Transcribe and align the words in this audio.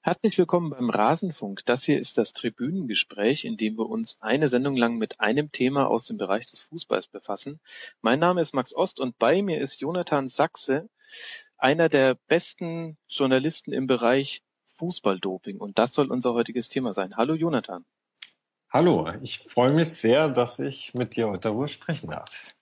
Herzlich 0.00 0.38
willkommen 0.38 0.70
beim 0.70 0.90
Rasenfunk. 0.90 1.66
Das 1.66 1.82
hier 1.82 1.98
ist 1.98 2.18
das 2.18 2.32
Tribünengespräch, 2.32 3.44
in 3.44 3.56
dem 3.56 3.76
wir 3.76 3.86
uns 3.86 4.22
eine 4.22 4.46
Sendung 4.46 4.76
lang 4.76 4.96
mit 4.96 5.18
einem 5.18 5.50
Thema 5.50 5.88
aus 5.88 6.04
dem 6.04 6.16
Bereich 6.16 6.46
des 6.46 6.62
Fußballs 6.62 7.08
befassen. 7.08 7.60
Mein 8.00 8.20
Name 8.20 8.40
ist 8.40 8.54
Max 8.54 8.74
Ost 8.74 9.00
und 9.00 9.18
bei 9.18 9.42
mir 9.42 9.60
ist 9.60 9.80
Jonathan 9.80 10.28
Sachse, 10.28 10.88
einer 11.56 11.88
der 11.88 12.16
besten 12.28 12.96
Journalisten 13.08 13.72
im 13.72 13.88
Bereich 13.88 14.44
Fußballdoping. 14.76 15.58
Und 15.58 15.80
das 15.80 15.94
soll 15.94 16.12
unser 16.12 16.32
heutiges 16.32 16.68
Thema 16.68 16.92
sein. 16.92 17.16
Hallo 17.16 17.34
Jonathan. 17.34 17.84
Hallo, 18.70 19.12
ich 19.22 19.40
freue 19.40 19.72
mich 19.72 19.88
sehr, 19.88 20.28
dass 20.28 20.60
ich 20.60 20.94
mit 20.94 21.16
dir 21.16 21.28
heute 21.28 21.40
darüber 21.40 21.66
sprechen 21.66 22.10
darf. 22.10 22.54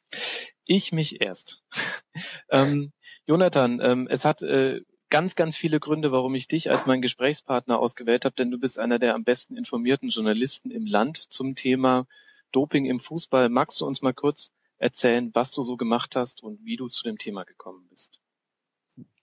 Ich 0.65 0.91
mich 0.91 1.21
erst. 1.21 1.63
ähm, 2.51 2.93
Jonathan, 3.27 3.79
ähm, 3.83 4.09
es 4.11 4.25
hat 4.25 4.41
äh, 4.43 4.81
ganz, 5.11 5.37
ganz 5.37 5.57
viele 5.57 5.81
Gründe, 5.81 6.13
warum 6.13 6.35
ich 6.35 6.49
dich 6.49 6.71
als 6.71 6.87
meinen 6.87 7.03
Gesprächspartner 7.03 7.79
ausgewählt 7.79 8.25
habe, 8.25 8.35
denn 8.35 8.51
du 8.51 8.59
bist 8.59 8.79
einer 8.79 8.99
der 8.99 9.15
am 9.15 9.25
besten 9.25 9.57
informierten 9.57 10.09
Journalisten 10.09 10.71
im 10.71 10.87
Land 10.87 11.17
zum 11.17 11.55
Thema 11.55 12.07
Doping 12.53 12.87
im 12.87 13.01
Fußball. 13.01 13.49
Magst 13.49 13.81
du 13.81 13.87
uns 13.87 14.03
mal 14.03 14.15
kurz 14.15 14.53
erzählen, 14.79 15.31
was 15.35 15.51
du 15.53 15.63
so 15.63 15.77
gemacht 15.77 16.17
hast 16.17 16.43
und 16.43 16.65
wie 16.65 16.77
du 16.77 16.89
zu 16.89 17.05
dem 17.05 17.19
Thema 17.19 17.45
gekommen 17.45 17.87
bist? 17.89 18.21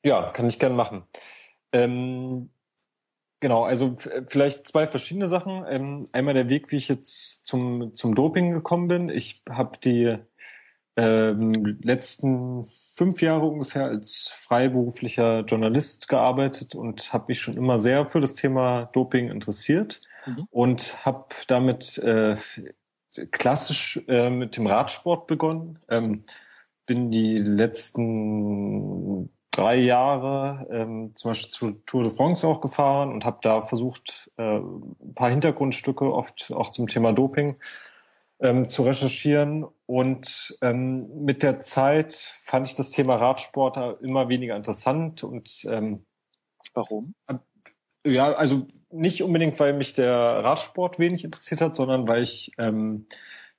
Ja, 0.04 0.32
kann 0.32 0.48
ich 0.48 0.60
gerne 0.60 0.76
machen. 0.76 1.04
Ähm, 1.72 2.50
genau, 3.40 3.64
also 3.64 3.96
vielleicht 4.28 4.68
zwei 4.68 4.88
verschiedene 4.88 5.28
Sachen. 5.28 5.66
Ähm, 5.68 6.06
einmal 6.12 6.34
der 6.34 6.50
Weg, 6.50 6.72
wie 6.72 6.78
ich 6.78 6.88
jetzt 6.88 7.46
zum, 7.46 7.94
zum 7.94 8.16
Doping 8.16 8.52
gekommen 8.52 8.88
bin. 8.88 9.10
Ich 9.10 9.44
habe 9.50 9.78
die 9.78 10.18
ähm, 10.96 11.80
letzten 11.82 12.64
fünf 12.66 13.22
Jahre 13.22 13.46
ungefähr 13.46 13.86
als 13.86 14.28
freiberuflicher 14.28 15.42
Journalist 15.42 16.08
gearbeitet 16.08 16.76
und 16.76 17.12
habe 17.14 17.26
mich 17.30 17.40
schon 17.40 17.58
immer 17.58 17.80
sehr 17.80 18.08
für 18.08 18.22
das 18.22 18.36
Thema 18.36 18.90
Doping 18.94 19.30
interessiert 19.30 20.02
mhm. 20.26 20.48
und 20.52 21.06
habe 21.06 21.26
damit 21.48 21.98
äh, 21.98 22.36
klassisch 23.32 24.02
äh, 24.08 24.30
mit 24.30 24.56
dem 24.58 24.68
Radsport 24.68 25.28
begonnen. 25.28 25.80
Ähm, 25.90 26.26
bin 26.86 27.10
die 27.12 27.38
letzten 27.38 29.30
drei 29.52 29.76
Jahre 29.76 30.68
ähm, 30.70 31.12
zum 31.16 31.32
Beispiel 31.32 31.52
zu 31.52 31.72
Tour 31.86 32.04
de 32.04 32.12
France 32.12 32.48
auch 32.48 32.60
gefahren 32.60 33.12
und 33.12 33.24
habe 33.26 33.38
da 33.42 33.62
versucht, 33.62 34.32
äh, 34.38 34.58
ein 34.58 35.14
paar 35.16 35.30
Hintergrundstücke 35.30 36.12
oft 36.12 36.52
auch 36.52 36.72
zum 36.72 36.88
Thema 36.88 37.14
Doping 37.14 37.56
ähm, 38.44 38.70
zu 38.70 38.84
recherchieren. 38.84 39.66
Und 39.88 40.56
ähm, 40.62 41.24
mit 41.24 41.42
der 41.42 41.60
Zeit 41.62 42.14
fand 42.14 42.68
ich 42.68 42.76
das 42.76 42.92
Thema 42.92 43.16
Radsport 43.16 44.02
immer 44.04 44.30
weniger 44.30 44.56
interessant. 44.56 45.24
Und 45.24 45.66
ähm, 45.66 46.06
warum? 46.74 47.16
Ja, 48.06 48.34
also 48.34 48.68
nicht 48.92 49.24
unbedingt, 49.24 49.60
weil 49.60 49.74
mich 49.74 49.94
der 49.94 50.14
Radsport 50.14 51.00
wenig 51.00 51.24
interessiert 51.24 51.62
hat, 51.62 51.76
sondern 51.76 52.08
weil 52.08 52.22
ich 52.22 52.52
ähm, 52.58 53.08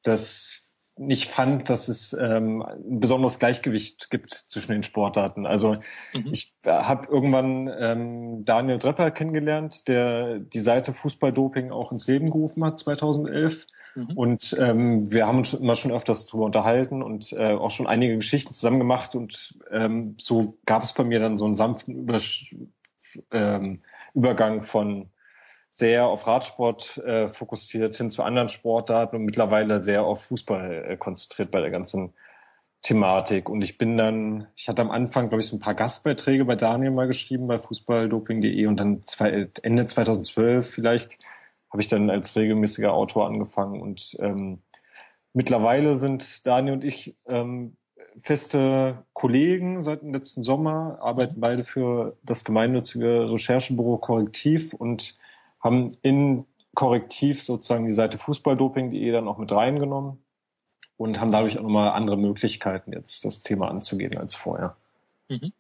das 0.03 0.65
nicht 0.97 1.29
fand, 1.29 1.71
dass 1.71 1.89
es 1.89 2.13
ähm, 2.13 2.63
ein 2.63 3.01
besonderes 3.01 3.39
Gleichgewicht 3.39 4.11
gibt 4.11 4.31
zwischen 4.31 4.73
den 4.73 4.85
Sportarten. 4.85 5.45
Also 5.45 5.77
mhm. 6.13 6.29
ich 6.31 6.55
habe 6.65 7.09
irgendwann 7.11 7.69
ähm, 7.79 8.45
Daniel 8.45 8.79
Drepper 8.79 9.11
kennengelernt, 9.11 9.89
der 9.89 10.39
die 10.39 10.61
Seite 10.61 10.93
Fußballdoping 10.93 11.73
auch 11.73 11.91
ins 11.91 12.07
Leben 12.07 12.27
gerufen 12.27 12.65
hat 12.65 12.79
2011. 12.79 13.67
Mhm. 13.95 14.17
Und 14.17 14.57
ähm, 14.59 15.11
wir 15.11 15.27
haben 15.27 15.39
uns 15.39 15.55
immer 15.55 15.75
schon 15.75 15.93
öfters 15.93 16.27
darüber 16.27 16.45
unterhalten 16.47 17.03
und 17.03 17.33
äh, 17.33 17.53
auch 17.53 17.71
schon 17.71 17.87
einige 17.87 18.17
Geschichten 18.17 18.55
zusammen 18.55 18.79
gemacht. 18.79 19.15
Und 19.15 19.59
ähm, 19.71 20.17
so 20.19 20.59
gab 20.67 20.83
es 20.83 20.93
bei 20.93 21.05
mir 21.05 21.21
dann 21.21 21.39
so 21.39 21.45
einen 21.45 21.55
sanften 21.55 21.95
Über 21.95 22.21
ähm, 23.31 23.83
Übergang 24.15 24.63
von 24.63 25.11
sehr 25.71 26.07
auf 26.07 26.27
Radsport 26.27 26.99
äh, 26.99 27.27
fokussiert 27.27 27.97
hin 27.97 28.11
zu 28.11 28.23
anderen 28.23 28.49
Sportarten 28.49 29.17
und 29.17 29.25
mittlerweile 29.25 29.81
sehr 29.81 30.05
auf 30.05 30.25
Fußball 30.25 30.85
äh, 30.89 30.97
konzentriert 30.97 31.51
bei 31.51 31.61
der 31.61 31.71
ganzen 31.71 32.13
Thematik. 32.83 33.49
Und 33.49 33.63
ich 33.63 33.77
bin 33.77 33.97
dann, 33.97 34.47
ich 34.55 34.69
hatte 34.69 34.83
am 34.83 34.91
Anfang, 34.91 35.31
glaube 35.31 35.43
ich, 35.43 35.49
so 35.49 35.57
ein 35.57 35.61
paar 35.61 35.75
Gastbeiträge 35.75 36.45
bei 36.45 36.55
Daniel 36.55 36.93
mal 36.93 37.09
geschrieben 37.09 37.49
bei 37.49 37.59
fußballdoping.de 37.59 38.67
und 38.67 38.79
dann 38.79 39.03
zwei, 39.05 39.49
Ende 39.63 39.87
2012 39.87 40.71
vielleicht 40.71 41.19
habe 41.75 41.83
ich 41.83 41.89
dann 41.89 42.09
als 42.09 42.37
regelmäßiger 42.37 42.93
Autor 42.95 43.27
angefangen. 43.27 43.83
Und 43.83 44.17
ähm, 44.21 44.63
mittlerweile 45.33 45.97
sind 45.97 46.47
Daniel 46.47 46.75
und 46.75 46.85
ich 46.85 47.17
ähm, 47.27 47.77
feste 48.17 49.05
Kollegen 49.13 49.83
seit 49.83 50.03
dem 50.03 50.15
letzten 50.15 50.45
Sommer, 50.45 50.99
arbeiten 51.01 51.41
beide 51.41 51.65
für 51.65 52.17
das 52.23 52.45
gemeinnützige 52.45 53.29
Recherchebüro 53.29 53.99
Korrektiv 53.99 54.73
und 54.73 55.19
haben 55.59 55.97
in 56.03 56.45
Korrektiv 56.77 57.43
sozusagen 57.43 57.87
die 57.87 57.91
Seite 57.91 58.19
fußballdoping.de 58.19 59.11
dann 59.11 59.27
auch 59.27 59.39
mit 59.39 59.51
reingenommen 59.51 60.25
und 60.97 61.21
haben 61.21 61.33
dadurch 61.33 61.59
auch 61.59 61.65
nochmal 61.65 61.91
andere 61.91 62.17
Möglichkeiten, 62.17 62.93
jetzt 62.93 63.25
das 63.25 63.43
Thema 63.43 63.69
anzugehen 63.69 64.17
als 64.17 64.37
vorher. 64.37 64.77
Mhm. 65.29 65.53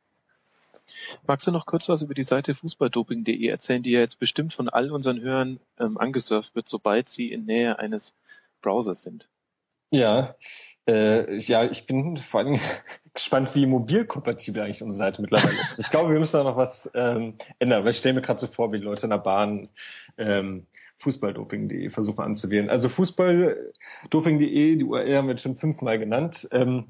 Magst 1.26 1.46
du 1.46 1.50
noch 1.50 1.66
kurz 1.66 1.88
was 1.88 2.02
über 2.02 2.14
die 2.14 2.22
Seite 2.22 2.54
fußballdoping.de 2.54 3.46
erzählen, 3.46 3.82
die 3.82 3.92
ja 3.92 4.00
jetzt 4.00 4.18
bestimmt 4.18 4.52
von 4.52 4.68
all 4.68 4.90
unseren 4.92 5.20
Hörern 5.20 5.60
ähm, 5.78 5.98
angesurft 5.98 6.54
wird, 6.54 6.68
sobald 6.68 7.08
sie 7.08 7.32
in 7.32 7.44
Nähe 7.44 7.78
eines 7.78 8.14
Browsers 8.60 9.02
sind? 9.02 9.28
Ja, 9.90 10.34
äh, 10.88 11.38
ja, 11.38 11.64
ich 11.64 11.86
bin 11.86 12.16
vor 12.16 12.40
allem 12.40 12.58
gespannt, 13.14 13.54
wie 13.54 13.66
mobilkompatibel 13.66 14.62
eigentlich 14.62 14.82
unsere 14.82 14.98
Seite 14.98 15.22
mittlerweile 15.22 15.52
ist. 15.52 15.78
Ich 15.78 15.90
glaube, 15.90 16.12
wir 16.12 16.18
müssen 16.18 16.36
da 16.36 16.42
noch 16.44 16.56
was 16.56 16.90
ähm, 16.94 17.34
ändern, 17.58 17.84
weil 17.84 17.90
ich 17.90 17.98
stelle 17.98 18.14
mir 18.14 18.22
gerade 18.22 18.40
so 18.40 18.46
vor, 18.46 18.72
wie 18.72 18.78
Leute 18.78 19.04
in 19.04 19.10
der 19.10 19.18
Bahn 19.18 19.68
ähm, 20.18 20.66
fußballdoping.de 20.98 21.88
versuchen 21.90 22.24
anzuwählen. 22.24 22.70
Also 22.70 22.88
fußballdoping.de, 22.88 24.76
die 24.76 24.84
URL 24.84 25.16
haben 25.16 25.26
wir 25.28 25.32
jetzt 25.32 25.42
schon 25.42 25.56
fünfmal 25.56 25.98
genannt. 25.98 26.48
Ähm, 26.50 26.88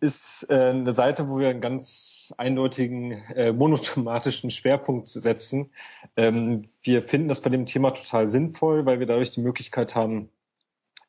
ist 0.00 0.46
äh, 0.50 0.54
eine 0.54 0.92
Seite, 0.92 1.28
wo 1.28 1.38
wir 1.38 1.48
einen 1.48 1.60
ganz 1.60 2.32
eindeutigen 2.38 3.12
äh, 3.34 3.52
monothematischen 3.52 4.50
Schwerpunkt 4.50 5.08
setzen. 5.08 5.70
Ähm, 6.16 6.64
wir 6.82 7.02
finden 7.02 7.28
das 7.28 7.40
bei 7.40 7.50
dem 7.50 7.66
Thema 7.66 7.90
total 7.90 8.26
sinnvoll, 8.26 8.86
weil 8.86 9.00
wir 9.00 9.06
dadurch 9.06 9.30
die 9.30 9.40
Möglichkeit 9.40 9.94
haben, 9.94 10.30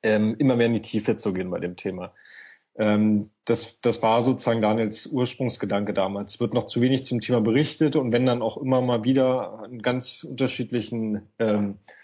ähm, 0.03 0.35
immer 0.37 0.55
mehr 0.55 0.67
in 0.67 0.73
die 0.73 0.81
Tiefe 0.81 1.17
zu 1.17 1.33
gehen 1.33 1.49
bei 1.49 1.59
dem 1.59 1.75
Thema. 1.75 2.13
Ähm, 2.77 3.29
das, 3.45 3.79
das 3.81 4.01
war 4.01 4.21
sozusagen 4.21 4.61
Daniels 4.61 5.07
Ursprungsgedanke 5.07 5.93
damals. 5.93 6.35
Es 6.35 6.39
wird 6.39 6.53
noch 6.53 6.65
zu 6.65 6.81
wenig 6.81 7.05
zum 7.05 7.21
Thema 7.21 7.41
berichtet 7.41 7.95
und 7.95 8.11
wenn 8.11 8.25
dann 8.25 8.41
auch 8.41 8.57
immer 8.57 8.81
mal 8.81 9.03
wieder 9.03 9.59
an 9.59 9.81
ganz 9.81 10.23
unterschiedlichen 10.23 11.21
ähm, 11.39 11.77
ja, 11.77 11.95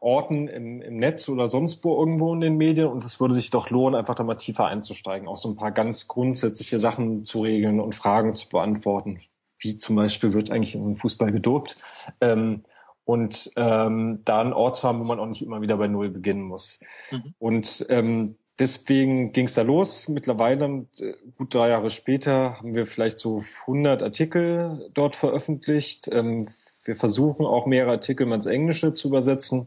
Orten 0.00 0.48
im, 0.48 0.82
im 0.82 0.96
Netz 0.98 1.28
oder 1.28 1.48
sonst 1.48 1.82
wo 1.84 1.98
irgendwo 1.98 2.34
in 2.34 2.40
den 2.40 2.56
Medien 2.56 2.88
und 2.88 3.04
es 3.04 3.20
würde 3.20 3.34
sich 3.34 3.50
doch 3.50 3.70
lohnen, 3.70 3.94
einfach 3.94 4.14
da 4.14 4.22
mal 4.22 4.34
tiefer 4.34 4.66
einzusteigen, 4.66 5.28
auch 5.28 5.36
so 5.36 5.48
ein 5.48 5.56
paar 5.56 5.72
ganz 5.72 6.08
grundsätzliche 6.08 6.78
Sachen 6.78 7.24
zu 7.24 7.42
regeln 7.42 7.80
und 7.80 7.94
Fragen 7.94 8.34
zu 8.34 8.48
beantworten, 8.48 9.20
wie 9.58 9.78
zum 9.78 9.96
Beispiel 9.96 10.34
wird 10.34 10.50
eigentlich 10.50 10.74
im 10.74 10.96
Fußball 10.96 11.32
gedopt 11.32 11.78
ähm, 12.20 12.64
und 13.04 13.50
ähm, 13.56 14.20
da 14.24 14.40
einen 14.40 14.52
Ort 14.52 14.76
zu 14.76 14.88
haben, 14.88 15.00
wo 15.00 15.04
man 15.04 15.18
auch 15.18 15.26
nicht 15.26 15.42
immer 15.42 15.62
wieder 15.62 15.76
bei 15.76 15.88
Null 15.88 16.10
beginnen 16.10 16.42
muss. 16.42 16.80
Mhm. 17.10 17.34
Und 17.38 17.86
ähm, 17.88 18.36
deswegen 18.58 19.32
ging 19.32 19.46
es 19.46 19.54
da 19.54 19.62
los. 19.62 20.08
Mittlerweile, 20.08 20.86
äh, 21.00 21.14
gut 21.36 21.54
drei 21.54 21.70
Jahre 21.70 21.90
später, 21.90 22.58
haben 22.58 22.74
wir 22.74 22.86
vielleicht 22.86 23.18
so 23.18 23.42
100 23.62 24.02
Artikel 24.02 24.90
dort 24.94 25.16
veröffentlicht. 25.16 26.08
Ähm, 26.10 26.46
wir 26.84 26.96
versuchen 26.96 27.46
auch 27.46 27.66
mehrere 27.66 27.92
Artikel 27.92 28.30
ins 28.30 28.46
Englische 28.46 28.92
zu 28.92 29.08
übersetzen, 29.08 29.66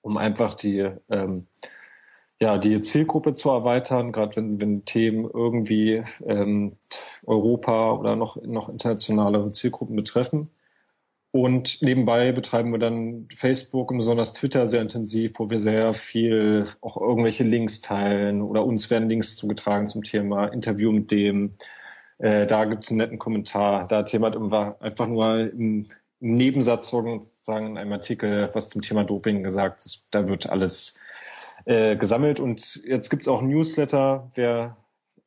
um 0.00 0.16
einfach 0.16 0.54
die, 0.54 0.90
ähm, 1.10 1.46
ja, 2.40 2.58
die 2.58 2.80
Zielgruppe 2.80 3.34
zu 3.34 3.50
erweitern, 3.50 4.12
gerade 4.12 4.36
wenn, 4.36 4.60
wenn 4.60 4.84
Themen 4.84 5.28
irgendwie 5.32 6.02
ähm, 6.24 6.76
Europa 7.26 7.92
oder 7.92 8.16
noch, 8.16 8.40
noch 8.42 8.68
internationalere 8.68 9.50
Zielgruppen 9.50 9.96
betreffen. 9.96 10.50
Und 11.30 11.82
nebenbei 11.82 12.32
betreiben 12.32 12.72
wir 12.72 12.78
dann 12.78 13.28
Facebook 13.34 13.90
und 13.90 13.98
besonders 13.98 14.32
Twitter 14.32 14.66
sehr 14.66 14.80
intensiv, 14.80 15.32
wo 15.38 15.50
wir 15.50 15.60
sehr 15.60 15.92
viel 15.92 16.64
auch 16.80 16.96
irgendwelche 16.96 17.44
Links 17.44 17.82
teilen 17.82 18.40
oder 18.40 18.64
uns 18.64 18.88
werden 18.90 19.10
Links 19.10 19.36
zugetragen 19.36 19.88
zum 19.88 20.02
Thema 20.04 20.46
Interview 20.46 20.90
mit 20.90 21.10
dem. 21.10 21.52
Äh, 22.18 22.46
da 22.46 22.64
gibt 22.64 22.84
es 22.84 22.90
einen 22.90 22.98
netten 22.98 23.18
Kommentar. 23.18 23.86
Da 23.86 23.98
hat 23.98 24.14
einfach 24.80 25.06
nur 25.06 25.52
im 25.52 25.88
Nebensatz 26.20 26.90
sozusagen 26.90 27.66
in 27.66 27.78
einem 27.78 27.92
Artikel 27.92 28.50
was 28.52 28.68
zum 28.68 28.82
Thema 28.82 29.04
Doping 29.04 29.42
gesagt. 29.42 29.84
Das, 29.84 30.06
da 30.10 30.28
wird 30.28 30.50
alles 30.50 30.98
äh, 31.64 31.96
gesammelt. 31.96 32.40
Und 32.40 32.82
jetzt 32.84 33.08
gibt 33.10 33.22
es 33.22 33.28
auch 33.28 33.42
ein 33.42 33.48
Newsletter. 33.48 34.30
Wer 34.34 34.76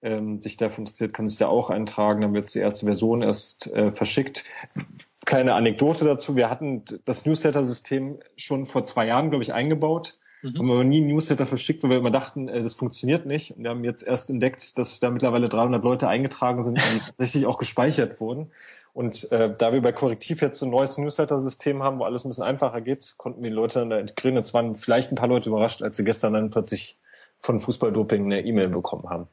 ähm, 0.01 0.41
sich 0.41 0.57
dafür 0.57 0.79
interessiert, 0.79 1.13
kann 1.13 1.27
sich 1.27 1.38
da 1.38 1.47
auch 1.47 1.69
eintragen. 1.69 2.21
Dann 2.21 2.33
wird 2.33 2.53
die 2.53 2.59
erste 2.59 2.85
Version 2.85 3.21
erst 3.21 3.71
äh, 3.73 3.91
verschickt 3.91 4.43
kleine 5.25 5.53
Anekdote 5.53 6.05
dazu. 6.05 6.35
Wir 6.35 6.49
hatten 6.49 6.83
das 7.05 7.25
Newsletter-System 7.25 8.19
schon 8.35 8.65
vor 8.65 8.83
zwei 8.83 9.07
Jahren, 9.07 9.29
glaube 9.29 9.43
ich, 9.43 9.53
eingebaut. 9.53 10.17
Mhm. 10.41 10.57
Haben 10.57 10.71
aber 10.71 10.83
nie 10.83 11.01
Newsletter 11.01 11.45
verschickt, 11.45 11.83
weil 11.83 11.91
wir 11.91 11.97
immer 11.97 12.11
dachten, 12.11 12.47
äh, 12.47 12.61
das 12.61 12.73
funktioniert 12.73 13.25
nicht. 13.25 13.55
Und 13.55 13.63
wir 13.63 13.69
haben 13.69 13.83
jetzt 13.83 14.03
erst 14.03 14.29
entdeckt, 14.29 14.77
dass 14.77 14.99
da 14.99 15.11
mittlerweile 15.11 15.49
300 15.49 15.83
Leute 15.83 16.07
eingetragen 16.07 16.61
sind, 16.61 16.79
die 16.79 16.99
tatsächlich 17.05 17.45
auch 17.45 17.57
gespeichert 17.57 18.19
wurden. 18.19 18.51
Und 18.93 19.31
äh, 19.31 19.53
da 19.57 19.71
wir 19.71 19.81
bei 19.81 19.91
Korrektiv 19.91 20.41
jetzt 20.41 20.59
so 20.59 20.65
ein 20.65 20.71
neues 20.71 20.97
Newsletter-System 20.97 21.81
haben, 21.81 21.99
wo 21.99 22.03
alles 22.03 22.25
ein 22.25 22.29
bisschen 22.29 22.43
einfacher 22.43 22.81
geht, 22.81 23.15
konnten 23.17 23.41
die 23.41 23.49
Leute 23.49 23.79
dann 23.79 23.89
da 23.89 23.99
integrieren. 23.99 24.35
Jetzt 24.35 24.53
waren 24.53 24.75
vielleicht 24.75 25.11
ein 25.11 25.15
paar 25.15 25.29
Leute 25.29 25.49
überrascht, 25.49 25.81
als 25.81 25.97
sie 25.97 26.03
gestern 26.03 26.33
dann 26.33 26.49
plötzlich 26.49 26.99
von 27.39 27.59
Fußballdoping 27.59 28.25
eine 28.25 28.41
E-Mail 28.41 28.69
bekommen 28.69 29.09
haben. 29.09 29.27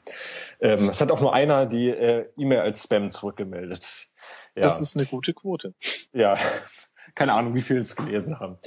Ähm, 0.60 0.88
es 0.88 1.00
hat 1.00 1.12
auch 1.12 1.20
nur 1.20 1.34
einer 1.34 1.66
die 1.66 1.90
äh, 1.90 2.26
E-Mail 2.36 2.60
als 2.60 2.84
Spam 2.84 3.10
zurückgemeldet. 3.10 4.08
Ja. 4.54 4.62
Das 4.62 4.80
ist 4.80 4.96
eine 4.96 5.06
gute 5.06 5.34
Quote. 5.34 5.74
Ja, 6.12 6.36
keine 7.14 7.34
Ahnung, 7.34 7.54
wie 7.54 7.60
viele 7.60 7.80
es 7.80 7.96
gelesen 7.96 8.40
haben. 8.40 8.58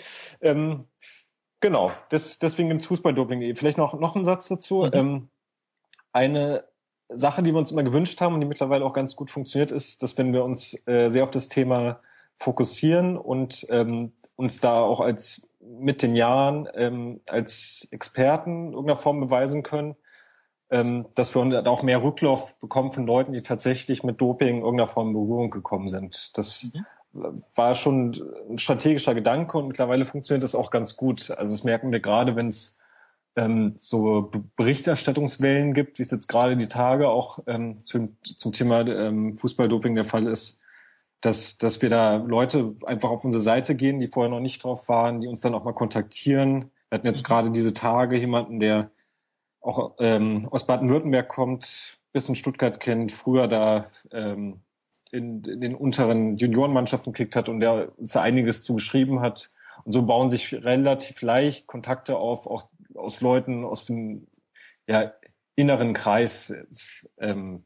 Ähm, 0.42 0.86
genau, 1.60 1.92
das, 2.10 2.38
deswegen 2.38 2.70
gibt's 2.70 2.86
Fußballdoping. 2.86 3.56
Vielleicht 3.56 3.78
noch, 3.78 4.00
noch 4.00 4.16
ein 4.16 4.26
Satz 4.26 4.48
dazu. 4.48 4.84
Mhm. 4.84 4.92
Ähm, 4.94 5.30
eine 6.14 6.66
Sache, 7.14 7.44
die 7.44 7.52
wir 7.52 7.60
uns 7.60 7.72
immer 7.72 7.84
gewünscht 7.84 8.22
haben 8.22 8.34
und 8.34 8.42
die 8.42 8.48
mittlerweile 8.48 8.86
auch 8.86 8.94
ganz 8.94 9.16
gut 9.16 9.30
funktioniert, 9.30 9.72
ist, 9.72 10.04
dass 10.04 10.18
wenn 10.18 10.34
wir 10.34 10.44
uns 10.44 10.76
äh, 10.88 11.10
sehr 11.10 11.24
auf 11.24 11.32
das 11.32 11.50
Thema 11.50 12.00
fokussieren 12.36 13.18
und 13.18 13.66
ähm, 13.70 14.14
uns 14.36 14.60
da 14.60 14.80
auch 14.80 15.00
als 15.00 15.48
mit 15.60 16.02
den 16.02 16.16
Jahren 16.16 16.68
ähm, 16.74 17.22
als 17.30 17.88
Experten 17.92 18.68
in 18.68 18.74
irgendeiner 18.74 18.98
Form 18.98 19.20
beweisen 19.20 19.64
können, 19.64 19.96
ähm, 20.70 21.06
dass 21.16 21.36
wir 21.36 21.68
auch 21.68 21.84
mehr 21.84 22.02
Rücklauf 22.02 22.56
bekommen 22.60 22.92
von 22.92 23.06
Leuten, 23.06 23.34
die 23.34 23.42
tatsächlich 23.42 24.04
mit 24.04 24.20
Doping 24.20 24.58
in 24.58 24.62
irgendeiner 24.64 24.88
Form 24.88 25.10
in 25.10 25.14
Berührung 25.14 25.52
gekommen 25.52 25.90
sind. 25.90 26.38
Das 26.38 26.70
mhm. 27.14 27.44
war 27.56 27.76
schon 27.76 28.20
ein 28.50 28.58
strategischer 28.58 29.14
Gedanke 29.14 29.58
und 29.58 29.68
mittlerweile 29.68 30.06
funktioniert 30.06 30.44
das 30.44 30.56
auch 30.56 30.72
ganz 30.72 30.96
gut. 30.96 31.30
Also 31.32 31.54
das 31.54 31.64
merken 31.64 31.94
wir 31.94 32.00
gerade, 32.00 32.36
wenn 32.36 32.48
es 32.48 32.80
ähm, 33.36 33.76
so 33.80 34.32
Berichterstattungswellen 34.56 35.74
gibt, 35.74 36.00
wie 36.00 36.04
es 36.04 36.12
jetzt 36.12 36.28
gerade 36.28 36.58
die 36.58 36.68
Tage 36.68 37.10
auch 37.10 37.40
ähm, 37.48 37.84
zum, 37.84 38.18
zum 38.24 38.52
Thema 38.52 38.82
ähm, 38.82 39.36
Fußballdoping 39.36 39.96
der 39.96 40.04
Fall 40.04 40.28
ist, 40.28 40.60
dass, 41.22 41.58
dass 41.58 41.82
wir 41.82 41.90
da 41.90 42.16
Leute 42.16 42.76
einfach 42.86 43.10
auf 43.10 43.24
unsere 43.24 43.44
Seite 43.44 43.76
gehen, 43.76 44.00
die 44.00 44.08
vorher 44.08 44.30
noch 44.30 44.40
nicht 44.40 44.64
drauf 44.64 44.90
waren, 44.90 45.22
die 45.22 45.28
uns 45.28 45.42
dann 45.42 45.54
auch 45.54 45.64
mal 45.64 45.74
kontaktieren. 45.74 46.72
Wir 46.90 46.98
hatten 46.98 47.08
jetzt 47.08 47.24
mhm. 47.24 47.28
gerade 47.28 47.52
diese 47.52 47.74
Tage 47.74 48.18
jemanden, 48.18 48.60
der 48.60 48.92
auch 49.62 49.94
ähm, 50.00 50.48
aus 50.52 50.66
Baden-Württemberg 50.66 51.30
kommt, 51.30 52.00
bis 52.12 52.28
in 52.28 52.36
Stuttgart 52.36 52.80
kennt, 52.80 53.12
früher 53.12 53.48
da 53.48 53.86
ähm, 54.12 54.62
in, 55.12 55.44
in 55.44 55.62
den 55.62 55.76
unteren 55.76 56.38
Juniorenmannschaften 56.38 57.14
gekickt 57.14 57.36
hat 57.36 57.48
und 57.48 57.60
der 57.60 57.98
uns 57.98 58.14
da 58.14 58.22
einiges 58.22 58.64
zugeschrieben 58.64 59.22
hat. 59.22 59.52
Und 59.84 59.92
so 59.92 60.04
bauen 60.04 60.32
sich 60.32 60.54
relativ 60.54 61.22
leicht 61.22 61.68
Kontakte 61.68 62.18
auf, 62.18 62.48
auch 62.48 62.68
aus 62.96 63.22
Leuten 63.22 63.64
aus 63.64 63.86
dem 63.86 64.28
ja, 64.88 65.14
inneren 65.56 65.94
Kreis, 65.94 66.54
ähm, 67.20 67.66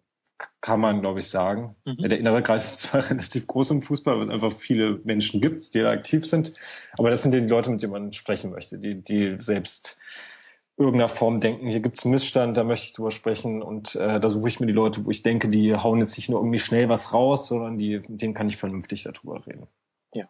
kann 0.62 0.80
man, 0.80 1.02
glaube 1.02 1.20
ich, 1.20 1.30
sagen. 1.30 1.76
Mhm. 1.86 2.10
Der 2.10 2.20
innere 2.20 2.44
Kreis 2.44 2.66
ist 2.66 2.80
zwar 2.82 3.10
relativ 3.10 3.48
groß 3.48 3.72
im 3.72 3.82
Fußball, 3.82 4.20
weil 4.20 4.28
es 4.28 4.34
einfach 4.34 4.52
viele 4.52 5.00
Menschen 5.04 5.42
gibt, 5.42 5.74
die 5.74 5.80
da 5.80 5.92
aktiv 5.92 6.26
sind. 6.26 6.54
Aber 6.98 7.10
das 7.10 7.24
sind 7.24 7.34
ja 7.34 7.40
die 7.40 7.48
Leute, 7.48 7.70
mit 7.70 7.82
denen 7.82 7.94
man 7.94 8.14
sprechen 8.14 8.52
möchte, 8.52 8.78
die, 8.78 9.02
die 9.02 9.38
selbst 9.40 9.98
irgendeiner 10.78 11.08
Form 11.08 11.40
denken, 11.40 11.70
hier 11.70 11.80
gibt's 11.80 12.04
einen 12.04 12.14
Missstand, 12.14 12.58
da 12.58 12.66
möchte 12.66 12.88
ich 12.88 12.94
drüber 12.94 13.12
sprechen 13.12 13.62
und 13.62 13.96
äh, 13.96 14.20
da 14.20 14.30
suche 14.30 14.50
ich 14.50 14.60
mir 14.60 14.66
die 14.66 14.74
Leute, 14.74 15.06
wo 15.06 15.10
ich 15.10 15.24
denke, 15.24 15.48
die 15.48 15.74
hauen 15.74 16.00
jetzt 16.00 16.18
nicht 16.18 16.28
nur 16.28 16.40
irgendwie 16.40 16.60
schnell 16.60 16.90
was 16.90 17.14
raus, 17.14 17.48
sondern 17.48 17.78
die, 17.78 18.00
mit 18.00 18.22
denen 18.22 18.34
kann 18.34 18.50
ich 18.50 18.58
vernünftig 18.58 19.04
darüber 19.04 19.48
reden. 19.48 19.68
Ja. 20.14 20.28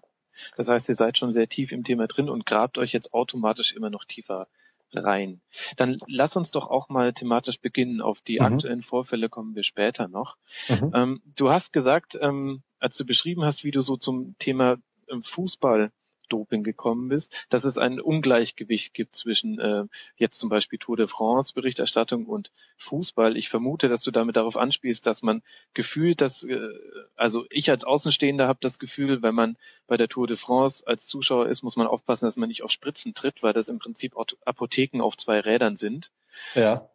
Das 0.56 0.70
heißt, 0.70 0.88
ihr 0.90 0.96
seid 0.96 1.18
schon 1.18 1.32
sehr 1.32 1.50
tief 1.50 1.72
im 1.72 1.84
Thema 1.84 2.06
drin 2.06 2.30
und 2.30 2.46
grabt 2.46 2.78
euch 2.78 2.94
jetzt 2.94 3.14
automatisch 3.14 3.74
immer 3.74 3.90
noch 3.90 4.06
tiefer 4.06 4.48
rein. 4.94 5.42
Dann 5.78 5.98
lass 6.08 6.36
uns 6.36 6.52
doch 6.52 6.68
auch 6.68 6.90
mal 6.90 7.14
thematisch 7.14 7.60
beginnen. 7.60 8.02
Auf 8.02 8.22
die 8.22 8.40
mhm. 8.40 8.46
aktuellen 8.46 8.82
Vorfälle 8.82 9.30
kommen 9.30 9.56
wir 9.56 9.64
später 9.64 10.08
noch. 10.08 10.38
Mhm. 10.70 10.92
Ähm, 10.94 11.22
du 11.36 11.50
hast 11.50 11.74
gesagt, 11.74 12.18
ähm, 12.22 12.62
als 12.80 12.98
du 12.98 13.06
beschrieben 13.06 13.44
hast, 13.44 13.64
wie 13.64 13.72
du 13.72 13.82
so 13.82 13.98
zum 13.98 14.36
Thema 14.40 14.78
ähm, 15.10 15.24
Fußball 15.24 15.92
Doping 16.28 16.64
gekommen 16.64 17.10
bist, 17.10 17.46
dass 17.50 17.64
es 17.64 17.78
ein 17.78 18.00
Ungleichgewicht 18.00 18.94
gibt 18.94 19.16
zwischen 19.16 19.60
äh, 19.60 19.84
jetzt 20.18 20.40
zum 20.40 20.50
Beispiel 20.50 20.80
Tour 20.80 20.98
de 20.98 21.08
France 21.08 21.54
Berichterstattung 21.54 22.26
und 22.26 22.52
Fußball. 22.78 23.38
Ich 23.38 23.50
vermute, 23.50 23.90
dass 23.90 24.02
du 24.02 24.12
damit 24.12 24.36
darauf 24.36 24.58
anspielst, 24.58 25.06
dass 25.06 25.24
man 25.24 25.42
gefühlt, 25.74 26.22
dass 26.22 26.44
äh, 26.44 26.70
also 27.16 27.46
ich 27.50 27.70
als 27.70 27.84
Außenstehender 27.84 28.48
habe 28.48 28.60
das 28.62 28.80
Gefühl, 28.80 29.22
wenn 29.22 29.36
man 29.36 29.58
bei 29.88 29.98
der 29.98 30.08
Tour 30.08 30.28
de 30.28 30.38
France 30.38 30.86
als 30.86 31.08
Zuschauer 31.08 31.48
ist, 31.48 31.64
muss 31.64 31.76
man 31.76 31.88
aufpassen, 31.88 32.26
dass 32.26 32.38
man 32.38 32.50
nicht 32.50 32.64
auf 32.64 32.72
Spritzen 32.72 33.14
tritt, 33.14 33.44
weil 33.44 33.54
das 33.54 33.70
im 33.70 33.80
Prinzip 33.80 34.16
Apotheken 34.46 35.02
auf 35.02 35.18
zwei 35.18 35.40
Rädern 35.40 35.78
sind. 35.78 36.12
Ja. 36.54 36.90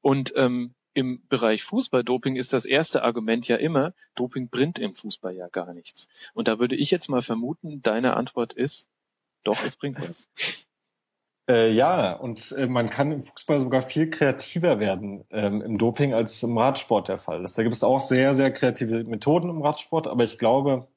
Und 0.00 0.34
ähm, 0.36 0.74
im 0.94 1.26
Bereich 1.28 1.62
Fußballdoping 1.64 2.36
ist 2.36 2.52
das 2.52 2.64
erste 2.64 3.02
Argument 3.02 3.46
ja 3.48 3.56
immer, 3.56 3.92
Doping 4.14 4.48
bringt 4.48 4.78
im 4.78 4.94
Fußball 4.94 5.34
ja 5.34 5.48
gar 5.48 5.74
nichts. 5.74 6.08
Und 6.32 6.48
da 6.48 6.58
würde 6.58 6.76
ich 6.76 6.90
jetzt 6.90 7.08
mal 7.08 7.22
vermuten, 7.22 7.82
deine 7.82 8.16
Antwort 8.16 8.52
ist, 8.52 8.88
doch, 9.42 9.64
es 9.64 9.76
bringt 9.76 10.00
was. 10.00 10.30
Äh, 11.46 11.72
ja, 11.72 12.14
und 12.14 12.52
äh, 12.52 12.66
man 12.66 12.88
kann 12.88 13.12
im 13.12 13.22
Fußball 13.22 13.60
sogar 13.60 13.82
viel 13.82 14.08
kreativer 14.08 14.80
werden 14.80 15.26
ähm, 15.28 15.60
im 15.60 15.76
Doping 15.76 16.14
als 16.14 16.42
im 16.42 16.56
Radsport 16.56 17.08
der 17.08 17.18
Fall 17.18 17.44
ist. 17.44 17.58
Da 17.58 17.62
gibt 17.62 17.74
es 17.74 17.84
auch 17.84 18.00
sehr, 18.00 18.34
sehr 18.34 18.50
kreative 18.50 19.04
Methoden 19.04 19.50
im 19.50 19.60
Radsport, 19.60 20.06
aber 20.06 20.24
ich 20.24 20.38
glaube, 20.38 20.88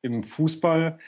im 0.00 0.22
Fußball 0.22 1.00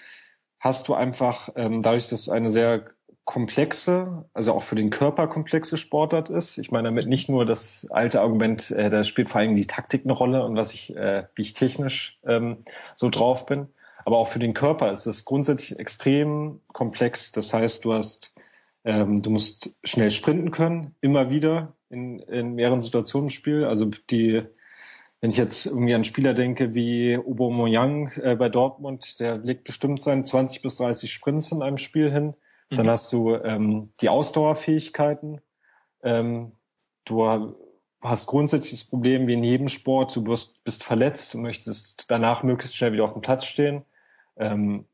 hast 0.58 0.88
du 0.88 0.94
einfach, 0.94 1.50
ähm, 1.54 1.82
dadurch, 1.82 2.08
dass 2.08 2.28
eine 2.28 2.48
sehr 2.48 2.92
komplexe, 3.24 4.24
also 4.34 4.52
auch 4.52 4.62
für 4.62 4.74
den 4.74 4.90
Körper 4.90 5.28
komplexe 5.28 5.76
Sportart 5.76 6.28
ist. 6.28 6.58
Ich 6.58 6.70
meine 6.70 6.88
damit 6.88 7.06
nicht 7.08 7.28
nur 7.28 7.46
das 7.46 7.86
alte 7.90 8.20
Argument, 8.20 8.70
äh, 8.72 8.88
da 8.88 9.04
spielt 9.04 9.30
vor 9.30 9.40
allem 9.40 9.54
die 9.54 9.66
Taktik 9.66 10.04
eine 10.04 10.12
Rolle 10.12 10.44
und 10.44 10.56
was 10.56 10.74
ich, 10.74 10.96
äh, 10.96 11.24
wie 11.34 11.42
ich 11.42 11.54
technisch 11.54 12.18
ähm, 12.24 12.58
so 12.96 13.10
drauf 13.10 13.46
bin. 13.46 13.68
Aber 14.04 14.18
auch 14.18 14.28
für 14.28 14.40
den 14.40 14.54
Körper 14.54 14.90
ist 14.90 15.06
es 15.06 15.24
grundsätzlich 15.24 15.78
extrem 15.78 16.60
komplex. 16.72 17.30
Das 17.30 17.54
heißt, 17.54 17.84
du 17.84 17.94
hast, 17.94 18.34
ähm, 18.84 19.22
du 19.22 19.30
musst 19.30 19.76
schnell 19.84 20.10
sprinten 20.10 20.50
können, 20.50 20.96
immer 21.00 21.30
wieder 21.30 21.74
in, 21.90 22.18
in 22.20 22.54
mehreren 22.54 22.80
Situationen 22.80 23.26
im 23.26 23.30
Spiel. 23.30 23.64
Also 23.64 23.88
die, 24.10 24.42
wenn 25.20 25.30
ich 25.30 25.36
jetzt 25.36 25.66
irgendwie 25.66 25.94
an 25.94 26.02
Spieler 26.02 26.34
denke 26.34 26.74
wie 26.74 27.16
Aubameyang 27.16 28.10
äh, 28.20 28.34
bei 28.34 28.48
Dortmund, 28.48 29.20
der 29.20 29.38
legt 29.38 29.62
bestimmt 29.64 30.02
seine 30.02 30.24
20 30.24 30.62
bis 30.62 30.78
30 30.78 31.12
Sprints 31.12 31.52
in 31.52 31.62
einem 31.62 31.78
Spiel 31.78 32.10
hin. 32.10 32.34
Dann 32.76 32.86
mhm. 32.86 32.90
hast 32.90 33.12
du 33.12 33.34
ähm, 33.34 33.92
die 34.00 34.08
Ausdauerfähigkeiten. 34.08 35.40
Ähm, 36.02 36.52
du 37.04 37.54
hast 38.00 38.26
grundsätzlich 38.26 38.80
das 38.80 38.84
Problem 38.84 39.26
wie 39.26 39.34
in 39.34 39.44
jedem 39.44 39.68
Sport, 39.68 40.14
du 40.16 40.26
wirst, 40.26 40.64
bist 40.64 40.82
verletzt, 40.82 41.34
du 41.34 41.38
möchtest 41.38 42.10
danach 42.10 42.42
möglichst 42.42 42.76
schnell 42.76 42.92
wieder 42.92 43.04
auf 43.04 43.12
dem 43.12 43.22
Platz 43.22 43.44
stehen. 43.44 43.84
Ähm, 44.36 44.86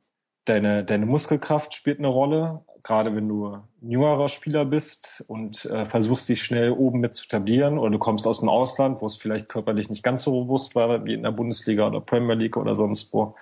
deine, 0.44 0.84
deine 0.84 1.06
Muskelkraft 1.06 1.72
spielt 1.72 1.98
eine 1.98 2.08
Rolle, 2.08 2.64
gerade 2.82 3.14
wenn 3.14 3.28
du 3.28 3.58
jüngerer 3.80 4.28
Spieler 4.28 4.64
bist 4.64 5.24
und 5.28 5.64
äh, 5.66 5.86
versuchst 5.86 6.28
dich 6.28 6.42
schnell 6.42 6.72
oben 6.72 7.00
mit 7.00 7.14
zu 7.14 7.24
etablieren 7.24 7.78
oder 7.78 7.90
du 7.90 7.98
kommst 7.98 8.26
aus 8.26 8.40
dem 8.40 8.48
Ausland, 8.48 9.00
wo 9.00 9.06
es 9.06 9.16
vielleicht 9.16 9.48
körperlich 9.48 9.90
nicht 9.90 10.02
ganz 10.02 10.24
so 10.24 10.32
robust 10.32 10.74
war 10.74 11.06
wie 11.06 11.14
in 11.14 11.22
der 11.22 11.32
Bundesliga 11.32 11.86
oder 11.86 12.00
Premier 12.00 12.34
League 12.34 12.56
oder 12.56 12.74
sonst 12.74 13.12
wo. 13.12 13.34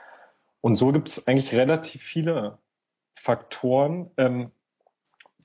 Und 0.61 0.77
so 0.77 0.93
gibt 0.93 1.09
es 1.09 1.27
eigentlich 1.27 1.53
relativ 1.55 2.03
viele 2.03 2.59
Faktoren, 3.17 4.11
ähm, 4.17 4.53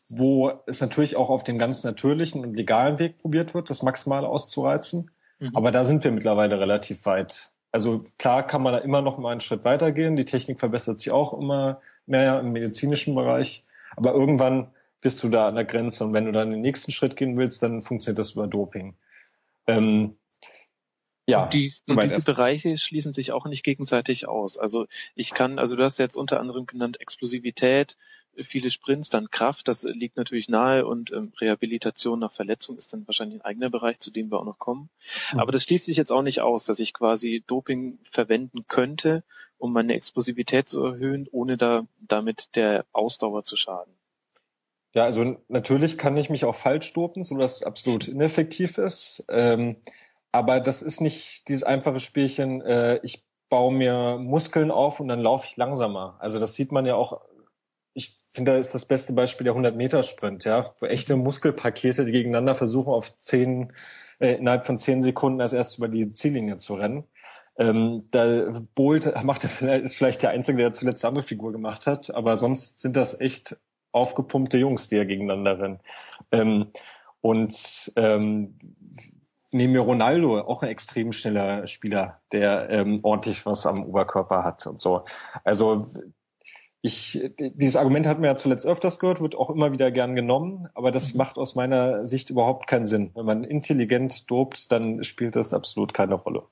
wo 0.09 0.51
es 0.67 0.81
natürlich 0.81 1.15
auch 1.15 1.29
auf 1.29 1.43
dem 1.43 1.57
ganz 1.57 1.83
natürlichen 1.83 2.43
und 2.43 2.55
legalen 2.55 2.99
Weg 2.99 3.17
probiert 3.17 3.53
wird, 3.53 3.69
das 3.69 3.81
Maximale 3.81 4.27
auszureizen. 4.27 5.09
Mhm. 5.39 5.55
Aber 5.55 5.71
da 5.71 5.85
sind 5.85 6.03
wir 6.03 6.11
mittlerweile 6.11 6.59
relativ 6.59 7.05
weit. 7.05 7.51
Also 7.71 8.03
klar 8.19 8.45
kann 8.45 8.61
man 8.61 8.73
da 8.73 8.79
immer 8.79 9.01
noch 9.01 9.17
mal 9.17 9.31
einen 9.31 9.41
Schritt 9.41 9.63
weitergehen. 9.63 10.15
Die 10.15 10.25
Technik 10.25 10.59
verbessert 10.59 10.99
sich 10.99 11.11
auch 11.11 11.33
immer 11.33 11.81
mehr 12.05 12.39
im 12.41 12.51
medizinischen 12.51 13.15
Bereich. 13.15 13.65
Aber 13.95 14.13
irgendwann 14.13 14.67
bist 14.99 15.23
du 15.23 15.29
da 15.29 15.47
an 15.47 15.55
der 15.55 15.65
Grenze. 15.65 16.03
Und 16.03 16.13
wenn 16.13 16.25
du 16.25 16.31
dann 16.31 16.51
den 16.51 16.61
nächsten 16.61 16.91
Schritt 16.91 17.15
gehen 17.15 17.37
willst, 17.37 17.63
dann 17.63 17.81
funktioniert 17.81 18.19
das 18.19 18.31
über 18.31 18.47
Doping. 18.47 18.95
Ähm, 19.67 20.17
ja, 21.31 21.43
und, 21.43 21.53
die, 21.53 21.71
und 21.87 22.03
diese 22.03 22.23
Bereiche 22.23 22.75
schließen 22.77 23.13
sich 23.13 23.31
auch 23.31 23.45
nicht 23.45 23.63
gegenseitig 23.63 24.27
aus. 24.27 24.57
Also 24.57 24.87
ich 25.15 25.33
kann, 25.33 25.59
also 25.59 25.75
du 25.75 25.83
hast 25.83 25.97
jetzt 25.97 26.17
unter 26.17 26.39
anderem 26.39 26.65
genannt 26.65 26.99
Explosivität, 26.99 27.97
viele 28.37 28.71
Sprints, 28.71 29.09
dann 29.09 29.29
Kraft, 29.29 29.67
das 29.67 29.83
liegt 29.83 30.17
natürlich 30.17 30.49
nahe 30.49 30.85
und 30.85 31.11
ähm, 31.11 31.33
Rehabilitation 31.39 32.19
nach 32.19 32.31
Verletzung 32.31 32.77
ist 32.77 32.93
dann 32.93 33.05
wahrscheinlich 33.07 33.39
ein 33.39 33.45
eigener 33.45 33.69
Bereich, 33.69 33.99
zu 33.99 34.11
dem 34.11 34.31
wir 34.31 34.39
auch 34.39 34.45
noch 34.45 34.59
kommen. 34.59 34.89
Mhm. 35.33 35.39
Aber 35.39 35.51
das 35.51 35.63
schließt 35.63 35.85
sich 35.85 35.97
jetzt 35.97 36.11
auch 36.11 36.21
nicht 36.21 36.41
aus, 36.41 36.65
dass 36.65 36.79
ich 36.79 36.93
quasi 36.93 37.43
Doping 37.47 37.99
verwenden 38.03 38.65
könnte, 38.67 39.23
um 39.57 39.73
meine 39.73 39.93
Explosivität 39.93 40.69
zu 40.69 40.83
erhöhen, 40.83 41.27
ohne 41.31 41.57
da 41.57 41.85
damit 41.99 42.55
der 42.55 42.85
Ausdauer 42.93 43.43
zu 43.43 43.57
schaden. 43.57 43.93
Ja, 44.93 45.05
also 45.05 45.37
natürlich 45.47 45.97
kann 45.97 46.17
ich 46.17 46.29
mich 46.29 46.43
auch 46.43 46.55
falsch 46.55 46.91
dopen, 46.93 47.23
so 47.23 47.37
dass 47.37 47.57
es 47.57 47.63
absolut 47.63 48.07
ineffektiv 48.07 48.77
ist. 48.77 49.23
Ähm, 49.29 49.77
aber 50.31 50.59
das 50.59 50.81
ist 50.81 51.01
nicht 51.01 51.47
dieses 51.49 51.63
einfache 51.63 51.99
Spielchen, 51.99 52.61
äh, 52.61 52.99
ich 53.03 53.25
baue 53.49 53.73
mir 53.73 54.17
Muskeln 54.17 54.71
auf 54.71 54.99
und 54.99 55.09
dann 55.09 55.19
laufe 55.19 55.45
ich 55.49 55.57
langsamer. 55.57 56.15
Also 56.19 56.39
das 56.39 56.53
sieht 56.53 56.71
man 56.71 56.85
ja 56.85 56.95
auch, 56.95 57.21
ich 57.93 58.15
finde, 58.29 58.53
da 58.53 58.57
ist 58.57 58.73
das 58.73 58.85
beste 58.85 59.13
Beispiel 59.13 59.45
der 59.45 59.55
100-Meter-Sprint, 59.55 60.45
ja, 60.45 60.73
wo 60.79 60.85
echte 60.85 61.17
Muskelpakete, 61.17 62.05
die 62.05 62.13
gegeneinander 62.13 62.55
versuchen, 62.55 62.93
auf 62.93 63.17
zehn, 63.17 63.73
äh, 64.19 64.35
innerhalb 64.35 64.65
von 64.65 64.77
zehn 64.77 65.01
Sekunden 65.01 65.41
als 65.41 65.53
erst 65.53 65.77
über 65.77 65.89
die 65.89 66.11
Ziellinie 66.11 66.57
zu 66.57 66.75
rennen. 66.75 67.03
Ähm, 67.57 68.07
da 68.11 68.61
Bolt 68.75 69.13
macht 69.23 69.43
er, 69.43 69.81
ist 69.81 69.97
vielleicht 69.97 70.23
der 70.23 70.29
Einzige, 70.29 70.57
der 70.59 70.73
zuletzt 70.73 71.03
andere 71.03 71.23
Figur 71.23 71.51
gemacht 71.51 71.87
hat, 71.87 72.13
aber 72.15 72.37
sonst 72.37 72.79
sind 72.79 72.95
das 72.95 73.19
echt 73.19 73.57
aufgepumpte 73.91 74.57
Jungs, 74.57 74.87
die 74.87 74.95
ja 74.95 75.03
gegeneinander 75.03 75.59
rennen. 75.59 75.79
Ähm, 76.31 76.67
und 77.19 77.91
ähm, 77.97 78.57
neben 79.51 79.73
mir 79.73 79.81
Ronaldo, 79.81 80.39
auch 80.39 80.63
ein 80.63 80.69
extrem 80.69 81.11
schneller 81.11 81.67
Spieler, 81.67 82.21
der 82.31 82.69
ähm, 82.69 82.99
ordentlich 83.03 83.45
was 83.45 83.65
am 83.65 83.85
Oberkörper 83.85 84.43
hat 84.43 84.65
und 84.67 84.79
so. 84.79 85.03
Also 85.43 85.91
ich, 86.81 87.21
dieses 87.39 87.75
Argument 87.75 88.07
hat 88.07 88.17
man 88.17 88.25
ja 88.25 88.35
zuletzt 88.35 88.65
öfters 88.65 88.97
gehört, 88.97 89.21
wird 89.21 89.35
auch 89.35 89.51
immer 89.51 89.71
wieder 89.71 89.91
gern 89.91 90.15
genommen, 90.15 90.67
aber 90.73 90.89
das 90.89 91.13
mhm. 91.13 91.19
macht 91.19 91.37
aus 91.37 91.55
meiner 91.55 92.07
Sicht 92.07 92.31
überhaupt 92.31 92.67
keinen 92.67 92.87
Sinn. 92.87 93.11
Wenn 93.13 93.25
man 93.25 93.43
intelligent 93.43 94.29
dopt, 94.31 94.71
dann 94.71 95.03
spielt 95.03 95.35
das 95.35 95.53
absolut 95.53 95.93
keine 95.93 96.15
Rolle. 96.15 96.43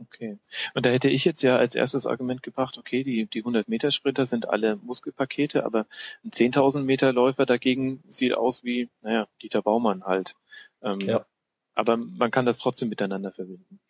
Okay. 0.00 0.38
Und 0.74 0.86
da 0.86 0.90
hätte 0.90 1.08
ich 1.08 1.24
jetzt 1.24 1.42
ja 1.42 1.56
als 1.56 1.74
erstes 1.74 2.06
Argument 2.06 2.42
gebracht, 2.42 2.78
okay, 2.78 3.04
die, 3.04 3.26
die 3.26 3.40
100 3.40 3.68
Meter 3.68 3.90
Sprinter 3.90 4.26
sind 4.26 4.48
alle 4.48 4.76
Muskelpakete, 4.76 5.64
aber 5.64 5.86
ein 6.24 6.30
10.000 6.30 6.82
Meter 6.82 7.12
Läufer 7.12 7.46
dagegen 7.46 8.02
sieht 8.08 8.34
aus 8.34 8.64
wie, 8.64 8.88
naja, 9.02 9.28
Dieter 9.42 9.62
Baumann 9.62 10.04
halt. 10.04 10.34
Ähm, 10.82 11.00
ja. 11.00 11.26
Aber 11.74 11.96
man 11.96 12.30
kann 12.30 12.46
das 12.46 12.58
trotzdem 12.58 12.88
miteinander 12.88 13.32
verbinden. 13.32 13.80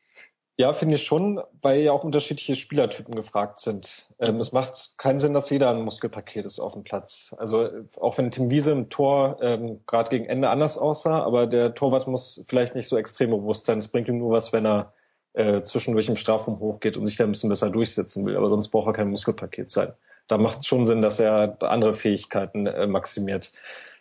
Ja, 0.57 0.73
finde 0.73 0.95
ich 0.95 1.03
schon, 1.03 1.41
weil 1.63 1.81
ja 1.81 1.91
auch 1.91 2.05
unterschiedliche 2.05 2.55
Spielertypen 2.55 3.17
gefragt 3.17 3.59
sind. 3.59 4.07
Ähm, 4.21 4.39
es 4.39 4.53
macht 4.53 4.95
keinen 4.99 5.19
Sinn, 5.19 5.35
dass 5.35 5.51
jeder 5.51 5.71
ein 5.71 5.83
Muskelpaket 5.83 6.47
ist 6.47 6.61
auf 6.61 6.75
dem 6.75 6.85
Platz. 6.85 7.35
Also 7.39 7.69
auch 8.01 8.19
wenn 8.19 8.31
Tim 8.31 8.51
Wiese 8.51 8.71
im 8.71 8.89
Tor 8.89 9.39
ähm, 9.41 9.81
gerade 9.87 10.11
gegen 10.11 10.27
Ende 10.27 10.51
anders 10.51 10.79
aussah, 10.79 11.25
aber 11.25 11.49
der 11.49 11.75
Torwart 11.75 12.07
muss 12.07 12.45
vielleicht 12.47 12.77
nicht 12.77 12.89
so 12.89 12.97
extrem 12.97 13.31
bewusst 13.31 13.67
sein. 13.67 13.79
Es 13.79 13.89
bringt 13.89 14.07
ihm 14.07 14.19
nur 14.19 14.31
was, 14.31 14.53
wenn 14.53 14.65
er 14.65 14.93
äh, 15.33 15.63
zwischendurch 15.65 16.09
im 16.09 16.15
Strafraum 16.15 16.61
hochgeht 16.61 16.97
und 16.97 17.07
sich 17.07 17.17
da 17.17 17.25
ein 17.25 17.33
bisschen 17.33 17.51
besser 17.51 17.71
durchsetzen 17.71 18.25
will. 18.25 18.37
Aber 18.37 18.49
sonst 18.49 18.69
braucht 18.69 18.87
er 18.87 18.93
kein 18.93 19.11
Muskelpaket 19.11 19.73
sein. 19.73 19.93
Da 20.29 20.39
macht 20.39 20.61
es 20.61 20.67
schon 20.67 20.87
Sinn, 20.87 21.03
dass 21.03 21.19
er 21.19 21.57
andere 21.63 21.95
Fähigkeiten 21.95 22.69
äh, 22.69 22.87
maximiert. 22.87 23.51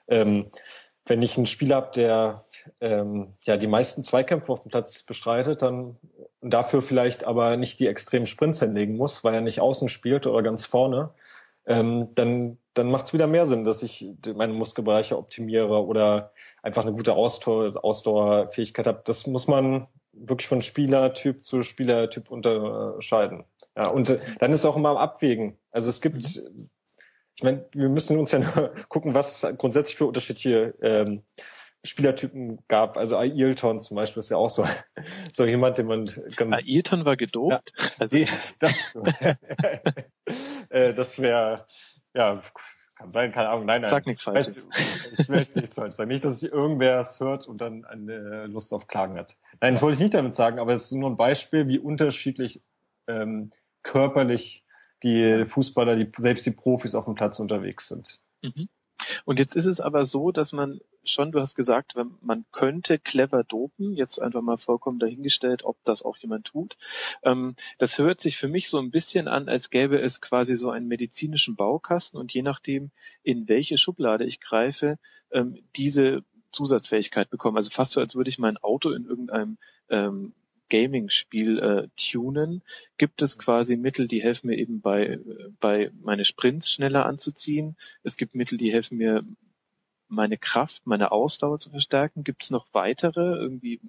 Ähm, 0.08 0.46
wenn 1.06 1.22
ich 1.22 1.38
einen 1.38 1.48
Spieler 1.48 1.78
habe, 1.78 1.92
der 1.96 2.44
ähm, 2.80 3.34
ja 3.44 3.58
die 3.58 3.68
meisten 3.68 4.04
Zweikämpfe 4.04 4.52
auf 4.52 4.64
dem 4.64 4.72
Platz 4.72 5.04
bestreitet, 5.04 5.62
dann 5.62 5.98
dafür 6.42 6.82
vielleicht 6.82 7.26
aber 7.26 7.58
nicht 7.58 7.80
die 7.80 7.88
extremen 7.88 8.26
Sprints 8.26 8.60
hinlegen 8.60 8.96
muss, 8.96 9.24
weil 9.24 9.34
er 9.34 9.42
nicht 9.42 9.62
außen 9.62 9.90
spielt 9.90 10.28
oder 10.28 10.44
ganz 10.44 10.66
vorne, 10.66 11.12
ähm, 11.66 12.10
dann 12.16 12.58
dann 12.74 12.90
macht 12.90 13.06
es 13.06 13.14
wieder 13.14 13.28
mehr 13.28 13.46
Sinn, 13.46 13.66
dass 13.66 13.84
ich 13.84 14.08
meine 14.36 14.54
Muskelbereiche 14.54 15.18
optimiere 15.18 15.86
oder 15.86 16.32
einfach 16.62 16.84
eine 16.84 16.94
gute 16.94 17.14
Ausdauer, 17.14 17.74
Ausdauerfähigkeit 17.84 18.88
habe. 18.88 19.02
Das 19.06 19.28
muss 19.28 19.48
man 19.48 19.88
wirklich 20.12 20.48
von 20.48 20.62
Spielertyp 20.62 21.46
zu 21.46 21.64
Spielertyp 21.64 22.32
unterscheiden. 22.32 23.44
Ja, 23.76 23.90
und 23.90 24.10
äh, 24.10 24.20
dann 24.40 24.54
ist 24.54 24.66
auch 24.66 24.76
immer 24.76 24.90
am 24.90 24.98
Abwägen. 24.98 25.58
Also 25.72 25.90
es 25.90 26.02
gibt, 26.02 26.18
mhm. 26.18 26.70
Ich 27.36 27.44
meine, 27.44 27.66
wir 27.74 27.90
müssen 27.90 28.18
uns 28.20 28.32
ja 28.32 28.40
nur 28.40 28.74
gucken, 28.90 29.14
was 29.14 29.46
grundsätzlich 29.58 29.98
für 29.98 30.06
unterschiedliche 30.06 30.76
ähm, 30.82 31.24
Spielertypen 31.86 32.60
gab. 32.68 32.96
Also 32.98 33.18
Ailton 33.18 33.82
zum 33.82 33.96
Beispiel 33.96 34.20
ist 34.20 34.30
ja 34.30 34.38
auch 34.38 34.50
so, 34.50 34.66
so 35.34 35.46
jemand, 35.46 35.78
den 35.78 35.88
man 35.88 36.10
Ailton 36.40 37.06
war 37.06 37.18
gedopt? 37.18 37.74
Ja, 37.78 37.86
also 38.00 38.20
das, 38.60 38.98
äh, 40.70 40.94
das 40.94 41.20
wäre, 41.20 41.66
ja, 42.14 42.42
kann 42.96 43.12
sein, 43.12 43.32
keine 43.32 43.50
Ahnung. 43.50 43.66
Nein, 43.66 43.82
nein. 43.82 43.90
Sag 43.90 44.06
nichts 44.06 44.22
Falsches. 44.22 44.68
Ich 45.18 45.28
möchte 45.28 45.60
nichts 45.60 45.76
Falsches 45.76 45.96
sagen. 45.96 46.10
Nicht, 46.10 46.24
dass 46.24 46.40
sich 46.40 46.52
irgendwer 46.52 47.00
es 47.00 47.20
hört 47.20 47.48
und 47.48 47.60
dann 47.60 47.86
eine 47.86 48.46
Lust 48.46 48.72
auf 48.72 48.88
Klagen 48.88 49.18
hat. 49.18 49.36
Nein, 49.60 49.74
das 49.74 49.82
wollte 49.82 49.96
ich 49.96 50.02
nicht 50.02 50.14
damit 50.14 50.36
sagen, 50.36 50.60
aber 50.60 50.74
es 50.74 50.84
ist 50.84 50.92
nur 50.92 51.10
ein 51.10 51.18
Beispiel, 51.18 51.68
wie 51.68 51.80
unterschiedlich 51.80 52.62
ähm, 53.08 53.52
körperlich 53.82 54.63
die 55.04 55.46
Fußballer, 55.46 55.96
die, 55.96 56.12
selbst 56.18 56.46
die 56.46 56.52
Profis 56.52 56.96
auf 56.96 57.06
dem 57.06 57.16
Platz 57.16 57.40
unterwegs 57.40 57.88
sind. 57.88 58.20
Mhm. 58.42 58.70
Und 59.26 59.40
jetzt 59.40 59.56
ist 59.56 59.66
es 59.66 59.82
aber 59.82 60.06
so, 60.06 60.32
dass 60.32 60.54
man 60.54 60.80
schon, 61.04 61.32
du 61.32 61.40
hast 61.40 61.56
gesagt, 61.56 61.96
man 62.22 62.46
könnte 62.52 63.00
clever 63.00 63.44
dopen, 63.44 63.94
jetzt 63.94 64.20
einfach 64.20 64.42
mal 64.42 64.58
vollkommen 64.58 65.00
dahingestellt, 65.00 65.64
ob 65.64 65.78
das 65.84 66.04
auch 66.04 66.18
jemand 66.18 66.48
tut. 66.48 66.78
Ähm, 67.24 67.56
das 67.78 67.98
hört 67.98 68.22
sich 68.22 68.38
für 68.38 68.48
mich 68.48 68.70
so 68.70 68.80
ein 68.80 68.92
bisschen 68.92 69.28
an, 69.28 69.50
als 69.50 69.70
gäbe 69.70 70.00
es 70.00 70.22
quasi 70.22 70.56
so 70.56 70.70
einen 70.70 70.88
medizinischen 70.88 71.56
Baukasten 71.56 72.20
und 72.20 72.34
je 72.34 72.42
nachdem, 72.42 72.92
in 73.24 73.48
welche 73.48 73.78
Schublade 73.78 74.26
ich 74.26 74.40
greife, 74.40 74.98
ähm, 75.32 75.60
diese 75.76 76.24
Zusatzfähigkeit 76.52 77.30
bekommen. 77.30 77.58
Also 77.58 77.72
fast 77.72 77.92
so, 77.92 78.00
als 78.00 78.16
würde 78.16 78.30
ich 78.30 78.40
mein 78.40 78.58
Auto 78.58 78.92
in 78.92 79.06
irgendeinem 79.06 79.58
ähm, 79.90 80.34
Gaming-Spiel 80.74 81.60
äh, 81.60 81.88
tunen, 81.96 82.64
gibt 82.98 83.22
es 83.22 83.38
quasi 83.38 83.78
Mittel, 83.78 84.08
die 84.08 84.24
helfen 84.24 84.48
mir 84.48 84.58
eben 84.58 84.82
bei, 84.82 85.20
bei 85.60 85.92
meine 86.02 86.26
Sprints 86.26 86.72
schneller 86.72 87.06
anzuziehen. 87.06 87.78
Es 88.02 88.18
gibt 88.18 88.34
Mittel, 88.34 88.58
die 88.58 88.74
helfen 88.74 88.98
mir, 88.98 89.24
meine 90.08 90.38
Kraft, 90.38 90.86
meine 90.86 91.12
Ausdauer 91.12 91.60
zu 91.60 91.70
verstärken. 91.70 92.24
Gibt 92.24 92.44
es 92.44 92.52
noch 92.52 92.66
weitere, 92.72 93.36
irgendwie 93.36 93.82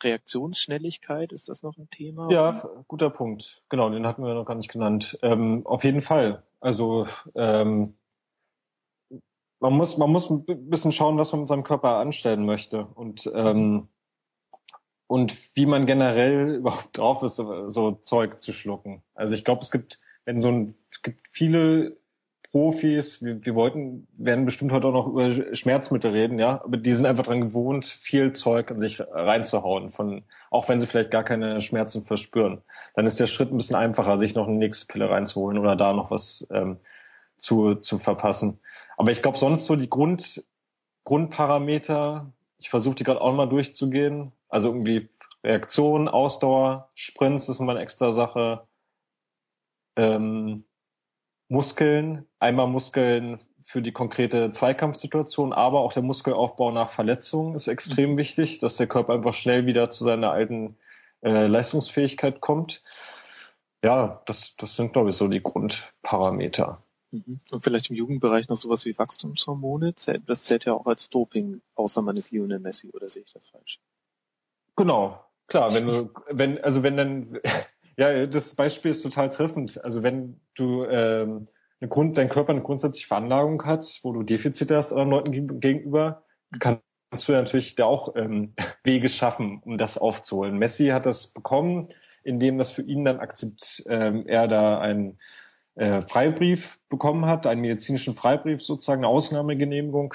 Reaktionsschnelligkeit, 0.00 1.32
ist 1.32 1.48
das 1.48 1.62
noch 1.62 1.76
ein 1.76 1.88
Thema? 1.90 2.28
Ja, 2.30 2.60
guter 2.88 3.10
Punkt. 3.10 3.62
Genau, 3.68 3.90
den 3.90 4.06
hatten 4.06 4.24
wir 4.24 4.34
noch 4.34 4.44
gar 4.44 4.56
nicht 4.56 4.70
genannt. 4.70 5.18
Ähm, 5.22 5.64
auf 5.64 5.84
jeden 5.84 6.02
Fall. 6.02 6.42
Also 6.60 7.06
ähm, 7.36 7.94
man 9.60 9.72
muss, 9.74 9.96
man 9.96 10.10
muss 10.10 10.28
ein 10.28 10.44
bisschen 10.44 10.90
schauen, 10.90 11.18
was 11.18 11.30
man 11.30 11.42
mit 11.42 11.48
seinem 11.48 11.62
Körper 11.62 11.98
anstellen 11.98 12.44
möchte. 12.44 12.84
Und 12.84 13.30
ähm, 13.32 13.88
und 15.12 15.36
wie 15.54 15.66
man 15.66 15.84
generell 15.84 16.54
überhaupt 16.56 16.96
drauf 16.96 17.22
ist, 17.22 17.36
so, 17.36 17.92
Zeug 18.00 18.40
zu 18.40 18.50
schlucken. 18.50 19.02
Also 19.14 19.34
ich 19.34 19.44
glaube, 19.44 19.60
es 19.60 19.70
gibt, 19.70 20.00
wenn 20.24 20.40
so 20.40 20.48
ein, 20.48 20.74
es 20.90 21.02
gibt 21.02 21.28
viele 21.28 21.98
Profis, 22.50 23.22
wir, 23.22 23.44
wir 23.44 23.54
wollten, 23.54 24.08
werden 24.16 24.46
bestimmt 24.46 24.72
heute 24.72 24.86
auch 24.86 24.92
noch 24.94 25.08
über 25.08 25.30
Schmerzmittel 25.54 26.12
reden, 26.12 26.38
ja, 26.38 26.62
aber 26.64 26.78
die 26.78 26.94
sind 26.94 27.04
einfach 27.04 27.24
dran 27.24 27.42
gewohnt, 27.42 27.84
viel 27.84 28.32
Zeug 28.32 28.70
in 28.70 28.80
sich 28.80 29.00
reinzuhauen, 29.00 29.90
von, 29.90 30.22
auch 30.50 30.70
wenn 30.70 30.80
sie 30.80 30.86
vielleicht 30.86 31.10
gar 31.10 31.24
keine 31.24 31.60
Schmerzen 31.60 32.06
verspüren. 32.06 32.62
Dann 32.94 33.04
ist 33.04 33.20
der 33.20 33.26
Schritt 33.26 33.52
ein 33.52 33.58
bisschen 33.58 33.76
einfacher, 33.76 34.16
sich 34.16 34.34
noch 34.34 34.48
eine 34.48 34.56
nächste 34.56 34.86
Pille 34.86 35.10
reinzuholen 35.10 35.58
oder 35.58 35.76
da 35.76 35.92
noch 35.92 36.10
was 36.10 36.46
ähm, 36.50 36.78
zu, 37.36 37.74
zu 37.74 37.98
verpassen. 37.98 38.60
Aber 38.96 39.10
ich 39.10 39.20
glaube, 39.20 39.36
sonst 39.36 39.66
so 39.66 39.76
die 39.76 39.90
Grund, 39.90 40.42
Grundparameter, 41.04 42.32
ich 42.56 42.70
versuche 42.70 42.94
die 42.94 43.04
gerade 43.04 43.20
auch 43.20 43.34
mal 43.34 43.48
durchzugehen, 43.48 44.32
also 44.52 44.68
irgendwie 44.68 45.08
Reaktion, 45.42 46.08
Ausdauer, 46.08 46.90
Sprints 46.94 47.48
ist 47.48 47.58
immer 47.58 47.72
eine 47.72 47.80
extra 47.80 48.12
Sache. 48.12 48.66
Ähm, 49.96 50.64
Muskeln, 51.48 52.26
einmal 52.38 52.66
Muskeln 52.66 53.40
für 53.60 53.82
die 53.82 53.92
konkrete 53.92 54.50
Zweikampfsituation, 54.50 55.52
aber 55.52 55.80
auch 55.80 55.92
der 55.92 56.02
Muskelaufbau 56.02 56.70
nach 56.70 56.90
Verletzungen 56.90 57.54
ist 57.54 57.66
extrem 57.66 58.12
mhm. 58.12 58.18
wichtig, 58.18 58.58
dass 58.58 58.76
der 58.76 58.86
Körper 58.86 59.14
einfach 59.14 59.34
schnell 59.34 59.66
wieder 59.66 59.90
zu 59.90 60.04
seiner 60.04 60.30
alten 60.30 60.76
äh, 61.22 61.46
Leistungsfähigkeit 61.46 62.40
kommt. 62.40 62.82
Ja, 63.82 64.22
das, 64.26 64.56
das 64.56 64.76
sind, 64.76 64.92
glaube 64.92 65.10
ich, 65.10 65.16
so 65.16 65.28
die 65.28 65.42
Grundparameter. 65.42 66.82
Mhm. 67.10 67.38
Und 67.50 67.64
vielleicht 67.64 67.90
im 67.90 67.96
Jugendbereich 67.96 68.48
noch 68.48 68.56
sowas 68.56 68.84
wie 68.84 68.96
Wachstumshormone. 68.96 69.94
Das 70.26 70.42
zählt 70.42 70.66
ja 70.66 70.74
auch 70.74 70.86
als 70.86 71.08
Doping, 71.08 71.62
außer 71.74 72.02
man 72.02 72.16
ist 72.16 72.30
Lionel 72.32 72.60
Messi, 72.60 72.90
oder 72.92 73.08
sehe 73.08 73.22
ich 73.22 73.32
das 73.32 73.48
falsch? 73.48 73.80
Genau, 74.76 75.20
klar, 75.46 75.72
wenn 75.74 75.86
du, 75.86 76.10
wenn, 76.30 76.62
also 76.62 76.82
wenn 76.82 76.96
dann, 76.96 77.38
ja, 77.96 78.26
das 78.26 78.54
Beispiel 78.54 78.90
ist 78.90 79.02
total 79.02 79.28
treffend. 79.28 79.82
Also 79.84 80.02
wenn 80.02 80.40
du 80.54 80.84
ähm, 80.84 81.42
eine 81.80 81.88
Grund, 81.88 82.16
dein 82.16 82.28
Körper 82.28 82.52
eine 82.52 82.62
grundsätzliche 82.62 83.08
Veranlagung 83.08 83.64
hat, 83.64 84.00
wo 84.02 84.12
du 84.12 84.22
Defizite 84.22 84.76
hast 84.76 84.92
anderen 84.92 85.10
Leuten 85.10 85.60
gegenüber, 85.60 86.24
kannst 86.58 87.28
du 87.28 87.32
natürlich 87.32 87.74
da 87.74 87.86
auch 87.86 88.14
ähm, 88.16 88.54
Wege 88.84 89.08
schaffen, 89.08 89.60
um 89.64 89.78
das 89.78 89.98
aufzuholen. 89.98 90.58
Messi 90.58 90.88
hat 90.88 91.06
das 91.06 91.28
bekommen, 91.28 91.88
indem 92.22 92.58
das 92.58 92.70
für 92.70 92.82
ihn 92.82 93.04
dann 93.04 93.18
akzept, 93.18 93.82
ähm, 93.88 94.26
er 94.26 94.46
da 94.46 94.78
einen 94.78 95.18
äh, 95.74 96.00
Freibrief 96.02 96.78
bekommen 96.88 97.26
hat, 97.26 97.46
einen 97.46 97.60
medizinischen 97.60 98.14
Freibrief 98.14 98.62
sozusagen, 98.62 99.00
eine 99.00 99.08
Ausnahmegenehmigung 99.08 100.14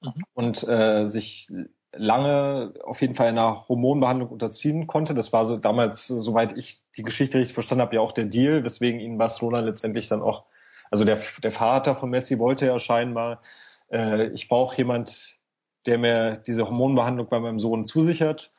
mhm. 0.00 0.10
und 0.34 0.68
äh, 0.68 1.06
sich 1.06 1.48
lange 1.96 2.74
auf 2.84 3.00
jeden 3.00 3.14
Fall 3.14 3.28
einer 3.28 3.68
Hormonbehandlung 3.68 4.28
unterziehen 4.28 4.86
konnte. 4.86 5.14
Das 5.14 5.32
war 5.32 5.46
so 5.46 5.56
damals, 5.56 6.06
soweit 6.06 6.56
ich 6.56 6.78
die 6.96 7.02
Geschichte 7.02 7.38
richtig 7.38 7.54
verstanden 7.54 7.82
habe, 7.82 7.96
ja 7.96 8.00
auch 8.00 8.12
der 8.12 8.24
Deal, 8.24 8.64
weswegen 8.64 9.00
ihn 9.00 9.18
Barcelona 9.18 9.60
letztendlich 9.60 10.08
dann 10.08 10.22
auch, 10.22 10.44
also 10.90 11.04
der, 11.04 11.18
der 11.42 11.52
Vater 11.52 11.94
von 11.94 12.10
Messi 12.10 12.38
wollte 12.38 12.66
ja 12.66 12.78
scheinbar, 12.78 13.42
äh, 13.90 14.28
ich 14.28 14.48
brauche 14.48 14.76
jemand, 14.76 15.38
der 15.86 15.98
mir 15.98 16.36
diese 16.36 16.64
Hormonbehandlung 16.64 17.28
bei 17.28 17.40
meinem 17.40 17.58
Sohn 17.58 17.84
zusichert. 17.84 18.54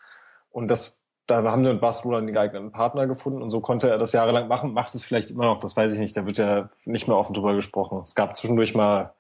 Und 0.50 0.70
das, 0.70 1.04
da 1.28 1.44
haben 1.44 1.64
sie 1.64 1.72
mit 1.72 1.82
Barcelona 1.82 2.22
den 2.22 2.34
geeigneten 2.34 2.72
Partner 2.72 3.08
gefunden 3.08 3.42
und 3.42 3.50
so 3.50 3.60
konnte 3.60 3.90
er 3.90 3.98
das 3.98 4.14
jahrelang 4.14 4.48
machen, 4.48 4.74
macht 4.74 4.96
es 4.96 5.04
vielleicht 5.04 5.32
immer 5.32 5.46
noch, 5.46 5.60
das 5.60 5.76
weiß 5.76 5.94
ich 5.94 6.00
nicht, 6.00 6.16
da 6.16 6.26
wird 6.26 6.38
ja 6.38 6.70
nicht 6.86 7.08
mehr 7.08 7.18
offen 7.18 7.34
drüber 7.34 7.56
gesprochen. 7.56 8.00
Es 8.04 8.16
gab 8.16 8.36
zwischendurch 8.36 8.76
mal 8.76 9.14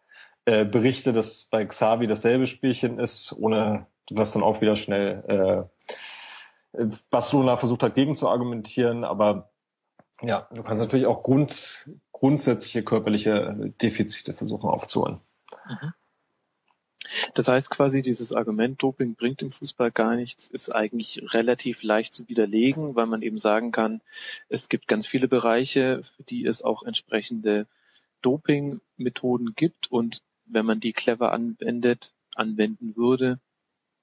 äh, 0.46 0.64
Berichte, 0.64 1.12
dass 1.12 1.46
bei 1.46 1.66
Xavi 1.66 2.08
dasselbe 2.08 2.46
Spielchen 2.46 3.00
ist, 3.00 3.34
ohne 3.38 3.88
was 4.12 4.32
dann 4.34 4.44
auch 4.44 4.62
wieder 4.62 4.76
schnell 4.76 5.70
äh, 6.74 6.86
Barcelona 7.10 7.58
versucht 7.58 7.84
hat, 7.84 7.96
gegen 7.96 8.16
zu 8.16 8.28
argumentieren, 8.28 9.04
aber 9.04 9.50
Ja, 10.22 10.48
du 10.54 10.64
kannst 10.64 10.82
natürlich 10.82 11.06
auch 11.06 11.24
Grund, 11.24 11.90
grundsätzliche 12.12 12.84
körperliche 12.84 13.74
Defizite 13.82 14.34
versuchen 14.34 14.70
aufzuholen. 14.70 15.20
Mhm. 15.68 15.94
Das 17.34 17.48
heißt 17.48 17.70
quasi, 17.70 18.02
dieses 18.02 18.34
Argument, 18.34 18.82
Doping 18.82 19.16
bringt 19.16 19.42
im 19.42 19.52
Fußball 19.52 19.92
gar 19.92 20.16
nichts, 20.16 20.48
ist 20.48 20.76
eigentlich 20.76 21.22
relativ 21.34 21.84
leicht 21.84 22.14
zu 22.14 22.28
widerlegen, 22.28 22.96
weil 22.96 23.06
man 23.06 23.22
eben 23.22 23.38
sagen 23.38 23.72
kann, 23.72 24.02
es 24.50 24.70
gibt 24.70 24.88
ganz 24.88 25.06
viele 25.06 25.28
Bereiche, 25.28 26.02
für 26.04 26.24
die 26.24 26.46
es 26.46 26.64
auch 26.64 26.84
entsprechende 26.84 27.68
Doping-Methoden 28.22 29.54
gibt 29.56 29.92
und 29.92 30.22
wenn 30.46 30.66
man 30.66 30.80
die 30.80 30.94
clever 30.94 31.32
anwendet, 31.32 32.14
anwenden 32.36 32.96
würde, 32.96 33.40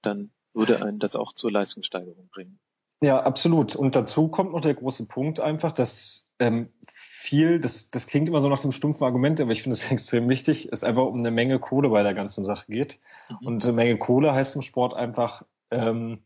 dann 0.02 0.32
würde 0.54 0.82
einen 0.82 0.98
das 0.98 1.16
auch 1.16 1.32
zur 1.32 1.50
Leistungssteigerung 1.50 2.28
bringen. 2.28 2.60
Ja, 3.02 3.20
absolut. 3.20 3.74
Und 3.74 3.96
dazu 3.96 4.28
kommt 4.28 4.52
noch 4.52 4.60
der 4.60 4.74
große 4.74 5.08
Punkt 5.08 5.40
einfach, 5.40 5.72
dass 5.72 6.28
ähm, 6.38 6.68
viel, 6.88 7.58
das, 7.58 7.90
das 7.90 8.06
klingt 8.06 8.28
immer 8.28 8.40
so 8.40 8.48
nach 8.48 8.60
dem 8.60 8.72
stumpfen 8.72 9.04
Argument, 9.04 9.40
aber 9.40 9.52
ich 9.52 9.62
finde 9.62 9.74
es 9.74 9.90
extrem 9.90 10.28
wichtig, 10.28 10.68
es 10.70 10.84
einfach 10.84 11.04
um 11.04 11.18
eine 11.18 11.30
Menge 11.30 11.58
Kohle 11.58 11.88
bei 11.88 12.02
der 12.02 12.14
ganzen 12.14 12.44
Sache 12.44 12.66
geht. 12.68 13.00
Mhm. 13.28 13.46
Und 13.46 13.64
eine 13.64 13.72
Menge 13.72 13.98
Kohle 13.98 14.32
heißt 14.32 14.54
im 14.56 14.62
Sport 14.62 14.94
einfach, 14.94 15.44
ähm, 15.70 16.22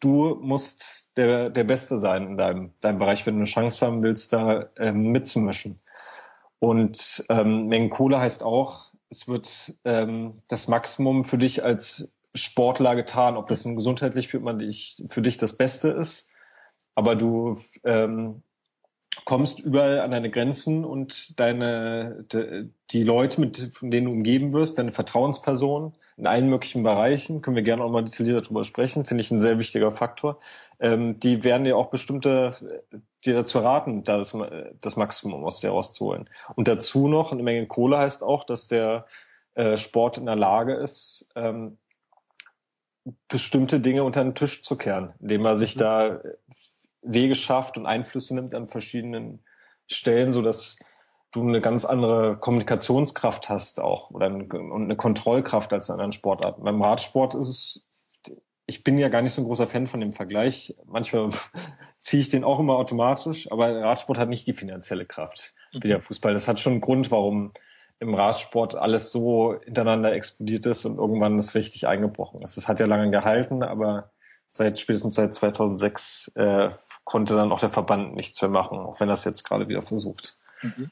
du 0.00 0.34
musst 0.40 1.16
der, 1.16 1.48
der 1.50 1.64
Beste 1.64 1.98
sein 1.98 2.26
in 2.26 2.36
deinem, 2.36 2.72
deinem 2.80 2.98
Bereich, 2.98 3.24
wenn 3.26 3.34
du 3.34 3.40
eine 3.40 3.46
Chance 3.46 3.86
haben 3.86 4.02
willst, 4.02 4.32
da 4.32 4.68
ähm, 4.76 5.12
mitzumischen. 5.12 5.80
Und 6.58 7.24
ähm, 7.28 7.66
Mengen 7.66 7.90
Kohle 7.90 8.18
heißt 8.18 8.42
auch, 8.42 8.92
es 9.10 9.28
wird 9.28 9.74
ähm, 9.84 10.42
das 10.48 10.68
Maximum 10.68 11.24
für 11.24 11.38
dich 11.38 11.62
als 11.62 12.10
Sportler 12.34 12.96
getan, 12.96 13.36
ob 13.36 13.46
das 13.46 13.64
nun 13.64 13.76
gesundheitlich 13.76 14.28
für, 14.28 14.40
man 14.40 14.58
dich, 14.58 15.02
für 15.08 15.22
dich 15.22 15.38
das 15.38 15.56
Beste 15.56 15.90
ist. 15.90 16.28
Aber 16.94 17.16
du 17.16 17.60
ähm, 17.84 18.42
kommst 19.24 19.60
überall 19.60 20.00
an 20.00 20.10
deine 20.10 20.30
Grenzen 20.30 20.84
und 20.84 21.38
deine 21.38 22.24
de, 22.32 22.68
die 22.90 23.04
Leute, 23.04 23.40
mit 23.40 23.70
von 23.72 23.90
denen 23.90 24.06
du 24.06 24.12
umgeben 24.12 24.52
wirst, 24.52 24.78
deine 24.78 24.92
Vertrauenspersonen 24.92 25.94
in 26.16 26.26
allen 26.26 26.48
möglichen 26.48 26.82
Bereichen, 26.82 27.42
können 27.42 27.56
wir 27.56 27.62
gerne 27.62 27.82
auch 27.82 27.90
mal 27.90 28.04
detailliert 28.04 28.44
darüber 28.44 28.64
sprechen, 28.64 29.04
finde 29.04 29.22
ich 29.22 29.30
ein 29.30 29.40
sehr 29.40 29.58
wichtiger 29.58 29.90
Faktor. 29.90 30.38
Ähm, 30.78 31.18
die 31.20 31.44
werden 31.44 31.64
dir 31.64 31.76
auch 31.76 31.90
bestimmte 31.90 32.82
dir 33.24 33.34
dazu 33.34 33.60
raten, 33.60 34.04
da 34.04 34.18
das, 34.18 34.36
das 34.80 34.96
Maximum 34.96 35.44
aus 35.44 35.60
dir 35.60 35.70
rauszuholen. 35.70 36.28
Und 36.56 36.68
dazu 36.68 37.08
noch 37.08 37.32
eine 37.32 37.42
Menge 37.42 37.66
Kohle 37.66 37.98
heißt 37.98 38.22
auch, 38.22 38.44
dass 38.44 38.68
der 38.68 39.06
äh, 39.54 39.76
Sport 39.76 40.18
in 40.18 40.26
der 40.26 40.36
Lage 40.36 40.74
ist, 40.74 41.28
ähm, 41.34 41.78
bestimmte 43.28 43.80
Dinge 43.80 44.04
unter 44.04 44.22
den 44.22 44.34
Tisch 44.34 44.62
zu 44.62 44.76
kehren, 44.76 45.12
indem 45.20 45.44
er 45.44 45.56
sich 45.56 45.76
mhm. 45.76 45.80
da 45.80 46.20
Wege 47.02 47.34
schafft 47.34 47.76
und 47.76 47.86
Einflüsse 47.86 48.34
nimmt 48.34 48.54
an 48.54 48.68
verschiedenen 48.68 49.44
Stellen, 49.86 50.32
so 50.32 50.42
dass 50.42 50.78
du 51.32 51.42
eine 51.42 51.60
ganz 51.60 51.84
andere 51.84 52.36
Kommunikationskraft 52.38 53.48
hast 53.48 53.80
auch 53.80 54.10
oder 54.10 54.26
eine, 54.26 54.44
und 54.44 54.84
eine 54.84 54.96
Kontrollkraft 54.96 55.72
als 55.72 55.88
in 55.88 55.94
anderen 55.94 56.12
Sportarten. 56.12 56.62
Beim 56.62 56.80
Radsport 56.80 57.34
ist 57.34 57.48
es, 57.48 57.90
ich 58.66 58.84
bin 58.84 58.96
ja 58.96 59.08
gar 59.08 59.20
nicht 59.20 59.32
so 59.32 59.42
ein 59.42 59.46
großer 59.46 59.66
Fan 59.66 59.86
von 59.86 60.00
dem 60.00 60.12
Vergleich. 60.12 60.74
Manchmal 60.86 61.30
ziehe 61.98 62.22
ich 62.22 62.30
den 62.30 62.44
auch 62.44 62.60
immer 62.60 62.76
automatisch, 62.76 63.50
aber 63.50 63.82
Radsport 63.82 64.18
hat 64.18 64.28
nicht 64.28 64.46
die 64.46 64.52
finanzielle 64.52 65.04
Kraft 65.04 65.54
wie 65.72 65.88
der 65.88 65.98
mhm. 65.98 66.02
Fußball. 66.02 66.32
Das 66.32 66.48
hat 66.48 66.60
schon 66.60 66.74
einen 66.74 66.80
Grund, 66.80 67.10
warum 67.10 67.50
im 68.00 68.14
Radsport 68.14 68.74
alles 68.74 69.12
so 69.12 69.58
hintereinander 69.64 70.12
explodiert 70.12 70.66
ist 70.66 70.84
und 70.84 70.98
irgendwann 70.98 71.38
ist 71.38 71.54
richtig 71.54 71.86
eingebrochen 71.86 72.42
ist. 72.42 72.56
Es 72.56 72.68
hat 72.68 72.80
ja 72.80 72.86
lange 72.86 73.10
gehalten, 73.10 73.62
aber 73.62 74.10
seit 74.48 74.78
spätestens 74.78 75.14
seit 75.14 75.34
2006 75.34 76.32
äh, 76.34 76.70
konnte 77.04 77.34
dann 77.34 77.52
auch 77.52 77.60
der 77.60 77.70
Verband 77.70 78.14
nichts 78.14 78.40
mehr 78.40 78.50
machen, 78.50 78.78
auch 78.78 79.00
wenn 79.00 79.08
das 79.08 79.24
jetzt 79.24 79.44
gerade 79.44 79.68
wieder 79.68 79.82
versucht. 79.82 80.38
Mhm. 80.62 80.90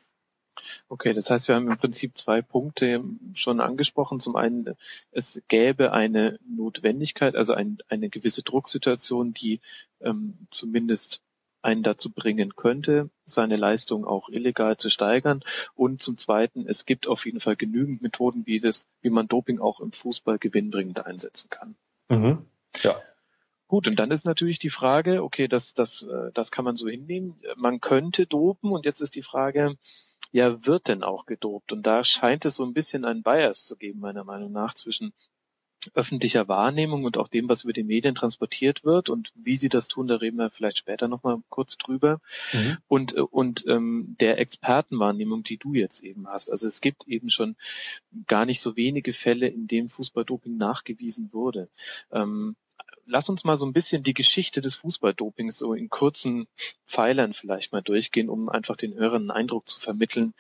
Okay, 0.88 1.12
das 1.12 1.30
heißt, 1.30 1.48
wir 1.48 1.56
haben 1.56 1.70
im 1.70 1.78
Prinzip 1.78 2.16
zwei 2.16 2.42
Punkte 2.42 3.02
schon 3.34 3.60
angesprochen. 3.60 4.20
Zum 4.20 4.36
einen, 4.36 4.76
es 5.10 5.42
gäbe 5.48 5.92
eine 5.92 6.38
Notwendigkeit, 6.46 7.34
also 7.34 7.54
ein, 7.54 7.78
eine 7.88 8.10
gewisse 8.10 8.42
Drucksituation, 8.42 9.32
die 9.32 9.60
ähm, 10.00 10.46
zumindest 10.50 11.20
einen 11.62 11.82
dazu 11.82 12.10
bringen 12.10 12.54
könnte, 12.56 13.10
seine 13.24 13.56
Leistung 13.56 14.04
auch 14.04 14.28
illegal 14.28 14.76
zu 14.76 14.90
steigern. 14.90 15.42
Und 15.74 16.02
zum 16.02 16.16
Zweiten, 16.16 16.66
es 16.66 16.84
gibt 16.84 17.06
auf 17.06 17.24
jeden 17.24 17.40
Fall 17.40 17.56
genügend 17.56 18.02
Methoden, 18.02 18.46
wie 18.46 18.60
das, 18.60 18.86
wie 19.00 19.10
man 19.10 19.28
Doping 19.28 19.60
auch 19.60 19.80
im 19.80 19.92
Fußball 19.92 20.38
gewinnbringend 20.38 21.06
einsetzen 21.06 21.48
kann. 21.50 21.76
Mhm. 22.08 22.46
Ja. 22.82 22.94
Gut, 23.68 23.88
und 23.88 23.96
dann 23.96 24.10
ist 24.10 24.26
natürlich 24.26 24.58
die 24.58 24.70
Frage, 24.70 25.22
okay, 25.22 25.48
das, 25.48 25.72
das, 25.72 26.02
äh, 26.02 26.30
das 26.34 26.50
kann 26.50 26.64
man 26.64 26.76
so 26.76 26.88
hinnehmen. 26.88 27.40
Man 27.56 27.80
könnte 27.80 28.26
dopen 28.26 28.70
und 28.70 28.84
jetzt 28.84 29.00
ist 29.00 29.14
die 29.14 29.22
Frage, 29.22 29.76
ja, 30.30 30.66
wird 30.66 30.88
denn 30.88 31.02
auch 31.02 31.26
gedopt? 31.26 31.72
Und 31.72 31.86
da 31.86 32.04
scheint 32.04 32.44
es 32.44 32.56
so 32.56 32.64
ein 32.64 32.74
bisschen 32.74 33.04
einen 33.04 33.22
Bias 33.22 33.64
zu 33.64 33.76
geben, 33.76 34.00
meiner 34.00 34.24
Meinung 34.24 34.52
nach, 34.52 34.74
zwischen 34.74 35.12
öffentlicher 35.94 36.48
Wahrnehmung 36.48 37.04
und 37.04 37.18
auch 37.18 37.28
dem, 37.28 37.48
was 37.48 37.64
über 37.64 37.72
die 37.72 37.82
Medien 37.82 38.14
transportiert 38.14 38.84
wird 38.84 39.10
und 39.10 39.32
wie 39.34 39.56
sie 39.56 39.68
das 39.68 39.88
tun, 39.88 40.06
da 40.06 40.16
reden 40.16 40.36
wir 40.36 40.50
vielleicht 40.50 40.78
später 40.78 41.08
nochmal 41.08 41.38
kurz 41.48 41.76
drüber 41.76 42.20
mhm. 42.52 42.76
und 42.88 43.16
äh, 43.16 43.20
und 43.20 43.64
ähm, 43.66 44.16
der 44.20 44.38
Expertenwahrnehmung, 44.38 45.42
die 45.42 45.58
du 45.58 45.74
jetzt 45.74 46.02
eben 46.02 46.28
hast. 46.28 46.50
Also 46.50 46.68
es 46.68 46.80
gibt 46.80 47.06
eben 47.08 47.30
schon 47.30 47.56
gar 48.26 48.46
nicht 48.46 48.60
so 48.60 48.76
wenige 48.76 49.12
Fälle, 49.12 49.48
in 49.48 49.66
denen 49.66 49.88
Fußballdoping 49.88 50.56
nachgewiesen 50.56 51.32
wurde. 51.32 51.68
Ähm, 52.10 52.56
lass 53.06 53.28
uns 53.28 53.44
mal 53.44 53.56
so 53.56 53.66
ein 53.66 53.72
bisschen 53.72 54.02
die 54.02 54.14
Geschichte 54.14 54.60
des 54.60 54.74
Fußballdopings 54.76 55.58
so 55.58 55.74
in 55.74 55.88
kurzen 55.88 56.46
Pfeilern 56.86 57.32
vielleicht 57.32 57.72
mal 57.72 57.82
durchgehen, 57.82 58.28
um 58.28 58.48
einfach 58.48 58.76
den 58.76 58.94
Hörern 58.94 59.22
einen 59.22 59.30
Eindruck 59.30 59.68
zu 59.68 59.80
vermitteln, 59.80 60.34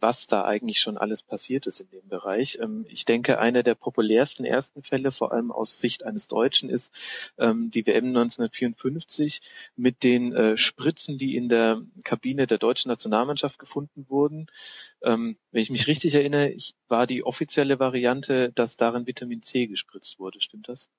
was 0.00 0.26
da 0.26 0.44
eigentlich 0.44 0.80
schon 0.80 0.98
alles 0.98 1.22
passiert 1.22 1.66
ist 1.66 1.80
in 1.80 1.88
dem 1.88 2.06
Bereich. 2.08 2.58
Ähm, 2.60 2.84
ich 2.90 3.06
denke, 3.06 3.38
einer 3.38 3.62
der 3.62 3.74
populärsten 3.74 4.44
ersten 4.44 4.82
Fälle, 4.82 5.10
vor 5.10 5.32
allem 5.32 5.50
aus 5.50 5.80
Sicht 5.80 6.04
eines 6.04 6.28
Deutschen, 6.28 6.68
ist 6.68 6.92
ähm, 7.38 7.70
die 7.70 7.86
WM 7.86 8.08
1954 8.08 9.40
mit 9.76 10.02
den 10.02 10.34
äh, 10.34 10.56
Spritzen, 10.58 11.16
die 11.16 11.36
in 11.36 11.48
der 11.48 11.80
Kabine 12.04 12.46
der 12.46 12.58
deutschen 12.58 12.90
Nationalmannschaft 12.90 13.58
gefunden 13.58 14.04
wurden. 14.10 14.48
Ähm, 15.02 15.38
wenn 15.52 15.62
ich 15.62 15.70
mich 15.70 15.86
richtig 15.86 16.14
erinnere, 16.14 16.54
war 16.88 17.06
die 17.06 17.24
offizielle 17.24 17.78
Variante, 17.78 18.52
dass 18.52 18.76
darin 18.76 19.06
Vitamin 19.06 19.40
C 19.40 19.66
gespritzt 19.66 20.18
wurde. 20.18 20.40
Stimmt 20.42 20.68
das? 20.68 20.90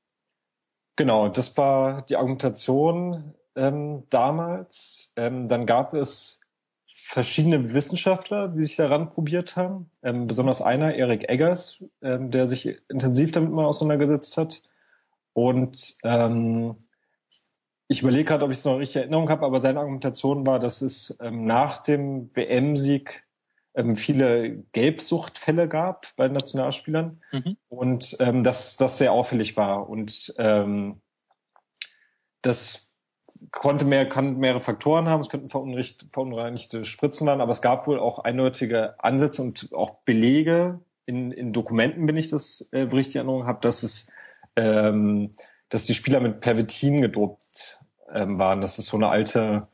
Genau, 0.96 1.28
das 1.28 1.58
war 1.58 2.04
die 2.04 2.16
Argumentation 2.16 3.34
ähm, 3.56 4.04
damals. 4.10 5.14
Ähm, 5.18 5.48
dann 5.48 5.66
gab 5.66 5.94
es 5.94 6.40
verschiedene 7.08 7.74
Wissenschaftler, 7.74 8.48
die 8.48 8.64
sich 8.64 8.78
daran 8.78 9.12
probiert 9.12 9.58
haben. 9.58 9.92
Ähm, 10.04 10.28
besonders 10.28 10.62
einer, 10.62 10.96
Erik 10.96 11.30
Eggers, 11.30 11.84
ähm, 12.02 12.32
der 12.32 12.48
sich 12.48 12.78
intensiv 12.90 13.32
damit 13.32 13.52
mal 13.52 13.66
auseinandergesetzt 13.66 14.38
hat. 14.38 14.64
Und 15.34 15.98
ähm, 16.04 16.78
ich 17.88 18.02
überlege 18.02 18.24
gerade, 18.24 18.46
ob 18.46 18.52
ich 18.52 18.58
es 18.60 18.66
noch 18.66 18.80
richtig 18.80 18.96
Erinnerung 18.98 19.30
habe, 19.30 19.46
aber 19.46 19.60
seine 19.60 19.80
Argumentation 19.80 20.48
war, 20.48 20.60
dass 20.60 20.82
es 20.82 21.18
ähm, 21.22 21.46
nach 21.46 21.80
dem 21.80 22.36
WM-Sieg 22.36 23.25
ähm, 23.76 23.96
viele 23.96 24.64
Gelbsuchtfälle 24.72 25.68
gab 25.68 26.16
bei 26.16 26.28
Nationalspielern 26.28 27.22
mhm. 27.32 27.58
und 27.70 28.18
ähm, 28.20 28.44
dass 28.44 28.78
das 28.78 28.98
sehr 28.98 29.12
auffällig 29.12 29.58
war 29.58 29.90
und 29.90 30.34
ähm, 30.38 31.02
das 32.42 32.86
konnte 33.52 33.86
mehr, 33.86 34.08
kann 34.08 34.38
mehrere 34.38 34.60
Faktoren 34.60 35.10
haben. 35.10 35.22
Es 35.22 35.30
könnten 35.30 35.50
verunreinigte 35.50 36.86
Spritzen 36.86 37.26
sein, 37.26 37.42
aber 37.42 37.52
es 37.52 37.62
gab 37.62 37.88
wohl 37.88 38.00
auch 38.00 38.20
eindeutige 38.20 38.96
Ansätze 39.04 39.42
und 39.42 39.70
auch 39.74 39.96
Belege 40.06 40.80
in, 41.06 41.32
in 41.32 41.54
Dokumenten, 41.54 42.08
wenn 42.08 42.18
ich 42.18 42.30
das 42.30 42.70
äh, 42.72 42.82
richtig 42.82 43.16
in 43.16 43.22
Erinnerung 43.22 43.46
habe, 43.46 43.60
dass 43.62 43.84
es, 43.84 44.12
ähm, 44.56 45.32
dass 45.70 45.86
die 45.86 45.94
Spieler 45.94 46.20
mit 46.20 46.40
Pervitin 46.40 47.02
gedopt 47.02 47.80
ähm, 48.12 48.40
waren. 48.40 48.62
Das 48.62 48.80
ist 48.80 48.88
so 48.88 48.98
eine 48.98 49.10
alte 49.10 49.68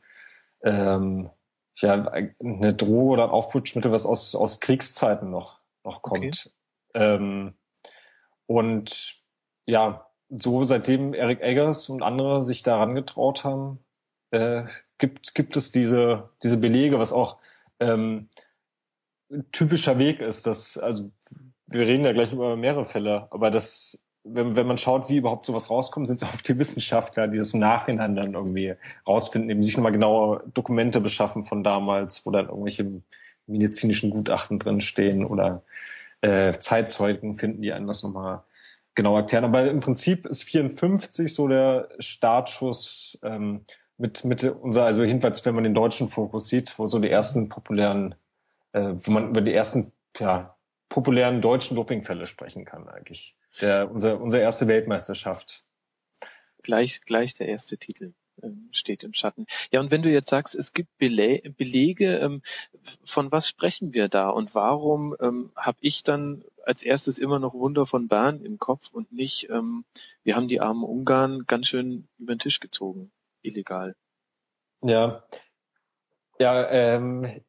ja, 1.82 2.10
eine 2.40 2.74
Droge 2.74 3.12
oder 3.12 3.24
ein 3.24 3.30
Aufputschmittel, 3.30 3.92
was 3.92 4.06
aus, 4.06 4.34
aus 4.34 4.60
Kriegszeiten 4.60 5.30
noch, 5.30 5.58
noch 5.84 6.02
kommt. 6.02 6.24
Okay. 6.24 6.50
Ähm, 6.94 7.54
und 8.46 9.20
ja, 9.66 10.06
so 10.28 10.64
seitdem 10.64 11.14
Eric 11.14 11.40
Eggers 11.40 11.88
und 11.88 12.02
andere 12.02 12.44
sich 12.44 12.62
daran 12.62 12.94
getraut 12.94 13.44
haben, 13.44 13.78
äh, 14.30 14.64
gibt, 14.98 15.34
gibt 15.34 15.56
es 15.56 15.72
diese, 15.72 16.30
diese 16.42 16.56
Belege, 16.56 16.98
was 16.98 17.12
auch 17.12 17.38
ähm, 17.80 18.28
typischer 19.50 19.98
Weg 19.98 20.20
ist, 20.20 20.46
dass, 20.46 20.78
also 20.78 21.10
wir 21.66 21.86
reden 21.86 22.04
ja 22.04 22.12
gleich 22.12 22.32
über 22.32 22.56
mehrere 22.56 22.84
Fälle, 22.84 23.28
aber 23.30 23.50
das, 23.50 24.04
wenn, 24.24 24.56
wenn 24.56 24.66
man 24.66 24.78
schaut, 24.78 25.08
wie 25.08 25.16
überhaupt 25.16 25.44
sowas 25.44 25.70
rauskommt, 25.70 26.08
sind 26.08 26.22
es 26.22 26.28
auch 26.28 26.40
die 26.40 26.58
Wissenschaftler, 26.58 27.28
die 27.28 27.38
das 27.38 27.54
im 27.54 27.60
Nachhinein 27.60 28.14
dann 28.14 28.34
irgendwie 28.34 28.74
rausfinden, 29.06 29.50
eben 29.50 29.62
sich 29.62 29.76
nochmal 29.76 29.92
genaue 29.92 30.44
Dokumente 30.54 31.00
beschaffen 31.00 31.44
von 31.44 31.64
damals, 31.64 32.24
wo 32.24 32.30
dann 32.30 32.48
irgendwelche 32.48 33.02
medizinischen 33.46 34.10
Gutachten 34.10 34.58
drinstehen 34.58 35.24
oder 35.24 35.62
äh, 36.20 36.52
Zeitzeugen 36.52 37.36
finden, 37.36 37.62
die 37.62 37.72
einem 37.72 37.86
das 37.86 38.02
nochmal 38.02 38.42
genau 38.94 39.16
erklären. 39.16 39.44
Aber 39.44 39.68
im 39.68 39.80
Prinzip 39.80 40.26
ist 40.26 40.44
54 40.44 41.34
so 41.34 41.48
der 41.48 41.88
Startschuss, 41.98 43.18
ähm, 43.22 43.64
mit, 43.98 44.24
mit 44.24 44.42
unser, 44.42 44.84
also 44.84 45.04
jedenfalls, 45.04 45.44
wenn 45.44 45.54
man 45.54 45.64
den 45.64 45.74
deutschen 45.74 46.08
Fokus 46.08 46.48
sieht, 46.48 46.78
wo 46.78 46.88
so 46.88 46.98
die 46.98 47.10
ersten 47.10 47.48
populären, 47.48 48.14
äh, 48.72 48.94
wo 48.98 49.10
man 49.12 49.30
über 49.30 49.40
die 49.40 49.54
ersten, 49.54 49.92
ja, 50.18 50.56
populären 50.88 51.40
deutschen 51.40 51.76
Dopingfälle 51.76 52.26
sprechen 52.26 52.64
kann 52.64 52.88
eigentlich. 52.88 53.36
Der, 53.60 53.90
unser, 53.90 54.20
unsere 54.20 54.42
erste 54.42 54.66
Weltmeisterschaft. 54.66 55.64
Gleich, 56.62 57.00
gleich 57.02 57.34
der 57.34 57.48
erste 57.48 57.76
Titel 57.76 58.14
ähm, 58.42 58.68
steht 58.72 59.04
im 59.04 59.12
Schatten. 59.12 59.46
Ja, 59.70 59.80
und 59.80 59.90
wenn 59.90 60.02
du 60.02 60.10
jetzt 60.10 60.30
sagst, 60.30 60.54
es 60.54 60.72
gibt 60.72 60.96
Bele 60.98 61.42
Belege, 61.56 62.18
ähm, 62.18 62.42
von 63.04 63.30
was 63.32 63.48
sprechen 63.48 63.92
wir 63.92 64.08
da 64.08 64.30
und 64.30 64.54
warum 64.54 65.16
ähm, 65.20 65.52
habe 65.56 65.78
ich 65.80 66.02
dann 66.02 66.44
als 66.64 66.82
erstes 66.82 67.18
immer 67.18 67.38
noch 67.38 67.54
Wunder 67.54 67.86
von 67.86 68.08
Bern 68.08 68.44
im 68.44 68.58
Kopf 68.58 68.90
und 68.92 69.12
nicht, 69.12 69.50
ähm, 69.50 69.84
wir 70.22 70.36
haben 70.36 70.48
die 70.48 70.60
armen 70.60 70.84
Ungarn 70.84 71.44
ganz 71.46 71.68
schön 71.68 72.08
über 72.18 72.34
den 72.34 72.38
Tisch 72.38 72.60
gezogen, 72.60 73.10
illegal. 73.42 73.96
Ja, 74.82 75.24
ja, 76.38 76.68
ähm, 76.70 77.42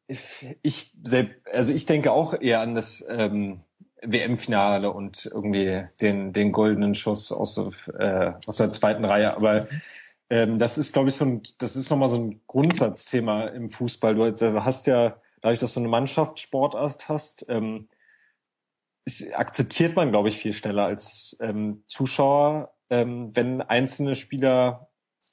ich 0.62 0.92
selbst, 1.02 1.48
also 1.48 1.72
ich 1.72 1.86
denke 1.86 2.12
auch 2.12 2.40
eher 2.40 2.60
an 2.60 2.74
das 2.74 3.04
ähm, 3.08 3.64
WM-Finale 4.06 4.92
und 4.92 5.26
irgendwie 5.26 5.84
den 6.00 6.32
den 6.32 6.52
goldenen 6.52 6.94
Schuss 6.94 7.32
aus, 7.32 7.58
äh, 7.98 8.32
aus 8.46 8.56
der 8.56 8.68
zweiten 8.68 9.04
Reihe, 9.04 9.34
aber 9.34 9.66
ähm, 10.30 10.58
das 10.58 10.78
ist, 10.78 10.92
glaube 10.92 11.10
ich, 11.10 11.14
so 11.14 11.24
ein, 11.24 11.42
das 11.58 11.76
ist 11.76 11.90
nochmal 11.90 12.08
so 12.08 12.16
ein 12.16 12.40
Grundsatzthema 12.46 13.46
im 13.48 13.70
Fußball. 13.70 14.14
Du 14.14 14.64
hast 14.64 14.86
ja, 14.86 15.20
dadurch, 15.40 15.58
dass 15.58 15.74
du 15.74 15.80
eine 15.80 15.88
Mannschaftssportart 15.88 17.08
hast, 17.08 17.46
ähm, 17.48 17.88
ist, 19.04 19.34
akzeptiert 19.34 19.96
man, 19.96 20.10
glaube 20.10 20.30
ich, 20.30 20.38
viel 20.38 20.52
schneller 20.52 20.86
als 20.86 21.36
ähm, 21.40 21.84
Zuschauer, 21.86 22.74
ähm, 22.90 23.34
wenn 23.36 23.60
einzelne 23.60 24.14
Spieler 24.14 24.88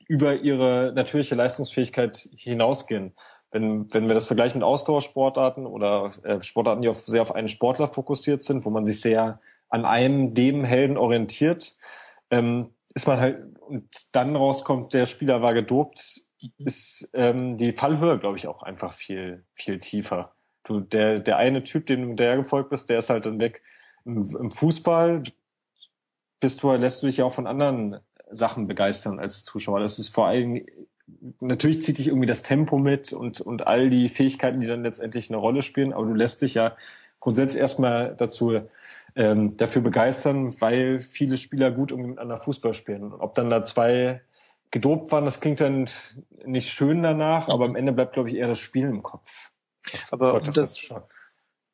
über 0.08 0.36
ihre 0.36 0.92
natürliche 0.94 1.36
Leistungsfähigkeit 1.36 2.30
hinausgehen. 2.36 3.16
Wenn, 3.52 3.94
wenn 3.94 4.08
wir 4.08 4.14
das 4.14 4.28
vergleichen 4.28 4.60
mit 4.60 4.66
Ausdauersportarten 4.66 5.66
oder 5.66 6.14
äh, 6.24 6.42
Sportarten, 6.42 6.82
die 6.82 6.90
auf, 6.90 7.02
sehr 7.02 7.22
auf 7.22 7.36
einen 7.36 7.50
Sportler 7.50 7.88
fokussiert 7.88 8.44
sind, 8.44 8.66
wo 8.66 8.70
man 8.70 8.86
sich 8.86 9.02
sehr 9.02 9.42
an 9.70 9.86
einem, 9.86 10.34
dem 10.34 10.64
Helden 10.64 10.98
orientiert, 10.98 11.76
ähm, 12.30 12.70
ist 12.94 13.08
man 13.08 13.20
halt 13.20 13.40
und 13.72 13.88
dann 14.14 14.36
rauskommt, 14.36 14.94
der 14.94 15.06
Spieler 15.06 15.42
war 15.42 15.54
gedopt, 15.54 16.22
mhm. 16.42 16.66
ist 16.66 17.10
ähm, 17.14 17.58
die 17.58 17.72
Fallhöhe, 17.72 18.20
glaube 18.20 18.38
ich, 18.38 18.48
auch 18.48 18.64
einfach 18.64 18.94
viel, 18.94 19.46
viel 19.54 19.80
tiefer. 19.80 20.34
Du, 20.64 20.80
der, 20.80 21.20
der 21.20 21.38
eine 21.38 21.64
Typ, 21.64 21.88
dem 21.88 22.10
du 22.10 22.16
der 22.16 22.38
gefolgt 22.38 22.70
bist, 22.70 22.90
der 22.90 23.00
ist 23.00 23.10
halt 23.10 23.26
dann 23.26 23.40
weg. 23.40 23.62
Im, 24.06 24.26
im 24.36 24.52
Fußball 24.52 25.24
bist 26.40 26.62
du, 26.62 26.72
lässt 26.74 27.02
du 27.02 27.08
dich 27.08 27.18
ja 27.18 27.26
auch 27.26 27.34
von 27.34 27.48
anderen 27.48 28.00
Sachen 28.30 28.68
begeistern 28.68 29.20
als 29.20 29.44
Zuschauer. 29.44 29.80
Das 29.80 30.00
ist 30.00 30.10
vor 30.10 30.28
allem, 30.28 30.66
natürlich 31.40 31.84
zieht 31.84 31.98
dich 31.98 32.08
irgendwie 32.08 32.28
das 32.28 32.44
Tempo 32.44 32.78
mit 32.78 33.14
und, 33.14 33.42
und 33.42 33.68
all 33.68 33.90
die 33.90 34.10
Fähigkeiten, 34.10 34.60
die 34.60 34.68
dann 34.68 34.84
letztendlich 34.84 35.30
eine 35.30 35.38
Rolle 35.38 35.62
spielen, 35.62 35.94
aber 35.94 36.06
du 36.06 36.14
lässt 36.14 36.42
dich 36.42 36.54
ja 36.54 36.76
grundsätzlich 37.20 37.62
erstmal 37.62 38.16
dazu 38.16 38.62
ähm, 39.16 39.58
dafür 39.58 39.82
begeistern, 39.82 40.60
weil 40.62 41.00
viele 41.00 41.38
Spieler 41.38 41.72
gut 41.72 41.96
miteinander 41.96 42.38
Fußball 42.38 42.74
spielen. 42.74 43.14
Ob 43.14 43.34
dann 43.34 43.50
da 43.50 43.64
zwei 43.64 44.22
gedopt 44.72 45.12
waren, 45.12 45.26
das 45.26 45.42
klingt 45.42 45.62
dann 45.62 45.90
nicht 46.46 46.70
schön 46.70 47.04
danach, 47.04 47.50
aber 47.50 47.66
am 47.66 47.76
Ende 47.76 47.92
bleibt, 47.92 48.14
glaube 48.14 48.30
ich, 48.30 48.36
eher 48.36 48.48
das 48.48 48.60
Spiel 48.60 48.86
im 48.86 49.04
Kopf. 49.04 49.52
Das 49.92 50.14
aber 50.14 50.36
um 50.36 50.44
das, 50.44 50.90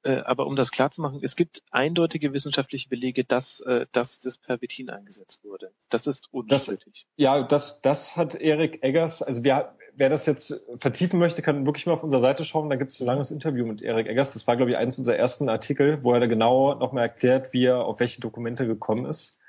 äh, 0.07 0.23
aber 0.23 0.47
um 0.47 0.55
das 0.55 0.71
klar 0.71 0.89
zu 0.89 1.01
machen, 1.01 1.19
es 1.21 1.35
gibt 1.35 1.61
eindeutige 1.69 2.31
wissenschaftliche 2.31 2.87
Belege, 2.87 3.25
dass, 3.25 3.59
äh, 3.59 3.87
dass 3.91 4.19
das 4.19 4.37
Pervitin 4.37 4.89
eingesetzt 4.89 5.43
wurde. 5.43 5.71
Das 5.89 6.07
ist 6.07 6.29
unstrittig. 6.31 6.93
Das, 6.93 7.03
ja, 7.17 7.43
das, 7.43 7.81
das 7.81 8.15
hat 8.15 8.35
Erik 8.35 8.83
Eggers, 8.83 9.21
also 9.21 9.43
wir, 9.43 9.75
wer 9.95 10.07
das 10.07 10.25
jetzt 10.25 10.61
vertiefen 10.77 11.19
möchte, 11.19 11.41
kann 11.41 11.65
wirklich 11.65 11.85
mal 11.85 11.93
auf 11.93 12.03
unserer 12.03 12.21
Seite 12.21 12.45
schauen. 12.45 12.69
Da 12.69 12.77
gibt 12.77 12.93
es 12.93 13.01
ein 13.01 13.05
langes 13.05 13.31
Interview 13.31 13.65
mit 13.65 13.81
Erik 13.81 14.07
Eggers. 14.07 14.31
Das 14.31 14.47
war, 14.47 14.55
glaube 14.55 14.71
ich, 14.71 14.77
eines 14.77 14.97
unserer 14.97 15.17
ersten 15.17 15.49
Artikel, 15.49 16.01
wo 16.05 16.13
er 16.13 16.21
da 16.21 16.27
genau 16.27 16.75
nochmal 16.75 17.03
erklärt, 17.03 17.51
wie 17.51 17.65
er 17.65 17.83
auf 17.83 17.99
welche 17.99 18.21
Dokumente 18.21 18.65
gekommen 18.65 19.05
ist. 19.05 19.39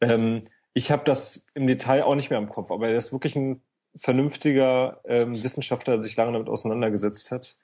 Ähm, 0.00 0.44
ich 0.72 0.90
habe 0.90 1.04
das 1.04 1.46
im 1.52 1.66
Detail 1.66 2.04
auch 2.04 2.14
nicht 2.14 2.30
mehr 2.30 2.38
im 2.38 2.48
Kopf, 2.48 2.70
aber 2.70 2.88
er 2.88 2.96
ist 2.96 3.12
wirklich 3.12 3.36
ein 3.36 3.60
vernünftiger 3.96 5.00
ähm, 5.04 5.32
Wissenschaftler, 5.42 5.94
der 5.94 6.02
sich 6.02 6.16
lange 6.16 6.32
damit 6.32 6.48
auseinandergesetzt 6.48 7.30
hat 7.30 7.58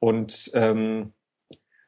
und 0.00 0.50
ähm, 0.54 1.12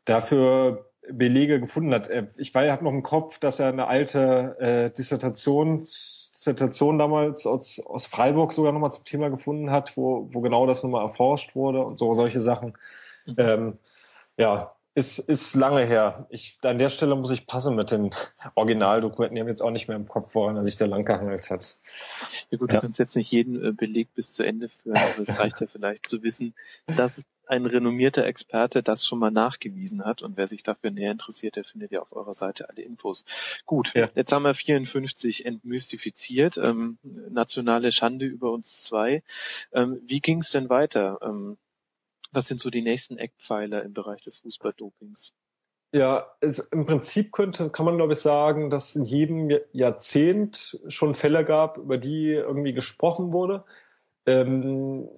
dafür 0.08 0.86
Belege 1.10 1.58
gefunden 1.60 1.94
hat. 1.94 2.10
Ich 2.36 2.54
habe 2.54 2.84
noch 2.84 2.92
im 2.92 3.02
Kopf, 3.02 3.38
dass 3.38 3.60
er 3.60 3.68
eine 3.68 3.86
alte 3.86 4.56
äh, 4.60 4.90
Dissertations 4.90 6.28
Dissertation 6.38 6.98
damals 6.98 7.46
aus, 7.46 7.80
aus 7.80 8.06
Freiburg 8.06 8.52
sogar 8.52 8.72
nochmal 8.72 8.92
zum 8.92 9.04
Thema 9.04 9.28
gefunden 9.28 9.70
hat, 9.70 9.96
wo, 9.96 10.28
wo 10.32 10.40
genau 10.40 10.66
das 10.66 10.82
nochmal 10.82 11.02
erforscht 11.02 11.56
wurde 11.56 11.82
und 11.82 11.98
so 11.98 12.14
solche 12.14 12.40
Sachen. 12.40 12.74
Mhm. 13.26 13.34
Ähm, 13.38 13.78
ja, 14.36 14.72
ist, 14.94 15.18
ist 15.18 15.54
lange 15.54 15.84
her. 15.84 16.26
Ich, 16.30 16.58
an 16.62 16.78
der 16.78 16.88
Stelle 16.90 17.16
muss 17.16 17.30
ich 17.30 17.46
passen 17.46 17.74
mit 17.74 17.90
den 17.90 18.10
Originaldokumenten. 18.54 19.34
Die 19.34 19.40
haben 19.40 19.48
jetzt 19.48 19.62
auch 19.62 19.70
nicht 19.70 19.88
mehr 19.88 19.96
im 19.96 20.06
Kopf, 20.06 20.34
woran 20.34 20.56
er 20.56 20.64
sich 20.64 20.76
da 20.76 20.86
lang 20.86 21.04
gehangelt 21.04 21.50
hat. 21.50 21.76
Ja 22.50 22.58
gut, 22.58 22.72
ja. 22.72 22.76
du 22.76 22.82
kannst 22.82 23.00
jetzt 23.00 23.16
nicht 23.16 23.30
jeden 23.30 23.62
äh, 23.64 23.72
Beleg 23.72 24.14
bis 24.14 24.32
zu 24.32 24.44
Ende 24.44 24.68
führen, 24.68 24.96
aber 24.96 25.20
es 25.20 25.38
reicht 25.38 25.60
ja 25.60 25.66
vielleicht 25.66 26.08
zu 26.08 26.22
wissen, 26.22 26.54
dass 26.86 27.24
ein 27.48 27.66
renommierter 27.66 28.24
Experte 28.24 28.82
das 28.82 29.06
schon 29.06 29.18
mal 29.18 29.30
nachgewiesen 29.30 30.04
hat. 30.04 30.22
Und 30.22 30.36
wer 30.36 30.48
sich 30.48 30.62
dafür 30.62 30.90
näher 30.90 31.12
interessiert, 31.12 31.56
der 31.56 31.64
findet 31.64 31.92
ja 31.92 32.00
auf 32.00 32.12
eurer 32.12 32.34
Seite 32.34 32.68
alle 32.68 32.82
Infos. 32.82 33.24
Gut, 33.66 33.94
ja. 33.94 34.06
jetzt 34.14 34.32
haben 34.32 34.44
wir 34.44 34.54
54 34.54 35.46
entmystifiziert. 35.46 36.58
Ähm, 36.58 36.98
nationale 37.02 37.92
Schande 37.92 38.26
über 38.26 38.52
uns 38.52 38.82
zwei. 38.82 39.22
Ähm, 39.72 40.00
wie 40.04 40.20
ging 40.20 40.38
es 40.38 40.50
denn 40.50 40.68
weiter? 40.68 41.18
Ähm, 41.22 41.58
was 42.32 42.46
sind 42.46 42.60
so 42.60 42.70
die 42.70 42.82
nächsten 42.82 43.18
Eckpfeiler 43.18 43.82
im 43.82 43.94
Bereich 43.94 44.20
des 44.20 44.38
Fußballdopings? 44.38 45.32
Ja, 45.92 46.30
es, 46.40 46.58
im 46.58 46.84
Prinzip 46.84 47.32
könnte, 47.32 47.70
kann 47.70 47.86
man 47.86 47.96
glaube 47.96 48.12
ich 48.12 48.18
sagen, 48.18 48.68
dass 48.68 48.94
in 48.94 49.04
jedem 49.04 49.50
Jahrzehnt 49.72 50.78
schon 50.88 51.14
Fälle 51.14 51.44
gab, 51.46 51.78
über 51.78 51.96
die 51.96 52.32
irgendwie 52.32 52.74
gesprochen 52.74 53.32
wurde. 53.32 53.64
Ähm, 54.26 55.08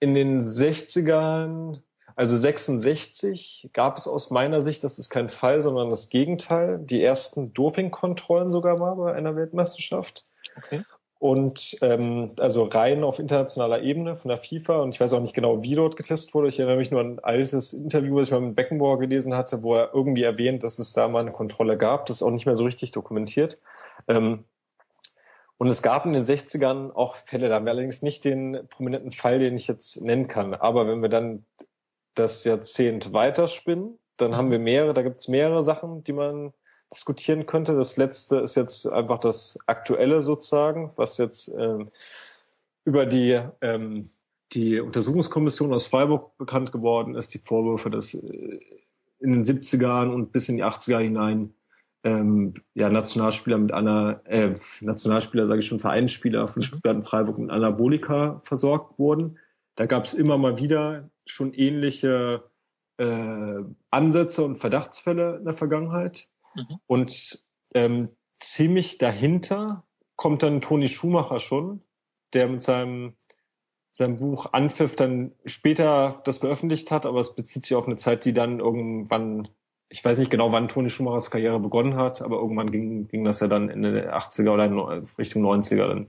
in 0.00 0.14
den 0.14 0.42
60ern, 0.42 1.80
also 2.16 2.36
66, 2.36 3.70
gab 3.72 3.96
es 3.96 4.08
aus 4.08 4.30
meiner 4.30 4.60
Sicht, 4.62 4.82
das 4.82 4.98
ist 4.98 5.10
kein 5.10 5.28
Fall, 5.28 5.62
sondern 5.62 5.90
das 5.90 6.08
Gegenteil, 6.08 6.78
die 6.78 7.02
ersten 7.02 7.52
Dopingkontrollen 7.52 8.50
sogar 8.50 8.76
mal 8.76 8.94
bei 8.94 9.14
einer 9.14 9.36
Weltmeisterschaft. 9.36 10.26
Okay. 10.56 10.82
Und 11.18 11.76
ähm, 11.82 12.32
also 12.38 12.64
rein 12.64 13.04
auf 13.04 13.18
internationaler 13.18 13.82
Ebene 13.82 14.16
von 14.16 14.30
der 14.30 14.38
FIFA. 14.38 14.80
Und 14.80 14.94
ich 14.94 15.00
weiß 15.00 15.12
auch 15.12 15.20
nicht 15.20 15.34
genau, 15.34 15.62
wie 15.62 15.74
dort 15.74 15.98
getestet 15.98 16.32
wurde. 16.32 16.48
Ich 16.48 16.58
erinnere 16.58 16.78
mich 16.78 16.90
nur 16.90 17.00
an 17.00 17.18
ein 17.18 17.18
altes 17.18 17.74
Interview, 17.74 18.18
das 18.18 18.28
ich 18.28 18.32
mal 18.32 18.40
mit 18.40 18.56
Beckenbauer 18.56 18.98
gelesen 18.98 19.34
hatte, 19.34 19.62
wo 19.62 19.74
er 19.74 19.92
irgendwie 19.92 20.22
erwähnt, 20.22 20.64
dass 20.64 20.78
es 20.78 20.94
da 20.94 21.08
mal 21.08 21.20
eine 21.20 21.32
Kontrolle 21.32 21.76
gab. 21.76 22.06
Das 22.06 22.16
ist 22.16 22.22
auch 22.22 22.30
nicht 22.30 22.46
mehr 22.46 22.56
so 22.56 22.64
richtig 22.64 22.92
dokumentiert. 22.92 23.58
Ähm, 24.08 24.44
und 25.60 25.68
es 25.68 25.82
gab 25.82 26.06
in 26.06 26.14
den 26.14 26.24
60ern 26.24 26.90
auch 26.90 27.16
Fälle, 27.16 27.50
da 27.50 27.56
haben 27.56 27.66
wir 27.66 27.72
allerdings 27.72 28.00
nicht 28.00 28.24
den 28.24 28.66
prominenten 28.70 29.10
Fall, 29.10 29.40
den 29.40 29.56
ich 29.56 29.68
jetzt 29.68 30.00
nennen 30.00 30.26
kann. 30.26 30.54
Aber 30.54 30.88
wenn 30.88 31.02
wir 31.02 31.10
dann 31.10 31.44
das 32.14 32.44
Jahrzehnt 32.44 33.12
weiterspinnen, 33.12 33.98
dann 34.16 34.38
haben 34.38 34.50
wir 34.50 34.58
mehrere, 34.58 34.94
da 34.94 35.02
gibt 35.02 35.18
es 35.18 35.28
mehrere 35.28 35.62
Sachen, 35.62 36.02
die 36.02 36.14
man 36.14 36.54
diskutieren 36.90 37.44
könnte. 37.44 37.76
Das 37.76 37.98
letzte 37.98 38.38
ist 38.38 38.54
jetzt 38.54 38.86
einfach 38.86 39.18
das 39.18 39.58
Aktuelle 39.66 40.22
sozusagen, 40.22 40.92
was 40.96 41.18
jetzt 41.18 41.48
ähm, 41.48 41.90
über 42.86 43.04
die, 43.04 43.38
ähm, 43.60 44.08
die 44.52 44.80
Untersuchungskommission 44.80 45.74
aus 45.74 45.86
Freiburg 45.86 46.38
bekannt 46.38 46.72
geworden 46.72 47.14
ist, 47.14 47.34
die 47.34 47.38
Vorwürfe, 47.38 47.90
dass 47.90 48.14
äh, 48.14 48.60
in 49.18 49.32
den 49.32 49.44
70ern 49.44 50.08
und 50.08 50.32
bis 50.32 50.48
in 50.48 50.56
die 50.56 50.64
80er 50.64 51.00
hinein 51.00 51.52
ähm, 52.02 52.54
ja, 52.74 52.88
Nationalspieler 52.88 53.58
mit 53.58 53.72
einer, 53.72 54.22
äh, 54.24 54.54
Nationalspieler, 54.80 55.46
sage 55.46 55.60
ich 55.60 55.66
schon, 55.66 55.80
Vereinsspieler 55.80 56.48
von 56.48 56.60
mhm. 56.60 56.64
Stuttgart 56.64 56.96
und 56.96 57.02
Freiburg 57.02 57.38
mit 57.38 57.50
Anabolika 57.50 58.40
versorgt 58.44 58.98
wurden. 58.98 59.38
Da 59.76 59.86
gab 59.86 60.04
es 60.04 60.14
immer 60.14 60.38
mal 60.38 60.58
wieder 60.58 61.10
schon 61.26 61.52
ähnliche 61.52 62.44
äh, 62.96 63.62
Ansätze 63.90 64.44
und 64.44 64.56
Verdachtsfälle 64.56 65.36
in 65.36 65.44
der 65.44 65.54
Vergangenheit. 65.54 66.28
Mhm. 66.54 66.80
Und 66.86 67.44
ähm, 67.74 68.08
ziemlich 68.34 68.98
dahinter 68.98 69.84
kommt 70.16 70.42
dann 70.42 70.60
Toni 70.60 70.88
Schumacher 70.88 71.38
schon, 71.38 71.82
der 72.32 72.48
mit 72.48 72.62
seinem 72.62 73.14
seinem 73.92 74.18
Buch 74.18 74.52
Anpfiff 74.52 74.94
dann 74.96 75.32
später 75.44 76.20
das 76.24 76.38
veröffentlicht 76.38 76.90
hat, 76.90 77.06
aber 77.06 77.20
es 77.20 77.34
bezieht 77.34 77.64
sich 77.64 77.74
auf 77.74 77.86
eine 77.86 77.96
Zeit, 77.96 78.24
die 78.24 78.32
dann 78.32 78.60
irgendwann 78.60 79.48
ich 79.90 80.04
weiß 80.04 80.18
nicht 80.18 80.30
genau, 80.30 80.52
wann 80.52 80.68
Toni 80.68 80.88
Schumachers 80.88 81.32
Karriere 81.32 81.58
begonnen 81.58 81.96
hat, 81.96 82.22
aber 82.22 82.36
irgendwann 82.36 82.70
ging, 82.70 83.08
ging 83.08 83.24
das 83.24 83.40
ja 83.40 83.48
dann 83.48 83.68
Ende 83.68 83.92
der 83.92 84.16
80er 84.16 84.50
oder 84.50 85.02
Richtung 85.18 85.44
90er 85.44 85.88
dann 85.88 86.08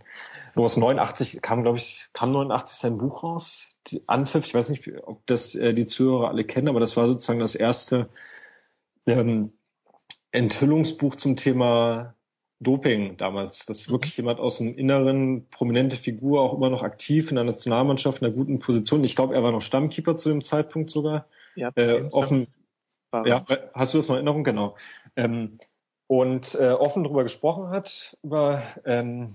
los. 0.54 0.78
89 0.78 1.42
kam, 1.42 1.64
glaube 1.64 1.80
ich, 1.80 2.08
kam 2.14 2.32
89 2.32 2.78
sein 2.78 2.98
Buch 3.00 3.24
raus, 3.24 3.76
die 3.88 4.04
Anpfiff. 4.08 4.46
Ich 4.46 4.54
weiß 4.54 4.70
nicht, 4.70 4.88
ob 5.04 5.26
das 5.26 5.56
äh, 5.56 5.74
die 5.74 5.88
Zuhörer 5.88 6.30
alle 6.30 6.44
kennen, 6.44 6.70
aber 6.70 6.80
das 6.80 6.96
war 6.96 7.08
sozusagen 7.08 7.40
das 7.40 7.56
erste 7.56 8.10
ähm, 9.08 9.52
Enthüllungsbuch 10.32 11.16
zum 11.16 11.36
Thema 11.36 12.14
Doping 12.60 13.18
damals. 13.18 13.66
Das 13.66 13.80
ist 13.80 13.88
mhm. 13.88 13.94
wirklich 13.94 14.16
jemand 14.16 14.40
aus 14.40 14.60
dem 14.60 14.78
Inneren, 14.78 15.48
prominente 15.50 15.98
Figur, 15.98 16.42
auch 16.42 16.54
immer 16.54 16.70
noch 16.70 16.84
aktiv 16.84 17.32
in 17.32 17.36
der 17.36 17.46
Nationalmannschaft, 17.46 18.22
in 18.22 18.28
einer 18.28 18.36
guten 18.36 18.60
Position. 18.60 19.04
Ich 19.04 19.16
glaube, 19.16 19.34
er 19.34 19.42
war 19.42 19.52
noch 19.52 19.62
Stammkeeper 19.62 20.18
zu 20.18 20.30
dem 20.30 20.44
Zeitpunkt 20.44 20.92
sogar. 20.92 21.26
Ja, 21.56 21.72
äh, 21.76 22.04
offen. 22.12 22.46
Ja, 23.14 23.46
hast 23.74 23.94
du 23.94 23.98
das 23.98 24.08
noch 24.08 24.16
in 24.16 24.26
Erinnerung? 24.26 24.44
Genau. 24.44 24.76
Ähm, 25.16 25.52
und 26.08 26.56
äh, 26.56 26.72
offen 26.72 27.04
darüber 27.04 27.24
gesprochen 27.24 27.70
hat, 27.70 28.18
über 28.22 28.64
ähm, 28.86 29.34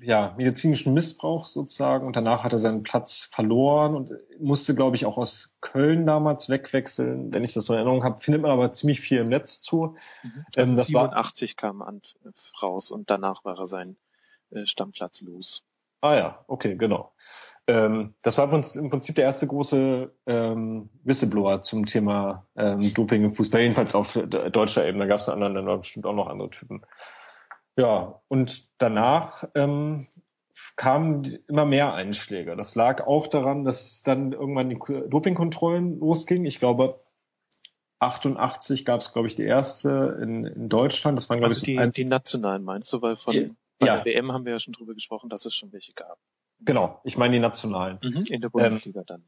ja, 0.00 0.34
medizinischen 0.36 0.94
Missbrauch 0.94 1.46
sozusagen. 1.46 2.06
Und 2.06 2.16
danach 2.16 2.44
hat 2.44 2.52
er 2.52 2.58
seinen 2.58 2.82
Platz 2.82 3.28
verloren 3.30 3.94
und 3.94 4.12
musste, 4.38 4.74
glaube 4.74 4.96
ich, 4.96 5.04
auch 5.04 5.18
aus 5.18 5.56
Köln 5.60 6.06
damals 6.06 6.48
wegwechseln. 6.48 7.32
Wenn 7.32 7.44
ich 7.44 7.52
das 7.52 7.66
so 7.66 7.74
in 7.74 7.78
Erinnerung 7.78 8.04
habe, 8.04 8.20
findet 8.20 8.42
man 8.42 8.50
aber 8.50 8.72
ziemlich 8.72 9.00
viel 9.00 9.18
im 9.18 9.28
Netz 9.28 9.60
zu. 9.60 9.96
Mhm. 10.22 10.44
Also 10.56 10.70
ähm, 10.70 10.76
das 10.76 10.86
87 10.86 11.56
war, 11.56 11.56
kam 11.56 11.82
an 11.82 12.00
raus 12.62 12.90
und 12.90 13.10
danach 13.10 13.44
war 13.44 13.58
er 13.58 13.66
sein 13.66 13.96
äh, 14.50 14.64
Stammplatz 14.64 15.20
los. 15.20 15.62
Ah 16.00 16.14
ja, 16.14 16.44
okay, 16.46 16.76
genau. 16.76 17.12
Ähm, 17.68 18.14
das 18.22 18.38
war 18.38 18.50
im 18.50 18.88
Prinzip 18.90 19.14
der 19.14 19.24
erste 19.24 19.46
große 19.46 20.10
ähm, 20.26 20.88
Whistleblower 21.04 21.62
zum 21.62 21.84
Thema 21.84 22.48
ähm, 22.56 22.80
Doping 22.94 23.24
im 23.24 23.32
Fußball, 23.32 23.60
jedenfalls 23.60 23.94
auf 23.94 24.14
deutscher 24.14 24.86
Ebene. 24.86 25.04
Da 25.04 25.08
gab 25.08 25.20
es 25.20 25.28
in 25.28 25.34
anderen 25.34 25.54
Ländern 25.54 25.80
bestimmt 25.80 26.06
auch 26.06 26.14
noch 26.14 26.28
andere 26.28 26.48
Typen. 26.48 26.80
Ja, 27.76 28.22
und 28.28 28.64
danach 28.78 29.44
ähm, 29.54 30.08
kamen 30.76 31.24
immer 31.46 31.66
mehr 31.66 31.92
Einschläge. 31.92 32.56
Das 32.56 32.74
lag 32.74 33.06
auch 33.06 33.26
daran, 33.26 33.64
dass 33.64 34.02
dann 34.02 34.32
irgendwann 34.32 34.70
die 34.70 34.78
Dopingkontrollen 35.10 36.00
losgingen. 36.00 36.46
Ich 36.46 36.58
glaube, 36.58 37.04
88 37.98 38.86
gab 38.86 39.00
es, 39.02 39.12
glaube 39.12 39.28
ich, 39.28 39.36
die 39.36 39.44
erste 39.44 40.18
in, 40.22 40.46
in 40.46 40.68
Deutschland. 40.70 41.18
Das 41.18 41.28
waren, 41.28 41.40
glaube 41.40 41.52
also 41.52 41.66
ich, 41.66 41.76
die, 41.76 42.02
die 42.02 42.08
nationalen 42.08 42.64
meinst 42.64 42.90
du, 42.94 43.02
weil 43.02 43.14
von 43.14 43.34
die, 43.34 43.54
bei 43.78 43.88
ja. 43.88 43.98
der 43.98 44.06
WM 44.06 44.32
haben 44.32 44.46
wir 44.46 44.52
ja 44.52 44.58
schon 44.58 44.72
drüber 44.72 44.94
gesprochen, 44.94 45.28
dass 45.28 45.44
es 45.44 45.54
schon 45.54 45.70
welche 45.72 45.92
gab. 45.92 46.18
Genau, 46.60 47.00
ich 47.04 47.16
meine 47.16 47.34
die 47.34 47.40
nationalen. 47.40 47.98
Mhm, 48.02 48.24
in 48.28 48.40
der 48.40 48.48
Bundesliga 48.48 49.00
ähm, 49.00 49.06
dann. 49.06 49.24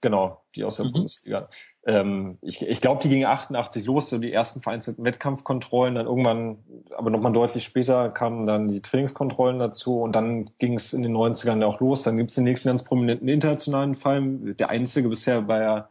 Genau, 0.00 0.44
die 0.54 0.64
aus 0.64 0.76
der 0.76 0.84
mhm. 0.84 0.92
Bundesliga. 0.92 1.48
Ähm, 1.86 2.36
ich 2.42 2.60
ich 2.60 2.80
glaube, 2.82 3.00
die 3.02 3.08
gingen 3.08 3.24
88 3.24 3.86
los, 3.86 4.10
so 4.10 4.18
die 4.18 4.32
ersten 4.32 4.60
vereinzelten 4.60 5.02
Wettkampfkontrollen. 5.02 5.94
Dann 5.94 6.04
irgendwann, 6.04 6.58
aber 6.94 7.08
nochmal 7.08 7.32
deutlich 7.32 7.64
später, 7.64 8.10
kamen 8.10 8.44
dann 8.44 8.68
die 8.68 8.82
Trainingskontrollen 8.82 9.58
dazu 9.58 10.02
und 10.02 10.14
dann 10.14 10.50
ging 10.58 10.74
es 10.74 10.92
in 10.92 11.02
den 11.02 11.16
90ern 11.16 11.64
auch 11.64 11.80
los. 11.80 12.02
Dann 12.02 12.18
gibt 12.18 12.28
es 12.28 12.34
den 12.34 12.44
nächsten 12.44 12.68
ganz 12.68 12.84
prominenten 12.84 13.28
internationalen 13.28 13.94
Fall. 13.94 14.54
Der 14.58 14.68
einzige 14.68 15.08
bisher 15.08 15.48
war 15.48 15.88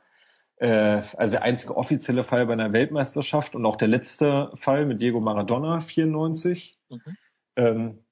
äh, 0.58 1.02
also 1.18 1.32
der 1.32 1.42
einzige 1.42 1.76
offizielle 1.76 2.24
Fall 2.24 2.46
bei 2.46 2.54
einer 2.54 2.72
Weltmeisterschaft 2.72 3.56
und 3.56 3.66
auch 3.66 3.78
der 3.78 3.88
letzte 3.88 4.52
Fall 4.54 4.86
mit 4.86 5.02
Diego 5.02 5.20
Maradona 5.22 5.80
94. 5.80 6.78
Mhm. 6.90 7.02
Ähm, 7.56 8.03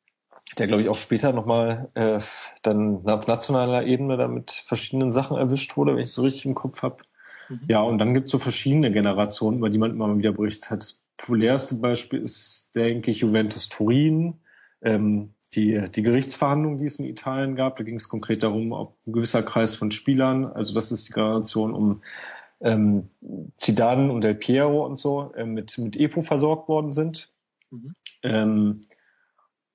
der 0.58 0.68
glaube 0.68 0.82
ich 0.82 0.90
auch 0.90 0.98
später 0.98 1.34
nochmal 1.34 1.90
äh, 1.94 2.20
dann 2.62 3.08
auf 3.08 3.28
nationaler 3.28 3.86
Ebene 3.86 4.18
da 4.18 4.28
mit 4.28 4.52
verschiedenen 4.52 5.12
Sachen 5.12 5.38
erwischt 5.38 5.78
wurde, 5.78 5.96
wenn 5.96 6.04
ich 6.04 6.12
so 6.12 6.24
richtig 6.24 6.46
im 6.46 6.56
Kopf 6.56 6.84
habe. 6.84 6.98
Mhm. 7.50 7.62
Ja, 7.68 7.82
und 7.82 7.98
dann 7.98 8.14
gibt 8.14 8.26
es 8.26 8.32
so 8.32 8.40
verschiedene 8.40 8.92
Generationen, 8.92 9.58
über 9.58 9.70
die 9.70 9.80
man 9.80 9.92
immer 9.92 10.18
wieder 10.18 10.32
berichtet 10.32 10.72
hat. 10.72 10.82
Das 10.82 11.04
populärste 11.18 11.76
Beispiel 11.76 12.22
ist, 12.22 12.72
denke 12.76 13.12
ich, 13.12 13.20
Juventus 13.20 13.70
Turin. 13.70 14.42
Ähm, 14.82 15.34
die, 15.54 15.84
die 15.94 16.02
Gerichtsverhandlungen, 16.02 16.78
die 16.78 16.86
es 16.86 17.00
in 17.00 17.06
Italien 17.06 17.56
gab, 17.56 17.76
da 17.76 17.84
ging 17.84 17.96
es 17.96 18.08
konkret 18.08 18.42
darum, 18.44 18.72
ob 18.72 18.96
ein 19.06 19.12
gewisser 19.12 19.44
Kreis 19.44 19.76
von 19.76 19.92
Spielern, 19.92 20.46
also 20.46 20.74
das 20.74 20.92
ist 20.92 21.10
die 21.10 21.14
Generation 21.14 21.74
um 21.74 22.02
ähm, 22.62 23.08
Zidane 23.58 24.12
und 24.12 24.24
Del 24.24 24.36
Piero 24.36 24.86
und 24.86 24.98
so, 24.98 25.34
äh, 25.36 25.46
mit, 25.46 25.78
mit 25.78 25.98
EPO 25.98 26.22
versorgt 26.24 26.70
worden 26.70 26.94
sind. 26.94 27.34
Mhm. 27.70 27.94
Ähm, 28.24 28.82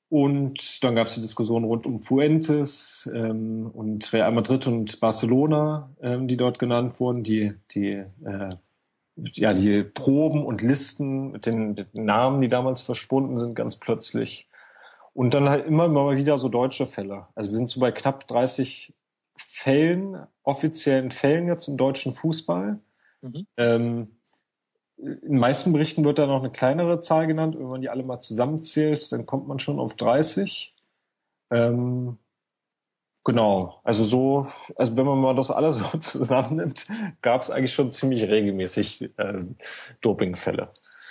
und 0.09 0.85
dann 0.85 0.95
gab 0.95 1.09
es 1.09 1.15
die 1.15 1.21
Diskussion 1.21 1.65
rund 1.65 1.85
um 1.85 2.01
Fuentes 2.01 3.11
ähm, 3.13 3.71
und 3.73 4.13
Real 4.13 4.31
Madrid 4.31 4.67
und 4.67 5.01
Barcelona, 5.01 5.91
ähm, 6.01 6.29
die 6.29 6.37
dort 6.37 6.59
genannt 6.59 7.01
wurden, 7.01 7.25
die, 7.25 7.55
die, 7.73 8.05
äh, 8.25 8.57
ja, 9.17 9.53
die 9.53 9.83
Proben 9.83 10.45
und 10.45 10.63
Listen 10.63 11.33
mit 11.33 11.47
den, 11.47 11.75
mit 11.75 11.93
den 11.95 12.05
Namen, 12.05 12.41
die 12.41 12.49
damals 12.49 12.83
verschwunden 12.83 13.37
sind, 13.37 13.57
ganz 13.57 13.77
plötzlich. 13.77 14.49
Und 15.13 15.35
dann 15.35 15.49
halt 15.49 15.67
immer 15.67 15.89
mal 15.89 16.17
wieder 16.17 16.39
so 16.39 16.49
deutsche 16.49 16.87
Fälle. 16.87 17.27
Also 17.35 17.51
wir 17.51 17.57
sind 17.57 17.71
so 17.71 17.81
bei 17.81 17.91
knapp 17.91 18.29
30 18.29 18.95
Fällen, 19.37 20.27
offiziellen 20.43 21.11
Fällen 21.11 21.49
jetzt 21.49 21.67
im 21.67 21.77
deutschen 21.77 22.13
Fußball. 22.13 22.79
Mhm. 23.23 23.47
Ähm, 23.57 24.16
in 24.99 25.21
den 25.21 25.39
meisten 25.39 25.73
Berichten 25.73 26.05
wird 26.05 26.19
da 26.19 26.27
noch 26.27 26.41
eine 26.41 26.51
kleinere 26.51 27.01
Zahl 27.01 27.27
genannt. 27.27 27.57
Wenn 27.59 27.67
man 27.67 27.81
die 27.81 27.91
alle 27.91 28.03
mal 28.03 28.21
zusammenzählt, 28.21 29.13
dann 29.13 29.27
kommt 29.27 29.47
man 29.47 29.59
schon 29.59 29.79
auf 29.79 29.95
30. 29.95 30.75
Ähm, 31.51 32.19
genau. 33.25 33.81
Also 33.85 34.05
so, 34.05 34.47
also 34.77 34.97
wenn 34.97 35.07
man 35.07 35.21
mal 35.21 35.35
das 35.35 35.51
alles 35.51 35.77
so 35.77 35.85
zusammennimmt, 35.99 36.87
gab 37.21 37.43
es 37.43 37.51
eigentlich 37.51 37.75
schon 37.75 37.93
ziemlich 37.93 38.23
regelmäßig 38.23 39.11
äh, 39.19 39.45
Dopingfälle. 40.01 40.71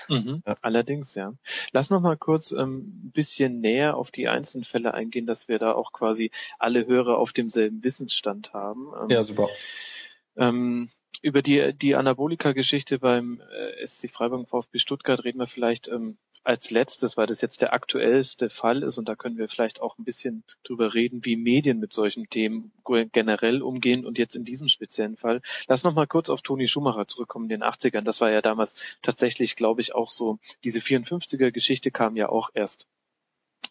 Mhm, 0.09 0.43
ja. 0.45 0.55
Allerdings, 0.61 1.15
ja. 1.15 1.33
Lass 1.71 1.89
noch 1.89 2.01
mal 2.01 2.17
kurz 2.17 2.51
ähm, 2.51 3.05
ein 3.05 3.11
bisschen 3.11 3.59
näher 3.59 3.97
auf 3.97 4.11
die 4.11 4.27
einzelnen 4.27 4.63
Fälle 4.63 4.93
eingehen, 4.93 5.25
dass 5.25 5.47
wir 5.47 5.59
da 5.59 5.73
auch 5.73 5.91
quasi 5.93 6.31
alle 6.59 6.85
Hörer 6.85 7.17
auf 7.17 7.33
demselben 7.33 7.83
Wissensstand 7.83 8.53
haben. 8.53 8.87
Ähm, 9.01 9.09
ja, 9.09 9.23
super. 9.23 9.47
Ähm, 10.37 10.89
über 11.25 11.41
die, 11.41 11.73
die 11.73 11.95
Anabolika-Geschichte 11.95 12.99
beim 12.99 13.41
äh, 13.51 13.85
SC 13.85 14.11
Freiburg 14.11 14.47
VfB 14.47 14.77
Stuttgart 14.77 15.23
reden 15.23 15.39
wir 15.39 15.47
vielleicht 15.47 15.87
ähm, 15.87 16.19
als 16.43 16.69
letztes, 16.69 17.17
weil 17.17 17.25
das 17.25 17.41
jetzt 17.41 17.63
der 17.63 17.73
aktuellste 17.73 18.51
Fall 18.51 18.83
ist 18.83 18.99
und 18.99 19.09
da 19.09 19.15
können 19.15 19.39
wir 19.39 19.47
vielleicht 19.47 19.81
auch 19.81 19.97
ein 19.97 20.03
bisschen 20.03 20.43
drüber 20.63 20.93
reden, 20.93 21.25
wie 21.25 21.35
Medien 21.35 21.79
mit 21.79 21.93
solchen 21.93 22.29
Themen 22.29 22.71
generell 23.11 23.63
umgehen 23.63 24.05
und 24.05 24.19
jetzt 24.19 24.35
in 24.35 24.43
diesem 24.43 24.67
speziellen 24.67 25.17
Fall. 25.17 25.41
Lass 25.67 25.83
noch 25.83 25.95
mal 25.95 26.05
kurz 26.05 26.29
auf 26.29 26.43
Toni 26.43 26.67
Schumacher 26.67 27.07
zurückkommen 27.07 27.45
in 27.45 27.59
den 27.59 27.63
80ern. 27.63 28.01
Das 28.01 28.21
war 28.21 28.29
ja 28.29 28.43
damals 28.43 28.97
tatsächlich, 29.01 29.55
glaube 29.55 29.81
ich, 29.81 29.95
auch 29.95 30.09
so. 30.09 30.37
Diese 30.63 30.79
54er-Geschichte 30.79 31.89
kam 31.89 32.15
ja 32.15 32.29
auch 32.29 32.51
erst 32.53 32.87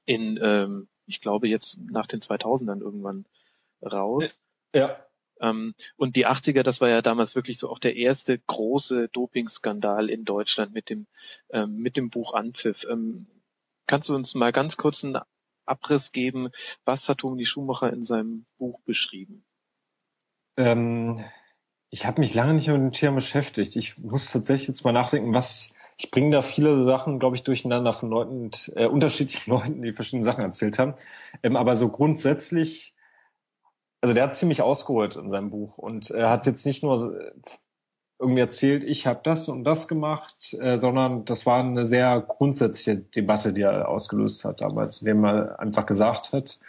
in, 0.06 0.40
ähm, 0.42 0.88
ich 1.06 1.20
glaube, 1.20 1.46
jetzt 1.46 1.78
nach 1.78 2.06
den 2.06 2.18
2000ern 2.18 2.80
irgendwann 2.80 3.26
raus. 3.80 4.40
Ja. 4.74 5.06
Ähm, 5.44 5.74
und 5.96 6.16
die 6.16 6.26
80er, 6.26 6.62
das 6.62 6.80
war 6.80 6.88
ja 6.88 7.02
damals 7.02 7.34
wirklich 7.34 7.58
so 7.58 7.68
auch 7.68 7.78
der 7.78 7.96
erste 7.96 8.38
große 8.38 9.08
Dopingskandal 9.08 10.08
in 10.08 10.24
Deutschland 10.24 10.72
mit 10.72 10.88
dem, 10.88 11.06
ähm, 11.50 11.76
mit 11.76 11.96
dem 11.96 12.08
Buch 12.08 12.32
Anpfiff. 12.32 12.86
Ähm, 12.90 13.26
kannst 13.86 14.08
du 14.08 14.14
uns 14.14 14.34
mal 14.34 14.52
ganz 14.52 14.76
kurz 14.76 15.04
einen 15.04 15.18
Abriss 15.66 16.12
geben, 16.12 16.50
was 16.84 17.08
hat 17.08 17.18
Toni 17.18 17.44
Schumacher 17.44 17.92
in 17.92 18.04
seinem 18.04 18.46
Buch 18.58 18.80
beschrieben? 18.84 19.44
Ähm, 20.56 21.22
ich 21.90 22.06
habe 22.06 22.20
mich 22.20 22.34
lange 22.34 22.54
nicht 22.54 22.68
mit 22.68 22.76
dem 22.76 22.92
Thema 22.92 23.16
beschäftigt. 23.16 23.76
Ich 23.76 23.98
muss 23.98 24.30
tatsächlich 24.30 24.68
jetzt 24.68 24.84
mal 24.84 24.92
nachdenken, 24.92 25.34
was 25.34 25.74
ich 25.96 26.10
bringe 26.10 26.30
da 26.30 26.42
viele 26.42 26.84
Sachen, 26.84 27.18
glaube 27.18 27.36
ich, 27.36 27.42
durcheinander 27.42 27.92
von 27.92 28.10
Leuten, 28.10 28.50
äh, 28.74 28.86
unterschiedlichen 28.86 29.50
Leuten, 29.52 29.82
die 29.82 29.92
verschiedene 29.92 30.24
Sachen 30.24 30.42
erzählt 30.42 30.78
haben. 30.78 30.94
Ähm, 31.42 31.56
aber 31.56 31.76
so 31.76 31.88
grundsätzlich 31.88 32.93
also 34.04 34.12
der 34.12 34.24
hat 34.24 34.36
ziemlich 34.36 34.60
ausgeholt 34.60 35.16
in 35.16 35.30
seinem 35.30 35.48
Buch 35.48 35.78
und 35.78 36.10
er 36.10 36.28
hat 36.28 36.46
jetzt 36.46 36.66
nicht 36.66 36.82
nur 36.82 37.32
irgendwie 38.18 38.42
erzählt, 38.42 38.84
ich 38.84 39.06
habe 39.06 39.20
das 39.22 39.48
und 39.48 39.64
das 39.64 39.88
gemacht, 39.88 40.52
äh, 40.60 40.76
sondern 40.76 41.24
das 41.24 41.46
war 41.46 41.60
eine 41.60 41.86
sehr 41.86 42.20
grundsätzliche 42.20 42.98
Debatte, 42.98 43.54
die 43.54 43.62
er 43.62 43.88
ausgelöst 43.88 44.44
hat 44.44 44.60
damals, 44.60 45.00
indem 45.00 45.24
er 45.24 45.58
einfach 45.58 45.86
gesagt 45.86 46.34
hat, 46.34 46.60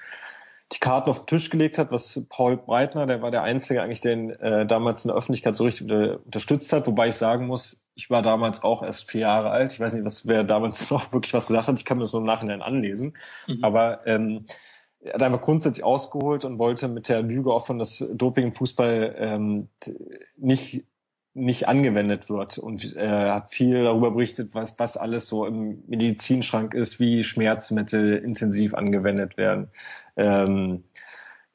die 0.71 0.79
Karten 0.79 1.09
auf 1.09 1.25
den 1.25 1.27
Tisch 1.27 1.49
gelegt 1.49 1.77
hat, 1.77 1.91
was 1.91 2.23
Paul 2.29 2.55
Breitner, 2.55 3.05
der 3.05 3.21
war 3.21 3.31
der 3.31 3.43
Einzige 3.43 3.81
eigentlich, 3.81 3.99
den 3.99 4.29
äh, 4.29 4.65
damals 4.65 5.03
in 5.03 5.09
der 5.09 5.17
Öffentlichkeit 5.17 5.57
so 5.57 5.65
richtig 5.65 5.91
unterstützt 5.91 6.71
hat, 6.71 6.87
wobei 6.87 7.09
ich 7.09 7.15
sagen 7.15 7.47
muss, 7.47 7.83
ich 7.95 8.09
war 8.09 8.21
damals 8.21 8.63
auch 8.63 8.81
erst 8.81 9.11
vier 9.11 9.21
Jahre 9.21 9.49
alt. 9.49 9.73
Ich 9.73 9.81
weiß 9.81 9.91
nicht, 9.91 10.05
was 10.05 10.25
wer 10.25 10.45
damals 10.45 10.89
noch 10.89 11.11
wirklich 11.11 11.33
was 11.33 11.47
gesagt 11.47 11.67
hat. 11.67 11.77
Ich 11.77 11.83
kann 11.83 11.97
mir 11.97 12.03
das 12.03 12.11
so 12.11 12.19
im 12.19 12.23
Nachhinein 12.23 12.61
anlesen. 12.61 13.17
Mhm. 13.45 13.59
Aber 13.61 14.07
ähm, 14.07 14.45
er 15.05 15.13
hat 15.13 15.23
einfach 15.23 15.41
grundsätzlich 15.41 15.83
ausgeholt 15.83 16.45
und 16.45 16.59
wollte 16.59 16.87
mit 16.87 17.09
der 17.09 17.21
Lüge 17.21 17.53
offen, 17.53 17.79
dass 17.79 18.03
Doping 18.13 18.45
im 18.47 18.53
Fußball 18.53 19.15
ähm, 19.17 19.69
nicht 20.37 20.85
nicht 21.37 21.67
angewendet 21.67 22.29
wird 22.29 22.57
und 22.57 22.95
er 22.95 23.27
äh, 23.27 23.31
hat 23.31 23.51
viel 23.51 23.83
darüber 23.83 24.11
berichtet, 24.11 24.55
was 24.55 24.79
was 24.79 24.95
alles 24.95 25.27
so 25.27 25.45
im 25.45 25.83
Medizinschrank 25.85 26.73
ist, 26.73 26.99
wie 26.99 27.23
Schmerzmittel 27.23 28.17
intensiv 28.17 28.73
angewendet 28.73 29.35
werden. 29.35 29.67
Ähm, 30.15 30.85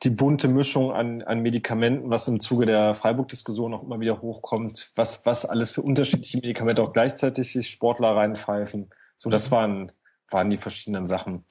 die 0.02 0.10
bunte 0.10 0.48
Mischung 0.48 0.92
an, 0.92 1.22
an 1.22 1.40
Medikamenten, 1.40 2.10
was 2.10 2.28
im 2.28 2.40
Zuge 2.40 2.66
der 2.66 2.94
Freiburg-Diskussion 2.94 3.74
auch 3.74 3.82
immer 3.82 4.00
wieder 4.00 4.22
hochkommt, 4.22 4.92
was, 4.96 5.26
was 5.26 5.44
alles 5.44 5.72
für 5.72 5.82
unterschiedliche 5.82 6.38
Medikamente 6.38 6.82
auch 6.82 6.92
gleichzeitig 6.92 7.52
sich 7.52 7.68
Sportler 7.68 8.16
reinpfeifen. 8.16 8.90
So, 9.18 9.28
das 9.28 9.50
mhm. 9.50 9.54
waren, 9.54 9.92
waren 10.30 10.50
die 10.50 10.56
verschiedenen 10.56 11.06
Sachen. 11.06 11.44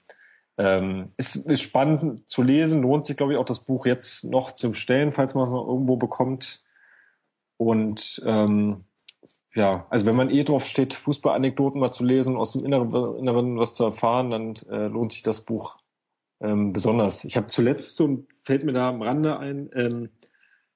Ähm, 0.59 1.07
ist, 1.15 1.37
ist 1.37 1.61
spannend 1.61 2.29
zu 2.29 2.41
lesen, 2.43 2.81
lohnt 2.81 3.05
sich, 3.05 3.15
glaube 3.15 3.31
ich, 3.31 3.39
auch 3.39 3.45
das 3.45 3.61
Buch 3.61 3.85
jetzt 3.85 4.25
noch 4.25 4.51
zum 4.51 4.73
Stellen, 4.73 5.13
falls 5.13 5.33
man 5.33 5.45
es 5.45 5.51
noch 5.51 5.65
irgendwo 5.65 5.95
bekommt. 5.95 6.63
Und 7.55 8.21
ähm, 8.25 8.83
ja, 9.55 9.87
also 9.89 10.05
wenn 10.05 10.17
man 10.17 10.29
eh 10.29 10.43
drauf 10.43 10.65
steht, 10.65 10.93
Fußballanekdoten 10.93 11.79
mal 11.79 11.91
zu 11.91 12.03
lesen, 12.03 12.35
aus 12.35 12.51
dem 12.51 12.65
Inneren, 12.65 13.17
Inneren 13.17 13.57
was 13.57 13.73
zu 13.73 13.85
erfahren, 13.85 14.31
dann 14.31 14.55
äh, 14.69 14.87
lohnt 14.87 15.13
sich 15.13 15.23
das 15.23 15.45
Buch 15.45 15.77
ähm, 16.41 16.73
besonders. 16.73 17.23
Ich 17.23 17.37
habe 17.37 17.47
zuletzt, 17.47 18.01
und 18.01 18.27
fällt 18.43 18.65
mir 18.65 18.73
da 18.73 18.89
am 18.89 19.01
Rande 19.01 19.39
ein, 19.39 19.69
ähm, 19.73 20.09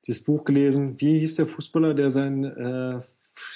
dieses 0.08 0.24
Buch 0.24 0.46
gelesen. 0.46 1.00
Wie 1.02 1.20
hieß 1.20 1.36
der 1.36 1.46
Fußballer, 1.46 1.94
der 1.94 2.10
sein 2.10 2.46
äh, 2.46 3.02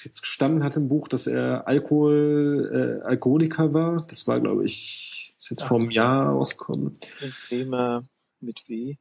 jetzt 0.04 0.22
gestanden 0.22 0.64
hat 0.64 0.76
im 0.76 0.90
Buch, 0.90 1.08
dass 1.08 1.26
er 1.26 1.68
Alkohol, 1.68 3.00
äh, 3.02 3.06
Alkoholiker 3.06 3.74
war? 3.74 4.06
Das 4.08 4.28
war, 4.28 4.42
glaube 4.42 4.66
ich, 4.66 5.17
ist 5.48 5.52
jetzt 5.52 5.68
vor 5.68 5.80
einem 5.80 5.92
Jahr 5.92 6.32
rausgekommen. 6.32 6.92
Mit 8.40 8.70
W. 8.70 8.98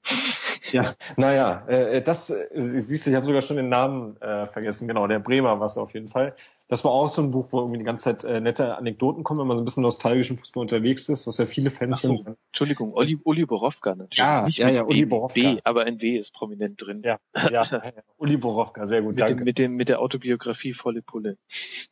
Ja, 0.72 0.92
naja, 1.16 1.66
äh, 1.66 2.02
das 2.02 2.31
äh, 2.31 2.46
siehst 2.55 3.07
du, 3.07 3.11
ich 3.11 3.16
habe 3.16 3.26
sogar 3.26 3.42
schon 3.42 3.57
den 3.57 3.68
Namen 3.68 4.20
äh, 4.20 4.46
vergessen. 4.46 4.88
Genau, 4.88 5.07
der 5.07 5.18
Bremer 5.18 5.59
war 5.59 5.66
es 5.66 5.79
auf 5.79 5.94
jeden 5.94 6.09
Fall. 6.09 6.35
Das 6.68 6.85
war 6.85 6.90
auch 6.90 7.09
so 7.09 7.22
ein 7.22 7.31
Buch, 7.31 7.46
wo 7.50 7.61
irgendwie 7.61 7.79
die 7.79 7.85
ganze 7.85 8.05
Zeit 8.05 8.24
äh, 8.24 8.40
nette 8.40 8.76
Anekdoten 8.76 9.22
kommen, 9.22 9.38
wenn 9.38 9.46
man 9.46 9.57
so 9.57 9.62
ein 9.62 9.64
bisschen 9.64 9.85
nostalgisch 9.85 10.31
im 10.31 10.38
Fußball 10.38 10.62
unterwegs 10.62 11.09
ist, 11.09 11.26
was 11.29 11.38
ja 11.38 11.46
viele 11.46 11.70
Fans 11.70 12.02
Ach 12.05 12.09
so, 12.09 12.16
sind. 12.16 12.37
Entschuldigung, 12.48 12.92
Uli, 12.92 13.20
Uli 13.22 13.46
Borowka 13.46 13.90
natürlich. 13.90 14.16
Ja, 14.16 14.42
Nicht 14.42 14.59
ja, 14.59 14.68
ja, 14.68 14.83
Uli 14.83 15.02
w, 15.02 15.05
Borowka. 15.05 15.35
W, 15.35 15.61
aber 15.62 15.85
ein 15.85 16.02
W 16.02 16.16
ist 16.16 16.35
prominent 16.35 16.85
drin. 16.85 17.02
Ja, 17.05 17.18
ja, 17.37 17.62
ja, 17.62 17.83
Uli 18.18 18.37
Borowka, 18.37 18.88
sehr 18.88 19.02
gut, 19.02 19.11
mit 19.11 19.20
danke. 19.20 19.37
Dem, 19.37 19.44
mit, 19.44 19.59
dem, 19.59 19.76
mit 19.76 19.88
der 19.88 20.00
Autobiografie 20.00 20.72
Volle 20.72 21.02
Pulle. 21.02 21.38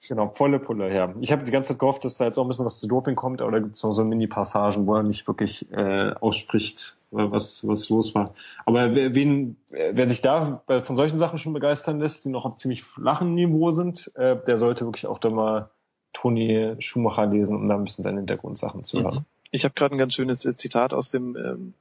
Genau, 0.08 0.28
volle 0.28 0.58
Pulle, 0.58 0.92
ja. 0.92 1.14
Ich 1.20 1.30
habe 1.30 1.44
die 1.44 1.52
ganze 1.52 1.68
Zeit 1.68 1.78
gehofft, 1.78 2.04
dass 2.04 2.16
da 2.16 2.24
jetzt 2.24 2.38
auch 2.38 2.44
ein 2.44 2.48
bisschen 2.48 2.66
was 2.66 2.80
zu 2.80 2.88
Doping 2.88 3.14
kommt, 3.14 3.42
aber 3.42 3.52
da 3.52 3.60
gibt 3.60 3.76
es 3.76 3.82
noch 3.84 3.92
so 3.92 4.04
Mini-Passagen, 4.04 4.88
wo 4.88 4.96
er 4.96 5.04
nicht 5.04 5.28
wirklich 5.28 5.70
äh, 5.70 6.14
ausspricht, 6.20 6.96
was, 7.14 7.66
was 7.66 7.88
los 7.88 8.14
war. 8.14 8.35
Aber 8.66 8.94
wer, 8.94 9.14
wen, 9.14 9.57
wer 9.70 10.09
sich 10.09 10.20
da 10.20 10.62
von 10.85 10.96
solchen 10.96 11.18
Sachen 11.18 11.38
schon 11.38 11.53
begeistern 11.53 12.00
lässt, 12.00 12.24
die 12.24 12.31
noch 12.31 12.44
auf 12.44 12.57
ziemlich 12.57 12.83
flachen 12.83 13.35
Niveau 13.35 13.72
sind, 13.72 14.12
äh, 14.16 14.37
der 14.46 14.59
sollte 14.59 14.85
wirklich 14.85 15.07
auch 15.07 15.18
da 15.18 15.31
mal 15.31 15.70
Toni 16.12 16.74
Schumacher 16.79 17.27
lesen, 17.27 17.57
um 17.57 17.68
da 17.68 17.74
ein 17.74 17.85
bisschen 17.85 18.05
seine 18.05 18.18
Hintergrundsachen 18.18 18.85
zu 18.85 19.03
hören. 19.03 19.14
Mhm. 19.14 19.24
Ich 19.50 19.64
habe 19.64 19.74
gerade 19.74 19.94
ein 19.94 19.98
ganz 19.98 20.14
schönes 20.14 20.44
äh, 20.44 20.55
Zitat 20.55 20.92
aus 20.92 21.11
dem 21.11 21.37
ähm, 21.37 21.74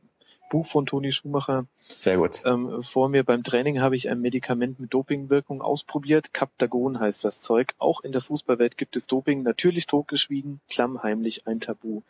Buch 0.53 0.67
von 0.67 0.85
Toni 0.85 1.11
Schumacher. 1.11 1.65
Sehr 1.81 2.17
gut. 2.17 2.43
Ähm, 2.45 2.83
vor 2.83 3.09
mir 3.09 3.23
beim 3.23 3.41
Training 3.43 3.81
habe 3.81 3.95
ich 3.95 4.07
ein 4.07 4.21
Medikament 4.21 4.79
mit 4.79 4.93
Dopingwirkung 4.93 5.63
ausprobiert. 5.63 6.31
Captagon 6.31 6.99
heißt 6.99 7.25
das 7.25 7.41
Zeug. 7.41 7.73
Auch 7.79 8.01
in 8.01 8.11
der 8.11 8.21
Fußballwelt 8.21 8.77
gibt 8.77 8.95
es 8.95 9.07
Doping. 9.07 9.41
Natürlich 9.41 9.87
totgeschwiegen, 9.87 10.61
klammheimlich 10.69 11.47
ein 11.47 11.59
Tabu. 11.59 12.03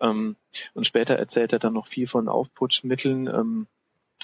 Ähm, 0.00 0.36
und 0.72 0.86
später 0.86 1.16
erzählt 1.16 1.52
er 1.52 1.58
dann 1.58 1.72
noch 1.72 1.88
viel 1.88 2.06
von 2.06 2.28
Aufputschmitteln, 2.28 3.26
ähm, 3.26 3.66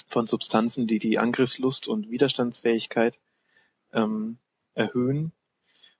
von 0.07 0.27
Substanzen, 0.27 0.87
die 0.87 0.99
die 0.99 1.19
Angriffslust 1.19 1.89
und 1.89 2.09
Widerstandsfähigkeit 2.09 3.19
ähm, 3.91 4.37
erhöhen. 4.75 5.33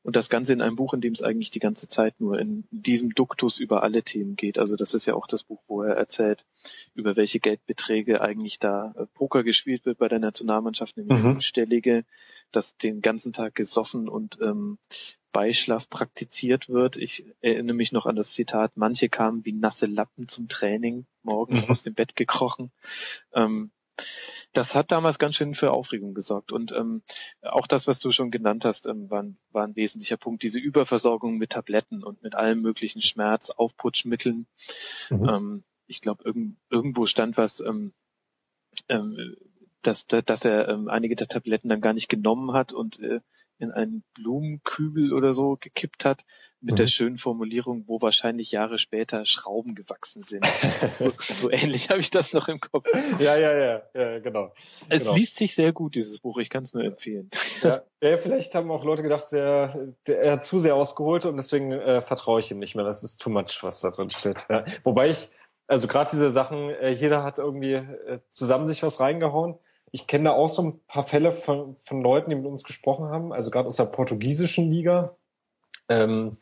Und 0.04 0.16
das 0.16 0.30
Ganze 0.30 0.54
in 0.54 0.62
einem 0.62 0.76
Buch, 0.76 0.94
in 0.94 1.02
dem 1.02 1.12
es 1.12 1.22
eigentlich 1.22 1.52
die 1.52 1.60
ganze 1.60 1.90
Zeit 1.90 2.20
nur 2.20 2.40
in 2.40 2.66
diesem 2.72 3.14
Duktus 3.14 3.60
über 3.60 3.84
alle 3.84 4.04
Themen 4.04 4.36
geht. 4.36 4.58
Also 4.58 4.76
das 4.76 4.94
ist 4.94 5.06
ja 5.06 5.16
auch 5.16 5.28
das 5.28 5.44
Buch, 5.44 5.62
wo 5.68 5.82
er 5.82 5.96
erzählt, 5.96 6.46
über 6.94 7.16
welche 7.16 7.40
Geldbeträge 7.40 8.22
eigentlich 8.22 8.60
da 8.60 8.94
äh, 8.98 9.06
Poker 9.08 9.44
gespielt 9.44 9.86
wird 9.86 9.98
bei 9.98 10.08
der 10.08 10.20
Nationalmannschaft, 10.20 10.96
nämlich 10.96 11.20
mhm. 11.20 11.24
fünfstellige, 11.24 12.06
dass 12.52 12.78
den 12.78 13.02
ganzen 13.02 13.34
Tag 13.34 13.56
gesoffen 13.56 14.08
und 14.08 14.40
ähm, 14.42 14.78
Beischlaf 15.34 15.90
praktiziert 15.90 16.70
wird. 16.70 16.98
Ich 16.98 17.26
erinnere 17.42 17.76
mich 17.76 17.92
noch 17.92 18.06
an 18.06 18.16
das 18.16 18.32
Zitat, 18.32 18.72
manche 18.76 19.10
kamen 19.10 19.46
wie 19.46 19.54
nasse 19.54 19.86
Lappen 19.86 20.28
zum 20.28 20.48
Training, 20.48 21.06
morgens 21.22 21.64
mhm. 21.64 21.70
aus 21.70 21.84
dem 21.84 21.94
Bett 21.94 22.16
gekrochen. 22.16 22.72
Ähm, 23.34 23.72
das 24.54 24.76
hat 24.76 24.92
damals 24.92 25.20
ganz 25.20 25.36
schön 25.36 25.54
für 25.54 25.72
Aufregung 25.72 26.14
gesorgt. 26.14 26.52
Und 26.52 26.72
ähm, 26.72 27.04
auch 27.42 27.68
das, 27.68 27.88
was 27.88 28.00
du 28.00 28.12
schon 28.12 28.32
genannt 28.32 28.66
hast, 28.66 28.88
ähm, 28.88 29.10
war, 29.10 29.24
ein, 29.24 29.38
war 29.52 29.66
ein 29.66 29.76
wesentlicher 29.76 30.18
Punkt. 30.18 30.44
Diese 30.44 30.60
Überversorgung 30.60 31.38
mit 31.38 31.52
Tabletten 31.52 32.04
und 32.04 32.24
mit 32.24 32.36
allem 32.36 32.62
möglichen 32.62 33.02
Schmerz, 33.02 33.50
Aufputschmitteln. 33.50 34.48
Mhm. 35.10 35.30
Ähm, 35.30 35.64
ich 35.88 36.02
glaube, 36.02 36.24
irgend, 36.24 36.58
irgendwo 36.70 37.06
stand 37.06 37.38
was, 37.38 37.60
ähm, 37.60 37.94
ähm, 38.90 39.36
dass, 39.82 40.08
dass 40.08 40.46
er 40.46 40.68
ähm, 40.70 40.90
einige 40.90 41.16
der 41.16 41.28
Tabletten 41.28 41.70
dann 41.70 41.82
gar 41.82 41.94
nicht 41.94 42.10
genommen 42.10 42.54
hat 42.54 42.74
und 42.74 43.00
äh, 43.00 43.22
in 43.60 43.72
einen 43.72 44.04
Blumenkübel 44.14 45.14
oder 45.14 45.34
so 45.34 45.58
gekippt 45.60 46.06
hat, 46.06 46.24
mit 46.60 46.74
mhm. 46.74 46.76
der 46.78 46.88
schönen 46.88 47.18
Formulierung, 47.18 47.84
wo 47.88 48.02
wahrscheinlich 48.02 48.52
Jahre 48.52 48.80
später 48.80 49.26
Schrauben 49.26 49.76
gewachsen 49.76 50.22
sind. 50.22 50.46
so, 50.94 51.12
so 51.18 51.52
ähnlich 51.52 51.90
habe 51.90 52.00
ich 52.00 52.10
das 52.10 52.34
noch 52.34 52.48
im 52.48 52.60
Kopf. 52.60 52.88
Ja, 53.20 53.38
ja, 53.38 53.56
ja, 53.56 53.82
ja 53.94 54.20
genau. 54.20 54.52
Es 54.90 55.04
genau. 55.04 55.16
liest 55.16 55.36
sich 55.36 55.54
sehr 55.54 55.72
gut, 55.72 55.96
dieses 55.96 56.20
Buch. 56.20 56.40
Ich 56.40 56.50
kann 56.50 56.64
es 56.64 56.74
nur 56.74 56.84
empfehlen. 56.84 57.30
Ja, 57.62 57.82
ja, 58.02 58.18
vielleicht 58.18 58.56
haben 58.56 58.72
auch 58.72 58.84
Leute 58.84 59.04
gedacht, 59.04 59.32
der, 59.32 59.94
der, 60.08 60.22
er 60.22 60.32
hat 60.34 60.46
zu 60.46 60.58
sehr 60.58 60.76
ausgeholt 60.76 61.26
und 61.26 61.38
deswegen 61.38 61.72
äh, 61.72 62.02
vertraue 62.02 62.40
ich 62.40 62.50
ihm 62.50 62.60
nicht 62.60 62.76
mehr. 62.76 62.86
Das 62.86 63.04
ist 63.04 63.22
too 63.22 63.30
much, 63.30 63.60
was 63.62 63.82
da 63.82 63.92
drin 63.92 64.10
steht. 64.10 64.48
Ja. 64.50 64.66
Wobei 64.84 65.10
ich, 65.10 65.30
also 65.68 65.88
gerade 65.88 66.10
diese 66.10 66.32
Sachen, 66.32 66.72
äh, 66.72 66.90
jeder 66.90 67.24
hat 67.24 67.38
irgendwie 67.38 67.74
äh, 67.74 68.20
zusammen 68.32 68.68
sich 68.68 68.82
was 68.82 69.00
reingehauen 69.00 69.60
ich 69.92 70.08
kenne 70.08 70.26
da 70.26 70.32
auch 70.32 70.50
so 70.50 70.62
ein 70.64 70.80
paar 70.88 71.04
Fälle 71.04 71.32
von, 71.32 71.78
von 71.80 72.02
Leuten, 72.02 72.30
die 72.30 72.36
mit 72.36 72.46
uns 72.46 72.64
gesprochen 72.64 73.06
haben, 73.06 73.34
also 73.34 73.52
gerade 73.52 73.68
aus 73.68 73.78
der 73.78 73.86
portugiesischen 73.86 74.70
Liga. 74.70 75.16
Ähm, 75.90 76.38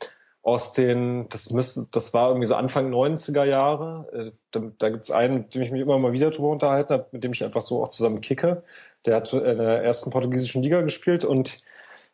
aus 0.45 0.73
den, 0.73 1.27
das 1.29 1.49
müsste, 1.49 1.87
das 1.91 2.13
war 2.13 2.29
irgendwie 2.29 2.45
so 2.45 2.53
Anfang 2.53 2.93
90er 2.93 3.45
Jahre. 3.45 4.07
Äh, 4.13 4.31
da 4.51 4.71
da 4.77 4.89
gibt 4.89 5.03
es 5.05 5.11
einen, 5.11 5.39
mit 5.39 5.55
dem 5.55 5.63
ich 5.63 5.71
mich 5.71 5.81
immer 5.81 5.97
mal 5.97 6.13
wieder 6.13 6.29
drüber 6.29 6.49
unterhalten 6.49 6.93
habe, 6.93 7.07
mit 7.11 7.23
dem 7.23 7.33
ich 7.33 7.43
einfach 7.43 7.63
so 7.63 7.81
auch 7.81 7.89
zusammen 7.89 8.21
kicke. 8.21 8.63
Der 9.05 9.15
hat 9.15 9.33
in 9.33 9.57
der 9.57 9.83
ersten 9.83 10.11
portugiesischen 10.11 10.61
Liga 10.61 10.81
gespielt 10.81 11.25
und 11.25 11.63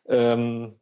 ähm, 0.06 0.76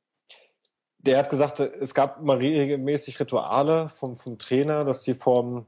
der 0.98 1.18
hat 1.18 1.30
gesagt, 1.30 1.58
es 1.58 1.92
gab 1.92 2.22
mal 2.22 2.36
regelmäßig 2.36 3.18
Rituale 3.18 3.88
vom, 3.88 4.14
vom 4.14 4.38
Trainer, 4.38 4.84
dass 4.84 5.02
die 5.02 5.14
vom 5.14 5.66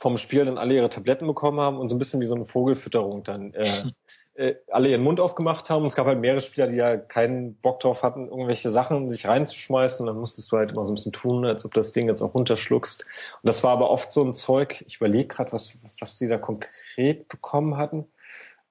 vom 0.00 0.16
Spiel 0.16 0.46
dann 0.46 0.56
alle 0.56 0.74
ihre 0.74 0.88
Tabletten 0.88 1.26
bekommen 1.26 1.60
haben 1.60 1.78
und 1.78 1.90
so 1.90 1.94
ein 1.94 1.98
bisschen 1.98 2.22
wie 2.22 2.26
so 2.26 2.34
eine 2.34 2.46
Vogelfütterung 2.46 3.22
dann 3.22 3.52
äh, 3.52 3.66
äh, 4.34 4.54
alle 4.70 4.88
ihren 4.88 5.02
Mund 5.02 5.20
aufgemacht 5.20 5.68
haben. 5.68 5.82
Und 5.82 5.88
es 5.88 5.94
gab 5.94 6.06
halt 6.06 6.18
mehrere 6.18 6.40
Spieler, 6.40 6.68
die 6.68 6.76
ja 6.76 6.96
keinen 6.96 7.56
Bock 7.56 7.80
drauf 7.80 8.02
hatten, 8.02 8.28
irgendwelche 8.28 8.70
Sachen 8.70 9.10
sich 9.10 9.28
reinzuschmeißen. 9.28 10.02
Und 10.02 10.06
dann 10.06 10.18
musstest 10.18 10.50
du 10.50 10.56
halt 10.56 10.72
immer 10.72 10.86
so 10.86 10.92
ein 10.92 10.94
bisschen 10.94 11.12
tun, 11.12 11.44
als 11.44 11.66
ob 11.66 11.74
das 11.74 11.92
Ding 11.92 12.08
jetzt 12.08 12.22
auch 12.22 12.32
runterschluckst. 12.32 13.02
Und 13.02 13.46
das 13.46 13.62
war 13.62 13.72
aber 13.72 13.90
oft 13.90 14.10
so 14.10 14.24
ein 14.24 14.34
Zeug, 14.34 14.82
ich 14.86 14.96
überlege 14.96 15.28
gerade, 15.28 15.52
was, 15.52 15.82
was 16.00 16.16
die 16.16 16.28
da 16.28 16.38
konkret 16.38 17.28
bekommen 17.28 17.76
hatten. 17.76 18.06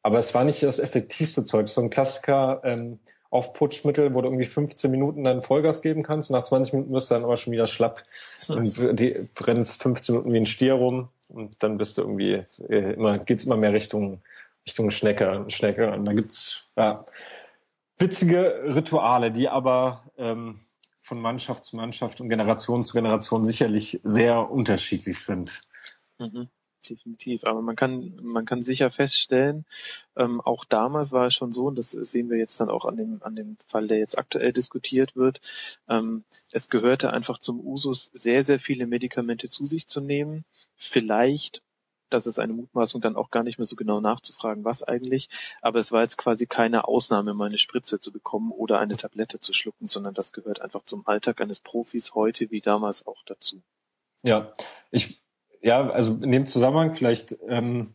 Aber 0.02 0.18
es 0.18 0.34
war 0.34 0.46
nicht 0.46 0.63
das 0.63 0.80
effektivste 0.80 1.46
Zeug. 1.46 1.70
So 1.70 1.82
ein 1.82 1.92
Klassiker, 1.92 2.62
ähm, 2.63 2.98
Aufputschmittel, 3.30 4.15
wo 4.15 4.22
du 4.22 4.30
irgendwie 4.30 4.46
15 4.46 4.89
Minuten 4.89 5.24
dann 5.26 5.44
Vollgas 5.44 5.84
geben 5.84 6.02
kannst. 6.02 6.32
Nach 6.32 6.42
20 6.42 6.74
Minuten 6.74 6.92
wirst 6.92 7.12
du 7.12 7.13
dann 7.13 7.24
aber 7.24 7.38
schon 7.38 7.54
wieder 7.54 7.68
schlapp 7.68 8.04
und 8.48 9.00
die 9.00 9.30
brennst 9.36 9.84
15 9.84 10.15
Minuten 10.15 10.34
wie 10.34 10.38
ein 10.38 10.46
Stier 10.48 10.74
rum 10.74 11.10
und 11.30 11.62
dann 11.63 11.78
bist 11.78 11.98
du 11.98 12.02
irgendwie 12.02 12.46
äh, 12.68 12.94
immer 12.94 13.20
geht's 13.20 13.46
immer 13.46 13.58
mehr 13.58 13.74
Richtung 13.74 14.22
Richtung 14.65 14.92
Schnecke, 14.92 15.46
Schnecke 15.48 15.92
und 15.92 16.06
da 16.06 16.13
gibt's 16.13 16.68
ja, 16.76 17.06
witzige 17.98 18.62
Rituale, 18.65 19.32
die 19.32 19.48
aber 19.48 20.04
ähm, 20.18 20.60
von 21.00 21.22
Mannschaft 21.22 21.63
zu 21.65 21.78
Mannschaft 21.78 22.22
und 22.22 22.30
Generation 22.30 22.84
zu 22.84 22.94
Generation 22.94 23.46
sicherlich 23.46 24.02
sehr 24.04 24.52
unterschiedlich 24.52 25.24
sind. 25.24 25.63
Mhm 26.18 26.50
definitiv. 26.89 27.43
Aber 27.45 27.62
man 27.62 27.75
kann, 27.75 28.19
man 28.21 28.45
kann 28.45 28.62
sicher 28.62 28.89
feststellen, 28.89 29.65
ähm, 30.15 30.41
auch 30.41 30.65
damals 30.65 31.12
war 31.12 31.28
es 31.28 31.34
schon 31.34 31.52
so, 31.52 31.65
und 31.67 31.78
das 31.78 31.91
sehen 31.91 32.30
wir 32.30 32.38
jetzt 32.38 32.60
dann 32.60 32.69
auch 32.69 32.86
an 32.86 32.97
dem, 32.97 33.21
an 33.23 33.36
dem 33.36 33.58
Fall, 33.67 33.88
der 33.88 33.99
jetzt 33.99 34.17
aktuell 34.17 34.54
diskutiert 34.54 35.15
wird, 35.15 35.41
ähm, 35.88 36.23
es 36.52 36.69
gehörte 36.69 37.13
einfach 37.13 37.38
zum 37.38 37.60
Usus, 37.60 38.12
sehr, 38.13 38.43
sehr 38.43 38.60
viele 38.60 38.88
Medikamente 38.88 39.49
zu 39.49 39.65
sich 39.65 39.88
zu 39.88 40.02
nehmen. 40.02 40.43
Vielleicht 40.75 41.62
das 42.10 42.25
ist 42.25 42.39
eine 42.39 42.54
Mutmaßung, 42.54 43.02
dann 43.02 43.15
auch 43.15 43.30
gar 43.30 43.43
nicht 43.43 43.58
mehr 43.58 43.65
so 43.65 43.75
genau 43.75 44.02
nachzufragen, 44.02 44.65
was 44.65 44.84
eigentlich. 44.84 45.30
Aber 45.62 45.80
es 45.80 45.91
war 45.91 46.02
jetzt 46.02 46.17
quasi 46.17 46.47
keine 46.47 46.88
Ausnahme, 46.88 47.34
mal 47.34 47.45
eine 47.45 47.58
Spritze 47.58 47.99
zu 47.99 48.12
bekommen 48.12 48.52
oder 48.52 48.80
eine 48.80 48.97
Tablette 48.97 49.39
zu 49.39 49.54
schlucken, 49.54 49.88
sondern 49.88 50.13
das 50.13 50.34
gehört 50.34 50.62
einfach 50.62 50.84
zum 50.86 51.08
Alltag 51.08 51.41
eines 51.41 51.60
Profis 51.60 52.15
heute 52.15 52.52
wie 52.52 52.62
damals 52.62 53.06
auch 53.08 53.23
dazu. 53.25 53.62
Ja, 54.23 54.52
ich 54.91 55.21
ja, 55.62 55.89
also 55.89 56.13
in 56.22 56.32
dem 56.32 56.48
Zusammenhang 56.48 56.93
vielleicht 56.93 57.36
ähm, 57.48 57.93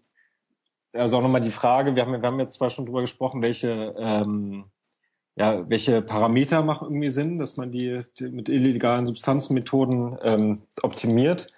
also 0.94 1.18
auch 1.18 1.22
nochmal 1.22 1.40
die 1.40 1.50
Frage, 1.50 1.96
wir 1.96 2.02
haben, 2.02 2.12
wir 2.12 2.22
haben 2.22 2.40
jetzt 2.40 2.54
zwar 2.54 2.70
schon 2.70 2.86
drüber 2.86 3.00
gesprochen, 3.00 3.42
welche, 3.42 3.94
ähm, 3.98 4.66
ja, 5.36 5.68
welche 5.68 6.02
Parameter 6.02 6.62
machen 6.62 6.88
irgendwie 6.88 7.08
Sinn, 7.08 7.38
dass 7.38 7.56
man 7.56 7.72
die, 7.72 8.00
die 8.18 8.28
mit 8.28 8.48
illegalen 8.48 9.06
Substanzenmethoden 9.06 10.18
ähm, 10.22 10.62
optimiert. 10.82 11.52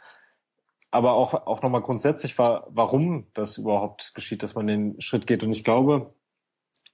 Aber 0.91 1.13
auch, 1.13 1.35
auch 1.35 1.63
nochmal 1.63 1.83
grundsätzlich 1.83 2.39
war, 2.39 2.67
warum 2.71 3.27
das 3.35 3.59
überhaupt 3.59 4.15
geschieht, 4.15 4.43
dass 4.43 4.55
man 4.55 4.67
den 4.67 5.01
Schritt 5.01 5.27
geht. 5.27 5.45
Und 5.45 5.51
ich 5.51 5.65
glaube, 5.65 6.15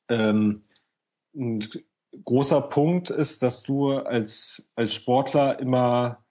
ähm, 0.09 0.62
ein 1.36 1.64
großer 2.24 2.61
Punkt 2.61 3.11
ist, 3.11 3.43
dass 3.45 3.62
du 3.62 3.93
als, 3.93 4.68
als 4.74 4.95
Sportler 4.95 5.61
immer 5.61 6.22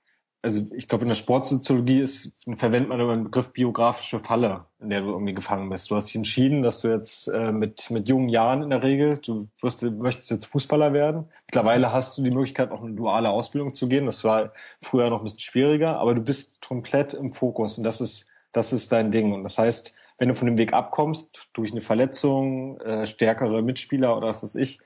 also 0.44 0.66
ich 0.74 0.88
glaube, 0.88 1.04
in 1.04 1.10
der 1.10 1.16
Sportsoziologie 1.16 2.00
ist, 2.00 2.36
verwendet 2.58 2.89
man 2.89 3.00
immer 3.00 3.16
den 3.16 3.26
Begriff 3.26 3.54
biografische 3.54 4.20
Falle, 4.20 4.66
in 4.80 4.89
der 4.89 5.02
du 5.02 5.10
irgendwie 5.10 5.36
gefangen 5.36 5.70
bist. 5.70 5.92
Du 5.92 5.96
hast 5.96 6.08
dich 6.08 6.16
entschieden, 6.16 6.64
dass 6.64 6.82
du 6.82 6.88
jetzt 6.88 7.28
äh, 7.28 7.52
mit, 7.52 7.92
mit 7.92 8.08
jungen 8.08 8.28
Jahren 8.28 8.64
in 8.64 8.72
der 8.72 8.82
Regel, 8.82 9.20
du 9.20 9.48
wirst, 9.62 9.84
möchtest 9.84 10.32
jetzt 10.32 10.46
Fußballer 10.46 10.94
werden. 10.94 11.26
Mittlerweile 11.46 11.92
hast 11.92 12.18
du 12.18 12.24
die 12.24 12.32
Möglichkeit, 12.32 12.72
auch 12.72 12.82
eine 12.82 12.96
duale 12.96 13.30
Ausbildung 13.30 13.74
zu 13.74 13.88
gehen. 13.88 14.08
Das 14.08 14.24
war 14.24 14.52
früher 14.82 15.12
noch 15.12 15.20
ein 15.20 15.26
bisschen 15.26 15.42
schwieriger, 15.42 16.00
aber 16.00 16.16
du 16.16 16.22
bist 16.22 16.66
komplett 16.68 17.14
im 17.14 17.32
Fokus 17.32 17.78
und 17.78 17.84
das 17.84 18.02
ist, 18.02 18.28
das 18.52 18.74
ist 18.74 18.92
dein 18.92 19.12
Ding. 19.12 19.34
Und 19.34 19.44
das 19.44 19.60
heißt, 19.60 19.94
wenn 20.18 20.30
du 20.30 20.36
von 20.36 20.48
dem 20.48 20.58
Weg 20.58 20.74
abkommst, 20.74 21.50
durch 21.54 21.72
eine 21.72 21.82
Verletzung, 21.82 22.80
äh, 22.82 23.06
stärkere 23.06 23.62
Mitspieler 23.62 24.18
oder 24.18 24.28
was 24.28 24.42
weiß 24.42 24.56
ich, 24.56 24.80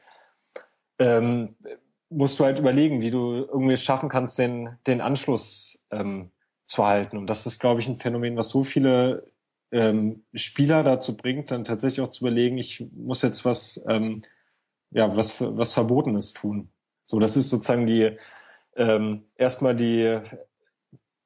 ähm, 0.99 1.56
musst 2.10 2.39
du 2.39 2.45
halt 2.45 2.60
überlegen, 2.60 3.01
wie 3.01 3.12
du 3.12 3.34
irgendwie 3.34 3.78
schaffen 3.78 4.10
kannst, 4.10 4.38
den, 4.39 4.78
den 4.88 5.01
Anschluss 5.01 5.84
ähm, 5.91 6.32
zu 6.66 6.86
halten. 6.86 7.18
Und 7.18 7.30
das 7.30 7.45
ist, 7.45 7.60
glaube 7.60 7.82
ich, 7.82 7.88
ein 7.88 7.97
Phänomen, 7.97 8.38
was 8.38 8.49
so 8.49 8.64
viele 8.64 9.32
ähm, 9.72 10.24
Spieler 10.34 10.84
dazu 10.84 11.18
bringt, 11.18 11.51
dann 11.51 11.64
tatsächlich 11.64 12.06
auch 12.06 12.10
zu 12.10 12.24
überlegen, 12.26 12.58
ich 12.58 12.88
muss 12.95 13.22
jetzt 13.22 13.45
was, 13.45 13.84
ähm, 13.88 14.24
ja, 14.91 15.16
was, 15.16 15.41
was 15.41 15.74
Verbotenes 15.74 16.34
tun. 16.34 16.70
So, 17.03 17.20
das 17.20 17.38
ist 17.38 17.49
sozusagen 17.49 17.86
die, 17.86 18.18
ähm, 18.76 19.26
erstmal 19.36 19.76
die 19.76 20.20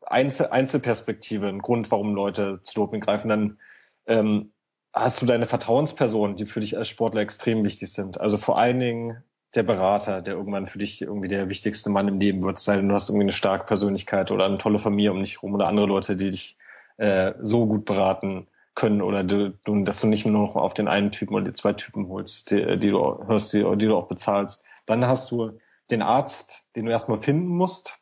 Einzel 0.02 0.48
Einzelperspektive, 0.48 1.48
ein 1.48 1.60
Grund, 1.60 1.92
warum 1.92 2.16
Leute 2.16 2.62
zu 2.64 2.74
Doping 2.74 3.02
greifen. 3.02 3.30
Dann 3.30 3.60
ähm, 4.08 4.52
hast 4.94 5.22
du 5.22 5.26
deine 5.26 5.46
Vertrauenspersonen, 5.46 6.36
die 6.36 6.46
für 6.46 6.62
dich 6.62 6.78
als 6.78 6.88
Sportler 6.88 7.22
extrem 7.22 7.64
wichtig 7.64 7.94
sind. 7.94 8.20
Also 8.20 8.38
vor 8.38 8.58
allen 8.58 8.80
Dingen 8.80 9.24
der 9.56 9.64
Berater, 9.64 10.22
der 10.22 10.36
irgendwann 10.36 10.68
für 10.68 10.78
dich 10.78 11.02
irgendwie 11.02 11.28
der 11.28 11.50
wichtigste 11.50 11.90
Mann 11.90 12.08
im 12.08 12.20
Leben 12.20 12.44
wird, 12.44 12.60
sei 12.60 12.76
denn 12.76 12.90
du 12.90 12.94
hast 12.94 13.10
irgendwie 13.10 13.26
eine 13.26 13.32
starke 13.32 13.66
Persönlichkeit 13.66 14.32
oder 14.32 14.46
eine 14.46 14.58
tolle 14.58 14.80
Familie 14.80 15.12
um 15.12 15.20
dich 15.20 15.42
rum 15.42 15.54
oder 15.54 15.68
andere 15.68 15.88
Leute, 15.88 16.16
die 16.16 16.32
dich 16.32 16.58
äh, 16.98 17.34
so 17.42 17.66
gut 17.66 17.86
beraten 17.86 18.48
können 18.76 19.02
oder 19.02 19.24
du, 19.24 19.52
du, 19.64 19.84
dass 19.84 20.02
du 20.02 20.08
nicht 20.08 20.26
nur 20.26 20.42
noch 20.42 20.56
auf 20.56 20.74
den 20.74 20.88
einen 20.88 21.12
Typen 21.12 21.34
oder 21.34 21.46
die 21.46 21.54
zwei 21.54 21.74
Typen 21.74 22.08
holst, 22.08 22.52
die, 22.52 22.78
die 22.78 22.92
du 22.92 23.28
hörst, 23.28 23.54
die, 23.54 23.64
die 23.78 23.86
du 23.86 23.96
auch 23.96 24.08
bezahlst. 24.08 24.64
Dann 24.86 25.06
hast 25.06 25.32
du 25.32 25.60
den 25.90 26.02
Arzt, 26.02 26.68
den 26.76 26.86
du 26.86 26.92
erstmal 26.92 27.18
finden 27.18 27.48
musst 27.48 27.98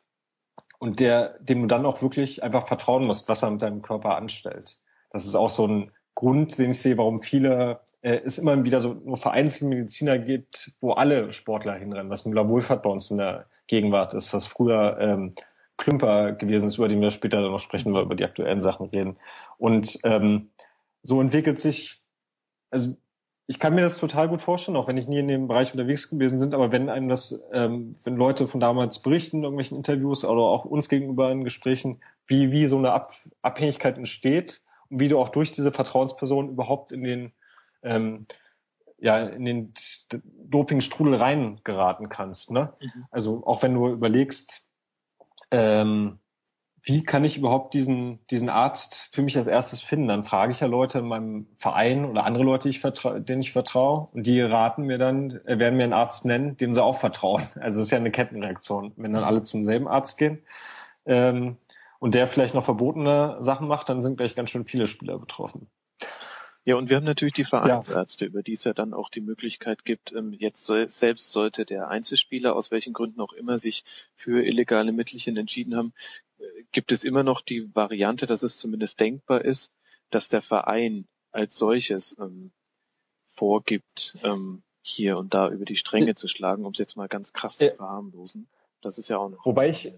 und 0.78 1.00
der, 1.00 1.38
dem 1.40 1.62
du 1.62 1.66
dann 1.66 1.86
auch 1.86 2.02
wirklich 2.02 2.42
einfach 2.42 2.66
vertrauen 2.66 3.06
musst, 3.06 3.28
was 3.28 3.42
er 3.42 3.50
mit 3.50 3.62
deinem 3.62 3.82
Körper 3.82 4.16
anstellt. 4.16 4.78
Das 5.10 5.24
ist 5.26 5.34
auch 5.34 5.50
so 5.50 5.66
ein 5.66 5.90
Grund, 6.18 6.58
den 6.58 6.70
ich 6.70 6.80
sehe, 6.80 6.98
warum 6.98 7.20
viele 7.20 7.78
äh, 8.02 8.18
es 8.24 8.38
immer 8.38 8.64
wieder 8.64 8.80
so 8.80 8.94
nur 9.04 9.16
vereinzelte 9.16 9.66
Mediziner 9.66 10.18
gibt, 10.18 10.72
wo 10.80 10.90
alle 10.94 11.32
Sportler 11.32 11.74
hinrennen, 11.74 12.10
was 12.10 12.24
Müller 12.24 12.48
Wohlfahrt 12.48 12.82
bei 12.82 12.90
uns 12.90 13.08
in 13.12 13.18
der 13.18 13.46
Gegenwart 13.68 14.14
ist, 14.14 14.34
was 14.34 14.48
früher 14.48 14.98
ähm, 15.00 15.32
Klümper 15.76 16.32
gewesen 16.32 16.66
ist, 16.66 16.78
über 16.78 16.88
den 16.88 17.00
wir 17.00 17.10
später 17.10 17.40
dann 17.40 17.52
noch 17.52 17.60
sprechen, 17.60 17.92
weil 17.92 18.00
wir 18.00 18.06
über 18.06 18.16
die 18.16 18.24
aktuellen 18.24 18.58
Sachen 18.58 18.86
reden. 18.88 19.16
Und 19.58 19.96
ähm, 20.02 20.50
so 21.04 21.20
entwickelt 21.20 21.60
sich, 21.60 22.00
also 22.72 22.96
ich 23.46 23.60
kann 23.60 23.76
mir 23.76 23.82
das 23.82 23.98
total 23.98 24.28
gut 24.28 24.42
vorstellen, 24.42 24.76
auch 24.76 24.88
wenn 24.88 24.96
ich 24.96 25.06
nie 25.06 25.20
in 25.20 25.28
dem 25.28 25.46
Bereich 25.46 25.70
unterwegs 25.72 26.10
gewesen 26.10 26.40
bin, 26.40 26.52
aber 26.52 26.72
wenn 26.72 26.88
einem 26.88 27.08
das, 27.08 27.44
ähm, 27.52 27.92
wenn 28.02 28.16
Leute 28.16 28.48
von 28.48 28.58
damals 28.58 29.02
berichten 29.02 29.36
in 29.36 29.42
irgendwelchen 29.44 29.76
Interviews 29.76 30.24
oder 30.24 30.42
auch 30.42 30.64
uns 30.64 30.88
gegenüber 30.88 31.30
in 31.30 31.44
Gesprächen, 31.44 32.00
wie, 32.26 32.50
wie 32.50 32.66
so 32.66 32.76
eine 32.76 32.90
Ab 32.90 33.12
Abhängigkeit 33.40 33.96
entsteht 33.96 34.62
und 34.90 35.00
wie 35.00 35.08
du 35.08 35.18
auch 35.18 35.28
durch 35.28 35.52
diese 35.52 35.72
Vertrauensperson 35.72 36.48
überhaupt 36.48 36.92
in 36.92 37.04
den 37.04 37.32
ähm, 37.82 38.26
ja 38.98 39.26
in 39.26 39.44
den 39.44 39.74
Dopingstrudel 40.48 41.14
reingeraten 41.14 42.08
kannst. 42.08 42.50
Ne? 42.50 42.72
Mhm. 42.80 43.04
Also 43.10 43.46
auch 43.46 43.62
wenn 43.62 43.74
du 43.74 43.88
überlegst, 43.88 44.66
ähm, 45.50 46.18
wie 46.82 47.02
kann 47.02 47.24
ich 47.24 47.36
überhaupt 47.36 47.74
diesen, 47.74 48.26
diesen 48.28 48.48
Arzt 48.48 49.10
für 49.12 49.22
mich 49.22 49.36
als 49.36 49.46
erstes 49.46 49.82
finden? 49.82 50.08
Dann 50.08 50.24
frage 50.24 50.52
ich 50.52 50.60
ja 50.60 50.66
Leute 50.66 51.00
in 51.00 51.08
meinem 51.08 51.46
Verein 51.56 52.04
oder 52.04 52.24
andere 52.24 52.44
Leute, 52.44 52.68
ich 52.68 52.80
denen 52.80 53.40
ich 53.40 53.52
vertraue. 53.52 54.08
Und 54.12 54.26
die 54.26 54.40
raten 54.40 54.84
mir 54.84 54.96
dann, 54.96 55.40
äh, 55.44 55.58
werden 55.58 55.76
mir 55.76 55.84
einen 55.84 55.92
Arzt 55.92 56.24
nennen, 56.24 56.56
dem 56.56 56.72
sie 56.72 56.82
auch 56.82 56.96
vertrauen. 56.96 57.42
Also 57.60 57.80
es 57.80 57.88
ist 57.88 57.90
ja 57.90 57.98
eine 57.98 58.10
Kettenreaktion. 58.10 58.92
Wenn 58.96 59.12
dann 59.12 59.22
mhm. 59.22 59.28
alle 59.28 59.42
zum 59.42 59.64
selben 59.64 59.86
Arzt 59.86 60.18
gehen 60.18 60.42
ähm, 61.08 61.56
und 61.98 62.14
der 62.14 62.26
vielleicht 62.26 62.54
noch 62.54 62.64
verbotene 62.64 63.38
Sachen 63.40 63.68
macht, 63.68 63.88
dann 63.88 64.02
sind 64.02 64.16
gleich 64.16 64.34
ganz 64.34 64.50
schön 64.50 64.64
viele 64.64 64.86
Spieler 64.86 65.18
betroffen. 65.18 65.70
Ja, 66.64 66.76
und 66.76 66.90
wir 66.90 66.96
haben 66.96 67.04
natürlich 67.04 67.32
die 67.32 67.44
Vereinsärzte, 67.44 68.26
ja. 68.26 68.28
über 68.28 68.42
die 68.42 68.52
es 68.52 68.64
ja 68.64 68.74
dann 68.74 68.92
auch 68.92 69.08
die 69.08 69.22
Möglichkeit 69.22 69.86
gibt, 69.86 70.12
ähm, 70.12 70.34
jetzt 70.34 70.66
selbst 70.66 71.32
sollte 71.32 71.64
der 71.64 71.88
Einzelspieler 71.88 72.54
aus 72.54 72.70
welchen 72.70 72.92
Gründen 72.92 73.22
auch 73.22 73.32
immer 73.32 73.56
sich 73.56 73.84
für 74.14 74.44
illegale 74.44 74.92
Mittelchen 74.92 75.36
entschieden 75.38 75.74
haben, 75.74 75.94
äh, 76.38 76.44
gibt 76.70 76.92
es 76.92 77.04
immer 77.04 77.22
noch 77.22 77.40
die 77.40 77.74
Variante, 77.74 78.26
dass 78.26 78.42
es 78.42 78.58
zumindest 78.58 79.00
denkbar 79.00 79.44
ist, 79.44 79.72
dass 80.10 80.28
der 80.28 80.42
Verein 80.42 81.06
als 81.30 81.56
solches 81.56 82.16
ähm, 82.18 82.52
vorgibt, 83.24 84.18
ähm, 84.22 84.62
hier 84.82 85.16
und 85.16 85.32
da 85.32 85.48
über 85.48 85.64
die 85.64 85.76
Stränge 85.76 86.16
zu 86.16 86.28
schlagen, 86.28 86.66
um 86.66 86.72
es 86.72 86.78
jetzt 86.78 86.96
mal 86.96 87.08
ganz 87.08 87.32
krass 87.32 87.58
zu 87.58 87.74
verharmlosen. 87.74 88.48
Das 88.82 88.98
ist 88.98 89.08
ja 89.08 89.18
auch 89.18 89.30
noch. 89.30 89.44
Wobei 89.44 89.70
ich, 89.70 89.92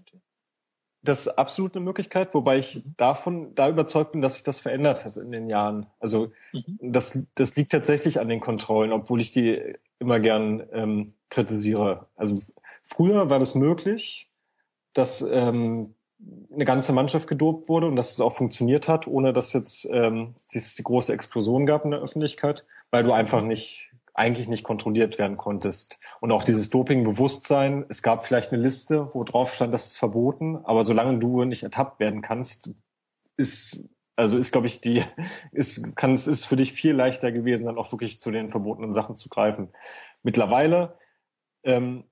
das 1.03 1.21
ist 1.21 1.27
absolut 1.29 1.75
eine 1.75 1.83
Möglichkeit, 1.83 2.33
wobei 2.33 2.59
ich 2.59 2.83
davon 2.97 3.55
da 3.55 3.69
überzeugt 3.69 4.11
bin, 4.11 4.21
dass 4.21 4.35
sich 4.35 4.43
das 4.43 4.59
verändert 4.59 5.03
hat 5.03 5.17
in 5.17 5.31
den 5.31 5.49
Jahren. 5.49 5.87
Also 5.99 6.31
mhm. 6.53 6.77
das, 6.79 7.19
das 7.35 7.55
liegt 7.55 7.71
tatsächlich 7.71 8.19
an 8.19 8.29
den 8.29 8.39
Kontrollen, 8.39 8.91
obwohl 8.91 9.19
ich 9.19 9.31
die 9.31 9.59
immer 9.99 10.19
gern 10.19 10.63
ähm, 10.71 11.13
kritisiere. 11.29 12.07
Also 12.15 12.39
früher 12.83 13.29
war 13.29 13.39
das 13.39 13.55
möglich, 13.55 14.29
dass 14.93 15.21
ähm, 15.21 15.95
eine 16.53 16.65
ganze 16.65 16.93
Mannschaft 16.93 17.27
gedopt 17.27 17.67
wurde 17.67 17.87
und 17.87 17.95
dass 17.95 18.11
es 18.11 18.19
auch 18.19 18.33
funktioniert 18.33 18.87
hat, 18.87 19.07
ohne 19.07 19.33
dass 19.33 19.53
jetzt 19.53 19.87
ähm, 19.91 20.35
es 20.51 20.75
die 20.75 20.83
große 20.83 21.13
Explosion 21.13 21.65
gab 21.65 21.85
in 21.85 21.91
der 21.91 22.01
Öffentlichkeit, 22.01 22.65
weil 22.91 23.03
du 23.03 23.11
einfach 23.11 23.41
nicht 23.41 23.90
eigentlich 24.13 24.47
nicht 24.47 24.63
kontrolliert 24.63 25.17
werden 25.17 25.37
konntest. 25.37 25.99
Und 26.19 26.31
auch 26.31 26.43
dieses 26.43 26.69
Doping-Bewusstsein, 26.69 27.85
es 27.89 28.01
gab 28.01 28.25
vielleicht 28.25 28.51
eine 28.51 28.61
Liste, 28.61 29.09
wo 29.13 29.23
drauf 29.23 29.53
stand, 29.53 29.73
das 29.73 29.87
ist 29.87 29.97
verboten, 29.97 30.57
aber 30.63 30.83
solange 30.83 31.19
du 31.19 31.43
nicht 31.45 31.63
ertappt 31.63 31.99
werden 31.99 32.21
kannst, 32.21 32.71
ist, 33.37 33.87
also 34.15 34.37
ist, 34.37 34.51
glaube 34.51 34.67
ich, 34.67 34.81
die, 34.81 35.03
ist, 35.51 35.95
kann, 35.95 36.13
es 36.13 36.27
ist 36.27 36.45
für 36.45 36.57
dich 36.57 36.73
viel 36.73 36.93
leichter 36.93 37.31
gewesen, 37.31 37.65
dann 37.65 37.77
auch 37.77 37.91
wirklich 37.91 38.19
zu 38.19 38.31
den 38.31 38.49
verbotenen 38.49 38.93
Sachen 38.93 39.15
zu 39.15 39.29
greifen. 39.29 39.69
Mittlerweile 40.23 40.97
ähm, 41.63 42.03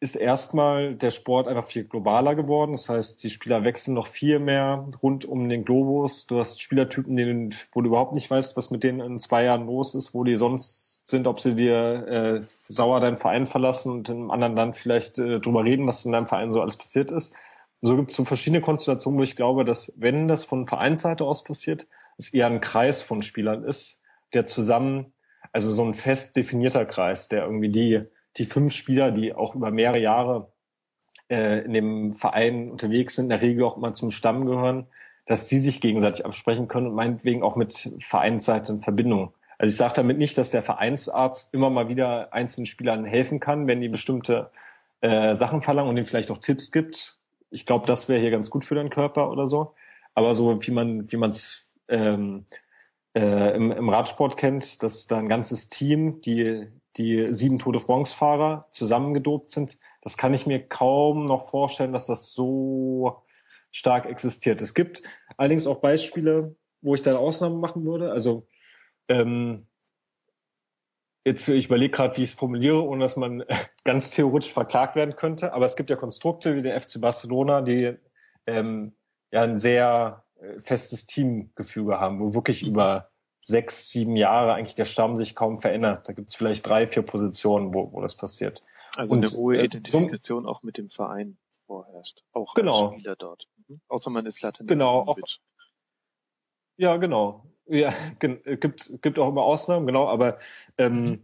ist 0.00 0.16
erstmal 0.16 0.94
der 0.96 1.10
Sport 1.10 1.48
einfach 1.48 1.64
viel 1.64 1.84
globaler 1.84 2.34
geworden. 2.34 2.72
Das 2.72 2.90
heißt, 2.90 3.24
die 3.24 3.30
Spieler 3.30 3.64
wechseln 3.64 3.94
noch 3.94 4.06
viel 4.06 4.38
mehr 4.38 4.86
rund 5.02 5.24
um 5.24 5.48
den 5.48 5.64
Globus. 5.64 6.26
Du 6.26 6.38
hast 6.38 6.60
Spielertypen, 6.60 7.16
denen, 7.16 7.54
wo 7.72 7.80
du 7.80 7.88
überhaupt 7.88 8.12
nicht 8.12 8.30
weißt, 8.30 8.54
was 8.54 8.70
mit 8.70 8.84
denen 8.84 9.00
in 9.00 9.18
zwei 9.18 9.44
Jahren 9.44 9.64
los 9.64 9.94
ist, 9.94 10.12
wo 10.12 10.22
die 10.22 10.36
sonst 10.36 10.93
sind, 11.04 11.26
ob 11.26 11.38
sie 11.38 11.54
dir 11.54 12.08
äh, 12.08 12.40
sauer 12.42 13.00
deinen 13.00 13.18
Verein 13.18 13.46
verlassen 13.46 13.92
und 13.92 14.08
im 14.08 14.30
anderen 14.30 14.56
Land 14.56 14.76
vielleicht 14.76 15.18
äh, 15.18 15.38
drüber 15.38 15.62
reden, 15.62 15.86
was 15.86 16.04
in 16.04 16.12
deinem 16.12 16.26
Verein 16.26 16.50
so 16.50 16.62
alles 16.62 16.76
passiert 16.76 17.12
ist. 17.12 17.34
so 17.82 17.96
gibt 17.96 18.10
es 18.10 18.16
so 18.16 18.24
verschiedene 18.24 18.62
Konstellationen, 18.62 19.20
wo 19.20 19.22
ich 19.22 19.36
glaube, 19.36 19.66
dass 19.66 19.92
wenn 19.96 20.28
das 20.28 20.46
von 20.46 20.66
Vereinsseite 20.66 21.24
aus 21.24 21.44
passiert, 21.44 21.86
es 22.16 22.32
eher 22.32 22.46
ein 22.46 22.60
Kreis 22.60 23.02
von 23.02 23.20
Spielern 23.20 23.64
ist, 23.64 24.02
der 24.32 24.46
zusammen, 24.46 25.12
also 25.52 25.70
so 25.70 25.84
ein 25.84 25.94
fest 25.94 26.36
definierter 26.36 26.86
Kreis, 26.86 27.28
der 27.28 27.44
irgendwie 27.44 27.68
die, 27.68 28.02
die 28.38 28.46
fünf 28.46 28.72
Spieler, 28.72 29.10
die 29.10 29.34
auch 29.34 29.54
über 29.54 29.70
mehrere 29.70 30.00
Jahre 30.00 30.52
äh, 31.28 31.60
in 31.64 31.74
dem 31.74 32.12
Verein 32.14 32.70
unterwegs 32.70 33.16
sind, 33.16 33.26
in 33.26 33.30
der 33.30 33.42
Regel 33.42 33.64
auch 33.64 33.76
mal 33.76 33.94
zum 33.94 34.10
Stamm 34.10 34.46
gehören, 34.46 34.86
dass 35.26 35.48
die 35.48 35.58
sich 35.58 35.82
gegenseitig 35.82 36.24
absprechen 36.24 36.68
können 36.68 36.86
und 36.86 36.94
meinetwegen 36.94 37.42
auch 37.42 37.56
mit 37.56 37.94
Vereinsseite 38.00 38.72
in 38.72 38.80
Verbindung 38.80 39.34
also 39.58 39.70
ich 39.70 39.76
sage 39.76 39.94
damit 39.94 40.18
nicht, 40.18 40.36
dass 40.38 40.50
der 40.50 40.62
Vereinsarzt 40.62 41.54
immer 41.54 41.70
mal 41.70 41.88
wieder 41.88 42.32
einzelnen 42.32 42.66
Spielern 42.66 43.04
helfen 43.04 43.40
kann, 43.40 43.66
wenn 43.66 43.80
die 43.80 43.88
bestimmte 43.88 44.50
äh, 45.00 45.34
Sachen 45.34 45.62
verlangen 45.62 45.90
und 45.90 45.96
ihnen 45.96 46.06
vielleicht 46.06 46.30
auch 46.30 46.38
Tipps 46.38 46.72
gibt. 46.72 47.18
Ich 47.50 47.66
glaube, 47.66 47.86
das 47.86 48.08
wäre 48.08 48.20
hier 48.20 48.30
ganz 48.30 48.50
gut 48.50 48.64
für 48.64 48.74
den 48.74 48.90
Körper 48.90 49.30
oder 49.30 49.46
so. 49.46 49.74
Aber 50.14 50.34
so 50.34 50.66
wie 50.66 50.70
man 50.70 51.10
wie 51.12 51.16
man 51.16 51.30
es 51.30 51.66
ähm, 51.88 52.46
äh, 53.14 53.54
im, 53.54 53.70
im 53.70 53.88
Radsport 53.88 54.36
kennt, 54.36 54.82
dass 54.82 55.06
da 55.06 55.18
ein 55.18 55.28
ganzes 55.28 55.68
Team, 55.68 56.20
die 56.20 56.68
die 56.96 57.32
sieben 57.32 57.58
Tour 57.58 57.72
de 57.72 57.82
France-Fahrer 57.82 58.68
zusammengedopt 58.70 59.50
sind, 59.50 59.78
das 60.00 60.16
kann 60.16 60.32
ich 60.34 60.46
mir 60.46 60.60
kaum 60.60 61.24
noch 61.24 61.48
vorstellen, 61.48 61.92
dass 61.92 62.06
das 62.06 62.32
so 62.32 63.22
stark 63.72 64.06
existiert. 64.06 64.60
Es 64.60 64.74
gibt 64.74 65.02
allerdings 65.36 65.66
auch 65.66 65.80
Beispiele, 65.80 66.54
wo 66.82 66.94
ich 66.94 67.02
da 67.02 67.16
Ausnahmen 67.16 67.60
machen 67.60 67.84
würde. 67.84 68.12
Also 68.12 68.46
ähm, 69.08 69.66
jetzt, 71.24 71.48
ich 71.48 71.66
überlege 71.66 71.90
gerade, 71.90 72.16
wie 72.16 72.22
ich 72.22 72.30
es 72.30 72.34
formuliere, 72.34 72.82
ohne 72.82 73.04
dass 73.04 73.16
man 73.16 73.44
ganz 73.84 74.10
theoretisch 74.10 74.52
verklagt 74.52 74.96
werden 74.96 75.16
könnte. 75.16 75.54
Aber 75.54 75.66
es 75.66 75.76
gibt 75.76 75.90
ja 75.90 75.96
Konstrukte 75.96 76.56
wie 76.56 76.62
der 76.62 76.80
FC 76.80 77.00
Barcelona, 77.00 77.62
die 77.62 77.96
ähm, 78.46 78.94
ja 79.32 79.42
ein 79.42 79.58
sehr 79.58 80.24
äh, 80.40 80.60
festes 80.60 81.06
Teamgefüge 81.06 81.98
haben, 81.98 82.20
wo 82.20 82.34
wirklich 82.34 82.62
mhm. 82.62 82.70
über 82.70 83.10
sechs, 83.40 83.90
sieben 83.90 84.16
Jahre 84.16 84.54
eigentlich 84.54 84.74
der 84.74 84.86
Stamm 84.86 85.16
sich 85.16 85.34
kaum 85.34 85.60
verändert. 85.60 86.08
Da 86.08 86.12
gibt 86.12 86.30
es 86.30 86.34
vielleicht 86.34 86.66
drei, 86.66 86.86
vier 86.86 87.02
Positionen, 87.02 87.74
wo, 87.74 87.92
wo 87.92 88.00
das 88.00 88.16
passiert. 88.16 88.62
Also 88.96 89.16
Und, 89.16 89.26
eine 89.26 89.36
hohe 89.36 89.62
Identifikation 89.62 90.44
äh, 90.44 90.46
so, 90.46 90.50
auch 90.50 90.62
mit 90.62 90.78
dem 90.78 90.88
Verein. 90.88 91.36
vorherrscht. 91.66 92.22
Auch 92.32 92.54
genau. 92.54 92.88
als 92.88 93.00
Spieler 93.00 93.16
dort. 93.16 93.48
Mhm. 93.68 93.80
Außer 93.88 94.10
man 94.10 94.24
ist 94.24 94.40
Latin. 94.40 94.66
Genau. 94.66 95.00
Auch, 95.00 95.18
ja, 96.76 96.96
genau. 96.96 97.44
Ja, 97.66 97.94
gibt, 98.18 99.02
gibt 99.02 99.18
auch 99.18 99.28
immer 99.28 99.42
Ausnahmen, 99.42 99.86
genau, 99.86 100.06
aber 100.08 100.38
ähm, 100.76 101.04
mhm. 101.04 101.18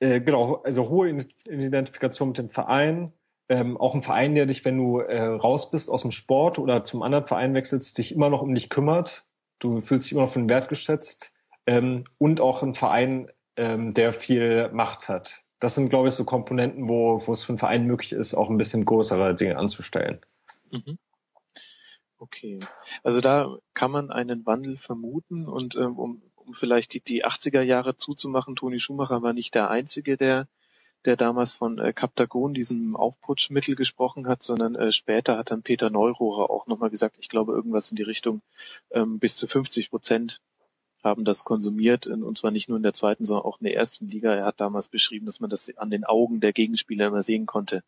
äh, 0.00 0.20
genau, 0.20 0.62
also 0.62 0.88
hohe 0.88 1.18
Identifikation 1.48 2.28
mit 2.28 2.38
dem 2.38 2.50
Verein, 2.50 3.12
ähm, 3.48 3.76
auch 3.76 3.94
ein 3.94 4.02
Verein, 4.02 4.34
der 4.34 4.46
dich, 4.46 4.64
wenn 4.64 4.76
du 4.76 5.00
äh, 5.00 5.22
raus 5.22 5.70
bist 5.70 5.88
aus 5.88 6.02
dem 6.02 6.10
Sport 6.10 6.58
oder 6.58 6.84
zum 6.84 7.02
anderen 7.02 7.26
Verein 7.26 7.54
wechselst, 7.54 7.96
dich 7.98 8.14
immer 8.14 8.28
noch 8.28 8.42
um 8.42 8.54
dich 8.54 8.70
kümmert. 8.70 9.24
Du 9.58 9.80
fühlst 9.80 10.06
dich 10.06 10.12
immer 10.12 10.22
noch 10.22 10.30
von 10.32 10.48
Wert 10.48 10.68
geschätzt. 10.68 11.32
Ähm, 11.66 12.04
und 12.18 12.40
auch 12.40 12.62
ein 12.62 12.74
Verein, 12.74 13.30
ähm, 13.56 13.94
der 13.94 14.12
viel 14.12 14.68
Macht 14.72 15.08
hat. 15.08 15.44
Das 15.60 15.74
sind, 15.74 15.88
glaube 15.88 16.08
ich, 16.08 16.14
so 16.14 16.24
Komponenten, 16.24 16.88
wo, 16.88 17.22
wo 17.26 17.32
es 17.32 17.44
für 17.44 17.50
einen 17.50 17.58
Verein 17.58 17.86
möglich 17.86 18.12
ist, 18.12 18.34
auch 18.34 18.50
ein 18.50 18.58
bisschen 18.58 18.84
größere 18.84 19.34
Dinge 19.34 19.56
anzustellen. 19.56 20.20
Mhm. 20.70 20.98
Okay. 22.18 22.58
Also 23.02 23.20
da 23.20 23.58
kann 23.74 23.90
man 23.90 24.10
einen 24.10 24.46
Wandel 24.46 24.76
vermuten 24.76 25.46
und 25.46 25.76
ähm, 25.76 25.98
um, 25.98 26.22
um 26.34 26.54
vielleicht 26.54 26.94
die, 26.94 27.00
die 27.00 27.24
80er 27.24 27.62
Jahre 27.62 27.96
zuzumachen, 27.96 28.56
Toni 28.56 28.80
Schumacher 28.80 29.22
war 29.22 29.32
nicht 29.32 29.54
der 29.54 29.70
Einzige, 29.70 30.16
der 30.16 30.48
der 31.06 31.16
damals 31.16 31.52
von 31.52 31.78
äh, 31.78 31.92
Captagon, 31.92 32.52
diesem 32.52 32.96
Aufputschmittel 32.96 33.76
gesprochen 33.76 34.26
hat, 34.26 34.42
sondern 34.42 34.74
äh, 34.74 34.92
später 34.92 35.38
hat 35.38 35.50
dann 35.50 35.62
Peter 35.62 35.88
Neurohrer 35.88 36.50
auch 36.50 36.66
nochmal 36.66 36.90
gesagt, 36.90 37.16
ich 37.18 37.28
glaube 37.28 37.52
irgendwas 37.52 37.90
in 37.90 37.96
die 37.96 38.02
Richtung 38.02 38.42
ähm, 38.90 39.18
bis 39.18 39.36
zu 39.36 39.46
50 39.46 39.90
Prozent 39.90 40.40
haben 41.02 41.24
das 41.24 41.44
konsumiert 41.44 42.08
und 42.08 42.36
zwar 42.36 42.50
nicht 42.50 42.68
nur 42.68 42.76
in 42.76 42.82
der 42.82 42.92
zweiten, 42.92 43.24
sondern 43.24 43.46
auch 43.46 43.60
in 43.60 43.64
der 43.64 43.76
ersten 43.76 44.08
Liga. 44.08 44.34
Er 44.34 44.44
hat 44.44 44.60
damals 44.60 44.88
beschrieben, 44.88 45.26
dass 45.26 45.38
man 45.38 45.48
das 45.48 45.72
an 45.76 45.90
den 45.90 46.04
Augen 46.04 46.40
der 46.40 46.52
Gegenspieler 46.52 47.06
immer 47.06 47.22
sehen 47.22 47.46
konnte, 47.46 47.84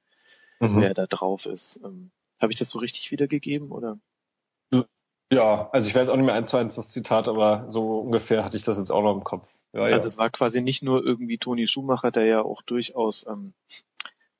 mhm. 0.60 0.80
wer 0.80 0.94
da 0.94 1.06
drauf 1.06 1.46
ist. 1.46 1.80
Ähm, 1.84 2.12
Habe 2.38 2.52
ich 2.52 2.58
das 2.60 2.70
so 2.70 2.78
richtig 2.78 3.10
wiedergegeben 3.10 3.72
oder? 3.72 3.98
Ja, 5.30 5.68
also 5.72 5.88
ich 5.88 5.94
weiß 5.94 6.08
auch 6.08 6.16
nicht 6.16 6.24
mehr 6.24 6.34
eins 6.34 6.50
zu 6.50 6.56
eins 6.56 6.76
das 6.76 6.90
Zitat, 6.90 7.28
aber 7.28 7.66
so 7.68 7.98
ungefähr 8.00 8.44
hatte 8.44 8.56
ich 8.56 8.64
das 8.64 8.78
jetzt 8.78 8.90
auch 8.90 9.02
noch 9.02 9.14
im 9.14 9.24
Kopf. 9.24 9.48
Ja, 9.74 9.82
also 9.82 10.04
ja. 10.04 10.06
es 10.06 10.16
war 10.16 10.30
quasi 10.30 10.62
nicht 10.62 10.82
nur 10.82 11.04
irgendwie 11.04 11.36
Toni 11.36 11.66
Schumacher, 11.66 12.10
der 12.10 12.24
ja 12.24 12.42
auch 12.42 12.62
durchaus 12.62 13.26
ähm, 13.26 13.52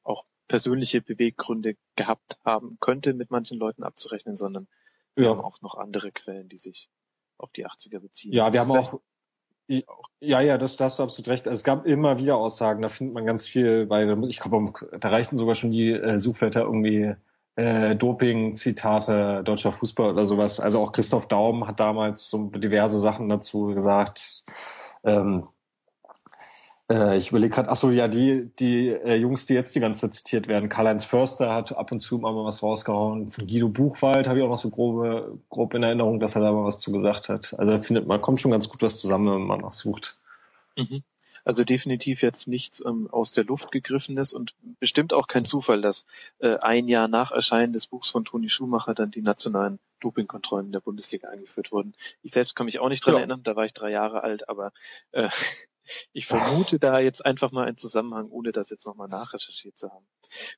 auch 0.03 0.25
persönliche 0.49 1.03
Beweggründe 1.03 1.77
gehabt 1.95 2.39
haben 2.45 2.79
könnte, 2.81 3.13
mit 3.13 3.31
manchen 3.31 3.59
Leuten 3.59 3.83
abzurechnen, 3.83 4.37
sondern 4.37 4.67
wir 5.15 5.25
ja. 5.25 5.31
haben 5.31 5.41
auch 5.41 5.61
noch 5.61 5.75
andere 5.75 6.11
Quellen, 6.11 6.49
die 6.49 6.59
sich 6.59 6.89
auf 7.37 7.53
die 7.53 7.67
80er 7.67 8.01
beziehen. 8.01 8.33
Ja, 8.33 8.53
wir 8.53 8.61
haben 8.61 8.71
auch 8.73 9.01
ja, 10.21 10.41
ja, 10.41 10.57
das, 10.57 10.79
da 10.79 10.87
hast 10.87 10.99
du 10.99 11.03
absolut 11.03 11.29
recht. 11.29 11.47
Also 11.47 11.59
es 11.59 11.65
gab 11.65 11.85
immer 11.85 12.19
wieder 12.19 12.37
Aussagen, 12.37 12.81
da 12.81 12.89
findet 12.89 13.15
man 13.15 13.27
ganz 13.27 13.47
viel 13.47 13.85
bei, 13.85 14.07
ich 14.27 14.41
glaube, 14.41 14.73
da 14.99 15.11
reichten 15.11 15.37
sogar 15.37 15.55
schon 15.55 15.71
die 15.71 15.93
äh, 15.93 16.19
Suchwörter 16.19 16.63
irgendwie 16.63 17.15
äh, 17.59 17.97
Doping-Zitate 17.97 19.43
deutscher 19.43 19.73
Fußball 19.73 20.13
oder 20.13 20.27
sowas. 20.27 20.61
Also 20.61 20.81
auch 20.81 20.93
Christoph 20.93 21.27
Daum 21.27 21.67
hat 21.67 21.81
damals 21.81 22.31
so 22.31 22.51
diverse 22.51 23.01
Sachen 23.01 23.29
dazu 23.29 23.67
gesagt. 23.75 24.45
Ähm, 25.03 25.49
äh, 26.89 27.17
ich 27.17 27.31
überlege 27.31 27.53
gerade, 27.53 27.69
ach 27.69 27.77
so, 27.77 27.91
ja, 27.91 28.07
die, 28.07 28.49
die 28.61 28.91
äh, 28.91 29.17
Jungs, 29.17 29.47
die 29.47 29.55
jetzt 29.55 29.75
die 29.75 29.81
ganze 29.81 30.03
Zeit 30.03 30.15
zitiert 30.15 30.47
werden. 30.47 30.69
Karl-Heinz 30.69 31.05
Förster 31.05 31.53
hat 31.53 31.77
ab 31.77 31.91
und 31.91 31.99
zu 31.99 32.19
mal 32.19 32.33
was 32.45 32.63
rausgehauen. 32.63 33.29
Von 33.31 33.49
Guido 33.49 33.69
Buchwald 33.69 34.29
habe 34.29 34.39
ich 34.39 34.45
auch 34.45 34.51
noch 34.51 34.57
so 34.57 34.71
grobe, 34.71 35.41
grob 35.49 35.75
in 35.75 35.83
Erinnerung, 35.83 36.21
dass 36.21 36.37
er 36.37 36.43
da 36.43 36.53
mal 36.53 36.65
was 36.65 36.79
zu 36.79 36.93
gesagt 36.93 37.29
hat. 37.29 37.57
Also 37.59 37.73
da 37.73 37.79
findet 37.79 38.07
man, 38.07 38.21
kommt 38.21 38.41
schon 38.41 38.53
ganz 38.53 38.69
gut 38.69 38.83
was 38.83 39.01
zusammen, 39.01 39.35
wenn 39.35 39.47
man 39.49 39.63
was 39.65 39.79
sucht. 39.79 40.17
Mhm. 40.77 41.03
Also 41.49 41.65
definitiv 41.65 42.21
jetzt 42.21 42.47
nichts 42.47 42.85
ähm, 42.85 43.09
aus 43.11 43.33
der 43.33 43.43
Luft 43.43 43.73
gegriffenes 43.73 44.35
und 44.35 44.55
bestimmt 44.81 45.15
auch 45.15 45.29
kein 45.29 45.47
Zufall, 45.47 45.81
dass 45.81 46.05
äh, 46.41 46.59
ein 46.59 46.89
Jahr 46.89 47.09
nach 47.09 47.31
Erscheinen 47.31 47.73
des 47.73 47.87
Buchs 47.87 48.11
von 48.11 48.27
Toni 48.27 48.51
Schumacher 48.51 48.93
dann 48.93 49.11
die 49.11 49.23
nationalen 49.23 49.79
Dopingkontrollen 50.01 50.67
in 50.67 50.73
der 50.73 50.81
Bundesliga 50.81 51.31
eingeführt 51.31 51.73
wurden. 51.73 51.95
Ich 52.23 52.33
selbst 52.33 52.55
kann 52.55 52.67
mich 52.67 52.81
auch 52.81 52.91
nicht 52.91 53.03
dran 53.03 53.15
ja. 53.15 53.21
erinnern, 53.21 53.45
da 53.45 53.57
war 53.57 53.65
ich 53.65 53.73
drei 53.73 53.91
Jahre 53.91 54.23
alt, 54.23 54.51
aber 54.51 54.73
äh, 55.13 55.31
ich 56.13 56.27
vermute 56.27 56.79
da 56.79 56.99
jetzt 57.01 57.25
einfach 57.25 57.53
mal 57.53 57.67
einen 57.67 57.77
Zusammenhang, 57.77 58.29
ohne 58.31 58.53
das 58.53 58.71
jetzt 58.71 58.87
nochmal 58.87 59.09
nachrecherchiert 59.09 59.79
zu 59.79 59.91
haben. 59.91 60.07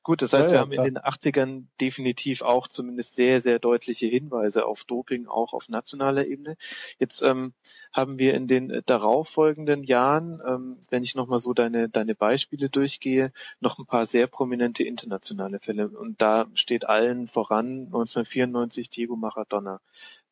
Gut, 0.03 0.21
das 0.21 0.33
heißt, 0.33 0.49
ja, 0.49 0.53
wir 0.53 0.59
haben 0.59 0.71
klar. 0.71 0.85
in 0.85 0.95
den 0.95 1.03
80ern 1.03 1.65
definitiv 1.79 2.41
auch 2.41 2.67
zumindest 2.67 3.15
sehr, 3.15 3.41
sehr 3.41 3.59
deutliche 3.59 4.07
Hinweise 4.07 4.65
auf 4.65 4.83
Doping, 4.83 5.27
auch 5.27 5.53
auf 5.53 5.69
nationaler 5.69 6.25
Ebene. 6.25 6.57
Jetzt 6.99 7.21
ähm, 7.21 7.53
haben 7.91 8.17
wir 8.17 8.33
in 8.33 8.47
den 8.47 8.81
darauffolgenden 8.85 9.83
Jahren, 9.83 10.41
ähm, 10.45 10.77
wenn 10.89 11.03
ich 11.03 11.15
nochmal 11.15 11.39
so 11.39 11.53
deine, 11.53 11.89
deine 11.89 12.15
Beispiele 12.15 12.69
durchgehe, 12.69 13.31
noch 13.59 13.79
ein 13.79 13.85
paar 13.85 14.05
sehr 14.05 14.27
prominente 14.27 14.83
internationale 14.83 15.59
Fälle. 15.59 15.89
Und 15.89 16.21
da 16.21 16.47
steht 16.53 16.87
allen 16.87 17.27
voran 17.27 17.85
1994 17.85 18.89
Diego 18.89 19.15
Maradona. 19.15 19.81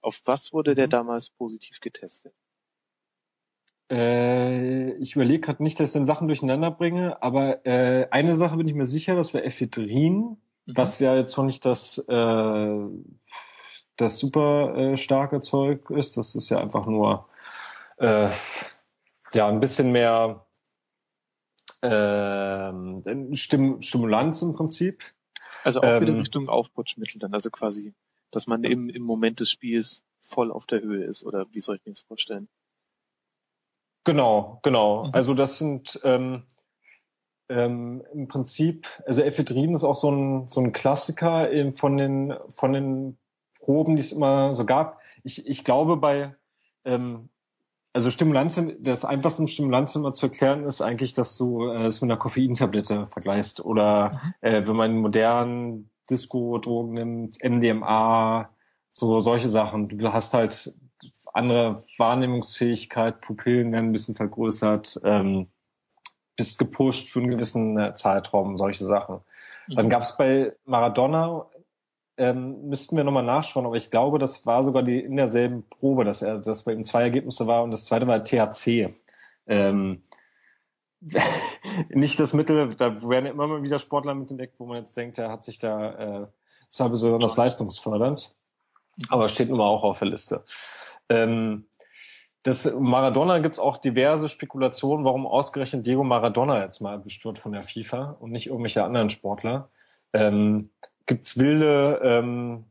Auf 0.01 0.21
was 0.25 0.53
wurde 0.53 0.75
der 0.75 0.87
mhm. 0.87 0.91
damals 0.91 1.29
positiv 1.29 1.79
getestet? 1.81 2.33
Äh, 3.89 4.91
ich 4.97 5.15
überlege 5.15 5.41
gerade 5.41 5.63
nicht, 5.63 5.79
dass 5.79 5.89
ich 5.89 5.93
dann 5.93 6.05
Sachen 6.05 6.27
durcheinander 6.27 6.69
bringe, 6.71 7.21
aber 7.23 7.65
äh, 7.65 8.07
eine 8.11 8.35
Sache 8.35 8.57
bin 8.57 8.67
ich 8.67 8.75
mir 8.75 8.85
sicher, 8.85 9.15
das 9.15 9.33
wäre 9.33 9.45
Ephedrin, 9.45 10.15
mhm. 10.15 10.37
was 10.65 10.99
ja 10.99 11.15
jetzt 11.15 11.35
noch 11.37 11.45
nicht 11.45 11.65
das, 11.65 11.97
äh, 12.07 12.77
das 13.97 14.19
super 14.19 14.77
äh, 14.77 14.97
starke 14.97 15.41
Zeug 15.41 15.89
ist. 15.89 16.17
Das 16.17 16.35
ist 16.35 16.49
ja 16.49 16.59
einfach 16.59 16.85
nur 16.85 17.27
äh, 17.97 18.29
ja 19.33 19.47
ein 19.47 19.59
bisschen 19.59 19.91
mehr 19.91 20.45
äh, 21.81 22.71
Stim 23.35 23.81
Stimulanz 23.81 24.41
im 24.43 24.53
Prinzip. 24.53 25.03
Also 25.63 25.81
auch 25.81 25.85
ähm, 25.85 26.01
wieder 26.01 26.17
Richtung 26.17 26.47
Aufputschmittel 26.47 27.19
dann, 27.19 27.33
also 27.33 27.49
quasi, 27.49 27.93
dass 28.31 28.45
man 28.45 28.63
im, 28.63 28.89
im 28.89 29.01
Moment 29.01 29.39
des 29.39 29.49
Spiels 29.49 30.03
voll 30.19 30.51
auf 30.51 30.67
der 30.67 30.81
Höhe 30.81 31.05
ist, 31.05 31.25
oder 31.25 31.47
wie 31.51 31.59
soll 31.59 31.77
ich 31.77 31.85
mir 31.85 31.91
das 31.91 32.01
vorstellen? 32.01 32.47
Genau, 34.09 34.59
genau. 34.63 35.05
Mhm. 35.05 35.11
Also 35.13 35.35
das 35.35 35.59
sind 35.59 35.99
ähm, 36.03 36.41
ähm, 37.47 38.01
im 38.11 38.27
Prinzip, 38.27 38.87
also 39.05 39.21
Ephedrin 39.21 39.75
ist 39.75 39.83
auch 39.83 39.93
so 39.93 40.09
ein, 40.09 40.49
so 40.49 40.61
ein 40.61 40.71
Klassiker 40.71 41.51
eben 41.51 41.75
von 41.75 41.95
den, 41.95 42.33
von 42.49 42.73
den 42.73 43.19
Proben, 43.59 43.95
die 43.95 44.01
es 44.01 44.11
immer 44.11 44.51
so 44.51 44.65
gab. 44.65 44.99
Ich, 45.23 45.45
ich 45.45 45.63
glaube 45.63 45.97
bei, 45.97 46.33
ähm, 46.85 47.29
also 47.93 48.09
Stimulantien, 48.09 48.81
das 48.81 49.05
einfachste 49.05 49.47
Stimulantien 49.47 50.01
mal 50.01 50.13
zu 50.13 50.25
erklären 50.25 50.63
ist 50.63 50.81
eigentlich, 50.81 51.13
dass 51.13 51.37
du 51.37 51.67
äh, 51.67 51.85
es 51.85 52.01
mit 52.01 52.09
einer 52.09 52.19
Koffeintablette 52.19 53.05
vergleichst 53.05 53.63
oder 53.63 54.13
mhm. 54.41 54.49
äh, 54.49 54.67
wenn 54.67 54.75
man 54.75 54.97
modernen 54.97 55.91
Disco-Drogen 56.09 56.93
nimmt, 56.93 57.37
MDMA, 57.43 58.49
so 58.89 59.19
solche 59.19 59.49
Sachen. 59.49 59.87
Du 59.87 60.11
hast 60.11 60.33
halt 60.33 60.73
andere 61.39 61.83
Wahrnehmungsfähigkeit, 61.97 63.21
Pupillen 63.21 63.71
werden 63.71 63.89
ein 63.89 63.91
bisschen 63.91 64.15
vergrößert, 64.15 65.01
ähm, 65.03 65.47
bist 66.35 66.59
gepusht 66.59 67.09
für 67.09 67.19
einen 67.19 67.31
gewissen 67.31 67.77
äh, 67.77 67.95
Zeitraum, 67.95 68.57
solche 68.57 68.85
Sachen. 68.85 69.21
Mhm. 69.67 69.75
Dann 69.75 69.89
gab 69.89 70.03
es 70.03 70.15
bei 70.15 70.55
Maradona, 70.65 71.47
ähm, 72.17 72.67
müssten 72.67 72.97
wir 72.97 73.03
nochmal 73.03 73.23
nachschauen, 73.23 73.65
aber 73.65 73.75
ich 73.75 73.89
glaube, 73.89 74.19
das 74.19 74.45
war 74.45 74.63
sogar 74.63 74.83
die 74.83 74.99
in 74.99 75.15
derselben 75.15 75.67
Probe, 75.69 76.03
dass 76.03 76.21
er, 76.21 76.39
dass 76.39 76.63
bei 76.63 76.73
ihm 76.73 76.83
zwei 76.83 77.03
Ergebnisse 77.03 77.47
war 77.47 77.63
und 77.63 77.71
das 77.71 77.85
zweite 77.85 78.07
war 78.07 78.23
THC. 78.23 78.93
Ähm, 79.47 80.03
nicht 81.89 82.19
das 82.19 82.33
Mittel, 82.33 82.75
da 82.75 83.01
werden 83.07 83.25
immer 83.25 83.47
mal 83.47 83.63
wieder 83.63 83.79
Sportler 83.79 84.13
mit 84.15 84.31
entdeckt, 84.31 84.59
wo 84.59 84.65
man 84.65 84.77
jetzt 84.77 84.97
denkt, 84.97 85.17
er 85.17 85.31
hat 85.31 85.45
sich 85.45 85.59
da 85.59 86.23
äh, 86.23 86.27
zwar 86.69 86.89
besonders 86.89 87.37
leistungsfördernd, 87.37 88.35
aber 89.07 89.27
steht 89.27 89.49
nun 89.49 89.59
mal 89.59 89.67
auch 89.67 89.83
auf 89.83 89.99
der 89.99 90.09
Liste. 90.09 90.43
Ähm, 91.09 91.65
das 92.43 92.71
Maradona 92.73 93.39
gibt 93.39 93.53
es 93.53 93.59
auch 93.59 93.77
diverse 93.77 94.29
Spekulationen, 94.29 95.03
warum 95.03 95.27
ausgerechnet 95.27 95.85
Diego 95.85 96.03
Maradona 96.03 96.63
jetzt 96.63 96.79
mal 96.79 96.93
erwischt 96.93 97.25
wird 97.25 97.37
von 97.37 97.51
der 97.51 97.63
FIFA 97.63 98.17
und 98.19 98.31
nicht 98.31 98.47
irgendwelche 98.47 98.83
anderen 98.83 99.09
Sportler. 99.09 99.69
Ähm, 100.13 100.69
gibt 101.05 101.25
es 101.25 101.37
wilde 101.37 101.99
ähm, 102.01 102.65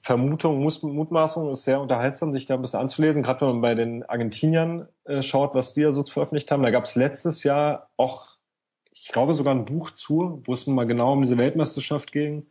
Vermutungen, 0.00 0.60
Mutmaßungen, 0.60 1.52
ist 1.52 1.62
sehr 1.62 1.80
unterhaltsam, 1.80 2.32
sich 2.32 2.46
da 2.46 2.54
ein 2.54 2.62
bisschen 2.62 2.80
anzulesen, 2.80 3.22
gerade 3.22 3.42
wenn 3.42 3.48
man 3.48 3.60
bei 3.60 3.74
den 3.76 4.02
Argentiniern 4.02 4.88
äh, 5.04 5.22
schaut, 5.22 5.54
was 5.54 5.74
die 5.74 5.82
da 5.82 5.92
so 5.92 6.04
veröffentlicht 6.04 6.50
haben. 6.50 6.64
Da 6.64 6.70
gab 6.70 6.84
es 6.84 6.96
letztes 6.96 7.44
Jahr 7.44 7.90
auch, 7.96 8.30
ich 8.90 9.12
glaube, 9.12 9.34
sogar 9.34 9.54
ein 9.54 9.66
Buch 9.66 9.90
zu, 9.92 10.42
wo 10.44 10.52
es 10.52 10.66
nun 10.66 10.74
mal 10.74 10.86
genau 10.86 11.12
um 11.12 11.22
diese 11.22 11.38
Weltmeisterschaft 11.38 12.10
ging 12.10 12.46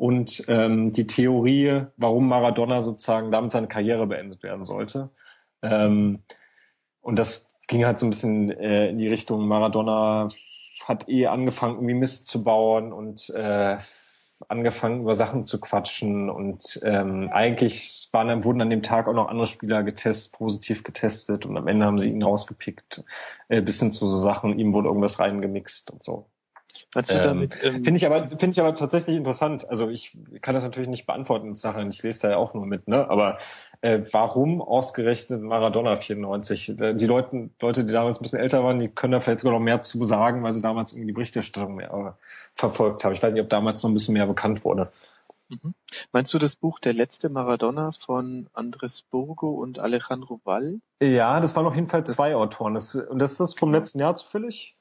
und 0.00 0.44
ähm, 0.48 0.92
die 0.92 1.06
Theorie, 1.06 1.82
warum 1.98 2.26
Maradona 2.26 2.80
sozusagen 2.80 3.30
damit 3.30 3.52
seine 3.52 3.68
Karriere 3.68 4.06
beendet 4.06 4.42
werden 4.42 4.64
sollte. 4.64 5.10
Ähm, 5.60 6.20
und 7.02 7.18
das 7.18 7.50
ging 7.68 7.84
halt 7.84 7.98
so 7.98 8.06
ein 8.06 8.10
bisschen 8.10 8.50
äh, 8.50 8.88
in 8.88 8.96
die 8.96 9.08
Richtung, 9.08 9.46
Maradona 9.46 10.28
hat 10.86 11.06
eh 11.10 11.26
angefangen, 11.26 11.74
irgendwie 11.74 11.92
Mist 11.92 12.28
zu 12.28 12.42
bauen 12.42 12.94
und 12.94 13.28
äh, 13.28 13.76
angefangen, 14.48 15.02
über 15.02 15.14
Sachen 15.14 15.44
zu 15.44 15.60
quatschen. 15.60 16.30
Und 16.30 16.80
ähm, 16.82 17.28
eigentlich 17.30 18.08
waren, 18.10 18.42
wurden 18.42 18.62
an 18.62 18.70
dem 18.70 18.82
Tag 18.82 19.06
auch 19.06 19.12
noch 19.12 19.28
andere 19.28 19.44
Spieler 19.44 19.82
getestet, 19.82 20.32
positiv 20.32 20.82
getestet 20.82 21.44
und 21.44 21.58
am 21.58 21.68
Ende 21.68 21.84
haben 21.84 21.98
sie 21.98 22.08
ihn 22.08 22.22
rausgepickt, 22.22 23.04
äh, 23.48 23.60
bis 23.60 23.80
hin 23.80 23.92
zu 23.92 24.06
so 24.06 24.16
Sachen, 24.16 24.58
ihm 24.58 24.72
wurde 24.72 24.88
irgendwas 24.88 25.18
reingemixt 25.18 25.90
und 25.90 26.02
so. 26.02 26.30
Meinst 26.94 27.12
du 27.12 27.18
ähm, 27.18 27.22
damit? 27.22 27.58
Ähm, 27.62 27.84
finde 27.84 27.98
ich 27.98 28.06
aber 28.06 28.26
finde 28.28 28.50
ich 28.50 28.60
aber 28.60 28.74
tatsächlich 28.74 29.16
interessant. 29.16 29.68
Also 29.68 29.88
ich 29.88 30.16
kann 30.40 30.54
das 30.54 30.64
natürlich 30.64 30.88
nicht 30.88 31.06
beantworten, 31.06 31.54
Sachen. 31.56 31.88
Ich 31.90 32.02
lese 32.02 32.22
da 32.22 32.30
ja 32.30 32.36
auch 32.36 32.54
nur 32.54 32.66
mit, 32.66 32.88
ne? 32.88 33.08
Aber 33.08 33.38
äh, 33.80 34.00
warum 34.12 34.60
ausgerechnet 34.60 35.42
Maradona 35.42 35.96
94? 35.96 36.74
Die 36.76 37.06
Leute, 37.06 37.50
Leute, 37.60 37.84
die 37.84 37.92
damals 37.92 38.18
ein 38.18 38.22
bisschen 38.22 38.40
älter 38.40 38.62
waren, 38.64 38.78
die 38.78 38.88
können 38.88 39.12
da 39.12 39.20
vielleicht 39.20 39.40
sogar 39.40 39.58
noch 39.58 39.64
mehr 39.64 39.80
zu 39.80 40.04
sagen, 40.04 40.42
weil 40.42 40.52
sie 40.52 40.62
damals 40.62 40.92
irgendwie 40.92 41.08
die 41.08 41.12
Berichterstattung 41.14 41.76
mehr 41.76 41.92
äh, 41.92 42.12
verfolgt 42.54 43.04
haben. 43.04 43.14
Ich 43.14 43.22
weiß 43.22 43.32
nicht, 43.32 43.42
ob 43.42 43.48
damals 43.48 43.82
noch 43.82 43.90
ein 43.90 43.94
bisschen 43.94 44.14
mehr 44.14 44.26
bekannt 44.26 44.64
wurde. 44.64 44.92
Mhm. 45.50 45.74
Meinst 46.12 46.32
du 46.32 46.38
das 46.38 46.56
Buch 46.56 46.78
Der 46.78 46.92
letzte 46.92 47.28
Maradona 47.28 47.90
von 47.90 48.48
Andres 48.52 49.02
Burgo 49.02 49.50
und 49.50 49.78
Alejandro 49.78 50.40
Wall? 50.44 50.80
Ja, 51.02 51.40
das 51.40 51.56
waren 51.56 51.66
auf 51.66 51.74
jeden 51.74 51.88
Fall 51.88 52.04
zwei 52.04 52.30
das, 52.30 52.38
Autoren. 52.38 52.74
Das, 52.74 52.94
und 52.94 53.18
das 53.18 53.40
ist 53.40 53.58
vom 53.58 53.72
letzten 53.72 53.98
Jahr 53.98 54.14
zufällig? 54.14 54.76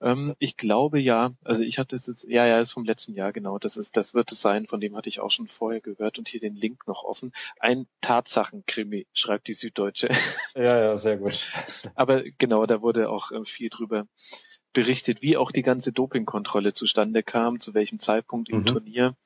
Ähm, 0.00 0.34
ich 0.38 0.56
glaube 0.56 1.00
ja. 1.00 1.32
Also 1.44 1.62
ich 1.62 1.78
hatte 1.78 1.96
es 1.96 2.06
jetzt, 2.06 2.26
ja, 2.28 2.46
ja, 2.46 2.58
ist 2.58 2.72
vom 2.72 2.84
letzten 2.84 3.14
Jahr, 3.14 3.32
genau. 3.32 3.58
Das 3.58 3.76
ist, 3.76 3.96
das 3.96 4.14
wird 4.14 4.32
es 4.32 4.40
sein, 4.40 4.66
von 4.66 4.80
dem 4.80 4.96
hatte 4.96 5.08
ich 5.08 5.20
auch 5.20 5.30
schon 5.30 5.48
vorher 5.48 5.80
gehört 5.80 6.18
und 6.18 6.28
hier 6.28 6.40
den 6.40 6.54
Link 6.54 6.86
noch 6.86 7.04
offen. 7.04 7.32
Ein 7.58 7.86
Tatsachenkrimi, 8.00 9.06
schreibt 9.12 9.48
die 9.48 9.54
Süddeutsche. 9.54 10.08
Ja, 10.54 10.80
ja, 10.80 10.96
sehr 10.96 11.16
gut. 11.16 11.52
Aber 11.94 12.22
genau, 12.38 12.66
da 12.66 12.82
wurde 12.82 13.08
auch 13.08 13.30
ähm, 13.30 13.44
viel 13.44 13.70
drüber 13.70 14.06
berichtet, 14.72 15.22
wie 15.22 15.36
auch 15.36 15.52
die 15.52 15.62
ganze 15.62 15.92
Dopingkontrolle 15.92 16.72
zustande 16.72 17.22
kam, 17.22 17.60
zu 17.60 17.74
welchem 17.74 17.98
Zeitpunkt 17.98 18.48
im 18.48 18.60
mhm. 18.60 18.66
Turnier. 18.66 19.16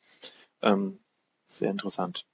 Ähm, 0.62 1.00
sehr 1.46 1.70
interessant. 1.70 2.26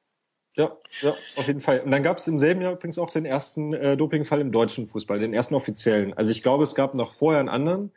Ja, 0.57 0.77
ja, 1.01 1.11
auf 1.37 1.47
jeden 1.47 1.61
Fall. 1.61 1.81
Und 1.81 1.93
dann 1.93 2.03
gab 2.03 2.19
es 2.19 2.27
im 2.27 2.41
selben 2.41 2.61
Jahr 2.61 2.73
übrigens 2.73 2.99
auch 2.99 3.11
den 3.11 3.25
ersten 3.25 3.73
äh, 3.73 3.97
Dopingfall 3.97 4.41
im 4.41 4.51
deutschen 4.51 4.89
Fußball, 4.89 5.19
den 5.21 5.33
ersten 5.33 5.55
offiziellen. 5.55 6.13
Also 6.15 6.33
ich 6.33 6.43
glaube, 6.43 6.65
es 6.65 6.75
gab 6.75 6.95
noch 6.95 7.13
vorher 7.13 7.39
einen 7.39 7.49
anderen, 7.49 7.93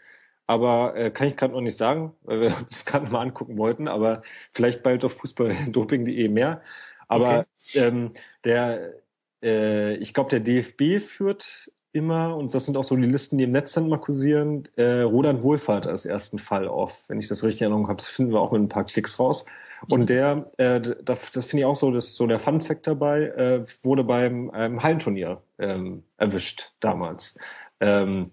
aber 0.45 0.95
äh, 0.95 1.09
kann 1.09 1.27
ich 1.27 1.35
gerade 1.35 1.53
noch 1.53 1.61
nicht 1.61 1.77
sagen, 1.77 2.13
weil 2.21 2.41
wir 2.41 2.47
uns 2.59 2.69
das 2.69 2.85
gerade 2.85 3.11
mal 3.11 3.21
angucken 3.21 3.57
wollten, 3.57 3.87
aber 3.87 4.21
vielleicht 4.53 4.83
bald 4.83 5.03
auf 5.03 5.13
fußballdoping.de 5.13 6.27
mehr. 6.29 6.61
Aber 7.07 7.45
okay. 7.69 7.79
ähm, 7.79 8.11
der, 8.43 8.93
äh, 9.41 9.95
ich 9.95 10.13
glaube, 10.13 10.29
der 10.29 10.39
DFB 10.39 11.03
führt 11.03 11.71
immer, 11.91 12.35
und 12.35 12.53
das 12.53 12.65
sind 12.65 12.77
auch 12.77 12.83
so 12.83 12.95
die 12.95 13.05
Listen, 13.05 13.37
die 13.37 13.43
im 13.45 13.51
Netz 13.51 13.73
dann 13.73 13.89
mal 13.89 13.99
kursieren, 13.99 14.67
äh, 14.75 15.01
Roland 15.01 15.43
Wohlfahrt 15.43 15.87
als 15.87 16.05
ersten 16.05 16.39
Fall 16.39 16.67
auf. 16.67 17.07
Wenn 17.07 17.19
ich 17.19 17.27
das 17.27 17.43
richtig 17.43 17.61
in 17.61 17.65
Erinnerung 17.65 17.87
habe, 17.87 17.97
das 17.97 18.09
finden 18.09 18.31
wir 18.31 18.41
auch 18.41 18.51
mit 18.51 18.61
ein 18.61 18.69
paar 18.69 18.85
Klicks 18.85 19.19
raus. 19.19 19.45
Und 19.89 20.09
der, 20.09 20.45
äh, 20.57 20.79
das, 20.81 21.31
das 21.31 21.45
finde 21.45 21.61
ich 21.61 21.65
auch 21.65 21.75
so, 21.75 21.91
das 21.91 22.15
so 22.15 22.27
der 22.27 22.39
Fun 22.39 22.61
Fact 22.61 22.87
dabei, 22.87 23.23
äh, 23.23 23.65
wurde 23.81 24.03
beim 24.03 24.51
ähm, 24.53 24.81
Hallenturnier 24.81 25.41
ähm, 25.59 26.03
erwischt 26.17 26.73
damals. 26.79 27.37
Ähm, 27.79 28.31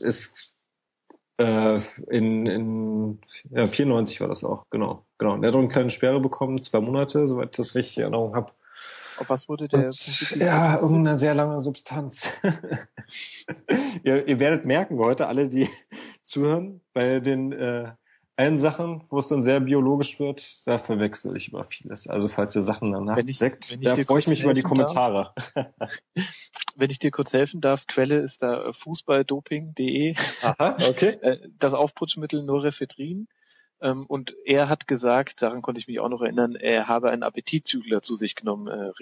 ist 0.00 0.52
äh, 1.38 1.76
in, 2.10 2.46
in 2.46 3.20
ja, 3.50 3.66
94 3.66 4.20
war 4.20 4.28
das 4.28 4.44
auch, 4.44 4.66
genau. 4.70 5.06
genau. 5.18 5.34
Und 5.34 5.44
er 5.44 5.48
hat 5.48 5.54
auch 5.54 5.60
eine 5.60 5.68
kleine 5.68 5.90
Sperre 5.90 6.20
bekommen, 6.20 6.62
zwei 6.62 6.80
Monate, 6.80 7.26
soweit 7.26 7.50
ich 7.50 7.56
das 7.56 7.74
richtig 7.74 7.98
in 7.98 8.02
Erinnerung 8.04 8.34
habe. 8.34 8.52
Auf 9.18 9.28
was 9.28 9.48
wurde 9.48 9.68
der? 9.68 9.86
Und, 9.86 10.36
ja, 10.36 10.74
irgendeine 10.80 11.16
sehr 11.16 11.34
lange 11.34 11.60
Substanz. 11.60 12.32
ihr, 14.02 14.26
ihr 14.26 14.40
werdet 14.40 14.64
merken 14.64 14.98
heute, 14.98 15.26
alle, 15.28 15.48
die 15.48 15.68
zuhören, 16.22 16.80
bei 16.92 17.20
den 17.20 17.52
äh, 17.52 17.92
allen 18.42 18.58
Sachen, 18.58 19.04
wo 19.08 19.18
es 19.18 19.28
dann 19.28 19.42
sehr 19.42 19.60
biologisch 19.60 20.18
wird, 20.18 20.66
da 20.66 20.78
verwechsel 20.78 21.36
ich 21.36 21.48
über 21.48 21.62
vieles. 21.62 22.08
Also 22.08 22.28
falls 22.28 22.56
ihr 22.56 22.62
Sachen 22.62 22.92
danach 22.92 23.16
wenn 23.16 23.28
ich, 23.28 23.38
deckt, 23.38 23.78
da 23.84 23.96
freue 23.96 24.18
ich 24.18 24.26
mich 24.26 24.42
über 24.42 24.52
die 24.52 24.62
Kommentare. 24.62 25.32
wenn 26.74 26.90
ich 26.90 26.98
dir 26.98 27.12
kurz 27.12 27.32
helfen 27.32 27.60
darf, 27.60 27.86
Quelle 27.86 28.18
ist 28.18 28.42
da 28.42 28.72
fußballdoping.de. 28.72 30.16
Aha, 30.42 30.76
okay. 30.88 31.10
Äh, 31.22 31.38
das 31.58 31.74
Aufputschmittel 31.74 32.42
Norepinephrine. 32.42 33.26
Ähm, 33.80 34.06
und 34.06 34.34
er 34.44 34.68
hat 34.68 34.88
gesagt, 34.88 35.42
daran 35.42 35.62
konnte 35.62 35.78
ich 35.78 35.86
mich 35.86 36.00
auch 36.00 36.08
noch 36.08 36.22
erinnern, 36.22 36.56
er 36.56 36.88
habe 36.88 37.10
einen 37.10 37.22
Appetitzügler 37.22 38.02
zu 38.02 38.16
sich 38.16 38.34
genommen, 38.34 38.66
äh, 38.66 38.92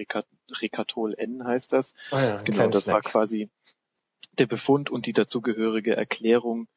Recatol 0.61 1.15
N 1.17 1.45
heißt 1.45 1.73
das. 1.73 1.95
Oh 2.13 2.17
ja, 2.17 2.37
genau, 2.37 2.69
das 2.69 2.85
Snack. 2.85 2.95
war 2.95 3.01
quasi 3.03 3.49
der 4.39 4.47
Befund 4.47 4.91
und 4.91 5.07
die 5.07 5.13
dazugehörige 5.13 5.97
Erklärung 5.97 6.69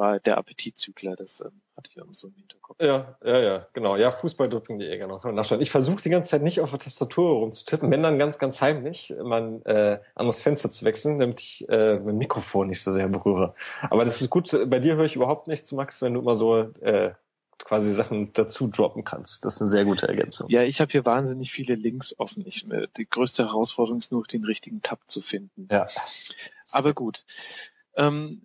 war 0.00 0.18
der 0.18 0.38
Appetitzügler, 0.38 1.14
das 1.14 1.42
ähm, 1.42 1.60
hatte 1.76 1.90
ich 1.92 2.02
auch 2.02 2.06
so 2.10 2.28
im 2.28 2.34
Hinterkopf. 2.34 2.80
Ja, 2.80 3.16
ja, 3.22 3.38
ja, 3.38 3.66
genau. 3.74 3.96
Ja, 3.96 4.10
Fußballdoping.de, 4.10 4.96
genau. 4.96 5.20
Nachschauen. 5.30 5.60
Ich 5.60 5.70
versuche 5.70 6.02
die 6.02 6.08
ganze 6.08 6.30
Zeit 6.30 6.42
nicht 6.42 6.60
auf 6.60 6.70
der 6.70 6.78
Tastatur 6.78 7.30
rumzutippen, 7.32 7.90
wenn 7.90 8.02
dann 8.02 8.18
ganz, 8.18 8.38
ganz 8.38 8.62
heimlich, 8.62 9.14
mein 9.22 9.64
äh, 9.66 10.00
anderes 10.14 10.40
Fenster 10.40 10.70
zu 10.70 10.86
wechseln, 10.86 11.18
damit 11.18 11.40
ich 11.40 11.68
äh, 11.68 11.98
mein 11.98 12.16
Mikrofon 12.16 12.68
nicht 12.68 12.82
so 12.82 12.90
sehr 12.90 13.08
berühre. 13.08 13.54
Aber 13.90 14.06
das 14.06 14.22
ist 14.22 14.30
gut, 14.30 14.50
bei 14.68 14.78
dir 14.78 14.96
höre 14.96 15.04
ich 15.04 15.16
überhaupt 15.16 15.48
nichts, 15.48 15.70
Max, 15.72 16.00
wenn 16.00 16.14
du 16.14 16.20
immer 16.20 16.34
so 16.34 16.56
äh, 16.80 17.12
quasi 17.58 17.92
Sachen 17.92 18.32
dazu 18.32 18.68
droppen 18.68 19.04
kannst. 19.04 19.44
Das 19.44 19.56
ist 19.56 19.60
eine 19.60 19.68
sehr 19.68 19.84
gute 19.84 20.08
Ergänzung. 20.08 20.48
Ja, 20.48 20.62
ich 20.62 20.80
habe 20.80 20.90
hier 20.90 21.04
wahnsinnig 21.04 21.52
viele 21.52 21.74
Links 21.74 22.18
offen. 22.18 22.42
Ich, 22.46 22.66
äh, 22.70 22.86
die 22.96 23.08
größte 23.08 23.44
Herausforderung 23.44 23.98
ist 23.98 24.12
nur, 24.12 24.24
den 24.24 24.44
richtigen 24.44 24.80
Tab 24.80 25.00
zu 25.08 25.20
finden. 25.20 25.68
Ja. 25.70 25.86
Aber 26.72 26.94
gut. 26.94 27.26
Ähm, 27.96 28.40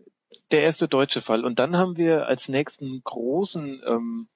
der 0.52 0.64
erste 0.64 0.88
deutsche 0.88 1.22
Fall. 1.22 1.44
Und 1.44 1.60
dann 1.60 1.78
haben 1.78 1.98
wir 1.98 2.28
als 2.28 2.50
nächsten 2.50 3.02
großen 3.04 3.82
ähm, 3.86 4.28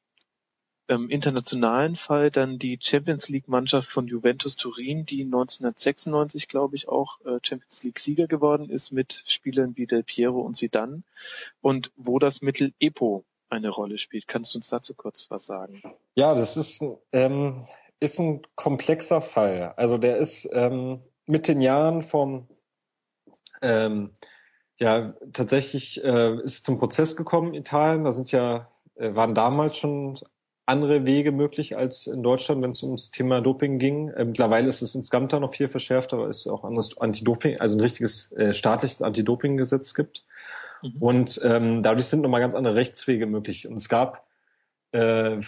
ähm, 0.89 1.10
internationalen 1.10 1.95
Fall 1.95 2.32
dann 2.32 2.57
die 2.57 2.80
Champions 2.82 3.30
League 3.30 3.47
Mannschaft 3.47 3.88
von 3.88 4.07
Juventus 4.07 4.55
Turin, 4.55 5.05
die 5.05 5.22
1996, 5.22 6.47
glaube 6.47 6.76
ich, 6.76 6.89
auch 6.89 7.22
äh, 7.22 7.38
Champions 7.43 7.84
League 7.84 7.99
Sieger 7.99 8.28
geworden 8.28 8.70
ist 8.70 8.91
mit 8.91 9.24
Spielern 9.28 9.78
wie 9.78 9.86
Del 9.86 10.03
Piero 10.03 10.41
und 10.41 10.55
Zidane 10.55 11.03
und 11.62 11.91
wo 11.95 12.18
das 12.18 12.41
Mittel 12.41 12.74
EPO 12.80 13.24
eine 13.49 13.70
Rolle 13.70 13.97
spielt. 13.97 14.28
Kannst 14.28 14.53
du 14.53 14.57
uns 14.57 14.70
dazu 14.70 14.93
kurz 14.95 15.30
was 15.30 15.45
sagen? 15.45 15.82
Ja, 16.16 16.34
das 16.34 16.57
ist, 16.57 16.84
ähm, 17.12 17.66
ist 17.99 18.20
ein 18.20 18.41
komplexer 18.55 19.22
Fall. 19.22 19.74
Also 19.78 19.97
der 19.97 20.18
ist 20.18 20.49
ähm, 20.51 21.01
mit 21.26 21.47
den 21.47 21.62
Jahren 21.62 22.01
vom 22.01 22.47
ähm, 23.62 24.12
ja, 24.80 25.13
tatsächlich 25.34 26.03
äh, 26.03 26.36
ist 26.36 26.53
es 26.53 26.63
zum 26.63 26.80
Prozess 26.80 27.15
gekommen 27.15 27.53
in 27.53 27.61
Italien. 27.61 28.05
Da 28.05 28.13
sind 28.13 28.32
ja, 28.32 28.69
äh, 28.95 29.13
waren 29.13 29.34
damals 29.34 29.77
schon 29.77 30.17
andere 30.65 31.05
Wege 31.05 31.32
möglich 31.32 31.75
als 31.75 32.07
in 32.07 32.23
Deutschland, 32.23 32.61
wenn 32.61 32.69
es 32.69 32.84
ums 32.84 33.11
Thema 33.11 33.41
Doping 33.41 33.77
ging. 33.77 34.09
Äh, 34.09 34.23
mittlerweile 34.23 34.67
ist 34.67 34.82
es 34.82 34.95
insgesamt 34.95 35.34
noch 35.34 35.53
viel 35.53 35.67
verschärft, 35.67 36.13
aber 36.13 36.30
es 36.30 36.41
ist 36.41 36.47
auch 36.47 36.63
anderes 36.63 36.97
Anti-Doping, 36.97 37.59
also 37.59 37.75
ein 37.75 37.82
richtiges 37.82 38.32
äh, 38.34 38.53
staatliches 38.53 39.01
Anti-Doping-Gesetz 39.01 39.93
gibt. 39.95 40.25
Mhm. 40.82 40.95
Und 40.99 41.41
ähm, 41.43 41.84
dadurch 41.84 42.05
sind 42.05 42.21
nochmal 42.21 42.41
ganz 42.41 42.55
andere 42.55 42.75
Rechtswege 42.75 43.25
möglich. 43.25 43.67
Und 43.67 43.75
es 43.75 43.89
gab 43.89 44.25
äh, 44.93 45.39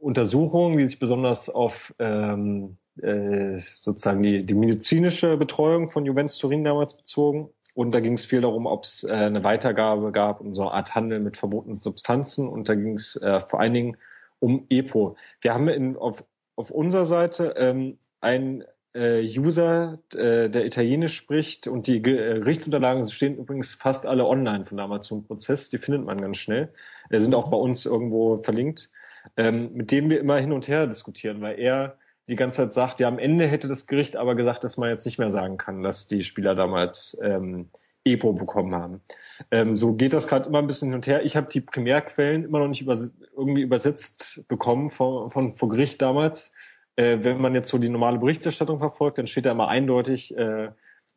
Untersuchungen, 0.00 0.78
die 0.78 0.86
sich 0.86 0.98
besonders 0.98 1.48
auf 1.48 1.94
ähm, 2.00 2.78
äh, 3.00 3.58
sozusagen 3.60 4.22
die, 4.22 4.44
die 4.44 4.54
medizinische 4.54 5.36
Betreuung 5.36 5.90
von 5.90 6.04
Juventus 6.06 6.38
Turin 6.38 6.64
damals 6.64 6.96
bezogen 6.96 7.50
und 7.74 7.92
da 7.92 8.00
ging 8.00 8.14
es 8.14 8.24
viel 8.24 8.40
darum, 8.40 8.66
ob 8.66 8.84
es 8.84 9.02
äh, 9.02 9.12
eine 9.12 9.42
Weitergabe 9.42 10.12
gab 10.12 10.40
und 10.40 10.54
so 10.54 10.62
eine 10.62 10.72
Art 10.72 10.94
Handel 10.94 11.18
mit 11.18 11.36
verbotenen 11.36 11.76
Substanzen. 11.76 12.48
Und 12.48 12.68
da 12.68 12.76
ging 12.76 12.94
es 12.94 13.16
äh, 13.16 13.40
vor 13.40 13.60
allen 13.60 13.74
Dingen 13.74 13.96
um 14.38 14.66
EPO. 14.68 15.16
Wir 15.40 15.54
haben 15.54 15.68
in, 15.68 15.96
auf, 15.96 16.24
auf 16.54 16.70
unserer 16.70 17.06
Seite 17.06 17.54
ähm, 17.56 17.98
einen 18.20 18.64
äh, 18.94 19.20
User, 19.36 19.98
äh, 20.14 20.48
der 20.48 20.66
Italienisch 20.66 21.16
spricht 21.16 21.66
und 21.66 21.88
die 21.88 22.00
Gerichtsunterlagen 22.00 23.08
stehen 23.10 23.36
übrigens 23.36 23.74
fast 23.74 24.06
alle 24.06 24.24
online 24.24 24.62
von 24.62 24.78
damals 24.78 25.08
zum 25.08 25.26
Prozess. 25.26 25.68
Die 25.68 25.78
findet 25.78 26.04
man 26.04 26.20
ganz 26.20 26.36
schnell. 26.36 26.72
Die 27.12 27.18
sind 27.18 27.34
auch 27.34 27.50
bei 27.50 27.56
uns 27.56 27.86
irgendwo 27.86 28.38
verlinkt, 28.38 28.92
ähm, 29.36 29.72
mit 29.74 29.90
dem 29.90 30.10
wir 30.10 30.20
immer 30.20 30.38
hin 30.38 30.52
und 30.52 30.68
her 30.68 30.86
diskutieren, 30.86 31.40
weil 31.40 31.58
er 31.58 31.98
die 32.28 32.36
ganze 32.36 32.62
Zeit 32.62 32.74
sagt, 32.74 33.00
ja, 33.00 33.08
am 33.08 33.18
Ende 33.18 33.46
hätte 33.46 33.68
das 33.68 33.86
Gericht 33.86 34.16
aber 34.16 34.34
gesagt, 34.34 34.64
dass 34.64 34.76
man 34.76 34.88
jetzt 34.88 35.04
nicht 35.04 35.18
mehr 35.18 35.30
sagen 35.30 35.56
kann, 35.56 35.82
dass 35.82 36.06
die 36.06 36.22
Spieler 36.22 36.54
damals 36.54 37.18
ähm, 37.22 37.68
EPO 38.04 38.32
bekommen 38.32 38.74
haben. 38.74 39.02
Ähm, 39.50 39.76
so 39.76 39.94
geht 39.94 40.12
das 40.12 40.26
gerade 40.26 40.48
immer 40.48 40.58
ein 40.58 40.66
bisschen 40.66 40.88
hin 40.88 40.96
und 40.96 41.06
her. 41.06 41.24
Ich 41.24 41.36
habe 41.36 41.48
die 41.48 41.60
Primärquellen 41.60 42.44
immer 42.44 42.60
noch 42.60 42.68
nicht 42.68 42.82
übers 42.82 43.12
irgendwie 43.36 43.62
übersetzt 43.62 44.44
bekommen 44.48 44.88
von, 44.88 45.30
von 45.30 45.54
vor 45.54 45.68
Gericht 45.68 46.00
damals. 46.00 46.52
Äh, 46.96 47.18
wenn 47.22 47.40
man 47.40 47.54
jetzt 47.54 47.68
so 47.68 47.78
die 47.78 47.88
normale 47.88 48.18
Berichterstattung 48.18 48.78
verfolgt, 48.78 49.18
dann 49.18 49.26
steht 49.26 49.46
da 49.46 49.52
immer 49.52 49.68
eindeutig, 49.68 50.36
äh, 50.36 50.70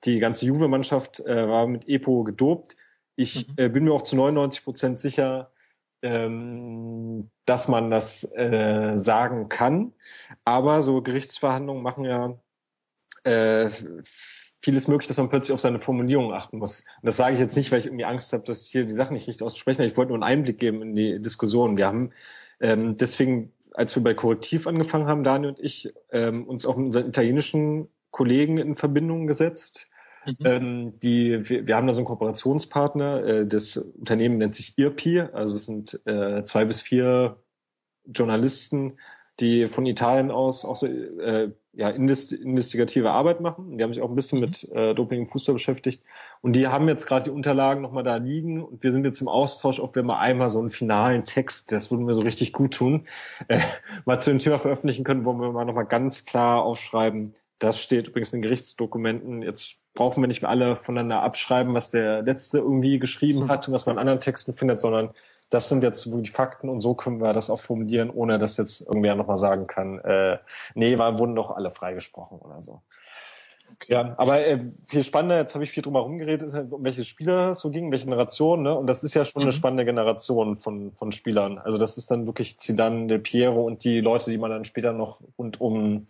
die 0.03 0.19
ganze 0.19 0.45
Juve-Mannschaft 0.45 1.19
äh, 1.21 1.47
war 1.47 1.67
mit 1.67 1.87
EPO 1.87 2.23
gedopt. 2.23 2.75
Ich 3.15 3.47
mhm. 3.47 3.53
äh, 3.57 3.69
bin 3.69 3.83
mir 3.83 3.93
auch 3.93 4.01
zu 4.01 4.15
99 4.15 4.63
Prozent 4.63 4.99
sicher, 4.99 5.51
ähm, 6.07 7.29
dass 7.45 7.67
man 7.67 7.91
das 7.91 8.23
äh, 8.35 8.93
sagen 8.97 9.49
kann. 9.49 9.93
Aber 10.45 10.81
so 10.81 11.01
Gerichtsverhandlungen 11.01 11.83
machen 11.83 12.05
ja 12.05 12.39
äh, 13.23 13.69
vieles 14.59 14.87
möglich, 14.87 15.07
dass 15.07 15.17
man 15.17 15.29
plötzlich 15.29 15.53
auf 15.53 15.61
seine 15.61 15.79
Formulierung 15.79 16.33
achten 16.33 16.59
muss. 16.59 16.81
Und 17.01 17.05
das 17.05 17.17
sage 17.17 17.35
ich 17.35 17.41
jetzt 17.41 17.57
nicht, 17.57 17.71
weil 17.71 17.79
ich 17.79 17.87
irgendwie 17.87 18.05
Angst 18.05 18.31
habe, 18.31 18.43
dass 18.43 18.67
hier 18.67 18.85
die 18.85 18.93
Sachen 18.93 19.13
nicht 19.13 19.27
richtig 19.27 19.45
auszusprechen. 19.45 19.83
Ich 19.83 19.97
wollte 19.97 20.13
nur 20.13 20.23
einen 20.23 20.39
Einblick 20.39 20.59
geben 20.59 20.81
in 20.81 20.95
die 20.95 21.21
Diskussion. 21.21 21.77
Wir 21.77 21.87
haben 21.87 22.11
ähm, 22.59 22.95
deswegen, 22.95 23.53
als 23.73 23.95
wir 23.95 24.03
bei 24.03 24.13
Korrektiv 24.13 24.65
angefangen 24.65 25.07
haben, 25.07 25.23
Daniel 25.23 25.51
und 25.51 25.59
ich, 25.59 25.93
ähm, 26.11 26.45
uns 26.45 26.65
auch 26.65 26.77
mit 26.77 26.87
unseren 26.87 27.07
italienischen 27.07 27.89
Kollegen 28.11 28.57
in 28.57 28.75
Verbindung 28.75 29.27
gesetzt 29.27 29.86
Mhm. 30.27 30.45
Ähm, 30.45 30.99
die, 30.99 31.49
wir, 31.49 31.67
wir 31.67 31.75
haben 31.75 31.87
da 31.87 31.93
so 31.93 31.99
einen 31.99 32.07
Kooperationspartner. 32.07 33.25
Äh, 33.25 33.47
das 33.47 33.77
Unternehmen 33.77 34.37
nennt 34.37 34.53
sich 34.53 34.77
IRPI. 34.77 35.21
Also 35.21 35.55
es 35.55 35.65
sind 35.65 35.99
äh, 36.05 36.43
zwei 36.43 36.65
bis 36.65 36.81
vier 36.81 37.37
Journalisten, 38.05 38.97
die 39.39 39.67
von 39.67 39.85
Italien 39.85 40.31
aus 40.31 40.65
auch 40.65 40.75
so 40.75 40.87
äh, 40.87 41.51
ja, 41.73 41.89
investigative 41.89 43.11
Arbeit 43.11 43.39
machen. 43.39 43.77
Die 43.77 43.83
haben 43.83 43.93
sich 43.93 44.01
auch 44.01 44.09
ein 44.09 44.15
bisschen 44.15 44.39
mit 44.39 44.63
äh, 44.71 44.95
Doping 44.95 45.21
im 45.21 45.27
Fußball 45.27 45.53
beschäftigt. 45.53 46.03
Und 46.41 46.55
die 46.55 46.67
haben 46.67 46.87
jetzt 46.87 47.05
gerade 47.05 47.25
die 47.25 47.29
Unterlagen 47.29 47.81
nochmal 47.83 48.03
da 48.03 48.15
liegen. 48.15 48.63
Und 48.63 48.81
wir 48.81 48.91
sind 48.91 49.05
jetzt 49.05 49.21
im 49.21 49.27
Austausch, 49.27 49.79
ob 49.79 49.95
wir 49.95 50.01
mal 50.01 50.19
einmal 50.19 50.49
so 50.49 50.57
einen 50.59 50.71
finalen 50.71 51.23
Text, 51.23 51.71
das 51.71 51.91
würden 51.91 52.07
wir 52.07 52.15
so 52.15 52.23
richtig 52.23 52.51
gut 52.51 52.73
tun, 52.73 53.07
äh, 53.47 53.59
mal 54.05 54.19
zu 54.19 54.31
dem 54.31 54.39
Thema 54.39 54.57
veröffentlichen 54.57 55.03
können, 55.03 55.25
wo 55.25 55.33
wir 55.33 55.51
mal 55.51 55.65
nochmal 55.65 55.85
ganz 55.85 56.25
klar 56.25 56.63
aufschreiben, 56.63 57.35
das 57.59 57.81
steht 57.81 58.07
übrigens 58.07 58.33
in 58.33 58.41
Gerichtsdokumenten. 58.41 59.41
Jetzt 59.41 59.77
brauchen 59.97 60.21
wir 60.21 60.27
nicht 60.27 60.43
mehr 60.43 60.51
alle 60.51 60.75
voneinander 60.75 61.23
abschreiben, 61.23 61.73
was 61.73 61.89
der 61.89 62.21
Letzte 62.21 62.59
irgendwie 62.59 62.99
geschrieben 62.99 63.41
hm. 63.41 63.49
hat 63.49 63.67
und 63.67 63.73
was 63.73 63.87
man 63.87 63.95
in 63.95 63.99
anderen 63.99 64.19
Texten 64.19 64.53
findet, 64.53 64.79
sondern 64.79 65.09
das 65.49 65.69
sind 65.69 65.83
jetzt 65.83 66.05
die 66.05 66.29
Fakten 66.29 66.69
und 66.69 66.81
so 66.81 66.93
können 66.93 67.19
wir 67.19 67.33
das 67.33 67.49
auch 67.49 67.59
formulieren, 67.59 68.09
ohne 68.09 68.37
dass 68.37 68.57
jetzt 68.57 68.81
irgendwer 68.81 69.15
nochmal 69.15 69.37
sagen 69.37 69.65
kann, 69.65 69.99
äh, 69.99 70.37
nee, 70.75 70.97
war, 70.97 71.17
wurden 71.17 71.35
doch 71.35 71.51
alle 71.51 71.71
freigesprochen 71.71 72.37
oder 72.39 72.61
so. 72.61 72.81
Okay. 73.73 73.93
Ja, 73.93 74.13
aber 74.17 74.45
äh, 74.45 74.59
viel 74.85 75.03
spannender, 75.03 75.37
jetzt 75.37 75.55
habe 75.55 75.63
ich 75.63 75.71
viel 75.71 75.83
drum 75.83 75.95
herum 75.95 76.19
geredet, 76.19 76.43
ist 76.43 76.53
halt, 76.53 76.71
um 76.71 76.83
welche 76.83 77.03
Spieler 77.03 77.51
es 77.51 77.59
so 77.59 77.69
ging, 77.71 77.91
welche 77.91 78.05
Generation, 78.05 78.61
ne? 78.61 78.75
Und 78.75 78.87
das 78.87 79.03
ist 79.03 79.13
ja 79.13 79.25
schon 79.25 79.41
mhm. 79.41 79.47
eine 79.47 79.51
spannende 79.51 79.85
Generation 79.85 80.57
von, 80.57 80.91
von 80.93 81.11
Spielern. 81.11 81.57
Also 81.57 81.77
das 81.77 81.97
ist 81.97 82.11
dann 82.11 82.25
wirklich 82.25 82.59
Zidane, 82.59 83.07
Del 83.07 83.19
Piero 83.19 83.65
und 83.65 83.83
die 83.83 83.99
Leute, 83.99 84.29
die 84.29 84.37
man 84.37 84.51
dann 84.51 84.63
später 84.63 84.93
noch 84.93 85.21
rund 85.37 85.59
um 85.59 86.07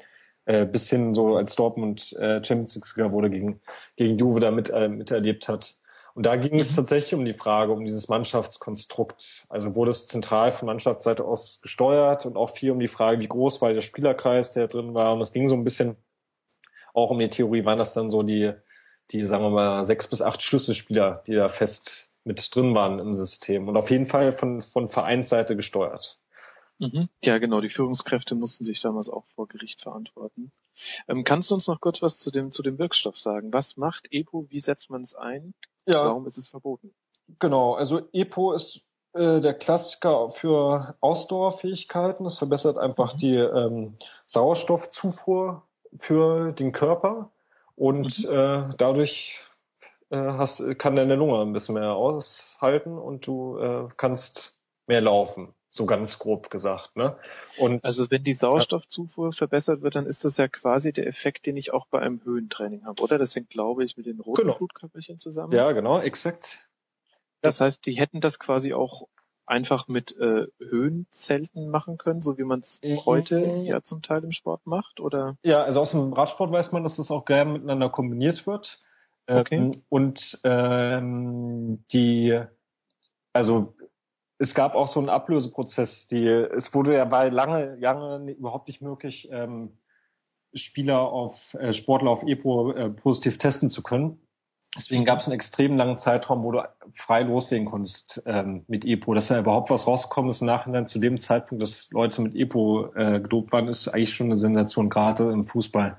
äh, 0.47 0.65
bis 0.65 0.89
hin 0.89 1.13
so 1.13 1.35
als 1.35 1.55
Dortmund 1.55 2.13
äh, 2.13 2.43
Champions 2.43 2.75
League 2.75 3.11
wurde 3.11 3.29
gegen, 3.29 3.59
gegen 3.97 4.17
Juve 4.17 4.39
da 4.39 4.49
mit, 4.49 4.69
äh, 4.69 4.87
miterlebt 4.87 5.49
hat. 5.49 5.75
Und 6.13 6.25
da 6.25 6.35
ging 6.37 6.59
es 6.59 6.71
mhm. 6.71 6.77
tatsächlich 6.77 7.13
um 7.13 7.25
die 7.25 7.33
Frage, 7.33 7.73
um 7.73 7.85
dieses 7.85 8.07
Mannschaftskonstrukt. 8.07 9.45
Also 9.49 9.75
wurde 9.75 9.91
es 9.91 10.07
zentral 10.07 10.51
von 10.51 10.67
Mannschaftsseite 10.67 11.25
aus 11.25 11.59
gesteuert 11.61 12.25
und 12.25 12.37
auch 12.37 12.49
viel 12.49 12.71
um 12.71 12.79
die 12.79 12.87
Frage, 12.87 13.19
wie 13.19 13.27
groß 13.27 13.61
war 13.61 13.73
der 13.73 13.81
Spielerkreis, 13.81 14.53
der 14.53 14.69
drin 14.69 14.93
war. 14.93 15.13
Und 15.13 15.21
es 15.21 15.33
ging 15.33 15.49
so 15.49 15.55
ein 15.55 15.65
bisschen 15.65 15.97
auch 16.93 17.11
um 17.11 17.19
die 17.19 17.29
Theorie, 17.29 17.65
waren 17.65 17.77
das 17.77 17.93
dann 17.93 18.09
so 18.09 18.23
die, 18.23 18.53
die, 19.11 19.25
sagen 19.25 19.43
wir 19.43 19.49
mal, 19.49 19.85
sechs 19.85 20.07
bis 20.07 20.21
acht 20.21 20.41
Schlüsselspieler, 20.41 21.23
die 21.27 21.35
da 21.35 21.49
fest 21.49 22.09
mit 22.23 22.55
drin 22.55 22.73
waren 22.73 22.99
im 22.99 23.13
System. 23.13 23.67
Und 23.67 23.75
auf 23.75 23.91
jeden 23.91 24.05
Fall 24.05 24.31
von, 24.31 24.61
von 24.61 24.87
Vereinsseite 24.87 25.55
gesteuert. 25.55 26.19
Mhm. 26.79 27.09
Ja, 27.23 27.37
genau. 27.39 27.61
Die 27.61 27.69
Führungskräfte 27.69 28.35
mussten 28.35 28.63
sich 28.63 28.81
damals 28.81 29.09
auch 29.09 29.25
vor 29.25 29.47
Gericht 29.47 29.81
verantworten. 29.81 30.51
Ähm, 31.07 31.23
kannst 31.23 31.49
du 31.49 31.55
uns 31.55 31.67
noch 31.67 31.81
kurz 31.81 32.01
was 32.01 32.17
zu 32.17 32.31
dem, 32.31 32.51
zu 32.51 32.61
dem 32.61 32.77
Wirkstoff 32.77 33.17
sagen? 33.17 33.51
Was 33.53 33.77
macht 33.77 34.07
EPO? 34.11 34.47
Wie 34.49 34.59
setzt 34.59 34.89
man 34.89 35.01
es 35.01 35.15
ein? 35.15 35.53
Ja. 35.85 36.05
Warum 36.05 36.25
ist 36.27 36.37
es 36.37 36.47
verboten? 36.47 36.93
Genau. 37.39 37.73
Also 37.73 38.01
EPO 38.13 38.53
ist 38.53 38.81
äh, 39.13 39.39
der 39.39 39.55
Klassiker 39.55 40.29
für 40.29 40.95
Ausdauerfähigkeiten. 41.01 42.25
Es 42.25 42.37
verbessert 42.37 42.77
einfach 42.77 43.15
mhm. 43.15 43.17
die 43.17 43.35
ähm, 43.35 43.93
Sauerstoffzufuhr 44.27 45.63
für 45.95 46.51
den 46.51 46.73
Körper 46.73 47.31
und 47.75 48.19
mhm. 48.19 48.31
äh, 48.31 48.69
dadurch 48.77 49.43
äh, 50.09 50.17
hast, 50.17 50.77
kann 50.77 50.95
deine 50.95 51.15
Lunge 51.15 51.41
ein 51.41 51.53
bisschen 51.53 51.75
mehr 51.75 51.93
aushalten 51.93 52.97
und 52.97 53.25
du 53.25 53.57
äh, 53.57 53.87
kannst 53.97 54.57
mehr 54.85 55.01
laufen 55.01 55.53
so 55.77 55.85
ganz 55.85 56.19
grob 56.19 56.49
gesagt. 56.49 56.95
Ne? 56.95 57.15
Und 57.57 57.85
also 57.85 58.09
wenn 58.09 58.23
die 58.23 58.33
Sauerstoffzufuhr 58.33 59.31
verbessert 59.31 59.81
wird, 59.81 59.95
dann 59.95 60.05
ist 60.05 60.25
das 60.25 60.37
ja 60.37 60.47
quasi 60.47 60.91
der 60.91 61.07
Effekt, 61.07 61.45
den 61.45 61.55
ich 61.57 61.71
auch 61.71 61.87
bei 61.87 61.99
einem 61.99 62.23
Höhentraining 62.23 62.85
habe, 62.85 63.01
oder? 63.01 63.17
Das 63.17 63.35
hängt, 63.35 63.49
glaube 63.49 63.83
ich, 63.83 63.97
mit 63.97 64.05
den 64.05 64.19
roten 64.19 64.41
genau. 64.41 64.57
Blutkörperchen 64.57 65.19
zusammen. 65.19 65.53
Ja, 65.53 65.71
genau, 65.71 65.99
exakt. 65.99 66.67
Das 67.41 67.61
heißt, 67.61 67.85
die 67.85 67.93
hätten 67.93 68.19
das 68.19 68.39
quasi 68.39 68.73
auch 68.73 69.07
einfach 69.45 69.87
mit 69.87 70.15
äh, 70.17 70.47
Höhenzelten 70.59 71.69
machen 71.69 71.97
können, 71.97 72.21
so 72.21 72.37
wie 72.37 72.43
man 72.43 72.59
es 72.59 72.81
mhm. 72.83 73.05
heute 73.05 73.39
ja 73.63 73.81
zum 73.81 74.01
Teil 74.01 74.23
im 74.23 74.31
Sport 74.31 74.67
macht, 74.67 74.99
oder? 74.99 75.37
Ja, 75.43 75.63
also 75.63 75.81
aus 75.81 75.91
dem 75.91 76.11
Radsport 76.11 76.51
weiß 76.51 76.73
man, 76.73 76.83
dass 76.83 76.97
das 76.97 77.09
auch 77.09 77.25
gerne 77.25 77.53
miteinander 77.53 77.89
kombiniert 77.89 78.45
wird. 78.45 78.81
Okay. 79.27 79.55
Ähm, 79.55 79.83
und 79.89 80.39
ähm, 80.43 81.83
die, 81.91 82.39
also 83.33 83.73
es 84.39 84.53
gab 84.53 84.75
auch 84.75 84.87
so 84.87 84.99
einen 84.99 85.09
Ablöseprozess. 85.09 86.07
Die, 86.07 86.25
es 86.25 86.73
wurde 86.73 86.95
ja 86.95 87.05
bei 87.05 87.29
lange 87.29 87.77
Jahre 87.79 88.23
überhaupt 88.31 88.67
nicht 88.67 88.81
möglich, 88.81 89.29
ähm, 89.31 89.77
Spieler 90.53 90.99
auf 90.99 91.53
äh, 91.55 91.73
Sportler 91.73 92.11
auf 92.11 92.23
EPO 92.23 92.71
äh, 92.71 92.89
positiv 92.89 93.37
testen 93.37 93.69
zu 93.69 93.83
können. 93.83 94.19
Deswegen 94.75 95.05
gab 95.05 95.19
es 95.19 95.25
einen 95.25 95.33
extrem 95.33 95.75
langen 95.75 95.97
Zeitraum, 95.97 96.43
wo 96.43 96.51
du 96.51 96.61
frei 96.93 97.23
loslegen 97.23 97.65
konntest 97.65 98.21
ähm, 98.25 98.63
mit 98.67 98.85
EPO. 98.85 99.13
Dass 99.13 99.27
da 99.27 99.39
überhaupt 99.39 99.69
was 99.69 99.87
rausgekommen 99.87 100.29
ist 100.29 100.41
im 100.41 100.47
Nachhinein 100.47 100.87
zu 100.87 100.99
dem 100.99 101.19
Zeitpunkt, 101.19 101.63
dass 101.63 101.89
Leute 101.91 102.21
mit 102.21 102.35
EPO 102.35 102.93
äh, 102.95 103.19
gedopt 103.19 103.51
waren, 103.51 103.67
ist 103.67 103.87
eigentlich 103.87 104.13
schon 104.13 104.27
eine 104.27 104.35
Sensation, 104.35 104.89
gerade 104.89 105.31
im 105.31 105.45
Fußball. 105.45 105.97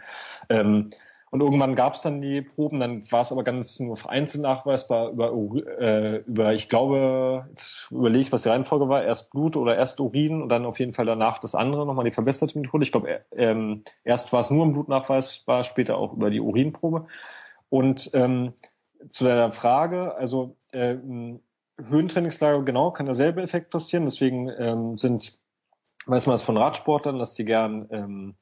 Ähm, 0.49 0.91
und 1.31 1.41
irgendwann 1.41 1.75
gab 1.75 1.95
es 1.95 2.03
dann 2.03 2.21
die 2.21 2.43
Proben, 2.43 2.81
dann 2.81 3.11
war 3.11 3.21
es 3.21 3.33
aber 3.33 3.45
ganz 3.45 3.79
nur 3.81 3.97
vereinzelt 3.97 4.43
nachweisbar 4.43 5.11
über, 5.11 5.33
äh, 5.79 6.17
über 6.27 6.55
ich 6.55 6.69
glaube, 6.69 7.47
jetzt 7.51 7.89
überlege 7.91 8.23
ich, 8.23 8.33
was 8.33 8.43
die 8.43 8.49
Reihenfolge 8.49 8.89
war, 8.89 9.05
erst 9.05 9.31
Blut 9.31 9.57
oder 9.57 9.77
erst 9.77 10.01
Urin 10.01 10.43
und 10.43 10.49
dann 10.49 10.65
auf 10.65 10.79
jeden 10.79 10.93
Fall 10.93 11.07
danach 11.07 11.39
das 11.39 11.55
andere, 11.55 11.87
nochmal 11.87 12.05
die 12.05 12.13
verbesserte 12.13 12.59
Methode. 12.59 12.83
Ich 12.83 12.93
glaube, 12.93 13.21
ähm, 13.33 13.85
erst 14.05 14.33
war 14.33 14.41
es 14.41 14.51
nur 14.51 14.65
im 14.65 14.73
Blut 14.73 14.89
nachweisbar, 14.89 15.65
später 15.65 15.99
auch 15.99 16.15
über 16.15 16.31
die 16.31 16.41
Urinprobe. 16.41 17.07
Und 17.69 18.11
ähm, 18.15 18.55
zu 19.11 19.25
deiner 19.25 19.51
Frage, 19.51 20.15
also 20.17 20.57
äh, 20.73 20.97
Höhentrainingslager, 21.77 22.63
genau, 22.63 22.91
kann 22.91 23.07
derselbe 23.07 23.43
Effekt 23.43 23.71
passieren. 23.71 24.05
Deswegen 24.05 24.49
ähm, 24.59 24.99
sind, 24.99 25.39
weiß 26.07 26.27
man 26.27 26.35
es 26.35 26.43
von 26.43 26.57
Radsportlern, 26.57 27.19
dass 27.19 27.35
die 27.35 27.45
gern 27.45 27.87
ähm, 27.91 28.35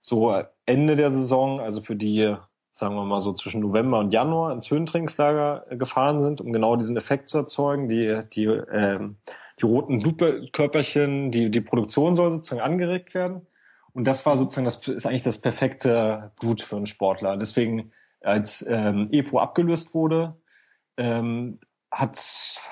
so 0.00 0.34
Ende 0.66 0.96
der 0.96 1.10
Saison, 1.10 1.60
also 1.60 1.80
für 1.80 1.96
die, 1.96 2.34
sagen 2.72 2.94
wir 2.94 3.04
mal 3.04 3.20
so 3.20 3.32
zwischen 3.32 3.60
November 3.60 3.98
und 3.98 4.12
Januar 4.12 4.52
ins 4.52 4.70
Höhentrainingslager 4.70 5.66
äh, 5.70 5.76
gefahren 5.76 6.20
sind, 6.20 6.40
um 6.40 6.52
genau 6.52 6.76
diesen 6.76 6.96
Effekt 6.96 7.28
zu 7.28 7.38
erzeugen. 7.38 7.88
Die, 7.88 8.20
die, 8.32 8.44
ähm, 8.44 9.16
die 9.60 9.66
roten 9.66 10.00
Blutkörperchen, 10.00 11.30
die, 11.30 11.50
die 11.50 11.60
Produktion 11.60 12.14
soll 12.14 12.30
sozusagen 12.30 12.62
angeregt 12.62 13.14
werden. 13.14 13.46
Und 13.92 14.06
das 14.06 14.24
war 14.24 14.36
sozusagen, 14.36 14.64
das 14.64 14.86
ist 14.86 15.06
eigentlich 15.06 15.22
das 15.22 15.38
perfekte 15.38 16.32
Blut 16.40 16.62
für 16.62 16.76
einen 16.76 16.86
Sportler. 16.86 17.36
Deswegen, 17.36 17.92
als 18.20 18.64
ähm, 18.68 19.08
EPO 19.10 19.38
abgelöst 19.38 19.94
wurde, 19.94 20.36
ähm, 20.96 21.58
hat, 21.90 22.18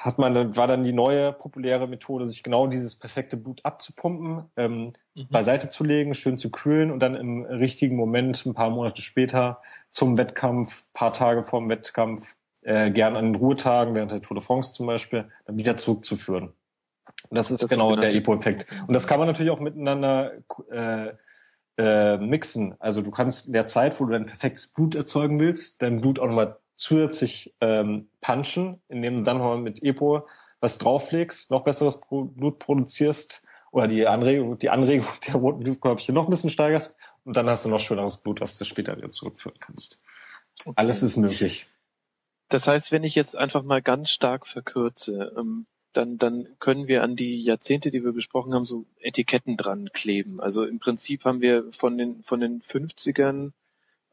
hat 0.01 0.19
man, 0.19 0.57
war 0.57 0.67
dann 0.67 0.85
die 0.85 0.93
neue 0.93 1.33
populäre 1.33 1.89
Methode, 1.89 2.27
sich 2.27 2.43
genau 2.43 2.67
dieses 2.67 2.97
perfekte 2.97 3.37
Blut 3.37 3.65
abzupumpen, 3.65 4.45
ähm, 4.57 4.93
mhm. 5.15 5.29
beiseite 5.29 5.69
zu 5.69 5.83
legen, 5.83 6.15
schön 6.15 6.39
zu 6.39 6.51
kühlen 6.51 6.91
und 6.91 7.01
dann 7.01 7.15
im 7.15 7.45
richtigen 7.45 7.97
Moment, 7.97 8.45
ein 8.47 8.55
paar 8.55 8.71
Monate 8.71 9.03
später, 9.03 9.61
zum 9.91 10.19
Wettkampf, 10.19 10.85
paar 10.93 11.13
Tage 11.13 11.43
vorm 11.43 11.69
Wettkampf, 11.69 12.37
äh, 12.63 12.91
gern 12.91 13.17
an 13.17 13.33
den 13.33 13.35
Ruhetagen, 13.35 13.95
während 13.95 14.13
der 14.13 14.23
Tour 14.23 14.37
de 14.37 14.45
France 14.45 14.75
zum 14.75 14.87
Beispiel, 14.87 15.29
dann 15.47 15.59
wieder 15.59 15.77
zurückzuführen. 15.77 16.53
Und 17.29 17.37
das 17.37 17.51
ist 17.51 17.63
das 17.63 17.71
genau 17.71 17.97
der 17.97 18.15
EPO-Effekt. 18.15 18.67
Und 18.87 18.95
das 18.95 19.07
kann 19.07 19.19
man 19.19 19.27
natürlich 19.27 19.51
auch 19.51 19.61
miteinander 19.61 20.33
äh, 20.71 21.13
äh, 21.79 22.19
mixen. 22.19 22.75
Also 22.79 23.03
du 23.03 23.11
kannst 23.11 23.47
in 23.47 23.53
der 23.53 23.67
Zeit, 23.67 23.99
wo 23.99 24.05
du 24.05 24.13
dein 24.13 24.27
perfektes 24.27 24.69
Blut 24.69 24.95
erzeugen 24.95 25.41
willst, 25.41 25.83
dein 25.83 26.01
Blut 26.01 26.19
auch 26.19 26.27
nochmal 26.27 26.59
zusätzlich 26.79 27.55
ähm, 27.61 28.09
punchen, 28.21 28.81
indem 28.89 29.19
du 29.19 29.23
dann 29.25 29.39
mal 29.39 29.59
mit 29.59 29.83
Epo 29.83 30.27
was 30.61 30.79
drauflegst, 30.79 31.51
noch 31.51 31.65
besseres 31.65 32.01
Blut 32.01 32.59
produzierst 32.59 33.43
oder 33.71 33.89
die 33.89 34.07
Anregung, 34.07 34.59
die 34.59 34.71
Anregung 34.71 35.07
der 35.27 35.35
roten 35.35 35.61
Blutkörperchen 35.61 36.15
noch 36.15 36.25
ein 36.25 36.31
bisschen 36.31 36.51
steigerst 36.51 36.97
und 37.25 37.37
dann 37.37 37.49
hast 37.49 37.65
du 37.65 37.69
noch 37.69 37.81
schöneres 37.81 38.19
Blut, 38.19 38.41
was 38.41 38.57
du 38.59 38.65
später 38.65 38.97
wieder 38.97 39.11
zurückführen 39.11 39.59
kannst. 39.61 40.03
Okay. 40.61 40.73
Alles 40.77 41.03
ist 41.03 41.17
möglich. 41.17 41.69
Das 42.49 42.67
heißt, 42.67 42.93
wenn 42.93 43.05
ich 43.05 43.15
jetzt 43.15 43.37
einfach 43.37 43.63
mal 43.63 43.83
ganz 43.83 44.11
stark 44.11 44.47
verkürze, 44.47 45.35
ähm, 45.37 45.67
dann, 45.93 46.17
dann 46.17 46.49
können 46.59 46.87
wir 46.87 47.03
an 47.03 47.17
die 47.17 47.43
Jahrzehnte, 47.43 47.91
die 47.91 48.05
wir 48.05 48.13
besprochen 48.13 48.55
haben, 48.55 48.65
so 48.65 48.87
Etiketten 49.01 49.57
dran 49.57 49.91
kleben. 49.93 50.41
Also 50.41 50.65
im 50.65 50.79
Prinzip 50.79 51.25
haben 51.25 51.41
wir 51.41 51.71
von 51.73 51.99
den, 51.99 52.23
von 52.23 52.41
den 52.41 52.61
50ern 52.63 53.53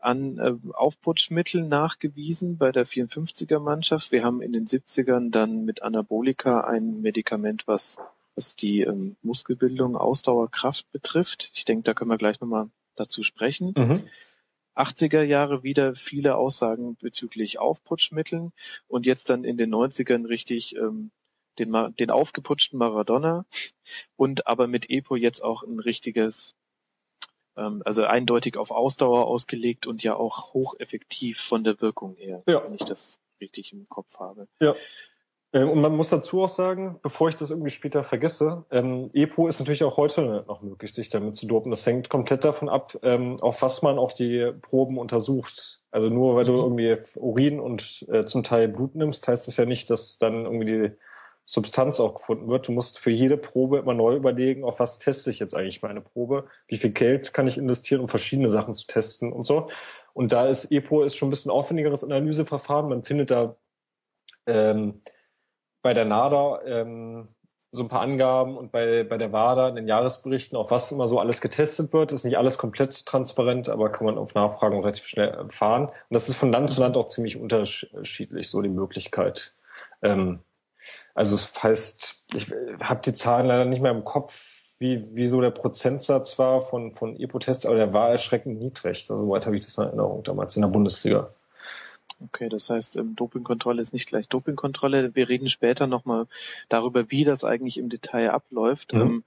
an 0.06 0.38
äh, 0.38 0.54
Aufputschmitteln 0.74 1.68
nachgewiesen 1.68 2.58
bei 2.58 2.72
der 2.72 2.86
54er 2.86 3.60
Mannschaft. 3.60 4.12
Wir 4.12 4.24
haben 4.24 4.42
in 4.42 4.54
den 4.54 4.68
70ern 4.68 5.32
dann 5.32 5.66
mit 5.66 5.82
Anabolika 5.82 6.62
ein 6.62 7.02
Medikament, 7.02 7.68
was, 7.68 7.98
was 8.36 8.56
die 8.56 8.82
ähm, 8.82 9.16
Muskelbildung, 9.24 9.96
Ausdauer, 9.96 10.50
Kraft 10.52 10.92
betrifft. 10.92 11.52
Ich 11.56 11.66
denke, 11.66 11.84
da 11.84 11.94
können 11.94 12.12
wir 12.12 12.18
gleich 12.18 12.40
nochmal 12.40 12.70
dazu 12.96 13.24
sprechen. 13.24 13.74
Mhm. 13.76 14.04
80er 14.76 15.24
Jahre 15.24 15.64
wieder 15.64 15.96
viele 15.96 16.36
Aussagen 16.36 16.98
bezüglich 17.02 17.60
Aufputschmitteln 17.60 18.52
und 18.88 19.06
jetzt 19.06 19.30
dann 19.30 19.44
in 19.44 19.58
den 19.58 19.74
90ern 19.74 20.28
richtig 20.28 20.76
ähm, 20.76 21.12
den, 21.58 21.74
den 21.98 22.12
aufgeputschten 22.12 22.78
Maradona 22.78 23.46
und 24.18 24.48
aber 24.48 24.68
mit 24.68 24.90
EPO 24.90 25.16
jetzt 25.16 25.42
auch 25.42 25.64
ein 25.64 25.80
richtiges 25.80 26.56
also 27.56 28.04
eindeutig 28.04 28.58
auf 28.58 28.72
Ausdauer 28.72 29.28
ausgelegt 29.28 29.88
und 29.88 30.04
ja 30.04 30.16
auch 30.16 30.54
hocheffektiv 30.54 31.40
von 31.40 31.64
der 31.64 31.82
Wirkung 31.82 32.16
her, 32.16 32.44
ja. 32.48 32.64
wenn 32.64 32.76
ich 32.76 32.84
das 32.84 33.22
richtig 33.40 33.74
im 33.74 33.88
Kopf 33.88 34.20
habe. 34.20 34.48
Ja. 34.60 34.76
Ähm, 35.56 35.70
und 35.70 35.82
man 35.82 35.96
muss 35.96 36.10
dazu 36.10 36.42
auch 36.42 36.50
sagen, 36.50 37.00
bevor 37.02 37.30
ich 37.30 37.36
das 37.36 37.50
irgendwie 37.50 37.70
später 37.70 38.04
vergesse, 38.04 38.66
ähm, 38.72 39.10
EPO 39.14 39.48
ist 39.48 39.60
natürlich 39.60 39.86
auch 39.86 39.98
heute 39.98 40.44
noch 40.48 40.62
möglich, 40.62 40.94
sich 40.94 41.10
damit 41.10 41.38
zu 41.38 41.48
dopen. 41.48 41.72
Das 41.72 41.86
hängt 41.86 42.10
komplett 42.10 42.44
davon 42.44 42.68
ab, 42.68 42.98
ähm, 43.04 43.38
auf 43.42 43.62
was 43.62 43.82
man 43.82 43.98
auch 43.98 44.12
die 44.12 44.52
Proben 44.62 44.98
untersucht. 44.98 45.82
Also 45.92 46.10
nur 46.10 46.36
weil 46.36 46.44
mhm. 46.44 46.48
du 46.48 46.54
irgendwie 46.58 46.98
Urin 47.16 47.60
und 47.62 48.06
äh, 48.12 48.26
zum 48.26 48.44
Teil 48.44 48.68
Blut 48.68 48.96
nimmst, 48.96 49.28
heißt 49.28 49.48
das 49.48 49.56
ja 49.56 49.66
nicht, 49.66 49.90
dass 49.90 50.18
dann 50.18 50.46
irgendwie 50.46 50.66
die 50.66 50.92
Substanz 51.46 52.00
auch 52.00 52.16
gefunden 52.16 52.50
wird. 52.50 52.68
Du 52.68 52.72
musst 52.72 53.00
für 53.00 53.12
jede 53.12 53.38
Probe 53.38 53.78
immer 53.78 53.94
neu 53.94 54.16
überlegen, 54.16 54.64
auf 54.64 54.80
was 54.80 54.98
teste 54.98 55.30
ich 55.30 55.40
jetzt 55.40 55.56
eigentlich 55.56 55.84
meine 55.84 56.02
Probe, 56.02 56.48
wie 56.68 56.78
viel 56.78 56.90
Geld 56.90 57.34
kann 57.34 57.48
ich 57.48 57.58
investieren, 57.58 58.02
um 58.02 58.10
verschiedene 58.10 58.50
Sachen 58.50 58.74
zu 58.74 58.88
testen 58.88 59.32
und 59.32 59.44
so. 59.44 59.70
Und 60.14 60.32
da 60.32 60.48
ist 60.48 60.72
EPO 60.72 61.04
ist 61.04 61.16
schon 61.16 61.28
ein 61.28 61.32
bisschen 61.32 61.52
aufwendigeres 61.52 62.04
Analyseverfahren. 62.04 62.90
Man 62.90 63.04
findet 63.04 63.32
da 63.32 63.56
ähm, 64.48 65.00
bei 65.84 65.94
der 65.94 66.06
NADA 66.06 66.62
ähm, 66.66 67.28
so 67.72 67.84
ein 67.84 67.90
paar 67.90 68.02
Angaben 68.02 68.58
und 68.58 68.72
bei, 68.72 69.04
bei 69.04 69.18
der 69.18 69.32
WADA 69.32 69.70
in 69.70 69.76
den 69.76 69.88
Jahresberichten, 69.88 70.58
auf 70.58 70.72
was 70.72 70.92
immer 70.92 71.08
so 71.08 71.20
alles 71.20 71.42
getestet 71.42 71.94
wird. 71.94 72.12
Ist 72.12 72.24
nicht 72.24 72.38
alles 72.38 72.58
komplett 72.58 73.06
transparent, 73.06 73.70
aber 73.70 73.92
kann 73.92 74.06
man 74.06 74.18
auf 74.18 74.34
Nachfragen 74.34 74.80
relativ 74.80 75.06
schnell 75.06 75.30
erfahren. 75.30 75.88
Und 75.88 75.94
das 76.10 76.30
ist 76.30 76.38
von 76.38 76.52
Land 76.52 76.72
zu 76.72 76.82
Land 76.82 76.98
auch 76.98 77.08
ziemlich 77.08 77.38
unterschiedlich, 77.38 78.50
so 78.50 78.62
die 78.62 78.70
Möglichkeit. 78.70 79.56
Ähm, 80.02 80.40
also 81.14 81.36
das 81.36 81.52
heißt, 81.62 82.24
ich 82.34 82.52
habe 82.82 83.02
die 83.06 83.14
Zahlen 83.14 83.48
leider 83.48 83.66
nicht 83.66 83.82
mehr 83.82 83.92
im 83.92 84.04
Kopf, 84.04 84.56
wie, 84.78 85.16
wie 85.16 85.28
so 85.28 85.40
der 85.42 85.52
Prozentsatz 85.52 86.38
war 86.38 86.62
von, 86.62 86.94
von 86.94 87.16
EPO-Tests, 87.20 87.66
aber 87.66 87.76
der 87.76 87.94
war 87.94 88.10
erschreckend 88.10 88.60
niedrig. 88.60 89.10
Also 89.10 89.30
weit 89.30 89.46
habe 89.46 89.56
ich 89.56 89.66
das 89.66 89.78
in 89.78 89.86
Erinnerung 89.86 90.24
damals 90.24 90.56
in 90.56 90.64
der 90.64 90.70
Bundesliga. 90.70 91.34
Okay, 92.20 92.50
das 92.50 92.70
heißt, 92.70 92.98
ähm, 92.98 93.16
Dopingkontrolle 93.16 93.82
ist 93.82 93.94
nicht 93.94 94.08
gleich 94.08 94.28
Dopingkontrolle. 94.28 95.16
Wir 95.16 95.30
reden 95.30 95.50
später 95.50 95.88
nochmal 95.88 96.28
darüber, 96.70 97.12
wie 97.12 97.24
das 97.24 97.44
eigentlich 97.44 97.78
im 97.78 97.90
Detail 97.90 98.32
abläuft. 98.32 98.94
Mhm. 98.94 99.02
Ähm, 99.02 99.24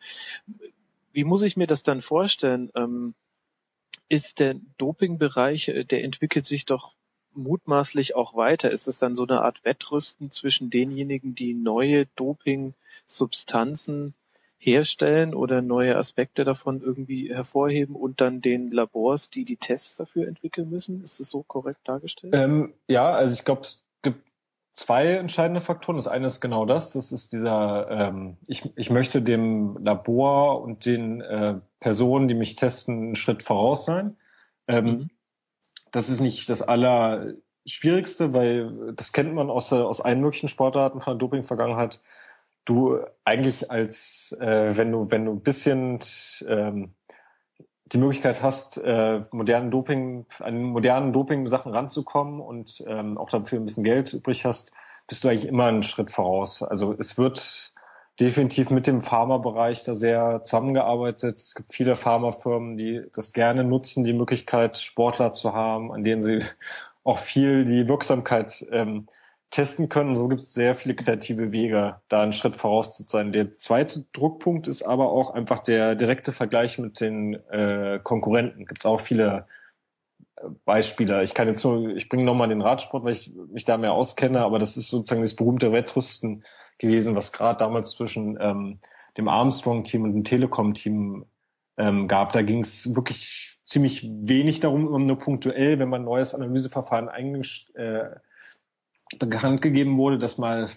wie 1.13 1.25
muss 1.25 1.43
ich 1.43 1.57
mir 1.57 1.67
das 1.67 1.83
dann 1.83 2.01
vorstellen? 2.01 2.71
Ähm, 2.75 3.15
ist 4.09 4.41
der 4.41 4.57
Dopingbereich, 4.79 5.69
äh, 5.69 5.85
der 5.85 6.03
entwickelt 6.05 6.47
sich 6.47 6.65
doch 6.65 6.93
mutmaßlich 7.35 8.15
auch 8.17 8.35
weiter. 8.35 8.71
Ist 8.71 8.89
es 8.89 8.99
dann 8.99 9.15
so 9.15 9.27
eine 9.27 9.43
Art 9.43 9.65
Wettrüsten 9.65 10.31
zwischen 10.31 10.71
denjenigen, 10.71 11.35
die 11.35 11.55
neue 11.55 12.07
Doping-Substanzen 12.17 14.15
herstellen 14.59 15.35
oder 15.35 15.63
neue 15.63 15.97
Aspekte 15.97 16.45
davon 16.45 16.83
irgendwie 16.83 17.33
hervorheben 17.33 17.95
und 17.95 18.21
dann 18.21 18.41
den 18.41 18.73
Labors, 18.73 19.31
die 19.31 19.45
die 19.45 19.57
Tests 19.57 19.95
dafür 19.95 20.27
entwickeln 20.27 20.69
müssen? 20.69 21.03
Ist 21.03 21.21
das 21.21 21.31
so 21.31 21.45
korrekt 21.45 21.81
dargestellt? 21.85 22.35
Ähm, 22.35 22.75
ja, 22.89 23.11
also 23.11 23.35
ich 23.35 23.45
glaube, 23.45 23.63
es 23.63 23.87
gibt 24.03 24.27
zwei 24.73 25.13
entscheidende 25.15 25.61
Faktoren. 25.61 25.97
Das 25.97 26.09
eine 26.09 26.27
ist 26.27 26.41
genau 26.41 26.67
das. 26.67 26.93
Das 26.93 27.13
ist 27.13 27.33
dieser, 27.33 27.89
ähm, 27.89 28.37
ich, 28.49 28.69
ich 28.77 28.91
möchte 28.91 29.23
dem 29.23 29.79
Labor 29.81 30.61
und 30.63 30.87
den 30.87 31.21
äh, 31.21 31.55
Personen, 31.79 32.27
die 32.27 32.35
mich 32.35 32.57
testen, 32.57 32.99
einen 32.99 33.17
Schritt 33.17 33.45
voraus 33.45 33.85
sein. 33.85 34.17
Ähm, 34.67 34.85
mhm. 34.85 35.11
Das 35.93 36.09
ist 36.09 36.21
nicht 36.21 36.49
das 36.51 36.63
Allerschwierigste, 36.63 38.35
weil 38.35 38.95
das 38.95 39.13
kennt 39.13 39.35
man 39.35 39.51
aus, 39.51 39.73
aus 39.73 40.01
allen 40.01 40.21
möglichen 40.21 40.49
Sportarten 40.49 41.01
von 41.01 41.15
der 41.15 41.19
Doping-Vergangenheit 41.19 42.01
du 42.69 42.99
eigentlich 43.25 43.71
als, 43.71 44.37
äh, 44.41 44.77
wenn 44.77 44.93
du, 44.93 45.11
wenn 45.11 45.25
du 45.25 45.33
ein 45.33 45.41
bisschen 45.41 46.01
ähm, 46.47 46.95
die 47.87 47.99
Möglichkeit 47.99 48.43
hast, 48.43 48.77
äh, 48.79 49.23
modernen 49.31 49.71
Doping, 49.71 50.27
an 50.41 50.63
modernen 50.63 51.13
Doping-Sachen 51.13 51.73
ranzukommen 51.73 52.41
und 52.41 52.85
ähm, 52.87 53.17
auch 53.17 53.31
dafür 53.31 53.59
ein 53.59 53.65
bisschen 53.65 53.85
Geld 53.85 54.13
übrig 54.13 54.45
hast, 54.45 54.73
bist 55.07 55.25
du 55.25 55.29
eigentlich 55.29 55.47
immer 55.47 55.67
einen 55.67 55.83
Schritt 55.83 56.11
voraus. 56.11 56.63
Also 56.63 56.95
es 56.99 57.17
wird 57.17 57.73
definitiv 58.21 58.71
mit 58.71 58.87
dem 58.87 59.01
Pharmabereich 59.01 59.85
da 59.85 59.95
sehr 59.95 60.43
zusammengearbeitet. 60.43 61.37
Es 61.37 61.55
gibt 61.55 61.73
viele 61.73 61.97
Pharmafirmen, 61.97 62.77
die 62.77 63.03
das 63.13 63.33
gerne 63.33 63.65
nutzen, 63.65 64.05
die 64.05 64.13
Möglichkeit, 64.13 64.79
Sportler 64.79 65.33
zu 65.33 65.53
haben, 65.53 65.93
an 65.93 66.03
denen 66.05 66.23
sie 66.23 66.41
auch 67.05 67.19
viel 67.19 67.65
die 67.65 67.89
Wirksamkeit 67.89 68.67
ähm, 68.73 69.07
testen 69.51 69.89
können. 69.89 70.17
So 70.17 70.29
gibt 70.29 70.43
es 70.43 70.53
sehr 70.53 70.75
viele 70.75 70.95
kreative 70.95 71.53
Wege, 71.53 72.01
da 72.09 72.23
einen 72.23 72.33
Schritt 72.33 72.57
voraus 72.57 72.95
zu 72.95 73.05
sein. 73.07 73.33
Der 73.33 73.55
zweite 73.55 74.05
Druckpunkt 74.13 74.69
ist 74.69 74.83
aber 74.83 75.11
auch 75.11 75.31
einfach 75.31 75.61
der 75.61 75.95
direkte 75.95 76.33
Vergleich 76.33 76.79
mit 76.79 77.01
den 77.01 77.35
äh, 77.51 78.01
Konkurrenten. 78.03 78.67
Gibt 78.67 78.81
es 78.81 78.87
auch 78.87 79.01
viele 79.01 79.47
äh, 80.37 80.49
Beispiele. 80.65 81.23
Ich 81.23 81.35
kann 81.35 81.49
jetzt 81.49 81.65
nur, 81.65 81.91
ich 81.91 82.09
bringe 82.09 82.25
nochmal 82.25 82.49
den 82.49 82.63
Radsport, 82.63 83.05
weil 83.05 83.13
ich 83.13 83.33
mich 83.51 83.65
da 83.65 83.79
mehr 83.79 83.93
auskenne, 83.93 84.41
aber 84.41 84.59
das 84.59 84.77
ist 84.77 84.89
sozusagen 84.89 85.23
das 85.23 85.35
berühmte 85.35 85.73
Wettrüsten 85.73 86.45
gewesen, 86.79 87.15
was 87.17 87.33
gerade 87.33 87.59
damals 87.59 87.93
zwischen 87.93 88.39
ähm, 88.41 88.79
dem 89.17 89.29
Armstrong-Team 89.29 90.05
und 90.05 90.13
dem 90.13 90.25
Telekom-Team 90.25 91.27
ähm, 91.77 92.09
gab. 92.09 92.33
Da 92.33 92.43
ging 92.43 92.61
es 92.61 92.95
wirklich 92.95 93.59
ziemlich 93.65 94.09
wenig 94.09 94.61
darum, 94.61 95.05
nur 95.05 95.19
punktuell, 95.19 95.79
wenn 95.79 95.89
man 95.89 96.03
ein 96.03 96.07
neues 96.07 96.35
Analyseverfahren 96.35 97.09
eigentlich 97.09 97.71
äh, 97.75 98.05
bekannt 99.19 99.63
gegeben 99.63 99.97
wurde, 99.97 100.19
dass 100.19 100.39
mal 100.39 100.69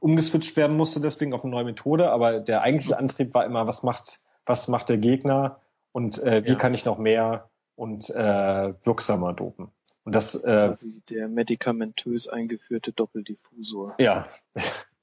umgeswitcht 0.00 0.56
werden 0.56 0.76
musste, 0.76 1.00
deswegen 1.00 1.32
auf 1.32 1.44
eine 1.44 1.50
neue 1.50 1.64
Methode. 1.64 2.10
Aber 2.10 2.40
der 2.40 2.62
eigentliche 2.62 2.98
Antrieb 2.98 3.34
war 3.34 3.44
immer, 3.44 3.66
was 3.66 3.82
macht, 3.82 4.20
was 4.46 4.68
macht 4.68 4.88
der 4.88 4.98
Gegner 4.98 5.60
und 5.92 6.22
äh, 6.22 6.44
wie 6.44 6.50
ja. 6.50 6.54
kann 6.54 6.74
ich 6.74 6.84
noch 6.84 6.98
mehr 6.98 7.50
und 7.74 8.10
äh, 8.10 8.74
wirksamer 8.82 9.32
dopen. 9.32 9.70
Und 10.04 10.14
das 10.14 10.34
äh, 10.36 10.68
Quasi 10.68 11.02
der 11.10 11.28
medikamentös 11.28 12.28
eingeführte 12.28 12.92
Doppeldiffusor. 12.92 13.94
Ja. 13.98 14.26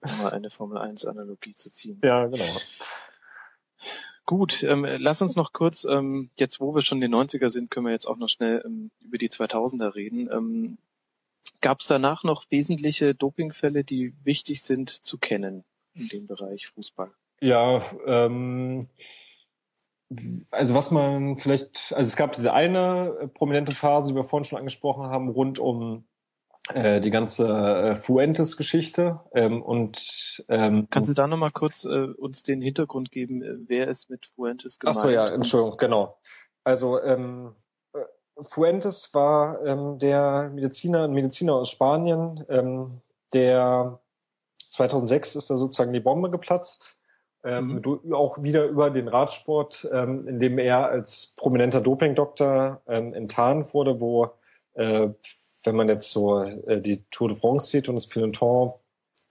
Um 0.05 0.23
mal 0.23 0.31
eine 0.31 0.49
Formel 0.49 0.77
1 0.77 1.05
Analogie 1.05 1.53
zu 1.53 1.71
ziehen. 1.71 1.99
Ja, 2.03 2.25
genau. 2.27 2.45
Gut, 4.25 4.63
ähm, 4.63 4.85
lass 4.97 5.21
uns 5.21 5.35
noch 5.35 5.53
kurz, 5.53 5.85
ähm, 5.85 6.31
jetzt 6.37 6.59
wo 6.59 6.73
wir 6.73 6.81
schon 6.81 7.01
in 7.01 7.11
den 7.11 7.15
90er 7.15 7.49
sind, 7.49 7.69
können 7.69 7.85
wir 7.85 7.93
jetzt 7.93 8.07
auch 8.07 8.17
noch 8.17 8.29
schnell 8.29 8.63
ähm, 8.65 8.89
über 9.01 9.17
die 9.17 9.29
2000er 9.29 9.93
reden. 9.93 10.29
Ähm, 10.31 10.77
Gab 11.61 11.79
es 11.79 11.87
danach 11.87 12.23
noch 12.23 12.43
wesentliche 12.49 13.15
Dopingfälle, 13.15 13.83
die 13.83 14.13
wichtig 14.23 14.61
sind 14.61 14.89
zu 14.89 15.17
kennen 15.17 15.63
in 15.95 16.07
dem 16.09 16.27
Bereich 16.27 16.67
Fußball? 16.67 17.11
Ja, 17.41 17.81
ähm, 18.05 18.81
also 20.51 20.75
was 20.75 20.91
man 20.91 21.37
vielleicht, 21.37 21.93
also 21.95 22.07
es 22.07 22.15
gab 22.15 22.33
diese 22.33 22.53
eine 22.53 23.31
prominente 23.33 23.73
Phase, 23.73 24.09
die 24.09 24.15
wir 24.15 24.23
vorhin 24.23 24.45
schon 24.45 24.59
angesprochen 24.59 25.05
haben, 25.05 25.29
rund 25.29 25.57
um 25.57 26.05
äh, 26.73 26.99
die 26.99 27.11
ganze 27.11 27.47
äh, 27.47 27.95
Fuentes-Geschichte 27.95 29.19
ähm, 29.33 29.61
und 29.61 30.43
ähm, 30.49 30.87
kannst 30.89 31.09
du 31.09 31.13
da 31.13 31.27
nochmal 31.27 31.51
kurz 31.51 31.85
äh, 31.85 31.89
uns 31.89 32.43
den 32.43 32.61
Hintergrund 32.61 33.11
geben, 33.11 33.43
äh, 33.43 33.55
wer 33.67 33.87
ist 33.87 34.09
mit 34.09 34.25
Fuentes 34.25 34.79
gemeint? 34.79 34.97
Ach 34.97 35.03
so 35.03 35.09
ja, 35.09 35.25
Entschuldigung, 35.25 35.77
genau. 35.77 36.17
Also 36.63 37.01
ähm, 37.01 37.55
Fuentes 38.41 39.13
war 39.13 39.63
ähm, 39.65 39.99
der 39.99 40.51
Mediziner, 40.53 41.03
ein 41.03 41.13
Mediziner 41.13 41.53
aus 41.53 41.69
Spanien, 41.69 42.43
ähm, 42.49 43.01
der 43.33 43.99
2006 44.57 45.35
ist 45.35 45.49
da 45.49 45.57
sozusagen 45.57 45.93
die 45.93 45.99
Bombe 45.99 46.29
geplatzt, 46.29 46.99
ähm, 47.43 47.81
mhm. 47.85 48.13
auch 48.13 48.41
wieder 48.41 48.65
über 48.65 48.89
den 48.89 49.07
Radsport, 49.07 49.87
ähm, 49.91 50.27
in 50.27 50.39
dem 50.39 50.57
er 50.57 50.87
als 50.87 51.33
prominenter 51.37 51.79
Dopingdoktor 51.79 52.81
ähm, 52.87 53.13
enttarnt 53.13 53.73
wurde, 53.73 54.01
wo, 54.01 54.31
äh, 54.73 55.09
wenn 55.65 55.75
man 55.75 55.89
jetzt 55.89 56.11
so 56.11 56.41
äh, 56.41 56.81
die 56.81 57.03
Tour 57.11 57.29
de 57.29 57.37
France 57.37 57.69
sieht 57.71 57.89
und 57.89 57.95
das 57.95 58.07
Peloton, 58.07 58.73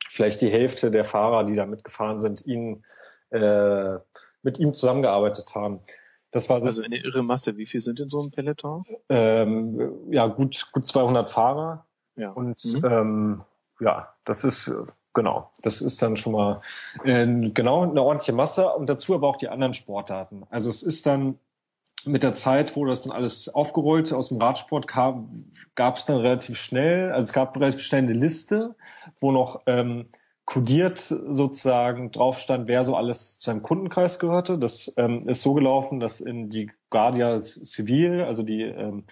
vielleicht 0.08 0.40
die 0.40 0.50
Hälfte 0.50 0.90
der 0.90 1.04
Fahrer, 1.04 1.44
die 1.44 1.54
da 1.54 1.66
mitgefahren 1.66 2.20
sind, 2.20 2.44
ihn 2.46 2.84
äh, 3.30 3.96
mit 4.42 4.58
ihm 4.58 4.74
zusammengearbeitet 4.74 5.54
haben. 5.54 5.80
Das 6.30 6.48
war 6.48 6.62
also 6.62 6.82
eine 6.82 6.96
irre 6.96 7.22
Masse. 7.22 7.56
Wie 7.56 7.66
viel 7.66 7.80
sind 7.80 8.00
in 8.00 8.08
so 8.08 8.20
einem 8.20 8.30
Peloton? 8.32 8.84
Ähm, 9.08 10.10
ja, 10.10 10.26
gut, 10.26 10.70
gut 10.72 10.86
200 10.86 11.30
Fahrer. 11.30 11.86
Ja. 12.16 12.30
Und 12.30 12.64
mhm. 12.64 12.84
ähm, 12.84 13.44
ja, 13.80 14.14
das 14.24 14.44
ist 14.44 14.70
genau, 15.14 15.50
das 15.62 15.80
ist 15.80 16.02
dann 16.02 16.16
schon 16.16 16.32
mal 16.32 16.60
äh, 17.04 17.26
genau 17.50 17.82
eine 17.82 18.02
ordentliche 18.02 18.32
Masse 18.32 18.68
und 18.68 18.88
dazu 18.88 19.14
aber 19.14 19.28
auch 19.28 19.36
die 19.36 19.48
anderen 19.48 19.74
Sportarten. 19.74 20.44
Also 20.50 20.70
es 20.70 20.82
ist 20.82 21.06
dann 21.06 21.38
mit 22.06 22.22
der 22.22 22.34
Zeit, 22.34 22.76
wo 22.76 22.84
das 22.84 23.02
dann 23.02 23.12
alles 23.12 23.48
aufgerollt 23.48 24.12
aus 24.12 24.28
dem 24.28 24.38
Radsport 24.38 24.86
kam, 24.86 25.46
gab 25.74 25.96
es 25.96 26.06
dann 26.06 26.18
relativ 26.18 26.56
schnell, 26.58 27.12
also 27.12 27.26
es 27.26 27.32
gab 27.32 27.56
relativ 27.56 27.82
schnell 27.82 28.02
eine 28.02 28.12
Liste, 28.12 28.74
wo 29.18 29.32
noch 29.32 29.62
ähm, 29.66 30.06
kodiert 30.44 30.98
sozusagen 30.98 32.10
drauf 32.10 32.38
stand, 32.38 32.68
wer 32.68 32.84
so 32.84 32.96
alles 32.96 33.38
zu 33.38 33.50
einem 33.50 33.62
Kundenkreis 33.62 34.18
gehörte. 34.18 34.58
Das 34.58 34.92
ähm, 34.96 35.20
ist 35.26 35.42
so 35.42 35.54
gelaufen, 35.54 36.00
dass 36.00 36.20
in 36.20 36.50
die 36.50 36.70
Guardia 36.90 37.40
Civil, 37.40 38.22
also 38.22 38.42
die, 38.42 38.62
ähm, 38.62 39.04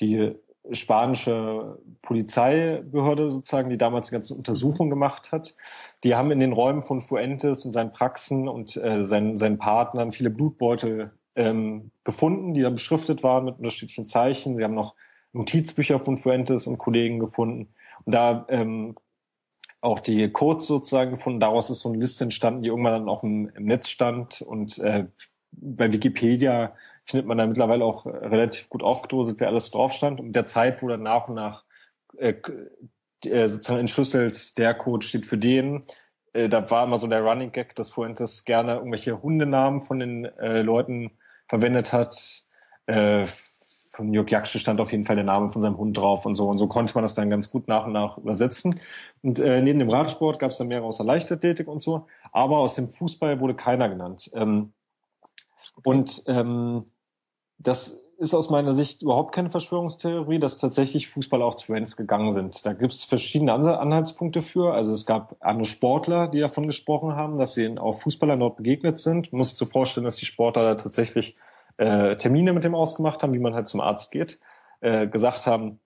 die 0.00 0.34
spanische 0.72 1.78
Polizeibehörde 2.02 3.30
sozusagen, 3.30 3.70
die 3.70 3.78
damals 3.78 4.08
die 4.08 4.14
ganze 4.14 4.34
Untersuchung 4.34 4.90
gemacht 4.90 5.32
hat, 5.32 5.54
die 6.04 6.14
haben 6.14 6.30
in 6.30 6.40
den 6.40 6.52
Räumen 6.52 6.82
von 6.82 7.02
Fuentes 7.02 7.64
und 7.64 7.72
seinen 7.72 7.90
Praxen 7.90 8.48
und 8.48 8.76
äh, 8.76 9.02
seinen, 9.02 9.36
seinen 9.38 9.58
Partnern 9.58 10.12
viele 10.12 10.30
Blutbeutel 10.30 11.12
ähm, 11.36 11.90
gefunden, 12.04 12.54
die 12.54 12.62
dann 12.62 12.74
beschriftet 12.74 13.22
waren 13.22 13.44
mit 13.44 13.58
unterschiedlichen 13.58 14.06
Zeichen. 14.06 14.56
Sie 14.56 14.64
haben 14.64 14.74
noch 14.74 14.94
Notizbücher 15.32 15.98
von 15.98 16.18
Fuentes 16.18 16.66
und 16.66 16.78
Kollegen 16.78 17.18
gefunden. 17.18 17.74
Und 18.04 18.14
da 18.14 18.46
ähm, 18.48 18.94
auch 19.80 20.00
die 20.00 20.30
Codes 20.30 20.66
sozusagen 20.66 21.12
gefunden. 21.12 21.40
Daraus 21.40 21.70
ist 21.70 21.80
so 21.80 21.90
eine 21.90 21.98
Liste 21.98 22.24
entstanden, 22.24 22.62
die 22.62 22.68
irgendwann 22.68 22.92
dann 22.92 23.08
auch 23.08 23.22
im, 23.22 23.50
im 23.54 23.66
Netz 23.66 23.88
stand. 23.88 24.40
Und 24.40 24.78
äh, 24.78 25.06
bei 25.52 25.92
Wikipedia 25.92 26.74
findet 27.04 27.26
man 27.26 27.38
da 27.38 27.46
mittlerweile 27.46 27.84
auch 27.84 28.06
relativ 28.06 28.68
gut 28.68 28.82
aufgedröselt, 28.82 29.40
wer 29.40 29.48
alles 29.48 29.70
drauf 29.70 29.92
stand. 29.92 30.20
Und 30.20 30.26
mit 30.26 30.36
der 30.36 30.46
Zeit 30.46 30.82
wurde 30.82 30.98
nach 30.98 31.28
und 31.28 31.34
nach 31.34 31.64
äh, 32.16 32.34
äh, 33.26 33.48
sozusagen 33.48 33.80
entschlüsselt, 33.80 34.56
der 34.58 34.74
Code 34.74 35.04
steht 35.04 35.26
für 35.26 35.38
den. 35.38 35.82
Äh, 36.32 36.48
da 36.48 36.70
war 36.70 36.84
immer 36.84 36.98
so 36.98 37.06
der 37.06 37.22
Running 37.22 37.52
Gag, 37.52 37.74
dass 37.74 37.90
Fuentes 37.90 38.44
gerne 38.44 38.76
irgendwelche 38.76 39.22
Hundenamen 39.22 39.80
von 39.80 39.98
den 39.98 40.24
äh, 40.24 40.62
Leuten 40.62 41.10
verwendet 41.48 41.92
hat. 41.92 42.44
Äh, 42.86 43.26
von 43.94 44.12
Jörg 44.12 44.30
Jaksche 44.30 44.58
stand 44.58 44.80
auf 44.80 44.90
jeden 44.90 45.04
Fall 45.04 45.16
der 45.16 45.24
Name 45.24 45.50
von 45.50 45.62
seinem 45.62 45.78
Hund 45.78 45.96
drauf 45.96 46.26
und 46.26 46.34
so. 46.34 46.48
Und 46.48 46.58
so 46.58 46.66
konnte 46.66 46.94
man 46.94 47.02
das 47.02 47.14
dann 47.14 47.30
ganz 47.30 47.48
gut 47.48 47.68
nach 47.68 47.86
und 47.86 47.92
nach 47.92 48.18
übersetzen. 48.18 48.80
Und 49.22 49.38
äh, 49.38 49.62
neben 49.62 49.78
dem 49.78 49.88
Radsport 49.88 50.38
gab 50.38 50.50
es 50.50 50.58
dann 50.58 50.66
mehrere 50.66 50.86
aus 50.86 50.96
der 50.96 51.06
Leichtathletik 51.06 51.68
und 51.68 51.80
so. 51.80 52.06
Aber 52.32 52.58
aus 52.58 52.74
dem 52.74 52.90
Fußball 52.90 53.38
wurde 53.40 53.54
keiner 53.54 53.88
genannt. 53.88 54.30
Ähm, 54.34 54.72
und 55.84 56.24
ähm, 56.26 56.84
das 57.58 58.03
ist 58.18 58.34
aus 58.34 58.50
meiner 58.50 58.72
Sicht 58.72 59.02
überhaupt 59.02 59.34
keine 59.34 59.50
Verschwörungstheorie, 59.50 60.38
dass 60.38 60.58
tatsächlich 60.58 61.08
Fußballer 61.08 61.44
auch 61.44 61.54
zu 61.54 61.72
Rents 61.72 61.96
gegangen 61.96 62.32
sind. 62.32 62.64
Da 62.64 62.72
gibt 62.72 62.92
es 62.92 63.04
verschiedene 63.04 63.52
Anhaltspunkte 63.52 64.42
für. 64.42 64.74
Also 64.74 64.92
es 64.92 65.06
gab 65.06 65.36
andere 65.40 65.64
Sportler, 65.64 66.28
die 66.28 66.40
davon 66.40 66.66
gesprochen 66.66 67.14
haben, 67.16 67.38
dass 67.38 67.54
sie 67.54 67.78
auch 67.78 67.92
Fußballer 67.92 68.36
dort 68.36 68.56
begegnet 68.56 68.98
sind. 68.98 69.32
Man 69.32 69.38
muss 69.38 69.50
sich 69.50 69.58
so 69.58 69.66
vorstellen, 69.66 70.04
dass 70.04 70.16
die 70.16 70.26
Sportler 70.26 70.62
da 70.62 70.74
tatsächlich 70.76 71.36
äh, 71.76 72.16
Termine 72.16 72.52
mit 72.52 72.64
dem 72.64 72.74
ausgemacht 72.74 73.22
haben, 73.22 73.34
wie 73.34 73.40
man 73.40 73.54
halt 73.54 73.68
zum 73.68 73.80
Arzt 73.80 74.12
geht, 74.12 74.40
äh, 74.80 75.06
gesagt 75.06 75.46
haben, 75.46 75.80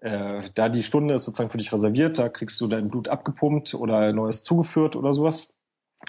äh, 0.00 0.40
da 0.54 0.68
die 0.68 0.82
Stunde 0.82 1.14
ist 1.14 1.24
sozusagen 1.24 1.50
für 1.50 1.58
dich 1.58 1.72
reserviert, 1.72 2.18
da 2.18 2.28
kriegst 2.28 2.60
du 2.60 2.66
dein 2.66 2.88
Blut 2.88 3.08
abgepumpt 3.08 3.74
oder 3.74 4.12
neues 4.12 4.44
zugeführt 4.44 4.96
oder 4.96 5.12
sowas. 5.12 5.54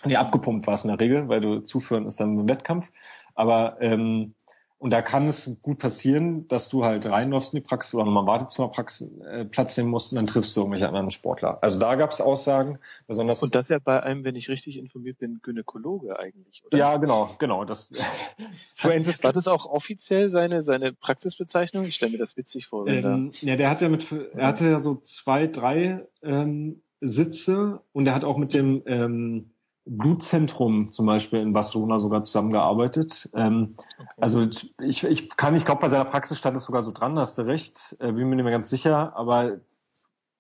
Nee, 0.06 0.16
abgepumpt 0.16 0.68
war 0.68 0.76
es 0.76 0.84
in 0.84 0.90
der 0.90 1.00
Regel, 1.00 1.28
weil 1.30 1.42
du 1.42 1.60
zuführen 1.62 2.06
ist 2.06 2.20
dann 2.20 2.38
ein 2.38 2.50
Wettkampf. 2.50 2.92
Aber 3.34 3.78
ähm, 3.80 4.36
und 4.80 4.92
da 4.92 5.02
kann 5.02 5.28
es 5.28 5.60
gut 5.62 5.78
passieren, 5.78 6.48
dass 6.48 6.70
du 6.70 6.86
halt 6.86 7.06
reinläufst 7.06 7.54
in 7.54 7.60
die 7.60 7.68
Praxis 7.68 7.96
oder 7.96 8.06
nochmal 8.06 8.26
Wartezimmerpraxis 8.26 9.12
äh, 9.26 9.44
Platz 9.44 9.76
nehmen 9.76 9.90
musst 9.90 10.14
und 10.14 10.16
dann 10.16 10.26
triffst 10.26 10.56
du 10.56 10.62
irgendwelche 10.62 10.88
anderen 10.88 11.12
Sportler. 11.12 11.62
Also 11.62 11.80
da 11.80 11.96
gab 11.96 12.12
es 12.12 12.22
Aussagen, 12.22 12.80
besonders. 13.06 13.44
Und 13.44 13.54
das 13.56 13.68
ja 13.68 13.80
bei 13.80 14.02
einem, 14.02 14.24
wenn 14.24 14.38
ich 14.38 14.48
richtig 14.48 14.78
informiert 14.78 15.18
bin, 15.18 15.42
Gynäkologe 15.44 16.18
eigentlich, 16.18 16.64
oder? 16.66 16.78
Ja, 16.78 16.96
genau, 16.96 17.30
genau. 17.40 17.66
Das, 17.66 17.90
das 18.84 19.24
war 19.24 19.34
das 19.34 19.50
auch 19.50 19.66
offiziell 19.66 20.30
seine, 20.30 20.62
seine 20.62 20.94
Praxisbezeichnung? 20.94 21.84
Ich 21.84 21.96
stelle 21.96 22.14
mir 22.14 22.18
das 22.18 22.38
witzig 22.38 22.68
vor. 22.68 22.88
Ähm, 22.88 23.32
ja, 23.42 23.58
der 23.58 23.70
hat 23.70 23.82
ja 23.82 23.90
mit, 23.90 24.10
er 24.12 24.48
hatte 24.48 24.66
ja 24.66 24.80
so 24.80 24.96
zwei, 24.96 25.48
drei 25.48 26.08
ähm, 26.24 26.84
Sitze 27.02 27.82
und 27.92 28.08
er 28.08 28.16
hat 28.16 28.24
auch 28.24 28.38
mit 28.38 28.54
dem 28.54 28.82
ähm, 28.86 29.52
Blutzentrum 29.90 30.92
zum 30.92 31.08
Beispiel 31.08 31.40
in 31.40 31.52
Barcelona 31.52 31.98
sogar 31.98 32.22
zusammengearbeitet. 32.22 33.30
Ähm, 33.34 33.76
okay. 33.98 34.08
Also 34.18 34.48
ich, 34.82 35.04
ich 35.04 35.36
kann, 35.36 35.56
ich 35.56 35.66
glaube, 35.66 35.82
bei 35.82 35.90
seiner 35.90 36.06
Praxis 36.06 36.38
stand 36.38 36.56
es 36.56 36.66
sogar 36.66 36.84
so 36.84 36.92
dran, 36.92 37.16
da 37.16 37.22
hast 37.22 37.38
du 37.40 37.42
recht, 37.42 37.98
äh, 38.00 38.12
bin 38.12 38.30
mir 38.30 38.36
nicht 38.36 38.46
mehr 38.46 38.54
ganz 38.54 38.70
sicher, 38.70 39.16
aber 39.16 39.60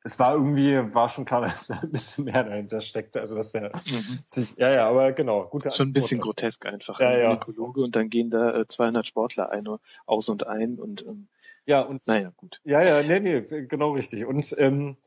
es 0.04 0.20
war 0.20 0.34
irgendwie, 0.34 0.93
war 0.93 1.10
schon 1.10 1.26
klar, 1.26 1.41
dass 1.41 1.68
da 1.68 1.80
ein 1.80 1.91
bisschen 1.91 2.26
mehr 2.26 2.43
dahinter 2.43 2.80
steckte. 2.80 3.22
Also 3.22 3.36
dass 3.36 3.52
der 3.52 3.72
mhm. 3.76 4.20
sich, 4.26 4.56
ja, 4.58 4.70
ja, 4.72 4.88
aber 4.88 5.12
genau. 5.14 5.47
Gute 5.47 5.72
Schon 5.72 5.89
ein 5.89 5.93
bisschen 5.93 6.22
grotesk 6.22 6.66
einfach. 6.68 7.00
Ja, 7.00 7.18
ja. 7.18 7.34
Ökologe 7.34 7.82
und 7.82 7.95
dann 7.95 8.10
gehen 8.10 8.30
da 8.30 8.62
äh, 8.62 8.68
200 8.68 9.08
Sportler 9.08 9.50
ein, 9.50 9.68
aus 10.06 10.30
und 10.30 10.45
ein 10.45 10.76
und 10.76 11.06
ähm, 11.08 11.28
ja, 11.66 11.82
und 11.82 12.06
naja, 12.08 12.32
gut. 12.36 12.62
Ja, 12.64 12.82
ja, 12.82 13.04
nee, 13.04 13.20
nee, 13.20 13.41
genau 13.41 13.91
richtig. 13.91 14.26
Und 14.26 14.56
ähm, 14.58 14.97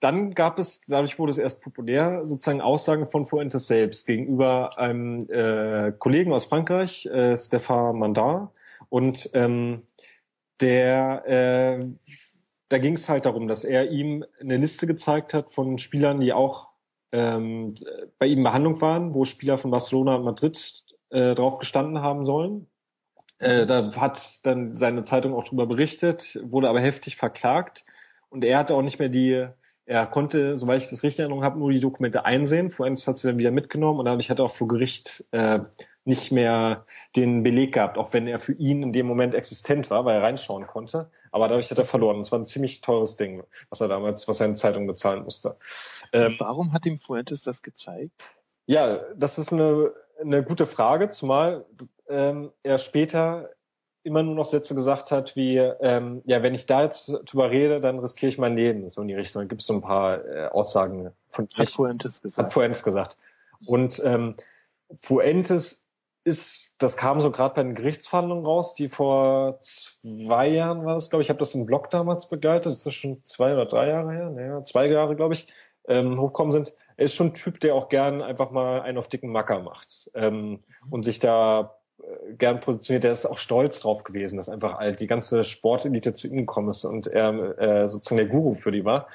dann 0.00 0.34
gab 0.34 0.58
es, 0.58 0.82
dadurch 0.86 1.18
wurde 1.18 1.30
es 1.30 1.38
erst 1.38 1.62
populär, 1.62 2.26
sozusagen 2.26 2.60
Aussagen 2.60 3.10
von 3.10 3.26
Fuentes 3.26 3.66
selbst 3.66 4.06
gegenüber 4.06 4.78
einem 4.78 5.18
äh, 5.30 5.92
Kollegen 5.98 6.32
aus 6.32 6.44
Frankreich, 6.44 7.06
äh, 7.06 7.34
Stéphane 7.34 7.94
Mandar. 7.94 8.52
Und 8.88 9.30
ähm, 9.32 9.82
der, 10.60 11.26
äh, 11.26 11.88
da 12.68 12.78
ging 12.78 12.94
es 12.94 13.08
halt 13.08 13.24
darum, 13.24 13.48
dass 13.48 13.64
er 13.64 13.90
ihm 13.90 14.24
eine 14.40 14.56
Liste 14.56 14.86
gezeigt 14.86 15.32
hat 15.34 15.50
von 15.50 15.78
Spielern, 15.78 16.20
die 16.20 16.32
auch 16.32 16.68
ähm, 17.12 17.74
bei 18.18 18.26
ihm 18.26 18.38
in 18.38 18.44
Behandlung 18.44 18.80
waren, 18.80 19.14
wo 19.14 19.24
Spieler 19.24 19.58
von 19.58 19.70
Barcelona 19.70 20.16
und 20.16 20.24
Madrid 20.24 20.84
äh, 21.10 21.34
drauf 21.34 21.58
gestanden 21.58 22.02
haben 22.02 22.24
sollen. 22.24 22.66
Äh, 23.38 23.66
da 23.66 23.94
hat 23.96 24.46
dann 24.46 24.74
seine 24.74 25.02
Zeitung 25.02 25.34
auch 25.34 25.44
drüber 25.44 25.66
berichtet, 25.66 26.38
wurde 26.44 26.68
aber 26.68 26.80
heftig 26.80 27.16
verklagt. 27.16 27.84
Und 28.28 28.44
er 28.44 28.58
hatte 28.58 28.74
auch 28.74 28.82
nicht 28.82 28.98
mehr 28.98 29.08
die 29.08 29.46
er 29.86 30.06
konnte, 30.06 30.56
soweit 30.56 30.82
ich 30.82 30.88
das 30.88 31.02
richtig 31.02 31.18
in 31.18 31.22
Erinnerung 31.24 31.44
habe, 31.44 31.58
nur 31.58 31.72
die 31.72 31.80
Dokumente 31.80 32.24
einsehen. 32.24 32.70
Fuentes 32.70 33.06
hat 33.06 33.18
sie 33.18 33.28
dann 33.28 33.38
wieder 33.38 33.50
mitgenommen 33.50 33.98
und 33.98 34.04
dadurch 34.04 34.30
hat 34.30 34.38
er 34.38 34.44
auch 34.44 34.50
vor 34.50 34.68
Gericht 34.68 35.24
äh, 35.32 35.60
nicht 36.04 36.32
mehr 36.32 36.84
den 37.16 37.42
Beleg 37.42 37.74
gehabt, 37.74 37.98
auch 37.98 38.12
wenn 38.12 38.26
er 38.26 38.38
für 38.38 38.52
ihn 38.52 38.82
in 38.82 38.92
dem 38.92 39.06
Moment 39.06 39.34
existent 39.34 39.90
war, 39.90 40.04
weil 40.04 40.16
er 40.16 40.22
reinschauen 40.22 40.66
konnte. 40.66 41.10
Aber 41.30 41.48
dadurch 41.48 41.70
hat 41.70 41.78
er 41.78 41.84
verloren. 41.84 42.18
Das 42.18 42.32
war 42.32 42.38
ein 42.38 42.46
ziemlich 42.46 42.80
teures 42.80 43.16
Ding, 43.16 43.42
was 43.70 43.80
er 43.80 43.88
damals, 43.88 44.28
was 44.28 44.38
seine 44.38 44.54
Zeitung 44.54 44.86
bezahlen 44.86 45.22
musste. 45.24 45.56
Ähm, 46.12 46.34
Warum 46.38 46.72
hat 46.72 46.86
ihm 46.86 46.98
Fuentes 46.98 47.42
das 47.42 47.62
gezeigt? 47.62 48.12
Ja, 48.66 49.00
das 49.16 49.38
ist 49.38 49.52
eine, 49.52 49.92
eine 50.20 50.42
gute 50.42 50.66
Frage, 50.66 51.10
zumal 51.10 51.64
ähm, 52.08 52.52
er 52.62 52.78
später 52.78 53.50
immer 54.04 54.22
nur 54.22 54.34
noch 54.34 54.46
Sätze 54.46 54.74
gesagt 54.74 55.10
hat 55.10 55.36
wie, 55.36 55.56
ähm, 55.56 56.22
ja, 56.24 56.42
wenn 56.42 56.54
ich 56.54 56.66
da 56.66 56.82
jetzt 56.82 57.12
drüber 57.26 57.50
rede, 57.50 57.80
dann 57.80 57.98
riskiere 57.98 58.28
ich 58.28 58.38
mein 58.38 58.56
Leben, 58.56 58.88
so 58.88 59.02
in 59.02 59.08
die 59.08 59.14
Richtung. 59.14 59.42
Da 59.42 59.46
gibt 59.46 59.60
es 59.60 59.66
so 59.66 59.74
ein 59.74 59.82
paar 59.82 60.24
äh, 60.24 60.46
Aussagen 60.48 61.10
von 61.30 61.48
Hat 61.54 61.68
Fuentes 61.68 62.20
gesagt. 62.20 62.46
Hat 62.46 62.52
Fuentes 62.52 62.82
gesagt. 62.82 63.16
Und 63.64 64.02
ähm, 64.04 64.34
Fuentes 65.00 65.88
ist, 66.24 66.74
das 66.78 66.96
kam 66.96 67.20
so 67.20 67.30
gerade 67.30 67.54
bei 67.54 67.62
den 67.62 67.74
Gerichtsverhandlungen 67.74 68.44
raus, 68.44 68.74
die 68.74 68.88
vor 68.88 69.58
zwei 69.60 70.48
Jahren 70.48 70.84
war 70.84 70.94
das, 70.94 71.10
glaube 71.10 71.22
ich, 71.22 71.26
ich 71.26 71.30
habe 71.30 71.38
das 71.38 71.54
im 71.54 71.66
Blog 71.66 71.90
damals 71.90 72.28
begleitet, 72.28 72.72
das 72.72 72.86
ist 72.86 72.94
schon 72.94 73.22
zwei 73.24 73.52
oder 73.52 73.66
drei 73.66 73.88
Jahre 73.88 74.12
her, 74.12 74.30
naja, 74.30 74.62
zwei 74.62 74.86
Jahre, 74.86 75.16
glaube 75.16 75.34
ich, 75.34 75.46
ähm, 75.88 76.20
hochkommen 76.20 76.52
sind. 76.52 76.74
Er 76.96 77.06
ist 77.06 77.14
schon 77.14 77.28
ein 77.28 77.34
Typ, 77.34 77.58
der 77.60 77.74
auch 77.74 77.88
gern 77.88 78.22
einfach 78.22 78.50
mal 78.50 78.82
einen 78.82 78.98
auf 78.98 79.08
dicken 79.08 79.30
Macker 79.30 79.60
macht 79.60 80.10
ähm, 80.14 80.62
und 80.90 81.02
sich 81.04 81.18
da 81.18 81.76
gern 82.38 82.60
positioniert, 82.60 83.04
der 83.04 83.12
ist 83.12 83.26
auch 83.26 83.38
stolz 83.38 83.80
drauf 83.80 84.04
gewesen, 84.04 84.36
dass 84.36 84.48
einfach 84.48 84.78
all 84.78 84.94
die 84.94 85.06
ganze 85.06 85.44
Sportelite 85.44 86.14
zu 86.14 86.28
ihm 86.28 86.38
gekommen 86.38 86.68
ist 86.68 86.84
und 86.84 87.06
er 87.06 87.58
äh, 87.58 87.88
sozusagen 87.88 88.16
der 88.16 88.26
Guru 88.26 88.54
für 88.54 88.72
die 88.72 88.84
war. 88.84 89.08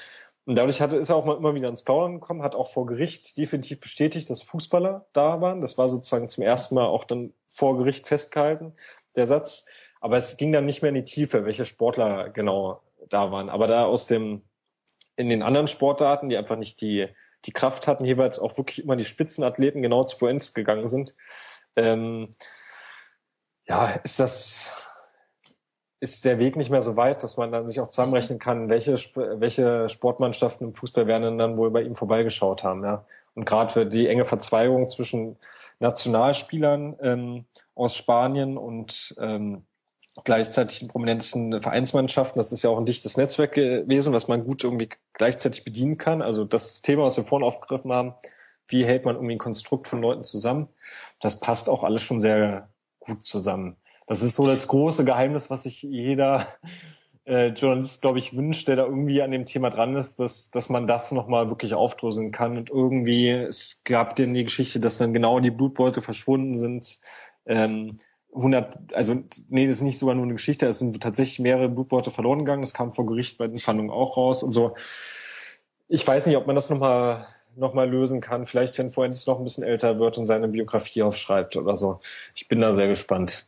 Und 0.46 0.54
dadurch 0.54 0.80
hatte, 0.80 0.96
ist 0.96 1.10
er 1.10 1.16
auch 1.16 1.26
mal 1.26 1.36
immer 1.36 1.54
wieder 1.54 1.68
ins 1.68 1.82
Plaudern 1.82 2.14
gekommen, 2.14 2.42
hat 2.42 2.56
auch 2.56 2.68
vor 2.68 2.86
Gericht 2.86 3.36
definitiv 3.36 3.80
bestätigt, 3.80 4.30
dass 4.30 4.40
Fußballer 4.42 5.06
da 5.12 5.42
waren. 5.42 5.60
Das 5.60 5.76
war 5.76 5.90
sozusagen 5.90 6.30
zum 6.30 6.42
ersten 6.42 6.74
Mal 6.74 6.86
auch 6.86 7.04
dann 7.04 7.34
vor 7.48 7.76
Gericht 7.76 8.06
festgehalten, 8.06 8.72
der 9.14 9.26
Satz. 9.26 9.66
Aber 10.00 10.16
es 10.16 10.38
ging 10.38 10.50
dann 10.50 10.64
nicht 10.64 10.80
mehr 10.80 10.88
in 10.88 10.94
die 10.94 11.04
Tiefe, 11.04 11.44
welche 11.44 11.66
Sportler 11.66 12.30
genau 12.30 12.80
da 13.10 13.30
waren. 13.30 13.50
Aber 13.50 13.66
da 13.66 13.84
aus 13.84 14.06
dem, 14.06 14.42
in 15.16 15.28
den 15.28 15.42
anderen 15.42 15.68
Sportarten, 15.68 16.30
die 16.30 16.38
einfach 16.38 16.56
nicht 16.56 16.80
die, 16.80 17.08
die 17.44 17.52
Kraft 17.52 17.86
hatten, 17.86 18.06
jeweils 18.06 18.38
auch 18.38 18.56
wirklich 18.56 18.82
immer 18.82 18.96
die 18.96 19.04
Spitzenathleten 19.04 19.82
genau 19.82 20.04
zu 20.04 20.16
Fuentes 20.16 20.54
gegangen 20.54 20.86
sind, 20.86 21.14
ähm, 21.76 22.34
ja, 23.68 23.86
ist 24.02 24.18
das, 24.18 24.72
ist 26.00 26.24
der 26.24 26.40
Weg 26.40 26.56
nicht 26.56 26.70
mehr 26.70 26.82
so 26.82 26.96
weit, 26.96 27.22
dass 27.22 27.36
man 27.36 27.52
dann 27.52 27.68
sich 27.68 27.80
auch 27.80 27.88
zusammenrechnen 27.88 28.38
kann, 28.38 28.70
welche, 28.70 28.94
welche 28.94 29.88
Sportmannschaften 29.88 30.68
im 30.68 30.74
Fußball 30.74 31.06
werden 31.06 31.38
dann 31.38 31.58
wohl 31.58 31.70
bei 31.70 31.82
ihm 31.82 31.94
vorbeigeschaut 31.94 32.64
haben, 32.64 32.84
ja. 32.84 33.04
Und 33.34 33.44
gerade 33.44 33.86
die 33.86 34.08
enge 34.08 34.24
Verzweigung 34.24 34.88
zwischen 34.88 35.36
Nationalspielern 35.78 36.96
ähm, 37.00 37.44
aus 37.76 37.94
Spanien 37.94 38.56
und 38.56 39.14
ähm, 39.20 39.64
gleichzeitig 40.24 40.82
in 40.82 40.88
prominentesten 40.88 41.60
Vereinsmannschaften, 41.60 42.40
das 42.40 42.50
ist 42.50 42.62
ja 42.62 42.70
auch 42.70 42.78
ein 42.78 42.84
dichtes 42.84 43.16
Netzwerk 43.16 43.52
gewesen, 43.52 44.12
was 44.12 44.26
man 44.26 44.44
gut 44.44 44.64
irgendwie 44.64 44.88
gleichzeitig 45.12 45.64
bedienen 45.64 45.98
kann. 45.98 46.20
Also 46.20 46.44
das 46.44 46.82
Thema, 46.82 47.04
was 47.04 47.16
wir 47.16 47.22
vorhin 47.22 47.46
aufgegriffen 47.46 47.92
haben, 47.92 48.14
wie 48.66 48.84
hält 48.84 49.04
man 49.04 49.14
irgendwie 49.14 49.36
ein 49.36 49.38
Konstrukt 49.38 49.86
von 49.86 50.02
Leuten 50.02 50.24
zusammen, 50.24 50.68
das 51.20 51.38
passt 51.38 51.68
auch 51.68 51.84
alles 51.84 52.02
schon 52.02 52.20
sehr 52.20 52.68
gut 53.00 53.22
zusammen. 53.22 53.76
Das 54.06 54.22
ist 54.22 54.36
so 54.36 54.46
das 54.46 54.68
große 54.68 55.04
Geheimnis, 55.04 55.50
was 55.50 55.64
sich 55.64 55.82
jeder 55.82 56.46
äh, 57.28 57.48
Journalist, 57.48 58.00
glaube 58.00 58.18
ich, 58.18 58.34
wünscht, 58.34 58.68
der 58.68 58.76
da 58.76 58.86
irgendwie 58.86 59.20
an 59.20 59.30
dem 59.30 59.44
Thema 59.44 59.68
dran 59.68 59.94
ist, 59.96 60.18
dass, 60.18 60.50
dass 60.50 60.70
man 60.70 60.86
das 60.86 61.12
nochmal 61.12 61.50
wirklich 61.50 61.74
aufdröseln 61.74 62.32
kann. 62.32 62.56
Und 62.56 62.70
irgendwie, 62.70 63.28
es 63.28 63.82
gab 63.84 64.16
denn 64.16 64.32
die 64.32 64.44
Geschichte, 64.44 64.80
dass 64.80 64.96
dann 64.96 65.12
genau 65.12 65.38
die 65.40 65.50
Blutbeute 65.50 66.00
verschwunden 66.00 66.54
sind. 66.54 67.00
Ähm, 67.44 67.98
100, 68.34 68.94
also 68.94 69.22
nee, 69.48 69.66
das 69.66 69.76
ist 69.76 69.82
nicht 69.82 69.98
sogar 69.98 70.14
nur 70.14 70.24
eine 70.24 70.34
Geschichte, 70.34 70.66
es 70.66 70.78
sind 70.78 71.02
tatsächlich 71.02 71.38
mehrere 71.38 71.68
Blutbeute 71.68 72.10
verloren 72.10 72.40
gegangen. 72.40 72.62
Das 72.62 72.74
kam 72.74 72.92
vor 72.92 73.06
Gericht 73.06 73.36
bei 73.36 73.46
den 73.46 73.58
Fahndungen 73.58 73.90
auch 73.90 74.16
raus 74.16 74.42
und 74.42 74.52
so. 74.52 74.74
Ich 75.88 76.06
weiß 76.06 76.26
nicht, 76.26 76.36
ob 76.36 76.46
man 76.46 76.56
das 76.56 76.70
nochmal 76.70 77.26
nochmal 77.58 77.90
lösen 77.90 78.20
kann. 78.20 78.44
Vielleicht, 78.44 78.78
wenn 78.78 78.90
Fuentes 78.90 79.26
noch 79.26 79.38
ein 79.38 79.44
bisschen 79.44 79.64
älter 79.64 79.98
wird 79.98 80.18
und 80.18 80.26
seine 80.26 80.48
Biografie 80.48 81.02
aufschreibt 81.02 81.56
oder 81.56 81.76
so. 81.76 82.00
Ich 82.34 82.48
bin 82.48 82.60
da 82.60 82.72
sehr 82.72 82.88
gespannt. 82.88 83.46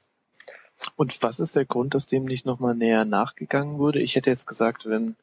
Und 0.96 1.22
was 1.22 1.40
ist 1.40 1.56
der 1.56 1.66
Grund, 1.66 1.94
dass 1.94 2.06
dem 2.06 2.24
nicht 2.24 2.46
nochmal 2.46 2.74
näher 2.74 3.04
nachgegangen 3.04 3.78
wurde? 3.78 4.00
Ich 4.00 4.16
hätte 4.16 4.30
jetzt 4.30 4.46
gesagt, 4.46 4.86
wenn, 4.86 5.16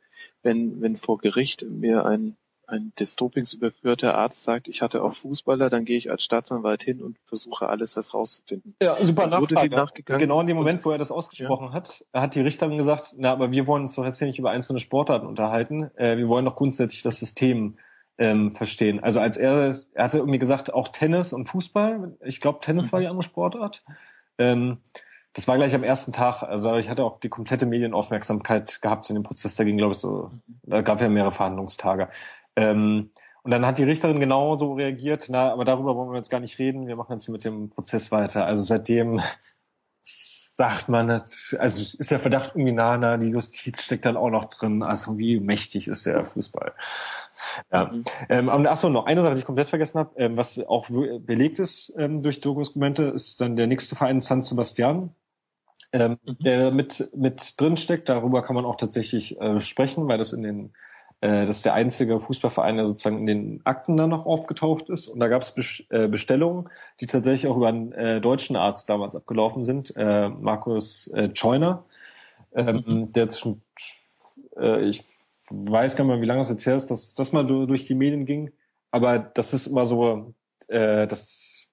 wenn, 0.44 0.82
wenn 0.82 0.96
vor 0.96 1.18
Gericht 1.18 1.66
mir 1.68 2.06
ein 2.06 2.38
ein 2.68 2.92
des 3.00 3.16
Dopings 3.16 3.54
überführter 3.54 4.16
Arzt 4.16 4.44
sagt, 4.44 4.68
ich 4.68 4.82
hatte 4.82 5.02
auch 5.02 5.14
Fußballer, 5.14 5.70
dann 5.70 5.86
gehe 5.86 5.98
ich 5.98 6.12
als 6.12 6.24
Staatsanwalt 6.24 6.84
hin 6.84 7.02
und 7.02 7.18
versuche 7.24 7.70
alles, 7.70 7.94
das 7.94 8.14
rauszufinden. 8.14 8.76
Ja, 8.82 9.02
super 9.04 9.28
Nachfrage. 9.28 10.04
Genau 10.04 10.42
in 10.42 10.48
dem 10.48 10.58
Moment, 10.58 10.86
wo 10.86 10.92
er 10.92 10.98
das 10.98 11.12
ausgesprochen 11.12 11.68
ja. 11.68 11.74
hat, 11.74 12.06
hat 12.14 12.36
die 12.36 12.42
Richterin 12.42 12.78
gesagt, 12.78 13.16
na, 13.18 13.32
aber 13.32 13.52
wir 13.52 13.68
wollen 13.68 13.84
uns 13.84 13.96
doch 13.96 14.04
jetzt 14.04 14.20
hier 14.20 14.28
nicht 14.28 14.40
über 14.40 14.52
einzelne 14.52 14.80
Sportarten 14.80 15.28
unterhalten. 15.28 15.90
Äh, 15.96 16.18
wir 16.18 16.28
wollen 16.28 16.46
doch 16.46 16.56
grundsätzlich 16.56 17.04
das 17.04 17.20
System 17.20 17.78
ähm, 18.18 18.54
verstehen. 18.54 19.04
Also 19.04 19.20
als 19.20 19.38
er, 19.38 19.76
er 19.94 20.04
hatte 20.04 20.18
irgendwie 20.18 20.40
gesagt, 20.40 20.74
auch 20.74 20.90
Tennis 20.90 21.34
und 21.34 21.48
Fußball. 21.48 22.18
Ich 22.24 22.42
glaube, 22.42 22.60
Tennis 22.62 22.88
mhm. 22.88 22.92
war 22.92 23.00
die 23.00 23.08
andere 23.08 23.24
Sportart. 23.24 23.84
Ähm, 24.38 24.80
das 25.34 25.48
war 25.48 25.58
gleich 25.58 25.76
am 25.76 25.84
ersten 25.84 26.14
Tag. 26.14 26.42
Also 26.42 26.78
ich 26.78 26.90
hatte 26.90 27.04
auch 27.04 27.20
die 27.20 27.30
komplette 27.30 27.68
Medienaufmerksamkeit 27.68 28.82
gehabt 28.82 29.10
in 29.10 29.16
dem 29.16 29.24
Prozess. 29.24 29.56
Da 29.56 29.64
ging, 29.64 29.78
glaube 29.78 29.94
ich, 29.94 30.00
so, 30.00 30.32
da 30.64 30.82
gab 30.82 31.00
ja 31.00 31.10
mehrere 31.10 31.32
Verhandlungstage. 31.32 32.10
Ähm, 32.56 33.12
und 33.44 33.52
dann 33.52 33.66
hat 33.66 33.78
die 33.78 33.84
Richterin 33.84 34.20
genauso 34.20 34.74
reagiert, 34.74 35.28
na, 35.30 35.54
aber 35.54 35.64
darüber 35.64 35.96
wollen 35.96 36.12
wir 36.12 36.18
jetzt 36.18 36.30
gar 36.30 36.42
nicht 36.42 36.60
reden, 36.60 36.88
wir 36.88 36.98
machen 36.98 37.14
jetzt 37.14 37.26
hier 37.26 37.32
mit 37.32 37.46
dem 37.46 37.70
Prozess 37.70 38.12
weiter. 38.12 38.46
Also 38.46 38.64
seitdem 38.64 39.22
sagt 40.58 40.90
man, 40.90 41.12
also 41.12 41.60
ist 41.60 42.10
der 42.10 42.20
Verdacht 42.20 42.56
irgendwie 42.56 42.72
nah, 42.72 42.98
na, 42.98 43.18
die 43.18 43.30
Justiz 43.30 43.84
steckt 43.84 44.06
dann 44.06 44.18
auch 44.18 44.32
noch 44.32 44.46
drin. 44.46 44.82
Also 44.82 45.20
wie 45.20 45.40
mächtig 45.40 45.88
ist 45.88 46.08
der 46.08 46.26
Fußball? 46.26 46.74
Ja. 47.72 47.86
Mhm. 47.86 48.06
Ähm, 48.28 48.50
achso, 48.50 48.90
noch 48.90 49.06
eine 49.06 49.22
Sache, 49.22 49.36
die 49.36 49.42
ich 49.42 49.46
komplett 49.46 49.70
vergessen 49.70 50.00
habe, 50.00 50.20
ähm, 50.20 50.36
was 50.36 50.58
auch 50.66 50.88
belegt 50.90 51.60
ist 51.60 51.94
ähm, 52.00 52.24
durch 52.24 52.40
Dokumente, 52.40 53.04
ist 53.04 53.40
dann 53.40 53.56
der 53.56 53.68
nächste 53.68 53.96
Verein 53.96 54.20
San 54.20 54.42
Sebastian, 54.42 55.14
ähm, 55.94 56.18
mhm. 56.26 56.38
der 56.40 56.72
mit, 56.72 57.08
mit 57.16 57.54
drin 57.62 57.78
steckt. 57.78 58.10
Darüber 58.10 58.42
kann 58.42 58.56
man 58.56 58.66
auch 58.66 58.78
tatsächlich 58.78 59.40
äh, 59.40 59.60
sprechen, 59.60 60.08
weil 60.08 60.18
das 60.18 60.34
in 60.34 60.42
den 60.42 60.74
äh, 61.22 61.46
das 61.46 61.58
ist 61.58 61.66
der 61.66 61.74
einzige 61.74 62.20
Fußballverein, 62.20 62.78
der 62.78 62.86
sozusagen 62.86 63.20
in 63.20 63.26
den 63.26 63.62
Akten 63.64 63.98
dann 63.98 64.10
noch 64.10 64.26
aufgetaucht 64.26 64.90
ist. 64.90 65.08
Und 65.08 65.20
da 65.20 65.28
gab 65.28 65.42
es 65.42 65.84
äh, 65.90 66.08
Bestellungen, 66.08 66.70
die 67.02 67.08
tatsächlich 67.08 67.50
auch 67.50 67.58
über 67.58 67.70
einen 67.70 67.92
äh, 67.94 68.22
deutschen 68.22 68.56
Arzt 68.56 68.90
damals 68.90 69.16
abgelaufen 69.16 69.64
sind, 69.66 69.94
Markus 69.96 71.08
äh, 71.14 71.30
Scheuner, 71.34 71.86
ähm, 72.54 73.12
der 73.14 73.30
zwischen, 73.30 73.62
äh, 74.58 74.82
ich 74.82 75.04
weiß 75.50 75.96
gar 75.96 76.04
nicht 76.04 76.14
mehr, 76.14 76.22
wie 76.22 76.26
lange 76.26 76.42
es 76.42 76.50
jetzt 76.50 76.66
her 76.66 76.76
ist, 76.76 76.92
dass 76.92 77.16
das 77.16 77.32
mal 77.32 77.46
durch 77.46 77.86
die 77.86 77.96
Medien 77.96 78.26
ging. 78.26 78.52
Aber 78.92 79.20
das 79.20 79.54
ist 79.54 79.68
immer 79.68 79.86
so, 79.86 80.34
äh, 80.68 81.08
das 81.08 81.68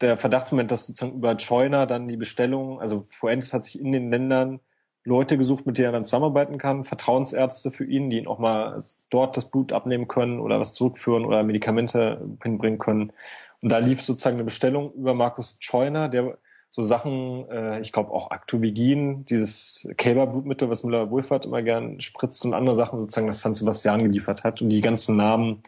der 0.00 0.16
Verdachtsmoment, 0.16 0.70
dass 0.70 0.86
sozusagen 0.86 1.16
über 1.16 1.38
Scheuner 1.38 1.86
dann 1.86 2.08
die 2.08 2.16
Bestellung, 2.16 2.80
also 2.80 3.04
Fuentes 3.18 3.52
hat 3.52 3.64
sich 3.64 3.78
in 3.78 3.92
den 3.92 4.10
Ländern 4.10 4.60
Leute 5.08 5.38
gesucht, 5.38 5.66
mit 5.66 5.78
denen 5.78 5.86
er 5.86 5.92
dann 5.92 6.04
zusammenarbeiten 6.04 6.58
kann, 6.58 6.84
Vertrauensärzte 6.84 7.70
für 7.70 7.84
ihn, 7.84 8.10
die 8.10 8.18
ihn 8.18 8.26
auch 8.26 8.38
mal 8.38 8.78
dort 9.10 9.36
das 9.36 9.46
Blut 9.46 9.72
abnehmen 9.72 10.06
können 10.06 10.38
oder 10.38 10.60
was 10.60 10.74
zurückführen 10.74 11.24
oder 11.24 11.42
Medikamente 11.42 12.20
hinbringen 12.42 12.78
können. 12.78 13.12
Und 13.60 13.72
da 13.72 13.78
lief 13.78 14.02
sozusagen 14.02 14.36
eine 14.36 14.44
Bestellung 14.44 14.92
über 14.92 15.14
Markus 15.14 15.56
Scheuner, 15.60 16.08
der 16.08 16.38
so 16.70 16.82
Sachen, 16.84 17.48
äh, 17.50 17.80
ich 17.80 17.92
glaube 17.92 18.12
auch 18.12 18.30
Actovigin, 18.30 19.24
dieses 19.24 19.88
Kälberblutmittel, 19.96 20.68
was 20.68 20.84
Müller-Wohlfahrt 20.84 21.46
immer 21.46 21.62
gern 21.62 22.00
spritzt 22.00 22.44
und 22.44 22.54
andere 22.54 22.74
Sachen 22.76 23.00
sozusagen 23.00 23.26
nach 23.26 23.34
San 23.34 23.54
Sebastian 23.54 24.04
geliefert 24.04 24.44
hat. 24.44 24.60
Und 24.60 24.68
die 24.68 24.82
ganzen 24.82 25.16
Namen 25.16 25.62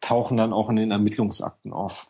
tauchen 0.00 0.36
dann 0.36 0.52
auch 0.52 0.70
in 0.70 0.76
den 0.76 0.92
Ermittlungsakten 0.92 1.72
auf. 1.72 2.08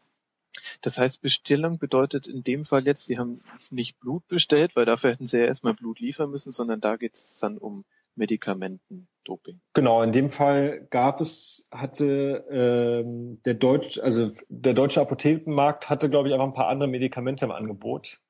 Das 0.81 0.99
heißt, 0.99 1.21
Bestellung 1.23 1.79
bedeutet 1.79 2.27
in 2.27 2.43
dem 2.43 2.65
Fall 2.65 2.87
jetzt, 2.87 3.07
sie 3.07 3.19
haben 3.19 3.41
nicht 3.71 3.99
Blut 4.01 4.27
bestellt, 4.29 4.77
weil 4.77 4.87
dafür 4.87 5.13
hätten 5.13 5.27
sie 5.27 5.39
ja 5.39 5.47
erstmal 5.47 5.75
Blut 5.75 6.01
liefern 6.01 6.31
müssen, 6.31 6.51
sondern 6.51 6.81
da 6.81 6.97
geht 6.97 7.15
es 7.15 7.39
dann 7.39 7.59
um 7.59 7.85
Medikamenten-Doping. 8.17 9.61
Genau, 9.73 10.03
in 10.03 10.13
dem 10.13 10.31
Fall 10.31 10.87
gab 10.91 11.21
es, 11.21 11.67
hatte 11.71 12.45
ähm, 12.51 13.41
der 13.45 13.55
Deutsch, 13.55 13.99
also 13.99 14.31
der 14.49 14.75
deutsche 14.75 15.01
Apothekenmarkt 15.01 15.89
hatte, 15.91 16.09
glaube 16.09 16.29
ich, 16.29 16.35
einfach 16.35 16.47
ein 16.47 16.53
paar 16.53 16.69
andere 16.69 16.89
Medikamente 16.89 17.45
im 17.45 17.51
Angebot, 17.51 18.21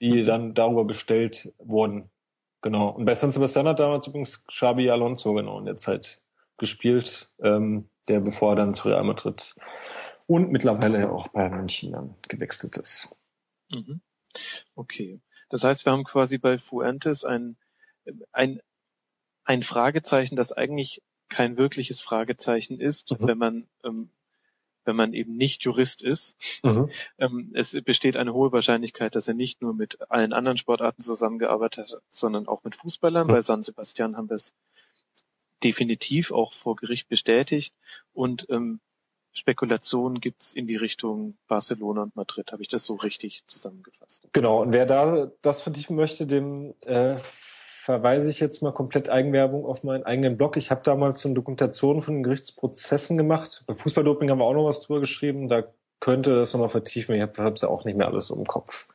die 0.00 0.22
mhm. 0.22 0.26
dann 0.26 0.54
darüber 0.54 0.84
bestellt 0.84 1.52
wurden. 1.58 2.10
Genau. 2.62 2.88
Und 2.90 3.04
bei 3.04 3.14
San 3.14 3.32
Sebastian 3.32 3.68
hat 3.68 3.80
damals 3.80 4.06
übrigens 4.06 4.46
Xabi 4.46 4.90
Alonso 4.90 5.34
genau 5.34 5.58
in 5.58 5.66
der 5.66 5.76
Zeit 5.76 6.22
gespielt, 6.56 7.30
ähm, 7.40 7.90
der 8.08 8.20
bevor 8.20 8.52
er 8.52 8.56
dann 8.56 8.74
zu 8.74 8.88
Real 8.88 9.04
Madrid 9.04 9.54
und 10.26 10.50
mittlerweile 10.50 11.10
auch 11.10 11.28
bei 11.28 11.48
München 11.48 11.92
dann 11.92 12.14
gewechselt 12.28 12.76
ist. 12.76 13.14
Mhm. 13.70 14.00
Okay. 14.74 15.20
Das 15.48 15.64
heißt, 15.64 15.84
wir 15.86 15.92
haben 15.92 16.04
quasi 16.04 16.38
bei 16.38 16.58
Fuentes 16.58 17.24
ein, 17.24 17.56
ein, 18.32 18.60
ein 19.44 19.62
Fragezeichen, 19.62 20.36
das 20.36 20.52
eigentlich 20.52 21.02
kein 21.28 21.56
wirkliches 21.56 22.00
Fragezeichen 22.00 22.80
ist, 22.80 23.12
mhm. 23.12 23.26
wenn 23.26 23.38
man 23.38 23.68
ähm, 23.84 24.10
wenn 24.86 24.96
man 24.96 25.12
eben 25.12 25.36
nicht 25.36 25.64
Jurist 25.64 26.02
ist. 26.02 26.60
Mhm. 26.62 26.90
Ähm, 27.18 27.50
es 27.54 27.78
besteht 27.82 28.16
eine 28.16 28.32
hohe 28.32 28.52
Wahrscheinlichkeit, 28.52 29.14
dass 29.14 29.28
er 29.28 29.34
nicht 29.34 29.60
nur 29.60 29.74
mit 29.74 29.98
allen 30.10 30.32
anderen 30.32 30.56
Sportarten 30.56 31.02
zusammengearbeitet 31.02 31.92
hat, 31.92 32.02
sondern 32.10 32.46
auch 32.46 32.64
mit 32.64 32.76
Fußballern. 32.76 33.26
Mhm. 33.26 33.32
Bei 33.32 33.40
San 33.40 33.62
Sebastian 33.62 34.16
haben 34.16 34.30
wir 34.30 34.36
es 34.36 34.54
definitiv 35.64 36.32
auch 36.32 36.52
vor 36.52 36.76
Gericht 36.76 37.08
bestätigt. 37.08 37.74
Und 38.12 38.46
ähm, 38.50 38.80
Spekulationen 39.36 40.20
gibt's 40.20 40.52
in 40.52 40.66
die 40.66 40.76
Richtung 40.76 41.36
Barcelona 41.46 42.02
und 42.02 42.16
Madrid. 42.16 42.52
Habe 42.52 42.62
ich 42.62 42.68
das 42.68 42.86
so 42.86 42.94
richtig 42.94 43.42
zusammengefasst? 43.46 44.26
Genau. 44.32 44.62
Und 44.62 44.72
wer 44.72 44.86
da 44.86 45.30
das 45.42 45.60
vertiefen 45.60 45.94
möchte, 45.94 46.26
dem 46.26 46.74
äh, 46.80 47.16
verweise 47.18 48.30
ich 48.30 48.40
jetzt 48.40 48.62
mal 48.62 48.72
komplett 48.72 49.10
Eigenwerbung 49.10 49.66
auf 49.66 49.84
meinen 49.84 50.04
eigenen 50.04 50.38
Blog. 50.38 50.56
Ich 50.56 50.70
habe 50.70 50.80
damals 50.82 51.20
so 51.20 51.28
eine 51.28 51.34
Dokumentation 51.34 52.00
von 52.00 52.14
den 52.14 52.22
Gerichtsprozessen 52.22 53.18
gemacht. 53.18 53.62
Bei 53.66 53.74
Fußballdoping 53.74 54.30
haben 54.30 54.38
wir 54.38 54.44
auch 54.44 54.54
noch 54.54 54.64
was 54.66 54.80
drüber 54.80 55.00
geschrieben. 55.00 55.48
Da 55.48 55.64
könnte 56.00 56.34
das 56.34 56.54
nochmal 56.54 56.70
vertiefen. 56.70 57.14
Ich 57.14 57.20
habe 57.20 57.52
es 57.52 57.60
ja 57.60 57.68
auch 57.68 57.84
nicht 57.84 57.96
mehr 57.96 58.08
alles 58.08 58.30
im 58.30 58.46
Kopf. 58.46 58.88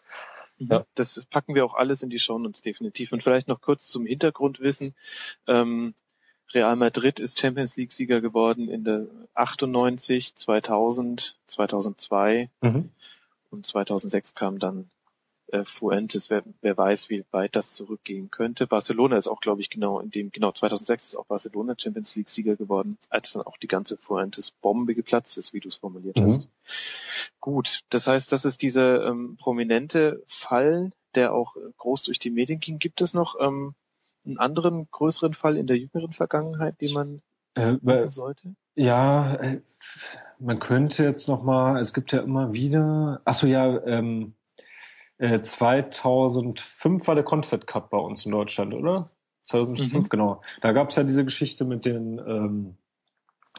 Mhm. 0.57 0.67
Ja. 0.71 0.85
Das 0.95 1.23
packen 1.27 1.53
wir 1.53 1.65
auch 1.65 1.75
alles 1.75 2.01
in 2.01 2.09
die 2.09 2.19
Shownotes 2.19 2.63
definitiv. 2.63 3.11
Und 3.11 3.21
vielleicht 3.21 3.47
noch 3.47 3.61
kurz 3.61 3.89
zum 3.89 4.07
Hintergrundwissen. 4.07 4.95
Ähm, 5.47 5.93
Real 6.54 6.76
Madrid 6.76 7.20
ist 7.20 7.39
Champions 7.39 7.78
League 7.78 7.91
Sieger 7.91 8.22
geworden 8.22 8.70
in 8.70 8.84
der 8.84 9.08
98, 9.34 10.36
2000, 10.36 11.36
2002 11.47 12.49
mhm. 12.62 12.89
und 13.49 13.66
2006 13.66 14.36
kam 14.36 14.60
dann 14.60 14.89
äh, 15.52 15.66
Fuentes. 15.66 16.30
Wer, 16.30 16.43
wer 16.62 16.78
weiß, 16.78 17.10
wie 17.10 17.26
weit 17.32 17.56
das 17.56 17.72
zurückgehen 17.72 18.32
könnte. 18.32 18.68
Barcelona 18.68 19.18
ist 19.18 19.28
auch, 19.28 19.41
glaube 19.41 19.62
ich, 19.62 19.70
genau 19.70 19.99
in 19.99 20.10
dem, 20.10 20.32
genau 20.32 20.52
2006 20.52 21.10
ist 21.10 21.16
auch 21.16 21.26
Barcelona 21.26 21.76
Champions 21.78 22.16
League 22.16 22.30
Sieger 22.30 22.56
geworden, 22.56 22.97
als 23.10 23.34
dann 23.34 23.43
auch 23.43 23.58
die 23.58 23.68
ganze 23.68 23.97
Fuentes 23.97 24.52
Bombe 24.52 24.95
geplatzt 24.95 25.38
ist, 25.38 25.54
wie 25.54 25.60
du 25.60 25.68
es 25.68 25.76
formuliert 25.76 26.20
mhm. 26.20 26.24
hast. 26.24 26.47
Gut, 27.39 27.82
das 27.89 28.08
heißt, 28.08 28.32
das 28.32 28.45
ist 28.45 28.62
dieser 28.62 29.06
ähm, 29.06 29.36
prominente 29.38 30.24
Fall, 30.26 30.91
der 31.16 31.34
auch 31.34 31.56
groß 31.78 32.04
durch 32.04 32.20
die 32.20 32.30
Medien 32.30 32.60
ging. 32.60 32.80
Gibt 32.80 33.02
es 33.02 33.14
noch 33.14 33.36
ähm, 33.39 33.76
einen 34.26 34.38
anderen 34.38 34.89
größeren 34.91 35.34
Fall 35.34 35.57
in 35.57 35.67
der 35.67 35.78
jüngeren 35.78 36.11
Vergangenheit, 36.11 36.80
den 36.82 36.93
man 36.93 37.22
äh, 37.55 37.78
wissen 37.82 38.09
sollte? 38.09 38.55
Ja, 38.76 39.36
äh, 39.36 39.61
man 40.39 40.59
könnte 40.59 41.03
jetzt 41.03 41.28
noch 41.28 41.43
mal, 41.43 41.80
es 41.80 41.93
gibt 41.93 42.11
ja 42.11 42.19
immer 42.19 42.53
wieder, 42.53 43.22
ach 43.26 43.34
so 43.34 43.47
ja, 43.47 43.84
ähm, 43.86 44.36
äh, 45.17 45.41
2005 45.41 47.07
war 47.07 47.15
der 47.15 47.23
Confed 47.23 47.68
Cup 47.68 47.89
bei 47.89 47.98
uns 47.98 48.26
in 48.26 48.31
Deutschland, 48.31 48.73
oder? 48.73 49.11
2005, 49.43 49.93
mhm. 49.93 50.10
genau. 50.10 50.41
Da 50.61 50.72
gab 50.72 50.89
es 50.89 50.95
ja 50.95 51.03
diese 51.03 51.26
Geschichte 51.26 51.65
mit 51.65 51.85
den 51.85 52.19
ähm, 52.19 52.77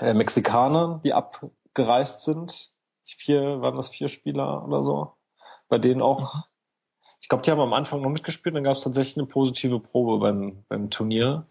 äh, 0.01 0.15
Mexikanern, 0.15 1.01
die 1.03 1.13
abgereist 1.13 2.23
sind. 2.23 2.73
Vier, 3.05 3.61
waren 3.61 3.77
das 3.77 3.89
vier 3.89 4.09
Spieler 4.09 4.65
oder 4.65 4.83
so? 4.83 5.13
Bei 5.69 5.79
denen 5.79 6.03
auch 6.03 6.35
mhm. 6.35 6.43
Ich 7.23 7.29
glaube, 7.29 7.45
die 7.45 7.51
haben 7.51 7.61
am 7.61 7.73
Anfang 7.73 8.03
noch 8.03 8.11
mitgespielt, 8.11 8.55
dann 8.55 8.65
gab 8.65 8.77
es 8.77 8.83
tatsächlich 8.83 9.17
eine 9.17 9.27
positive 9.27 9.81
Probe 9.81 10.19
beim, 10.19 10.65
beim 10.69 10.91
Turnier. 10.91 11.47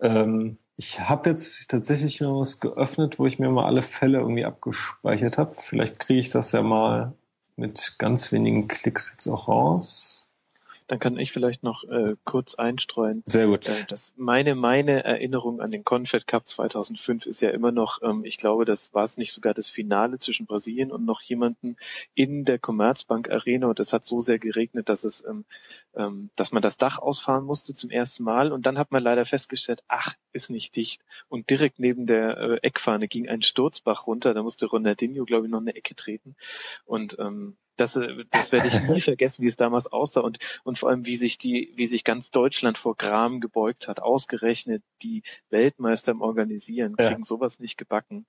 Ähm, 0.00 0.58
ich 0.76 1.00
habe 1.00 1.30
jetzt 1.30 1.70
tatsächlich 1.70 2.20
mal 2.20 2.38
was 2.38 2.60
geöffnet, 2.60 3.18
wo 3.18 3.26
ich 3.26 3.38
mir 3.38 3.50
mal 3.50 3.64
alle 3.66 3.82
Fälle 3.82 4.18
irgendwie 4.18 4.44
abgespeichert 4.44 5.38
habe. 5.38 5.54
Vielleicht 5.54 5.98
kriege 5.98 6.20
ich 6.20 6.30
das 6.30 6.52
ja 6.52 6.62
mal 6.62 7.14
mit 7.56 7.96
ganz 7.98 8.30
wenigen 8.32 8.68
Klicks 8.68 9.10
jetzt 9.12 9.26
auch 9.26 9.48
raus. 9.48 10.25
Dann 10.86 10.98
kann 10.98 11.18
ich 11.18 11.32
vielleicht 11.32 11.62
noch 11.62 11.84
äh, 11.84 12.14
kurz 12.24 12.54
einstreuen. 12.54 13.22
Sehr 13.26 13.46
gut. 13.46 13.68
Äh, 13.68 13.84
dass 13.88 14.14
meine 14.16 14.54
meine 14.54 15.04
Erinnerung 15.04 15.60
an 15.60 15.70
den 15.70 15.84
Confed 15.84 16.26
Cup 16.26 16.46
2005 16.46 17.26
ist 17.26 17.40
ja 17.40 17.50
immer 17.50 17.72
noch, 17.72 18.02
ähm, 18.02 18.24
ich 18.24 18.36
glaube, 18.36 18.64
das 18.64 18.94
war 18.94 19.02
es 19.02 19.16
nicht 19.16 19.32
sogar 19.32 19.52
das 19.52 19.68
Finale 19.68 20.18
zwischen 20.18 20.46
Brasilien 20.46 20.92
und 20.92 21.04
noch 21.04 21.22
jemanden 21.22 21.76
in 22.14 22.44
der 22.44 22.58
Commerzbank 22.58 23.30
Arena. 23.30 23.66
Und 23.66 23.80
es 23.80 23.92
hat 23.92 24.04
so 24.04 24.20
sehr 24.20 24.38
geregnet, 24.38 24.88
dass 24.88 25.04
es, 25.04 25.24
ähm, 25.24 25.44
ähm, 25.94 26.30
dass 26.36 26.52
man 26.52 26.62
das 26.62 26.76
Dach 26.76 26.98
ausfahren 26.98 27.44
musste 27.44 27.74
zum 27.74 27.90
ersten 27.90 28.22
Mal. 28.22 28.52
Und 28.52 28.66
dann 28.66 28.78
hat 28.78 28.92
man 28.92 29.02
leider 29.02 29.24
festgestellt, 29.24 29.82
ach, 29.88 30.14
ist 30.32 30.50
nicht 30.50 30.76
dicht. 30.76 31.04
Und 31.28 31.50
direkt 31.50 31.78
neben 31.80 32.06
der 32.06 32.38
äh, 32.38 32.58
Eckfahne 32.62 33.08
ging 33.08 33.28
ein 33.28 33.42
Sturzbach 33.42 34.06
runter, 34.06 34.34
da 34.34 34.42
musste 34.42 34.66
Ronaldinho, 34.66 35.24
glaube 35.24 35.46
ich, 35.46 35.50
noch 35.50 35.60
eine 35.60 35.74
Ecke 35.74 35.94
treten. 35.94 36.36
Und 36.84 37.16
ähm, 37.18 37.56
das, 37.76 37.96
äh, 37.96 38.24
das 38.30 38.52
werde 38.52 38.68
ich 38.68 38.80
nie 38.80 39.00
vergessen, 39.00 39.42
wie 39.42 39.48
es 39.48 39.56
damals 39.56 39.86
aussah 39.86 40.20
und, 40.20 40.38
und 40.64 40.78
vor 40.78 40.88
allem, 40.88 41.06
wie 41.06 41.16
sich 41.16 41.38
die, 41.38 41.72
wie 41.76 41.86
sich 41.86 42.04
ganz 42.04 42.30
Deutschland 42.30 42.78
vor 42.78 42.96
Gram 42.96 43.40
gebeugt 43.40 43.88
hat. 43.88 44.00
Ausgerechnet 44.00 44.82
die 45.02 45.22
Weltmeister 45.50 46.12
im 46.12 46.20
Organisieren 46.20 46.96
kriegen 46.96 47.20
ja. 47.20 47.24
sowas 47.24 47.60
nicht 47.60 47.76
gebacken. 47.76 48.26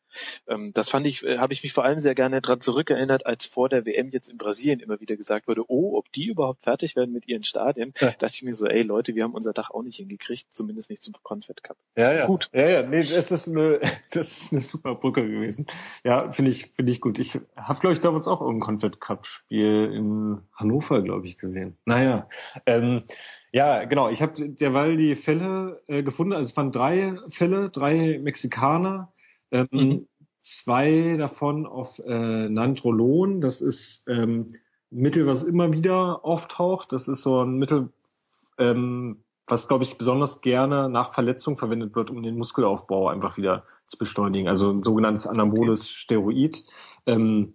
Ähm, 0.48 0.72
das 0.74 0.90
fand 0.90 1.07
ich, 1.07 1.24
äh, 1.24 1.38
habe 1.38 1.53
ich 1.53 1.64
mich 1.64 1.74
vor 1.74 1.84
allem 1.84 1.99
sehr 1.99 2.15
gerne 2.15 2.41
dran 2.41 2.61
zurückerinnert, 2.61 3.26
als 3.26 3.45
vor 3.45 3.69
der 3.69 3.86
WM 3.86 4.10
jetzt 4.11 4.30
in 4.30 4.38
Brasilien 4.38 4.80
immer 4.80 4.99
wieder 4.99 5.15
gesagt 5.15 5.48
wurde, 5.48 5.64
oh, 5.68 5.98
ob 5.98 6.11
die 6.11 6.28
überhaupt 6.28 6.64
fertig 6.64 6.95
werden 6.95 7.14
mit 7.14 7.28
ihren 7.28 7.44
Stadien, 7.44 7.94
ja. 7.99 8.11
dachte 8.11 8.36
ich 8.36 8.44
mir 8.44 8.53
so, 8.53 8.65
ey 8.65 8.82
Leute, 8.82 9.15
wir 9.15 9.24
haben 9.24 9.34
unser 9.34 9.53
Dach 9.53 9.69
auch 9.72 9.84
nicht 9.84 9.98
hingekriegt, 9.98 10.48
zumindest 10.52 10.90
nicht 10.90 11.03
zum 11.03 11.14
Confed 11.24 11.64
Cup. 11.64 11.78
Ja, 11.95 12.14
ja. 12.14 12.26
Gut. 12.26 12.49
Ja, 12.53 12.69
ja, 12.69 12.84
nee, 12.84 12.98
das 12.98 13.32
ist 13.32 13.48
eine, 13.48 13.80
das 14.11 14.41
ist 14.41 14.52
eine 14.52 14.61
super 14.61 14.95
Brücke 14.95 15.28
gewesen. 15.28 15.65
Ja, 16.03 16.32
finde 16.32 16.52
ich, 16.52 16.72
finde 16.76 16.91
ich 16.91 17.02
gut. 17.02 17.19
Ich 17.19 17.40
habe, 17.56 17.80
glaube 17.80 17.94
ich, 17.94 17.99
damals 17.99 18.28
auch 18.28 18.41
irgendeinen 18.41 18.80
Confed 18.80 18.99
Cup 18.99 19.28
Spiel 19.38 19.92
in 19.94 20.40
Hannover, 20.56 21.02
glaube 21.02 21.28
ich, 21.28 21.38
gesehen. 21.38 21.78
Naja, 21.86 22.28
ähm, 22.66 23.04
ja, 23.52 23.86
genau. 23.86 24.10
Ich 24.10 24.22
habe 24.22 24.50
derweil 24.50 24.98
die 24.98 25.16
Fälle 25.16 25.82
äh, 25.88 26.04
gefunden. 26.04 26.34
Also 26.34 26.50
es 26.50 26.58
waren 26.58 26.72
drei 26.72 27.16
Fälle, 27.30 27.70
drei 27.70 28.20
Mexikaner. 28.22 29.14
Ähm, 29.52 29.68
mhm. 29.72 30.08
Zwei 30.40 31.16
davon 31.18 31.66
auf 31.66 32.00
äh, 32.00 32.50
Nandrolon. 32.50 33.42
Das 33.42 33.62
ist 33.62 34.06
ähm, 34.08 34.48
Mittel, 34.90 35.28
was 35.28 35.44
immer 35.44 35.72
wieder 35.72 36.26
auftaucht. 36.26 36.92
Das 36.92 37.08
ist 37.08 37.22
so 37.22 37.44
ein 37.44 37.58
Mittel, 37.58 37.90
ähm, 38.58 39.24
was, 39.46 39.68
glaube 39.68 39.84
ich, 39.84 39.98
besonders 39.98 40.42
gerne 40.42 40.90
nach 40.90 41.14
Verletzung 41.14 41.58
verwendet 41.58 41.96
wird, 41.96 42.10
um 42.10 42.24
den 42.24 42.38
Muskelaufbau 42.38 43.08
einfach 43.08 43.38
wieder 43.38 43.64
zu 43.88 43.98
beschleunigen. 43.98 44.48
Also 44.48 44.72
ein 44.72 44.84
sogenanntes 44.84 45.28
anaboles. 45.28 45.90
Steroid. 45.90 46.66
Ähm, 47.06 47.54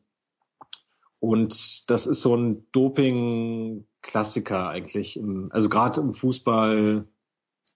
und 1.22 1.88
das 1.88 2.08
ist 2.08 2.20
so 2.20 2.34
ein 2.36 2.66
Doping-Klassiker 2.72 4.70
eigentlich. 4.70 5.16
Im, 5.16 5.50
also 5.52 5.68
gerade 5.68 6.00
im 6.00 6.14
Fußball, 6.14 7.06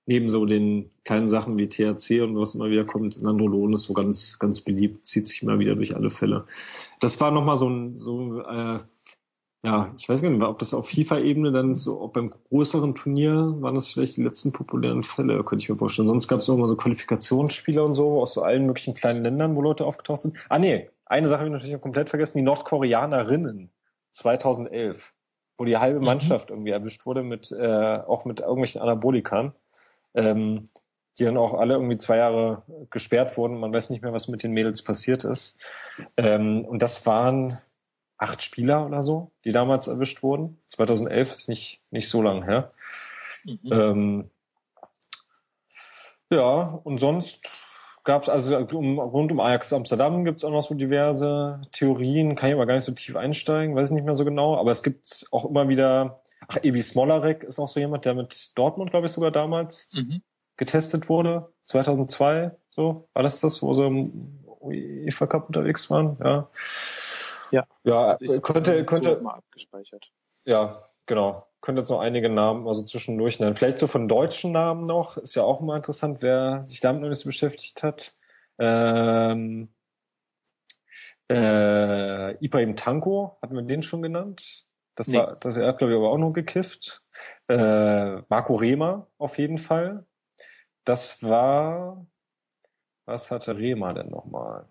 neben 0.04 0.28
so 0.28 0.46
den 0.46 0.90
kleinen 1.04 1.28
Sachen 1.28 1.56
wie 1.56 1.68
THC 1.68 2.22
und 2.22 2.36
was 2.36 2.56
immer 2.56 2.70
wieder 2.70 2.84
kommt, 2.84 3.22
Nandrolon 3.22 3.74
ist 3.74 3.84
so 3.84 3.92
ganz, 3.92 4.40
ganz 4.40 4.62
beliebt, 4.62 5.06
zieht 5.06 5.28
sich 5.28 5.44
immer 5.44 5.60
wieder 5.60 5.76
durch 5.76 5.94
alle 5.94 6.10
Fälle. 6.10 6.46
Das 6.98 7.20
war 7.20 7.30
nochmal 7.30 7.56
so 7.56 7.68
ein, 7.70 7.94
so, 7.94 8.40
äh, 8.40 8.80
ja, 9.64 9.94
ich 9.96 10.08
weiß 10.08 10.22
gar 10.22 10.30
nicht, 10.30 10.42
ob 10.42 10.58
das 10.58 10.74
auf 10.74 10.88
FIFA-Ebene 10.88 11.52
dann 11.52 11.76
so, 11.76 12.00
ob 12.00 12.14
beim 12.14 12.30
größeren 12.30 12.96
Turnier 12.96 13.54
waren 13.60 13.76
das 13.76 13.86
vielleicht 13.86 14.16
die 14.16 14.24
letzten 14.24 14.50
populären 14.50 15.04
Fälle, 15.04 15.44
könnte 15.44 15.62
ich 15.62 15.68
mir 15.68 15.76
vorstellen. 15.76 16.08
Sonst 16.08 16.26
gab 16.26 16.40
es 16.40 16.48
immer 16.48 16.66
so 16.66 16.74
Qualifikationsspieler 16.74 17.84
und 17.84 17.94
so 17.94 18.20
aus 18.20 18.34
so 18.34 18.42
allen 18.42 18.66
möglichen 18.66 18.94
kleinen 18.94 19.22
Ländern, 19.22 19.54
wo 19.54 19.62
Leute 19.62 19.86
aufgetaucht 19.86 20.22
sind. 20.22 20.36
Ah 20.48 20.58
nee, 20.58 20.90
eine 21.06 21.28
Sache 21.28 21.40
habe 21.40 21.48
ich 21.48 21.52
natürlich 21.52 21.80
komplett 21.80 22.10
vergessen, 22.10 22.38
die 22.38 22.44
Nordkoreanerinnen 22.44 23.70
2011, 24.12 25.14
wo 25.56 25.64
die 25.64 25.78
halbe 25.78 26.00
mhm. 26.00 26.04
Mannschaft 26.04 26.50
mhm. 26.50 26.56
irgendwie 26.56 26.72
erwischt 26.72 27.06
wurde 27.06 27.22
mit 27.22 27.52
äh, 27.52 27.98
auch 28.06 28.24
mit 28.24 28.40
irgendwelchen 28.40 28.82
Anabolikern, 28.82 29.54
ähm, 30.14 30.64
die 31.18 31.24
dann 31.24 31.36
auch 31.36 31.54
alle 31.54 31.74
irgendwie 31.74 31.96
zwei 31.98 32.18
Jahre 32.18 32.62
gesperrt 32.90 33.36
wurden. 33.38 33.58
Man 33.58 33.72
weiß 33.72 33.90
nicht 33.90 34.02
mehr, 34.02 34.12
was 34.12 34.28
mit 34.28 34.42
den 34.42 34.52
Mädels 34.52 34.82
passiert 34.82 35.24
ist. 35.24 35.58
Ähm, 36.16 36.64
und 36.64 36.82
das 36.82 37.06
waren 37.06 37.58
acht 38.18 38.42
Spieler 38.42 38.84
oder 38.86 39.02
so, 39.02 39.30
die 39.44 39.52
damals 39.52 39.88
erwischt 39.88 40.22
wurden. 40.22 40.58
2011 40.68 41.30
ist 41.32 41.48
nicht 41.48 41.80
nicht 41.90 42.08
so 42.08 42.20
lang 42.20 42.42
her. 42.42 42.72
Mhm. 43.44 43.72
Ähm, 43.72 44.30
ja, 46.30 46.80
und 46.82 46.98
sonst 46.98 47.65
gab 48.06 48.22
es 48.22 48.28
also 48.28 48.56
um, 48.56 48.98
rund 48.98 49.32
um 49.32 49.40
Ajax 49.40 49.72
Amsterdam 49.72 50.24
gibt 50.24 50.38
es 50.38 50.44
auch 50.44 50.50
noch 50.50 50.62
so 50.62 50.74
diverse 50.74 51.60
Theorien, 51.72 52.36
kann 52.36 52.48
ich 52.48 52.54
aber 52.54 52.64
gar 52.64 52.74
nicht 52.74 52.84
so 52.84 52.92
tief 52.92 53.16
einsteigen, 53.16 53.74
weiß 53.74 53.90
nicht 53.90 54.04
mehr 54.04 54.14
so 54.14 54.24
genau, 54.24 54.56
aber 54.56 54.70
es 54.70 54.84
gibt 54.84 55.26
auch 55.32 55.44
immer 55.44 55.68
wieder, 55.68 56.22
ach, 56.46 56.58
Ebi 56.62 56.82
Smolarek 56.82 57.42
ist 57.42 57.58
auch 57.58 57.66
so 57.66 57.80
jemand, 57.80 58.04
der 58.04 58.14
mit 58.14 58.56
Dortmund, 58.56 58.90
glaube 58.92 59.06
ich, 59.06 59.12
sogar 59.12 59.32
damals 59.32 59.94
mhm. 59.96 60.22
getestet 60.56 61.08
wurde, 61.08 61.52
2002, 61.64 62.52
so, 62.70 63.08
war 63.12 63.24
das 63.24 63.40
das, 63.40 63.60
wo 63.60 63.74
sie 63.74 63.84
im 63.84 64.44
UEFA 64.60 65.26
Cup 65.26 65.48
unterwegs 65.48 65.90
waren, 65.90 66.16
ja. 66.22 66.48
Ja, 67.50 67.66
ja 67.82 68.16
könnte, 68.40 68.84
könnte, 68.84 69.20
mal 69.20 69.34
abgespeichert. 69.34 70.10
Ja, 70.44 70.88
genau 71.06 71.46
könnte 71.66 71.82
jetzt 71.82 71.90
noch 71.90 71.98
einige 71.98 72.28
Namen 72.28 72.68
also 72.68 72.84
zwischendurch 72.84 73.40
nennen. 73.40 73.56
Vielleicht 73.56 73.80
so 73.80 73.88
von 73.88 74.06
deutschen 74.06 74.52
Namen 74.52 74.86
noch. 74.86 75.16
Ist 75.16 75.34
ja 75.34 75.42
auch 75.42 75.60
immer 75.60 75.74
interessant, 75.74 76.22
wer 76.22 76.62
sich 76.64 76.78
damit 76.80 77.02
noch 77.02 77.08
nicht 77.08 77.18
so 77.18 77.28
beschäftigt 77.28 77.82
hat. 77.82 78.14
Ähm, 78.60 79.74
äh, 81.28 82.36
Ibrahim 82.44 82.76
Tanko, 82.76 83.36
hatten 83.42 83.56
wir 83.56 83.62
den 83.62 83.82
schon 83.82 84.00
genannt? 84.00 84.64
Das 84.94 85.08
nee. 85.08 85.18
war, 85.18 85.34
das 85.34 85.56
er 85.56 85.66
hat, 85.66 85.78
glaube 85.78 85.92
ich, 85.92 85.98
aber 85.98 86.10
auch 86.10 86.18
noch 86.18 86.32
gekifft. 86.32 87.02
Äh, 87.48 88.22
Marco 88.28 88.54
Rehmer 88.54 89.08
auf 89.18 89.36
jeden 89.36 89.58
Fall. 89.58 90.06
Das 90.84 91.20
war, 91.24 92.06
was 93.06 93.32
hatte 93.32 93.56
Rehmer 93.56 93.92
denn 93.92 94.10
nochmal? 94.10 94.68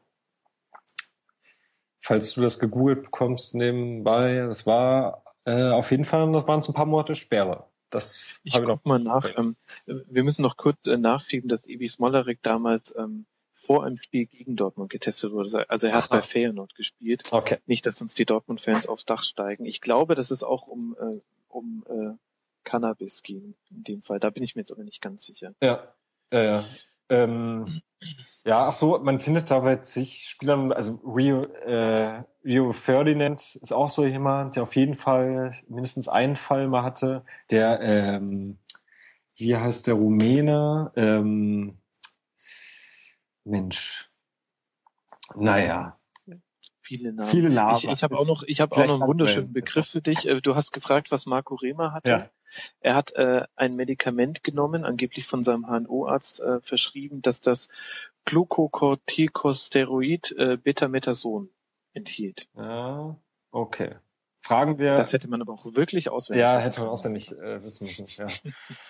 Falls 1.99 2.33
du 2.35 2.41
das 2.41 2.57
gegoogelt 2.57 3.03
bekommst 3.03 3.53
nebenbei, 3.53 4.45
das 4.47 4.65
war 4.65 5.24
äh, 5.45 5.71
auf 5.71 5.91
jeden 5.91 6.05
Fall, 6.05 6.31
das 6.31 6.47
waren 6.47 6.59
es 6.59 6.67
ein 6.67 6.73
paar 6.73 6.85
Monate 6.85 7.15
Sperre. 7.15 7.67
Das 7.89 8.41
ich 8.43 8.53
guck 8.53 8.67
noch 8.67 8.83
mal 8.83 8.99
nach. 8.99 9.29
Ähm, 9.37 9.55
wir 9.85 10.23
müssen 10.23 10.41
noch 10.41 10.57
kurz 10.57 10.87
äh, 10.87 10.97
nachschieben, 10.97 11.47
dass 11.47 11.65
Ebi 11.65 11.87
Smolarek 11.87 12.41
damals 12.41 12.95
ähm, 12.97 13.25
vor 13.51 13.83
einem 13.85 13.97
Spiel 13.97 14.25
gegen 14.25 14.55
Dortmund 14.55 14.91
getestet 14.91 15.31
wurde. 15.31 15.69
Also 15.69 15.87
er 15.87 15.93
hat 15.93 16.05
Aha. 16.05 16.15
bei 16.15 16.21
Feyenoord 16.21 16.75
gespielt. 16.75 17.23
Okay. 17.31 17.57
Nicht, 17.65 17.85
dass 17.85 18.01
uns 18.01 18.13
die 18.13 18.25
Dortmund-Fans 18.25 18.87
aufs 18.87 19.05
Dach 19.05 19.23
steigen. 19.23 19.65
Ich 19.65 19.81
glaube, 19.81 20.15
dass 20.15 20.29
es 20.29 20.43
auch 20.43 20.67
um, 20.67 20.95
äh, 20.99 21.19
um 21.47 21.83
äh, 21.87 22.17
Cannabis 22.63 23.23
ging 23.23 23.55
in 23.69 23.83
dem 23.83 24.01
Fall. 24.01 24.19
Da 24.19 24.29
bin 24.29 24.43
ich 24.43 24.55
mir 24.55 24.61
jetzt 24.61 24.71
aber 24.71 24.83
nicht 24.83 25.01
ganz 25.01 25.25
sicher. 25.25 25.53
Ja, 25.61 25.93
ja, 26.31 26.43
ja. 26.43 26.65
Ähm, 27.09 27.81
ja, 28.45 28.67
ach 28.67 28.73
so, 28.73 28.99
man 28.99 29.19
findet 29.19 29.49
da 29.49 29.59
bei 29.59 29.83
sich 29.83 30.29
Spielern, 30.29 30.71
also 30.71 30.99
Rio, 31.05 31.41
äh, 31.41 32.23
Rio 32.43 32.71
Ferdinand 32.73 33.55
ist 33.55 33.73
auch 33.73 33.89
so 33.89 34.05
jemand, 34.05 34.55
der 34.55 34.63
auf 34.63 34.75
jeden 34.75 34.95
Fall 34.95 35.55
mindestens 35.67 36.07
einen 36.07 36.35
Fall 36.35 36.67
mal 36.67 36.83
hatte, 36.83 37.25
der, 37.49 37.81
ähm, 37.81 38.57
wie 39.35 39.55
heißt 39.55 39.87
der 39.87 39.95
Rumäne? 39.95 40.91
Ähm, 40.95 41.77
Mensch. 43.43 44.09
Naja. 45.35 45.99
Viele 46.81 47.13
Namen. 47.13 47.29
Viele 47.29 47.49
Namen. 47.49 47.75
Ich, 47.75 47.87
ich 47.87 48.03
habe 48.03 48.15
auch 48.17 48.27
noch, 48.27 48.43
ich 48.43 48.61
habe 48.61 48.75
auch 48.75 48.85
noch 48.85 49.01
einen 49.01 49.07
wunderschönen 49.07 49.51
Begriff 49.51 49.87
für 49.87 50.01
dich. 50.01 50.27
Äh, 50.27 50.39
du 50.41 50.55
hast 50.55 50.71
gefragt, 50.71 51.11
was 51.11 51.25
Marco 51.25 51.55
Rehmer 51.55 51.93
hatte. 51.93 52.11
Ja. 52.11 52.29
Er 52.79 52.95
hat 52.95 53.13
äh, 53.15 53.43
ein 53.55 53.75
Medikament 53.75 54.43
genommen, 54.43 54.85
angeblich 54.85 55.27
von 55.27 55.43
seinem 55.43 55.67
HNO-Arzt 55.67 56.39
äh, 56.39 56.61
verschrieben, 56.61 57.21
dass 57.21 57.41
das 57.41 57.69
Glucocorticosteroid 58.25 60.31
äh, 60.37 60.57
Betamethason 60.57 61.49
enthielt. 61.93 62.47
Ja, 62.55 63.17
okay. 63.51 63.95
Fragen 64.45 64.77
wir. 64.77 64.93
Das 64.93 65.11
hätte 65.11 65.27
man 65.27 65.41
aber 65.41 65.53
auch 65.53 65.65
wirklich 65.73 66.11
auswendig 66.11 66.43
Ja, 66.43 66.61
hätte 66.61 66.79
man 66.79 66.89
auswendig 66.89 67.31
äh, 67.31 67.63
wissen 67.63 67.85
müssen. 67.85 68.05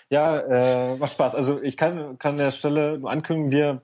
Ja, 0.09 0.39
ja 0.41 0.91
äh, 0.91 0.97
macht 0.97 1.13
Spaß. 1.13 1.33
Also 1.33 1.61
ich 1.61 1.77
kann, 1.77 2.19
kann 2.19 2.31
an 2.31 2.39
der 2.39 2.51
Stelle 2.51 2.99
nur 2.99 3.09
ankündigen, 3.09 3.51
wir, 3.51 3.81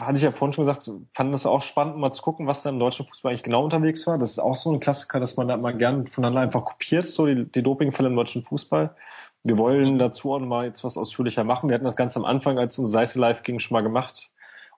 hatte 0.00 0.16
ich 0.16 0.22
ja 0.22 0.32
vorhin 0.32 0.54
schon 0.54 0.64
gesagt, 0.64 0.90
fanden 1.12 1.32
das 1.32 1.44
auch 1.44 1.60
spannend, 1.60 1.98
mal 1.98 2.12
zu 2.12 2.22
gucken, 2.22 2.46
was 2.46 2.62
da 2.62 2.70
im 2.70 2.78
deutschen 2.78 3.04
Fußball 3.04 3.28
eigentlich 3.28 3.42
genau 3.42 3.62
unterwegs 3.62 4.06
war. 4.06 4.16
Das 4.16 4.30
ist 4.30 4.38
auch 4.38 4.56
so 4.56 4.72
ein 4.72 4.80
Klassiker, 4.80 5.20
dass 5.20 5.36
man 5.36 5.48
da 5.48 5.58
mal 5.58 5.76
gern 5.76 6.06
voneinander 6.06 6.40
einfach 6.40 6.64
kopiert, 6.64 7.06
so 7.06 7.26
die, 7.26 7.44
die 7.44 7.62
Dopingfälle 7.62 8.08
im 8.08 8.16
deutschen 8.16 8.42
Fußball. 8.42 8.96
Wir 9.44 9.58
wollen 9.58 9.98
dazu 9.98 10.32
auch 10.32 10.38
mal 10.38 10.64
jetzt 10.64 10.82
was 10.82 10.96
ausführlicher 10.96 11.44
machen. 11.44 11.68
Wir 11.68 11.74
hatten 11.74 11.84
das 11.84 11.96
Ganze 11.96 12.20
am 12.20 12.24
Anfang, 12.24 12.58
als 12.58 12.78
unsere 12.78 12.90
Seite 12.90 13.18
live 13.18 13.42
ging, 13.42 13.58
schon 13.58 13.74
mal 13.74 13.82
gemacht. 13.82 14.30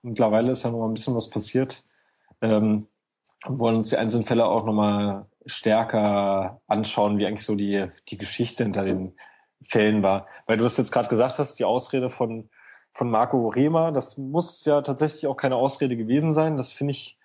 Und 0.03 0.11
mittlerweile 0.11 0.51
ist 0.51 0.65
ja 0.65 0.73
noch 0.73 0.81
mal 0.81 0.89
ein 0.89 0.95
bisschen 0.95 1.15
was 1.15 1.31
passiert. 1.31 1.85
Ähm, 2.43 2.89
und 3.47 3.59
wollen 3.59 3.77
uns 3.77 3.91
die 3.91 3.97
einzelnen 3.97 4.27
Fälle 4.27 4.47
auch 4.47 4.65
nochmal 4.65 5.27
stärker 5.47 6.61
anschauen, 6.67 7.19
wie 7.19 7.27
eigentlich 7.27 7.45
so 7.45 7.55
die, 7.55 7.87
die 8.09 8.19
Geschichte 8.19 8.65
hinter 8.65 8.85
den 8.85 9.15
Fällen 9.67 10.03
war. 10.03 10.27
Weil 10.47 10.57
du 10.57 10.65
es 10.65 10.77
jetzt 10.77 10.93
gerade 10.93 11.09
gesagt 11.09 11.39
hast, 11.39 11.59
die 11.59 11.65
Ausrede 11.65 12.11
von, 12.11 12.49
von 12.93 13.11
Marco 13.11 13.49
Rehmer, 13.49 13.93
das 13.93 14.17
muss 14.17 14.65
ja 14.65 14.83
tatsächlich 14.83 15.27
auch 15.27 15.37
keine 15.37 15.57
Ausrede 15.57 15.97
gewesen 15.97 16.33
sein. 16.33 16.57
Das 16.57 16.73
finde 16.73 16.93
ich, 16.93 17.19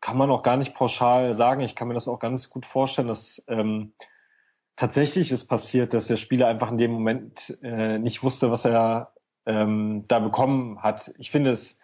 kann 0.00 0.16
man 0.16 0.30
auch 0.30 0.42
gar 0.42 0.56
nicht 0.56 0.74
pauschal 0.74 1.34
sagen. 1.34 1.62
Ich 1.62 1.74
kann 1.74 1.88
mir 1.88 1.94
das 1.94 2.08
auch 2.08 2.20
ganz 2.20 2.50
gut 2.50 2.66
vorstellen, 2.66 3.08
dass 3.08 3.42
ähm, 3.48 3.92
tatsächlich 4.76 5.32
ist 5.32 5.46
passiert, 5.46 5.92
dass 5.92 6.06
der 6.06 6.16
Spieler 6.16 6.46
einfach 6.46 6.70
in 6.70 6.78
dem 6.78 6.92
Moment 6.92 7.58
äh, 7.62 7.98
nicht 7.98 8.22
wusste, 8.22 8.50
was 8.50 8.64
er 8.64 9.12
ähm, 9.44 10.04
da 10.06 10.20
bekommen 10.20 10.82
hat. 10.82 11.12
Ich 11.18 11.32
finde 11.32 11.50
es 11.50 11.78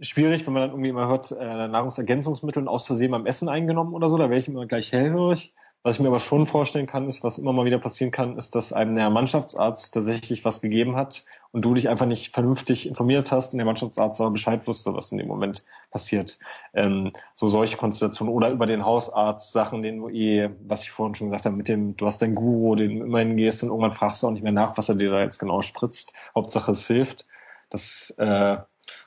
schwierig, 0.00 0.46
wenn 0.46 0.54
man 0.54 0.62
dann 0.62 0.70
irgendwie 0.70 0.90
immer 0.90 1.08
hört, 1.08 1.30
äh, 1.32 1.68
Nahrungsergänzungsmittel 1.68 2.68
aus 2.68 2.86
Versehen 2.86 3.10
beim 3.10 3.26
Essen 3.26 3.48
eingenommen 3.48 3.94
oder 3.94 4.10
so, 4.10 4.18
da 4.18 4.28
wäre 4.30 4.40
ich 4.40 4.48
immer 4.48 4.66
gleich 4.66 4.92
hellhörig. 4.92 5.54
Was 5.86 5.96
ich 5.96 6.00
mir 6.00 6.08
aber 6.08 6.18
schon 6.18 6.46
vorstellen 6.46 6.88
kann, 6.88 7.06
ist, 7.06 7.22
was 7.22 7.38
immer 7.38 7.52
mal 7.52 7.64
wieder 7.64 7.78
passieren 7.78 8.10
kann, 8.10 8.36
ist, 8.36 8.56
dass 8.56 8.72
einem 8.72 8.96
der 8.96 9.08
Mannschaftsarzt 9.08 9.94
tatsächlich 9.94 10.44
was 10.44 10.60
gegeben 10.60 10.96
hat 10.96 11.24
und 11.52 11.64
du 11.64 11.74
dich 11.74 11.88
einfach 11.88 12.06
nicht 12.06 12.34
vernünftig 12.34 12.88
informiert 12.88 13.30
hast 13.30 13.52
und 13.52 13.58
der 13.58 13.66
Mannschaftsarzt 13.66 14.20
aber 14.20 14.32
Bescheid 14.32 14.66
wusste, 14.66 14.94
was 14.94 15.12
in 15.12 15.18
dem 15.18 15.28
Moment 15.28 15.64
passiert. 15.92 16.40
Ähm, 16.74 17.12
so 17.34 17.46
solche 17.46 17.76
Konstellationen 17.76 18.34
oder 18.34 18.50
über 18.50 18.66
den 18.66 18.84
Hausarzt 18.84 19.52
Sachen, 19.52 19.82
den 19.82 19.98
du 19.98 20.08
eh, 20.08 20.50
was 20.66 20.82
ich 20.82 20.90
vorhin 20.90 21.14
schon 21.14 21.28
gesagt 21.28 21.44
habe, 21.44 21.56
mit 21.56 21.68
dem, 21.68 21.96
du 21.96 22.04
hast 22.04 22.20
deinen 22.20 22.34
Guru, 22.34 22.74
den 22.74 22.98
du 22.98 23.04
immerhin 23.04 23.36
gehst 23.36 23.62
und 23.62 23.68
irgendwann 23.68 23.92
fragst 23.92 24.24
du 24.24 24.26
auch 24.26 24.32
nicht 24.32 24.42
mehr 24.42 24.50
nach, 24.50 24.76
was 24.76 24.88
er 24.88 24.96
dir 24.96 25.12
da 25.12 25.20
jetzt 25.20 25.38
genau 25.38 25.60
spritzt. 25.60 26.12
Hauptsache 26.34 26.72
es 26.72 26.88
hilft. 26.88 27.26
Das 27.70 28.12
äh, 28.18 28.56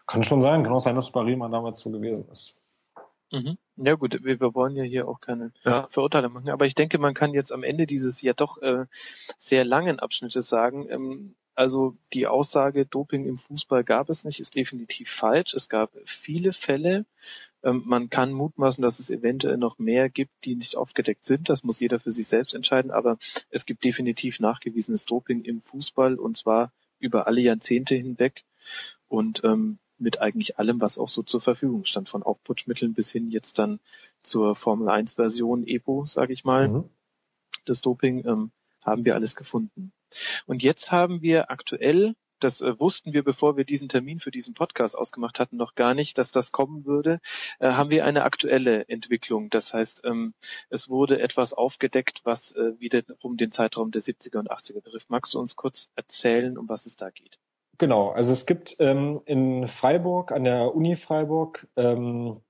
kann 0.09 0.23
schon 0.23 0.41
sein, 0.41 0.63
kann 0.63 0.73
auch 0.73 0.79
sein, 0.79 0.95
dass 0.95 1.11
bei 1.11 1.21
Riemann 1.21 1.51
damals 1.51 1.79
so 1.79 1.91
gewesen 1.91 2.27
ist. 2.31 2.55
Mhm. 3.31 3.57
Ja 3.77 3.93
gut, 3.93 4.23
wir, 4.23 4.39
wir 4.39 4.55
wollen 4.55 4.75
ja 4.75 4.83
hier 4.83 5.07
auch 5.07 5.21
keine 5.21 5.51
ja. 5.63 5.87
Verurteile 5.87 6.29
machen, 6.29 6.49
aber 6.49 6.65
ich 6.65 6.73
denke, 6.73 6.97
man 6.97 7.13
kann 7.13 7.33
jetzt 7.33 7.51
am 7.53 7.63
Ende 7.63 7.85
dieses 7.85 8.21
ja 8.23 8.33
doch 8.33 8.59
äh, 8.61 8.85
sehr 9.37 9.63
langen 9.65 9.99
Abschnittes 9.99 10.49
sagen, 10.49 10.87
ähm, 10.89 11.35
also 11.59 11.97
die 12.13 12.25
Aussage, 12.25 12.85
Doping 12.85 13.25
im 13.25 13.37
Fußball 13.37 13.83
gab 13.83 14.09
es 14.09 14.23
nicht, 14.23 14.39
ist 14.39 14.55
definitiv 14.55 15.11
falsch. 15.11 15.53
Es 15.53 15.67
gab 15.67 15.91
viele 16.05 16.53
Fälle. 16.53 17.05
Ähm, 17.63 17.83
man 17.85 18.09
kann 18.09 18.31
mutmaßen, 18.31 18.81
dass 18.81 18.99
es 18.99 19.09
eventuell 19.09 19.57
noch 19.57 19.77
mehr 19.77 20.09
gibt, 20.09 20.31
die 20.45 20.55
nicht 20.55 20.77
aufgedeckt 20.77 21.25
sind. 21.25 21.49
Das 21.49 21.65
muss 21.65 21.81
jeder 21.81 21.99
für 21.99 22.11
sich 22.11 22.29
selbst 22.29 22.55
entscheiden. 22.55 22.91
Aber 22.91 23.17
es 23.49 23.65
gibt 23.65 23.83
definitiv 23.83 24.39
nachgewiesenes 24.39 25.03
Doping 25.03 25.43
im 25.43 25.59
Fußball 25.59 26.15
und 26.15 26.37
zwar 26.37 26.71
über 26.97 27.27
alle 27.27 27.41
Jahrzehnte 27.41 27.93
hinweg. 27.93 28.45
Und 29.09 29.43
ähm, 29.43 29.79
mit 29.99 30.21
eigentlich 30.21 30.57
allem, 30.59 30.81
was 30.81 30.97
auch 30.97 31.09
so 31.09 31.23
zur 31.23 31.41
Verfügung 31.41 31.85
stand, 31.85 32.09
von 32.09 32.23
Aufputschmitteln 32.23 32.93
bis 32.93 33.11
hin 33.11 33.29
jetzt 33.29 33.59
dann 33.59 33.79
zur 34.21 34.55
Formel 34.55 34.89
1 34.89 35.13
Version 35.13 35.65
EPO, 35.65 36.05
sage 36.05 36.33
ich 36.33 36.43
mal, 36.43 36.67
mhm. 36.67 36.89
das 37.65 37.81
Doping, 37.81 38.25
ähm, 38.25 38.51
haben 38.83 39.05
wir 39.05 39.15
alles 39.15 39.35
gefunden. 39.35 39.91
Und 40.45 40.63
jetzt 40.63 40.91
haben 40.91 41.21
wir 41.21 41.51
aktuell, 41.51 42.15
das 42.39 42.61
äh, 42.61 42.79
wussten 42.79 43.13
wir, 43.13 43.23
bevor 43.23 43.57
wir 43.57 43.65
diesen 43.65 43.89
Termin 43.89 44.19
für 44.19 44.31
diesen 44.31 44.53
Podcast 44.53 44.97
ausgemacht 44.97 45.39
hatten, 45.39 45.57
noch 45.57 45.75
gar 45.75 45.93
nicht, 45.93 46.17
dass 46.17 46.31
das 46.31 46.51
kommen 46.51 46.85
würde, 46.85 47.19
äh, 47.59 47.71
haben 47.71 47.91
wir 47.91 48.05
eine 48.05 48.23
aktuelle 48.23 48.87
Entwicklung. 48.87 49.49
Das 49.49 49.73
heißt, 49.73 50.03
ähm, 50.05 50.33
es 50.69 50.89
wurde 50.89 51.19
etwas 51.19 51.53
aufgedeckt, 51.53 52.21
was 52.23 52.53
äh, 52.53 52.79
wieder 52.79 53.03
um 53.21 53.37
den 53.37 53.51
Zeitraum 53.51 53.91
der 53.91 54.01
70er 54.01 54.39
und 54.39 54.51
80er 54.51 54.81
betrifft. 54.81 55.09
Magst 55.09 55.33
du 55.33 55.39
uns 55.39 55.55
kurz 55.55 55.89
erzählen, 55.95 56.57
um 56.57 56.69
was 56.69 56.85
es 56.85 56.95
da 56.95 57.09
geht? 57.09 57.39
Genau, 57.79 58.09
also 58.09 58.33
es 58.33 58.45
gibt 58.45 58.75
ähm, 58.79 59.21
in 59.25 59.65
Freiburg, 59.65 60.33
an 60.33 60.43
der 60.43 60.75
Uni 60.75 60.95
Freiburg, 60.95 61.65
ähm, 61.77 62.41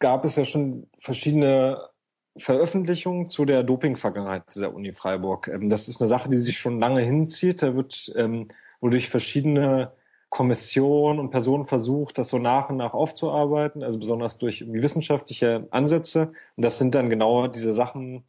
gab 0.00 0.24
es 0.24 0.34
ja 0.34 0.44
schon 0.44 0.88
verschiedene 0.98 1.88
Veröffentlichungen 2.36 3.30
zu 3.30 3.44
der 3.44 3.62
Doping-Vergangenheit 3.62 4.42
dieser 4.52 4.74
Uni 4.74 4.92
Freiburg. 4.92 5.46
Ähm, 5.46 5.68
das 5.68 5.86
ist 5.86 6.00
eine 6.00 6.08
Sache, 6.08 6.28
die 6.28 6.38
sich 6.38 6.58
schon 6.58 6.80
lange 6.80 7.02
hinzieht. 7.02 7.62
Da 7.62 7.76
wird 7.76 8.12
ähm, 8.16 8.48
wodurch 8.80 9.08
verschiedene 9.08 9.92
Kommissionen 10.28 11.20
und 11.20 11.30
Personen 11.30 11.66
versucht, 11.66 12.18
das 12.18 12.30
so 12.30 12.38
nach 12.38 12.68
und 12.68 12.76
nach 12.76 12.94
aufzuarbeiten, 12.94 13.84
also 13.84 14.00
besonders 14.00 14.38
durch 14.38 14.64
wissenschaftliche 14.66 15.68
Ansätze. 15.70 16.32
Und 16.56 16.64
das 16.64 16.78
sind 16.78 16.96
dann 16.96 17.08
genau 17.10 17.46
diese 17.46 17.72
Sachen, 17.72 18.24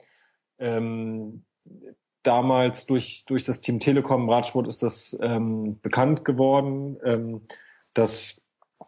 ähm, 0.59 1.43
damals 2.25 2.85
durch, 2.85 3.25
durch 3.27 3.43
das 3.43 3.61
Team 3.61 3.79
Telekom 3.79 4.29
Radsport 4.29 4.67
ist 4.67 4.83
das 4.83 5.17
ähm, 5.21 5.79
bekannt 5.81 6.25
geworden, 6.25 6.97
ähm, 7.03 7.41
dass 7.93 8.41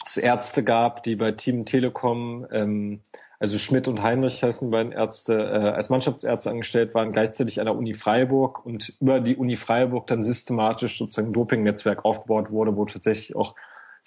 es 0.05 0.17
Ärzte 0.17 0.63
gab, 0.63 1.03
die 1.03 1.15
bei 1.15 1.31
Team 1.31 1.65
Telekom, 1.65 2.47
ähm, 2.51 3.01
also 3.39 3.57
Schmidt 3.57 3.87
und 3.87 4.01
Heinrich 4.01 4.43
heißen 4.43 4.69
beiden 4.71 4.91
Ärzte, 4.91 5.35
äh, 5.35 5.69
als 5.69 5.89
Mannschaftsärzte 5.89 6.49
angestellt 6.49 6.95
waren, 6.95 7.11
gleichzeitig 7.11 7.59
an 7.59 7.65
der 7.65 7.75
Uni 7.75 7.93
Freiburg 7.93 8.65
und 8.65 8.93
über 8.99 9.19
die 9.19 9.35
Uni 9.35 9.55
Freiburg 9.55 10.07
dann 10.07 10.23
systematisch 10.23 10.97
sozusagen 10.97 11.29
ein 11.29 11.33
Doping-Netzwerk 11.33 12.03
aufgebaut 12.03 12.51
wurde, 12.51 12.75
wo 12.75 12.85
tatsächlich 12.85 13.35
auch 13.35 13.55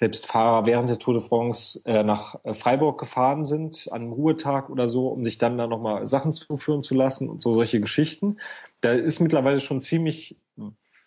selbst 0.01 0.27
Fahrer 0.27 0.64
während 0.64 0.89
der 0.89 0.98
Tour 0.98 1.12
de 1.12 1.22
France 1.22 1.82
äh, 1.85 2.02
nach 2.02 2.36
äh, 2.43 2.55
Freiburg 2.55 2.98
gefahren 2.98 3.44
sind, 3.44 3.86
an 3.90 4.01
einem 4.01 4.12
Ruhetag 4.12 4.70
oder 4.70 4.89
so, 4.89 5.09
um 5.09 5.27
sich 5.27 5.36
dann 5.36 5.59
da 5.59 5.66
nochmal 5.66 6.06
Sachen 6.06 6.32
zuführen 6.32 6.81
zu 6.81 6.94
lassen 6.94 7.28
und 7.28 7.43
so 7.43 7.52
solche 7.52 7.82
Geschichten. 7.82 8.39
Da 8.81 8.93
ist 8.93 9.20
mittlerweile 9.20 9.60
schon 9.60 9.82
ziemlich 9.82 10.39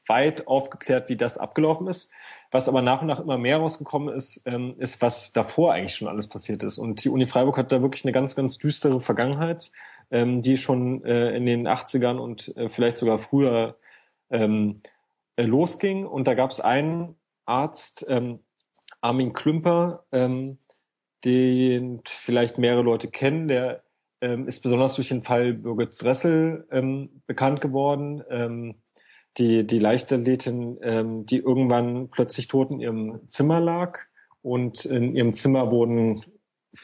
weit 0.06 0.46
aufgeklärt, 0.46 1.10
wie 1.10 1.16
das 1.16 1.40
abgelaufen 1.40 1.88
ist. 1.88 2.12
Was 2.52 2.70
aber 2.70 2.84
nach 2.84 3.02
und 3.02 3.08
nach 3.08 3.20
immer 3.20 3.40
mehr 3.40 3.58
rausgekommen 3.58 4.14
ist, 4.14 4.44
ähm, 4.46 4.76
ist, 4.78 5.02
was 5.02 5.32
davor 5.32 5.74
eigentlich 5.74 5.96
schon 5.96 6.08
alles 6.08 6.28
passiert 6.28 6.62
ist. 6.62 6.78
Und 6.78 7.04
die 7.04 7.10
Uni 7.10 7.26
Freiburg 7.26 7.58
hat 7.58 7.72
da 7.72 7.82
wirklich 7.82 8.06
eine 8.06 8.12
ganz, 8.12 8.36
ganz 8.36 8.60
düstere 8.60 9.00
Vergangenheit, 9.00 9.72
ähm, 10.12 10.44
die 10.44 10.58
schon 10.58 11.04
äh, 11.04 11.36
in 11.36 11.48
den 11.48 11.68
80ern 11.68 12.18
und 12.20 12.56
äh, 12.58 12.70
vielleicht 12.70 13.00
sogar 13.00 13.18
früher 13.18 13.76
ähm, 14.30 14.82
äh, 15.36 15.46
losging. 15.46 16.06
Und 16.06 16.28
da 16.28 16.36
gab 16.36 16.52
es 16.52 16.60
einen 16.60 17.16
Arzt, 17.48 18.06
ähm, 18.08 18.38
Armin 19.04 19.34
Klümper, 19.34 20.06
ähm, 20.12 20.58
den 21.26 22.02
vielleicht 22.06 22.58
mehrere 22.58 22.82
Leute 22.82 23.10
kennen, 23.10 23.48
der 23.48 23.84
ähm, 24.22 24.48
ist 24.48 24.62
besonders 24.62 24.96
durch 24.96 25.10
den 25.10 25.24
Fall 25.24 25.54
Birgit 25.54 26.02
Dressel 26.02 26.68
ähm, 26.72 27.22
bekannt 27.28 27.62
geworden. 27.62 28.24
Ähm, 28.30 28.76
die, 29.38 29.66
die 29.66 29.80
Leichtathletin, 29.80 30.78
ähm, 30.82 31.26
die 31.26 31.40
irgendwann 31.40 32.10
plötzlich 32.10 32.48
tot 32.48 32.72
in 32.72 32.80
ihrem 32.80 33.28
Zimmer 33.28 33.60
lag 33.60 34.00
und 34.42 34.86
in 34.86 35.16
ihrem 35.16 35.34
Zimmer 35.34 35.72
wurden, 35.72 36.24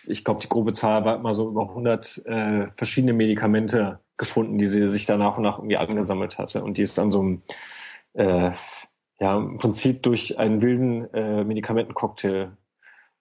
ich 0.05 0.23
glaube, 0.23 0.41
die 0.41 0.49
grobe 0.49 0.73
Zahl 0.73 1.05
war 1.05 1.15
immer 1.15 1.33
so 1.33 1.49
über 1.49 1.69
100 1.69 2.25
äh, 2.25 2.67
verschiedene 2.75 3.13
Medikamente 3.13 3.99
gefunden, 4.17 4.57
die 4.57 4.67
sie 4.67 4.89
sich 4.89 5.05
da 5.05 5.17
nach 5.17 5.37
und 5.37 5.43
nach 5.43 5.59
irgendwie 5.59 5.77
angesammelt 5.77 6.37
hatte. 6.37 6.63
Und 6.63 6.77
die 6.77 6.83
ist 6.83 6.97
dann 6.97 7.11
so 7.11 7.23
ein 7.23 7.41
äh, 8.13 8.51
ja, 9.19 9.37
im 9.37 9.57
Prinzip 9.57 10.03
durch 10.03 10.39
einen 10.39 10.61
wilden 10.61 11.13
äh, 11.13 11.43
Medikamentencocktail 11.43 12.51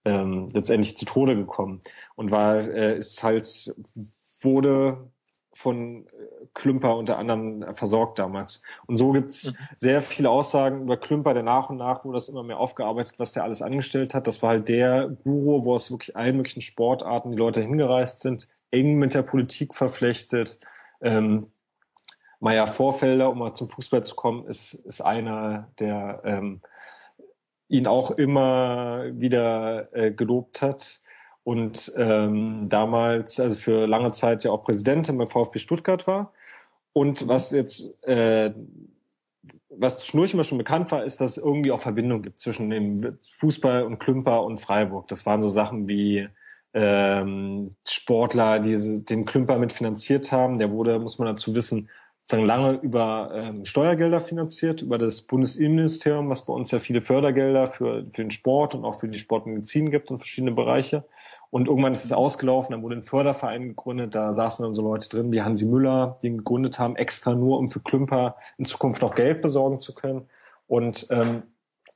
ähm, 0.04 0.48
letztendlich 0.52 0.96
zu 0.96 1.04
Tode 1.04 1.36
gekommen 1.36 1.80
und 2.14 2.30
war, 2.30 2.56
äh, 2.56 2.96
ist 2.96 3.22
halt, 3.22 3.74
wurde 4.40 5.10
von 5.52 6.06
äh, 6.06 6.46
Klümper 6.54 6.96
unter 6.96 7.18
anderem 7.18 7.74
versorgt 7.74 8.20
damals. 8.20 8.62
Und 8.86 8.96
so 8.96 9.10
gibt's 9.10 9.46
mhm. 9.46 9.56
sehr 9.76 10.00
viele 10.00 10.30
Aussagen 10.30 10.82
über 10.82 10.96
Klümper, 10.96 11.34
der 11.34 11.42
nach 11.42 11.68
und 11.68 11.78
nach 11.78 12.04
wurde 12.04 12.16
das 12.16 12.28
immer 12.28 12.44
mehr 12.44 12.60
aufgearbeitet, 12.60 13.14
was 13.18 13.32
der 13.32 13.42
alles 13.42 13.60
angestellt 13.60 14.14
hat. 14.14 14.28
Das 14.28 14.40
war 14.40 14.50
halt 14.50 14.68
der 14.68 15.08
Guru, 15.24 15.64
wo 15.64 15.74
aus 15.74 15.90
wirklich 15.90 16.16
allen 16.16 16.36
möglichen 16.36 16.60
Sportarten 16.60 17.32
die 17.32 17.36
Leute 17.36 17.60
hingereist 17.60 18.20
sind, 18.20 18.48
eng 18.70 18.98
mit 18.98 19.14
der 19.14 19.22
Politik 19.22 19.74
verflechtet. 19.74 20.60
Ähm, 21.00 21.50
Meier 22.40 22.66
Vorfelder, 22.66 23.30
um 23.30 23.38
mal 23.38 23.54
zum 23.54 23.68
Fußball 23.68 24.04
zu 24.04 24.14
kommen, 24.14 24.46
ist, 24.46 24.74
ist 24.74 25.00
einer, 25.00 25.68
der 25.80 26.20
ähm, 26.24 26.60
ihn 27.68 27.86
auch 27.86 28.12
immer 28.12 29.04
wieder 29.12 29.92
äh, 29.94 30.12
gelobt 30.12 30.62
hat 30.62 31.00
und 31.48 31.92
ähm, 31.96 32.68
damals, 32.68 33.40
also 33.40 33.56
für 33.56 33.86
lange 33.86 34.12
Zeit 34.12 34.44
ja 34.44 34.50
auch 34.50 34.64
Präsidentin 34.64 35.18
beim 35.18 35.28
VfB 35.28 35.58
Stuttgart 35.58 36.06
war. 36.06 36.32
Und 36.92 37.26
was 37.28 37.52
jetzt, 37.52 38.02
äh, 38.04 38.52
was 39.70 40.06
Schnurch 40.06 40.34
immer 40.34 40.44
schon 40.44 40.58
bekannt 40.58 40.90
war, 40.90 41.04
ist, 41.04 41.20
dass 41.20 41.38
es 41.38 41.42
irgendwie 41.42 41.72
auch 41.72 41.80
Verbindung 41.80 42.22
gibt 42.22 42.38
zwischen 42.38 42.70
dem 42.70 43.18
Fußball 43.32 43.84
und 43.84 43.98
Klümper 43.98 44.42
und 44.42 44.60
Freiburg. 44.60 45.08
Das 45.08 45.24
waren 45.24 45.40
so 45.40 45.48
Sachen 45.48 45.88
wie 45.88 46.28
ähm, 46.74 47.74
Sportler, 47.86 48.58
die 48.58 49.04
den 49.04 49.24
Klümper 49.24 49.58
mitfinanziert 49.58 50.32
haben. 50.32 50.58
Der 50.58 50.70
wurde, 50.70 50.98
muss 50.98 51.18
man 51.18 51.28
dazu 51.28 51.54
wissen, 51.54 51.88
sozusagen 52.28 52.46
lange 52.46 52.72
über 52.82 53.30
ähm, 53.32 53.64
Steuergelder 53.64 54.20
finanziert, 54.20 54.82
über 54.82 54.98
das 54.98 55.22
Bundesinnenministerium, 55.22 56.28
was 56.28 56.44
bei 56.44 56.52
uns 56.52 56.70
ja 56.70 56.78
viele 56.78 57.00
Fördergelder 57.00 57.68
für, 57.68 58.04
für 58.12 58.22
den 58.22 58.30
Sport 58.30 58.74
und 58.74 58.84
auch 58.84 59.00
für 59.00 59.08
die 59.08 59.18
Sportmedizin 59.18 59.90
gibt 59.90 60.10
und 60.10 60.18
verschiedene 60.18 60.52
Bereiche. 60.52 61.04
Und 61.48 61.68
irgendwann 61.68 61.94
ist 61.94 62.04
es 62.04 62.12
ausgelaufen, 62.12 62.72
dann 62.72 62.82
wurde 62.82 62.96
ein 62.96 63.02
Förderverein 63.02 63.68
gegründet, 63.68 64.14
da 64.14 64.34
saßen 64.34 64.62
dann 64.62 64.74
so 64.74 64.82
Leute 64.82 65.08
drin, 65.08 65.32
wie 65.32 65.40
Hansi 65.40 65.64
Müller, 65.64 66.18
die 66.20 66.26
ihn 66.26 66.38
gegründet 66.38 66.78
haben, 66.78 66.96
extra 66.96 67.34
nur, 67.34 67.56
um 67.58 67.70
für 67.70 67.80
Klümper 67.80 68.36
in 68.58 68.66
Zukunft 68.66 69.00
noch 69.00 69.14
Geld 69.14 69.40
besorgen 69.40 69.80
zu 69.80 69.94
können. 69.94 70.28
Und 70.66 71.06
ähm, 71.08 71.44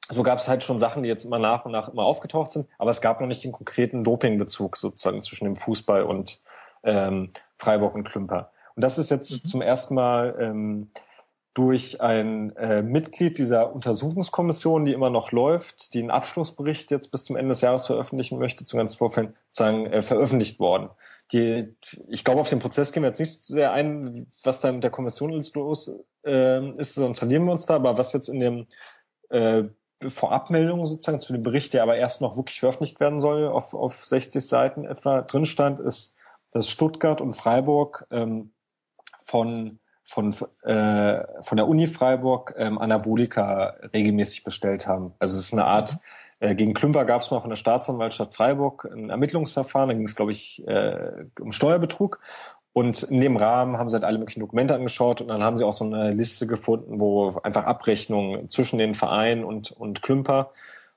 so 0.08 0.22
gab 0.22 0.38
es 0.38 0.48
halt 0.48 0.62
schon 0.62 0.78
Sachen, 0.78 1.02
die 1.02 1.10
jetzt 1.10 1.26
immer 1.26 1.38
nach 1.38 1.66
und 1.66 1.72
nach 1.72 1.90
immer 1.90 2.04
aufgetaucht 2.04 2.52
sind, 2.52 2.66
aber 2.78 2.88
es 2.88 3.02
gab 3.02 3.20
noch 3.20 3.28
nicht 3.28 3.44
den 3.44 3.52
konkreten 3.52 4.02
Dopingbezug 4.02 4.78
sozusagen 4.78 5.22
zwischen 5.22 5.44
dem 5.44 5.56
Fußball 5.56 6.04
und 6.04 6.40
ähm, 6.84 7.32
Freiburg 7.58 7.94
und 7.94 8.04
Klümper. 8.04 8.50
Und 8.74 8.84
das 8.84 8.98
ist 8.98 9.10
jetzt 9.10 9.30
mhm. 9.30 9.48
zum 9.48 9.62
ersten 9.62 9.94
Mal 9.94 10.36
ähm, 10.38 10.90
durch 11.54 12.00
ein 12.00 12.56
äh, 12.56 12.82
Mitglied 12.82 13.36
dieser 13.36 13.74
Untersuchungskommission, 13.74 14.86
die 14.86 14.92
immer 14.92 15.10
noch 15.10 15.32
läuft, 15.32 15.92
die 15.92 16.00
einen 16.00 16.10
Abschlussbericht 16.10 16.90
jetzt 16.90 17.10
bis 17.10 17.24
zum 17.24 17.36
Ende 17.36 17.50
des 17.50 17.60
Jahres 17.60 17.86
veröffentlichen 17.86 18.38
möchte, 18.38 18.64
zu 18.64 18.76
ganz 18.76 18.94
Vorfällen 18.94 19.36
sagen, 19.50 19.86
äh, 19.86 20.00
veröffentlicht 20.00 20.58
worden. 20.60 20.88
Die, 21.32 21.74
ich 22.08 22.24
glaube, 22.24 22.40
auf 22.40 22.48
den 22.48 22.58
Prozess 22.58 22.92
gehen 22.92 23.02
wir 23.02 23.10
jetzt 23.10 23.20
nicht 23.20 23.42
sehr 23.42 23.72
ein, 23.72 24.26
was 24.42 24.60
da 24.60 24.72
mit 24.72 24.82
der 24.82 24.90
Kommission 24.90 25.32
alles 25.32 25.54
los 25.54 25.94
äh, 26.24 26.70
ist, 26.72 26.94
sonst 26.94 27.18
verlieren 27.18 27.44
wir 27.44 27.52
uns 27.52 27.66
da, 27.66 27.74
aber 27.74 27.98
was 27.98 28.14
jetzt 28.14 28.28
in 28.28 28.40
dem 28.40 28.66
äh, 29.28 29.64
Vorabmeldung 30.08 30.86
sozusagen 30.86 31.20
zu 31.20 31.34
dem 31.34 31.42
Bericht, 31.42 31.74
der 31.74 31.82
aber 31.82 31.96
erst 31.96 32.22
noch 32.22 32.36
wirklich 32.36 32.60
veröffentlicht 32.60 32.98
werden 32.98 33.20
soll, 33.20 33.46
auf, 33.46 33.74
auf 33.74 34.06
60 34.06 34.44
Seiten 34.44 34.84
etwa 34.86 35.20
drin 35.22 35.44
stand, 35.44 35.80
ist, 35.80 36.16
dass 36.50 36.68
Stuttgart 36.68 37.20
und 37.20 37.34
Freiburg 37.34 38.06
ähm, 38.10 38.52
von 39.22 39.78
von, 40.04 40.34
äh, 40.64 41.22
von 41.42 41.56
der 41.56 41.68
Uni 41.68 41.86
Freiburg 41.86 42.54
ähm, 42.58 42.76
Anabolika 42.76 43.74
regelmäßig 43.94 44.42
bestellt 44.42 44.88
haben. 44.88 45.14
Also 45.20 45.38
es 45.38 45.46
ist 45.46 45.52
eine 45.52 45.64
Art, 45.64 45.96
äh, 46.40 46.56
gegen 46.56 46.74
Klümper 46.74 47.04
gab 47.04 47.22
es 47.22 47.30
mal 47.30 47.40
von 47.40 47.50
der 47.50 47.56
Staatsanwaltschaft 47.56 48.34
Freiburg 48.34 48.88
ein 48.92 49.10
Ermittlungsverfahren, 49.10 49.88
da 49.88 49.94
ging 49.94 50.04
es, 50.04 50.16
glaube 50.16 50.32
ich, 50.32 50.66
äh, 50.66 51.24
um 51.40 51.52
Steuerbetrug. 51.52 52.18
Und 52.74 53.02
in 53.04 53.20
dem 53.20 53.36
Rahmen 53.36 53.78
haben 53.78 53.88
sie 53.88 53.94
halt 53.94 54.04
alle 54.04 54.18
möglichen 54.18 54.40
Dokumente 54.40 54.74
angeschaut 54.74 55.20
und 55.20 55.28
dann 55.28 55.44
haben 55.44 55.56
sie 55.56 55.64
auch 55.64 55.74
so 55.74 55.84
eine 55.84 56.10
Liste 56.10 56.46
gefunden, 56.46 57.00
wo 57.00 57.28
einfach 57.42 57.64
Abrechnungen 57.64 58.48
zwischen 58.48 58.78
den 58.78 58.94
Vereinen 58.94 59.44
und, 59.44 59.70
und 59.70 60.02
Klümper 60.02 60.52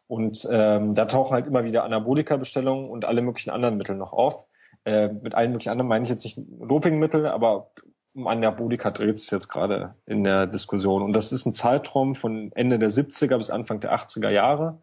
und 0.08 0.48
ähm, 0.52 0.94
da 0.94 1.06
tauchen 1.06 1.34
halt 1.34 1.48
immer 1.48 1.64
wieder 1.66 1.84
Anabolika-Bestellungen 1.84 2.90
und 2.90 3.06
alle 3.06 3.22
möglichen 3.22 3.50
anderen 3.50 3.78
Mittel 3.78 3.96
noch 3.96 4.14
auf. 4.14 4.46
Äh, 4.86 5.10
mit 5.10 5.36
allen 5.36 5.52
möglichen 5.52 5.72
anderen 5.72 5.90
meine 5.90 6.04
ich 6.04 6.10
jetzt 6.10 6.24
nicht 6.24 6.38
Dopingmittel, 6.38 7.26
aber 7.26 7.72
um 8.16 8.28
Anabolika 8.28 8.92
dreht 8.92 9.16
es 9.16 9.30
jetzt 9.30 9.50
gerade 9.50 9.94
in 10.06 10.24
der 10.24 10.48
Diskussion. 10.48 11.04
Und 11.04 11.14
das 11.14 11.32
ist 11.32 11.46
ein 11.46 11.54
Zeitraum 11.54 12.16
von 12.16 12.52
Ende 12.54 12.80
der 12.80 12.90
70er 12.90 13.38
bis 13.38 13.50
Anfang 13.50 13.82
der 13.82 13.94
80er 13.94 14.30
Jahre. 14.30 14.80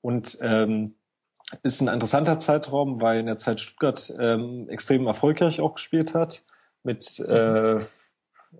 Und 0.00 0.38
ähm, 0.40 0.94
ist 1.62 1.82
ein 1.82 1.88
interessanter 1.88 2.38
Zeitraum, 2.38 3.02
weil 3.02 3.20
in 3.20 3.26
der 3.26 3.36
Zeit 3.36 3.60
Stuttgart 3.60 4.12
ähm, 4.18 4.68
extrem 4.70 5.06
erfolgreich 5.06 5.60
auch 5.60 5.74
gespielt 5.74 6.14
hat. 6.14 6.44
Mit 6.82 7.20
äh, 7.20 7.78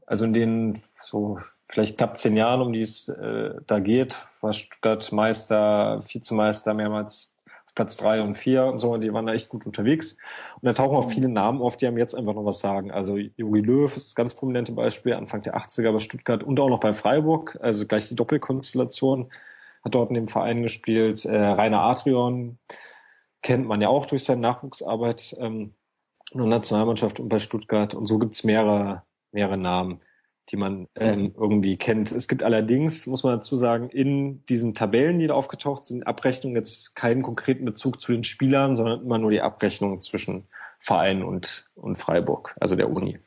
also 0.06 0.24
in 0.24 0.32
den 0.32 0.82
so 1.02 1.38
vielleicht 1.68 1.96
knapp 1.96 2.18
zehn 2.18 2.36
Jahren, 2.36 2.60
um 2.60 2.72
die 2.72 2.80
es 2.80 3.08
äh, 3.08 3.54
da 3.66 3.80
geht, 3.80 4.26
war 4.42 4.52
Stuttgart 4.52 5.10
Meister, 5.10 6.00
Vizemeister, 6.06 6.74
mehrmals 6.74 7.38
Platz 7.74 7.96
drei 7.96 8.22
und 8.22 8.34
vier 8.34 8.66
und 8.66 8.78
so, 8.78 8.92
und 8.92 9.00
die 9.00 9.12
waren 9.12 9.26
da 9.26 9.32
echt 9.32 9.48
gut 9.48 9.66
unterwegs. 9.66 10.16
Und 10.60 10.66
da 10.66 10.72
tauchen 10.72 10.96
auch 10.96 11.06
mhm. 11.06 11.10
viele 11.10 11.28
Namen 11.28 11.62
auf, 11.62 11.76
die 11.76 11.86
haben 11.86 11.98
jetzt 11.98 12.14
einfach 12.14 12.34
noch 12.34 12.44
was 12.44 12.60
sagen. 12.60 12.90
Also 12.90 13.16
Jogi 13.16 13.60
Löw 13.60 13.96
ist 13.96 14.08
das 14.08 14.14
ganz 14.14 14.34
prominente 14.34 14.72
Beispiel, 14.72 15.14
Anfang 15.14 15.42
der 15.42 15.56
80er 15.56 15.92
bei 15.92 15.98
Stuttgart 15.98 16.42
und 16.42 16.60
auch 16.60 16.68
noch 16.68 16.80
bei 16.80 16.92
Freiburg, 16.92 17.58
also 17.60 17.86
gleich 17.86 18.08
die 18.08 18.16
Doppelkonstellation, 18.16 19.30
hat 19.84 19.94
dort 19.94 20.10
in 20.10 20.14
dem 20.14 20.28
Verein 20.28 20.62
gespielt. 20.62 21.24
Äh, 21.24 21.36
Rainer 21.36 21.80
Adrian 21.82 22.58
kennt 23.42 23.66
man 23.66 23.80
ja 23.80 23.88
auch 23.88 24.06
durch 24.06 24.24
seine 24.24 24.40
Nachwuchsarbeit 24.40 25.36
ähm, 25.40 25.74
in 26.32 26.38
der 26.38 26.46
Nationalmannschaft 26.46 27.20
und 27.20 27.28
bei 27.28 27.38
Stuttgart. 27.38 27.94
Und 27.94 28.06
so 28.06 28.18
gibt's 28.18 28.44
mehrere, 28.44 29.02
mehrere 29.32 29.58
Namen 29.58 30.00
die 30.48 30.56
man 30.56 30.88
ähm, 30.96 31.34
irgendwie 31.36 31.76
kennt. 31.76 32.12
Es 32.12 32.28
gibt 32.28 32.42
allerdings, 32.42 33.06
muss 33.06 33.24
man 33.24 33.34
dazu 33.34 33.56
sagen, 33.56 33.88
in 33.90 34.44
diesen 34.46 34.74
Tabellen, 34.74 35.18
die 35.18 35.28
da 35.28 35.34
aufgetaucht 35.34 35.84
sind, 35.84 36.06
Abrechnungen 36.06 36.56
jetzt 36.56 36.94
keinen 36.94 37.22
konkreten 37.22 37.64
Bezug 37.64 38.00
zu 38.00 38.12
den 38.12 38.24
Spielern, 38.24 38.76
sondern 38.76 39.02
immer 39.02 39.18
nur 39.18 39.30
die 39.30 39.40
Abrechnung 39.40 40.02
zwischen 40.02 40.44
Verein 40.80 41.22
und, 41.22 41.70
und 41.74 41.96
Freiburg, 41.96 42.56
also 42.60 42.74
der 42.74 42.90
Uni. 42.90 43.18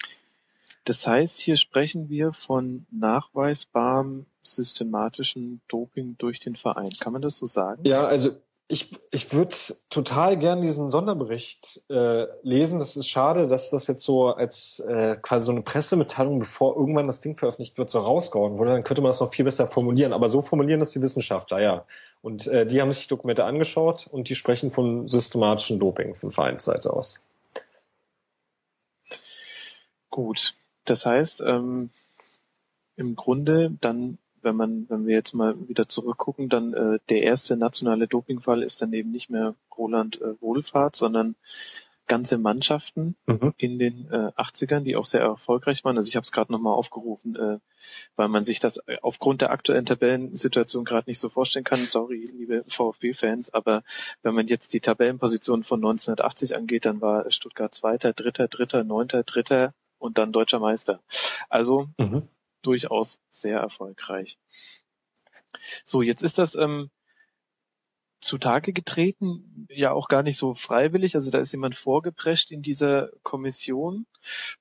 Das 0.84 1.08
heißt, 1.08 1.40
hier 1.40 1.56
sprechen 1.56 2.10
wir 2.10 2.32
von 2.32 2.86
nachweisbarem 2.92 4.28
systematischen 4.44 5.62
Doping 5.68 6.16
durch 6.20 6.40
den 6.40 6.56
Verein. 6.56 6.90
Kann 7.00 7.14
man 7.14 7.24
das 7.24 7.38
so 7.38 7.48
sagen? 7.48 7.82
Ja, 7.86 8.06
also 8.06 8.38
ich, 8.68 8.98
ich 9.12 9.32
würde 9.32 9.56
total 9.90 10.38
gern 10.38 10.62
diesen 10.62 10.90
Sonderbericht 10.90 11.84
äh, 11.90 12.26
lesen. 12.42 12.80
Das 12.80 12.98
ist 12.98 13.08
schade, 13.08 13.46
dass 13.46 13.70
das 13.70 13.86
jetzt 13.86 14.04
so 14.04 14.30
als 14.30 14.80
äh, 14.80 15.18
quasi 15.22 15.46
so 15.46 15.52
eine 15.52 15.62
Pressemitteilung, 15.62 16.40
bevor 16.40 16.76
irgendwann 16.76 17.06
das 17.06 17.22
Ding 17.22 17.38
veröffentlicht 17.38 17.78
wird, 17.78 17.92
so 17.92 18.00
rausgehauen 18.00 18.58
wurde. 18.58 18.72
Dann 18.72 18.84
könnte 18.84 19.04
man 19.04 19.10
das 19.10 19.20
noch 19.20 19.32
viel 19.32 19.46
besser 19.46 19.68
formulieren. 19.68 20.14
Aber 20.14 20.30
so 20.30 20.42
formulieren 20.42 20.80
das 20.80 20.92
die 20.92 21.02
Wissenschaftler, 21.02 21.62
ja. 21.62 21.86
Und 22.24 22.48
äh, 22.48 22.66
die 22.66 22.82
haben 22.82 22.92
sich 22.92 23.04
die 23.04 23.10
Dokumente 23.10 23.46
angeschaut 23.46 24.08
und 24.08 24.30
die 24.30 24.36
sprechen 24.36 24.72
von 24.72 25.08
systematischen 25.08 25.80
Doping 25.80 26.16
von 26.16 26.32
Vereinsseite 26.32 26.92
aus. 26.92 27.24
Gut. 30.10 30.54
Das 30.86 31.06
heißt, 31.06 31.42
ähm, 31.42 31.92
im 32.96 33.16
Grunde 33.16 33.76
dann 33.80 34.18
wenn 34.46 34.56
man, 34.56 34.86
wenn 34.90 35.06
wir 35.06 35.16
jetzt 35.16 35.34
mal 35.34 35.56
wieder 35.68 35.90
zurückgucken, 35.90 36.48
dann 36.48 36.74
äh, 36.74 37.00
der 37.10 37.24
erste 37.24 37.58
nationale 37.58 38.08
Dopingfall 38.08 38.64
ist 38.64 38.82
dann 38.82 38.94
eben 38.94 39.12
nicht 39.12 39.30
mehr 39.30 39.56
Roland 39.78 40.22
äh, 40.22 40.40
Wohlfahrt, 40.40 40.96
sondern 40.96 41.36
ganze 42.08 42.38
Mannschaften 42.38 43.16
mhm. 43.26 43.54
in 43.58 43.80
den 43.80 44.08
äh, 44.12 44.32
80ern, 44.38 44.82
die 44.82 44.96
auch 44.96 45.06
sehr 45.06 45.22
erfolgreich 45.22 45.84
waren. 45.84 45.96
Also 45.96 46.08
ich 46.08 46.16
habe 46.16 46.24
es 46.24 46.32
gerade 46.32 46.52
nochmal 46.52 46.74
aufgerufen, 46.74 47.36
äh, 47.36 47.60
weil 48.16 48.28
man 48.28 48.44
sich 48.44 48.60
das 48.60 48.78
äh, 48.86 48.98
aufgrund 49.02 49.42
der 49.42 49.52
aktuellen 49.52 49.86
Tabellensituation 49.86 50.86
gerade 50.86 51.10
nicht 51.10 51.20
so 51.20 51.30
vorstellen 51.30 51.66
kann. 51.66 51.84
Sorry, 51.84 52.26
liebe 52.32 52.64
VfB-Fans, 52.68 53.54
aber 53.54 53.84
wenn 54.22 54.36
man 54.36 54.48
jetzt 54.48 54.74
die 54.74 54.80
Tabellenposition 54.82 55.64
von 55.64 55.80
1980 55.80 56.56
angeht, 56.56 56.86
dann 56.86 57.02
war 57.02 57.30
Stuttgart 57.32 57.74
Zweiter, 57.74 58.14
Dritter, 58.14 58.48
Dritter, 58.48 58.84
Neunter, 58.84 59.24
Dritter 59.24 59.74
und 59.98 60.18
dann 60.18 60.32
Deutscher 60.32 60.60
Meister. 60.60 61.02
Also 61.50 61.88
mhm 61.98 62.28
durchaus 62.66 63.20
sehr 63.32 63.60
erfolgreich. 63.60 64.38
So, 65.84 66.02
jetzt 66.02 66.22
ist 66.22 66.38
das 66.38 66.56
ähm, 66.56 66.90
zutage 68.20 68.74
getreten, 68.74 69.68
ja 69.70 69.92
auch 69.92 70.08
gar 70.08 70.24
nicht 70.24 70.38
so 70.38 70.54
freiwillig. 70.54 71.16
Also 71.16 71.32
da 71.32 71.40
ist 71.40 71.52
jemand 71.52 71.76
vorgeprescht 71.76 72.52
in 72.52 72.62
dieser 72.62 73.10
Kommission. 73.24 74.06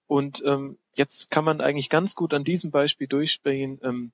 Und 0.07 0.43
ähm, 0.45 0.79
jetzt 0.95 1.31
kann 1.31 1.45
man 1.45 1.61
eigentlich 1.61 1.89
ganz 1.89 2.15
gut 2.15 2.35
an 2.35 2.45
diesem 2.45 2.71
Beispiel 2.71 3.09
durchsprechen, 3.09 3.81
ähm, 3.83 4.13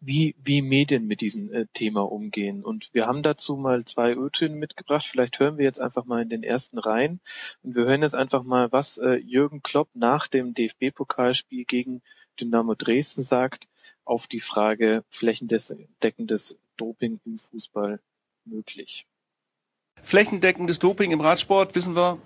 wie, 0.00 0.34
wie 0.42 0.62
Medien 0.62 1.06
mit 1.06 1.20
diesem 1.20 1.52
äh, 1.52 1.66
Thema 1.72 2.00
umgehen. 2.10 2.64
Und 2.64 2.92
wir 2.94 3.06
haben 3.06 3.22
dazu 3.22 3.56
mal 3.56 3.84
zwei 3.84 4.14
Ö-Töne 4.14 4.54
mitgebracht. 4.56 5.04
Vielleicht 5.04 5.38
hören 5.38 5.58
wir 5.58 5.64
jetzt 5.64 5.80
einfach 5.80 6.04
mal 6.04 6.22
in 6.22 6.30
den 6.30 6.42
ersten 6.42 6.78
rein. 6.78 7.20
Und 7.62 7.76
wir 7.76 7.84
hören 7.84 8.02
jetzt 8.02 8.14
einfach 8.14 8.42
mal, 8.42 8.72
was 8.72 8.98
äh, 8.98 9.16
Jürgen 9.16 9.62
Klopp 9.62 9.88
nach 9.94 10.26
dem 10.26 10.54
DFB-Pokalspiel 10.54 11.64
gegen 11.64 12.02
Dynamo 12.40 12.74
Dresden 12.74 13.22
sagt, 13.22 13.68
auf 14.04 14.26
die 14.26 14.40
Frage 14.40 15.04
flächendeckendes 15.10 16.56
Doping 16.76 17.20
im 17.24 17.38
Fußball 17.38 18.00
möglich. 18.44 19.06
Flächendeckendes 20.02 20.78
Doping 20.78 21.10
im 21.10 21.20
Radsport, 21.20 21.74
wissen 21.74 21.94
wir, 21.94 22.20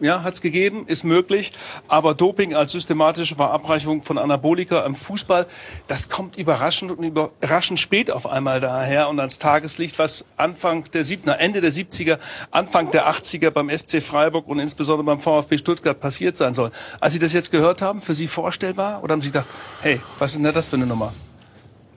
ja, 0.00 0.22
hat 0.22 0.34
es 0.34 0.40
gegeben, 0.40 0.84
ist 0.86 1.04
möglich. 1.04 1.52
Aber 1.88 2.14
Doping 2.14 2.54
als 2.54 2.72
systematische 2.72 3.34
Verabreichung 3.34 4.02
von 4.02 4.18
Anabolika 4.18 4.84
im 4.84 4.94
Fußball, 4.94 5.46
das 5.86 6.08
kommt 6.08 6.36
überraschend 6.36 6.90
und 6.90 7.04
überraschend 7.04 7.78
spät 7.78 8.10
auf 8.10 8.26
einmal 8.26 8.60
daher 8.60 9.08
und 9.08 9.18
ans 9.18 9.38
Tageslicht, 9.38 9.98
was 9.98 10.24
Anfang 10.36 10.84
der 10.92 11.04
siebten, 11.04 11.30
Ende 11.30 11.60
der 11.60 11.72
70er, 11.72 12.18
Anfang 12.50 12.90
der 12.90 13.10
80er 13.10 13.50
beim 13.50 13.70
SC 13.76 14.02
Freiburg 14.02 14.48
und 14.48 14.58
insbesondere 14.58 15.04
beim 15.04 15.20
VfB 15.20 15.58
Stuttgart 15.58 15.98
passiert 15.98 16.36
sein 16.36 16.54
soll. 16.54 16.70
Als 17.00 17.12
Sie 17.12 17.18
das 17.18 17.32
jetzt 17.32 17.50
gehört 17.50 17.82
haben, 17.82 18.00
für 18.00 18.14
Sie 18.14 18.26
vorstellbar? 18.26 19.02
Oder 19.02 19.12
haben 19.12 19.22
Sie 19.22 19.28
gedacht, 19.28 19.46
hey, 19.82 20.00
was 20.18 20.32
ist 20.32 20.42
denn 20.42 20.52
das 20.52 20.68
für 20.68 20.76
eine 20.76 20.86
Nummer? 20.86 21.12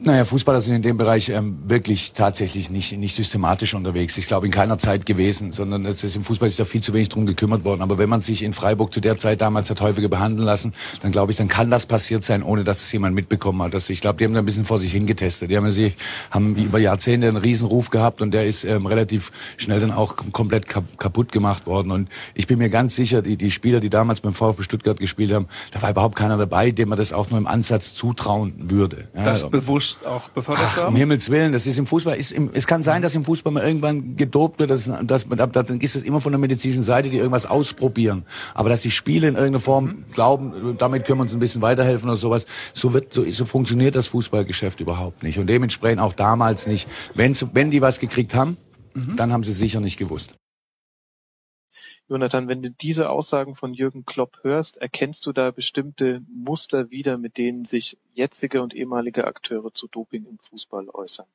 Naja, 0.04 0.26
Fußballer 0.26 0.62
sind 0.62 0.78
in 0.78 0.82
dem 0.82 0.98
Bereich 0.98 1.30
ähm, 1.30 1.60
wirklich 1.68 2.14
tatsächlich 2.14 2.72
nicht, 2.72 2.98
nicht 2.98 3.14
systematisch 3.16 3.76
unterwegs. 3.76 4.18
Ich 4.18 4.26
glaube, 4.26 4.48
in 4.48 4.52
keiner 4.52 4.80
Zeit 4.80 5.06
gewesen, 5.06 5.52
sondern 5.52 5.86
es 5.86 6.04
ist, 6.04 6.16
im 6.16 6.24
Fußball 6.24 6.50
ist 6.50 6.60
da 6.60 6.66
viel 6.66 6.82
zu 6.82 6.96
wenig 6.96 7.10
drum 7.10 7.28
gekümmert 7.28 7.64
worden. 7.66 7.84
Aber 7.84 8.00
wenn 8.00 8.10
man 8.10 8.22
sich 8.22 8.42
in 8.42 8.54
Freiburg 8.54 8.92
zu 8.92 9.00
der 9.00 9.20
Zeit 9.20 9.42
damals 9.42 9.70
hat 9.70 9.80
häufiger 9.80 10.10
behandeln 10.10 10.48
lassen, 10.48 10.74
dann 11.04 11.12
glaube 11.12 11.32
ich, 11.32 11.38
dann 11.38 11.48
kann 11.48 11.70
das 11.70 11.86
passiert 11.86 12.24
sein, 12.24 12.42
ohne 12.42 12.64
dass 12.64 12.82
es 12.82 12.92
jemand 12.92 13.14
mitbekommen 13.14 13.62
hat. 13.62 13.76
Also 13.76 13.94
ich 13.94 14.02
glaube, 14.02 14.18
die 14.18 14.26
haben 14.26 14.34
da 14.34 14.40
ein 14.40 14.46
bisschen 14.46 14.66
vor 14.66 14.80
sich 14.80 14.92
hingetestet. 14.92 15.52
Die 15.52 15.58
haben, 15.58 15.72
sich, 15.72 15.96
haben 16.32 16.56
über 16.56 16.80
Jahrzehnte 16.80 17.28
einen 17.28 17.38
Riesenruf 17.38 17.92
gehabt 17.92 18.24
und 18.24 18.32
der 18.32 18.48
ist 18.48 18.64
ähm, 18.64 18.88
relativ 18.88 19.32
schnell 19.58 19.82
dann 19.82 19.92
auch 19.92 20.16
komplett 20.32 20.68
kaputt 20.68 21.32
gemacht 21.32 21.68
worden. 21.68 21.92
Und 21.92 22.10
ich 22.34 22.48
bin 22.48 22.58
mir 22.58 22.70
ganz 22.70 22.96
sicher, 22.96 23.22
die, 23.22 23.38
die 23.38 23.52
Spieler, 23.52 23.80
die 23.80 23.92
damals 23.92 24.22
beim 24.22 24.34
VfB 24.34 24.64
Stuttgart 24.64 25.00
gespielt 25.00 25.32
haben, 25.32 25.48
da 25.70 25.84
war 25.84 25.92
überhaupt 25.92 26.16
keiner 26.16 26.38
dabei, 26.38 26.72
dem 26.72 26.90
man 26.90 26.98
das 26.98 27.14
auch 27.14 27.30
nur 27.30 27.38
im 27.38 27.46
Ansatz 27.46 27.94
zutrauen 27.94 28.54
würde. 28.58 29.08
Ja, 29.16 29.26
das 29.26 29.48
bewusst 29.48 29.91
bewusst 29.92 30.06
auch 30.06 30.30
befördert 30.30 30.66
Ach, 30.68 30.78
haben? 30.78 30.88
Um 30.90 30.96
Himmels 30.96 31.30
Willen, 31.30 31.52
das 31.52 31.68
ist 31.68 31.78
im 31.78 31.86
Fußball, 31.86 32.18
ist 32.18 32.32
im, 32.32 32.50
es 32.54 32.68
kann 32.68 32.84
sein, 32.84 33.02
dass 33.02 33.16
im 33.16 33.26
Fußball 33.26 33.52
mal 33.52 33.64
irgendwann 33.64 34.16
gedopt 34.16 34.60
wird, 34.60 34.70
dass, 34.70 34.90
dass, 35.04 35.28
dann 35.28 35.80
ist 35.80 35.96
es 35.96 36.04
immer 36.04 36.22
von 36.22 36.32
der 36.32 36.40
medizinischen 36.40 36.84
Seite, 36.84 37.10
die 37.10 37.18
irgendwas 37.18 37.46
ausprobieren. 37.46 38.24
Aber 38.54 38.70
dass 38.70 38.82
die 38.82 38.92
Spiele 38.92 39.28
in 39.28 39.36
irgendeiner 39.36 39.60
Form 39.60 39.86
mhm. 39.86 40.06
glauben, 40.14 40.76
damit 40.78 41.06
können 41.06 41.20
wir 41.20 41.24
uns 41.24 41.34
ein 41.34 41.40
bisschen 41.40 41.62
weiterhelfen 41.62 42.10
oder 42.10 42.18
sowas, 42.18 42.46
so 42.74 42.94
wird, 42.94 43.14
so, 43.14 43.30
so 43.30 43.46
funktioniert 43.46 43.96
das 43.96 44.08
Fußballgeschäft 44.08 44.80
überhaupt 44.80 45.24
nicht. 45.24 45.38
Und 45.38 45.48
dementsprechend 45.48 46.00
auch 46.00 46.14
damals 46.14 46.68
nicht. 46.68 46.88
Wenn, 47.16 47.36
wenn 47.54 47.72
die 47.72 47.82
was 47.82 48.00
gekriegt 48.00 48.34
haben, 48.34 48.58
mhm. 48.94 49.16
dann 49.16 49.32
haben 49.32 49.44
sie 49.44 49.54
sicher 49.54 49.80
nicht 49.80 49.98
gewusst. 49.98 50.34
Jonathan, 52.08 52.48
wenn 52.48 52.62
du 52.62 52.70
diese 52.70 53.10
Aussagen 53.10 53.56
von 53.56 53.74
Jürgen 53.74 54.06
Klopp 54.06 54.40
hörst, 54.42 54.78
erkennst 54.78 55.26
du 55.26 55.32
da 55.32 55.52
bestimmte 55.52 56.22
Muster 56.28 56.92
wieder, 56.92 57.18
mit 57.18 57.38
denen 57.38 57.64
sich 57.64 57.98
jetzige 58.14 58.62
und 58.62 58.74
ehemalige 58.74 59.26
Akteure 59.26 59.74
zu 59.74 59.88
Doping 59.88 60.26
im 60.26 60.38
Fußball 60.40 60.90
äußern? 60.90 61.28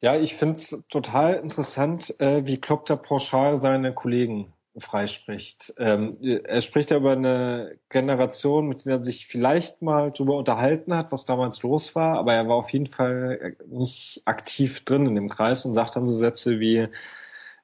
Ja, 0.00 0.16
ich 0.16 0.36
finde 0.36 0.54
es 0.54 0.84
total 0.88 1.34
interessant, 1.34 2.14
äh, 2.20 2.46
wie 2.46 2.58
Klopp 2.58 2.86
da 2.86 2.96
pauschal 2.96 3.56
seine 3.56 3.92
Kollegen 3.92 4.52
freispricht. 4.76 5.74
Ähm, 5.78 6.16
er 6.22 6.60
spricht 6.60 6.90
ja 6.90 6.98
über 6.98 7.12
eine 7.12 7.76
Generation, 7.88 8.68
mit 8.68 8.86
der 8.86 8.96
er 8.96 9.02
sich 9.02 9.26
vielleicht 9.26 9.82
mal 9.82 10.10
drüber 10.10 10.36
unterhalten 10.36 10.94
hat, 10.94 11.12
was 11.12 11.24
damals 11.24 11.62
los 11.62 11.94
war, 11.94 12.18
aber 12.18 12.34
er 12.34 12.48
war 12.48 12.56
auf 12.56 12.70
jeden 12.70 12.86
Fall 12.86 13.56
nicht 13.66 14.22
aktiv 14.24 14.84
drin 14.84 15.06
in 15.06 15.16
dem 15.16 15.28
Kreis 15.28 15.64
und 15.66 15.74
sagt 15.74 15.96
dann 15.96 16.06
so 16.06 16.14
Sätze 16.14 16.60
wie, 16.60 16.88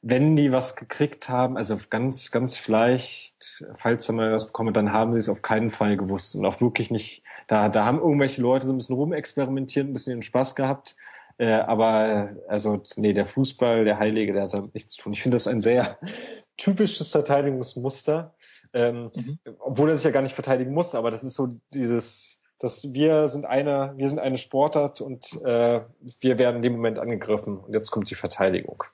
wenn 0.09 0.37
die 0.37 0.53
was 0.53 0.77
gekriegt 0.77 1.29
haben, 1.29 1.57
also 1.57 1.77
ganz, 1.91 2.31
ganz 2.31 2.57
vielleicht, 2.57 3.65
falls 3.75 4.09
er 4.09 4.15
mal 4.15 4.33
was 4.33 4.47
bekommen, 4.47 4.73
dann 4.73 4.93
haben 4.93 5.13
sie 5.15 5.19
es 5.19 5.29
auf 5.29 5.43
keinen 5.43 5.69
Fall 5.69 5.97
gewusst 5.97 6.37
und 6.37 6.47
auch 6.47 6.61
wirklich 6.61 6.93
nicht, 6.93 7.25
da, 7.49 7.69
da 7.69 7.85
haben 7.85 7.99
irgendwelche 7.99 8.41
Leute 8.41 8.67
so 8.67 8.73
ein 8.73 8.79
bisschen 8.79 8.95
rumexperimentiert, 8.95 9.85
ein 9.85 9.93
bisschen 9.93 10.19
den 10.19 10.23
Spaß 10.23 10.55
gehabt, 10.55 10.95
äh, 11.39 11.55
aber 11.55 12.31
also 12.47 12.81
nee, 12.95 13.15
der 13.15 13.25
Fußball, 13.25 13.85
der 13.85 13.99
Heilige, 13.99 14.33
der 14.33 14.45
hat 14.45 14.55
da 14.55 14.63
nichts 14.73 14.95
zu 14.95 15.03
tun. 15.03 15.13
Ich 15.13 15.23
finde 15.23 15.35
das 15.35 15.49
ein 15.49 15.61
sehr 15.61 15.99
typisches 16.57 17.11
Verteidigungsmuster, 17.11 18.33
ähm, 18.75 19.11
mhm. 19.13 19.39
obwohl 19.59 19.89
er 19.89 19.97
sich 19.97 20.05
ja 20.05 20.13
gar 20.13 20.23
nicht 20.23 20.37
verteidigen 20.37 20.73
muss, 20.73 20.95
aber 20.95 21.11
das 21.11 21.25
ist 21.25 21.35
so 21.35 21.49
dieses, 21.75 22.39
dass 22.61 22.93
wir 22.93 23.27
sind 23.27 23.45
eine, 23.45 23.93
wir 23.97 24.09
sind 24.09 24.21
eine 24.21 24.39
Sportart 24.39 25.01
und 25.01 25.33
äh, 25.43 25.81
wir 26.21 26.39
werden 26.39 26.57
in 26.57 26.63
dem 26.63 26.75
Moment 26.75 27.01
angegriffen 27.01 27.59
und 27.59 27.75
jetzt 27.75 27.91
kommt 27.91 28.09
die 28.09 28.15
Verteidigung. 28.15 28.85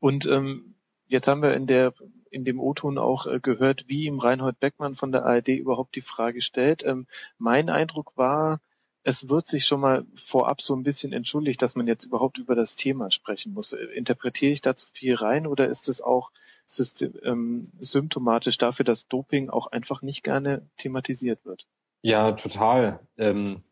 Und 0.00 0.26
ähm, 0.26 0.74
jetzt 1.06 1.28
haben 1.28 1.42
wir 1.42 1.54
in 1.54 1.66
der 1.66 1.94
in 2.30 2.44
dem 2.44 2.60
O-Ton 2.60 2.98
auch 2.98 3.26
äh, 3.26 3.40
gehört, 3.40 3.88
wie 3.88 4.04
ihm 4.04 4.18
Reinhold 4.18 4.60
Beckmann 4.60 4.94
von 4.94 5.12
der 5.12 5.24
ARD 5.24 5.48
überhaupt 5.48 5.96
die 5.96 6.02
Frage 6.02 6.42
stellt. 6.42 6.84
Ähm, 6.84 7.06
mein 7.38 7.70
Eindruck 7.70 8.12
war, 8.16 8.60
es 9.02 9.30
wird 9.30 9.46
sich 9.46 9.64
schon 9.64 9.80
mal 9.80 10.04
vorab 10.14 10.60
so 10.60 10.76
ein 10.76 10.82
bisschen 10.82 11.14
entschuldigt, 11.14 11.62
dass 11.62 11.74
man 11.74 11.86
jetzt 11.86 12.04
überhaupt 12.04 12.36
über 12.36 12.54
das 12.54 12.76
Thema 12.76 13.10
sprechen 13.10 13.54
muss. 13.54 13.72
Interpretiere 13.72 14.52
ich 14.52 14.60
da 14.60 14.76
zu 14.76 14.88
viel 14.92 15.14
rein 15.14 15.46
oder 15.46 15.68
ist 15.68 15.88
es 15.88 16.02
auch 16.02 16.30
ist 16.68 16.80
es, 16.80 17.10
ähm, 17.24 17.64
symptomatisch 17.80 18.58
dafür, 18.58 18.84
dass 18.84 19.08
Doping 19.08 19.48
auch 19.48 19.68
einfach 19.68 20.02
nicht 20.02 20.22
gerne 20.22 20.68
thematisiert 20.76 21.44
wird? 21.44 21.66
Ja, 22.02 22.32
total. 22.32 23.00
Ähm, 23.16 23.62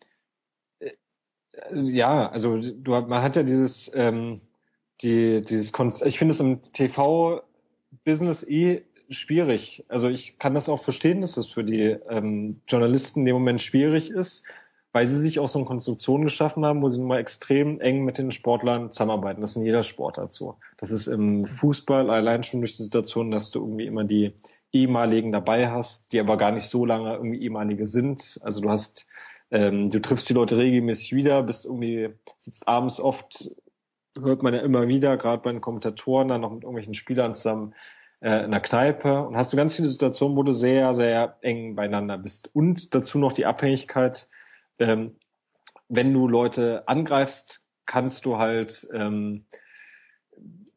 äh, 0.78 0.92
ja, 1.72 2.28
also 2.30 2.58
du, 2.58 2.90
man 2.92 3.22
hat 3.22 3.36
ja 3.36 3.42
dieses, 3.42 3.92
ähm, 3.94 4.40
die, 5.02 5.42
dieses 5.42 5.72
Konst 5.72 6.04
ich 6.04 6.18
finde 6.18 6.32
es 6.32 6.40
im 6.40 6.62
TV-Business 6.62 8.44
eh 8.44 8.82
schwierig. 9.08 9.84
Also 9.88 10.08
ich 10.08 10.38
kann 10.38 10.54
das 10.54 10.68
auch 10.68 10.82
verstehen, 10.82 11.20
dass 11.20 11.32
das 11.32 11.48
für 11.48 11.64
die 11.64 11.96
ähm, 12.08 12.60
Journalisten 12.66 13.20
in 13.20 13.26
dem 13.26 13.34
Moment 13.34 13.60
schwierig 13.60 14.10
ist, 14.10 14.44
weil 14.92 15.06
sie 15.06 15.20
sich 15.20 15.38
auch 15.38 15.48
so 15.48 15.58
eine 15.58 15.66
Konstruktion 15.66 16.22
geschaffen 16.22 16.64
haben, 16.64 16.82
wo 16.82 16.88
sie 16.88 17.00
mal 17.00 17.20
extrem 17.20 17.80
eng 17.80 18.04
mit 18.04 18.18
den 18.18 18.32
Sportlern 18.32 18.90
zusammenarbeiten. 18.90 19.40
Das 19.40 19.50
ist 19.50 19.56
in 19.56 19.64
jeder 19.64 19.82
Sportart 19.82 20.32
so. 20.32 20.56
Das 20.78 20.90
ist 20.90 21.06
im 21.06 21.44
Fußball 21.44 22.10
allein 22.10 22.42
schon 22.42 22.60
durch 22.60 22.76
die 22.76 22.82
Situation, 22.82 23.30
dass 23.30 23.50
du 23.50 23.60
irgendwie 23.60 23.86
immer 23.86 24.04
die 24.04 24.32
ehemaligen 24.72 25.32
dabei 25.32 25.70
hast, 25.70 26.12
die 26.12 26.20
aber 26.20 26.36
gar 26.36 26.50
nicht 26.50 26.68
so 26.68 26.84
lange 26.84 27.14
irgendwie 27.14 27.42
ehemalige 27.42 27.86
sind. 27.86 28.40
Also 28.42 28.60
du 28.60 28.70
hast, 28.70 29.06
ähm, 29.50 29.90
du 29.90 30.00
triffst 30.00 30.28
die 30.28 30.34
Leute 30.34 30.56
regelmäßig 30.56 31.14
wieder, 31.14 31.42
bist 31.42 31.64
irgendwie, 31.64 32.10
sitzt 32.38 32.66
abends 32.66 33.00
oft, 33.00 33.50
hört 34.22 34.42
man 34.42 34.54
ja 34.54 34.60
immer 34.60 34.88
wieder, 34.88 35.16
gerade 35.16 35.42
bei 35.42 35.52
den 35.52 35.60
Kommentatoren, 35.60 36.28
dann 36.28 36.40
noch 36.40 36.52
mit 36.52 36.62
irgendwelchen 36.62 36.94
Spielern 36.94 37.34
zusammen 37.34 37.74
äh, 38.20 38.44
in 38.44 38.50
der 38.50 38.60
Kneipe 38.60 39.22
und 39.26 39.36
hast 39.36 39.52
du 39.52 39.56
ganz 39.56 39.76
viele 39.76 39.88
Situationen, 39.88 40.36
wo 40.36 40.42
du 40.42 40.52
sehr, 40.52 40.94
sehr 40.94 41.36
eng 41.42 41.74
beieinander 41.74 42.18
bist. 42.18 42.50
Und 42.54 42.94
dazu 42.94 43.18
noch 43.18 43.32
die 43.32 43.46
Abhängigkeit 43.46 44.28
ähm, 44.78 45.16
wenn 45.88 46.12
du 46.12 46.28
Leute 46.28 46.86
angreifst, 46.86 47.66
kannst 47.86 48.24
du 48.24 48.38
halt 48.38 48.86
ähm, 48.92 49.46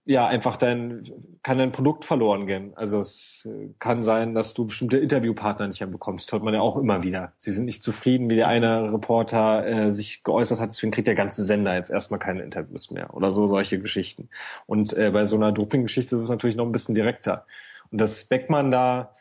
ja 0.06 0.28
einfach 0.28 0.58
dein 0.58 1.04
kann 1.44 1.58
dein 1.58 1.72
Produkt 1.72 2.04
verloren 2.04 2.48
gehen. 2.48 2.74
Also 2.76 3.00
es 3.00 3.48
kann 3.80 4.04
sein, 4.04 4.34
dass 4.34 4.54
du 4.54 4.66
bestimmte 4.66 4.98
Interviewpartner 4.98 5.68
nicht 5.68 5.80
mehr 5.80 5.90
bekommst. 5.90 6.32
Hört 6.32 6.44
man 6.44 6.54
ja 6.54 6.62
auch 6.62 6.78
immer 6.78 7.04
wieder. 7.04 7.34
Sie 7.38 7.52
sind 7.52 7.66
nicht 7.66 7.84
zufrieden, 7.84 8.30
wie 8.30 8.36
der 8.36 8.48
eine 8.48 8.92
Reporter 8.92 9.66
äh, 9.66 9.92
sich 9.92 10.24
geäußert 10.24 10.60
hat. 10.60 10.70
Deswegen 10.70 10.92
kriegt 10.92 11.08
der 11.08 11.16
ganze 11.16 11.44
Sender 11.44 11.76
jetzt 11.76 11.92
erstmal 11.92 12.20
keine 12.20 12.44
Interviews 12.44 12.92
mehr 12.92 13.14
oder 13.14 13.32
so 13.32 13.46
solche 13.46 13.80
Geschichten. 13.80 14.30
Und 14.66 14.94
äh, 14.98 15.12
bei 15.12 15.26
so 15.26 15.36
einer 15.36 15.52
Doping-Geschichte 15.52 16.16
ist 16.16 16.22
es 16.22 16.30
natürlich 16.30 16.56
noch 16.56 16.66
ein 16.66 16.72
bisschen 16.72 16.96
direkter. 16.96 17.46
Und 17.92 18.02
dass 18.02 18.26
Beckmann 18.26 18.72
da 18.72 19.14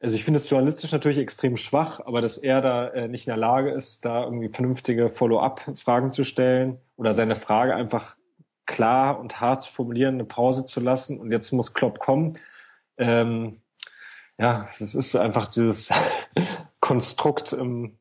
also 0.00 0.16
ich 0.16 0.24
finde 0.24 0.38
es 0.38 0.50
journalistisch 0.50 0.90
natürlich 0.90 1.18
extrem 1.18 1.56
schwach, 1.56 2.00
aber 2.04 2.20
dass 2.20 2.36
er 2.36 2.60
da 2.60 2.88
äh, 2.88 3.06
nicht 3.06 3.28
in 3.28 3.30
der 3.30 3.36
Lage 3.36 3.70
ist, 3.70 4.04
da 4.04 4.24
irgendwie 4.24 4.48
vernünftige 4.48 5.08
Follow-up-Fragen 5.08 6.10
zu 6.10 6.24
stellen 6.24 6.78
oder 6.96 7.14
seine 7.14 7.36
Frage 7.36 7.76
einfach 7.76 8.16
klar 8.72 9.20
und 9.20 9.40
hart 9.40 9.62
zu 9.62 9.70
formulieren, 9.70 10.14
eine 10.14 10.24
Pause 10.24 10.64
zu 10.64 10.80
lassen 10.80 11.20
und 11.20 11.30
jetzt 11.30 11.52
muss 11.52 11.74
Klopp 11.74 12.00
kommen. 12.00 12.32
Ähm, 12.96 13.60
ja, 14.38 14.66
es 14.80 14.94
ist 14.94 15.14
einfach 15.14 15.46
dieses 15.46 15.90
Konstrukt 16.80 17.52
im, 17.52 17.98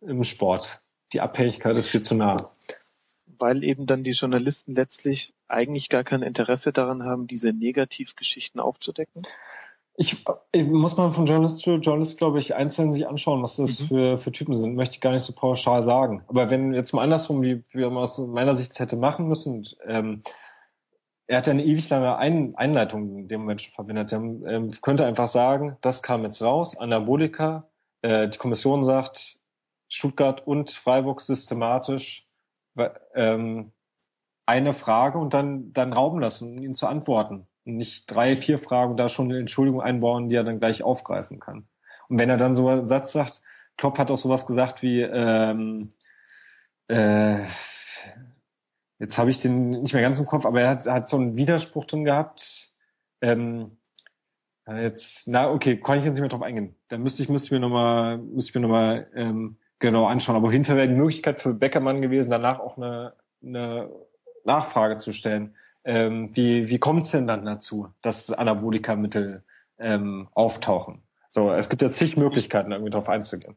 im 0.00 0.22
Sport. 0.22 0.82
Die 1.12 1.20
Abhängigkeit 1.20 1.76
ist 1.76 1.88
viel 1.88 2.02
zu 2.02 2.14
nah. 2.14 2.52
Weil 3.26 3.64
eben 3.64 3.86
dann 3.86 4.04
die 4.04 4.12
Journalisten 4.12 4.74
letztlich 4.74 5.34
eigentlich 5.48 5.88
gar 5.88 6.04
kein 6.04 6.22
Interesse 6.22 6.72
daran 6.72 7.04
haben, 7.04 7.26
diese 7.26 7.52
Negativgeschichten 7.52 8.60
aufzudecken? 8.60 9.26
Ich, 10.02 10.24
ich 10.52 10.66
muss 10.66 10.96
man 10.96 11.12
von 11.12 11.26
Journalist 11.26 11.58
zu 11.58 11.74
Journalist, 11.74 12.16
glaube 12.16 12.38
ich, 12.38 12.54
einzeln 12.54 12.90
sich 12.90 13.06
anschauen, 13.06 13.42
was 13.42 13.56
das 13.56 13.80
mhm. 13.80 13.86
für, 13.86 14.16
für 14.16 14.32
Typen 14.32 14.54
sind. 14.54 14.74
Möchte 14.74 14.94
ich 14.94 15.02
gar 15.02 15.12
nicht 15.12 15.24
so 15.24 15.34
pauschal 15.34 15.82
sagen. 15.82 16.24
Aber 16.26 16.48
wenn 16.48 16.72
jetzt 16.72 16.94
mal 16.94 17.02
andersrum, 17.02 17.42
wie, 17.42 17.62
wie 17.72 17.84
man 17.84 17.98
aus 17.98 18.16
meiner 18.16 18.54
Sicht 18.54 18.78
hätte 18.78 18.96
machen 18.96 19.28
müssen, 19.28 19.62
ähm, 19.86 20.22
er 21.26 21.36
hat 21.36 21.50
eine 21.50 21.62
ewig 21.62 21.90
lange 21.90 22.16
Ein 22.16 22.54
Einleitung 22.56 23.14
in 23.18 23.28
dem 23.28 23.42
Moment 23.42 23.60
schon 23.60 23.74
verwendet. 23.74 24.10
Er 24.10 24.20
ähm, 24.20 24.70
könnte 24.80 25.04
einfach 25.04 25.28
sagen, 25.28 25.76
das 25.82 26.02
kam 26.02 26.22
jetzt 26.24 26.40
raus, 26.40 26.78
Anabolika, 26.78 27.68
äh, 28.00 28.26
die 28.26 28.38
Kommission 28.38 28.82
sagt, 28.82 29.38
Stuttgart 29.90 30.46
und 30.46 30.70
Freiburg 30.70 31.20
systematisch 31.20 32.26
ähm, 33.14 33.72
eine 34.46 34.72
Frage 34.72 35.18
und 35.18 35.34
dann, 35.34 35.74
dann 35.74 35.92
rauben 35.92 36.20
lassen, 36.20 36.56
ihn 36.56 36.74
zu 36.74 36.86
antworten 36.86 37.49
nicht 37.64 38.06
drei, 38.06 38.36
vier 38.36 38.58
Fragen 38.58 38.96
da 38.96 39.08
schon 39.08 39.30
eine 39.30 39.38
Entschuldigung 39.38 39.80
einbauen, 39.80 40.28
die 40.28 40.36
er 40.36 40.44
dann 40.44 40.58
gleich 40.58 40.82
aufgreifen 40.82 41.40
kann. 41.40 41.68
Und 42.08 42.18
wenn 42.18 42.30
er 42.30 42.36
dann 42.36 42.54
so 42.54 42.68
einen 42.68 42.88
Satz 42.88 43.12
sagt, 43.12 43.42
Klopp 43.76 43.98
hat 43.98 44.10
auch 44.10 44.18
sowas 44.18 44.46
gesagt 44.46 44.82
wie, 44.82 45.00
ähm, 45.02 45.88
äh, 46.88 47.44
jetzt 48.98 49.16
habe 49.18 49.30
ich 49.30 49.40
den 49.40 49.70
nicht 49.70 49.94
mehr 49.94 50.02
ganz 50.02 50.18
im 50.18 50.26
Kopf, 50.26 50.44
aber 50.44 50.60
er 50.60 50.70
hat, 50.70 50.86
hat 50.86 51.08
so 51.08 51.16
einen 51.16 51.36
Widerspruch 51.36 51.84
drin 51.84 52.04
gehabt. 52.04 52.72
Ähm, 53.20 53.78
jetzt, 54.66 55.28
na 55.28 55.50
okay, 55.50 55.78
kann 55.78 55.98
ich 55.98 56.04
jetzt 56.04 56.14
nicht 56.14 56.20
mehr 56.20 56.28
drauf 56.28 56.42
eingehen. 56.42 56.76
Dann 56.88 57.02
müsste 57.02 57.22
ich, 57.22 57.28
müsste 57.28 57.46
ich 57.46 57.52
mir 57.52 57.60
nochmal, 57.60 58.18
müsste 58.18 58.50
ich 58.50 58.54
mir 58.54 58.60
nochmal 58.62 59.08
ähm, 59.14 59.58
genau 59.78 60.06
anschauen. 60.06 60.36
Aber 60.36 60.48
auf 60.48 60.52
jeden 60.52 60.64
Fall 60.64 60.76
wäre 60.76 60.88
die 60.88 60.94
Möglichkeit 60.94 61.40
für 61.40 61.54
Beckermann 61.54 62.02
gewesen, 62.02 62.30
danach 62.30 62.60
auch 62.60 62.76
eine, 62.76 63.14
eine 63.42 63.90
Nachfrage 64.44 64.98
zu 64.98 65.12
stellen 65.12 65.56
ähm, 65.84 66.30
wie, 66.34 66.68
wie 66.68 66.78
kommt 66.78 67.04
es 67.04 67.12
denn 67.12 67.26
dann 67.26 67.44
dazu, 67.44 67.88
dass 68.02 68.30
Anabolikamittel 68.30 69.44
ähm, 69.78 70.28
auftauchen? 70.34 71.02
So, 71.28 71.52
es 71.52 71.68
gibt 71.68 71.82
ja 71.82 71.90
zig 71.90 72.16
Möglichkeiten, 72.16 72.72
irgendwie 72.72 72.90
darauf 72.90 73.08
einzugehen. 73.08 73.56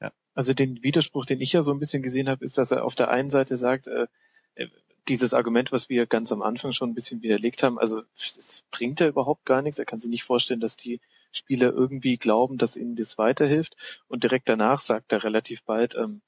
Ja. 0.00 0.12
Also 0.34 0.54
den 0.54 0.82
Widerspruch, 0.82 1.24
den 1.24 1.40
ich 1.40 1.52
ja 1.52 1.62
so 1.62 1.72
ein 1.72 1.78
bisschen 1.78 2.02
gesehen 2.02 2.28
habe, 2.28 2.44
ist, 2.44 2.58
dass 2.58 2.72
er 2.72 2.84
auf 2.84 2.94
der 2.94 3.10
einen 3.10 3.30
Seite 3.30 3.56
sagt, 3.56 3.86
äh, 3.86 4.06
äh 4.54 4.68
dieses 5.08 5.34
Argument, 5.34 5.72
was 5.72 5.88
wir 5.88 6.06
ganz 6.06 6.30
am 6.30 6.42
Anfang 6.42 6.70
schon 6.72 6.90
ein 6.90 6.94
bisschen 6.94 7.22
widerlegt 7.22 7.64
haben, 7.64 7.76
also 7.76 8.02
es 8.16 8.62
bringt 8.70 9.00
ja 9.00 9.08
überhaupt 9.08 9.44
gar 9.44 9.60
nichts. 9.60 9.80
Er 9.80 9.84
kann 9.84 9.98
sich 9.98 10.10
nicht 10.10 10.22
vorstellen, 10.22 10.60
dass 10.60 10.76
die 10.76 11.00
Spieler 11.32 11.72
irgendwie 11.72 12.18
glauben, 12.18 12.56
dass 12.56 12.76
ihnen 12.76 12.94
das 12.94 13.18
weiterhilft. 13.18 13.76
Und 14.06 14.22
direkt 14.22 14.48
danach 14.48 14.78
sagt 14.78 15.12
er 15.12 15.24
relativ 15.24 15.64
bald, 15.64 15.96
ähm, 15.96 16.22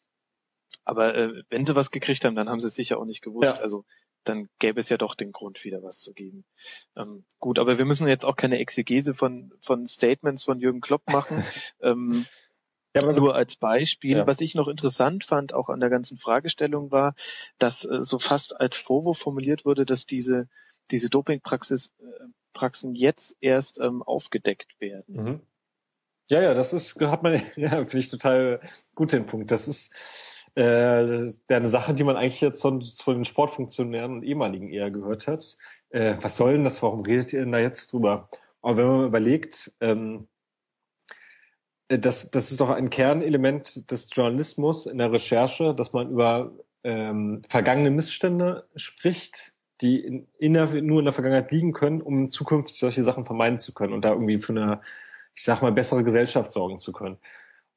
aber 0.85 1.15
äh, 1.15 1.43
wenn 1.51 1.65
sie 1.65 1.77
was 1.77 1.91
gekriegt 1.91 2.25
haben, 2.25 2.35
dann 2.37 2.49
haben 2.49 2.61
sie 2.61 2.67
es 2.67 2.75
sicher 2.75 2.99
auch 2.99 3.05
nicht 3.05 3.23
gewusst. 3.23 3.57
Ja. 3.57 3.63
Also 3.63 3.85
dann 4.25 4.49
gäbe 4.59 4.81
es 4.81 4.89
ja 4.89 4.97
doch 4.97 5.15
den 5.15 5.33
Grund, 5.33 5.65
wieder 5.65 5.83
was 5.83 6.01
zu 6.01 6.13
geben. 6.13 6.45
Ähm, 6.97 7.25
gut, 7.39 7.59
aber 7.59 7.79
wir 7.79 7.85
müssen 7.85 8.09
jetzt 8.09 8.25
auch 8.25 8.37
keine 8.37 8.59
Exegese 8.59 9.15
von, 9.15 9.53
von 9.61 9.87
Statements 9.87 10.45
von 10.45 10.61
Jürgen 10.61 10.81
Klopp 10.81 11.03
machen. 11.07 11.45
ähm, 11.81 12.27
ja, 12.97 13.13
nur 13.13 13.35
als 13.35 13.57
Beispiel, 13.57 14.19
ja. 14.19 14.27
was 14.27 14.41
ich 14.41 14.55
noch 14.55 14.69
interessant 14.69 15.25
fand, 15.25 15.53
auch 15.53 15.69
an 15.69 15.81
der 15.81 15.91
ganzen 15.91 16.17
Fragestellung 16.17 16.93
war, 16.93 17.15
dass 17.59 17.85
äh, 17.85 18.03
so 18.03 18.19
fast 18.19 18.61
als 18.61 18.77
Vorwurf 18.77 19.19
formuliert 19.19 19.65
wurde, 19.65 19.85
dass 19.85 20.07
diese, 20.07 20.49
diese 20.91 21.11
Dopingpraxis, 21.11 21.93
äh, 21.99 22.27
Praxen 22.53 22.95
jetzt 22.95 23.37
erst 23.41 23.81
ähm, 23.81 24.03
aufgedeckt 24.03 24.81
werden. 24.81 25.05
Mhm. 25.09 25.41
Ja, 26.29 26.41
ja, 26.41 26.55
das 26.55 26.73
ist, 26.73 26.99
hat 27.01 27.23
man, 27.23 27.35
ja, 27.57 27.71
finde 27.71 27.99
ich 27.99 28.09
total 28.09 28.61
gut 28.95 29.13
den 29.13 29.27
Punkt. 29.27 29.51
Das 29.51 29.69
ist, 29.69 29.93
äh, 30.55 31.33
der 31.49 31.57
eine 31.57 31.69
Sache, 31.69 31.95
die 31.95 32.05
man 32.05 32.17
eigentlich 32.17 32.41
jetzt 32.41 32.63
von, 32.63 32.83
von 32.83 33.15
den 33.15 33.25
Sportfunktionären 33.25 34.13
und 34.13 34.23
ehemaligen 34.23 34.71
eher 34.71 34.91
gehört 34.91 35.27
hat. 35.27 35.57
äh, 35.91 36.17
was 36.21 36.37
soll 36.37 36.55
denn 36.55 36.65
das, 36.65 36.83
warum 36.83 37.01
redet 37.01 37.33
ihr 37.33 37.41
denn 37.41 37.53
da 37.53 37.59
jetzt 37.59 37.93
drüber? 37.93 38.29
Aber 38.63 38.77
wenn 38.77 38.87
man 38.87 39.07
überlegt, 39.07 39.73
ähm, 39.81 40.29
äh, 41.89 41.99
das, 41.99 42.31
das 42.31 42.51
ist 42.51 42.61
doch 42.61 42.71
ein 42.71 42.91
Kernelement 42.91 43.91
des 43.91 44.09
Journalismus 44.13 44.87
in 44.87 44.99
der 44.99 45.13
Recherche, 45.13 45.75
dass 45.75 45.93
man 45.93 46.11
über 46.11 46.53
ähm, 46.85 47.43
vergangene 47.49 47.91
Missstände 47.91 48.69
spricht, 48.77 49.55
die 49.81 50.01
in, 50.01 50.29
in 50.39 50.55
der, 50.55 50.67
nur 50.83 51.01
in 51.01 51.05
der 51.05 51.15
Vergangenheit 51.15 51.51
liegen 51.51 51.73
können, 51.73 52.01
um 52.01 52.31
zukünftig 52.31 52.79
solche 52.79 53.03
Sachen 53.03 53.25
vermeiden 53.25 53.59
zu 53.59 53.75
können 53.75 53.93
und 53.93 54.05
da 54.05 54.11
irgendwie 54.11 54.39
für 54.39 54.53
eine, 54.53 54.81
ich 55.35 55.43
sag 55.43 55.63
mal, 55.63 55.73
bessere 55.73 56.05
Gesellschaft 56.05 56.53
sorgen 56.53 56.79
zu 56.79 56.93
können. 56.93 57.19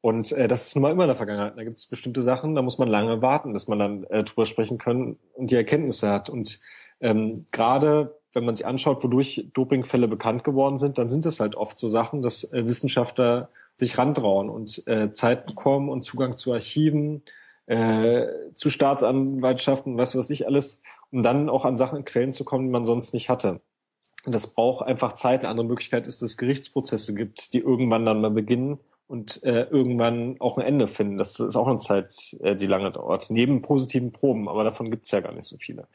Und 0.02 0.32
äh, 0.32 0.48
das 0.48 0.68
ist 0.68 0.76
nun 0.76 0.84
mal 0.84 0.92
immer 0.92 1.04
in 1.04 1.10
der 1.10 1.16
Vergangenheit. 1.16 1.58
Da 1.58 1.64
gibt 1.64 1.78
es 1.78 1.88
bestimmte 1.88 2.22
Sachen, 2.22 2.56
da 2.56 2.62
muss 2.62 2.78
man 2.78 2.88
lange 2.88 3.22
warten, 3.22 3.54
bis 3.54 3.68
man 3.68 3.80
dann 3.80 4.04
äh, 4.06 4.24
drüber 4.24 4.46
sprechen 4.46 4.78
können 4.78 5.18
und 5.34 5.52
die 5.52 5.56
Erkenntnisse 5.56 6.10
hat. 6.10 6.30
Und 6.30 6.60
ähm, 7.00 7.46
gerade 7.52 8.16
wenn 8.34 8.46
man 8.46 8.56
sich 8.56 8.66
anschaut, 8.66 9.04
wodurch 9.04 9.48
Dopingfälle 9.54 10.08
bekannt 10.08 10.44
geworden 10.44 10.78
sind, 10.78 10.98
dann 10.98 11.10
sind 11.10 11.26
es 11.26 11.40
halt 11.40 11.56
oft 11.56 11.78
so 11.78 11.90
Sachen, 11.90 12.22
dass 12.22 12.44
äh, 12.54 12.66
Wissenschaftler 12.66 13.50
sich 13.76 13.98
rantrauen 13.98 14.50
und 14.50 14.86
äh, 14.88 15.12
Zeit 15.14 15.46
bekommen 15.46 15.90
und 15.90 16.04
Zugang 16.04 16.38
zu 16.38 16.54
Archiven, 16.54 17.24
äh, 17.66 18.28
zu 18.54 18.70
Staatsanwaltschaften, 18.70 19.98
was 19.98 20.16
weiß 20.16 20.30
ich 20.30 20.46
alles, 20.46 20.82
um 21.12 21.24
dann 21.24 21.50
auch 21.50 21.66
an 21.66 21.78
Sachen, 21.78 22.06
Quellen 22.06 22.32
zu 22.32 22.44
kommen, 22.44 22.66
die 22.66 22.72
man 22.72 22.86
sonst 22.86 23.14
nicht 23.14 23.30
hatte. 23.30 23.62
Und 24.26 24.36
das 24.36 24.54
braucht 24.54 24.86
einfach 24.86 25.14
Zeit. 25.14 25.42
Eine 25.42 25.50
andere 25.50 25.68
Möglichkeit 25.68 26.06
ist, 26.06 26.22
dass 26.22 26.32
es 26.32 26.38
Gerichtsprozesse 26.38 27.14
gibt, 27.14 27.54
die 27.54 27.60
irgendwann 27.60 28.06
dann 28.06 28.22
mal 28.22 28.32
beginnen 28.32 28.80
und 29.08 29.42
äh, 29.44 29.64
irgendwann 29.64 30.36
auch 30.40 30.58
ein 30.58 30.66
Ende 30.66 30.88
finden. 30.88 31.18
Das 31.18 31.40
ist 31.40 31.56
auch 31.56 31.68
eine 31.68 31.80
Zeit, 31.80 32.36
äh, 32.42 32.56
die 32.56 32.68
lange 32.68 32.92
dauert. 32.92 33.30
Neben 33.30 33.62
positiven 33.62 34.12
Proben, 34.12 34.50
aber 34.50 34.64
davon 34.64 34.92
gibt's 34.92 35.12
ja 35.12 35.22
gar 35.22 35.34
nicht 35.34 35.48
so 35.48 35.58
viele. 35.58 35.88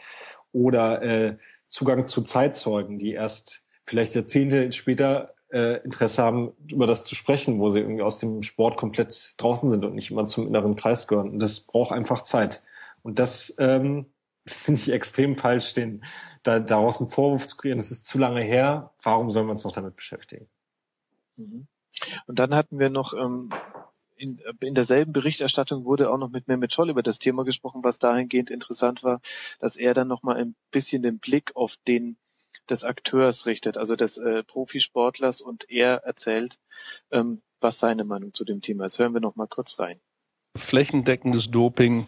Oder 0.52 1.02
äh, 1.02 1.36
Zugang 1.68 2.06
zu 2.06 2.22
Zeitzeugen, 2.22 2.98
die 2.98 3.12
erst 3.12 3.66
vielleicht 3.84 4.14
Jahrzehnte 4.14 4.72
später 4.72 5.34
äh, 5.52 5.82
Interesse 5.84 6.22
haben, 6.22 6.52
über 6.70 6.86
das 6.86 7.05
zu 7.05 7.14
sprechen, 7.14 7.60
wo 7.60 7.68
sie 7.70 7.80
irgendwie 7.80 8.02
aus 8.02 8.18
dem 8.18 8.43
Sport 8.43 8.76
komplett 8.78 9.34
draußen 9.36 9.68
sind 9.68 9.84
und 9.84 9.94
nicht 9.94 10.10
immer 10.10 10.26
zum 10.26 10.47
inneren 10.47 10.76
Kreis 10.76 11.06
gehören. 11.06 11.30
Und 11.30 11.40
das 11.40 11.60
braucht 11.60 11.93
einfach 11.93 12.24
Zeit. 12.24 12.62
Und 13.02 13.18
das 13.18 13.55
ähm, 13.59 14.06
finde 14.47 14.80
ich 14.80 14.90
extrem 14.90 15.36
falsch, 15.36 15.74
den, 15.74 16.05
da, 16.43 16.60
daraus 16.60 17.01
einen 17.01 17.10
Vorwurf 17.10 17.47
zu 17.47 17.56
kreieren. 17.56 17.78
Das 17.78 17.90
ist 17.90 18.06
zu 18.06 18.18
lange 18.18 18.43
her. 18.43 18.94
Warum 19.02 19.30
sollen 19.30 19.47
wir 19.47 19.52
uns 19.52 19.64
noch 19.64 19.72
damit 19.72 19.97
beschäftigen? 19.97 20.48
Mhm. 21.36 21.68
Und 22.27 22.39
dann 22.39 22.55
hatten 22.55 22.78
wir 22.78 22.90
noch 22.90 23.14
ähm, 23.14 23.51
in, 24.16 24.40
in 24.60 24.74
derselben 24.74 25.12
Berichterstattung 25.12 25.85
wurde 25.85 26.10
auch 26.10 26.19
noch 26.19 26.31
mit 26.31 26.47
Mehmet 26.47 26.73
Scholl 26.73 26.90
über 26.90 27.02
das 27.02 27.19
Thema 27.19 27.44
gesprochen, 27.44 27.82
was 27.82 27.98
dahingehend 27.98 28.51
interessant 28.51 29.02
war, 29.02 29.20
dass 29.59 29.77
er 29.77 29.94
dann 29.94 30.09
noch 30.09 30.23
mal 30.23 30.36
ein 30.36 30.55
bisschen 30.70 31.02
den 31.02 31.19
Blick 31.19 31.56
auf 31.56 31.77
den 31.89 32.16
des 32.69 32.85
Akteurs 32.85 33.47
richtet, 33.47 33.77
also 33.77 33.97
des 33.97 34.19
äh, 34.19 34.44
Profisportlers 34.44 35.43
und 35.43 35.69
er 35.69 36.05
erzählt, 36.05 36.59
ähm, 37.10 37.43
was 37.60 37.81
seine 37.81 38.05
Meinung 38.05 38.32
zu 38.32 38.44
dem 38.44 38.60
Thema 38.60 38.85
ist. 38.85 38.98
Hören 39.01 39.14
wir 39.14 39.20
noch 39.20 39.35
mal 39.35 39.48
kurz 39.48 39.78
rein. 39.81 40.01
Flächendeckendes 40.56 41.51
Doping 41.51 42.06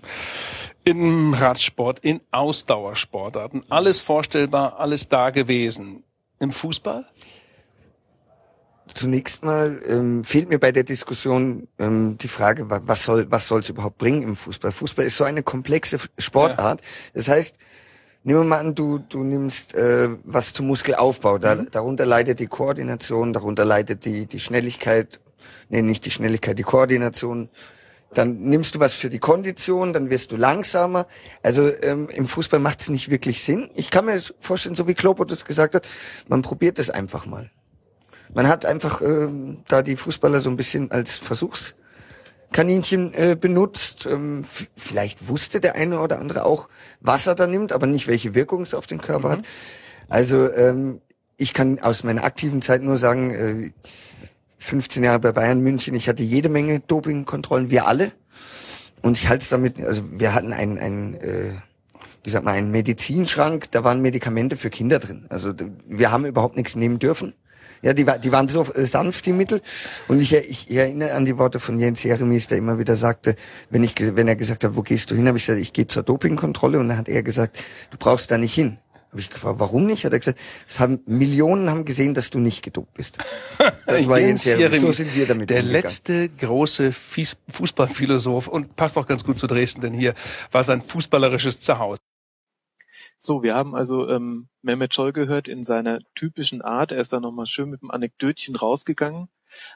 im 0.84 1.34
Radsport, 1.34 2.00
in 2.00 2.20
Ausdauersportarten, 2.30 3.64
alles 3.70 4.00
vorstellbar, 4.00 4.78
alles 4.78 5.08
da 5.08 5.30
gewesen. 5.30 6.04
Im 6.38 6.52
Fußball? 6.52 7.06
Zunächst 8.92 9.42
mal 9.42 9.80
ähm, 9.88 10.24
fehlt 10.24 10.50
mir 10.50 10.58
bei 10.58 10.70
der 10.70 10.84
Diskussion 10.84 11.68
ähm, 11.78 12.18
die 12.18 12.28
Frage, 12.28 12.66
was 12.68 13.04
soll 13.04 13.26
was 13.30 13.48
soll 13.48 13.60
es 13.60 13.70
überhaupt 13.70 13.96
bringen 13.96 14.22
im 14.22 14.36
Fußball? 14.36 14.72
Fußball 14.72 15.06
ist 15.06 15.16
so 15.16 15.24
eine 15.24 15.42
komplexe 15.42 15.98
Sportart. 16.18 16.80
Ja. 16.80 16.86
Das 17.14 17.28
heißt, 17.28 17.58
nehmen 18.24 18.40
wir 18.40 18.44
mal 18.44 18.58
an, 18.58 18.74
du 18.74 18.98
du 18.98 19.24
nimmst 19.24 19.74
äh, 19.74 20.10
was 20.24 20.52
zum 20.52 20.66
Muskelaufbau. 20.66 21.38
Da, 21.38 21.54
mhm. 21.54 21.70
Darunter 21.70 22.04
leidet 22.04 22.40
die 22.40 22.46
Koordination, 22.46 23.32
darunter 23.32 23.64
leidet 23.64 24.04
die 24.04 24.26
die 24.26 24.38
Schnelligkeit, 24.38 25.18
nee, 25.70 25.80
nicht 25.80 26.04
die 26.04 26.10
Schnelligkeit, 26.10 26.58
die 26.58 26.62
Koordination. 26.62 27.48
Dann 28.12 28.38
nimmst 28.42 28.76
du 28.76 28.80
was 28.80 28.94
für 28.94 29.08
die 29.08 29.18
Kondition, 29.18 29.92
dann 29.92 30.08
wirst 30.08 30.30
du 30.30 30.36
langsamer. 30.36 31.06
Also 31.42 31.68
ähm, 31.82 32.08
im 32.10 32.26
Fußball 32.26 32.60
macht 32.60 32.82
es 32.82 32.88
nicht 32.90 33.10
wirklich 33.10 33.42
Sinn. 33.42 33.70
Ich 33.74 33.90
kann 33.90 34.04
mir 34.04 34.20
vorstellen, 34.38 34.74
so 34.74 34.86
wie 34.86 34.94
Klopo 34.94 35.24
das 35.24 35.44
gesagt 35.44 35.74
hat, 35.74 35.88
man 36.28 36.42
probiert 36.42 36.78
es 36.78 36.90
einfach 36.90 37.26
mal. 37.26 37.50
Man 38.32 38.48
hat 38.48 38.64
einfach 38.64 39.00
äh, 39.00 39.28
da 39.68 39.82
die 39.82 39.96
Fußballer 39.96 40.40
so 40.40 40.50
ein 40.50 40.56
bisschen 40.56 40.90
als 40.90 41.18
Versuchskaninchen 41.18 43.14
äh, 43.14 43.36
benutzt. 43.38 44.06
Ähm, 44.06 44.42
vielleicht 44.76 45.28
wusste 45.28 45.60
der 45.60 45.76
eine 45.76 46.00
oder 46.00 46.18
andere 46.18 46.46
auch, 46.46 46.68
was 47.00 47.26
er 47.26 47.34
da 47.34 47.46
nimmt, 47.46 47.72
aber 47.72 47.86
nicht 47.86 48.06
welche 48.06 48.34
Wirkung 48.34 48.62
es 48.62 48.74
auf 48.74 48.86
den 48.86 49.00
Körper 49.00 49.28
mhm. 49.28 49.32
hat. 49.32 49.44
Also 50.08 50.50
ähm, 50.52 51.00
ich 51.36 51.52
kann 51.52 51.78
aus 51.80 52.04
meiner 52.04 52.24
aktiven 52.24 52.62
Zeit 52.62 52.82
nur 52.82 52.98
sagen, 52.98 53.30
äh, 53.30 53.70
15 54.58 55.04
Jahre 55.04 55.18
bei 55.18 55.32
Bayern 55.32 55.60
München, 55.60 55.94
ich 55.94 56.08
hatte 56.08 56.22
jede 56.22 56.48
Menge 56.48 56.80
Dopingkontrollen, 56.80 57.70
wir 57.70 57.86
alle. 57.86 58.12
Und 59.02 59.18
ich 59.18 59.28
halte 59.28 59.42
es 59.42 59.50
damit, 59.50 59.78
also 59.78 60.02
wir 60.12 60.32
hatten 60.32 60.54
einen, 60.54 60.78
einen 60.78 61.14
äh, 61.14 61.50
wie 62.22 62.30
sagt 62.30 62.46
man, 62.46 62.54
einen 62.54 62.70
Medizinschrank, 62.70 63.70
da 63.70 63.84
waren 63.84 64.00
Medikamente 64.00 64.56
für 64.56 64.70
Kinder 64.70 64.98
drin. 64.98 65.26
Also 65.28 65.52
wir 65.86 66.10
haben 66.10 66.24
überhaupt 66.24 66.56
nichts 66.56 66.74
nehmen 66.74 66.98
dürfen. 66.98 67.34
Ja, 67.84 67.92
die, 67.92 68.06
die 68.22 68.32
waren 68.32 68.48
so 68.48 68.64
äh, 68.72 68.86
sanft, 68.86 69.26
die 69.26 69.32
Mittel. 69.32 69.60
Und 70.08 70.18
ich, 70.20 70.32
ich 70.32 70.70
erinnere 70.70 71.12
an 71.12 71.26
die 71.26 71.36
Worte 71.36 71.60
von 71.60 71.78
Jens 71.78 72.02
Jeremies, 72.02 72.48
der 72.48 72.56
immer 72.56 72.78
wieder 72.78 72.96
sagte, 72.96 73.36
wenn, 73.68 73.84
ich, 73.84 73.94
wenn 73.98 74.26
er 74.26 74.36
gesagt 74.36 74.64
hat, 74.64 74.74
wo 74.74 74.80
gehst 74.82 75.10
du 75.10 75.14
hin, 75.14 75.28
habe 75.28 75.36
ich 75.36 75.44
gesagt, 75.44 75.60
ich 75.60 75.74
gehe 75.74 75.86
zur 75.86 76.02
Dopingkontrolle. 76.02 76.80
Und 76.80 76.88
dann 76.88 76.96
hat 76.96 77.08
er 77.08 77.22
gesagt, 77.22 77.62
du 77.90 77.98
brauchst 77.98 78.30
da 78.30 78.38
nicht 78.38 78.54
hin. 78.54 78.78
Habe 79.10 79.20
ich 79.20 79.28
gefragt, 79.28 79.60
warum 79.60 79.86
nicht? 79.86 80.06
Hat 80.06 80.12
er 80.14 80.18
gesagt, 80.18 80.40
es 80.66 80.80
haben 80.80 81.00
Millionen 81.06 81.68
haben 81.70 81.84
gesehen, 81.84 82.14
dass 82.14 82.30
du 82.30 82.38
nicht 82.40 82.62
gedopt 82.62 82.94
bist. 82.94 83.18
Das 83.86 84.08
war 84.08 84.18
Jens 84.18 84.44
Jeremies. 84.46 84.80
So 84.80 84.92
sind 84.92 85.14
wir 85.14 85.26
damit 85.26 85.50
Der 85.50 85.58
umgegangen. 85.58 85.82
letzte 85.82 86.28
große 86.30 86.90
Fußballphilosoph 87.50 88.48
und 88.48 88.74
passt 88.76 88.96
auch 88.96 89.06
ganz 89.06 89.24
gut 89.24 89.38
zu 89.38 89.46
Dresden, 89.46 89.82
denn 89.82 89.92
hier 89.92 90.14
war 90.50 90.64
sein 90.64 90.80
fußballerisches 90.80 91.60
Zuhause. 91.60 91.98
So, 93.26 93.42
wir 93.42 93.54
haben 93.54 93.74
also 93.74 94.06
ähm, 94.06 94.48
Mehmet 94.60 94.92
Scholl 94.92 95.14
gehört 95.14 95.48
in 95.48 95.62
seiner 95.62 96.00
typischen 96.14 96.60
Art. 96.60 96.92
Er 96.92 97.00
ist 97.00 97.14
da 97.14 97.20
nochmal 97.20 97.46
schön 97.46 97.70
mit 97.70 97.80
einem 97.80 97.90
Anekdötchen 97.90 98.54
rausgegangen. 98.54 99.30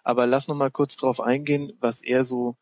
Aber 0.04 0.26
lass 0.26 0.48
nochmal 0.48 0.70
kurz 0.70 0.98
drauf 0.98 1.18
eingehen, 1.18 1.72
was 1.80 2.02
er 2.02 2.24
so 2.24 2.56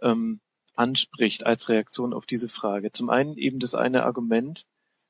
ähm, 0.00 0.40
anspricht 0.74 1.44
als 1.44 1.68
Reaktion 1.68 2.14
auf 2.14 2.24
diese 2.24 2.48
Frage. 2.48 2.90
Zum 2.90 3.10
einen 3.10 3.36
eben 3.36 3.58
das 3.58 3.74
eine 3.74 4.04
Argument, 4.04 4.64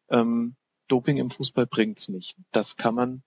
ähm, 0.08 0.56
Doping 0.88 1.18
im 1.18 1.30
Fußball 1.30 1.68
bringt's 1.68 2.08
nicht. 2.08 2.34
Das 2.50 2.76
kann 2.76 2.96
man, 2.96 3.22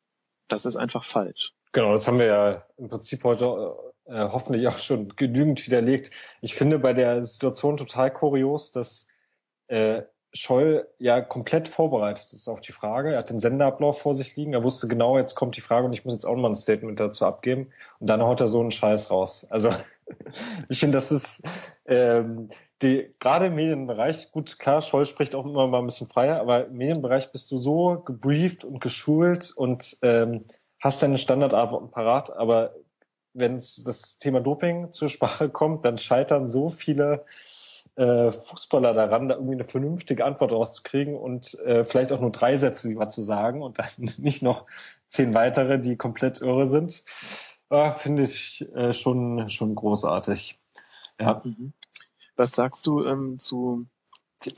das 0.50 0.66
ist 0.66 0.76
einfach 0.76 1.06
falsch. 1.06 1.54
Genau, 1.72 1.94
das 1.94 2.06
haben 2.06 2.20
wir 2.20 2.26
ja 2.26 2.68
im 2.76 2.90
Prinzip 2.90 3.24
heute 3.24 3.78
äh, 4.04 4.28
hoffentlich 4.28 4.68
auch 4.68 4.78
schon 4.78 5.08
genügend 5.16 5.66
widerlegt. 5.66 6.12
Ich 6.42 6.54
finde 6.54 6.80
bei 6.80 6.92
der 6.92 7.24
Situation 7.24 7.78
total 7.78 8.12
kurios, 8.12 8.74
dass 8.74 9.08
äh, 9.68 10.02
Scholl 10.34 10.88
ja 10.98 11.22
komplett 11.22 11.68
vorbereitet 11.68 12.34
ist 12.34 12.48
auf 12.48 12.60
die 12.62 12.72
Frage. 12.72 13.14
Er 13.14 13.20
hat 13.20 13.30
den 13.30 13.40
Senderablauf 13.40 14.00
vor 14.02 14.16
sich 14.16 14.36
liegen. 14.36 14.54
Er 14.54 14.64
wusste 14.64 14.88
genau, 14.88 15.18
jetzt 15.18 15.36
kommt 15.36 15.56
die 15.56 15.62
Frage 15.62 15.86
und 15.86 15.94
ich 15.94 16.06
muss 16.06 16.16
jetzt 16.16 16.26
auch 16.26 16.36
mal 16.36 16.50
ein 16.50 16.56
Statement 16.56 17.00
dazu 17.00 17.26
abgeben. 17.26 17.72
Und 18.00 18.08
dann 18.08 18.24
haut 18.24 18.42
er 18.42 18.48
so 18.48 18.60
einen 18.60 18.72
Scheiß 18.72 19.12
raus. 19.12 19.46
Also 19.50 19.70
ich 20.70 20.80
finde, 20.80 20.98
das 20.98 21.12
ist 21.12 21.44
ähm, 21.86 22.50
die 22.82 23.14
gerade 23.20 23.48
im 23.48 23.56
Medienbereich, 23.56 24.32
gut, 24.32 24.60
klar, 24.60 24.82
Scholl 24.82 25.06
spricht 25.06 25.36
auch 25.36 25.46
immer 25.46 25.68
mal 25.68 25.80
ein 25.80 25.86
bisschen 25.86 26.08
freier, 26.08 26.40
aber 26.40 26.68
im 26.68 26.78
Medienbereich 26.78 27.32
bist 27.32 27.50
du 27.52 27.58
so 27.58 28.02
gebrieft 28.06 28.64
und 28.64 28.82
geschult 28.82 29.54
und 29.56 29.98
ähm, 30.02 30.46
hast 30.80 31.02
deine 31.02 31.18
Standardantworten 31.18 31.92
parat, 31.92 32.36
aber 32.36 32.76
wenn 33.34 33.56
das 33.56 34.18
Thema 34.20 34.42
Doping 34.42 34.92
zur 34.92 35.10
Sprache 35.10 35.50
kommt, 35.50 35.86
dann 35.86 35.98
scheitern 35.98 36.50
so 36.50 36.70
viele 36.70 37.26
äh, 37.96 38.32
Fußballer 38.32 38.94
daran, 38.94 39.30
da 39.30 39.36
irgendwie 39.36 39.54
eine 39.56 39.64
vernünftige 39.66 40.26
Antwort 40.26 40.52
rauszukriegen 40.52 41.16
und 41.16 41.60
äh, 41.60 41.84
vielleicht 41.84 42.12
auch 42.12 42.20
nur 42.20 42.32
drei 42.32 42.58
Sätze 42.58 42.88
lieber 42.90 43.10
zu 43.10 43.22
sagen 43.22 43.62
und 43.62 43.80
dann 43.80 43.88
nicht 44.18 44.42
noch 44.42 44.66
zehn 45.08 45.34
weitere, 45.34 45.80
die 45.80 45.96
komplett 45.96 46.42
irre 46.42 46.66
sind, 46.66 47.04
äh, 47.70 47.92
finde 47.92 48.24
ich 48.24 48.68
äh, 48.74 48.94
schon, 48.94 49.48
schon 49.50 49.76
großartig. 49.76 50.60
Ja. 51.20 51.42
Mhm. 51.44 51.74
Was 52.36 52.52
sagst 52.52 52.88
du 52.88 53.06
ähm, 53.06 53.38
zu 53.38 53.86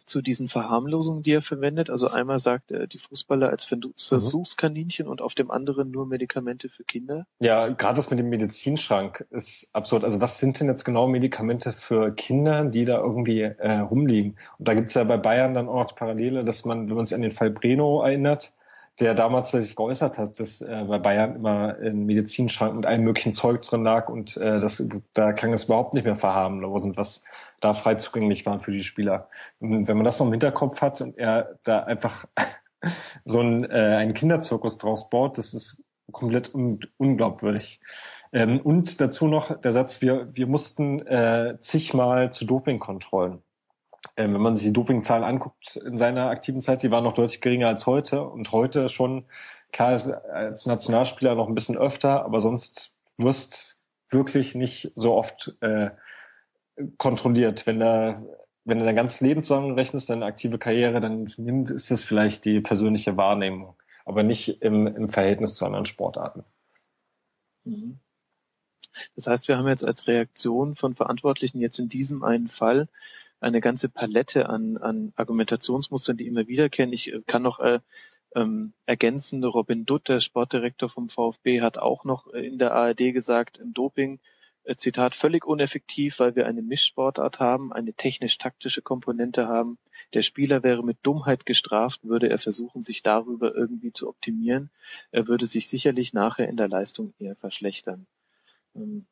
zu 0.06 0.22
diesen 0.22 0.50
Verharmlosungen, 0.50 1.24
die 1.24 1.32
er 1.32 1.42
verwendet. 1.42 1.90
Also 1.90 2.08
einmal 2.08 2.40
sagt 2.40 2.72
er 2.72 2.88
die 2.88 2.98
Fußballer 2.98 3.50
als 3.50 3.70
mhm. 3.70 3.82
Versuchskaninchen 3.96 5.08
und 5.08 5.22
auf 5.22 5.36
dem 5.36 5.52
anderen 5.52 5.92
nur 5.92 6.06
Medikamente 6.06 6.70
für 6.70 6.84
Kinder. 6.84 7.26
Ja, 7.40 7.68
gerade 7.68 7.96
das 7.96 8.10
mit 8.10 8.20
dem 8.20 8.30
Medizinschrank 8.30 9.26
ist 9.32 9.70
absurd. 9.74 10.04
Also 10.04 10.22
was 10.22 10.40
sind 10.40 10.60
denn 10.60 10.68
jetzt 10.68 10.84
genau 10.84 11.08
Medikamente 11.08 11.74
für 11.74 12.12
Kinder, 12.14 12.66
die 12.66 12.86
da 12.86 13.00
irgendwie 13.00 13.42
äh, 13.42 13.80
rumliegen? 13.80 14.38
Und 14.58 14.68
da 14.68 14.74
gibt's 14.74 14.94
ja 14.94 15.04
bei 15.04 15.18
Bayern 15.18 15.54
dann 15.54 15.70
auch 15.70 15.96
Parallele, 15.96 16.44
dass 16.44 16.66
man, 16.66 16.90
wenn 16.90 16.96
man 16.96 17.06
sich 17.06 17.16
an 17.16 17.22
den 17.22 17.32
Fall 17.32 17.50
Breno 17.50 18.02
erinnert, 18.02 18.54
der 19.00 19.14
damals 19.14 19.52
sich 19.52 19.76
geäußert 19.76 20.18
hat, 20.18 20.40
dass 20.40 20.62
äh, 20.62 20.86
bei 20.88 21.00
Bayern 21.00 21.36
immer 21.36 21.76
ein 21.82 22.06
Medizinschrank 22.06 22.76
mit 22.76 22.86
allem 22.86 23.04
möglichen 23.04 23.34
Zeug 23.34 23.62
drin 23.62 23.84
lag 23.84 24.08
und 24.08 24.38
äh, 24.38 24.60
das, 24.60 24.88
da 25.14 25.34
klang 25.34 25.54
es 25.54 25.66
überhaupt 25.66 25.94
nicht 25.94 26.06
mehr 26.06 26.16
verharmlosend, 26.16 26.96
was 26.96 27.24
da 27.60 27.74
frei 27.74 27.96
zugänglich 27.96 28.46
war 28.46 28.60
für 28.60 28.72
die 28.72 28.84
Spieler. 28.84 29.30
Und 29.60 29.88
wenn 29.88 29.98
man 29.98 30.06
das 30.06 30.20
noch 30.20 30.28
im 30.28 30.34
Hinterkopf 30.34 30.82
hat 30.82 31.02
und 31.02 31.18
er 31.18 31.58
da 31.64 31.80
einfach 31.84 32.26
so 33.26 33.42
ein, 33.42 33.64
äh, 33.70 33.96
ein 33.98 34.14
Kinderzirkus 34.14 34.78
draus 34.78 35.10
baut, 35.10 35.38
das 35.38 35.54
ist 35.54 35.84
komplett 36.12 36.54
un 36.54 36.80
unglaubwürdig. 36.98 37.82
Ähm, 38.32 38.62
und 38.62 39.02
dazu 39.02 39.28
noch 39.28 39.60
der 39.60 39.72
Satz, 39.74 40.02
wir, 40.02 40.30
wir 40.34 40.48
mussten 40.48 41.06
äh, 41.08 41.58
zigmal 41.60 42.32
zu 42.32 42.46
Dopingkontrollen. 42.46 43.42
Ähm, 44.18 44.34
wenn 44.34 44.42
man 44.42 44.56
sich 44.56 44.68
die 44.68 44.74
Dopingzahlen 44.74 45.24
anguckt 45.24 45.78
in 45.78 45.98
seiner 45.98 46.30
aktiven 46.30 46.62
Zeit, 46.62 46.84
die 46.84 46.92
waren 46.92 47.04
noch 47.04 47.14
deutlich 47.14 47.42
geringer 47.42 47.68
als 47.68 47.86
heute. 47.86 48.24
Und 48.24 48.52
heute 48.52 48.90
schon, 48.90 49.26
klar, 49.72 49.92
als 50.32 50.66
Nationalspieler 50.66 51.36
noch 51.36 51.48
ein 51.48 51.56
bisschen 51.56 51.78
öfter, 51.78 52.24
aber 52.24 52.40
sonst 52.40 52.94
wirst 53.18 53.80
wirklich 54.10 54.56
nicht 54.56 54.92
so 54.96 55.16
oft 55.16 55.56
äh, 55.62 55.92
kontrolliert. 56.98 57.66
Wenn 57.66 57.80
da 57.80 58.22
wenn 58.66 58.80
du 58.80 58.86
dein 58.86 58.96
ganzes 58.96 59.22
Leben 59.22 59.44
zusammenrechnest, 59.44 60.10
deine 60.10 60.26
aktive 60.26 60.58
Karriere, 60.58 61.00
dann 61.00 61.28
ist 61.28 61.92
es 61.92 62.04
vielleicht 62.04 62.46
die 62.46 62.60
persönliche 62.62 63.16
Wahrnehmung, 63.16 63.76
aber 64.06 64.24
nicht 64.24 64.62
im, 64.64 64.88
im 64.88 65.08
Verhältnis 65.08 65.54
zu 65.54 65.66
anderen 65.66 65.86
Sportarten. 65.86 66.44
Mhm. 67.64 68.00
Das 69.16 69.28
heißt, 69.28 69.48
wir 69.48 69.58
haben 69.58 69.68
jetzt 69.68 69.86
als 69.86 70.08
Reaktion 70.08 70.76
von 70.76 70.96
Verantwortlichen 70.96 71.60
jetzt 71.60 71.80
in 71.80 71.90
diesem 71.90 72.24
einen 72.24 72.48
Fall 72.48 72.88
eine 73.40 73.62
ganze 73.62 73.90
Palette 73.90 74.50
an, 74.50 74.78
an 74.78 75.14
Argumentationsmustern, 75.16 76.18
die 76.18 76.28
immer 76.28 76.48
wiederkehren. 76.48 76.94
Ich 76.94 77.12
äh, 77.14 77.22
kann 77.26 77.44
noch 77.44 77.60
äh, 77.60 77.80
ähm, 78.36 78.74
ergänzen, 78.86 79.44
Robin 79.44 79.86
Dutt, 79.86 80.10
der 80.10 80.20
Sportdirektor 80.20 80.90
vom 80.90 81.10
VfB, 81.10 81.62
hat 81.62 81.78
auch 81.78 82.04
noch 82.04 82.34
äh, 82.34 82.46
in 82.46 82.58
der 82.58 82.74
ARD 82.74 83.14
gesagt, 83.14 83.58
im 83.58 83.74
Doping 83.74 84.20
äh, 84.66 84.76
Zitat, 84.76 85.16
völlig 85.16 85.46
uneffektiv, 85.46 86.20
weil 86.20 86.36
wir 86.36 86.46
eine 86.46 86.62
Mischsportart 86.62 87.40
haben, 87.40 87.72
eine 87.72 87.94
technisch-taktische 87.94 88.82
Komponente 88.82 89.48
haben. 89.48 89.78
Der 90.14 90.22
Spieler 90.22 90.64
wäre 90.64 90.84
mit 90.84 90.98
Dummheit 91.04 91.46
gestraft, 91.46 92.04
würde 92.04 92.30
er 92.30 92.40
versuchen, 92.40 92.84
sich 92.84 93.04
darüber 93.04 93.56
irgendwie 93.56 93.94
zu 93.94 94.10
optimieren. 94.10 94.70
Er 95.12 95.28
würde 95.28 95.46
sich 95.46 95.70
sicherlich 95.70 96.14
nachher 96.14 96.50
in 96.50 96.58
der 96.58 96.68
Leistung 96.68 97.14
eher 97.20 97.36
verschlechtern. 97.36 98.06
Ähm, 98.76 99.06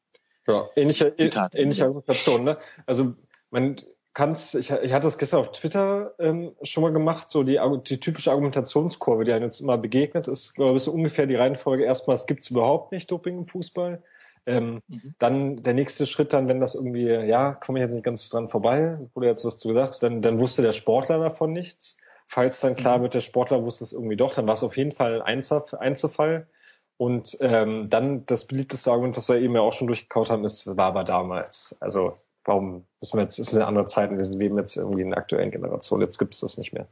ja, 0.47 0.69
ähnliche, 0.75 1.15
Zitat, 1.15 1.55
ähnliche 1.55 1.83
Argumentation. 1.83 2.43
Ne? 2.43 2.57
Also 2.85 3.15
man 3.49 3.79
kann 4.13 4.35
ich, 4.35 4.69
ich 4.69 4.93
hatte 4.93 5.07
es 5.07 5.17
gestern 5.17 5.39
auf 5.39 5.51
Twitter 5.51 6.13
ähm, 6.19 6.51
schon 6.61 6.83
mal 6.83 6.93
gemacht, 6.93 7.29
so 7.29 7.43
die, 7.43 7.59
die 7.87 7.99
typische 7.99 8.29
Argumentationskurve, 8.29 9.23
die 9.23 9.33
einem 9.33 9.45
jetzt 9.45 9.59
immer 9.59 9.77
begegnet, 9.77 10.27
ist, 10.27 10.53
glaube 10.53 10.77
ich, 10.77 10.83
so 10.83 10.91
ungefähr 10.91 11.25
die 11.25 11.35
Reihenfolge. 11.35 11.83
Erstmal, 11.83 12.15
es 12.15 12.27
gibt 12.27 12.49
überhaupt 12.49 12.91
nicht 12.91 13.09
Doping 13.09 13.39
im 13.39 13.45
Fußball. 13.47 14.03
Ähm, 14.45 14.81
mhm. 14.87 15.15
Dann 15.17 15.63
der 15.63 15.73
nächste 15.73 16.05
Schritt 16.05 16.33
dann, 16.33 16.47
wenn 16.47 16.59
das 16.59 16.75
irgendwie, 16.75 17.07
ja, 17.07 17.53
komme 17.53 17.79
ich 17.79 17.83
jetzt 17.83 17.95
nicht 17.95 18.03
ganz 18.03 18.29
dran 18.29 18.49
vorbei, 18.49 18.99
wurde 19.15 19.27
jetzt 19.27 19.45
was 19.45 19.57
zu 19.57 19.69
gesagt, 19.69 20.03
dann, 20.03 20.21
dann 20.21 20.39
wusste 20.39 20.61
der 20.61 20.73
Sportler 20.73 21.17
davon 21.17 21.51
nichts. 21.51 21.97
Falls 22.27 22.59
dann 22.59 22.75
klar 22.75 22.99
mhm. 22.99 23.03
wird, 23.03 23.13
der 23.15 23.21
Sportler 23.21 23.63
wusste 23.63 23.83
es 23.83 23.93
irgendwie 23.93 24.15
doch, 24.15 24.33
dann 24.35 24.45
war 24.45 24.53
es 24.53 24.63
auf 24.63 24.77
jeden 24.77 24.91
Fall 24.91 25.21
ein 25.23 25.43
Einzelfall. 25.79 26.47
Und 26.97 27.37
ähm, 27.41 27.89
dann 27.89 28.25
das 28.27 28.45
beliebteste 28.45 28.91
Argument, 28.91 29.17
was 29.17 29.27
wir 29.27 29.37
eben 29.37 29.55
ja 29.55 29.61
auch 29.61 29.73
schon 29.73 29.87
durchgekaut 29.87 30.29
haben, 30.29 30.45
ist, 30.45 30.77
war 30.77 30.87
aber 30.87 31.03
damals. 31.03 31.75
Also 31.79 32.13
warum 32.45 32.85
müssen 32.99 33.17
wir 33.17 33.23
jetzt, 33.23 33.39
ist 33.39 33.53
eine 33.53 33.67
andere 33.67 33.87
Zeit, 33.87 34.11
wir 34.11 34.39
leben 34.39 34.57
jetzt 34.57 34.75
irgendwie 34.75 35.01
in 35.01 35.09
der 35.09 35.19
aktuellen 35.19 35.51
Generation, 35.51 36.01
jetzt 36.01 36.17
gibt 36.17 36.33
es 36.33 36.41
das 36.41 36.57
nicht 36.57 36.73
mehr. 36.73 36.87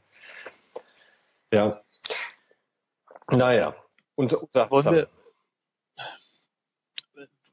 Ja. 1.51 1.81
Naja. 3.29 3.75
Und, 4.15 4.33
und 4.33 4.55
Wollen 4.55 4.95
wir, 4.95 5.07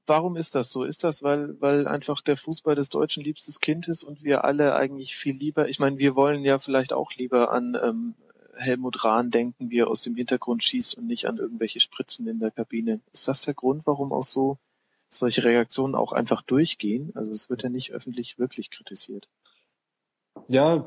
warum 0.07 0.37
ist 0.37 0.55
das 0.55 0.73
so? 0.73 0.85
Ist 0.85 1.05
das, 1.05 1.23
weil, 1.23 1.61
weil 1.61 1.87
einfach 1.87 2.21
der 2.21 2.37
Fußball 2.37 2.75
des 2.75 2.89
Deutschen 2.89 3.23
liebstes 3.23 3.61
Kind 3.61 3.89
ist 3.89 4.05
und 4.05 4.23
wir 4.23 4.45
alle 4.45 4.75
eigentlich 4.75 5.17
viel 5.17 5.37
lieber, 5.37 5.69
ich 5.69 5.79
meine, 5.79 5.99
wir 5.99 6.15
wollen 6.15 6.45
ja 6.45 6.59
vielleicht 6.59 6.93
auch 6.93 7.13
lieber 7.13 7.53
an 7.53 7.77
ähm, 7.81 8.15
Helmut 8.57 9.05
Rahn 9.05 9.31
denken, 9.31 9.71
wie 9.71 9.81
er 9.81 9.89
aus 9.89 10.03
dem 10.03 10.17
Hintergrund 10.17 10.65
schießt 10.65 10.99
und 10.99 11.07
nicht 11.07 11.27
an 11.27 11.37
irgendwelche 11.37 11.81
Spritzen 11.81 12.27
in 12.27 12.41
der 12.41 12.51
Kabine. 12.51 13.01
Ist 13.13 13.29
das 13.29 13.43
der 13.43 13.55
Grund, 13.55 13.87
warum 13.87 14.13
auch 14.13 14.25
so 14.25 14.59
solche 15.11 15.45
Reaktionen 15.45 15.95
auch 15.95 16.13
einfach 16.13 16.43
durchgehen? 16.43 17.13
Also 17.15 17.33
es 17.33 17.51
wird 17.51 17.63
ja 17.63 17.69
nicht 17.69 17.93
öffentlich 17.93 18.39
wirklich 18.39 18.71
kritisiert. 18.71 19.29
Ja, 20.49 20.87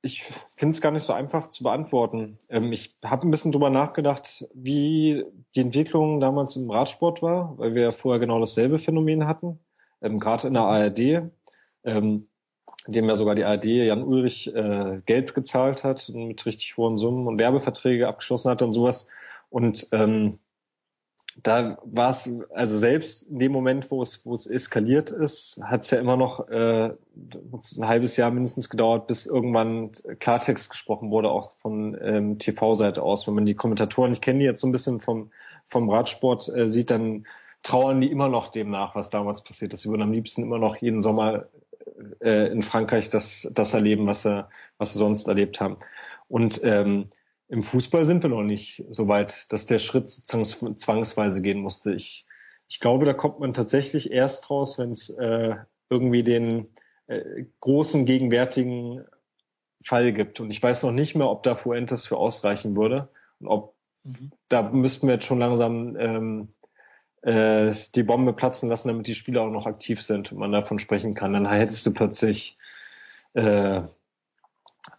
ich 0.00 0.24
finde 0.54 0.74
es 0.74 0.80
gar 0.80 0.92
nicht 0.92 1.02
so 1.02 1.12
einfach 1.12 1.48
zu 1.48 1.64
beantworten. 1.64 2.38
Ähm, 2.48 2.72
ich 2.72 2.96
habe 3.04 3.26
ein 3.26 3.30
bisschen 3.30 3.52
drüber 3.52 3.68
nachgedacht, 3.68 4.46
wie 4.54 5.24
die 5.54 5.60
Entwicklung 5.60 6.20
damals 6.20 6.56
im 6.56 6.70
Radsport 6.70 7.20
war, 7.20 7.58
weil 7.58 7.74
wir 7.74 7.82
ja 7.82 7.90
vorher 7.90 8.20
genau 8.20 8.38
dasselbe 8.38 8.78
Phänomen 8.78 9.26
hatten, 9.26 9.58
ähm, 10.00 10.18
gerade 10.18 10.48
in 10.48 10.54
der 10.54 10.62
ARD, 10.62 11.30
ähm, 11.84 12.28
dem 12.86 13.08
ja 13.08 13.16
sogar 13.16 13.34
die 13.34 13.44
ARD 13.44 13.66
Jan 13.66 14.02
Ulrich 14.02 14.54
äh, 14.54 15.02
Geld 15.04 15.34
gezahlt 15.34 15.84
hat 15.84 16.08
und 16.08 16.28
mit 16.28 16.46
richtig 16.46 16.76
hohen 16.76 16.96
Summen 16.96 17.26
und 17.26 17.38
Werbeverträge 17.38 18.08
abgeschlossen 18.08 18.50
hatte 18.50 18.64
und 18.64 18.72
sowas. 18.72 19.08
Und 19.50 19.88
ähm, 19.92 20.38
da 21.36 21.78
war 21.84 22.10
es, 22.10 22.30
also 22.52 22.76
selbst 22.76 23.22
in 23.22 23.38
dem 23.38 23.52
Moment, 23.52 23.90
wo 23.90 24.02
es, 24.02 24.24
wo 24.26 24.34
es 24.34 24.46
eskaliert 24.46 25.10
ist, 25.10 25.60
hat 25.62 25.82
es 25.82 25.90
ja 25.90 25.98
immer 25.98 26.16
noch 26.16 26.48
äh, 26.48 26.90
ein 26.90 27.88
halbes 27.88 28.16
Jahr 28.16 28.30
mindestens 28.30 28.68
gedauert, 28.68 29.06
bis 29.06 29.26
irgendwann 29.26 29.92
Klartext 30.18 30.70
gesprochen 30.70 31.10
wurde, 31.10 31.30
auch 31.30 31.52
von 31.56 31.96
ähm, 32.02 32.38
TV-Seite 32.38 33.02
aus. 33.02 33.26
Wenn 33.26 33.34
man 33.34 33.46
die 33.46 33.54
Kommentatoren, 33.54 34.12
ich 34.12 34.20
kenne 34.20 34.40
die 34.40 34.44
jetzt 34.44 34.60
so 34.60 34.66
ein 34.66 34.72
bisschen 34.72 35.00
vom, 35.00 35.30
vom 35.66 35.88
Radsport, 35.88 36.48
äh, 36.54 36.68
sieht, 36.68 36.90
dann 36.90 37.26
trauern 37.62 38.00
die 38.00 38.10
immer 38.10 38.28
noch 38.28 38.48
dem 38.48 38.68
nach, 38.68 38.94
was 38.94 39.10
damals 39.10 39.42
passiert 39.42 39.72
ist. 39.72 39.82
Sie 39.82 39.88
würden 39.88 40.02
am 40.02 40.12
liebsten 40.12 40.42
immer 40.42 40.58
noch 40.58 40.76
jeden 40.76 41.00
Sommer 41.00 41.46
äh, 42.20 42.52
in 42.52 42.62
Frankreich 42.62 43.08
das, 43.10 43.50
das 43.54 43.72
erleben, 43.72 44.06
was 44.06 44.22
sie, 44.22 44.46
was 44.78 44.92
sie 44.92 44.98
sonst 44.98 45.28
erlebt 45.28 45.60
haben. 45.60 45.76
Und 46.28 46.60
ähm, 46.64 47.08
im 47.48 47.62
Fußball 47.62 48.04
sind 48.04 48.22
wir 48.22 48.30
noch 48.30 48.42
nicht 48.42 48.84
so 48.90 49.08
weit, 49.08 49.52
dass 49.52 49.66
der 49.66 49.78
Schritt 49.78 50.10
sozusagen 50.10 50.78
zwangsweise 50.78 51.42
gehen 51.42 51.60
musste. 51.60 51.92
Ich, 51.92 52.26
ich 52.68 52.80
glaube, 52.80 53.04
da 53.04 53.12
kommt 53.12 53.40
man 53.40 53.52
tatsächlich 53.52 54.10
erst 54.10 54.50
raus, 54.50 54.78
wenn 54.78 54.92
es 54.92 55.10
äh, 55.10 55.56
irgendwie 55.90 56.22
den 56.22 56.68
äh, 57.06 57.44
großen 57.60 58.06
gegenwärtigen 58.06 59.04
Fall 59.84 60.12
gibt. 60.12 60.40
Und 60.40 60.50
ich 60.50 60.62
weiß 60.62 60.84
noch 60.84 60.92
nicht 60.92 61.14
mehr, 61.14 61.28
ob 61.28 61.42
da 61.42 61.54
Fuentes 61.54 62.06
für 62.06 62.16
ausreichen 62.16 62.76
würde. 62.76 63.08
Und 63.40 63.48
ob 63.48 63.74
mhm. 64.04 64.32
da 64.48 64.62
müssten 64.62 65.06
wir 65.06 65.14
jetzt 65.14 65.26
schon 65.26 65.38
langsam 65.38 65.96
ähm, 65.96 66.48
äh, 67.22 67.72
die 67.94 68.02
Bombe 68.02 68.32
platzen 68.32 68.68
lassen, 68.68 68.88
damit 68.88 69.06
die 69.06 69.14
Spieler 69.14 69.42
auch 69.42 69.50
noch 69.50 69.66
aktiv 69.66 70.02
sind 70.02 70.32
und 70.32 70.38
man 70.38 70.52
davon 70.52 70.78
sprechen 70.78 71.14
kann. 71.14 71.32
Dann 71.32 71.48
hättest 71.48 71.84
du 71.86 71.92
plötzlich 71.92 72.56
äh, 73.34 73.82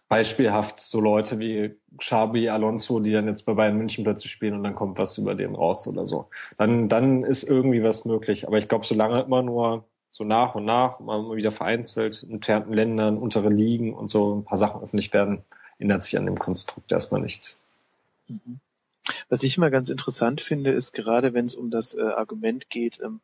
beispielhaft 0.08 0.80
so 0.80 1.00
Leute 1.00 1.38
wie 1.38 1.74
Xabi, 1.98 2.48
Alonso, 2.48 3.00
die 3.00 3.12
dann 3.12 3.28
jetzt 3.28 3.44
bei 3.44 3.54
Bayern 3.54 3.76
München 3.76 4.04
plötzlich 4.04 4.32
spielen 4.32 4.54
und 4.54 4.64
dann 4.64 4.74
kommt 4.74 4.98
was 4.98 5.18
über 5.18 5.34
den 5.34 5.54
raus 5.54 5.86
oder 5.86 6.06
so. 6.06 6.28
Dann, 6.56 6.88
dann 6.88 7.22
ist 7.22 7.44
irgendwie 7.44 7.82
was 7.82 8.04
möglich. 8.04 8.46
Aber 8.46 8.58
ich 8.58 8.68
glaube, 8.68 8.86
solange 8.86 9.22
immer 9.22 9.42
nur 9.42 9.84
so 10.10 10.24
nach 10.24 10.54
und 10.54 10.64
nach, 10.64 11.00
immer 11.00 11.34
wieder 11.34 11.50
vereinzelt, 11.50 12.22
in 12.22 12.34
entfernten 12.34 12.72
Ländern, 12.72 13.18
untere 13.18 13.48
Ligen 13.48 13.94
und 13.94 14.08
so 14.08 14.36
ein 14.36 14.44
paar 14.44 14.58
Sachen 14.58 14.82
öffentlich 14.82 15.12
werden, 15.12 15.42
ändert 15.78 16.04
sich 16.04 16.16
an 16.16 16.26
dem 16.26 16.38
Konstrukt 16.38 16.92
erstmal 16.92 17.20
nichts. 17.20 17.60
Mhm. 18.28 18.60
Was 19.28 19.42
ich 19.42 19.56
immer 19.56 19.70
ganz 19.70 19.90
interessant 19.90 20.40
finde, 20.40 20.70
ist 20.70 20.92
gerade, 20.92 21.34
wenn 21.34 21.44
es 21.44 21.56
um 21.56 21.70
das 21.70 21.94
äh, 21.94 22.02
Argument 22.02 22.70
geht, 22.70 23.00
ähm, 23.04 23.20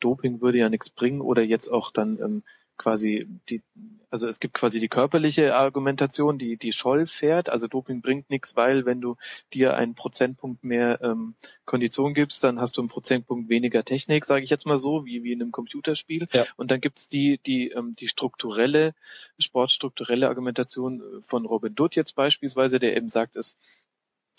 Doping 0.00 0.40
würde 0.40 0.58
ja 0.58 0.68
nichts 0.68 0.90
bringen 0.90 1.20
oder 1.20 1.42
jetzt 1.42 1.68
auch 1.68 1.90
dann 1.90 2.18
ähm, 2.18 2.42
quasi 2.80 3.28
die, 3.50 3.62
also 4.08 4.26
es 4.26 4.40
gibt 4.40 4.54
quasi 4.54 4.80
die 4.80 4.88
körperliche 4.88 5.54
Argumentation, 5.54 6.38
die 6.38 6.56
die 6.56 6.72
Scholl 6.72 7.06
fährt. 7.06 7.50
Also 7.50 7.68
Doping 7.68 8.00
bringt 8.00 8.30
nichts, 8.30 8.56
weil 8.56 8.86
wenn 8.86 9.02
du 9.02 9.16
dir 9.52 9.76
einen 9.76 9.94
Prozentpunkt 9.94 10.64
mehr 10.64 10.98
ähm, 11.02 11.34
Kondition 11.66 12.14
gibst, 12.14 12.42
dann 12.42 12.58
hast 12.58 12.78
du 12.78 12.80
einen 12.80 12.88
Prozentpunkt 12.88 13.50
weniger 13.50 13.84
Technik, 13.84 14.24
sage 14.24 14.44
ich 14.44 14.50
jetzt 14.50 14.64
mal 14.64 14.78
so, 14.78 15.04
wie 15.04 15.22
wie 15.22 15.32
in 15.32 15.42
einem 15.42 15.52
Computerspiel. 15.52 16.26
Ja. 16.32 16.46
Und 16.56 16.70
dann 16.70 16.80
gibt's 16.80 17.06
die 17.08 17.38
die 17.44 17.68
ähm, 17.68 17.92
die 17.92 18.08
strukturelle 18.08 18.94
sportstrukturelle 19.38 20.28
Argumentation 20.28 21.02
von 21.20 21.44
Robin 21.44 21.74
Dutt 21.74 21.96
jetzt 21.96 22.16
beispielsweise, 22.16 22.78
der 22.78 22.96
eben 22.96 23.10
sagt, 23.10 23.36
es 23.36 23.58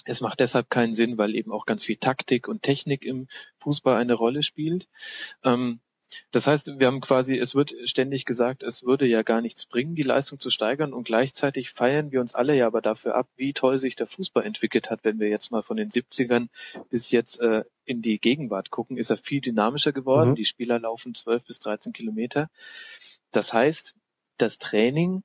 es 0.06 0.20
macht 0.20 0.40
deshalb 0.40 0.72
keinen 0.72 0.96
Sinn, 0.96 1.20
weil 1.20 1.36
eben 1.36 1.52
auch 1.52 1.68
ganz 1.68 1.84
viel 1.84 1.98
Taktik 1.98 2.48
und 2.48 2.64
Technik 2.64 3.06
im 3.06 3.28
Fußball 3.60 3.98
eine 3.98 4.16
Rolle 4.16 4.42
spielt. 4.42 4.90
Ähm, 5.44 5.80
das 6.32 6.48
heißt, 6.48 6.80
wir 6.80 6.88
haben 6.88 7.02
quasi, 7.02 7.38
es 7.38 7.56
wird 7.56 7.74
ständig 7.86 8.26
gesagt, 8.26 8.64
es 8.64 8.84
würde 8.84 9.06
ja 9.06 9.22
gar 9.22 9.42
nichts 9.42 9.66
bringen, 9.66 9.96
die 9.96 10.02
Leistung 10.02 10.40
zu 10.40 10.50
steigern 10.50 10.94
und 10.94 11.04
gleichzeitig 11.04 11.72
feiern 11.72 12.12
wir 12.12 12.22
uns 12.22 12.36
alle 12.36 12.56
ja 12.56 12.68
aber 12.68 12.82
dafür 12.82 13.16
ab, 13.16 13.28
wie 13.36 13.54
toll 13.54 13.78
sich 13.78 13.96
der 13.96 14.08
Fußball 14.08 14.46
entwickelt 14.46 14.90
hat. 14.90 15.04
Wenn 15.04 15.20
wir 15.20 15.30
jetzt 15.30 15.52
mal 15.52 15.62
von 15.62 15.78
den 15.78 15.90
70ern 15.90 16.48
bis 16.90 17.12
jetzt 17.12 17.40
äh, 17.40 17.64
in 17.86 18.02
die 18.02 18.20
Gegenwart 18.20 18.70
gucken, 18.72 18.98
ist 18.98 19.10
er 19.10 19.18
viel 19.18 19.42
dynamischer 19.42 19.92
geworden. 19.92 20.32
Mhm. 20.32 20.36
Die 20.36 20.46
Spieler 20.46 20.80
laufen 20.80 21.14
12 21.14 21.44
bis 21.44 21.60
13 21.60 21.94
Kilometer. 21.94 22.50
Das 23.32 23.54
heißt, 23.54 23.96
das 24.38 24.58
Training 24.58 25.24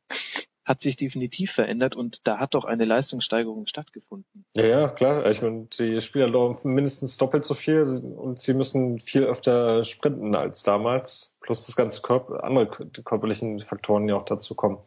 hat 0.66 0.80
sich 0.80 0.96
definitiv 0.96 1.52
verändert 1.52 1.94
und 1.94 2.26
da 2.26 2.38
hat 2.38 2.54
doch 2.54 2.64
eine 2.64 2.84
Leistungssteigerung 2.84 3.66
stattgefunden. 3.66 4.44
Ja, 4.56 4.66
ja, 4.66 4.88
klar. 4.88 5.24
Ich 5.30 5.40
meine, 5.40 5.68
die 5.78 6.00
Spieler 6.00 6.28
laufen 6.28 6.74
mindestens 6.74 7.16
doppelt 7.16 7.44
so 7.44 7.54
viel 7.54 7.82
und 8.16 8.40
sie 8.40 8.52
müssen 8.52 8.98
viel 8.98 9.22
öfter 9.22 9.84
sprinten 9.84 10.34
als 10.34 10.64
damals. 10.64 11.38
Plus 11.40 11.64
das 11.66 11.76
ganze 11.76 12.02
Körper, 12.02 12.42
andere 12.42 12.66
körperlichen 12.66 13.60
Faktoren, 13.60 14.08
die 14.08 14.12
auch 14.12 14.24
dazu 14.24 14.56
kommen. 14.56 14.78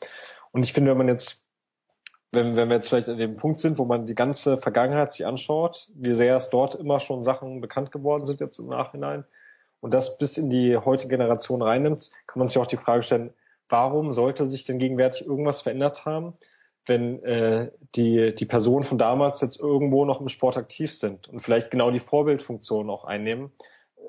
Und 0.51 0.65
ich 0.65 0.73
finde, 0.73 0.91
wenn 0.91 0.97
man 0.97 1.07
jetzt 1.07 1.45
wenn, 2.31 2.55
wenn 2.55 2.69
wir 2.69 2.75
jetzt 2.75 2.89
vielleicht 2.89 3.09
an 3.09 3.17
dem 3.17 3.37
Punkt 3.37 3.59
sind, 3.59 3.79
wo 3.79 3.85
man 3.85 4.05
die 4.05 4.13
ganze 4.13 4.57
Vergangenheit 4.57 5.13
sich 5.13 5.25
anschaut, 5.25 5.87
wie 5.95 6.13
sehr 6.13 6.35
es 6.35 6.51
dort 6.51 6.75
immer 6.75 6.99
schon 6.99 7.23
Sachen 7.23 7.59
bekannt 7.59 7.91
geworden 7.91 8.25
sind 8.25 8.39
jetzt 8.39 8.59
im 8.59 8.67
Nachhinein 8.67 9.25
und 9.79 9.95
das 9.95 10.17
bis 10.19 10.37
in 10.37 10.51
die 10.51 10.77
heutige 10.77 11.09
Generation 11.09 11.61
reinnimmt, 11.63 12.11
kann 12.27 12.39
man 12.39 12.47
sich 12.47 12.59
auch 12.59 12.67
die 12.67 12.77
Frage 12.77 13.01
stellen, 13.01 13.33
warum 13.69 14.11
sollte 14.11 14.45
sich 14.45 14.65
denn 14.65 14.79
gegenwärtig 14.79 15.25
irgendwas 15.25 15.61
verändert 15.61 16.05
haben, 16.05 16.33
wenn 16.85 17.23
äh, 17.23 17.71
die, 17.95 18.33
die 18.35 18.45
Personen 18.45 18.83
von 18.83 18.97
damals 18.97 19.41
jetzt 19.41 19.59
irgendwo 19.59 20.05
noch 20.05 20.21
im 20.21 20.27
Sport 20.27 20.57
aktiv 20.57 20.95
sind 20.95 21.29
und 21.29 21.39
vielleicht 21.39 21.71
genau 21.71 21.91
die 21.91 21.99
Vorbildfunktion 21.99 22.89
auch 22.89 23.05
einnehmen 23.05 23.51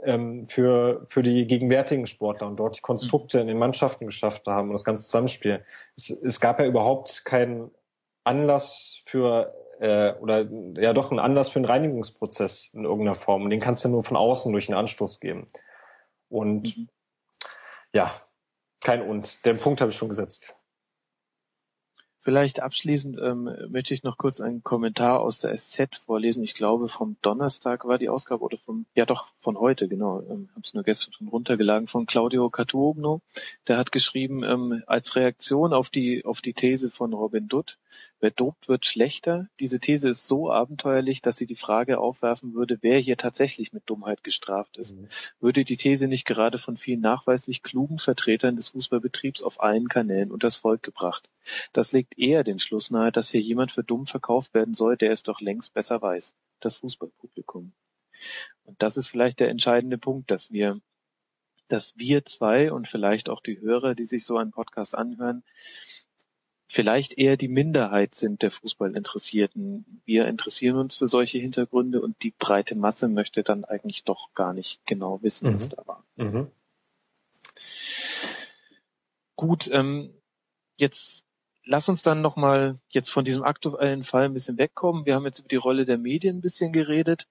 ähm, 0.03 0.47
für, 0.47 1.03
für 1.05 1.23
die 1.23 1.47
gegenwärtigen 1.47 2.07
Sportler 2.07 2.47
und 2.47 2.57
dort 2.57 2.79
die 2.79 2.83
Konstrukte 2.83 3.41
in 3.41 3.47
den 3.47 3.59
Mannschaften 3.59 4.07
geschafft 4.07 4.47
haben 4.47 4.69
und 4.69 4.73
das 4.73 4.85
ganze 4.85 5.05
Zusammenspiel. 5.07 5.65
Es, 5.97 6.11
es 6.11 6.41
gab 6.41 6.59
ja 6.59 6.67
überhaupt 6.67 7.25
keinen 7.25 7.71
Anlass 8.25 9.03
für 9.05 9.55
äh, 9.81 10.15
oder 10.15 10.47
ja 10.77 10.93
doch 10.93 11.11
einen 11.11 11.21
Anlass 11.21 11.49
für 11.49 11.59
einen 11.59 11.67
Reinigungsprozess 11.67 12.71
in 12.75 12.85
irgendeiner 12.85 13.15
Form. 13.15 13.45
Und 13.45 13.51
den 13.51 13.61
kannst 13.61 13.85
du 13.85 13.89
ja 13.89 13.93
nur 13.93 14.05
von 14.05 14.17
außen 14.17 14.53
durch 14.53 14.69
einen 14.69 14.79
Anstoß 14.79 15.21
geben. 15.21 15.49
Und 16.29 16.77
mhm. 16.77 16.89
ja, 17.93 18.13
kein 18.81 19.03
Und. 19.03 19.45
Den 19.47 19.59
Punkt 19.59 19.81
habe 19.81 19.91
ich 19.91 19.97
schon 19.97 20.09
gesetzt. 20.09 20.57
Vielleicht 22.23 22.61
abschließend 22.61 23.19
ähm, 23.19 23.51
möchte 23.71 23.95
ich 23.95 24.03
noch 24.03 24.19
kurz 24.19 24.43
einen 24.43 24.63
Kommentar 24.63 25.21
aus 25.21 25.39
der 25.39 25.57
SZ 25.57 25.97
vorlesen. 25.97 26.43
Ich 26.43 26.53
glaube, 26.53 26.91
vom 26.91 27.17
Donnerstag 27.23 27.87
war 27.87 27.97
die 27.97 28.11
Ausgabe 28.11 28.45
oder 28.45 28.59
vom, 28.59 28.85
ja 28.95 29.07
doch, 29.07 29.33
von 29.39 29.59
heute, 29.59 29.89
genau. 29.89 30.21
Ähm, 30.21 30.51
habe 30.51 30.61
es 30.63 30.75
nur 30.75 30.83
gestern 30.83 31.15
schon 31.15 31.29
runtergeladen 31.29 31.87
von 31.87 32.05
Claudio 32.05 32.51
Catuogno. 32.51 33.23
Der 33.69 33.79
hat 33.79 33.91
geschrieben, 33.91 34.43
ähm, 34.45 34.83
als 34.87 35.17
Reaktion 35.17 35.73
auf 35.73 35.89
die, 35.89 36.27
auf 36.27 36.43
die 36.43 36.53
These 36.53 36.91
von 36.91 37.15
Robin 37.15 37.49
Dutt, 37.49 37.79
wer 38.21 38.31
dopt, 38.31 38.69
wird 38.69 38.87
schlechter. 38.87 39.49
Diese 39.59 39.81
These 39.81 40.09
ist 40.11 40.27
so 40.27 40.51
abenteuerlich, 40.51 41.23
dass 41.23 41.37
sie 41.37 41.47
die 41.47 41.57
Frage 41.57 41.99
aufwerfen 41.99 42.55
würde, 42.55 42.79
wer 42.83 42.99
hier 42.99 43.17
tatsächlich 43.17 43.73
mit 43.73 43.89
Dummheit 43.89 44.23
gestraft 44.23 44.77
ist. 44.77 44.97
Mhm. 44.97 45.09
Würde 45.41 45.65
die 45.65 45.77
These 45.77 46.09
nicht 46.09 46.27
gerade 46.27 46.59
von 46.59 46.77
vielen 46.77 47.01
nachweislich 47.01 47.63
klugen 47.63 47.99
Vertretern 47.99 48.57
des 48.57 48.69
Fußballbetriebs 48.69 49.43
auf 49.43 49.63
allen 49.63 49.89
Kanälen 49.89 50.31
unters 50.31 50.57
Volk 50.57 50.83
gebracht? 50.83 51.29
Das 51.73 51.93
legt 51.93 52.19
eher 52.19 52.45
den 52.45 52.59
Schluss 52.59 52.91
nahe, 52.91 53.11
dass 53.11 53.31
hier 53.31 53.41
jemand 53.41 53.73
für 53.73 53.83
dumm 53.83 54.07
verkauft 54.07 54.55
werden 54.55 54.75
soll, 54.75 54.97
der 54.97 55.13
es 55.13 55.23
doch 55.23 55.41
längst 55.41 55.75
besser 55.75 56.01
weiß, 56.01 56.35
das 56.61 56.77
Fußballpublikum. 56.77 57.73
Und 58.65 58.83
das 58.83 58.97
ist 58.97 59.09
vielleicht 59.09 59.41
der 59.41 59.49
entscheidende 59.49 59.99
Punkt, 59.99 60.31
dass 60.31 60.53
wir, 60.53 60.81
dass 61.69 61.97
wir 61.97 62.25
zwei 62.25 62.73
und 62.73 62.89
vielleicht 62.89 63.29
auch 63.29 63.41
die 63.41 63.61
Hörer, 63.61 63.95
die 63.95 64.05
sich 64.05 64.25
so 64.25 64.37
einen 64.37 64.51
Podcast 64.51 64.95
anhören, 64.95 65.43
vielleicht 66.71 67.19
eher 67.19 67.37
die 67.37 67.49
Minderheit 67.49 68.15
sind 68.15 68.43
der 68.43 68.53
Fußballinteressierten. 68.53 70.03
Wir 70.05 70.29
interessieren 70.29 70.77
uns 70.77 70.95
für 70.95 71.09
solche 71.09 71.39
Hintergründe 71.39 72.01
und 72.01 72.23
die 72.23 72.31
breite 72.31 72.77
Masse 72.77 73.09
möchte 73.09 73.43
dann 73.43 73.65
eigentlich 73.65 74.05
doch 74.05 74.33
gar 74.35 74.53
nicht 74.53 74.81
genau 74.87 75.21
wissen, 75.21 75.51
mhm. 75.51 75.57
was 75.57 75.69
da 75.69 75.83
war. 75.85 76.05
Mhm. 76.15 76.47
Gut, 79.35 79.69
ähm, 79.73 80.15
jetzt 80.77 81.27
lass 81.65 81.89
uns 81.89 82.03
dann 82.03 82.21
nochmal 82.21 82.79
jetzt 82.91 83.11
von 83.11 83.25
diesem 83.25 83.43
aktuellen 83.43 84.05
Fall 84.05 84.27
ein 84.27 84.35
bisschen 84.35 84.57
wegkommen. 84.57 85.07
Wir 85.07 85.17
haben 85.17 85.27
jetzt 85.27 85.41
über 85.41 85.49
die 85.49 85.57
Rolle 85.57 85.87
der 85.87 85.99
Medien 85.99 86.37
ein 86.37 86.41
bisschen 86.41 86.73
geredet. 86.73 87.27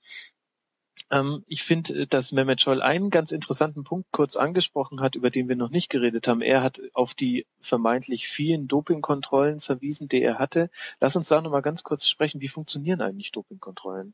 Ähm, 1.11 1.43
ich 1.47 1.63
finde, 1.63 2.07
dass 2.07 2.31
Mehmet 2.31 2.61
Scholl 2.61 2.81
einen 2.81 3.09
ganz 3.09 3.31
interessanten 3.31 3.83
Punkt 3.83 4.11
kurz 4.11 4.35
angesprochen 4.35 5.01
hat, 5.01 5.15
über 5.15 5.29
den 5.29 5.49
wir 5.49 5.55
noch 5.55 5.69
nicht 5.69 5.89
geredet 5.89 6.27
haben. 6.27 6.41
Er 6.41 6.61
hat 6.63 6.81
auf 6.93 7.13
die 7.13 7.45
vermeintlich 7.59 8.27
vielen 8.27 8.67
Dopingkontrollen 8.67 9.59
verwiesen, 9.59 10.07
die 10.07 10.21
er 10.21 10.39
hatte. 10.39 10.69
Lass 10.99 11.15
uns 11.15 11.27
da 11.27 11.41
nochmal 11.41 11.61
ganz 11.61 11.83
kurz 11.83 12.07
sprechen. 12.07 12.41
Wie 12.41 12.47
funktionieren 12.47 13.01
eigentlich 13.01 13.31
Dopingkontrollen? 13.31 14.13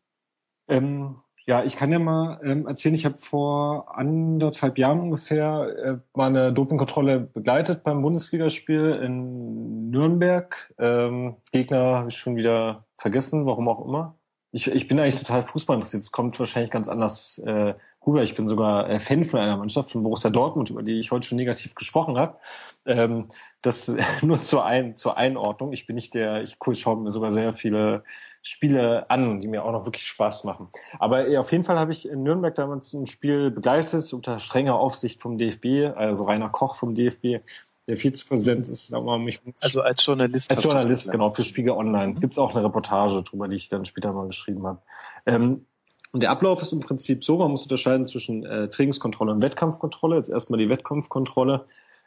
Ähm, 0.67 1.15
ja, 1.47 1.63
ich 1.63 1.75
kann 1.75 1.91
ja 1.91 1.99
mal 1.99 2.39
ähm, 2.43 2.65
erzählen, 2.65 2.95
ich 2.95 3.05
habe 3.05 3.19
vor 3.19 3.95
anderthalb 3.95 4.79
Jahren 4.79 4.99
ungefähr 4.99 5.75
äh, 5.77 5.97
mal 6.17 6.51
Dopingkontrolle 6.51 7.19
begleitet 7.19 7.83
beim 7.83 8.01
Bundesligaspiel 8.01 8.99
in 9.03 9.91
Nürnberg. 9.91 10.73
Ähm, 10.79 11.35
Gegner 11.51 11.97
habe 11.97 12.09
ich 12.09 12.17
schon 12.17 12.35
wieder 12.35 12.85
vergessen, 12.97 13.45
warum 13.45 13.67
auch 13.67 13.85
immer. 13.85 14.15
Ich, 14.55 14.67
ich 14.67 14.87
bin 14.87 14.97
eigentlich 14.97 15.17
total 15.17 15.41
Fußball 15.41 15.75
interessiert. 15.75 16.01
Es 16.01 16.13
kommt 16.13 16.39
wahrscheinlich 16.39 16.71
ganz 16.71 16.87
anders 16.87 17.39
äh, 17.39 17.73
rüber. 18.07 18.23
Ich 18.23 18.35
bin 18.35 18.47
sogar 18.47 18.89
äh, 18.89 19.01
Fan 19.01 19.25
von 19.25 19.41
einer 19.41 19.57
Mannschaft, 19.57 19.91
von 19.91 20.01
Borussia 20.01 20.29
Dortmund, 20.29 20.69
über 20.69 20.81
die 20.81 20.97
ich 20.97 21.11
heute 21.11 21.27
schon 21.27 21.35
negativ 21.35 21.75
gesprochen 21.75 22.17
habe. 22.17 22.37
Ähm, 22.85 23.27
das 23.61 23.93
nur 24.21 24.41
zur, 24.41 24.63
Ein 24.63 24.95
zur 24.95 25.17
Einordnung. 25.17 25.73
Ich 25.73 25.85
bin 25.85 25.95
nicht 25.95 26.13
der, 26.13 26.41
ich 26.41 26.55
schaue 26.79 26.95
mir 26.95 27.11
sogar 27.11 27.33
sehr 27.33 27.53
viele 27.53 28.05
Spiele 28.43 29.09
an, 29.09 29.41
die 29.41 29.49
mir 29.49 29.65
auch 29.65 29.73
noch 29.73 29.85
wirklich 29.85 30.07
Spaß 30.07 30.45
machen. 30.45 30.69
Aber 30.99 31.27
äh, 31.27 31.37
auf 31.37 31.51
jeden 31.51 31.65
Fall 31.65 31.77
habe 31.77 31.91
ich 31.91 32.07
in 32.07 32.23
Nürnberg 32.23 32.55
damals 32.55 32.93
ein 32.93 33.07
Spiel 33.07 33.51
begleitet 33.51 34.13
unter 34.13 34.39
strenger 34.39 34.75
Aufsicht 34.75 35.21
vom 35.21 35.37
DFB, 35.37 35.97
also 35.97 36.23
Rainer 36.23 36.47
Koch 36.47 36.75
vom 36.75 36.95
DFB. 36.95 37.41
Der 37.87 37.97
Vizepräsident 37.97 38.67
ist 38.67 38.91
da 38.91 38.99
mal 38.99 39.19
mich. 39.19 39.39
Also 39.61 39.81
als 39.81 40.03
Journalist. 40.05 40.49
Als 40.49 40.63
Journalist, 40.63 41.11
genau, 41.11 41.31
für 41.31 41.43
Spiegel 41.43 41.71
Online. 41.71 42.13
Mhm. 42.13 42.19
Gibt's 42.19 42.39
auch 42.39 42.55
eine 42.55 42.65
Reportage 42.65 43.21
drüber, 43.23 43.47
die 43.47 43.57
ich 43.57 43.69
dann 43.69 43.85
später 43.85 44.11
mal 44.11 44.27
geschrieben 44.27 44.65
habe. 44.65 44.81
Ähm, 45.25 45.65
und 46.11 46.21
der 46.21 46.31
Ablauf 46.31 46.61
ist 46.61 46.71
im 46.71 46.79
Prinzip 46.79 47.23
so, 47.23 47.37
man 47.37 47.51
muss 47.51 47.63
unterscheiden 47.63 48.07
zwischen 48.07 48.45
äh, 48.45 48.69
Trainingskontrolle 48.69 49.33
und 49.33 49.41
Wettkampfkontrolle. 49.41 50.15
Jetzt 50.15 50.29
erstmal 50.29 50.59
die 50.59 50.69
Wettkampfkontrolle. 50.69 51.65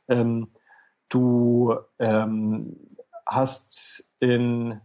Ähm, 0.08 0.48
du 1.08 1.74
ähm, 1.98 2.76
hast 3.26 4.08
in 4.18 4.80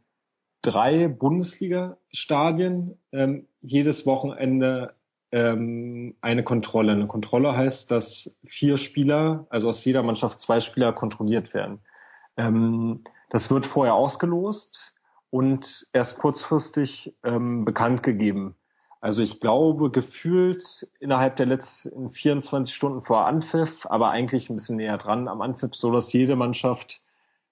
drei 0.61 1.07
Bundesliga-Stadien 1.07 2.99
ähm, 3.11 3.47
jedes 3.61 4.05
Wochenende 4.05 4.93
ähm, 5.33 6.15
eine 6.21 6.43
Kontrolle. 6.43 6.91
Eine 6.91 7.07
Kontrolle 7.07 7.57
heißt, 7.57 7.89
dass 7.89 8.37
vier 8.45 8.77
Spieler, 8.77 9.47
also 9.49 9.67
aus 9.67 9.83
jeder 9.83 10.03
Mannschaft 10.03 10.39
zwei 10.39 10.59
Spieler 10.59 10.93
kontrolliert 10.93 11.55
werden. 11.55 11.81
Ähm, 12.37 13.03
das 13.31 13.49
wird 13.49 13.65
vorher 13.65 13.95
ausgelost 13.95 14.93
und 15.31 15.87
erst 15.91 16.19
kurzfristig 16.19 17.15
ähm, 17.23 17.65
bekannt 17.65 18.03
gegeben. 18.03 18.55
Also 19.01 19.23
ich 19.23 19.39
glaube, 19.39 19.89
gefühlt 19.89 20.87
innerhalb 20.99 21.35
der 21.37 21.47
letzten 21.47 22.09
24 22.09 22.73
Stunden 22.73 23.01
vor 23.01 23.25
Anpfiff, 23.25 23.87
aber 23.87 24.11
eigentlich 24.11 24.49
ein 24.49 24.55
bisschen 24.55 24.77
näher 24.77 24.99
dran 24.99 25.27
am 25.27 25.41
Anpfiff, 25.41 25.73
so 25.73 25.91
dass 25.91 26.13
jede 26.13 26.35
Mannschaft 26.35 27.01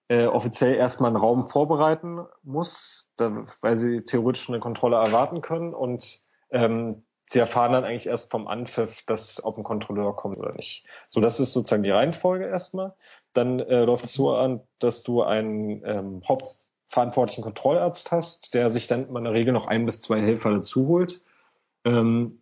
äh, 0.07 0.27
offiziell 0.27 0.75
erstmal 0.75 1.09
einen 1.09 1.17
Raum 1.17 1.49
vorbereiten 1.49 2.19
muss, 2.43 3.09
da, 3.15 3.45
weil 3.61 3.75
sie 3.75 4.03
theoretisch 4.03 4.49
eine 4.49 4.59
Kontrolle 4.59 4.97
erwarten 4.97 5.41
können 5.41 5.73
und 5.73 6.19
ähm, 6.51 7.03
sie 7.25 7.39
erfahren 7.39 7.73
dann 7.73 7.83
eigentlich 7.83 8.07
erst 8.07 8.31
vom 8.31 8.47
Anpfiff, 8.47 9.03
dass 9.05 9.43
ob 9.43 9.57
ein 9.57 9.63
Kontrolleur 9.63 10.15
kommt 10.15 10.37
oder 10.37 10.53
nicht. 10.53 10.85
So, 11.09 11.21
das 11.21 11.39
ist 11.39 11.53
sozusagen 11.53 11.83
die 11.83 11.91
Reihenfolge 11.91 12.45
erstmal. 12.45 12.93
Dann 13.33 13.59
äh, 13.59 13.85
läuft 13.85 14.05
es 14.05 14.13
so 14.13 14.33
an, 14.35 14.61
dass 14.79 15.03
du 15.03 15.23
einen 15.23 15.83
ähm, 15.85 16.21
hauptverantwortlichen 16.27 17.43
Kontrollarzt 17.43 18.11
hast, 18.11 18.53
der 18.53 18.69
sich 18.69 18.87
dann 18.87 19.15
in 19.15 19.23
der 19.23 19.33
Regel 19.33 19.53
noch 19.53 19.67
ein 19.67 19.85
bis 19.85 20.01
zwei 20.01 20.19
Helfer 20.19 20.51
dazu 20.51 20.87
holt. 20.87 21.21
Ähm, 21.85 22.41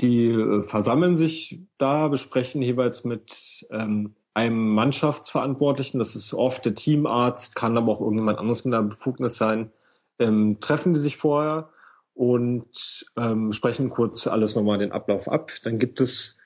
die 0.00 0.30
äh, 0.30 0.62
versammeln 0.62 1.16
sich 1.16 1.60
da, 1.78 2.08
besprechen 2.08 2.62
jeweils 2.62 3.04
mit 3.04 3.66
ähm, 3.70 4.14
einem 4.34 4.74
Mannschaftsverantwortlichen, 4.74 5.98
das 5.98 6.16
ist 6.16 6.32
oft 6.32 6.64
der 6.64 6.74
Teamarzt, 6.74 7.54
kann 7.54 7.76
aber 7.76 7.92
auch 7.92 8.00
irgendjemand 8.00 8.38
anderes 8.38 8.64
mit 8.64 8.74
einer 8.74 8.84
Befugnis 8.84 9.36
sein, 9.36 9.70
ähm, 10.18 10.58
treffen 10.60 10.94
die 10.94 11.00
sich 11.00 11.18
vorher 11.18 11.68
und 12.14 13.06
ähm, 13.16 13.52
sprechen 13.52 13.90
kurz 13.90 14.26
alles 14.26 14.54
nochmal 14.54 14.78
den 14.78 14.92
Ablauf 14.92 15.28
ab. 15.28 15.52
Dann 15.64 15.78
gibt 15.78 16.00
es 16.00 16.36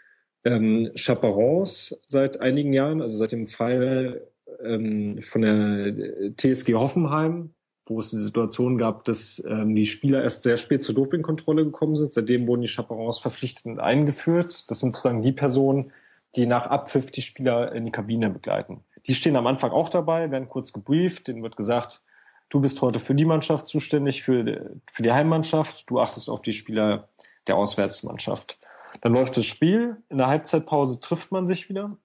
ähm, 0.44 0.90
Chaperons 0.94 2.01
seit 2.06 2.40
einigen 2.40 2.72
Jahren, 2.72 3.02
also 3.02 3.16
seit 3.16 3.32
dem 3.32 3.47
Fall 3.47 4.26
ähm, 4.62 5.20
von 5.22 5.43
der 5.43 6.34
TSG 6.36 6.74
Hoffenheim, 6.74 7.55
wo 7.86 8.01
es 8.01 8.10
die 8.10 8.16
Situation 8.16 8.78
gab, 8.78 9.05
dass 9.05 9.43
ähm, 9.48 9.74
die 9.74 9.86
Spieler 9.86 10.22
erst 10.22 10.44
sehr 10.44 10.56
spät 10.56 10.82
zur 10.82 10.94
Dopingkontrolle 10.94 11.64
gekommen 11.64 11.97
sind. 11.97 12.12
Seitdem 12.12 12.47
wurden 12.47 12.62
die 12.62 12.68
Chaperons 12.68 13.18
verpflichtend 13.18 13.80
eingeführt. 13.80 14.70
Das 14.70 14.80
sind 14.80 14.94
sozusagen 14.94 15.22
die 15.22 15.32
Personen, 15.32 15.93
die 16.36 16.47
nach 16.47 16.66
Abpfiff 16.66 17.10
die 17.10 17.22
Spieler 17.22 17.72
in 17.72 17.84
die 17.84 17.93
Kabine 17.93 18.30
begleiten. 18.30 18.84
Die 19.06 19.14
stehen 19.14 19.36
am 19.36 19.47
Anfang 19.47 19.70
auch 19.70 19.88
dabei, 19.88 20.30
werden 20.30 20.48
kurz 20.48 20.72
gebrieft, 20.72 21.28
denen 21.28 21.43
wird 21.43 21.56
gesagt, 21.56 22.02
du 22.48 22.60
bist 22.60 22.81
heute 22.82 23.01
für 23.01 23.14
die 23.14 23.24
Mannschaft 23.24 23.68
zuständig, 23.68 24.23
für, 24.23 24.77
für 24.93 25.02
die 25.02 25.12
Heimmannschaft, 25.12 25.89
du 25.89 26.01
achtest 26.01 26.31
auf 26.31 26.43
die 26.43 26.52
Spieler 26.52 27.09
der 27.47 27.56
Auswärtsmannschaft. 27.56 28.59
Dann 29.01 29.12
läuft 29.12 29.36
das 29.36 29.44
Spiel, 29.44 29.97
in 30.09 30.18
der 30.18 30.28
Halbzeitpause 30.28 31.01
trifft 31.01 31.32
man 31.32 31.47
sich 31.47 31.68
wieder 31.68 31.97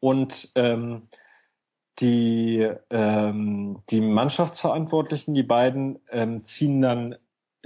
und 0.00 0.50
ähm, 0.54 1.02
die, 1.98 2.68
ähm, 2.90 3.82
die 3.90 4.00
Mannschaftsverantwortlichen, 4.00 5.34
die 5.34 5.42
beiden, 5.42 5.98
ähm, 6.10 6.44
ziehen 6.44 6.80
dann 6.80 7.16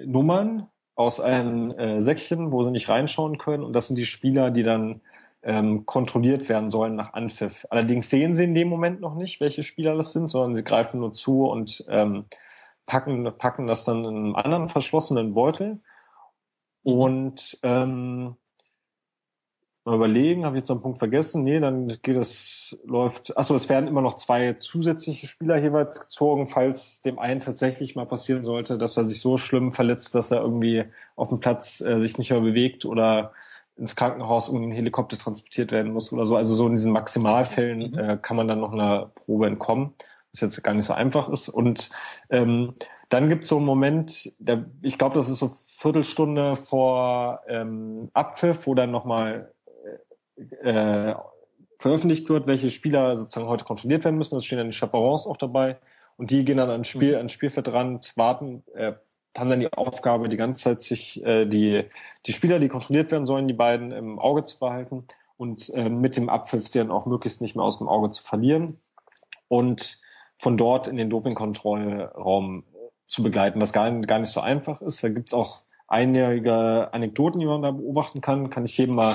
Nummern 0.02 0.68
aus 0.94 1.20
einem 1.20 1.70
äh, 1.72 2.00
Säckchen, 2.00 2.52
wo 2.52 2.62
sie 2.62 2.70
nicht 2.70 2.88
reinschauen 2.88 3.38
können. 3.38 3.64
Und 3.64 3.72
das 3.72 3.88
sind 3.88 3.96
die 3.96 4.06
Spieler, 4.06 4.50
die 4.50 4.62
dann 4.62 5.00
ähm, 5.42 5.86
kontrolliert 5.86 6.48
werden 6.48 6.70
sollen 6.70 6.96
nach 6.96 7.12
Anpfiff. 7.14 7.66
Allerdings 7.70 8.10
sehen 8.10 8.34
sie 8.34 8.44
in 8.44 8.54
dem 8.54 8.68
Moment 8.68 9.00
noch 9.00 9.14
nicht, 9.14 9.40
welche 9.40 9.62
Spieler 9.62 9.96
das 9.96 10.12
sind, 10.12 10.28
sondern 10.28 10.54
sie 10.54 10.64
greifen 10.64 11.00
nur 11.00 11.12
zu 11.12 11.46
und 11.46 11.84
ähm, 11.88 12.26
packen, 12.86 13.30
packen 13.38 13.66
das 13.66 13.84
dann 13.84 14.04
in 14.04 14.16
einem 14.16 14.36
anderen 14.36 14.68
verschlossenen 14.68 15.34
Beutel. 15.34 15.80
Und 16.82 17.58
ähm, 17.62 18.36
mal 19.84 19.96
überlegen, 19.96 20.44
habe 20.44 20.56
ich 20.56 20.62
jetzt 20.62 20.70
einen 20.70 20.82
Punkt 20.82 20.98
vergessen? 20.98 21.42
Nee, 21.42 21.60
dann 21.60 21.88
geht 21.88 22.16
es, 22.16 22.78
läuft, 22.84 23.36
achso, 23.36 23.54
es 23.54 23.68
werden 23.68 23.88
immer 23.88 24.02
noch 24.02 24.14
zwei 24.14 24.54
zusätzliche 24.54 25.26
Spieler 25.26 25.56
jeweils 25.56 26.00
gezogen, 26.00 26.48
falls 26.48 27.00
dem 27.02 27.18
einen 27.18 27.40
tatsächlich 27.40 27.96
mal 27.96 28.06
passieren 28.06 28.44
sollte, 28.44 28.76
dass 28.78 28.96
er 28.96 29.04
sich 29.04 29.20
so 29.20 29.36
schlimm 29.36 29.72
verletzt, 29.72 30.14
dass 30.14 30.30
er 30.30 30.40
irgendwie 30.40 30.84
auf 31.16 31.28
dem 31.28 31.40
Platz 31.40 31.80
äh, 31.80 31.98
sich 31.98 32.18
nicht 32.18 32.30
mehr 32.30 32.40
bewegt 32.40 32.84
oder 32.84 33.32
ins 33.80 33.96
Krankenhaus 33.96 34.48
um 34.48 34.62
einen 34.62 34.70
Helikopter 34.70 35.18
transportiert 35.18 35.72
werden 35.72 35.92
muss 35.92 36.12
oder 36.12 36.26
so. 36.26 36.36
Also 36.36 36.54
so 36.54 36.66
in 36.66 36.72
diesen 36.72 36.92
Maximalfällen 36.92 37.90
mhm. 37.90 37.98
äh, 37.98 38.18
kann 38.20 38.36
man 38.36 38.46
dann 38.46 38.60
noch 38.60 38.72
einer 38.72 39.10
Probe 39.14 39.46
entkommen, 39.46 39.94
was 40.32 40.42
jetzt 40.42 40.62
gar 40.62 40.74
nicht 40.74 40.84
so 40.84 40.92
einfach 40.92 41.28
ist. 41.30 41.48
Und 41.48 41.90
ähm, 42.28 42.74
dann 43.08 43.28
gibt 43.28 43.44
es 43.44 43.48
so 43.48 43.56
einen 43.56 43.66
Moment, 43.66 44.32
der, 44.38 44.66
ich 44.82 44.98
glaube, 44.98 45.14
das 45.14 45.28
ist 45.28 45.38
so 45.38 45.50
Viertelstunde 45.64 46.56
vor 46.56 47.40
ähm, 47.48 48.10
Abpfiff, 48.12 48.66
wo 48.66 48.74
dann 48.74 48.90
nochmal 48.90 49.52
äh, 50.62 51.14
veröffentlicht 51.78 52.28
wird, 52.28 52.46
welche 52.46 52.68
Spieler 52.68 53.16
sozusagen 53.16 53.48
heute 53.48 53.64
kontrolliert 53.64 54.04
werden 54.04 54.18
müssen. 54.18 54.34
Da 54.34 54.42
stehen 54.42 54.58
dann 54.58 54.70
die 54.70 54.76
Chaperons 54.76 55.26
auch 55.26 55.38
dabei. 55.38 55.78
Und 56.16 56.30
die 56.30 56.44
gehen 56.44 56.58
dann 56.58 56.68
ans 56.68 56.88
Spiel, 56.88 57.12
mhm. 57.12 57.18
ans 57.18 57.32
Spielfeldrand, 57.32 58.12
warten, 58.16 58.62
äh, 58.74 58.92
haben 59.36 59.50
dann 59.50 59.60
die 59.60 59.72
Aufgabe, 59.72 60.28
die 60.28 60.36
ganze 60.36 60.62
Zeit 60.62 60.82
sich 60.82 61.24
äh, 61.24 61.46
die, 61.46 61.84
die 62.26 62.32
Spieler, 62.32 62.58
die 62.58 62.68
kontrolliert 62.68 63.10
werden 63.10 63.26
sollen, 63.26 63.48
die 63.48 63.54
beiden 63.54 63.92
im 63.92 64.18
Auge 64.18 64.44
zu 64.44 64.58
behalten 64.58 65.06
und 65.36 65.70
äh, 65.74 65.88
mit 65.88 66.16
dem 66.16 66.28
Abpfiff 66.28 66.68
sie 66.68 66.78
dann 66.78 66.90
auch 66.90 67.06
möglichst 67.06 67.40
nicht 67.40 67.56
mehr 67.56 67.64
aus 67.64 67.78
dem 67.78 67.88
Auge 67.88 68.10
zu 68.10 68.22
verlieren 68.22 68.78
und 69.48 70.00
von 70.38 70.56
dort 70.56 70.88
in 70.88 70.96
den 70.96 71.10
Dopingkontrollraum 71.10 72.64
zu 73.06 73.22
begleiten, 73.22 73.60
was 73.60 73.72
gar, 73.72 73.90
gar 73.90 74.18
nicht 74.18 74.30
so 74.30 74.40
einfach 74.40 74.80
ist. 74.80 75.02
Da 75.02 75.08
gibt's 75.08 75.34
auch 75.34 75.58
einjährige 75.86 76.88
Anekdoten, 76.92 77.40
die 77.40 77.46
man 77.46 77.62
da 77.62 77.72
beobachten 77.72 78.20
kann. 78.20 78.48
Kann 78.48 78.64
ich 78.64 78.78
jedem 78.78 78.94
mal 78.94 79.14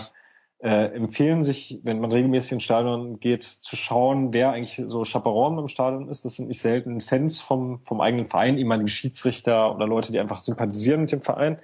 äh, 0.59 0.95
empfehlen, 0.95 1.43
sich, 1.43 1.79
wenn 1.83 1.99
man 1.99 2.11
regelmäßig 2.11 2.53
ins 2.53 2.63
Stadion 2.63 3.19
geht, 3.19 3.43
zu 3.43 3.75
schauen, 3.75 4.33
wer 4.33 4.51
eigentlich 4.51 4.81
so 4.87 5.03
Chaperon 5.03 5.59
im 5.59 5.67
Stadion 5.67 6.07
ist. 6.09 6.25
Das 6.25 6.35
sind 6.35 6.47
nicht 6.47 6.61
selten 6.61 7.01
Fans 7.01 7.41
vom, 7.41 7.81
vom 7.81 8.01
eigenen 8.01 8.27
Verein, 8.27 8.57
ehemalige 8.57 8.89
Schiedsrichter 8.89 9.75
oder 9.75 9.85
Leute, 9.85 10.11
die 10.11 10.19
einfach 10.19 10.41
sympathisieren 10.41 11.01
mit 11.01 11.11
dem 11.11 11.21
Verein. 11.21 11.61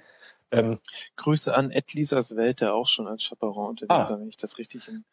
Ähm, 0.50 0.78
Grüße 1.16 1.56
an 1.56 1.70
Ed 1.70 1.94
Lisas 1.94 2.36
Welt, 2.36 2.60
der 2.60 2.74
auch 2.74 2.86
schon 2.86 3.08
als 3.08 3.24
Chaperon 3.24 3.70
unterwegs 3.70 4.08
ah. 4.08 4.12
war, 4.12 4.20
wenn 4.20 4.28
ich 4.28 4.36
das 4.36 4.58
richtig 4.58 4.86
in, 4.88 5.04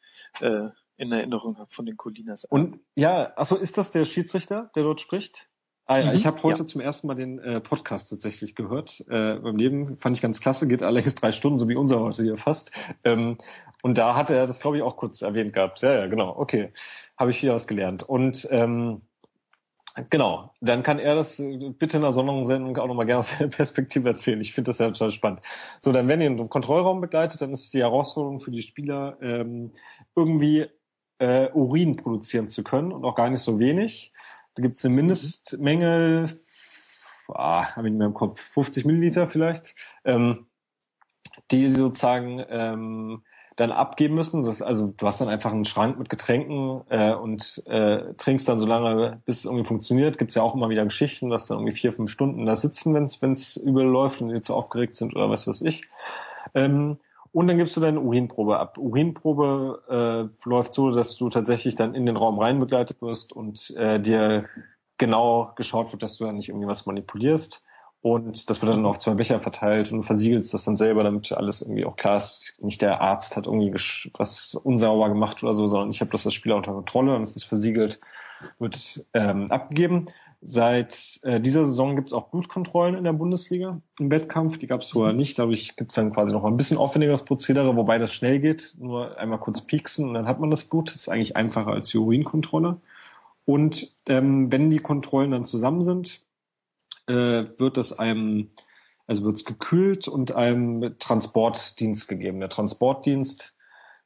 äh, 0.41 0.69
in 0.97 1.11
Erinnerung 1.11 1.57
habe 1.57 1.71
von 1.71 1.85
den 1.85 1.95
Colinas. 1.95 2.43
Und 2.43 2.81
ja, 2.95 3.33
also 3.35 3.55
ist 3.55 3.77
das 3.77 3.91
der 3.91 4.03
Schiedsrichter, 4.03 4.69
der 4.75 4.83
dort 4.83 4.99
spricht? 4.99 5.48
Ah, 5.89 6.03
mhm, 6.03 6.11
ich 6.13 6.27
habe 6.27 6.43
heute 6.43 6.59
ja. 6.59 6.65
zum 6.67 6.81
ersten 6.81 7.07
Mal 7.07 7.15
den 7.15 7.39
äh, 7.39 7.59
Podcast 7.59 8.11
tatsächlich 8.11 8.53
gehört. 8.53 9.03
Äh, 9.09 9.39
beim 9.39 9.55
Leben 9.55 9.97
fand 9.97 10.15
ich 10.15 10.21
ganz 10.21 10.39
klasse, 10.39 10.67
geht 10.67 10.83
allerdings 10.83 11.15
drei 11.15 11.31
Stunden, 11.31 11.57
so 11.57 11.67
wie 11.67 11.75
unser 11.75 11.99
heute 11.99 12.21
hier 12.21 12.37
fast. 12.37 12.69
Ähm, 13.03 13.39
und 13.81 13.97
da 13.97 14.15
hat 14.15 14.29
er 14.29 14.45
das, 14.45 14.59
glaube 14.59 14.77
ich, 14.77 14.83
auch 14.83 14.95
kurz 14.95 15.23
erwähnt 15.23 15.51
gehabt. 15.51 15.81
Ja, 15.81 15.95
ja, 15.95 16.05
genau. 16.05 16.37
Okay, 16.37 16.73
habe 17.17 17.31
ich 17.31 17.41
wieder 17.41 17.55
was 17.55 17.65
gelernt. 17.65 18.03
Und 18.03 18.47
ähm, 18.51 19.01
genau, 20.11 20.53
dann 20.61 20.83
kann 20.83 20.99
er 20.99 21.15
das 21.15 21.37
bitte 21.37 21.97
in 21.97 22.03
der 22.03 22.11
Sondersendung 22.11 22.77
auch 22.77 22.85
nochmal 22.85 23.07
gerne 23.07 23.21
aus 23.21 23.31
seiner 23.31 23.49
Perspektive 23.55 24.09
erzählen. 24.09 24.41
Ich 24.41 24.53
finde 24.53 24.69
das 24.69 24.77
ja 24.77 24.91
total 24.91 25.09
spannend. 25.09 25.41
So, 25.79 25.91
dann 25.91 26.07
die 26.07 26.13
in 26.13 26.37
den 26.37 26.49
Kontrollraum 26.49 27.01
begleitet, 27.01 27.41
dann 27.41 27.51
ist 27.51 27.73
die 27.73 27.81
Herausforderung 27.81 28.41
für 28.41 28.51
die 28.51 28.61
Spieler, 28.61 29.17
ähm, 29.23 29.71
irgendwie 30.15 30.67
äh, 31.17 31.49
Urin 31.51 31.95
produzieren 31.95 32.47
zu 32.47 32.63
können 32.63 32.91
und 32.91 33.03
auch 33.05 33.15
gar 33.15 33.31
nicht 33.31 33.41
so 33.41 33.57
wenig. 33.57 34.13
Da 34.59 34.63
gibt 34.63 34.75
es 34.75 34.83
eine 34.83 34.93
Mindestmenge, 34.93 36.35
ah, 37.29 37.77
habe 37.77 37.87
ich 37.87 37.93
nicht 37.93 37.97
mehr 37.97 38.07
im 38.07 38.13
Kopf, 38.13 38.41
50 38.41 38.83
Milliliter 38.83 39.29
vielleicht, 39.29 39.73
ähm, 40.03 40.47
die 41.49 41.69
sozusagen 41.69 42.43
ähm, 42.49 43.23
dann 43.55 43.71
abgeben 43.71 44.15
müssen. 44.15 44.43
Das, 44.43 44.61
also 44.61 44.87
du 44.97 45.07
hast 45.07 45.21
dann 45.21 45.29
einfach 45.29 45.53
einen 45.53 45.63
Schrank 45.63 45.97
mit 45.97 46.09
Getränken 46.09 46.81
äh, 46.89 47.13
und 47.13 47.63
äh, 47.67 48.13
trinkst 48.15 48.49
dann 48.49 48.59
so 48.59 48.67
lange, 48.67 49.21
bis 49.23 49.37
es 49.37 49.45
irgendwie 49.45 49.63
funktioniert. 49.63 50.17
Gibt's 50.17 50.35
ja 50.35 50.41
auch 50.41 50.55
immer 50.55 50.67
wieder 50.67 50.83
Geschichten, 50.83 51.29
dass 51.29 51.47
dann 51.47 51.59
irgendwie 51.59 51.77
vier, 51.77 51.93
fünf 51.93 52.11
Stunden 52.11 52.45
da 52.45 52.57
sitzen, 52.57 52.93
wenn 52.93 53.31
es 53.31 53.55
übel 53.55 53.85
läuft 53.85 54.21
und 54.21 54.27
die 54.27 54.41
zu 54.41 54.53
aufgeregt 54.53 54.97
sind 54.97 55.15
oder 55.15 55.29
was 55.29 55.47
weiß 55.47 55.61
ich. 55.61 55.83
Ähm, 56.53 56.97
und 57.31 57.47
dann 57.47 57.57
gibst 57.57 57.75
du 57.75 57.81
deine 57.81 57.99
Urinprobe 57.99 58.59
ab. 58.59 58.77
Urinprobe 58.77 60.31
äh, 60.45 60.47
läuft 60.49 60.73
so, 60.73 60.91
dass 60.91 61.15
du 61.17 61.29
tatsächlich 61.29 61.75
dann 61.75 61.93
in 61.93 62.05
den 62.05 62.17
Raum 62.17 62.39
rein 62.39 62.59
begleitet 62.59 63.01
wirst 63.01 63.33
und 63.33 63.75
äh, 63.77 63.99
dir 63.99 64.45
genau 64.97 65.51
geschaut 65.55 65.91
wird, 65.91 66.03
dass 66.03 66.17
du 66.17 66.25
da 66.25 66.31
nicht 66.31 66.49
irgendwie 66.49 66.67
was 66.67 66.85
manipulierst. 66.85 67.63
Und 68.01 68.49
das 68.49 68.61
wird 68.61 68.71
dann 68.71 68.85
auf 68.85 68.97
zwei 68.97 69.13
Becher 69.13 69.41
verteilt 69.41 69.91
und 69.91 70.03
versiegelst 70.03 70.53
das 70.53 70.63
dann 70.63 70.77
selber, 70.77 71.03
damit 71.03 71.33
alles 71.33 71.61
irgendwie 71.61 71.85
auch 71.85 71.97
klar 71.97 72.15
ist, 72.15 72.57
nicht 72.61 72.81
der 72.81 73.01
Arzt 73.01 73.35
hat 73.35 73.45
irgendwie 73.45 73.73
was 74.17 74.55
unsauber 74.55 75.09
gemacht 75.09 75.43
oder 75.43 75.53
so, 75.53 75.67
sondern 75.67 75.89
ich 75.89 75.99
habe 75.99 76.11
das 76.11 76.25
als 76.25 76.33
Spieler 76.33 76.55
unter 76.55 76.71
Kontrolle 76.71 77.15
und 77.15 77.23
es 77.23 77.35
ist 77.35 77.43
versiegelt, 77.43 77.99
wird 78.57 79.05
ähm, 79.13 79.47
abgegeben. 79.51 80.07
Seit 80.41 81.19
äh, 81.23 81.41
dieser 81.41 81.65
Saison 81.65 81.97
gibt 81.97 82.09
es 82.09 82.13
auch 82.13 82.29
Blutkontrollen 82.29 82.95
in 82.95 83.03
der 83.03 83.11
Bundesliga 83.11 83.81
im 83.99 84.09
Wettkampf. 84.09 84.57
Die 84.57 84.67
gab 84.67 84.81
es 84.81 84.91
vorher 84.91 85.13
nicht. 85.13 85.37
Dadurch 85.37 85.75
gibt 85.75 85.91
es 85.91 85.95
dann 85.95 86.13
quasi 86.13 86.33
noch 86.33 86.43
mal 86.43 86.47
ein 86.49 86.55
bisschen 86.55 86.77
aufwendigeres 86.77 87.25
Prozedere, 87.25 87.75
wobei 87.75 87.97
das 87.97 88.13
schnell 88.13 88.39
geht. 88.39 88.75
Nur 88.79 89.17
einmal 89.17 89.39
kurz 89.39 89.61
pieksen 89.61 90.07
und 90.07 90.13
dann 90.13 90.27
hat 90.27 90.39
man 90.39 90.49
das 90.49 90.63
Blut. 90.63 90.89
Das 90.89 90.95
ist 90.95 91.09
eigentlich 91.09 91.35
einfacher 91.35 91.71
als 91.71 91.89
die 91.89 91.97
Urinkontrolle. 91.97 92.79
Und 93.43 93.93
ähm, 94.07 94.49
wenn 94.51 94.69
die 94.69 94.79
Kontrollen 94.79 95.31
dann 95.31 95.43
zusammen 95.43 95.81
sind, 95.81 96.21
äh, 97.07 97.45
wird 97.57 97.75
das 97.75 97.99
einem, 97.99 98.51
also 99.07 99.25
wird 99.25 99.35
es 99.35 99.45
gekühlt 99.45 100.07
und 100.07 100.35
einem 100.35 100.97
Transportdienst 100.99 102.07
gegeben. 102.07 102.39
Der 102.39 102.49
Transportdienst 102.49 103.55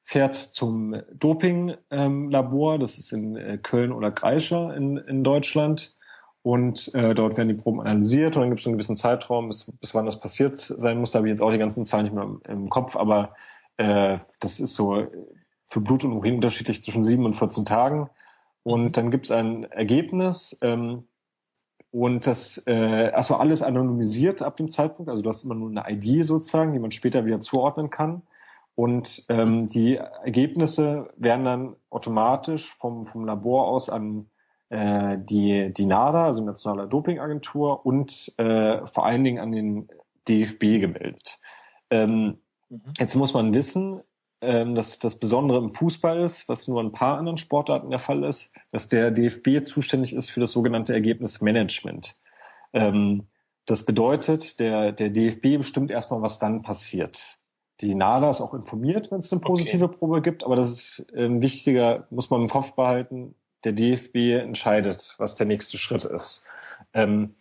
fährt 0.04 0.36
zum 0.36 0.96
Dopinglabor, 1.14 2.74
ähm, 2.74 2.80
das 2.80 2.98
ist 2.98 3.12
in 3.12 3.36
äh, 3.36 3.60
Köln 3.62 3.92
oder 3.92 4.12
Kreischer 4.12 4.76
in, 4.76 4.98
in 4.98 5.24
Deutschland. 5.24 5.96
Und 6.44 6.94
äh, 6.94 7.16
dort 7.16 7.38
werden 7.38 7.48
die 7.48 7.54
Proben 7.56 7.82
analysiert 7.82 8.36
und 8.36 8.42
dann 8.42 8.50
gibt 8.50 8.60
es 8.60 8.68
einen 8.68 8.76
gewissen 8.76 8.98
Zeitraum, 8.98 9.48
bis, 9.48 9.72
bis 9.80 9.96
wann 9.96 10.06
das 10.06 10.20
passiert 10.20 10.58
sein 10.58 11.00
muss. 11.00 11.12
Da 11.12 11.20
habe 11.20 11.28
ich 11.28 11.32
jetzt 11.32 11.42
auch 11.42 11.52
die 11.52 11.58
ganzen 11.58 11.86
Zahlen 11.86 12.04
nicht 12.04 12.14
mehr 12.14 12.24
im, 12.24 12.42
im 12.48 12.70
Kopf, 12.70 12.96
aber 12.98 13.34
äh, 13.78 14.20
das 14.40 14.60
ist 14.60 14.76
so 14.76 15.08
für 15.66 15.82
Blut 15.82 16.04
und 16.04 16.14
Urin 16.14 16.36
unterschiedlich 16.36 16.84
zwischen 16.84 17.04
sieben 17.04 17.26
und 17.26 17.34
14 17.34 17.64
Tagen. 17.64 18.10
Und 18.64 18.98
dann 18.98 19.10
gibt 19.10 19.26
es 19.26 19.32
ein 19.32 19.64
Ergebnis, 19.64 20.58
ähm, 20.62 21.06
und 21.94 22.26
das, 22.26 22.64
äh, 22.66 23.12
also 23.14 23.36
alles 23.36 23.62
anonymisiert 23.62 24.42
ab 24.42 24.56
dem 24.58 24.68
Zeitpunkt. 24.68 25.12
Also 25.12 25.22
du 25.22 25.30
hast 25.30 25.44
immer 25.44 25.54
nur 25.54 25.70
eine 25.70 25.84
ID 25.88 26.26
sozusagen, 26.26 26.74
die 26.74 26.80
man 26.80 26.90
später 26.90 27.24
wieder 27.24 27.40
zuordnen 27.40 27.92
kann. 27.92 28.24
Und 28.74 29.24
ähm, 29.30 29.70
die 29.70 29.98
Ergebnisse 29.98 31.12
werden 31.18 31.46
dann 31.46 31.76
automatisch 31.92 32.74
vom, 32.74 33.06
vom 33.06 33.26
Labor 33.26 33.68
aus 33.68 33.92
an 33.92 34.26
äh, 34.74 35.20
die, 35.20 35.72
die 35.72 35.86
NADA, 35.86 36.26
also 36.26 36.44
Nationale 36.44 36.88
Dopingagentur, 36.88 37.86
und 37.86 38.34
äh, 38.38 38.86
vor 38.88 39.06
allen 39.06 39.24
Dingen 39.24 39.40
an 39.40 39.52
den 39.52 39.88
DFB 40.28 40.80
gemeldet. 40.82 41.40
Ähm, 41.92 42.40
mhm. 42.70 42.82
Jetzt 42.98 43.16
muss 43.16 43.36
man 43.36 43.54
wissen, 43.54 44.02
ähm, 44.42 44.74
dass 44.74 44.98
das 44.98 45.20
Besondere 45.20 45.60
im 45.60 45.76
Fußball 45.76 46.22
ist, 46.22 46.50
was 46.50 46.68
nur 46.68 46.82
ein 46.82 46.92
paar 46.92 47.20
anderen 47.20 47.38
Sportarten 47.38 47.92
der 47.92 48.00
Fall 48.00 48.24
ist, 48.24 48.52
dass 48.72 48.90
der 48.90 49.12
DFB 49.12 49.64
zuständig 49.64 50.14
ist 50.14 50.32
für 50.32 50.40
das 50.40 50.52
sogenannte 50.52 50.94
Ergebnismanagement. 50.94 52.16
Ähm, 52.74 53.28
das 53.68 53.86
bedeutet, 53.86 54.60
der, 54.60 54.92
der 54.92 55.12
DFB 55.12 55.58
bestimmt 55.58 55.92
erstmal, 55.92 56.24
was 56.24 56.40
dann 56.40 56.64
passiert. 56.64 57.38
Die 57.82 57.94
NADA 57.94 58.30
ist 58.30 58.42
auch 58.42 58.56
informiert, 58.56 59.12
wenn 59.12 59.20
es 59.20 59.32
eine 59.32 59.40
positive 59.40 59.86
okay. 59.86 59.98
Probe 59.98 60.22
gibt, 60.24 60.44
aber 60.44 60.56
das 60.56 60.70
ist 60.70 61.06
ein 61.16 61.44
wichtiger, 61.44 62.08
muss 62.10 62.32
man 62.32 62.42
im 62.42 62.50
Kopf 62.50 62.74
behalten, 62.74 63.36
der 63.64 63.74
DFB 63.74 64.42
entscheidet, 64.42 65.16
was 65.18 65.36
der 65.36 65.46
nächste 65.46 65.78
Schritt 65.78 66.06
ist. 66.06 66.46
Ähm. 66.94 67.36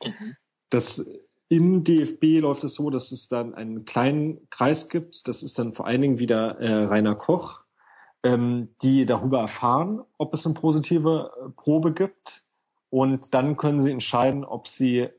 Das 0.70 1.06
im 1.52 1.84
DFB 1.84 2.40
läuft 2.40 2.64
es 2.64 2.76
so, 2.76 2.88
dass 2.88 3.12
es 3.12 3.28
dann 3.28 3.52
einen 3.52 3.84
kleinen 3.84 4.48
Kreis 4.48 4.88
gibt. 4.88 5.28
Das 5.28 5.42
ist 5.42 5.58
dann 5.58 5.74
vor 5.74 5.86
allen 5.86 6.00
Dingen 6.00 6.18
wieder 6.18 6.58
äh, 6.60 6.84
Rainer 6.84 7.14
Koch, 7.14 7.64
ähm, 8.22 8.70
die 8.80 9.04
darüber 9.04 9.40
erfahren, 9.40 10.00
ob 10.16 10.32
es 10.32 10.46
eine 10.46 10.54
positive 10.54 11.30
äh, 11.36 11.50
Probe 11.50 11.92
gibt. 11.92 12.46
Und 12.88 13.34
dann 13.34 13.58
können 13.58 13.82
sie 13.82 13.90
entscheiden, 13.90 14.46
ob 14.46 14.66
sie 14.66 15.10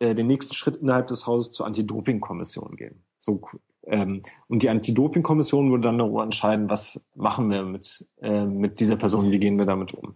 äh, 0.00 0.14
den 0.14 0.26
nächsten 0.26 0.52
Schritt 0.52 0.76
innerhalb 0.76 1.06
des 1.06 1.26
Hauses 1.26 1.50
zur 1.50 1.64
Anti-Doping-Kommission 1.64 2.76
gehen. 2.76 3.02
So, 3.18 3.40
ähm, 3.84 4.20
und 4.48 4.62
die 4.62 4.68
Anti-Doping-Kommission 4.68 5.70
würde 5.70 5.84
dann 5.84 5.96
darüber 5.96 6.22
entscheiden, 6.24 6.68
was 6.68 7.00
machen 7.14 7.50
wir 7.50 7.62
mit, 7.62 8.06
äh, 8.20 8.44
mit 8.44 8.80
dieser 8.80 8.96
Person, 8.96 9.32
wie 9.32 9.38
gehen 9.38 9.58
wir 9.58 9.64
damit 9.64 9.94
um. 9.94 10.14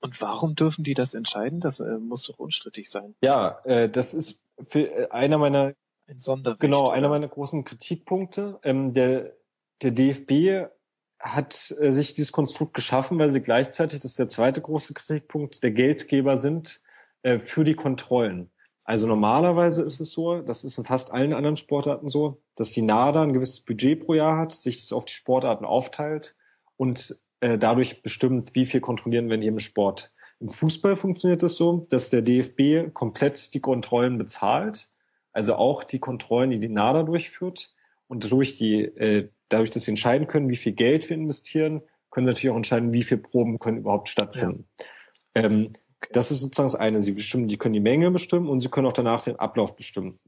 Und, 0.00 0.20
warum 0.20 0.54
dürfen 0.54 0.84
die 0.84 0.94
das 0.94 1.14
entscheiden? 1.14 1.60
Das 1.60 1.80
äh, 1.80 1.98
muss 1.98 2.24
doch 2.24 2.38
unstrittig 2.38 2.90
sein. 2.90 3.14
Ja, 3.22 3.60
äh, 3.64 3.88
das 3.88 4.14
ist 4.14 4.40
für 4.62 4.90
äh, 4.90 5.08
einer 5.10 5.38
meiner 5.38 5.74
ein 6.06 6.20
Sonderrecht, 6.20 6.60
genau 6.60 6.90
einer 6.90 7.08
meiner 7.08 7.28
großen 7.28 7.64
Kritikpunkte. 7.64 8.58
Ähm, 8.62 8.92
der 8.92 9.32
der 9.82 9.90
DFB 9.90 10.70
hat 11.18 11.74
äh, 11.80 11.90
sich 11.90 12.14
dieses 12.14 12.32
Konstrukt 12.32 12.74
geschaffen, 12.74 13.18
weil 13.18 13.30
sie 13.30 13.40
gleichzeitig, 13.40 14.00
das 14.00 14.12
ist 14.12 14.18
der 14.18 14.28
zweite 14.28 14.60
große 14.60 14.94
Kritikpunkt, 14.94 15.62
der 15.62 15.70
Geldgeber 15.70 16.36
sind 16.36 16.82
äh, 17.22 17.38
für 17.38 17.64
die 17.64 17.74
Kontrollen. 17.74 18.50
Also 18.84 19.06
normalerweise 19.06 19.82
ist 19.82 20.00
es 20.00 20.12
so, 20.12 20.42
das 20.42 20.62
ist 20.62 20.76
in 20.76 20.84
fast 20.84 21.10
allen 21.10 21.32
anderen 21.32 21.56
Sportarten 21.56 22.08
so, 22.08 22.42
dass 22.54 22.70
die 22.70 22.82
NADA 22.82 23.22
ein 23.22 23.32
gewisses 23.32 23.62
Budget 23.62 24.04
pro 24.04 24.12
Jahr 24.12 24.36
hat, 24.36 24.52
sich 24.52 24.80
das 24.80 24.92
auf 24.92 25.06
die 25.06 25.14
Sportarten 25.14 25.64
aufteilt 25.64 26.36
und 26.76 27.18
äh, 27.44 27.58
dadurch 27.58 28.00
bestimmt, 28.00 28.54
wie 28.54 28.64
viel 28.64 28.80
kontrollieren 28.80 29.28
wir 29.28 29.34
in 29.34 29.42
jedem 29.42 29.58
Sport. 29.58 30.12
Im 30.40 30.48
Fußball 30.48 30.96
funktioniert 30.96 31.42
es 31.42 31.52
das 31.52 31.58
so, 31.58 31.82
dass 31.90 32.08
der 32.08 32.22
DFB 32.22 32.94
komplett 32.94 33.52
die 33.52 33.60
Kontrollen 33.60 34.16
bezahlt, 34.16 34.88
also 35.32 35.56
auch 35.56 35.84
die 35.84 35.98
Kontrollen, 35.98 36.48
die 36.48 36.58
die 36.58 36.70
NADA 36.70 37.02
durchführt 37.02 37.74
und 38.08 38.32
durch 38.32 38.56
die, 38.56 38.84
äh, 38.84 39.28
dadurch, 39.50 39.68
dass 39.68 39.84
sie 39.84 39.90
entscheiden 39.90 40.26
können, 40.26 40.48
wie 40.48 40.56
viel 40.56 40.72
Geld 40.72 41.10
wir 41.10 41.18
investieren, 41.18 41.82
können 42.10 42.24
sie 42.24 42.32
natürlich 42.32 42.50
auch 42.50 42.56
entscheiden, 42.56 42.94
wie 42.94 43.02
viele 43.02 43.20
Proben 43.20 43.58
können 43.58 43.76
überhaupt 43.76 44.08
stattfinden. 44.08 44.66
Ja. 45.36 45.44
Ähm, 45.44 45.74
das 46.12 46.30
ist 46.30 46.40
sozusagen 46.40 46.68
das 46.68 46.76
eine. 46.76 47.02
Sie 47.02 47.12
bestimmen, 47.12 47.48
die 47.48 47.58
können 47.58 47.74
die 47.74 47.80
Menge 47.80 48.10
bestimmen 48.10 48.48
und 48.48 48.60
sie 48.60 48.70
können 48.70 48.86
auch 48.86 48.92
danach 48.92 49.20
den 49.20 49.38
Ablauf 49.38 49.76
bestimmen. 49.76 50.18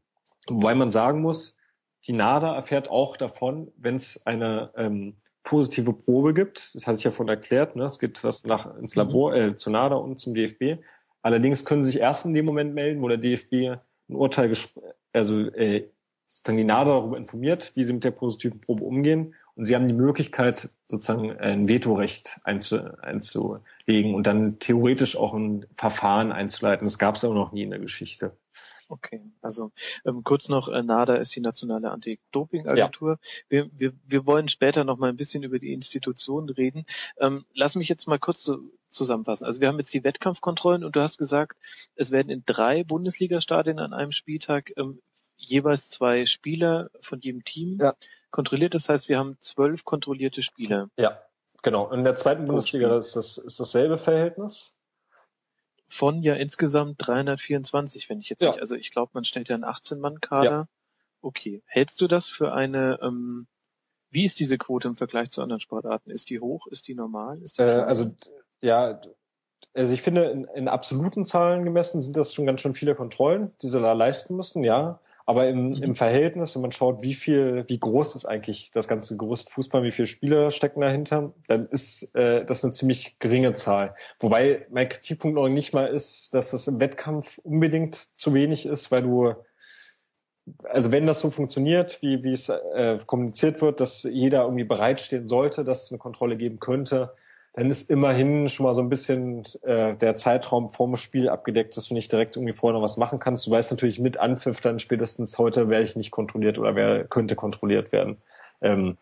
Wobei 0.49 0.75
man 0.75 0.91
sagen 0.91 1.23
muss, 1.23 1.57
die 2.05 2.13
NADA 2.13 2.55
erfährt 2.55 2.91
auch 2.91 3.17
davon, 3.17 3.73
wenn 3.79 3.97
es 3.97 4.27
eine 4.27 4.71
ähm, 4.77 5.17
positive 5.47 5.93
Probe 5.95 6.35
gibt. 6.35 6.75
Das 6.75 6.87
hatte 6.87 6.99
ich 6.99 7.05
ja 7.05 7.11
vorhin 7.11 7.35
erklärt. 7.35 7.77
Ne? 7.77 7.85
Es 7.85 7.99
geht 7.99 8.23
was 8.23 8.45
nach 8.45 8.77
ins 8.77 8.95
mhm. 8.95 9.03
Labor, 9.03 9.35
äh, 9.35 9.57
zur 9.57 9.73
NADA 9.73 9.95
und 9.97 10.19
zum 10.19 10.35
DFB. 10.35 10.83
Allerdings 11.23 11.65
können 11.65 11.83
sie 11.83 11.93
sich 11.93 12.01
erst 12.01 12.27
in 12.27 12.35
dem 12.35 12.45
Moment 12.45 12.75
melden, 12.75 13.01
wo 13.01 13.09
der 13.09 13.17
DFB 13.17 13.53
ein 13.53 14.15
Urteil, 14.15 14.53
also 15.13 15.39
äh, 15.39 15.89
sozusagen 16.27 16.59
die 16.59 16.65
NADA 16.65 16.91
darüber 16.91 17.17
informiert, 17.17 17.73
wie 17.75 17.85
sie 17.85 17.93
mit 17.93 18.05
der 18.05 18.11
positiven 18.11 18.61
Probe 18.61 18.85
umgehen. 18.85 19.35
Und 19.55 19.65
sie 19.65 19.75
haben 19.75 19.89
die 19.89 19.95
Möglichkeit, 19.95 20.69
sozusagen 20.85 21.33
ein 21.39 21.69
Vetorecht 21.69 22.41
einzu, 22.45 22.79
einzulegen 23.01 24.15
und 24.15 24.27
dann 24.27 24.59
theoretisch 24.59 25.17
auch 25.17 25.33
ein 25.33 25.65
Verfahren 25.75 26.31
einzuleiten. 26.31 26.85
Das 26.85 26.99
gab 26.99 27.15
es 27.15 27.25
aber 27.25 27.35
noch 27.35 27.53
nie 27.53 27.63
in 27.63 27.71
der 27.71 27.79
Geschichte. 27.79 28.37
Okay, 28.89 29.21
also 29.43 29.73
ähm, 30.05 30.23
kurz 30.23 30.49
noch, 30.49 30.69
äh, 30.69 30.83
NADA 30.83 31.17
ist 31.17 31.35
die 31.35 31.41
nationale 31.41 31.91
Anti-Doping-Agentur. 31.91 33.11
Ja. 33.11 33.19
Wir, 33.49 33.71
wir, 33.73 33.93
wir 34.07 34.27
wollen 34.27 34.49
später 34.49 34.85
noch 34.85 34.97
mal 34.97 35.09
ein 35.09 35.17
bisschen 35.17 35.43
über 35.43 35.59
die 35.59 35.73
Institutionen 35.73 36.49
reden. 36.51 36.85
Ähm, 37.19 37.45
lass 37.53 37.75
mich 37.75 37.89
jetzt 37.89 38.07
mal 38.07 38.19
kurz 38.19 38.45
so 38.45 38.59
zusammenfassen. 38.89 39.45
Also 39.45 39.61
wir 39.61 39.69
haben 39.69 39.79
jetzt 39.79 39.93
die 39.93 40.05
Wettkampfkontrollen 40.05 40.85
und 40.85 40.95
du 40.95 41.01
hast 41.01 41.19
gesagt, 41.19 41.57
es 41.97 42.13
werden 42.13 42.31
in 42.31 42.45
drei 42.47 42.85
Bundesliga-Stadien 42.85 43.81
an 43.81 43.93
einem 43.93 44.13
Spieltag 44.13 44.73
ähm, 44.77 45.01
jeweils 45.37 45.89
zwei 45.89 46.25
Spieler 46.25 46.91
von 47.01 47.21
jedem 47.21 47.45
Team 47.45 47.79
ja. 47.81 47.95
kontrolliert. 48.31 48.75
Das 48.75 48.89
heißt, 48.89 49.09
wir 49.09 49.19
haben 49.19 49.37
zwölf 49.41 49.85
kontrollierte 49.85 50.43
Spieler. 50.43 50.91
Ja, 50.97 51.21
genau. 51.63 51.91
In 51.91 52.05
der 52.05 52.15
zweiten 52.15 52.45
Bundesliga 52.45 52.97
ist 52.97 53.17
das 53.17 53.39
ist 53.39 53.59
dasselbe 53.59 53.99
Verhältnis. 53.99 54.76
Von 55.89 56.23
ja 56.23 56.35
insgesamt 56.35 56.97
324, 56.99 58.09
wenn 58.09 58.21
ich 58.21 58.29
jetzt 58.29 58.43
ja. 58.43 58.51
nicht, 58.51 58.61
also 58.61 58.75
ich 58.75 58.91
glaube, 58.91 59.13
man 59.15 59.25
stellt 59.25 59.49
ja 59.49 59.55
einen 59.55 59.65
18-Mann-Kader. 59.65 60.51
Ja. 60.51 60.69
Okay. 61.21 61.63
Hältst 61.67 62.01
du 62.01 62.09
das 62.09 62.29
für 62.29 62.53
eine, 62.53 62.99
ähm, 63.03 63.47
wie 64.11 64.25
ist 64.25 64.41
diese 64.41 64.59
Quote 64.59 64.89
im 64.89 64.97
Vergleich 64.97 65.31
zu 65.31 65.43
anderen 65.43 65.61
Sportarten? 65.61 66.11
Ist 66.11 66.31
die 66.31 66.41
hoch? 66.41 66.67
Ist 66.69 66.89
die 66.89 66.95
normal? 66.95 67.41
Ist 67.43 67.59
die 67.59 67.63
äh, 67.63 67.81
also 67.81 68.15
ja, 68.61 69.01
also 69.75 69.93
ich 69.93 70.03
finde, 70.03 70.25
in, 70.25 70.45
in 70.55 70.69
absoluten 70.69 71.25
Zahlen 71.25 71.65
gemessen 71.65 72.01
sind 72.01 72.17
das 72.17 72.33
schon 72.33 72.47
ganz 72.47 72.61
schön 72.61 72.75
viele 72.75 72.95
Kontrollen, 72.95 73.53
die 73.63 73.69
sie 73.69 73.81
da 73.81 73.93
leisten 73.93 74.37
müssen, 74.37 74.65
ja. 74.65 75.01
Aber 75.29 75.49
im, 75.49 75.71
mhm. 75.71 75.83
im 75.83 75.95
Verhältnis, 75.97 76.55
wenn 76.55 76.63
man 76.63 76.71
schaut, 76.73 77.03
wie 77.03 77.15
viel, 77.15 77.65
wie 77.67 77.81
groß 77.81 78.15
ist 78.15 78.27
eigentlich 78.27 78.71
das 78.71 78.87
ganze 78.87 79.17
Gerüst 79.17 79.51
Fußball, 79.51 79.83
wie 79.83 79.91
viele 79.91 80.07
Spieler 80.07 80.53
stecken 80.53 80.81
dahinter, 80.81 81.35
dann 81.49 81.67
ist 81.67 82.15
äh, 82.15 82.45
das 82.45 82.63
eine 82.63 82.73
ziemlich 82.73 83.19
geringe 83.19 83.53
Zahl. 83.53 83.97
Wobei 84.21 84.67
mein 84.71 84.89
Kritikpunkt 84.89 85.35
noch 85.35 85.49
nicht 85.49 85.73
mal 85.73 85.89
ist, 85.89 86.33
dass 86.33 86.53
das 86.53 86.69
im 86.69 86.79
Wettkampf 86.79 87.39
unbedingt 87.39 87.97
zu 87.97 88.35
wenig 88.35 88.67
ist, 88.67 88.93
weil 88.93 89.03
du 89.03 89.35
also 90.63 90.93
wenn 90.93 91.07
das 91.09 91.21
so 91.21 91.31
funktioniert, 91.31 92.01
wie, 92.03 92.23
wie 92.23 92.31
es 92.31 92.49
äh, 92.49 92.99
kommuniziert 93.05 93.61
wird, 93.61 93.81
dass 93.81 94.05
jeder 94.05 94.43
irgendwie 94.43 94.63
bereitstehen 94.63 95.27
sollte, 95.27 95.65
dass 95.65 95.87
es 95.87 95.91
eine 95.91 95.99
Kontrolle 95.99 96.37
geben 96.37 96.61
könnte, 96.61 97.15
dann 97.57 97.71
ist 97.71 97.91
immerhin 97.91 98.51
schon 98.51 98.65
mal 98.65 98.75
so 98.75 98.83
ein 98.83 98.91
bisschen 98.91 99.45
äh, 99.63 99.95
der 99.97 100.17
Zeitraum 100.17 100.69
vorm 100.69 100.95
Spiel 100.97 101.31
abgedeckt, 101.31 101.75
dass 101.77 101.89
du 101.89 101.95
nicht 101.95 102.13
direkt 102.13 102.37
irgendwie 102.37 102.53
vorher 102.53 102.79
noch 102.79 102.85
was 102.85 102.99
machen 102.99 103.19
kannst. 103.19 103.47
Du 103.47 103.51
weißt 103.51 103.71
natürlich 103.71 103.99
mit 103.99 104.19
Anpfiff 104.19 104.61
dann 104.61 104.79
spätestens 104.79 105.39
heute, 105.39 105.71
werde 105.71 105.85
ich 105.85 105.97
nicht 105.97 106.11
kontrolliert 106.11 106.59
oder 106.59 106.77
wer 106.77 107.05
könnte 107.05 107.35
kontrolliert 107.35 107.93
werden. 107.93 108.19
Ähm, 108.61 108.99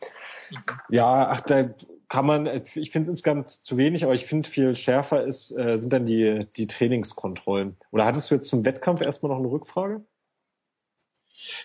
ja, 0.89 1.29
ach, 1.29 1.41
da 1.41 1.69
kann 2.09 2.27
man, 2.27 2.47
ich 2.47 2.93
finde 2.93 3.03
es 3.03 3.09
insgesamt 3.09 3.51
zu 3.51 3.77
wenig, 3.77 4.05
aber 4.05 4.15
ich 4.15 4.25
finde 4.25 4.49
viel 4.49 4.77
schärfer 4.77 5.25
ist, 5.25 5.51
äh, 5.59 5.77
sind 5.77 5.93
dann 5.93 6.05
die, 6.07 6.47
die 6.57 6.69
Trainingskontrollen. 6.69 7.77
Oder 7.91 8.05
hattest 8.05 8.31
du 8.31 8.37
jetzt 8.37 8.49
zum 8.49 8.65
Wettkampf 8.65 9.01
erstmal 9.03 9.31
noch 9.31 9.41
eine 9.41 9.51
Rückfrage? 9.51 10.01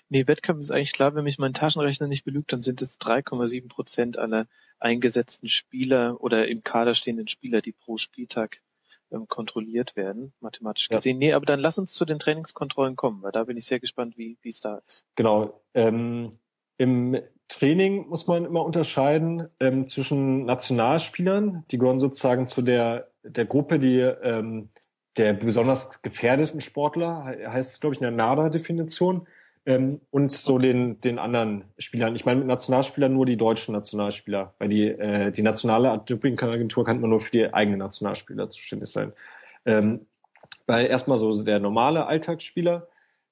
Nee, 0.09 0.27
Wettkampf 0.27 0.59
ist 0.59 0.71
eigentlich 0.71 0.93
klar, 0.93 1.15
wenn 1.15 1.23
mich 1.23 1.39
mein 1.39 1.53
Taschenrechner 1.53 2.07
nicht 2.07 2.25
belügt, 2.25 2.51
dann 2.53 2.61
sind 2.61 2.81
es 2.81 2.99
3,7 2.99 3.67
Prozent 3.67 4.17
aller 4.17 4.47
eingesetzten 4.79 5.49
Spieler 5.49 6.21
oder 6.21 6.47
im 6.47 6.63
Kader 6.63 6.95
stehenden 6.95 7.27
Spieler, 7.27 7.61
die 7.61 7.73
pro 7.73 7.97
Spieltag 7.97 8.61
ähm, 9.11 9.27
kontrolliert 9.27 9.95
werden, 9.95 10.33
mathematisch 10.39 10.89
gesehen. 10.89 11.21
Ja. 11.21 11.27
Nee, 11.27 11.33
aber 11.33 11.45
dann 11.45 11.59
lass 11.59 11.79
uns 11.79 11.93
zu 11.93 12.05
den 12.05 12.19
Trainingskontrollen 12.19 12.95
kommen, 12.95 13.21
weil 13.21 13.31
da 13.31 13.43
bin 13.43 13.57
ich 13.57 13.65
sehr 13.65 13.79
gespannt, 13.79 14.17
wie 14.17 14.37
wie 14.41 14.49
es 14.49 14.61
da 14.61 14.81
ist. 14.87 15.07
Genau. 15.15 15.61
Ähm, 15.73 16.29
Im 16.77 17.17
Training 17.47 18.07
muss 18.07 18.27
man 18.27 18.45
immer 18.45 18.63
unterscheiden 18.63 19.47
ähm, 19.59 19.87
zwischen 19.87 20.45
Nationalspielern, 20.45 21.65
die 21.71 21.77
gehören 21.77 21.99
sozusagen 21.99 22.47
zu 22.47 22.61
der 22.61 23.11
der 23.23 23.45
Gruppe, 23.45 23.79
die 23.79 23.99
ähm, 23.99 24.69
der 25.17 25.33
besonders 25.33 26.01
gefährdeten 26.01 26.61
Sportler, 26.61 27.25
heißt 27.25 27.73
es, 27.73 27.79
glaube 27.79 27.95
ich, 27.95 28.01
in 28.01 28.03
der 28.03 28.11
NADA-Definition 28.11 29.27
ähm, 29.69 30.01
und 30.09 30.31
so 30.31 30.57
den, 30.57 30.99
den 30.99 31.19
anderen 31.19 31.63
Spielern. 31.77 32.15
Ich 32.15 32.25
meine 32.25 32.39
mit 32.39 32.47
Nationalspielern 32.47 33.13
nur 33.13 33.27
die 33.27 33.37
deutschen 33.37 33.75
Nationalspieler, 33.75 34.55
weil 34.57 34.69
die, 34.69 34.87
äh, 34.87 35.31
die 35.31 35.43
nationale 35.43 36.01
Doping-Agentur 36.05 36.83
kann 36.83 36.99
man 36.99 37.11
nur 37.11 37.19
für 37.19 37.31
die 37.31 37.53
eigenen 37.53 37.77
Nationalspieler 37.77 38.49
zuständig 38.49 38.89
sein. 38.89 39.13
Ähm, 39.65 40.07
weil 40.65 40.87
erstmal 40.87 41.19
so 41.19 41.43
der 41.43 41.59
normale 41.59 42.07
Alltagsspieler, 42.07 42.87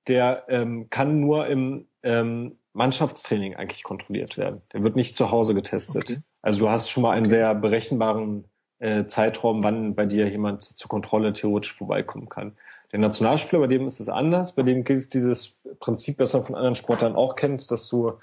der 0.08 0.46
ähm, 0.48 0.92
kann 0.92 1.20
nur 1.20 1.48
im 1.48 1.88
ähm, 2.04 2.60
Mannschaftstraining 2.74 3.56
eigentlich 3.56 3.84
kontrolliert 3.84 4.38
werden. 4.38 4.62
Der 4.74 4.84
wird 4.84 4.96
nicht 4.96 5.18
zu 5.18 5.32
Hause 5.32 5.56
getestet. 5.56 6.12
Okay. 6.12 6.20
Also 6.44 6.60
du 6.60 6.70
hast 6.70 6.92
schon 6.92 7.02
mal 7.02 7.18
einen 7.18 7.30
sehr 7.30 7.56
berechenbaren 7.56 8.46
äh, 8.78 9.06
Zeitraum, 9.06 9.64
wann 9.64 9.96
bei 9.96 10.06
dir 10.06 10.30
jemand 10.30 10.62
zur 10.62 10.88
Kontrolle 10.88 11.34
theoretisch 11.34 11.74
vorbeikommen 11.74 12.30
kann. 12.30 12.56
Der 12.92 13.00
Nationalspieler, 13.00 13.62
bei 13.62 13.68
dem 13.68 13.86
ist 13.86 14.00
es 14.00 14.10
anders. 14.10 14.56
Bei 14.56 14.64
dem 14.64 14.84
gilt 14.84 15.14
dieses 15.14 15.58
Prinzip, 15.80 16.18
das 16.18 16.34
man 16.34 16.46
von 16.46 16.56
anderen 16.56 16.76
Sportlern 16.76 17.16
auch 17.16 17.36
kennt, 17.36 17.70
dass 17.72 17.90
du 17.90 18.14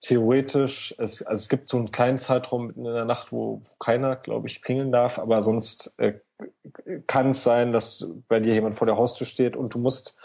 theoretisch, 0.00 0.94
es, 0.98 1.22
also 1.22 1.40
es 1.40 1.48
gibt 1.48 1.68
so 1.68 1.76
einen 1.76 1.92
kleinen 1.92 2.18
Zeitraum 2.18 2.70
in 2.70 2.84
der 2.84 3.04
Nacht, 3.04 3.32
wo, 3.32 3.62
wo 3.64 3.74
keiner, 3.78 4.16
glaube 4.16 4.48
ich, 4.48 4.60
klingeln 4.60 4.92
darf, 4.92 5.18
aber 5.18 5.40
sonst 5.42 5.94
äh, 5.98 6.14
kann 7.06 7.30
es 7.30 7.44
sein, 7.44 7.72
dass 7.72 8.08
bei 8.28 8.40
dir 8.40 8.52
jemand 8.52 8.74
vor 8.74 8.86
der 8.86 8.96
Haustür 8.96 9.26
steht 9.26 9.56
und 9.56 9.74
du 9.74 9.78
musst, 9.78 10.16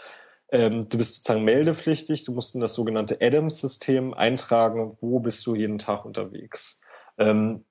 ähm, 0.50 0.88
du 0.88 0.98
bist 0.98 1.14
sozusagen 1.16 1.44
meldepflichtig, 1.44 2.24
du 2.24 2.32
musst 2.32 2.56
in 2.56 2.60
das 2.60 2.74
sogenannte 2.74 3.18
Adams-System 3.20 4.14
eintragen, 4.14 4.96
wo 5.00 5.20
bist 5.20 5.46
du 5.46 5.54
jeden 5.54 5.78
Tag 5.78 6.04
unterwegs. 6.04 6.80
Ähm, 7.16 7.64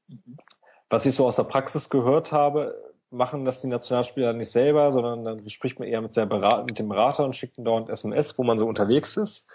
was 0.89 1.05
ich 1.05 1.15
so 1.15 1.27
aus 1.27 1.35
der 1.35 1.43
Praxis 1.43 1.89
gehört 1.89 2.31
habe, 2.31 2.73
machen 3.09 3.45
das 3.45 3.61
die 3.61 3.67
Nationalspieler 3.67 4.33
nicht 4.33 4.51
selber, 4.51 4.91
sondern 4.91 5.23
dann 5.23 5.49
spricht 5.49 5.79
man 5.79 5.87
eher 5.87 6.01
mit, 6.01 6.15
der 6.15 6.25
Berater, 6.25 6.63
mit 6.63 6.79
dem 6.79 6.89
Berater 6.89 7.25
und 7.25 7.35
schickt 7.35 7.57
ihm 7.57 7.65
dauernd 7.65 7.89
SMS, 7.89 8.37
wo 8.37 8.43
man 8.43 8.57
so 8.57 8.67
unterwegs 8.67 9.17
ist. 9.17 9.47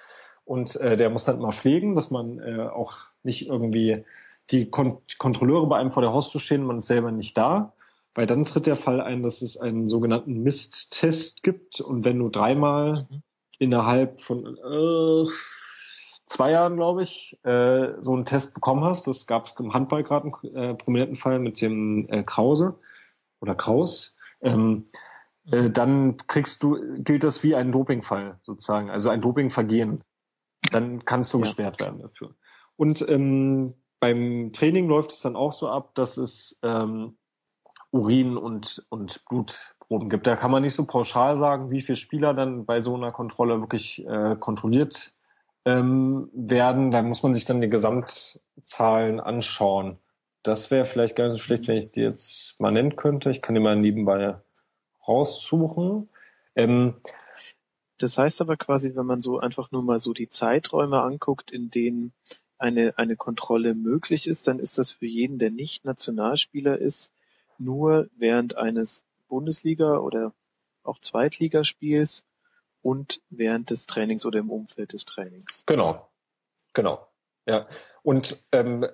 Und 0.44 0.76
äh, 0.76 0.96
der 0.96 1.10
muss 1.10 1.24
dann 1.24 1.38
immer 1.38 1.52
pflegen, 1.52 1.94
dass 1.94 2.10
man 2.10 2.38
äh, 2.38 2.68
auch 2.68 2.94
nicht 3.22 3.46
irgendwie 3.46 4.04
die 4.50 4.70
Kon 4.70 4.98
Kontrolleure 5.18 5.66
bei 5.66 5.78
einem 5.78 5.92
vor 5.92 6.02
der 6.02 6.12
Haustür 6.12 6.40
stehen, 6.40 6.64
man 6.64 6.78
ist 6.78 6.86
selber 6.86 7.12
nicht 7.12 7.36
da. 7.36 7.72
Weil 8.14 8.26
dann 8.26 8.44
tritt 8.44 8.66
der 8.66 8.76
Fall 8.76 9.00
ein, 9.00 9.22
dass 9.22 9.40
es 9.40 9.56
einen 9.56 9.88
sogenannten 9.88 10.42
Misttest 10.42 11.42
gibt. 11.42 11.80
Und 11.80 12.04
wenn 12.04 12.18
du 12.18 12.28
dreimal 12.28 13.06
mhm. 13.08 13.22
innerhalb 13.58 14.20
von 14.20 14.46
äh, 14.46 15.30
zwei 16.26 16.50
Jahren, 16.50 16.76
glaube 16.76 17.02
ich, 17.02 17.38
äh, 17.44 17.92
so 18.00 18.12
einen 18.12 18.26
Test 18.26 18.54
bekommen 18.54 18.84
hast, 18.84 19.06
das 19.06 19.26
gab 19.26 19.46
es 19.46 19.54
im 19.58 19.72
Handball 19.72 20.02
gerade 20.02 20.30
einen 20.42 20.54
äh, 20.54 20.74
prominenten 20.74 21.16
Fall 21.16 21.38
mit 21.38 21.60
dem 21.62 22.06
äh, 22.10 22.22
Krause, 22.22 22.78
oder 23.43 23.55
Kraus, 23.55 24.16
ähm, 24.40 24.85
äh, 25.51 25.69
dann 25.69 26.16
kriegst 26.28 26.62
du, 26.62 26.78
gilt 26.98 27.24
das 27.24 27.43
wie 27.43 27.55
ein 27.55 27.73
Dopingfall 27.73 28.39
sozusagen, 28.43 28.89
also 28.89 29.10
ein 29.10 29.20
Dopingvergehen. 29.20 30.02
Dann 30.70 31.05
kannst 31.05 31.32
du 31.32 31.39
ja. 31.39 31.43
gesperrt 31.43 31.81
werden 31.81 32.01
dafür. 32.01 32.35
Und 32.77 33.06
ähm, 33.09 33.74
beim 34.01 34.52
Training 34.52 34.89
läuft 34.89 35.10
es 35.10 35.20
dann 35.20 35.36
auch 35.36 35.52
so 35.52 35.69
ab, 35.69 35.94
dass 35.94 36.16
es 36.16 36.59
ähm, 36.62 37.19
Urin 37.90 38.36
und, 38.36 38.86
und 38.89 39.24
Blutproben 39.28 40.09
gibt. 40.09 40.27
Da 40.27 40.36
kann 40.36 40.51
man 40.51 40.62
nicht 40.62 40.74
so 40.74 40.86
pauschal 40.86 41.36
sagen, 41.36 41.70
wie 41.70 41.82
viele 41.82 41.97
Spieler 41.97 42.32
dann 42.32 42.64
bei 42.64 42.81
so 42.81 42.94
einer 42.94 43.12
Kontrolle 43.12 43.60
wirklich 43.60 44.06
äh, 44.06 44.36
kontrolliert 44.36 45.14
ähm, 45.64 46.31
werden. 46.32 46.90
Da 46.90 47.02
muss 47.02 47.23
man 47.23 47.35
sich 47.35 47.44
dann 47.44 47.60
die 47.60 47.69
Gesamtzahlen 47.69 49.20
anschauen. 49.20 49.98
Das 50.43 50.70
wäre 50.70 50.85
vielleicht 50.85 51.16
gar 51.16 51.27
nicht 51.27 51.36
so 51.36 51.43
schlecht, 51.43 51.69
wenn 51.69 51.77
ich 51.77 51.93
die 51.93 52.02
jetzt 52.02 52.59
mal 52.60 52.73
nennen 52.73 52.97
könnte. 52.97 53.31
Ich 53.31 53.43
kann 53.43 53.55
die 53.55 53.60
mal 53.60 53.77
nebenbei 53.77 54.36
raussuchen. 55.06 56.09
Ähm, 56.55 57.01
das 57.98 58.19
heißt 58.19 58.40
aber 58.40 58.56
quasi, 58.56 58.97
wenn 58.97 59.06
man 59.06 59.20
so 59.20 59.39
einfach 59.39 59.70
nur 59.70 59.82
mal 59.82 59.98
so 59.98 60.12
die 60.12 60.28
Zeiträume 60.28 61.02
anguckt, 61.02 61.52
in 61.52 61.70
denen 61.70 62.12
eine, 62.59 62.98
eine 62.98 63.16
Kontrolle 63.16 63.74
möglich 63.74 64.27
ist, 64.27 64.48
dann 64.48 64.59
ist 64.59 64.78
das 64.78 64.93
für 64.93 65.06
jeden, 65.06 65.39
der 65.39 65.51
nicht 65.51 65.85
Nationalspieler 65.85 66.78
ist, 66.78 67.12
nur 67.59 68.09
während 68.16 68.56
eines 68.56 69.05
Bundesliga- 69.28 69.98
oder 69.98 70.32
auch 70.82 70.98
Zweitligaspiels 70.98 72.27
und 72.82 73.20
während 73.31 73.70
des 73.70 73.86
Trainings 73.86 74.27
oder 74.27 74.40
im 74.40 74.51
Umfeld 74.51 74.93
des 74.93 75.05
Trainings. 75.05 75.64
Genau, 75.66 76.09
genau. 76.73 77.06
Ja. 77.47 77.69
Und 78.02 78.44
ähm, 78.52 78.86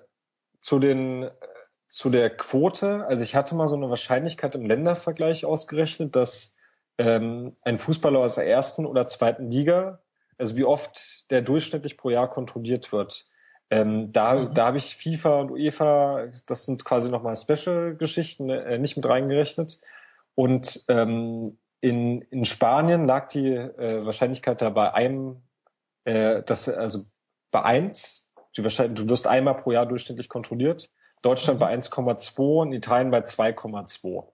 zu 0.60 0.78
den 0.78 1.30
zu 1.88 2.10
der 2.10 2.28
Quote, 2.28 3.06
also 3.06 3.22
ich 3.22 3.34
hatte 3.34 3.54
mal 3.54 3.66
so 3.66 3.76
eine 3.76 3.88
Wahrscheinlichkeit 3.88 4.54
im 4.54 4.66
Ländervergleich 4.66 5.46
ausgerechnet, 5.46 6.14
dass 6.14 6.54
ähm, 6.98 7.56
ein 7.62 7.78
Fußballer 7.78 8.18
aus 8.18 8.34
der 8.34 8.46
ersten 8.46 8.84
oder 8.84 9.06
zweiten 9.06 9.50
Liga, 9.50 10.00
also 10.36 10.56
wie 10.56 10.64
oft 10.64 11.30
der 11.30 11.40
durchschnittlich 11.40 11.96
pro 11.96 12.10
Jahr 12.10 12.28
kontrolliert 12.28 12.92
wird. 12.92 13.26
Ähm, 13.70 14.12
da 14.12 14.34
mhm. 14.34 14.54
da 14.54 14.66
habe 14.66 14.78
ich 14.78 14.96
FIFA 14.96 15.40
und 15.40 15.50
UEFA, 15.50 16.26
das 16.46 16.66
sind 16.66 16.84
quasi 16.84 17.10
nochmal 17.10 17.36
Special-Geschichten, 17.36 18.50
äh, 18.50 18.78
nicht 18.78 18.96
mit 18.96 19.06
reingerechnet. 19.06 19.80
Und 20.34 20.84
ähm, 20.88 21.58
in, 21.80 22.22
in 22.22 22.44
Spanien 22.44 23.06
lag 23.06 23.28
die 23.28 23.54
äh, 23.54 24.04
Wahrscheinlichkeit 24.04 24.62
da 24.62 24.70
bei 24.70 24.92
einem, 24.94 25.42
äh, 26.04 26.42
das, 26.44 26.68
also 26.68 27.04
bei 27.50 27.62
eins, 27.62 28.27
die 28.58 28.64
Wahrscheinlich, 28.64 29.00
du 29.00 29.08
wirst 29.08 29.26
einmal 29.26 29.56
pro 29.56 29.72
Jahr 29.72 29.86
durchschnittlich 29.86 30.28
kontrolliert. 30.28 30.90
Deutschland 31.22 31.58
mhm. 31.58 31.60
bei 31.60 31.74
1,2 31.74 32.60
und 32.60 32.72
Italien 32.72 33.10
bei 33.10 33.20
2,2. 33.20 34.24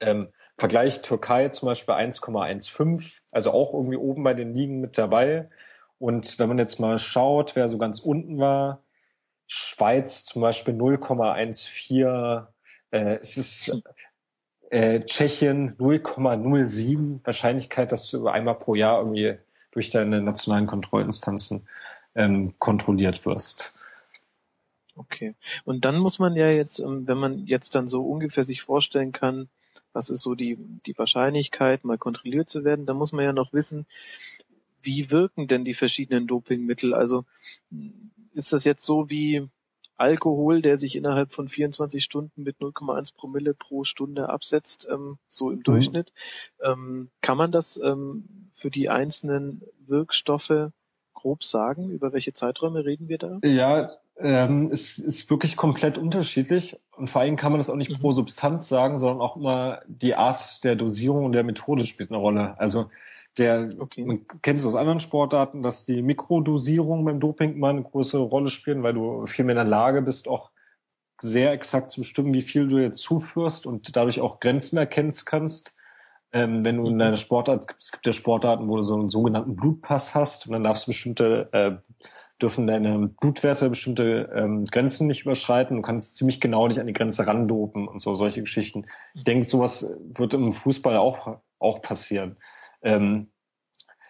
Ähm, 0.00 0.28
Vergleich 0.58 1.02
Türkei 1.02 1.50
zum 1.50 1.68
Beispiel 1.68 1.94
1,15, 1.94 3.20
also 3.30 3.52
auch 3.52 3.74
irgendwie 3.74 3.96
oben 3.96 4.24
bei 4.24 4.34
den 4.34 4.54
Ligen 4.54 4.80
mit 4.80 4.98
dabei. 4.98 5.48
Und 5.98 6.38
wenn 6.40 6.48
man 6.48 6.58
jetzt 6.58 6.80
mal 6.80 6.98
schaut, 6.98 7.54
wer 7.54 7.68
so 7.68 7.78
ganz 7.78 8.00
unten 8.00 8.38
war, 8.38 8.82
Schweiz 9.46 10.24
zum 10.24 10.42
Beispiel 10.42 10.74
0,14, 10.74 12.46
äh, 12.90 13.18
es 13.20 13.36
ist 13.36 13.72
äh, 14.70 14.98
Tschechien 15.00 15.76
0,07 15.78 17.24
Wahrscheinlichkeit, 17.24 17.92
dass 17.92 18.10
du 18.10 18.26
einmal 18.26 18.56
pro 18.56 18.74
Jahr 18.74 18.98
irgendwie 18.98 19.38
durch 19.70 19.90
deine 19.90 20.20
nationalen 20.20 20.66
Kontrollinstanzen 20.66 21.68
ähm, 22.18 22.54
kontrolliert 22.58 23.24
wirst. 23.24 23.74
Okay. 24.96 25.36
Und 25.64 25.84
dann 25.84 25.98
muss 25.98 26.18
man 26.18 26.34
ja 26.34 26.50
jetzt, 26.50 26.80
ähm, 26.80 27.06
wenn 27.06 27.16
man 27.16 27.46
jetzt 27.46 27.76
dann 27.76 27.86
so 27.86 28.02
ungefähr 28.02 28.42
sich 28.42 28.60
vorstellen 28.62 29.12
kann, 29.12 29.48
was 29.92 30.10
ist 30.10 30.22
so 30.22 30.34
die, 30.34 30.58
die 30.86 30.98
Wahrscheinlichkeit, 30.98 31.84
mal 31.84 31.96
kontrolliert 31.96 32.50
zu 32.50 32.64
werden, 32.64 32.84
dann 32.84 32.96
muss 32.96 33.12
man 33.12 33.24
ja 33.24 33.32
noch 33.32 33.52
wissen, 33.52 33.86
wie 34.82 35.10
wirken 35.10 35.46
denn 35.46 35.64
die 35.64 35.74
verschiedenen 35.74 36.26
Dopingmittel? 36.26 36.94
Also 36.94 37.24
ist 38.32 38.52
das 38.52 38.64
jetzt 38.64 38.84
so 38.84 39.08
wie 39.08 39.48
Alkohol, 39.96 40.62
der 40.62 40.76
sich 40.76 40.96
innerhalb 40.96 41.32
von 41.32 41.48
24 41.48 42.02
Stunden 42.02 42.42
mit 42.42 42.58
0,1 42.58 43.14
Promille 43.14 43.54
pro 43.54 43.84
Stunde 43.84 44.28
absetzt, 44.28 44.88
ähm, 44.90 45.18
so 45.28 45.50
im 45.50 45.58
mhm. 45.58 45.62
Durchschnitt? 45.62 46.12
Ähm, 46.62 47.10
kann 47.20 47.38
man 47.38 47.52
das 47.52 47.76
ähm, 47.76 48.50
für 48.52 48.70
die 48.70 48.88
einzelnen 48.88 49.62
Wirkstoffe 49.86 50.72
grob 51.18 51.44
sagen? 51.44 51.90
Über 51.90 52.12
welche 52.12 52.32
Zeiträume 52.32 52.84
reden 52.84 53.08
wir 53.08 53.18
da? 53.18 53.38
Ja, 53.42 53.90
ähm, 54.18 54.70
es 54.72 54.98
ist 54.98 55.30
wirklich 55.30 55.56
komplett 55.56 55.98
unterschiedlich. 55.98 56.78
Und 56.96 57.08
vor 57.08 57.20
allem 57.20 57.36
kann 57.36 57.52
man 57.52 57.58
das 57.58 57.70
auch 57.70 57.76
nicht 57.76 57.90
mhm. 57.90 58.00
pro 58.00 58.12
Substanz 58.12 58.68
sagen, 58.68 58.98
sondern 58.98 59.20
auch 59.20 59.36
immer 59.36 59.80
die 59.86 60.14
Art 60.14 60.64
der 60.64 60.76
Dosierung 60.76 61.24
und 61.24 61.32
der 61.32 61.44
Methode 61.44 61.84
spielt 61.84 62.10
eine 62.10 62.18
Rolle. 62.18 62.58
Also 62.58 62.90
der, 63.36 63.68
okay. 63.78 64.04
man 64.04 64.26
kennt 64.42 64.58
es 64.58 64.66
aus 64.66 64.74
anderen 64.74 65.00
Sportarten, 65.00 65.62
dass 65.62 65.84
die 65.84 66.02
Mikrodosierung 66.02 67.04
beim 67.04 67.20
Doping 67.20 67.54
immer 67.54 67.68
eine 67.68 67.82
große 67.82 68.18
Rolle 68.18 68.48
spielen, 68.48 68.82
weil 68.82 68.94
du 68.94 69.26
viel 69.26 69.44
mehr 69.44 69.54
in 69.54 69.64
der 69.64 69.70
Lage 69.70 70.02
bist, 70.02 70.28
auch 70.28 70.50
sehr 71.20 71.52
exakt 71.52 71.90
zu 71.90 72.00
bestimmen, 72.00 72.34
wie 72.34 72.42
viel 72.42 72.68
du 72.68 72.78
jetzt 72.78 72.98
zuführst 72.98 73.66
und 73.66 73.96
dadurch 73.96 74.20
auch 74.20 74.40
Grenzen 74.40 74.76
erkennen 74.76 75.14
kannst. 75.24 75.74
Ähm, 76.32 76.62
wenn 76.64 76.76
du 76.76 76.86
in 76.86 76.94
mhm. 76.94 76.98
deiner 76.98 77.16
Sportart, 77.16 77.66
es 77.78 77.92
gibt 77.92 78.06
ja 78.06 78.12
Sportarten, 78.12 78.68
wo 78.68 78.76
du 78.76 78.82
so 78.82 78.94
einen 78.94 79.08
sogenannten 79.08 79.56
Blutpass 79.56 80.14
hast 80.14 80.46
und 80.46 80.52
dann 80.52 80.64
darfst 80.64 80.86
du 80.86 80.90
bestimmte, 80.90 81.48
äh, 81.52 81.76
dürfen 82.40 82.66
deine 82.66 83.08
Blutwerte 83.08 83.70
bestimmte 83.70 84.30
ähm, 84.34 84.64
Grenzen 84.66 85.06
nicht 85.06 85.22
überschreiten. 85.22 85.76
Du 85.76 85.82
kannst 85.82 86.16
ziemlich 86.16 86.40
genau 86.40 86.68
dich 86.68 86.80
an 86.80 86.86
die 86.86 86.92
Grenze 86.92 87.26
randopen 87.26 87.88
und 87.88 88.00
so, 88.00 88.14
solche 88.14 88.40
Geschichten. 88.40 88.86
Ich 89.14 89.24
denke, 89.24 89.46
sowas 89.46 89.90
wird 90.14 90.34
im 90.34 90.52
Fußball 90.52 90.96
auch, 90.98 91.38
auch 91.58 91.80
passieren. 91.80 92.36
Ähm, 92.82 93.30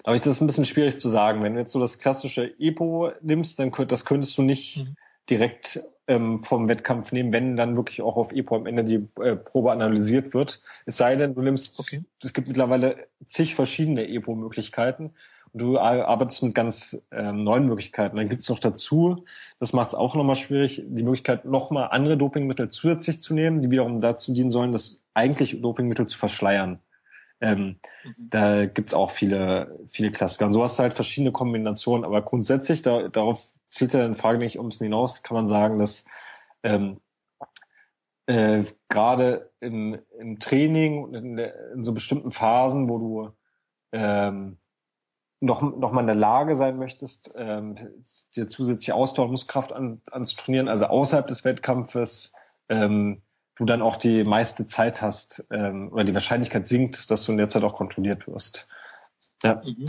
aber 0.05 0.16
ich 0.16 0.23
das 0.23 0.36
ist 0.36 0.40
ein 0.40 0.47
bisschen 0.47 0.66
schwierig 0.66 0.99
zu 0.99 1.09
sagen. 1.09 1.43
Wenn 1.43 1.55
du 1.55 1.61
jetzt 1.61 1.73
so 1.73 1.81
das 1.81 1.99
klassische 1.99 2.55
EPO 2.59 3.12
nimmst, 3.23 3.59
dann 3.59 3.70
könnt, 3.70 3.93
das 3.93 4.05
könntest 4.05 4.36
du 4.39 4.43
nicht 4.43 4.78
mhm. 4.78 4.97
direkt 5.31 5.81
ähm, 6.09 6.43
vom 6.43 6.69
Wettkampf 6.69 7.13
nehmen, 7.13 7.33
wenn 7.33 7.57
dann 7.57 7.77
wirklich 7.77 8.03
auch 8.03 8.17
auf 8.17 8.33
EPO 8.33 8.57
am 8.57 8.67
Ende 8.67 8.83
die 8.83 9.07
äh, 9.23 9.37
Probe 9.37 9.71
analysiert 9.71 10.35
wird. 10.35 10.61
Es 10.87 10.97
sei 10.97 11.17
denn, 11.17 11.35
du 11.35 11.43
nimmst, 11.43 11.79
okay. 11.79 12.03
es 12.23 12.33
gibt 12.33 12.49
mittlerweile 12.49 13.07
zig 13.27 13.55
verschiedene 13.55 14.09
EPO-Möglichkeiten 14.09 15.13
und 15.53 15.63
du 15.63 15.79
arbeitest 15.79 16.43
mit 16.43 16.55
ganz 16.55 17.01
ähm, 17.11 17.45
neuen 17.45 17.67
Möglichkeiten. 17.67 18.17
Dann 18.17 18.29
gibt 18.29 18.43
es 18.43 18.49
noch 18.49 18.59
dazu, 18.59 19.25
das 19.61 19.73
macht 19.73 19.89
es 19.89 19.95
auch 19.95 20.15
nochmal 20.15 20.35
schwierig, 20.35 20.83
die 20.87 21.03
Möglichkeit, 21.03 21.45
nochmal 21.45 21.89
andere 21.91 22.17
Dopingmittel 22.17 22.71
zusätzlich 22.71 23.23
zu 23.23 23.35
nehmen, 23.35 23.61
die 23.61 23.71
wiederum 23.71 24.01
dazu 24.01 24.33
dienen 24.33 24.51
sollen, 24.51 24.73
das 24.73 25.03
eigentliche 25.15 25.59
Dopingmittel 25.59 26.07
zu 26.07 26.19
verschleiern. 26.19 26.81
Ähm, 27.41 27.77
mhm. 28.05 28.15
Da 28.17 28.67
gibt's 28.67 28.95
auch 28.95 29.11
viele, 29.11 29.79
viele 29.87 30.11
Klassiker. 30.11 30.47
Und 30.47 30.55
so 30.55 30.63
hast 30.63 30.79
du 30.79 30.83
halt 30.83 30.95
verschiedene 30.95 31.33
Kombinationen. 31.33 32.05
Aber 32.05 32.23
grundsätzlich, 32.23 32.83
da, 32.83 33.09
darauf 33.09 33.53
zielt 33.69 33.95
ja 33.95 34.05
eine 34.05 34.15
Frage 34.15 34.39
nicht 34.39 34.59
ums 34.59 34.78
hinaus, 34.78 35.23
kann 35.23 35.36
man 35.36 35.47
sagen, 35.47 35.78
dass 35.78 36.05
ähm, 36.62 37.01
äh, 38.27 38.65
gerade 38.89 39.51
im, 39.61 39.99
im 40.19 40.39
Training 40.39 41.05
und 41.05 41.15
in, 41.15 41.39
in 41.39 41.85
so 41.85 41.95
bestimmten 41.95 42.31
Phasen, 42.31 42.89
wo 42.89 42.99
du 42.99 43.31
ähm, 43.93 44.59
noch, 45.40 45.62
noch 45.62 45.93
mal 45.93 46.01
in 46.01 46.07
der 46.09 46.16
Lage 46.16 46.57
sein 46.57 46.78
möchtest, 46.78 47.32
ähm, 47.36 47.77
dir 48.35 48.49
zusätzliche 48.49 48.95
Ausdauer 48.95 49.27
und 49.27 49.31
Muskelkraft 49.32 49.73
an, 49.73 50.03
anzutrainieren, 50.11 50.69
also 50.69 50.86
außerhalb 50.86 51.27
des 51.27 51.45
Wettkampfes, 51.45 52.32
ähm, 52.69 53.23
du 53.55 53.65
dann 53.65 53.82
auch 53.82 53.97
die 53.97 54.24
meiste 54.24 54.66
Zeit 54.66 55.03
hast 55.03 55.47
ähm, 55.51 55.90
oder 55.93 56.05
die 56.05 56.15
Wahrscheinlichkeit 56.15 56.66
sinkt, 56.66 57.11
dass 57.11 57.24
du 57.24 57.32
in 57.32 57.39
der 57.39 57.49
Zeit 57.49 57.65
auch 57.65 57.74
kontrolliert 57.74 58.27
wirst. 58.27 58.69
Ja. 59.43 59.62
Mhm. 59.65 59.89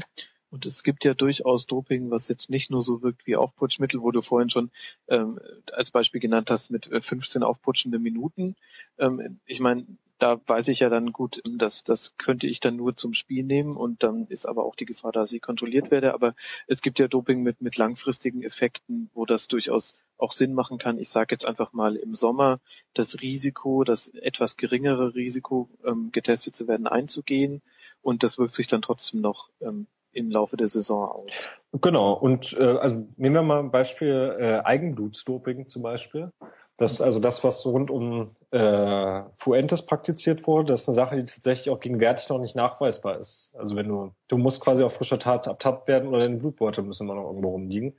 Und 0.52 0.66
es 0.66 0.84
gibt 0.84 1.06
ja 1.06 1.14
durchaus 1.14 1.68
Doping, 1.68 2.10
was 2.10 2.28
jetzt 2.28 2.50
nicht 2.50 2.72
nur 2.72 2.82
so 2.82 3.02
wirkt 3.02 3.28
wie 3.28 3.36
Aufputschmittel, 3.36 4.02
wo 4.02 4.12
du 4.12 4.22
vorhin 4.22 4.50
schon 4.50 4.72
ähm, 5.08 5.40
als 5.72 5.92
Beispiel 5.92 6.20
genannt 6.20 6.50
hast 6.50 6.72
mit 6.72 6.90
15 6.92 7.42
äh, 7.42 7.46
aufputschende 7.46 8.00
Minuten. 8.00 8.56
Ähm, 8.98 9.40
ich 9.46 9.60
meine, 9.60 9.86
da 10.20 10.40
weiß 10.46 10.68
ich 10.68 10.82
ja 10.82 10.90
dann 10.90 11.14
gut, 11.14 11.42
dass 11.46 11.84
das 11.84 12.18
könnte 12.18 12.48
ich 12.48 12.60
dann 12.60 12.76
nur 12.76 12.96
zum 12.96 13.14
Spiel 13.14 13.44
nehmen 13.44 13.78
und 13.78 14.04
dann 14.04 14.28
ist 14.28 14.46
aber 14.46 14.66
auch 14.66 14.76
die 14.76 14.86
Gefahr, 14.86 15.14
dass 15.14 15.32
ich 15.32 15.42
kontrolliert 15.42 15.92
werde. 15.92 16.14
Aber 16.14 16.36
es 16.68 16.82
gibt 16.82 17.00
ja 17.00 17.08
Doping 17.08 17.42
mit 17.42 17.62
mit 17.62 17.78
langfristigen 17.78 18.44
Effekten, 18.44 19.10
wo 19.14 19.26
das 19.26 19.48
durchaus 19.48 19.96
auch 20.18 20.32
Sinn 20.32 20.54
machen 20.54 20.78
kann. 20.78 21.00
Ich 21.00 21.10
sage 21.10 21.34
jetzt 21.34 21.46
einfach 21.46 21.72
mal 21.72 21.96
im 21.96 22.14
Sommer 22.14 22.60
das 22.94 23.22
Risiko, 23.22 23.84
das 23.86 24.08
etwas 24.08 24.58
geringere 24.58 25.16
Risiko, 25.16 25.70
ähm, 25.86 26.12
getestet 26.12 26.56
zu 26.56 26.68
werden, 26.68 26.88
einzugehen 26.88 27.62
und 28.02 28.24
das 28.24 28.38
wirkt 28.38 28.54
sich 28.54 28.68
dann 28.68 28.82
trotzdem 28.82 29.22
noch 29.22 29.50
ähm, 29.62 29.88
im 30.12 30.32
Laufe 30.32 30.58
der 30.58 30.68
Saison 30.68 31.10
aus. 31.10 31.50
Genau. 31.74 32.14
Und 32.14 32.56
äh, 32.60 32.78
also 32.78 33.08
nehmen 33.18 33.36
wir 33.36 33.44
mal 33.44 33.60
ein 33.60 33.72
Beispiel 33.72 34.36
äh, 34.40 34.60
Eigenblutdoping 34.66 35.68
zum 35.68 35.84
Beispiel. 35.84 36.32
Das, 36.78 37.02
also 37.02 37.20
das, 37.20 37.44
was 37.44 37.66
rund 37.66 37.92
um 37.92 38.36
äh, 38.52 39.22
Fuentes 39.34 39.86
praktiziert 39.86 40.48
wurde, 40.48 40.72
das 40.72 40.84
ist 40.84 40.88
eine 40.88 40.96
Sache, 40.96 41.18
die 41.18 41.26
tatsächlich 41.26 41.70
auch 41.70 41.82
gegenwärtig 41.82 42.30
noch 42.30 42.40
nicht 42.40 42.56
nachweisbar 42.56 43.18
ist. 43.20 43.54
Also 43.58 43.76
wenn 43.76 43.90
du, 43.90 44.14
du 44.30 44.38
musst 44.38 44.62
quasi 44.62 44.84
auf 44.84 44.94
frischer 44.94 45.20
Tat 45.20 45.48
abtappt 45.50 45.90
werden 45.90 46.08
oder 46.08 46.20
deine 46.20 46.38
Blutbeutel 46.38 46.86
müssen 46.86 47.04
immer 47.04 47.16
noch 47.16 47.28
irgendwo 47.28 47.50
rumliegen. 47.50 47.98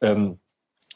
Ähm, 0.00 0.40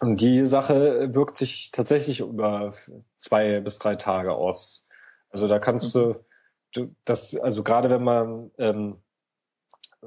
und 0.01 0.21
die 0.21 0.47
Sache 0.47 1.15
wirkt 1.15 1.37
sich 1.37 1.71
tatsächlich 1.73 2.21
über 2.21 2.73
zwei 3.19 3.61
bis 3.61 3.79
drei 3.79 3.97
Tage 3.97 4.33
aus. 4.33 4.87
Also 5.31 5.47
da 5.47 5.59
kannst 5.59 5.95
mhm. 5.95 6.01
du, 6.01 6.25
du 6.73 6.95
das, 7.05 7.37
also 7.37 7.63
gerade 7.63 7.91
wenn 7.91 8.03
man 8.03 8.51
ähm, 8.59 8.97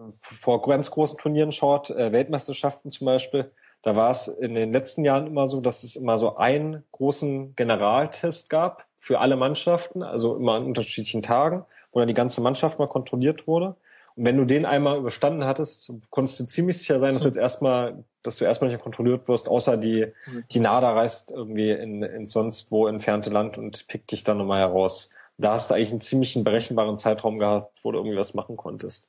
vor 0.10 0.62
ganz 0.62 0.92
großen 0.92 1.18
Turnieren 1.18 1.52
schaut, 1.52 1.90
äh, 1.90 2.12
Weltmeisterschaften 2.12 2.92
zum 2.92 3.06
Beispiel, 3.06 3.52
da 3.82 3.96
war 3.96 4.12
es 4.12 4.28
in 4.28 4.56
den 4.56 4.74
letzten 4.74 5.06
Jahren 5.06 5.28
immer 5.28 5.48
so, 5.48 5.62
dass 5.62 5.84
es 5.84 5.96
immer 5.96 6.18
so 6.18 6.36
einen 6.36 6.84
großen 6.92 7.56
Generaltest 7.56 8.50
gab 8.50 8.86
für 8.98 9.20
alle 9.20 9.38
Mannschaften, 9.38 10.04
also 10.04 10.36
immer 10.36 10.56
an 10.56 10.66
unterschiedlichen 10.66 11.22
Tagen, 11.22 11.66
wo 11.92 12.00
dann 12.00 12.08
die 12.08 12.14
ganze 12.14 12.42
Mannschaft 12.42 12.78
mal 12.78 12.88
kontrolliert 12.88 13.48
wurde. 13.48 13.76
Und 14.16 14.26
wenn 14.26 14.36
du 14.36 14.44
den 14.44 14.66
einmal 14.66 14.98
überstanden 14.98 15.46
hattest, 15.46 15.94
konntest 16.10 16.40
du 16.42 16.46
ziemlich 16.46 16.78
sicher 16.78 17.00
sein, 17.00 17.14
dass 17.14 17.24
jetzt 17.24 17.38
erstmal, 17.38 18.04
dass 18.22 18.36
du 18.36 18.44
erstmal 18.44 18.70
nicht 18.70 18.84
kontrolliert 18.84 19.30
wirst, 19.30 19.48
außer 19.48 19.78
die, 19.78 20.08
die 20.52 20.60
NADA 20.60 20.92
reist 20.92 21.32
irgendwie 21.32 21.72
in, 21.72 22.04
in 22.04 22.28
sonst 22.28 22.72
wo 22.72 22.88
entfernte 22.88 23.30
Land 23.30 23.58
und 23.58 23.88
pickt 23.88 24.12
dich 24.12 24.26
dann 24.26 24.40
nochmal 24.40 24.60
heraus. 24.60 25.12
Da 25.38 25.54
hast 25.54 25.70
du 25.70 25.76
eigentlich 25.76 25.92
einen 25.92 26.02
ziemlichen 26.02 26.44
berechenbaren 26.44 26.98
Zeitraum 26.98 27.40
gehabt, 27.40 27.80
wo 27.84 27.94
du 27.94 28.00
irgendwie 28.00 28.18
was 28.18 28.34
machen 28.34 28.58
konntest. 28.58 29.08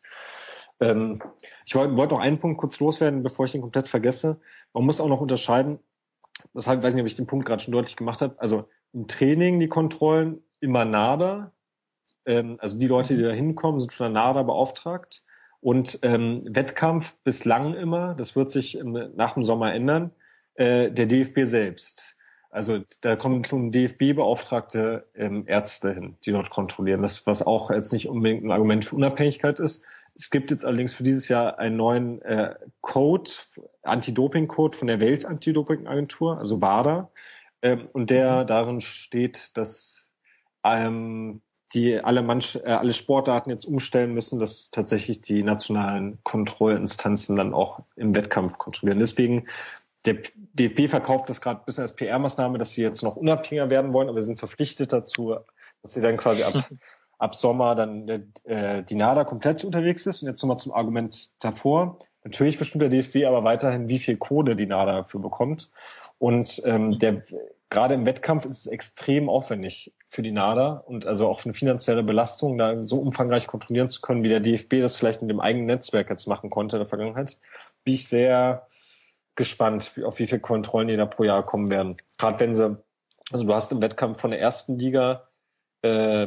Ähm, 0.80 1.20
ich 1.66 1.74
wollte 1.74 1.96
wollt 1.96 2.10
noch 2.10 2.18
einen 2.18 2.38
Punkt 2.38 2.58
kurz 2.58 2.80
loswerden, 2.80 3.22
bevor 3.22 3.44
ich 3.44 3.52
den 3.52 3.60
komplett 3.60 3.88
vergesse. 3.88 4.40
Man 4.72 4.84
muss 4.84 5.00
auch 5.00 5.08
noch 5.08 5.20
unterscheiden, 5.20 5.78
deshalb 6.54 6.82
weiß 6.82 6.90
ich 6.90 6.94
nicht, 6.94 7.02
ob 7.02 7.08
ich 7.08 7.16
den 7.16 7.26
Punkt 7.26 7.46
gerade 7.46 7.62
schon 7.62 7.72
deutlich 7.72 7.96
gemacht 7.96 8.22
habe. 8.22 8.34
Also 8.38 8.68
im 8.92 9.06
Training 9.06 9.60
die 9.60 9.68
Kontrollen 9.68 10.42
immer 10.60 10.84
NADA, 10.84 11.52
ähm, 12.26 12.56
also 12.60 12.78
die 12.78 12.86
Leute, 12.86 13.16
die 13.16 13.22
da 13.22 13.30
hinkommen, 13.30 13.80
sind 13.80 13.92
von 13.92 14.12
der 14.12 14.22
NADA 14.22 14.42
beauftragt. 14.42 15.24
Und 15.60 15.98
ähm, 16.02 16.42
Wettkampf 16.46 17.16
bislang 17.22 17.74
immer, 17.74 18.14
das 18.14 18.34
wird 18.34 18.50
sich 18.50 18.78
im, 18.78 18.92
nach 19.14 19.34
dem 19.34 19.42
Sommer 19.42 19.74
ändern, 19.74 20.12
äh, 20.54 20.90
der 20.90 21.06
DFB 21.06 21.40
selbst. 21.44 22.16
Also 22.50 22.80
da 23.02 23.14
kommen 23.14 23.44
schon 23.44 23.70
DFB-beauftragte 23.70 25.06
ähm, 25.14 25.44
Ärzte 25.46 25.92
hin, 25.92 26.16
die 26.24 26.32
dort 26.32 26.50
kontrollieren. 26.50 27.02
Das, 27.02 27.26
was 27.26 27.46
auch 27.46 27.70
jetzt 27.70 27.92
nicht 27.92 28.08
unbedingt 28.08 28.44
ein 28.44 28.50
Argument 28.50 28.84
für 28.84 28.96
Unabhängigkeit 28.96 29.60
ist. 29.60 29.84
Es 30.14 30.30
gibt 30.30 30.50
jetzt 30.50 30.64
allerdings 30.64 30.94
für 30.94 31.02
dieses 31.02 31.28
Jahr 31.28 31.58
einen 31.58 31.76
neuen 31.76 32.22
äh, 32.22 32.54
Code, 32.80 33.30
Anti-Doping-Code 33.82 34.76
von 34.76 34.86
der 34.86 35.00
Welt-Anti-Doping-Agentur, 35.00 36.38
also 36.38 36.60
WADA. 36.60 37.10
Ähm, 37.62 37.86
und 37.92 38.10
der 38.10 38.44
darin 38.44 38.80
steht, 38.80 39.56
dass 39.56 40.10
ähm, 40.64 41.42
die 41.72 42.00
alle, 42.00 42.22
Manch 42.22 42.56
äh, 42.56 42.68
alle 42.68 42.92
Sportarten 42.92 43.50
jetzt 43.50 43.64
umstellen 43.64 44.12
müssen, 44.12 44.38
dass 44.38 44.70
tatsächlich 44.70 45.20
die 45.20 45.42
nationalen 45.42 46.18
Kontrollinstanzen 46.24 47.36
dann 47.36 47.54
auch 47.54 47.80
im 47.96 48.14
Wettkampf 48.14 48.58
kontrollieren. 48.58 48.98
Deswegen, 48.98 49.46
der 50.04 50.18
DFB 50.54 50.88
verkauft 50.88 51.28
das 51.28 51.40
gerade 51.40 51.60
ein 51.60 51.64
bisschen 51.64 51.82
als 51.82 51.94
PR-Maßnahme, 51.94 52.58
dass 52.58 52.72
sie 52.72 52.82
jetzt 52.82 53.02
noch 53.02 53.16
unabhängiger 53.16 53.70
werden 53.70 53.92
wollen, 53.92 54.08
aber 54.08 54.16
wir 54.16 54.22
sind 54.24 54.38
verpflichtet 54.38 54.92
dazu, 54.92 55.36
dass 55.82 55.92
sie 55.92 56.00
dann 56.00 56.16
quasi 56.16 56.42
ab, 56.42 56.54
ab 57.20 57.34
Sommer 57.34 57.74
dann 57.74 58.08
äh, 58.44 58.82
die 58.82 58.96
NADA 58.96 59.24
komplett 59.24 59.64
unterwegs 59.64 60.06
ist. 60.06 60.22
Und 60.22 60.28
jetzt 60.28 60.42
nochmal 60.42 60.58
zum 60.58 60.72
Argument 60.72 61.42
davor. 61.44 61.98
Natürlich 62.24 62.58
bestimmt 62.58 62.82
der 62.82 62.88
DFB 62.88 63.26
aber 63.26 63.44
weiterhin, 63.44 63.88
wie 63.88 63.98
viel 63.98 64.16
Kohle 64.16 64.56
die 64.56 64.66
NADA 64.66 64.96
dafür 64.98 65.20
bekommt. 65.20 65.70
Und 66.18 66.60
ähm, 66.64 66.98
der 66.98 67.22
gerade 67.70 67.94
im 67.94 68.04
Wettkampf 68.04 68.44
ist 68.44 68.58
es 68.58 68.66
extrem 68.66 69.28
aufwendig 69.28 69.94
für 70.06 70.22
die 70.22 70.32
NADA 70.32 70.82
und 70.86 71.06
also 71.06 71.28
auch 71.28 71.44
eine 71.44 71.54
finanzielle 71.54 72.02
Belastung, 72.02 72.58
da 72.58 72.82
so 72.82 72.98
umfangreich 72.98 73.46
kontrollieren 73.46 73.88
zu 73.88 74.00
können, 74.00 74.24
wie 74.24 74.28
der 74.28 74.40
DFB 74.40 74.80
das 74.80 74.96
vielleicht 74.96 75.22
mit 75.22 75.30
dem 75.30 75.40
eigenen 75.40 75.66
Netzwerk 75.66 76.10
jetzt 76.10 76.26
machen 76.26 76.50
konnte 76.50 76.76
in 76.76 76.80
der 76.80 76.88
Vergangenheit, 76.88 77.38
bin 77.84 77.94
ich 77.94 78.08
sehr 78.08 78.66
gespannt, 79.36 79.92
auf 80.04 80.18
wie 80.18 80.26
viele 80.26 80.40
Kontrollen 80.40 80.88
die 80.88 80.96
da 80.96 81.06
pro 81.06 81.22
Jahr 81.22 81.46
kommen 81.46 81.70
werden. 81.70 81.96
Gerade 82.18 82.40
wenn 82.40 82.52
sie, 82.52 82.76
also 83.30 83.46
du 83.46 83.54
hast 83.54 83.70
im 83.70 83.80
Wettkampf 83.80 84.20
von 84.20 84.32
der 84.32 84.40
ersten 84.40 84.76
Liga 84.76 85.28
äh, 85.82 86.26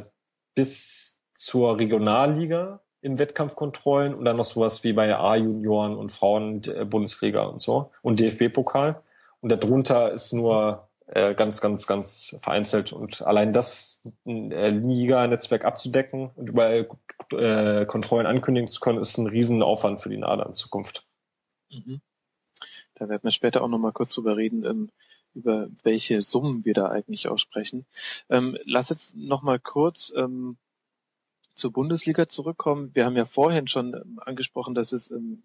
bis 0.55 1.19
zur 1.33 1.77
Regionalliga 1.77 2.81
im 3.01 3.19
Wettkampf 3.19 3.55
Kontrollen 3.55 4.13
und 4.13 4.25
dann 4.25 4.37
noch 4.37 4.45
sowas 4.45 4.83
wie 4.83 4.93
bei 4.93 5.13
A-Junioren 5.13 5.95
und 5.95 6.11
Frauen-Bundesliga 6.11 7.43
und 7.43 7.61
so 7.61 7.91
und 8.01 8.19
DFB-Pokal. 8.19 9.01
Und 9.41 9.51
darunter 9.51 10.11
ist 10.13 10.31
nur 10.31 10.87
äh, 11.07 11.35
ganz, 11.35 11.59
ganz, 11.59 11.85
ganz 11.85 12.37
vereinzelt. 12.41 12.93
Und 12.93 13.21
allein 13.21 13.51
das 13.51 14.01
äh, 14.25 14.69
Liga-Netzwerk 14.69 15.65
abzudecken 15.65 16.31
und 16.35 16.49
überall 16.49 16.87
äh, 17.33 17.85
Kontrollen 17.85 18.25
ankündigen 18.25 18.69
zu 18.69 18.79
können, 18.79 18.99
ist 18.99 19.17
ein 19.17 19.27
Riesenaufwand 19.27 20.01
für 20.01 20.09
die 20.09 20.17
NADA 20.17 20.43
in 20.43 20.55
Zukunft. 20.55 21.05
Mhm. 21.69 22.01
Da 22.95 23.09
werden 23.09 23.23
wir 23.23 23.31
später 23.31 23.61
auch 23.63 23.67
nochmal 23.67 23.91
kurz 23.91 24.15
drüber 24.15 24.37
reden, 24.37 24.63
ähm, 24.63 24.91
über 25.35 25.69
welche 25.83 26.21
Summen 26.21 26.65
wir 26.65 26.73
da 26.73 26.89
eigentlich 26.89 27.27
auch 27.27 27.37
sprechen. 27.37 27.85
Ähm, 28.29 28.57
lass 28.65 28.89
jetzt 28.89 29.15
nochmal 29.15 29.59
kurz 29.59 30.13
ähm, 30.15 30.57
zur 31.55 31.71
Bundesliga 31.71 32.27
zurückkommen. 32.27 32.91
Wir 32.93 33.05
haben 33.05 33.17
ja 33.17 33.25
vorhin 33.25 33.67
schon 33.67 33.93
ähm, 33.93 34.19
angesprochen, 34.23 34.75
dass 34.75 34.91
es 34.91 35.11
ähm, 35.11 35.43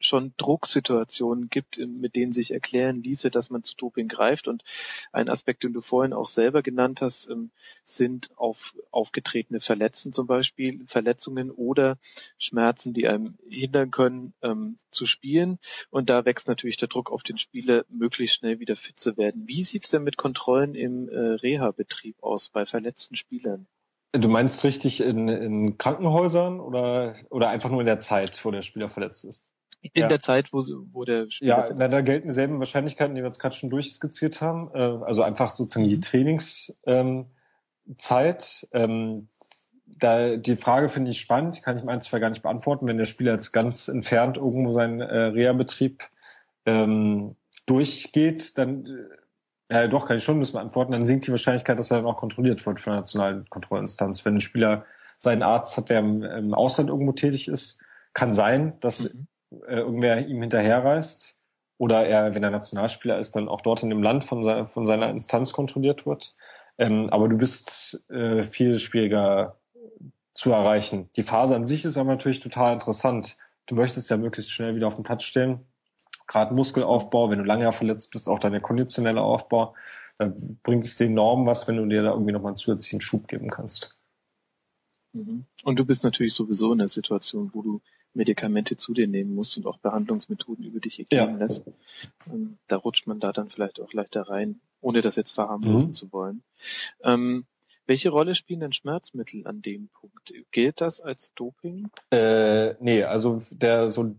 schon 0.00 0.32
Drucksituationen 0.36 1.48
gibt, 1.48 1.78
mit 1.78 2.16
denen 2.16 2.32
sich 2.32 2.50
erklären 2.50 3.02
ließe, 3.02 3.30
dass 3.30 3.50
man 3.50 3.62
zu 3.62 3.76
Doping 3.76 4.08
greift. 4.08 4.48
Und 4.48 4.64
ein 5.12 5.28
Aspekt, 5.28 5.62
den 5.64 5.72
du 5.72 5.80
vorhin 5.80 6.12
auch 6.12 6.26
selber 6.26 6.62
genannt 6.62 7.02
hast, 7.02 7.28
ähm, 7.28 7.50
sind 7.84 8.30
auf, 8.36 8.74
aufgetretene 8.90 9.60
Verletzungen 9.60 10.12
zum 10.12 10.26
Beispiel, 10.26 10.82
Verletzungen 10.86 11.50
oder 11.50 11.98
Schmerzen, 12.38 12.94
die 12.94 13.06
einem 13.06 13.38
hindern 13.48 13.90
können, 13.90 14.34
ähm, 14.42 14.78
zu 14.90 15.06
spielen. 15.06 15.58
Und 15.90 16.10
da 16.10 16.24
wächst 16.24 16.48
natürlich 16.48 16.78
der 16.78 16.88
Druck 16.88 17.10
auf 17.12 17.22
den 17.22 17.38
Spieler, 17.38 17.84
möglichst 17.88 18.36
schnell 18.36 18.58
wieder 18.58 18.76
fit 18.76 18.98
zu 18.98 19.16
werden. 19.16 19.46
Wie 19.46 19.62
sieht's 19.62 19.90
denn 19.90 20.02
mit 20.02 20.16
Kontrollen 20.16 20.74
im 20.74 21.08
äh, 21.08 21.18
Reha-Betrieb 21.18 22.22
aus 22.22 22.48
bei 22.48 22.64
verletzten 22.66 23.16
Spielern? 23.16 23.66
Du 24.12 24.28
meinst 24.28 24.64
richtig 24.64 25.00
in, 25.00 25.28
in 25.28 25.78
Krankenhäusern 25.78 26.58
oder, 26.58 27.14
oder 27.30 27.48
einfach 27.48 27.70
nur 27.70 27.80
in 27.80 27.86
der 27.86 28.00
Zeit, 28.00 28.44
wo 28.44 28.50
der 28.50 28.62
Spieler 28.62 28.88
verletzt 28.88 29.24
ist? 29.24 29.50
In 29.82 30.02
ja. 30.02 30.08
der 30.08 30.20
Zeit, 30.20 30.52
wo, 30.52 30.58
wo 30.92 31.04
der 31.04 31.30
Spieler 31.30 31.68
Ja, 31.68 31.74
na, 31.74 31.88
da 31.88 32.02
gelten 32.02 32.28
dieselben 32.28 32.58
Wahrscheinlichkeiten, 32.58 33.14
die 33.14 33.22
wir 33.22 33.28
jetzt 33.28 33.38
gerade 33.38 33.54
schon 33.54 33.70
durchskizziert 33.70 34.40
haben. 34.40 34.70
Äh, 34.74 35.04
also 35.04 35.22
einfach 35.22 35.50
sozusagen 35.50 35.86
die 35.86 35.96
mhm. 35.96 36.02
Trainingszeit. 36.02 37.28
Ähm, 38.72 39.28
da 39.86 40.36
die 40.36 40.56
Frage 40.56 40.88
finde 40.88 41.10
ich 41.10 41.20
spannend, 41.20 41.56
die 41.56 41.62
kann 41.62 41.76
ich 41.76 41.82
im 41.82 41.88
Einzelfall 41.88 42.20
gar 42.20 42.30
nicht 42.30 42.42
beantworten. 42.42 42.88
Wenn 42.88 42.98
der 42.98 43.06
Spieler 43.06 43.32
jetzt 43.32 43.52
ganz 43.52 43.88
entfernt 43.88 44.36
irgendwo 44.36 44.72
seinen 44.72 45.00
äh, 45.00 45.18
Reha-Betrieb 45.18 46.04
ähm, 46.66 47.36
durchgeht, 47.66 48.58
dann 48.58 48.86
äh, 49.68 49.72
ja, 49.72 49.86
doch, 49.86 50.06
kann 50.06 50.16
ich 50.16 50.24
schon 50.24 50.36
ein 50.36 50.40
bisschen 50.40 50.58
beantworten. 50.58 50.92
Dann 50.92 51.06
sinkt 51.06 51.26
die 51.26 51.30
Wahrscheinlichkeit, 51.30 51.78
dass 51.78 51.90
er 51.90 51.98
dann 51.98 52.06
auch 52.06 52.16
kontrolliert 52.16 52.64
wird 52.66 52.80
von 52.80 52.92
der 52.92 53.00
nationalen 53.00 53.48
Kontrollinstanz. 53.48 54.24
Wenn 54.24 54.36
ein 54.36 54.40
Spieler 54.40 54.84
seinen 55.18 55.42
Arzt 55.42 55.76
hat, 55.76 55.90
der 55.90 56.00
im, 56.00 56.22
im 56.22 56.54
Ausland 56.54 56.90
irgendwo 56.90 57.12
tätig 57.12 57.48
ist, 57.48 57.78
kann 58.12 58.34
sein, 58.34 58.78
dass 58.80 59.14
mhm 59.14 59.26
äh, 59.66 59.76
irgendwer 59.76 60.26
ihm 60.26 60.40
hinterherreist 60.40 61.38
oder 61.78 62.06
er, 62.06 62.34
wenn 62.34 62.42
er 62.42 62.50
Nationalspieler 62.50 63.18
ist, 63.18 63.36
dann 63.36 63.48
auch 63.48 63.62
dort 63.62 63.82
in 63.82 63.90
dem 63.90 64.02
Land 64.02 64.24
von, 64.24 64.44
se 64.44 64.66
von 64.66 64.86
seiner 64.86 65.10
Instanz 65.10 65.52
kontrolliert 65.52 66.06
wird. 66.06 66.36
Ähm, 66.78 67.08
aber 67.10 67.28
du 67.28 67.36
bist 67.36 68.02
äh, 68.10 68.42
viel 68.42 68.78
schwieriger 68.78 69.58
zu 70.34 70.52
erreichen. 70.52 71.10
Die 71.16 71.22
Phase 71.22 71.56
an 71.56 71.66
sich 71.66 71.84
ist 71.84 71.96
aber 71.96 72.10
natürlich 72.10 72.40
total 72.40 72.74
interessant. 72.74 73.36
Du 73.66 73.74
möchtest 73.74 74.10
ja 74.10 74.16
möglichst 74.16 74.50
schnell 74.50 74.74
wieder 74.74 74.86
auf 74.86 74.94
den 74.94 75.04
Platz 75.04 75.22
stehen. 75.22 75.60
Gerade 76.26 76.54
Muskelaufbau, 76.54 77.30
wenn 77.30 77.38
du 77.38 77.44
lange 77.44 77.70
verletzt 77.72 78.10
bist, 78.12 78.28
auch 78.28 78.38
deine 78.38 78.60
konditionelle 78.60 79.20
Aufbau, 79.20 79.74
dann 80.18 80.58
bringt 80.62 80.84
es 80.84 80.96
dir 80.96 81.06
enorm 81.06 81.46
was, 81.46 81.66
wenn 81.66 81.76
du 81.76 81.86
dir 81.86 82.02
da 82.02 82.10
irgendwie 82.10 82.32
nochmal 82.32 82.50
einen 82.50 82.56
zusätzlichen 82.56 83.00
Schub 83.00 83.26
geben 83.26 83.48
kannst. 83.48 83.96
Mhm. 85.12 85.46
Und 85.64 85.80
du 85.80 85.84
bist 85.84 86.04
natürlich 86.04 86.34
sowieso 86.34 86.72
in 86.72 86.78
der 86.78 86.88
Situation, 86.88 87.50
wo 87.52 87.62
du 87.62 87.80
Medikamente 88.14 88.76
zu 88.76 88.92
dir 88.92 89.06
nehmen 89.06 89.34
musst 89.34 89.56
und 89.56 89.66
auch 89.66 89.78
Behandlungsmethoden 89.78 90.64
über 90.64 90.80
dich 90.80 90.98
ergehen 90.98 91.32
ja. 91.32 91.36
lässt. 91.36 91.64
Ähm, 92.30 92.58
da 92.66 92.76
rutscht 92.76 93.06
man 93.06 93.20
da 93.20 93.32
dann 93.32 93.50
vielleicht 93.50 93.80
auch 93.80 93.92
leichter 93.92 94.22
rein, 94.22 94.60
ohne 94.80 95.00
das 95.00 95.16
jetzt 95.16 95.30
verharmlosen 95.30 95.88
mhm. 95.88 95.94
zu 95.94 96.12
wollen. 96.12 96.42
Ähm, 97.02 97.46
welche 97.86 98.10
Rolle 98.10 98.34
spielen 98.34 98.60
denn 98.60 98.72
Schmerzmittel 98.72 99.46
an 99.46 99.62
dem 99.62 99.88
Punkt? 99.88 100.32
Gilt 100.52 100.80
das 100.80 101.00
als 101.00 101.34
Doping? 101.34 101.90
Äh, 102.10 102.74
nee, 102.80 103.02
also 103.02 103.42
der 103.50 103.88
so 103.88 104.14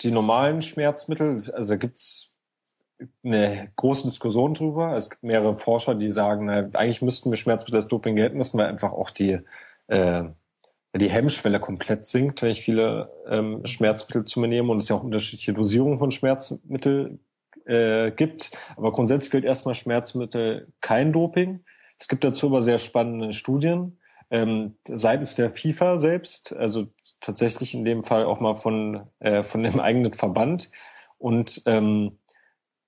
die 0.00 0.10
normalen 0.10 0.62
Schmerzmittel, 0.62 1.28
also 1.28 1.68
da 1.68 1.76
gibt's 1.76 2.32
eine 3.22 3.70
große 3.76 4.08
Diskussion 4.08 4.54
drüber. 4.54 4.96
Es 4.96 5.10
gibt 5.10 5.22
mehrere 5.22 5.54
Forscher, 5.54 5.94
die 5.94 6.10
sagen, 6.10 6.46
na, 6.46 6.68
eigentlich 6.72 7.02
müssten 7.02 7.30
wir 7.30 7.36
Schmerzmittel 7.36 7.76
als 7.76 7.88
Doping 7.88 8.16
gelten 8.16 8.38
lassen, 8.38 8.58
weil 8.58 8.66
einfach 8.66 8.92
auch 8.92 9.10
die 9.10 9.38
äh, 9.86 10.24
die 10.98 11.10
Hemmschwelle 11.10 11.60
komplett 11.60 12.06
sinkt, 12.06 12.42
wenn 12.42 12.50
ich 12.50 12.60
viele 12.60 13.10
ähm, 13.28 13.64
Schmerzmittel 13.64 14.24
zu 14.24 14.40
mir 14.40 14.48
nehme 14.48 14.70
und 14.70 14.78
es 14.78 14.88
ja 14.88 14.96
auch 14.96 15.04
unterschiedliche 15.04 15.52
Dosierungen 15.52 15.98
von 15.98 16.10
Schmerzmittel 16.10 17.18
äh, 17.66 18.10
gibt. 18.12 18.50
Aber 18.76 18.92
grundsätzlich 18.92 19.30
gilt 19.30 19.44
erstmal 19.44 19.74
Schmerzmittel 19.74 20.72
kein 20.80 21.12
Doping. 21.12 21.64
Es 21.98 22.08
gibt 22.08 22.24
dazu 22.24 22.46
aber 22.46 22.62
sehr 22.62 22.78
spannende 22.78 23.32
Studien 23.32 23.98
ähm, 24.30 24.76
seitens 24.86 25.34
der 25.36 25.50
FIFA 25.50 25.98
selbst, 25.98 26.54
also 26.54 26.88
tatsächlich 27.20 27.74
in 27.74 27.84
dem 27.84 28.04
Fall 28.04 28.24
auch 28.24 28.40
mal 28.40 28.54
von, 28.54 29.06
äh, 29.20 29.42
von 29.42 29.62
dem 29.62 29.80
eigenen 29.80 30.12
Verband. 30.12 30.70
Und 31.18 31.62
ähm, 31.66 32.18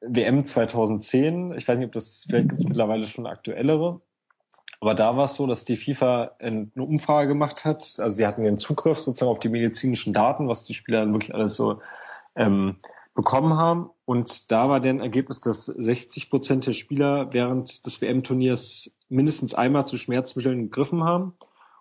WM 0.00 0.44
2010, 0.44 1.54
ich 1.56 1.66
weiß 1.66 1.78
nicht, 1.78 1.86
ob 1.86 1.92
das, 1.92 2.24
vielleicht 2.28 2.48
gibt 2.48 2.60
es 2.60 2.68
mittlerweile 2.68 3.04
schon 3.04 3.26
aktuellere, 3.26 4.00
aber 4.80 4.94
da 4.94 5.16
war 5.16 5.26
es 5.26 5.34
so, 5.34 5.46
dass 5.46 5.66
die 5.66 5.76
FIFA 5.76 6.32
eine 6.38 6.70
Umfrage 6.74 7.28
gemacht 7.28 7.66
hat. 7.66 7.96
Also 7.98 8.16
die 8.16 8.26
hatten 8.26 8.44
den 8.44 8.56
Zugriff 8.56 8.98
sozusagen 8.98 9.30
auf 9.30 9.38
die 9.38 9.50
medizinischen 9.50 10.14
Daten, 10.14 10.48
was 10.48 10.64
die 10.64 10.74
Spieler 10.74 11.00
dann 11.00 11.12
wirklich 11.12 11.34
alles 11.34 11.54
so 11.54 11.80
ähm, 12.34 12.76
bekommen 13.14 13.58
haben. 13.58 13.90
Und 14.06 14.50
da 14.50 14.70
war 14.70 14.80
deren 14.80 15.00
Ergebnis, 15.00 15.40
dass 15.40 15.66
60 15.66 16.30
Prozent 16.30 16.66
der 16.66 16.72
Spieler 16.72 17.32
während 17.32 17.84
des 17.84 18.00
WM-Turniers 18.00 18.96
mindestens 19.10 19.52
einmal 19.54 19.86
zu 19.86 19.98
Schmerzmitteln 19.98 20.62
gegriffen 20.62 21.04
haben 21.04 21.34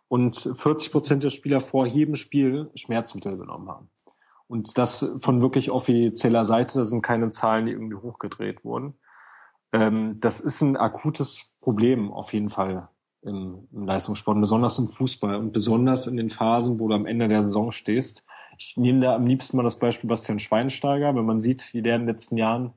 und 0.10 0.52
40 0.54 0.92
Prozent 0.92 1.24
der 1.24 1.30
Spieler 1.30 1.62
vor 1.62 1.86
jedem 1.88 2.16
Spiel 2.16 2.70
Schmerzmittel 2.76 3.38
genommen 3.38 3.70
haben. 3.70 3.90
Und 4.48 4.78
das 4.78 5.10
von 5.20 5.42
wirklich 5.42 5.72
offizieller 5.72 6.44
Seite, 6.44 6.80
da 6.80 6.86
sind 6.86 7.04
keine 7.04 7.30
Zahlen, 7.30 7.68
die 7.68 7.72
irgendwie 7.72 7.96
hochgedreht 7.96 8.66
wurden. 8.66 8.96
Ähm, 9.72 10.20
das 10.20 10.40
ist 10.42 10.62
ein 10.62 10.76
akutes 10.76 11.49
Problem 11.62 12.12
auf 12.12 12.34
jeden 12.34 12.50
Fall 12.50 12.90
im, 13.22 13.68
im 13.72 13.86
Leistungssport, 13.86 14.40
besonders 14.40 14.80
im 14.80 14.88
Fußball 14.88 15.36
und 15.36 15.52
besonders 15.52 16.08
in 16.08 16.18
den 16.18 16.30
Phasen, 16.30 16.80
wo 16.80 16.88
du 16.88 16.96
am 16.96 17.06
Ende 17.06 17.28
der 17.28 17.44
Saison 17.44 17.72
stehst. 17.72 18.24
Ich 18.58 18.76
nehme 18.78 19.02
da 19.02 19.16
am 19.16 19.26
liebsten 19.26 19.58
mal 19.58 19.64
das 19.64 19.80
Beispiel 19.80 20.10
Bastian 20.10 20.40
Schweinsteiger, 20.40 21.16
wenn 21.16 21.26
man 21.26 21.40
sieht, 21.40 21.74
wie 21.74 21.82
der 21.82 21.96
in 21.96 22.02
den 22.02 22.10
letzten 22.10 22.38
Jahren 22.38 22.74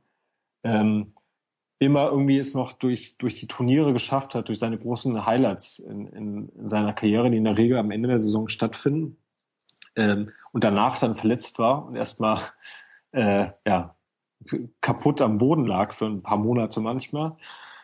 ähm, 0.64 1.14
immer 1.78 2.10
irgendwie 2.10 2.38
es 2.38 2.54
noch 2.54 2.72
durch, 2.72 3.18
durch 3.18 3.40
die 3.40 3.48
Turniere 3.48 3.92
geschafft 3.92 4.34
hat, 4.34 4.48
durch 4.48 4.60
seine 4.60 4.78
großen 4.78 5.26
Highlights 5.26 5.80
in, 5.80 6.06
in, 6.06 6.48
in 6.50 6.68
seiner 6.68 6.92
Karriere, 6.92 7.30
die 7.30 7.38
in 7.38 7.44
der 7.44 7.58
Regel 7.58 7.76
am 7.78 7.90
Ende 7.90 8.08
der 8.08 8.20
Saison 8.20 8.48
stattfinden, 8.48 9.16
ähm, 9.96 10.30
und 10.52 10.64
danach 10.64 10.98
dann 10.98 11.16
verletzt 11.16 11.58
war 11.58 11.86
und 11.86 11.96
erstmal 11.96 12.40
äh, 13.12 13.48
ja, 13.66 13.96
kaputt 14.80 15.20
am 15.20 15.38
Boden 15.38 15.66
lag 15.66 15.92
für 15.92 16.06
ein 16.06 16.22
paar 16.22 16.38
Monate 16.38 16.80
manchmal, 16.80 17.36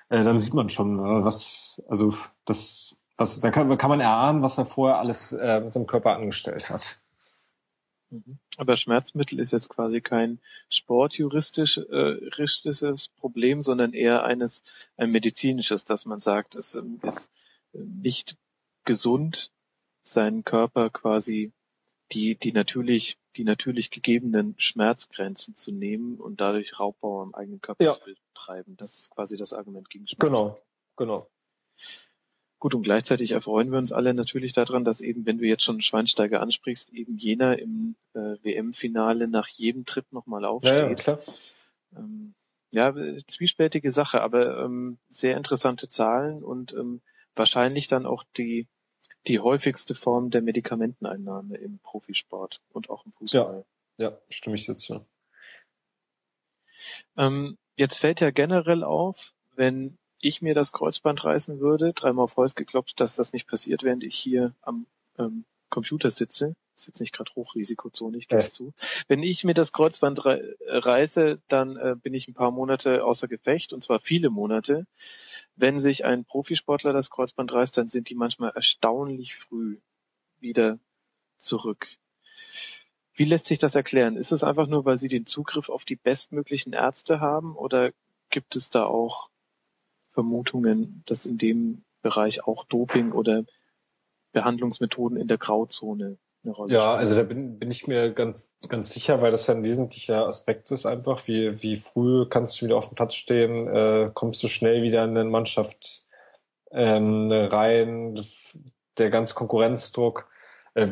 äh, 0.08 0.22
dann 0.22 0.40
sieht 0.40 0.54
man 0.54 0.68
schon, 0.68 0.98
äh, 0.98 1.24
was, 1.24 1.82
also 1.88 2.14
das, 2.44 2.96
was, 3.16 3.40
da 3.40 3.50
kann, 3.50 3.76
kann 3.78 3.90
man 3.90 4.00
erahnen, 4.00 4.42
was 4.42 4.58
er 4.58 4.66
vorher 4.66 4.98
alles 4.98 5.32
äh, 5.32 5.60
mit 5.60 5.72
seinem 5.72 5.86
Körper 5.86 6.14
angestellt 6.16 6.70
hat. 6.70 7.00
Mhm. 8.10 8.38
Aber 8.56 8.76
Schmerzmittel 8.76 9.38
ist 9.38 9.52
jetzt 9.52 9.68
quasi 9.68 10.00
kein 10.00 10.40
sportjuristisches 10.70 11.86
äh, 12.82 13.10
Problem, 13.20 13.62
sondern 13.62 13.92
eher 13.92 14.24
eines 14.24 14.64
ein 14.96 15.10
medizinisches, 15.10 15.84
dass 15.84 16.06
man 16.06 16.18
sagt, 16.20 16.56
es 16.56 16.74
ähm, 16.74 16.98
ist 17.02 17.30
äh, 17.74 17.78
nicht 17.78 18.36
gesund, 18.84 19.52
seinen 20.02 20.44
Körper 20.44 20.88
quasi 20.90 21.52
die, 22.12 22.34
die 22.36 22.52
natürlich, 22.52 23.18
die 23.38 23.44
natürlich 23.44 23.90
gegebenen 23.90 24.54
Schmerzgrenzen 24.58 25.56
zu 25.56 25.72
nehmen 25.72 26.18
und 26.18 26.40
dadurch 26.40 26.78
Raubbau 26.78 27.22
am 27.22 27.34
eigenen 27.34 27.60
Körper 27.60 27.84
ja. 27.84 27.92
zu 27.92 28.00
betreiben. 28.00 28.76
Das 28.76 28.98
ist 28.98 29.10
quasi 29.10 29.36
das 29.36 29.52
Argument 29.52 29.88
gegen 29.88 30.06
Schmerzmittel. 30.08 30.36
Genau, 30.36 30.60
genau. 30.96 31.30
Gut, 32.58 32.74
und 32.74 32.82
gleichzeitig 32.82 33.30
erfreuen 33.30 33.70
wir 33.70 33.78
uns 33.78 33.92
alle 33.92 34.12
natürlich 34.14 34.52
daran, 34.52 34.84
dass 34.84 35.00
eben, 35.00 35.24
wenn 35.24 35.38
du 35.38 35.46
jetzt 35.46 35.62
schon 35.62 35.80
Schweinsteiger 35.80 36.40
ansprichst, 36.40 36.92
eben 36.92 37.16
jener 37.16 37.56
im 37.56 37.94
äh, 38.14 38.36
WM-Finale 38.42 39.28
nach 39.28 39.46
jedem 39.46 39.84
Tritt 39.84 40.12
nochmal 40.12 40.44
aufsteht. 40.44 40.72
Ja, 40.72 40.88
ja, 40.88 40.94
klar. 40.94 41.20
Ähm, 41.96 42.34
ja, 42.72 42.92
zwiespältige 43.26 43.92
Sache, 43.92 44.20
aber 44.20 44.64
ähm, 44.64 44.98
sehr 45.08 45.36
interessante 45.36 45.88
Zahlen 45.88 46.42
und 46.42 46.72
ähm, 46.74 47.00
wahrscheinlich 47.36 47.86
dann 47.86 48.04
auch 48.04 48.24
die, 48.36 48.66
die 49.28 49.40
häufigste 49.40 49.94
Form 49.94 50.30
der 50.30 50.42
Medikamenteneinnahme 50.42 51.56
im 51.56 51.78
Profisport 51.78 52.60
und 52.72 52.90
auch 52.90 53.04
im 53.04 53.12
Fußball. 53.12 53.64
Ja, 53.98 54.10
ja 54.10 54.18
stimme 54.28 54.56
ich 54.56 54.66
dazu. 54.66 55.04
Ähm, 57.16 57.58
jetzt 57.76 57.98
fällt 57.98 58.20
ja 58.20 58.30
generell 58.30 58.82
auf, 58.82 59.34
wenn 59.54 59.98
ich 60.20 60.42
mir 60.42 60.54
das 60.54 60.72
Kreuzband 60.72 61.24
reißen 61.24 61.60
würde, 61.60 61.92
dreimal 61.92 62.24
auf 62.24 62.36
Holz 62.36 62.54
geklopft, 62.54 63.00
dass 63.00 63.16
das 63.16 63.32
nicht 63.32 63.46
passiert, 63.46 63.82
während 63.82 64.02
ich 64.02 64.16
hier 64.16 64.54
am 64.62 64.86
ähm, 65.18 65.44
Computer 65.68 66.10
sitze. 66.10 66.56
Ist 66.78 66.86
jetzt 66.86 67.00
nicht 67.00 67.12
gerade 67.12 67.34
Hochrisikozone, 67.34 68.18
ich 68.18 68.28
gebe 68.28 68.38
es 68.38 68.50
ja. 68.50 68.52
zu. 68.52 68.72
Wenn 69.08 69.24
ich 69.24 69.42
mir 69.42 69.54
das 69.54 69.72
Kreuzband 69.72 70.24
reiße, 70.24 71.40
dann 71.48 71.76
äh, 71.76 71.96
bin 72.00 72.14
ich 72.14 72.28
ein 72.28 72.34
paar 72.34 72.52
Monate 72.52 73.04
außer 73.04 73.26
Gefecht, 73.26 73.72
und 73.72 73.82
zwar 73.82 73.98
viele 73.98 74.30
Monate. 74.30 74.86
Wenn 75.56 75.80
sich 75.80 76.04
ein 76.04 76.24
Profisportler 76.24 76.92
das 76.92 77.10
Kreuzband 77.10 77.52
reißt, 77.52 77.76
dann 77.76 77.88
sind 77.88 78.10
die 78.10 78.14
manchmal 78.14 78.52
erstaunlich 78.54 79.34
früh 79.34 79.78
wieder 80.38 80.78
zurück. 81.36 81.88
Wie 83.12 83.24
lässt 83.24 83.46
sich 83.46 83.58
das 83.58 83.74
erklären? 83.74 84.16
Ist 84.16 84.30
es 84.30 84.44
einfach 84.44 84.68
nur, 84.68 84.84
weil 84.84 84.98
sie 84.98 85.08
den 85.08 85.26
Zugriff 85.26 85.70
auf 85.70 85.84
die 85.84 85.96
bestmöglichen 85.96 86.74
Ärzte 86.74 87.18
haben 87.18 87.56
oder 87.56 87.90
gibt 88.30 88.54
es 88.54 88.70
da 88.70 88.84
auch 88.84 89.30
Vermutungen, 90.10 91.02
dass 91.06 91.26
in 91.26 91.38
dem 91.38 91.84
Bereich 92.02 92.44
auch 92.44 92.64
Doping 92.66 93.10
oder 93.10 93.44
Behandlungsmethoden 94.30 95.18
in 95.18 95.26
der 95.26 95.38
Grauzone 95.38 96.18
eine 96.48 96.56
Rolle 96.56 96.72
ja, 96.72 96.80
spielen. 96.80 96.92
Ja, 96.92 96.98
also 96.98 97.16
da 97.16 97.22
bin, 97.22 97.58
bin 97.58 97.70
ich 97.70 97.86
mir 97.86 98.12
ganz, 98.12 98.48
ganz 98.68 98.90
sicher, 98.90 99.22
weil 99.22 99.30
das 99.30 99.46
ja 99.46 99.54
ein 99.54 99.62
wesentlicher 99.62 100.26
Aspekt 100.26 100.70
ist 100.70 100.86
einfach. 100.86 101.26
Wie, 101.26 101.62
wie 101.62 101.76
früh 101.76 102.26
kannst 102.26 102.60
du 102.60 102.66
wieder 102.66 102.76
auf 102.76 102.88
dem 102.88 102.96
Platz 102.96 103.14
stehen? 103.14 103.68
Äh, 103.68 104.10
kommst 104.14 104.42
du 104.42 104.48
schnell 104.48 104.82
wieder 104.82 105.04
in 105.04 105.10
eine 105.10 105.24
Mannschaft 105.24 106.04
ähm, 106.70 107.30
rein? 107.30 108.20
Der 108.98 109.10
ganze 109.10 109.34
Konkurrenzdruck. 109.34 110.28
Äh, 110.74 110.88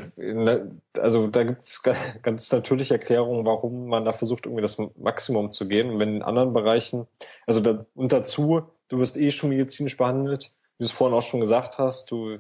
also 0.98 1.26
da 1.26 1.42
gibt 1.44 1.62
es 1.62 1.82
ganz 2.22 2.52
natürliche 2.52 2.94
Erklärungen, 2.94 3.44
warum 3.44 3.86
man 3.86 4.04
da 4.04 4.12
versucht, 4.12 4.46
irgendwie 4.46 4.62
das 4.62 4.78
Maximum 4.96 5.52
zu 5.52 5.68
gehen. 5.68 5.90
Und 5.90 5.98
wenn 5.98 6.16
in 6.16 6.22
anderen 6.22 6.52
Bereichen, 6.52 7.06
also 7.46 7.60
da, 7.60 7.84
und 7.94 8.12
dazu 8.12 8.70
du 8.88 8.98
wirst 8.98 9.16
eh 9.16 9.30
schon 9.30 9.50
medizinisch 9.50 9.96
behandelt, 9.96 10.52
wie 10.78 10.84
du 10.84 10.86
es 10.86 10.92
vorhin 10.92 11.16
auch 11.16 11.22
schon 11.22 11.40
gesagt 11.40 11.78
hast, 11.78 12.10
du, 12.10 12.38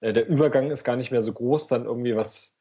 äh, 0.00 0.12
der 0.12 0.26
Übergang 0.28 0.70
ist 0.70 0.84
gar 0.84 0.96
nicht 0.96 1.10
mehr 1.10 1.22
so 1.22 1.32
groß, 1.32 1.68
dann 1.68 1.84
irgendwie 1.84 2.16
was, 2.16 2.53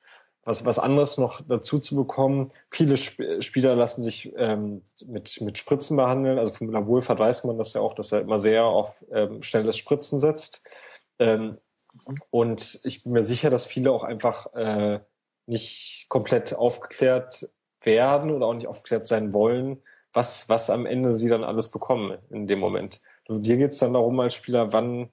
was, 0.45 0.65
was 0.65 0.79
anderes 0.79 1.17
noch 1.17 1.41
dazu 1.41 1.79
zu 1.79 1.95
bekommen. 1.95 2.51
Viele 2.69 2.95
Sp 2.99 3.41
Spieler 3.41 3.75
lassen 3.75 4.03
sich 4.03 4.33
ähm, 4.35 4.81
mit, 5.05 5.39
mit 5.41 5.57
Spritzen 5.57 5.97
behandeln. 5.97 6.37
Also 6.37 6.53
von 6.53 6.67
Müller 6.67 6.85
Wohlfahrt 6.87 7.19
weiß 7.19 7.45
man 7.45 7.57
das 7.57 7.73
ja 7.73 7.81
auch, 7.81 7.93
dass 7.93 8.11
er 8.11 8.21
immer 8.21 8.39
sehr 8.39 8.65
auf 8.65 9.03
ähm, 9.11 9.41
schnelles 9.41 9.77
Spritzen 9.77 10.19
setzt. 10.19 10.63
Ähm, 11.19 11.57
und 12.29 12.81
ich 12.83 13.03
bin 13.03 13.13
mir 13.13 13.23
sicher, 13.23 13.49
dass 13.49 13.65
viele 13.65 13.91
auch 13.91 14.03
einfach 14.03 14.53
äh, 14.53 14.99
nicht 15.45 16.07
komplett 16.09 16.53
aufgeklärt 16.53 17.49
werden 17.81 18.31
oder 18.31 18.47
auch 18.47 18.53
nicht 18.53 18.67
aufgeklärt 18.67 19.07
sein 19.07 19.33
wollen, 19.33 19.81
was, 20.11 20.49
was 20.49 20.69
am 20.69 20.85
Ende 20.85 21.13
sie 21.15 21.29
dann 21.29 21.43
alles 21.43 21.71
bekommen 21.71 22.17
in 22.29 22.47
dem 22.47 22.59
Moment. 22.59 23.01
Du, 23.25 23.39
dir 23.39 23.57
geht's 23.57 23.77
dann 23.77 23.93
darum 23.93 24.19
als 24.19 24.33
Spieler, 24.33 24.73
wann 24.73 25.09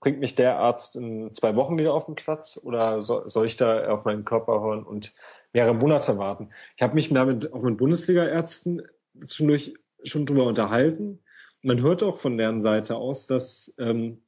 bringt 0.00 0.20
mich 0.20 0.34
der 0.34 0.58
Arzt 0.58 0.96
in 0.96 1.32
zwei 1.34 1.56
Wochen 1.56 1.78
wieder 1.78 1.92
auf 1.92 2.06
den 2.06 2.14
Platz 2.14 2.58
oder 2.62 3.00
soll, 3.00 3.46
ich 3.46 3.56
da 3.56 3.88
auf 3.90 4.04
meinen 4.04 4.24
Körper 4.24 4.60
hören 4.60 4.84
und 4.84 5.14
mehrere 5.52 5.74
Monate 5.74 6.18
warten? 6.18 6.50
Ich 6.76 6.82
habe 6.82 6.94
mich 6.94 7.12
damit 7.12 7.52
auch 7.52 7.62
mit 7.62 7.78
Bundesliga-Ärzten 7.78 8.82
zwischendurch 9.20 9.74
schon 10.04 10.26
drüber 10.26 10.44
unterhalten. 10.44 11.20
Man 11.62 11.82
hört 11.82 12.02
auch 12.02 12.18
von 12.18 12.38
deren 12.38 12.60
Seite 12.60 12.96
aus, 12.96 13.26
dass 13.26 13.74
ähm, 13.78 14.22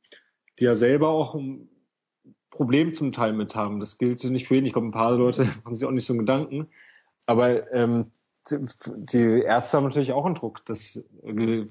die 0.59 0.65
ja 0.65 0.75
selber 0.75 1.09
auch 1.09 1.35
ein 1.35 1.69
Problem 2.51 2.93
zum 2.93 3.13
Teil 3.13 3.33
mit 3.33 3.55
haben. 3.55 3.79
Das 3.79 3.97
gilt 3.97 4.23
nicht 4.25 4.49
für 4.49 4.57
jeden. 4.57 4.67
Ich 4.67 4.73
glaube, 4.73 4.89
ein 4.89 4.93
paar 4.93 5.17
Leute 5.17 5.45
machen 5.65 5.75
sich 5.75 5.87
auch 5.87 5.93
nicht 5.93 6.05
so 6.05 6.13
einen 6.13 6.21
Gedanken. 6.21 6.69
Aber 7.27 7.73
ähm, 7.73 8.11
die 8.51 9.43
Ärzte 9.43 9.77
haben 9.77 9.85
natürlich 9.85 10.13
auch 10.13 10.27
einen 10.27 10.35
Druck, 10.35 10.65
dass 10.67 11.05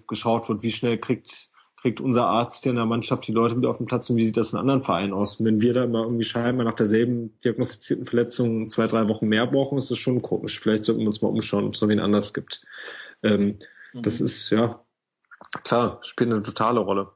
geschaut 0.08 0.48
wird, 0.48 0.62
wie 0.62 0.72
schnell 0.72 0.98
kriegt, 0.98 1.50
kriegt 1.81 2.01
unser 2.01 2.26
Arzt 2.26 2.64
hier 2.64 2.72
in 2.72 2.76
der 2.76 2.85
Mannschaft 2.85 3.27
die 3.27 3.31
Leute 3.31 3.56
wieder 3.56 3.69
auf 3.69 3.77
den 3.77 3.85
Platz 3.85 4.10
und 4.10 4.18
wie 4.18 4.26
sieht 4.26 4.38
das 4.38 4.53
in 4.53 4.60
anderen 4.60 4.81
Vereinen 4.81 5.14
aus? 5.14 5.38
Und 5.38 5.45
wenn 5.45 5.61
wir 5.61 5.73
da 5.73 5.84
immer 5.84 6.03
irgendwie 6.03 6.23
scheinbar 6.23 6.65
nach 6.65 6.73
derselben 6.73 7.38
diagnostizierten 7.43 8.06
Verletzung 8.06 8.69
zwei, 8.69 8.88
drei 8.88 9.07
Wochen 9.07 9.27
mehr 9.27 9.47
brauchen, 9.47 9.77
ist 9.77 9.89
das 9.89 9.97
schon 9.97 10.22
komisch. 10.22 10.60
Vielleicht 10.60 10.84
sollten 10.84 11.01
wir 11.01 11.07
uns 11.07 11.22
mal 11.22 11.30
umschauen, 11.30 11.65
ob 11.65 11.73
es 11.73 11.81
noch 11.81 11.88
wen 11.88 11.99
anders 11.99 12.34
gibt. 12.34 12.65
Ähm, 13.23 13.60
mhm. 13.93 14.01
Das 14.01 14.19
ist, 14.19 14.49
ja, 14.49 14.84
klar, 15.64 15.99
spielt 16.03 16.31
eine 16.31 16.43
totale 16.43 16.80
Rolle 16.80 17.11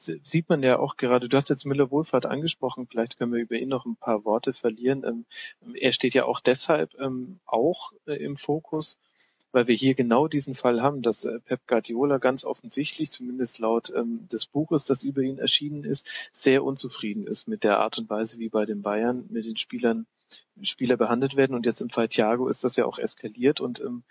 sieht 0.00 0.48
man 0.48 0.62
ja 0.62 0.78
auch 0.78 0.96
gerade, 0.96 1.28
du 1.28 1.36
hast 1.36 1.50
jetzt 1.50 1.66
Müller 1.66 1.90
Wohlfahrt 1.90 2.26
angesprochen, 2.26 2.86
vielleicht 2.86 3.18
können 3.18 3.32
wir 3.32 3.40
über 3.40 3.56
ihn 3.56 3.68
noch 3.68 3.84
ein 3.84 3.96
paar 3.96 4.24
Worte 4.24 4.52
verlieren. 4.52 5.04
Ähm, 5.04 5.26
er 5.74 5.92
steht 5.92 6.14
ja 6.14 6.24
auch 6.24 6.40
deshalb 6.40 6.94
ähm, 6.98 7.40
auch 7.44 7.92
äh, 8.06 8.14
im 8.14 8.36
Fokus, 8.36 8.98
weil 9.52 9.66
wir 9.66 9.74
hier 9.74 9.94
genau 9.94 10.28
diesen 10.28 10.54
Fall 10.54 10.82
haben, 10.82 11.02
dass 11.02 11.24
äh, 11.24 11.40
Pep 11.40 11.66
Guardiola 11.66 12.18
ganz 12.18 12.44
offensichtlich, 12.44 13.10
zumindest 13.10 13.58
laut 13.58 13.92
ähm, 13.94 14.26
des 14.30 14.46
Buches, 14.46 14.84
das 14.84 15.04
über 15.04 15.22
ihn 15.22 15.38
erschienen 15.38 15.84
ist, 15.84 16.08
sehr 16.32 16.64
unzufrieden 16.64 17.26
ist 17.26 17.48
mit 17.48 17.64
der 17.64 17.80
Art 17.80 17.98
und 17.98 18.08
Weise, 18.10 18.38
wie 18.38 18.48
bei 18.48 18.64
den 18.64 18.82
Bayern 18.82 19.26
mit 19.28 19.44
den 19.44 19.56
Spielern 19.56 20.06
Spieler 20.62 20.96
behandelt 20.96 21.36
werden. 21.36 21.54
Und 21.54 21.66
jetzt 21.66 21.80
im 21.80 21.90
Fall 21.90 22.08
Thiago 22.08 22.48
ist 22.48 22.64
das 22.64 22.76
ja 22.76 22.84
auch 22.84 22.98
eskaliert 22.98 23.60
und 23.60 23.80
ähm, 23.80 24.04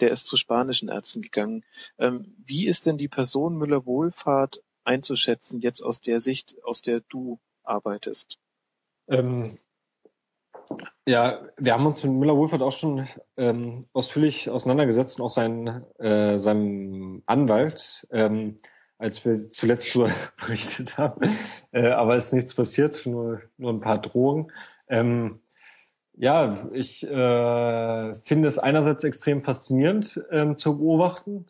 der 0.00 0.10
ist 0.10 0.26
zu 0.26 0.36
spanischen 0.36 0.88
Ärzten 0.88 1.22
gegangen. 1.22 1.64
Ähm, 1.98 2.34
wie 2.44 2.66
ist 2.66 2.86
denn 2.86 2.98
die 2.98 3.08
Person 3.08 3.56
Müller 3.56 3.86
Wohlfahrt 3.86 4.62
einzuschätzen, 4.84 5.60
jetzt 5.60 5.82
aus 5.82 6.00
der 6.00 6.20
Sicht, 6.20 6.56
aus 6.64 6.82
der 6.82 7.00
du 7.08 7.38
arbeitest? 7.62 8.38
Ähm, 9.08 9.58
ja, 11.06 11.40
wir 11.56 11.72
haben 11.72 11.86
uns 11.86 12.02
mit 12.04 12.12
Müller-Wohlfahrt 12.12 12.62
auch 12.62 12.72
schon 12.72 13.06
ähm, 13.36 13.84
ausführlich 13.92 14.48
auseinandergesetzt 14.50 15.18
und 15.18 15.26
auch 15.26 15.30
sein, 15.30 15.84
äh, 15.98 16.38
seinem 16.38 17.22
Anwalt, 17.26 18.06
ähm, 18.10 18.56
als 18.98 19.24
wir 19.24 19.48
zuletzt 19.48 19.94
darüber 19.94 20.12
berichtet 20.36 20.98
haben. 20.98 21.20
Äh, 21.72 21.88
aber 21.88 22.16
es 22.16 22.26
ist 22.26 22.32
nichts 22.32 22.54
passiert, 22.54 23.04
nur, 23.06 23.42
nur 23.56 23.72
ein 23.72 23.80
paar 23.80 24.00
Drohungen. 24.00 24.52
Ähm, 24.88 25.40
ja, 26.14 26.68
ich 26.72 27.02
äh, 27.04 28.14
finde 28.14 28.48
es 28.48 28.58
einerseits 28.58 29.02
extrem 29.02 29.42
faszinierend 29.42 30.22
ähm, 30.30 30.56
zu 30.56 30.78
beobachten, 30.78 31.46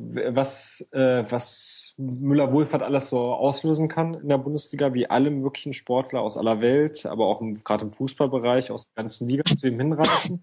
was, 0.00 0.88
äh, 0.92 1.24
was 1.28 1.94
Müller-Wohlfahrt 1.98 2.82
alles 2.82 3.08
so 3.10 3.18
auslösen 3.18 3.88
kann 3.88 4.14
in 4.14 4.28
der 4.28 4.38
Bundesliga, 4.38 4.94
wie 4.94 5.08
alle 5.08 5.30
möglichen 5.30 5.72
Sportler 5.72 6.22
aus 6.22 6.38
aller 6.38 6.60
Welt, 6.60 7.04
aber 7.06 7.26
auch 7.26 7.42
gerade 7.64 7.84
im 7.84 7.92
Fußballbereich 7.92 8.70
aus 8.70 8.86
der 8.86 9.02
ganzen 9.02 9.28
Liga 9.28 9.44
zu 9.44 9.68
ihm 9.68 9.78
hinreisen. 9.78 10.42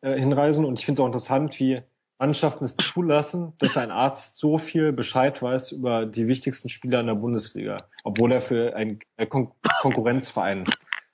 Äh, 0.00 0.18
hinreisen. 0.18 0.64
Und 0.64 0.78
ich 0.78 0.86
finde 0.86 1.00
es 1.00 1.02
auch 1.02 1.06
interessant, 1.06 1.58
wie 1.58 1.82
Mannschaften 2.20 2.64
es 2.64 2.76
zulassen, 2.76 3.54
dass 3.58 3.76
ein 3.76 3.90
Arzt 3.90 4.38
so 4.38 4.56
viel 4.56 4.92
Bescheid 4.92 5.42
weiß 5.42 5.72
über 5.72 6.06
die 6.06 6.28
wichtigsten 6.28 6.68
Spieler 6.68 7.00
in 7.00 7.08
der 7.08 7.14
Bundesliga, 7.14 7.78
obwohl 8.04 8.30
er 8.30 8.40
für 8.40 8.76
einen 8.76 9.00
Kon 9.28 9.50
Konkurrenzverein 9.80 10.64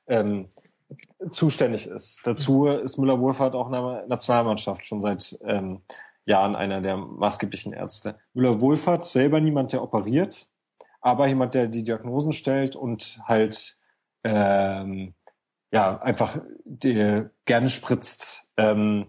ähm, 0.06 0.48
zuständig 1.30 1.86
ist. 1.86 2.20
Dazu 2.24 2.66
ist 2.66 2.98
Müller-Wohlfahrt 2.98 3.54
auch 3.54 3.66
in 3.66 3.72
der 3.72 4.04
Nationalmannschaft 4.06 4.84
schon 4.84 5.00
seit 5.00 5.38
ähm, 5.44 5.80
Jahren 6.26 6.56
einer 6.56 6.80
der 6.80 6.96
maßgeblichen 6.96 7.72
Ärzte. 7.72 8.16
Müller-Wohlfahrt 8.32 9.04
selber 9.04 9.40
niemand, 9.40 9.72
der 9.72 9.82
operiert, 9.82 10.46
aber 11.00 11.26
jemand, 11.26 11.54
der 11.54 11.66
die 11.66 11.84
Diagnosen 11.84 12.32
stellt 12.32 12.76
und 12.76 13.20
halt 13.24 13.78
ähm, 14.24 15.14
ja 15.70 16.00
einfach 16.00 16.38
die, 16.64 17.24
gerne 17.44 17.68
spritzt. 17.68 18.46
Ähm, 18.56 19.06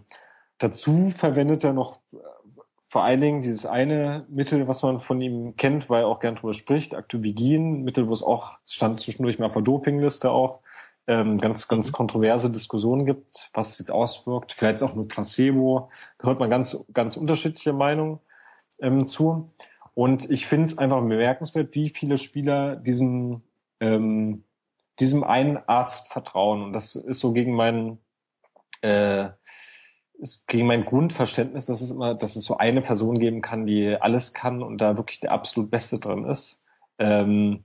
dazu 0.58 1.10
verwendet 1.10 1.64
er 1.64 1.72
noch 1.72 2.00
vor 2.88 3.02
allen 3.02 3.20
Dingen 3.20 3.40
dieses 3.40 3.66
eine 3.66 4.24
Mittel, 4.28 4.68
was 4.68 4.82
man 4.82 5.00
von 5.00 5.20
ihm 5.20 5.56
kennt, 5.56 5.90
weil 5.90 6.02
er 6.02 6.06
auch 6.06 6.20
gern 6.20 6.36
drüber 6.36 6.54
spricht, 6.54 6.94
Actubigin, 6.94 7.82
Mittel, 7.82 8.08
wo 8.08 8.12
es 8.12 8.22
auch 8.22 8.58
stand 8.66 9.00
zwischendurch 9.00 9.38
mal 9.38 9.46
auf 9.46 9.54
der 9.54 9.62
Dopingliste 9.62 10.30
auch, 10.30 10.60
ähm, 11.06 11.38
ganz, 11.38 11.68
ganz 11.68 11.88
mhm. 11.88 11.92
kontroverse 11.92 12.50
Diskussionen 12.50 13.06
gibt, 13.06 13.50
was 13.52 13.70
es 13.70 13.78
jetzt 13.78 13.90
auswirkt. 13.90 14.52
Vielleicht 14.52 14.82
auch 14.82 14.94
nur 14.94 15.08
Placebo. 15.08 15.90
Da 16.18 16.28
hört 16.28 16.40
man 16.40 16.50
ganz, 16.50 16.84
ganz 16.92 17.16
unterschiedliche 17.16 17.72
Meinungen 17.72 18.20
ähm, 18.80 19.06
zu. 19.06 19.46
Und 19.94 20.30
ich 20.30 20.46
finde 20.46 20.66
es 20.66 20.78
einfach 20.78 21.00
bemerkenswert, 21.00 21.74
wie 21.74 21.88
viele 21.88 22.18
Spieler 22.18 22.76
diesem, 22.76 23.42
ähm, 23.80 24.44
diesem 25.00 25.24
einen 25.24 25.58
Arzt 25.66 26.08
vertrauen. 26.08 26.64
Und 26.64 26.72
das 26.72 26.96
ist 26.96 27.20
so 27.20 27.32
gegen 27.32 27.54
meinen, 27.54 27.98
äh, 28.82 29.30
ist 30.18 30.46
gegen 30.48 30.66
mein 30.66 30.84
Grundverständnis, 30.84 31.66
dass 31.66 31.80
es 31.80 31.90
immer, 31.90 32.14
dass 32.14 32.36
es 32.36 32.44
so 32.44 32.56
eine 32.58 32.82
Person 32.82 33.18
geben 33.18 33.42
kann, 33.42 33.66
die 33.66 33.96
alles 34.00 34.34
kann 34.34 34.62
und 34.62 34.78
da 34.78 34.96
wirklich 34.96 35.20
der 35.20 35.32
absolut 35.32 35.70
Beste 35.70 35.98
drin 35.98 36.24
ist. 36.24 36.62
Ähm, 36.98 37.64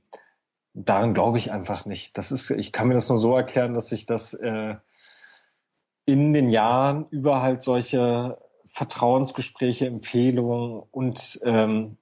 daran 0.73 1.13
glaube 1.13 1.37
ich 1.37 1.51
einfach 1.51 1.85
nicht. 1.85 2.17
Das 2.17 2.31
ist, 2.31 2.49
ich 2.51 2.71
kann 2.71 2.87
mir 2.87 2.93
das 2.93 3.09
nur 3.09 3.17
so 3.17 3.35
erklären, 3.35 3.73
dass 3.73 3.89
sich 3.89 4.05
das 4.05 4.33
äh, 4.33 4.75
in 6.05 6.33
den 6.33 6.49
Jahren 6.49 7.07
über 7.09 7.41
halt 7.41 7.63
solche 7.63 8.37
Vertrauensgespräche, 8.65 9.85
Empfehlungen 9.85 10.83
und 10.91 11.39
ähm, 11.43 11.97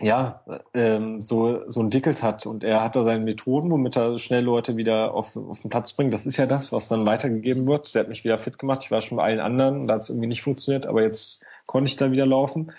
ja, 0.00 0.42
ähm, 0.72 1.20
so, 1.20 1.68
so 1.68 1.80
entwickelt 1.80 2.22
hat. 2.22 2.46
Und 2.46 2.64
er 2.64 2.82
hat 2.82 2.96
da 2.96 3.04
seine 3.04 3.22
Methoden, 3.22 3.70
womit 3.70 3.96
er 3.96 4.18
schnell 4.18 4.44
Leute 4.44 4.76
wieder 4.76 5.12
auf, 5.12 5.36
auf 5.36 5.60
den 5.60 5.70
Platz 5.70 5.92
bringt. 5.92 6.14
Das 6.14 6.24
ist 6.24 6.38
ja 6.38 6.46
das, 6.46 6.72
was 6.72 6.88
dann 6.88 7.04
weitergegeben 7.04 7.68
wird. 7.68 7.94
Der 7.94 8.00
hat 8.00 8.08
mich 8.08 8.24
wieder 8.24 8.38
fit 8.38 8.58
gemacht. 8.58 8.80
Ich 8.82 8.90
war 8.90 9.02
schon 9.02 9.16
bei 9.16 9.24
allen 9.24 9.40
anderen, 9.40 9.86
da 9.86 9.94
hat 9.94 10.02
es 10.02 10.08
irgendwie 10.08 10.28
nicht 10.28 10.42
funktioniert, 10.42 10.86
aber 10.86 11.02
jetzt 11.02 11.44
konnte 11.66 11.90
ich 11.90 11.96
da 11.96 12.10
wieder 12.10 12.24
laufen. 12.24 12.72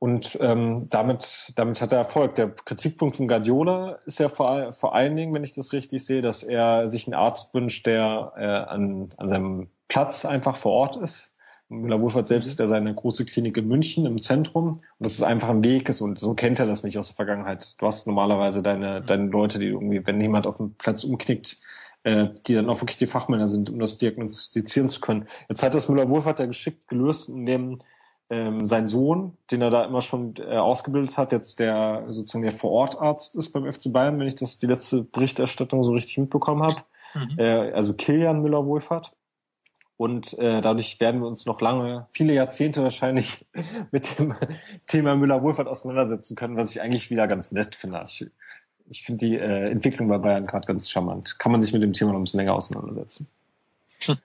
Und 0.00 0.38
ähm, 0.40 0.88
damit, 0.88 1.52
damit 1.56 1.82
hat 1.82 1.92
er 1.92 1.98
Erfolg. 1.98 2.34
Der 2.34 2.48
Kritikpunkt 2.48 3.16
von 3.16 3.28
Guardiola 3.28 3.98
ist 4.06 4.18
ja 4.18 4.30
vor, 4.30 4.72
vor 4.72 4.94
allen 4.94 5.14
Dingen, 5.14 5.34
wenn 5.34 5.44
ich 5.44 5.52
das 5.52 5.74
richtig 5.74 6.04
sehe, 6.04 6.22
dass 6.22 6.42
er 6.42 6.88
sich 6.88 7.06
einen 7.06 7.14
Arzt 7.14 7.52
wünscht, 7.52 7.84
der 7.86 8.32
äh, 8.34 8.44
an, 8.44 9.10
an 9.18 9.28
seinem 9.28 9.68
Platz 9.88 10.24
einfach 10.24 10.56
vor 10.56 10.72
Ort 10.72 10.96
ist. 10.96 11.36
Müller-Wohlfahrt 11.68 12.28
selbst 12.28 12.46
mhm. 12.48 12.52
hat 12.52 12.58
ja 12.60 12.68
seine 12.68 12.94
große 12.94 13.26
Klinik 13.26 13.58
in 13.58 13.68
München 13.68 14.06
im 14.06 14.22
Zentrum 14.22 14.68
und 14.68 14.82
dass 14.98 15.12
es 15.12 15.22
einfach 15.22 15.50
ein 15.50 15.62
Weg 15.62 15.90
ist 15.90 16.00
und 16.00 16.18
so 16.18 16.32
kennt 16.32 16.58
er 16.58 16.66
das 16.66 16.82
nicht 16.82 16.98
aus 16.98 17.08
der 17.08 17.16
Vergangenheit. 17.16 17.74
Du 17.78 17.86
hast 17.86 18.06
normalerweise 18.06 18.62
deine, 18.62 19.00
mhm. 19.00 19.06
deine 19.06 19.26
Leute, 19.26 19.58
die 19.58 19.66
irgendwie, 19.66 20.06
wenn 20.06 20.18
jemand 20.18 20.46
auf 20.46 20.56
dem 20.56 20.72
Platz 20.74 21.04
umknickt, 21.04 21.60
äh, 22.04 22.28
die 22.46 22.54
dann 22.54 22.70
auch 22.70 22.80
wirklich 22.80 22.96
die 22.96 23.06
Fachmänner 23.06 23.48
sind, 23.48 23.68
um 23.68 23.78
das 23.78 23.98
diagnostizieren 23.98 24.88
zu 24.88 25.00
können. 25.00 25.28
Jetzt 25.50 25.62
hat 25.62 25.74
das 25.74 25.90
Müller-Wohlfahrt 25.90 26.40
ja 26.40 26.46
geschickt 26.46 26.88
gelöst, 26.88 27.28
indem 27.28 27.80
ähm, 28.30 28.64
sein 28.64 28.86
Sohn, 28.86 29.36
den 29.50 29.60
er 29.60 29.70
da 29.70 29.84
immer 29.84 30.00
schon 30.00 30.34
äh, 30.38 30.56
ausgebildet 30.56 31.18
hat, 31.18 31.32
jetzt 31.32 31.58
der 31.58 32.04
sozusagen 32.08 32.42
der 32.42 32.52
Vorortarzt 32.52 33.34
ist 33.34 33.52
beim 33.52 33.70
FC 33.70 33.92
Bayern, 33.92 34.18
wenn 34.20 34.28
ich 34.28 34.36
das 34.36 34.58
die 34.58 34.66
letzte 34.66 35.02
Berichterstattung 35.02 35.82
so 35.82 35.92
richtig 35.92 36.16
mitbekommen 36.16 36.62
habe. 36.62 36.82
Mhm. 37.14 37.38
Äh, 37.38 37.72
also 37.72 37.92
Kilian 37.92 38.40
Müller-Wohlfahrt. 38.40 39.12
Und 39.96 40.38
äh, 40.38 40.62
dadurch 40.62 40.98
werden 41.00 41.20
wir 41.20 41.26
uns 41.26 41.44
noch 41.44 41.60
lange, 41.60 42.06
viele 42.10 42.32
Jahrzehnte 42.32 42.82
wahrscheinlich 42.82 43.46
mit 43.90 44.18
dem 44.18 44.34
Thema 44.86 45.16
Müller-Wohlfahrt 45.16 45.68
auseinandersetzen 45.68 46.36
können, 46.36 46.56
was 46.56 46.70
ich 46.70 46.80
eigentlich 46.80 47.10
wieder 47.10 47.26
ganz 47.26 47.50
nett 47.52 47.74
finde. 47.74 48.02
Ich, 48.06 48.30
ich 48.88 49.02
finde 49.02 49.26
die 49.26 49.36
äh, 49.36 49.70
Entwicklung 49.70 50.08
bei 50.08 50.18
Bayern 50.18 50.46
gerade 50.46 50.66
ganz 50.66 50.88
charmant. 50.88 51.38
Kann 51.38 51.52
man 51.52 51.60
sich 51.60 51.72
mit 51.72 51.82
dem 51.82 51.92
Thema 51.92 52.12
noch 52.12 52.20
ein 52.20 52.24
bisschen 52.24 52.38
länger 52.38 52.54
auseinandersetzen. 52.54 53.26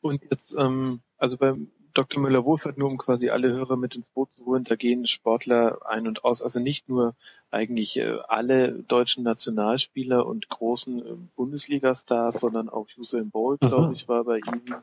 Und 0.00 0.22
jetzt, 0.30 0.56
ähm, 0.56 1.00
also 1.18 1.36
beim 1.36 1.68
Dr. 1.94 2.20
Müller-Wohlfahrt, 2.20 2.76
nur 2.76 2.88
um 2.88 2.98
quasi 2.98 3.30
alle 3.30 3.52
Hörer 3.52 3.76
mit 3.76 3.94
ins 3.94 4.10
Boot 4.10 4.28
zu 4.36 4.44
holen, 4.46 4.64
da 4.64 4.74
gehen 4.74 5.06
Sportler 5.06 5.78
ein 5.86 6.06
und 6.06 6.24
aus. 6.24 6.42
Also 6.42 6.60
nicht 6.60 6.88
nur 6.88 7.14
eigentlich 7.50 7.96
äh, 7.98 8.18
alle 8.28 8.72
deutschen 8.72 9.22
Nationalspieler 9.22 10.26
und 10.26 10.48
großen 10.48 10.98
äh, 10.98 11.14
Bundesliga-Stars, 11.36 12.40
sondern 12.40 12.68
auch 12.68 12.86
Usain 12.98 13.30
Bolt, 13.30 13.62
mhm. 13.62 13.68
glaube 13.68 13.92
ich, 13.94 14.08
war 14.08 14.24
bei 14.24 14.38
ihm. 14.38 14.74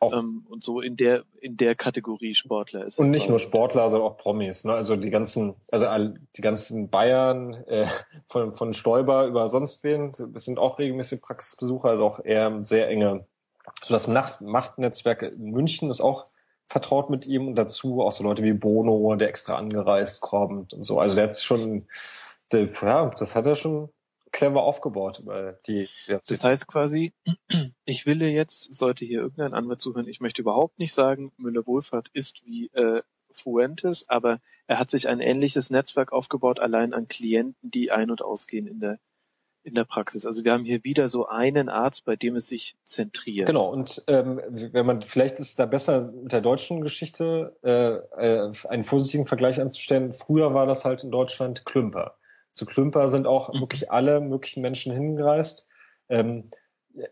Ähm, 0.00 0.44
und 0.50 0.62
so 0.62 0.82
in 0.82 0.96
der 0.96 1.24
in 1.40 1.56
der 1.56 1.74
Kategorie 1.74 2.34
Sportler 2.34 2.84
ist. 2.84 2.98
Und 2.98 3.10
nicht 3.10 3.30
nur 3.30 3.38
Sportler, 3.38 3.88
sondern 3.88 4.12
auch 4.12 4.18
Promis. 4.18 4.64
Ne? 4.64 4.74
Also 4.74 4.94
die 4.94 5.08
ganzen, 5.08 5.54
also 5.72 5.86
die 6.36 6.42
ganzen 6.42 6.90
Bayern 6.90 7.54
äh, 7.66 7.86
von 8.28 8.52
von 8.52 8.74
Stoiber 8.74 9.26
über 9.26 9.48
sonst 9.48 9.82
wen, 9.84 10.12
das 10.34 10.44
sind 10.44 10.58
auch 10.58 10.78
regelmäßig 10.78 11.22
Praxisbesucher, 11.22 11.88
also 11.88 12.04
auch 12.04 12.22
eher 12.22 12.62
sehr 12.62 12.88
enge. 12.88 13.26
So 13.82 13.94
das 13.94 14.06
Machtnetzwerk 14.06 15.22
in 15.22 15.50
München 15.50 15.90
ist 15.90 16.02
auch 16.02 16.26
vertraut 16.66 17.10
mit 17.10 17.26
ihm 17.26 17.48
und 17.48 17.54
dazu 17.56 18.02
auch 18.02 18.12
so 18.12 18.24
Leute 18.24 18.42
wie 18.42 18.52
Bono, 18.52 19.14
der 19.16 19.28
extra 19.28 19.56
angereist 19.56 20.20
kommt 20.20 20.74
und 20.74 20.84
so. 20.84 20.98
Also 20.98 21.14
der 21.16 21.28
hat 21.28 21.38
schon, 21.38 21.86
der, 22.52 22.68
ja, 22.82 23.10
das 23.10 23.34
hat 23.34 23.46
er 23.46 23.54
schon 23.54 23.90
clever 24.32 24.62
aufgebaut 24.62 25.20
über 25.20 25.58
die. 25.66 25.88
Das 26.06 26.44
heißt 26.44 26.66
quasi, 26.66 27.14
ich 27.84 28.06
will 28.06 28.22
jetzt, 28.22 28.74
sollte 28.74 29.04
hier 29.04 29.20
irgendein 29.20 29.54
Anwalt 29.54 29.80
zuhören, 29.80 30.08
ich 30.08 30.20
möchte 30.20 30.42
überhaupt 30.42 30.78
nicht 30.78 30.92
sagen, 30.92 31.32
Müller-Wohlfahrt 31.38 32.08
ist 32.12 32.44
wie 32.44 32.66
äh, 32.74 33.02
Fuentes, 33.30 34.08
aber 34.08 34.40
er 34.66 34.78
hat 34.78 34.90
sich 34.90 35.08
ein 35.08 35.20
ähnliches 35.20 35.70
Netzwerk 35.70 36.12
aufgebaut, 36.12 36.58
allein 36.58 36.94
an 36.94 37.06
Klienten, 37.06 37.70
die 37.70 37.90
ein- 37.90 38.10
und 38.10 38.22
ausgehen 38.22 38.66
in 38.66 38.80
der 38.80 38.98
in 39.66 39.74
der 39.74 39.84
Praxis. 39.84 40.24
Also 40.26 40.44
wir 40.44 40.52
haben 40.52 40.64
hier 40.64 40.84
wieder 40.84 41.08
so 41.08 41.26
einen 41.26 41.68
Arzt, 41.68 42.04
bei 42.04 42.14
dem 42.14 42.36
es 42.36 42.48
sich 42.48 42.76
zentriert. 42.84 43.48
Genau, 43.48 43.68
und 43.68 44.02
ähm, 44.06 44.40
wenn 44.48 44.86
man 44.86 45.02
vielleicht 45.02 45.40
ist 45.40 45.58
da 45.58 45.66
besser 45.66 46.12
mit 46.12 46.32
der 46.32 46.40
deutschen 46.40 46.80
Geschichte 46.80 47.56
äh, 47.64 47.96
äh, 48.24 48.52
einen 48.68 48.84
positiven 48.84 49.26
Vergleich 49.26 49.60
anzustellen. 49.60 50.12
Früher 50.12 50.54
war 50.54 50.66
das 50.66 50.84
halt 50.84 51.02
in 51.02 51.10
Deutschland 51.10 51.64
Klümper. 51.64 52.16
Zu 52.52 52.64
Klümper 52.64 53.08
sind 53.08 53.26
auch 53.26 53.52
mhm. 53.52 53.60
wirklich 53.60 53.90
alle 53.90 54.20
möglichen 54.20 54.62
Menschen 54.62 54.92
hingereist. 54.92 55.66
Ähm, 56.08 56.44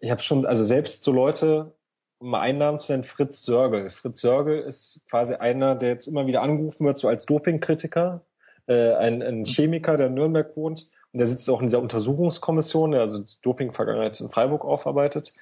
ich 0.00 0.12
habe 0.12 0.22
schon, 0.22 0.46
also 0.46 0.62
selbst 0.62 1.02
so 1.02 1.10
Leute, 1.10 1.74
um 2.18 2.30
mal 2.30 2.40
einen 2.40 2.58
Namen 2.58 2.78
zu 2.78 2.92
nennen, 2.92 3.04
Fritz 3.04 3.42
Sörgel. 3.42 3.90
Fritz 3.90 4.20
Sörgel 4.20 4.60
ist 4.60 5.02
quasi 5.10 5.34
einer, 5.34 5.74
der 5.74 5.90
jetzt 5.90 6.06
immer 6.06 6.28
wieder 6.28 6.42
angerufen 6.42 6.86
wird, 6.86 7.00
so 7.00 7.08
als 7.08 7.26
Dopingkritiker, 7.26 8.24
äh, 8.66 8.92
ein, 8.94 9.22
ein. 9.22 9.44
Chemiker, 9.44 9.96
der 9.96 10.06
in 10.06 10.14
Nürnberg 10.14 10.56
wohnt 10.56 10.88
der 11.18 11.26
sitzt 11.26 11.48
auch 11.48 11.60
in 11.60 11.66
dieser 11.66 11.80
Untersuchungskommission, 11.80 12.92
der 12.92 13.02
also 13.02 13.22
Doping-Vergangenheit 13.42 14.20
in 14.20 14.30
Freiburg 14.30 14.64
aufarbeitet. 14.64 15.34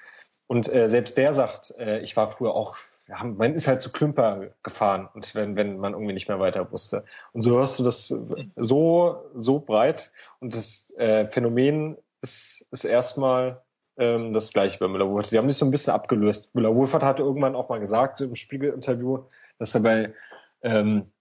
Und 0.47 0.73
äh, 0.73 0.87
selbst 0.87 1.17
der 1.17 1.33
sagt, 1.33 1.73
äh, 1.79 1.99
ich 1.99 2.15
war 2.15 2.29
früher 2.29 2.53
auch, 2.53 2.77
ja, 3.07 3.23
man 3.23 3.55
ist 3.55 3.67
halt 3.67 3.81
zu 3.81 3.91
Klümper 3.91 4.51
gefahren 4.61 5.09
und 5.13 5.35
wenn, 5.35 5.55
wenn 5.55 5.77
man 5.77 5.93
irgendwie 5.93 6.13
nicht 6.13 6.29
mehr 6.29 6.39
weiter 6.39 6.71
wusste. 6.71 7.03
Und 7.33 7.41
so 7.41 7.57
hörst 7.57 7.79
du 7.79 7.83
das 7.83 8.13
so, 8.55 9.17
so 9.35 9.59
breit. 9.59 10.11
Und 10.39 10.55
das 10.55 10.91
äh, 10.97 11.27
Phänomen 11.27 11.97
ist, 12.21 12.65
ist 12.71 12.85
erstmal 12.85 13.61
ähm, 13.97 14.31
das 14.31 14.53
gleiche 14.53 14.79
bei 14.79 14.87
Müller-Wohlfahrt. 14.87 15.31
Die 15.31 15.37
haben 15.37 15.49
sich 15.49 15.57
so 15.57 15.65
ein 15.65 15.71
bisschen 15.71 15.93
abgelöst. 15.93 16.55
Müller-Wohlfahrt 16.55 17.03
hatte 17.03 17.23
irgendwann 17.23 17.55
auch 17.55 17.69
mal 17.69 17.79
gesagt 17.79 18.21
im 18.21 18.35
Spiegel-Interview, 18.35 19.23
dass 19.59 19.75
er 19.75 19.81
bei 19.81 20.13
ähm, 20.61 21.11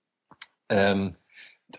ähm, 0.69 1.17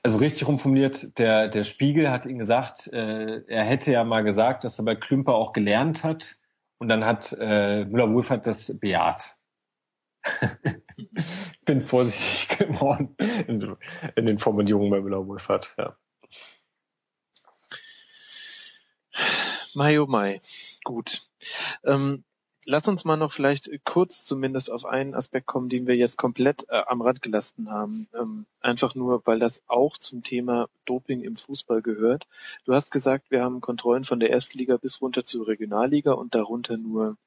also 0.01 0.17
richtig 0.17 0.47
rumformuliert, 0.47 1.17
der, 1.19 1.47
der 1.49 1.63
Spiegel 1.63 2.09
hat 2.09 2.25
ihm 2.25 2.37
gesagt, 2.37 2.87
äh, 2.91 3.43
er 3.47 3.63
hätte 3.63 3.91
ja 3.91 4.03
mal 4.03 4.23
gesagt, 4.23 4.63
dass 4.63 4.79
er 4.79 4.85
bei 4.85 4.95
Klümper 4.95 5.35
auch 5.35 5.53
gelernt 5.53 6.03
hat. 6.03 6.37
Und 6.77 6.89
dann 6.89 7.05
hat 7.05 7.35
äh, 7.39 7.85
Müller-Wohlfahrt 7.85 8.47
das 8.47 8.79
bejaht. 8.79 9.37
Bin 11.65 11.81
vorsichtig 11.81 12.57
geworden 12.57 13.15
in, 13.47 13.75
in 14.15 14.25
den 14.25 14.39
Formulierungen 14.39 14.89
bei 14.89 15.01
Müller-Wohlfahrt. 15.01 15.75
Ja. 15.77 15.97
Mai 19.75 19.99
oh 19.99 20.07
Mai. 20.07 20.41
Gut. 20.83 21.21
Ähm, 21.85 22.23
lass 22.65 22.87
uns 22.87 23.05
mal 23.05 23.17
noch 23.17 23.31
vielleicht 23.31 23.69
kurz 23.83 24.23
zumindest 24.23 24.71
auf 24.71 24.85
einen 24.85 25.15
Aspekt 25.15 25.47
kommen, 25.47 25.69
den 25.69 25.87
wir 25.87 25.95
jetzt 25.95 26.17
komplett 26.17 26.65
äh, 26.69 26.81
am 26.87 27.01
Rand 27.01 27.21
gelassen 27.21 27.69
haben. 27.69 28.07
Ähm, 28.13 28.45
einfach 28.61 28.95
nur, 28.95 29.21
weil 29.25 29.39
das 29.39 29.63
auch 29.67 29.97
zum 29.97 30.23
Thema 30.23 30.69
Doping 30.85 31.21
im 31.21 31.35
Fußball 31.35 31.81
gehört. 31.81 32.27
Du 32.65 32.73
hast 32.73 32.91
gesagt, 32.91 33.31
wir 33.31 33.43
haben 33.43 33.61
Kontrollen 33.61 34.03
von 34.03 34.19
der 34.19 34.29
Erstliga 34.29 34.77
bis 34.77 35.01
runter 35.01 35.23
zur 35.23 35.47
Regionalliga 35.47 36.13
und 36.13 36.35
darunter 36.35 36.77
nur 36.77 37.17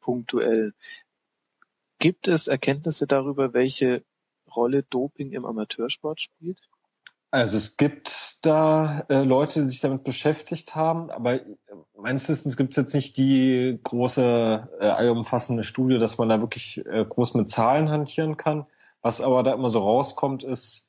punktuell. 0.00 0.74
Gibt 1.98 2.28
es 2.28 2.48
Erkenntnisse 2.48 3.06
darüber, 3.06 3.54
welche 3.54 4.02
Rolle 4.54 4.82
Doping 4.82 5.32
im 5.32 5.46
Amateursport 5.46 6.20
spielt? 6.20 6.58
Also 7.32 7.56
es 7.56 7.78
gibt 7.78 8.44
da 8.44 9.06
äh, 9.08 9.22
Leute, 9.22 9.62
die 9.62 9.66
sich 9.66 9.80
damit 9.80 10.04
beschäftigt 10.04 10.74
haben, 10.76 11.10
aber 11.10 11.40
meines 11.96 12.28
Wissens 12.28 12.58
gibt 12.58 12.72
es 12.72 12.76
jetzt 12.76 12.94
nicht 12.94 13.16
die 13.16 13.80
große, 13.82 14.68
äh, 14.80 14.86
allumfassende 14.86 15.62
Studie, 15.62 15.96
dass 15.96 16.18
man 16.18 16.28
da 16.28 16.42
wirklich 16.42 16.84
äh, 16.84 17.06
groß 17.08 17.32
mit 17.32 17.48
Zahlen 17.48 17.88
hantieren 17.88 18.36
kann. 18.36 18.66
Was 19.00 19.22
aber 19.22 19.42
da 19.42 19.54
immer 19.54 19.70
so 19.70 19.78
rauskommt, 19.78 20.44
ist, 20.44 20.86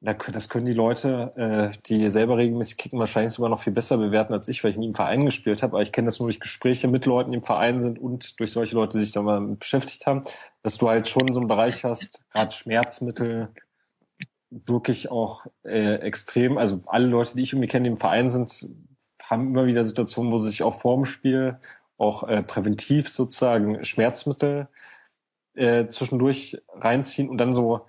das 0.00 0.48
können 0.48 0.64
die 0.64 0.72
Leute, 0.72 1.32
äh, 1.74 1.78
die 1.84 2.08
selber 2.08 2.38
regelmäßig 2.38 2.78
kicken, 2.78 2.98
wahrscheinlich 2.98 3.34
sogar 3.34 3.50
noch 3.50 3.60
viel 3.60 3.74
besser 3.74 3.98
bewerten 3.98 4.32
als 4.32 4.48
ich, 4.48 4.64
weil 4.64 4.70
ich 4.70 4.78
nie 4.78 4.86
im 4.86 4.94
Verein 4.94 5.26
gespielt 5.26 5.62
habe. 5.62 5.74
Aber 5.74 5.82
ich 5.82 5.92
kenne 5.92 6.06
das 6.06 6.18
nur 6.18 6.28
durch 6.28 6.40
Gespräche 6.40 6.88
mit 6.88 7.04
Leuten, 7.04 7.32
die 7.32 7.38
im 7.38 7.44
Verein 7.44 7.82
sind 7.82 7.98
und 7.98 8.40
durch 8.40 8.52
solche 8.52 8.74
Leute, 8.74 8.98
die 8.98 9.04
sich 9.04 9.12
da 9.12 9.20
mal 9.20 9.40
beschäftigt 9.40 10.06
haben, 10.06 10.22
dass 10.62 10.78
du 10.78 10.88
halt 10.88 11.08
schon 11.08 11.30
so 11.34 11.40
einen 11.40 11.48
Bereich 11.48 11.84
hast, 11.84 12.24
gerade 12.32 12.52
Schmerzmittel, 12.52 13.50
wirklich 14.66 15.10
auch 15.10 15.46
äh, 15.64 15.96
extrem, 15.96 16.58
also 16.58 16.80
alle 16.86 17.06
Leute, 17.06 17.36
die 17.36 17.42
ich 17.42 17.52
irgendwie 17.52 17.68
kenne, 17.68 17.84
die 17.84 17.90
im 17.90 17.96
Verein 17.96 18.30
sind, 18.30 18.68
haben 19.22 19.48
immer 19.48 19.66
wieder 19.66 19.84
Situationen, 19.84 20.32
wo 20.32 20.38
sie 20.38 20.50
sich 20.50 20.62
auch 20.62 20.74
vorm 20.74 21.04
Spiel 21.04 21.58
auch 21.96 22.24
äh, 22.24 22.42
präventiv 22.42 23.08
sozusagen 23.08 23.84
Schmerzmittel 23.84 24.68
äh, 25.54 25.86
zwischendurch 25.86 26.58
reinziehen 26.68 27.28
und 27.28 27.38
dann 27.38 27.52
so 27.52 27.86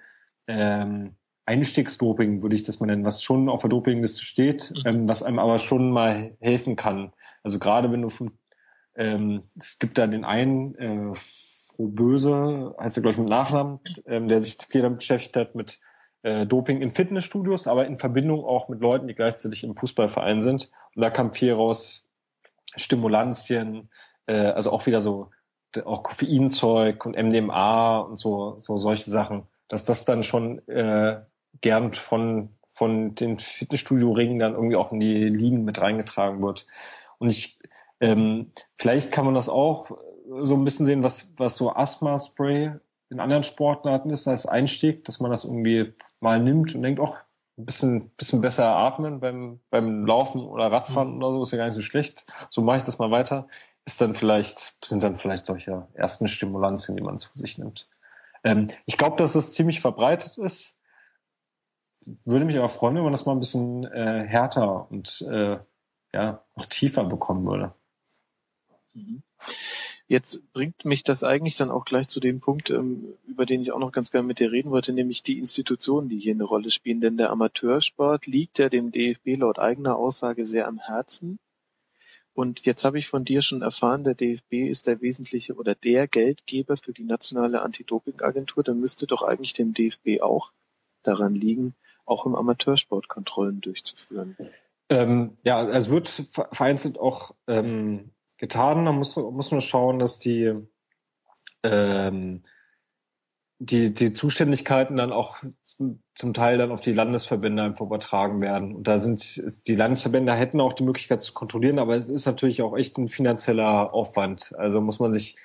ähm, 0.47 1.15
Einstiegsdoping, 1.45 2.41
würde 2.41 2.55
ich 2.55 2.63
das 2.63 2.79
mal 2.79 2.87
nennen, 2.87 3.05
was 3.05 3.21
schon 3.21 3.49
auf 3.49 3.61
der 3.61 3.69
Dopingliste 3.69 4.23
steht, 4.23 4.71
mhm. 4.71 4.81
ähm, 4.85 5.09
was 5.09 5.23
einem 5.23 5.39
aber 5.39 5.59
schon 5.59 5.91
mal 5.91 6.35
helfen 6.39 6.75
kann. 6.75 7.13
Also 7.43 7.59
gerade 7.59 7.91
wenn 7.91 8.01
du 8.01 8.09
von, 8.09 8.31
ähm, 8.95 9.43
es 9.59 9.77
gibt 9.79 9.97
da 9.97 10.07
den 10.07 10.25
einen, 10.25 10.75
äh, 10.75 11.13
Böse, 11.77 12.73
heißt 12.79 12.97
er 12.97 13.01
glaube 13.01 13.13
ich 13.13 13.19
mit 13.19 13.29
Nachnamen, 13.29 13.79
ähm, 14.05 14.27
der 14.29 14.39
sich 14.41 14.57
viel 14.69 14.81
damit 14.81 14.99
beschäftigt 14.99 15.35
hat, 15.35 15.55
mit 15.55 15.79
äh, 16.25 16.45
Doping 16.45 16.81
in 16.81 16.91
Fitnessstudios, 16.91 17.67
aber 17.67 17.85
in 17.85 17.97
Verbindung 17.97 18.43
auch 18.43 18.67
mit 18.67 18.81
Leuten, 18.81 19.07
die 19.07 19.15
gleichzeitig 19.15 19.63
im 19.63 19.77
Fußballverein 19.77 20.41
sind. 20.41 20.71
Und 20.95 21.01
da 21.01 21.09
kam 21.09 21.33
viel 21.33 21.53
raus, 21.53 22.07
Stimulantien, 22.75 23.89
äh, 24.25 24.33
also 24.35 24.71
auch 24.71 24.85
wieder 24.85 25.01
so 25.01 25.29
auch 25.83 26.03
Koffeinzeug 26.03 27.05
und 27.05 27.17
MDMA 27.17 27.99
und 27.99 28.17
so, 28.17 28.57
so 28.57 28.77
solche 28.77 29.09
Sachen, 29.09 29.43
dass 29.67 29.83
das 29.83 30.05
dann 30.05 30.23
schon 30.23 30.65
äh, 30.69 31.19
gern 31.61 31.93
von 31.93 32.49
von 32.75 33.15
den 33.15 33.39
Fitnessstudio-Ringen 33.39 34.37
dann 34.37 34.53
irgendwie 34.53 34.75
auch 34.75 34.91
in 34.91 34.99
die 34.99 35.29
Ligen 35.29 35.63
mit 35.63 35.81
reingetragen 35.81 36.43
wird. 36.43 36.67
Und 37.19 37.29
ich, 37.29 37.57
ähm, 38.01 38.51
vielleicht 38.77 39.13
kann 39.13 39.23
man 39.23 39.33
das 39.33 39.47
auch 39.47 39.91
so 40.41 40.55
ein 40.55 40.65
bisschen 40.65 40.85
sehen, 40.85 41.01
was, 41.01 41.31
was 41.37 41.55
so 41.55 41.73
Asthma-Spray 41.73 42.73
in 43.09 43.19
anderen 43.21 43.43
Sportarten 43.43 44.09
ist 44.09 44.27
als 44.27 44.45
Einstieg, 44.45 45.05
dass 45.05 45.21
man 45.21 45.31
das 45.31 45.45
irgendwie 45.45 45.93
mal 46.25 46.41
nimmt 46.41 46.75
und 46.75 46.81
denkt, 46.81 46.99
auch 46.99 47.17
ein 47.57 47.65
bisschen, 47.65 48.09
bisschen 48.17 48.41
besser 48.41 48.65
atmen 48.65 49.19
beim, 49.19 49.61
beim 49.69 50.05
Laufen 50.05 50.41
oder 50.41 50.71
Radfahren 50.71 51.15
mhm. 51.15 51.17
oder 51.23 51.31
so, 51.31 51.41
ist 51.43 51.51
ja 51.51 51.59
gar 51.59 51.65
nicht 51.65 51.75
so 51.75 51.81
schlecht. 51.81 52.25
So 52.49 52.61
mache 52.61 52.77
ich 52.77 52.83
das 52.83 52.97
mal 52.97 53.11
weiter. 53.11 53.47
Ist 53.85 54.01
dann 54.01 54.15
vielleicht, 54.15 54.75
sind 54.83 55.03
dann 55.03 55.15
vielleicht 55.15 55.45
solche 55.45 55.87
ersten 55.93 56.27
Stimulantien, 56.27 56.97
die 56.97 57.03
man 57.03 57.19
zu 57.19 57.29
sich 57.35 57.57
nimmt. 57.57 57.87
Ähm, 58.43 58.67
ich 58.85 58.97
glaube, 58.97 59.15
dass 59.17 59.35
es 59.35 59.53
ziemlich 59.53 59.79
verbreitet 59.79 60.37
ist. 60.37 60.77
Würde 62.25 62.45
mich 62.45 62.57
aber 62.57 62.69
freuen, 62.69 62.95
wenn 62.95 63.03
man 63.03 63.13
das 63.13 63.25
mal 63.25 63.31
ein 63.33 63.39
bisschen 63.39 63.85
äh, 63.85 64.25
härter 64.27 64.89
und 64.91 65.21
äh, 65.29 65.59
ja, 66.13 66.43
noch 66.55 66.65
tiefer 66.65 67.03
bekommen 67.03 67.45
würde. 67.45 67.73
Mhm. 68.93 69.21
Jetzt 70.07 70.53
bringt 70.53 70.85
mich 70.85 71.03
das 71.03 71.23
eigentlich 71.23 71.55
dann 71.55 71.71
auch 71.71 71.83
gleich 71.83 72.07
zu 72.07 72.19
dem 72.19 72.39
Punkt, 72.39 72.69
ähm, 72.69 73.15
über 73.25 73.47
den 73.47 73.61
ich 73.61 73.71
auch 73.71 73.79
noch 73.79 73.91
ganz 73.91 74.11
gerne 74.11 74.27
mit 74.27 74.39
dir 74.39 74.51
reden 74.51 74.69
wollte, 74.69 74.93
nämlich 74.93 75.23
die 75.23 75.39
Institutionen, 75.39 76.09
die 76.09 76.19
hier 76.19 76.33
eine 76.33 76.43
Rolle 76.43 76.69
spielen. 76.69 77.01
Denn 77.01 77.17
der 77.17 77.31
Amateursport 77.31 78.27
liegt 78.27 78.59
ja 78.59 78.69
dem 78.69 78.91
DFB 78.91 79.37
laut 79.37 79.57
eigener 79.57 79.97
Aussage 79.97 80.45
sehr 80.45 80.67
am 80.67 80.79
Herzen. 80.79 81.39
Und 82.33 82.65
jetzt 82.65 82.83
habe 82.83 82.99
ich 82.99 83.07
von 83.07 83.23
dir 83.23 83.41
schon 83.41 83.61
erfahren, 83.61 84.03
der 84.03 84.13
DFB 84.13 84.67
ist 84.69 84.87
der 84.87 85.01
wesentliche 85.01 85.55
oder 85.55 85.73
der 85.73 86.07
Geldgeber 86.07 86.77
für 86.77 86.93
die 86.93 87.05
nationale 87.05 87.61
Anti-Doping-Agentur. 87.61 88.61
Dann 88.61 88.79
müsste 88.79 89.07
doch 89.07 89.23
eigentlich 89.23 89.53
dem 89.53 89.73
DFB 89.73 90.21
auch 90.21 90.51
daran 91.01 91.33
liegen, 91.33 91.73
auch 92.05 92.25
im 92.25 92.35
Amateursport 92.35 93.07
Kontrollen 93.07 93.61
durchzuführen. 93.61 94.37
Ähm, 94.89 95.37
ja, 95.43 95.67
es 95.67 95.89
wird 95.89 96.07
vereinzelt 96.07 96.99
auch 96.99 97.33
ähm, 97.47 98.11
getan. 98.47 98.83
Man 98.83 98.95
muss, 98.95 99.15
muss 99.15 99.51
nur 99.51 99.61
schauen, 99.61 99.99
dass 99.99 100.19
die, 100.19 100.53
ähm, 101.63 102.43
die, 103.59 103.93
die 103.93 104.13
Zuständigkeiten 104.13 104.97
dann 104.97 105.11
auch 105.11 105.37
zum 105.63 106.33
Teil 106.33 106.57
dann 106.57 106.71
auf 106.71 106.81
die 106.81 106.93
Landesverbände 106.93 107.63
einfach 107.63 107.85
übertragen 107.85 108.41
werden. 108.41 108.75
Und 108.75 108.87
da 108.87 108.99
sind 108.99 109.67
die 109.67 109.75
Landesverbände 109.75 110.33
hätten 110.33 110.61
auch 110.61 110.73
die 110.73 110.83
Möglichkeit 110.83 111.23
zu 111.23 111.33
kontrollieren, 111.33 111.79
aber 111.79 111.95
es 111.95 112.09
ist 112.09 112.25
natürlich 112.25 112.61
auch 112.61 112.77
echt 112.77 112.97
ein 112.97 113.07
finanzieller 113.07 113.93
Aufwand. 113.93 114.53
Also 114.57 114.81
muss 114.81 114.99
man 114.99 115.13
sich 115.13 115.37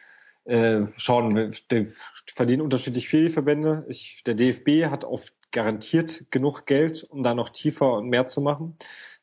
äh, 0.45 0.83
schauen, 0.97 1.55
die 1.71 1.89
verdienen 2.27 2.63
unterschiedlich 2.63 3.09
viel, 3.09 3.27
die 3.27 3.33
Verbände. 3.33 3.85
Ich, 3.89 4.23
der 4.25 4.35
DFB 4.35 4.91
hat 4.91 5.05
oft 5.05 5.33
garantiert 5.53 6.31
genug 6.31 6.67
Geld, 6.67 7.05
um 7.05 7.23
da 7.23 7.35
noch 7.35 7.51
tiefer 7.51 7.95
und 7.95 8.09
mehr 8.09 8.27
zu 8.27 8.41
machen. 8.41 8.77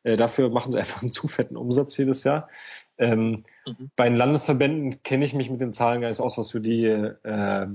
Äh, 0.03 0.15
dafür 0.15 0.49
machen 0.49 0.71
sie 0.71 0.79
einfach 0.79 1.01
einen 1.01 1.11
zu 1.11 1.27
fetten 1.27 1.57
Umsatz 1.57 1.97
jedes 1.97 2.23
Jahr. 2.23 2.49
Ähm, 2.97 3.43
mhm. 3.65 3.91
Bei 3.95 4.09
den 4.09 4.17
Landesverbänden 4.17 5.03
kenne 5.03 5.25
ich 5.25 5.33
mich 5.33 5.49
mit 5.49 5.61
den 5.61 5.73
Zahlen 5.73 6.01
gar 6.01 6.09
nicht 6.09 6.19
aus, 6.19 6.37
was 6.37 6.51
für 6.51 6.61
die 6.61 6.85
äh, 6.85 7.67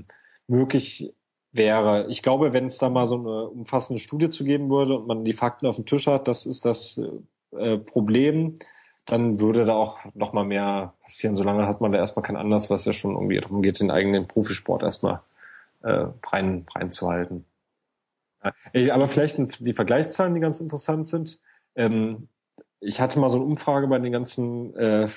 möglich 0.47 1.13
wäre. 1.53 2.07
Ich 2.09 2.23
glaube, 2.23 2.53
wenn 2.53 2.67
es 2.67 2.79
da 2.79 2.89
mal 2.89 3.07
so 3.07 3.17
eine 3.17 3.49
umfassende 3.49 4.01
Studie 4.01 4.31
zu 4.31 4.45
geben 4.45 4.71
würde 4.71 4.99
und 4.99 5.07
man 5.07 5.25
die 5.25 5.33
Fakten 5.33 5.67
auf 5.67 5.77
dem 5.77 5.87
Tisch 5.87 6.07
hat, 6.07 6.29
das 6.29 6.47
ist 6.47 6.65
das 6.65 7.01
äh, 7.53 7.79
Problem, 7.79 8.57
dann 9.05 9.41
würde 9.41 9.65
da 9.65 9.75
auch 9.75 9.99
noch 10.15 10.33
mal 10.33 10.45
mehr 10.45 10.95
passieren. 11.03 11.37
Solange 11.37 11.67
hat 11.67 11.81
man 11.81 11.93
da 11.93 11.99
erstmal 11.99 12.23
keinen 12.23 12.37
Anlass, 12.37 12.71
was 12.71 12.85
ja 12.85 12.93
schon 12.93 13.15
irgendwie 13.15 13.41
darum 13.41 13.63
geht, 13.63 13.81
den 13.81 13.91
eigenen 13.91 14.27
Profisport 14.27 14.83
erstmal 14.83 15.21
äh, 15.83 16.07
rein, 16.27 16.65
reinzuhalten. 16.75 17.45
Ja, 18.73 18.95
aber 18.95 19.07
vielleicht 19.07 19.39
die 19.61 19.75
Vergleichszahlen, 19.75 20.35
die 20.35 20.41
ganz 20.41 20.61
interessant 20.61 21.09
sind. 21.09 21.39
Ähm, 21.77 22.29
ich 22.83 23.01
hatte 23.01 23.19
mal 23.19 23.29
so 23.29 23.39
eine 23.39 23.47
Umfrage 23.47 23.87
bei 23.87 23.99
den 23.99 24.13
ganzen 24.13 24.75
äh, 24.77 25.09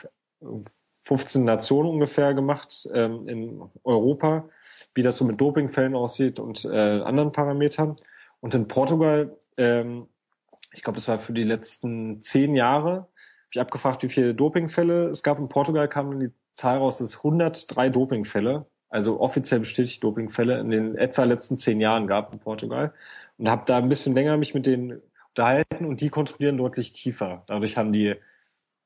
15 1.02 1.44
Nationen 1.44 1.90
ungefähr 1.90 2.34
gemacht 2.34 2.88
ähm, 2.94 3.28
in 3.28 3.62
Europa, 3.84 4.48
wie 4.94 5.02
das 5.02 5.18
so 5.18 5.26
mit 5.26 5.42
Dopingfällen 5.42 5.96
aussieht 5.96 6.40
und 6.40 6.66
äh, 6.66 7.02
anderen 7.02 7.32
Parametern. 7.32 7.96
Und 8.40 8.56
in 8.56 8.68
Portugal, 8.68 9.36
ähm, 9.58 10.08
ich 10.74 10.84
glaube, 10.84 11.00
es 11.00 11.08
war 11.08 11.20
für 11.20 11.34
die 11.34 11.44
letzten 11.44 12.22
zehn 12.22 12.56
Jahre, 12.56 12.92
habe 12.92 13.08
ich 13.52 13.60
abgefragt, 13.60 14.04
wie 14.04 14.10
viele 14.10 14.36
Dopingfälle 14.36 15.10
es 15.10 15.24
gab. 15.24 15.40
In 15.40 15.50
Portugal 15.50 15.88
kam 15.88 16.12
dann 16.12 16.20
die 16.20 16.32
Zahl 16.54 16.78
raus, 16.78 16.98
dass 16.98 17.10
es 17.10 17.18
103 17.18 17.90
Dopingfälle, 17.90 18.66
also 18.90 19.20
offiziell 19.20 19.60
bestätigt 19.60 20.04
Dopingfälle 20.04 20.60
in 20.60 20.70
den 20.70 20.96
etwa 20.96 21.24
letzten 21.24 21.58
zehn 21.58 21.80
Jahren 21.80 22.08
gab 22.08 22.32
in 22.34 22.40
Portugal. 22.40 22.94
Und 23.38 23.50
habe 23.50 23.64
da 23.66 23.78
ein 23.78 23.90
bisschen 23.90 24.14
länger 24.14 24.38
mich 24.38 24.54
mit 24.54 24.66
denen 24.66 25.02
unterhalten 25.36 25.86
und 25.86 26.02
die 26.02 26.10
kontrollieren 26.10 26.58
deutlich 26.58 26.94
tiefer. 26.94 27.44
Dadurch 27.48 27.78
haben 27.78 27.92
die 27.92 28.16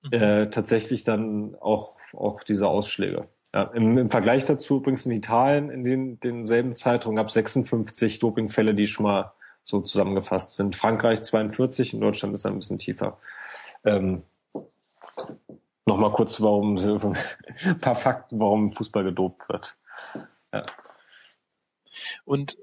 mhm. 0.01 0.13
äh, 0.13 0.49
tatsächlich 0.49 1.03
dann 1.03 1.55
auch, 1.59 1.97
auch 2.13 2.43
diese 2.43 2.67
Ausschläge. 2.67 3.27
Ja, 3.53 3.63
im, 3.63 3.97
Im 3.97 4.09
Vergleich 4.09 4.45
dazu 4.45 4.77
übrigens 4.77 5.05
in 5.05 5.11
Italien 5.11 5.69
in 5.69 5.83
den, 5.83 6.19
denselben 6.19 6.75
Zeitraum 6.75 7.15
gab 7.15 7.27
es 7.27 7.33
56 7.33 8.19
Dopingfälle, 8.19 8.75
die 8.75 8.87
schon 8.87 9.03
mal 9.03 9.33
so 9.63 9.81
zusammengefasst 9.81 10.55
sind. 10.55 10.75
Frankreich 10.75 11.23
42, 11.23 11.93
in 11.93 12.01
Deutschland 12.01 12.33
ist 12.33 12.45
ein 12.45 12.59
bisschen 12.59 12.79
tiefer. 12.79 13.19
Ähm, 13.83 14.23
Nochmal 15.85 16.11
kurz, 16.11 16.39
warum 16.39 16.77
ein 17.65 17.79
paar 17.79 17.95
Fakten, 17.95 18.39
warum 18.39 18.69
Fußball 18.69 19.03
gedopt 19.03 19.49
wird. 19.49 19.75
Ja. 20.53 20.63
Und 22.25 22.57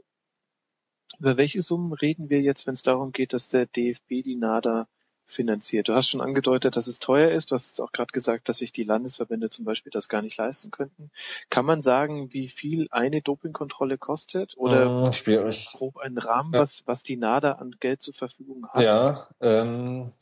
über 1.19 1.37
welche 1.37 1.61
Summen 1.61 1.93
reden 1.93 2.31
wir 2.31 2.41
jetzt, 2.41 2.67
wenn 2.67 2.75
es 2.75 2.83
darum 2.83 3.13
geht, 3.13 3.33
dass 3.33 3.49
der 3.49 3.67
DFB 3.67 4.23
die 4.25 4.37
NADA 4.37 4.87
finanziert? 5.25 5.89
Du 5.89 5.95
hast 5.95 6.09
schon 6.09 6.21
angedeutet, 6.21 6.77
dass 6.77 6.87
es 6.87 6.99
teuer 6.99 7.31
ist. 7.31 7.51
Du 7.51 7.55
hast 7.55 7.69
jetzt 7.69 7.81
auch 7.81 7.93
gerade 7.93 8.13
gesagt, 8.13 8.49
dass 8.49 8.59
sich 8.59 8.73
die 8.73 8.85
Landesverbände 8.85 9.51
zum 9.51 9.65
Beispiel 9.65 9.91
das 9.91 10.09
gar 10.09 10.23
nicht 10.23 10.37
leisten 10.37 10.71
könnten. 10.71 11.11
Kann 11.51 11.67
man 11.67 11.81
sagen, 11.81 12.33
wie 12.33 12.49
viel 12.49 12.87
eine 12.91 13.23
Dopingkontrolle 13.23 13.99
kostet? 13.99 14.57
Oder 14.57 15.09
äh, 15.09 15.13
schwierig. 15.13 15.73
grob 15.73 15.99
einen 15.99 16.19
Rahmen, 16.19 16.55
ja. 16.55 16.61
was, 16.61 16.87
was 16.87 17.03
die 17.03 17.17
NADA 17.17 17.53
an 17.53 17.73
Geld 17.81 18.03
zur 18.03 18.15
Verfügung 18.15 18.69
hat? 18.69 18.83
Ja, 18.83 19.29
ähm, 19.41 20.13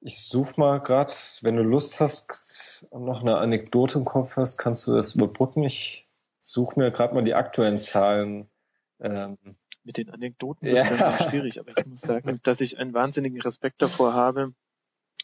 Ich 0.00 0.24
suche 0.26 0.54
mal 0.58 0.78
gerade, 0.78 1.12
wenn 1.42 1.56
du 1.56 1.62
Lust 1.62 2.00
hast 2.00 2.86
und 2.90 3.04
noch 3.04 3.20
eine 3.20 3.38
Anekdote 3.38 3.98
im 3.98 4.04
Kopf 4.04 4.36
hast, 4.36 4.56
kannst 4.56 4.86
du 4.86 4.94
das 4.94 5.14
überbrücken. 5.14 5.62
Ich 5.62 6.08
suche 6.40 6.78
mir 6.78 6.90
gerade 6.90 7.14
mal 7.14 7.24
die 7.24 7.34
aktuellen 7.34 7.78
Zahlen. 7.78 8.48
Ähm, 9.00 9.36
Mit 9.86 9.98
den 9.98 10.10
Anekdoten 10.10 10.66
ja. 10.66 10.82
ist 10.82 10.90
das 10.90 11.30
schwierig, 11.30 11.60
aber 11.60 11.70
ich 11.78 11.86
muss 11.86 12.00
sagen, 12.00 12.40
dass 12.42 12.60
ich 12.60 12.78
einen 12.78 12.92
wahnsinnigen 12.92 13.40
Respekt 13.40 13.80
davor 13.80 14.14
habe, 14.14 14.52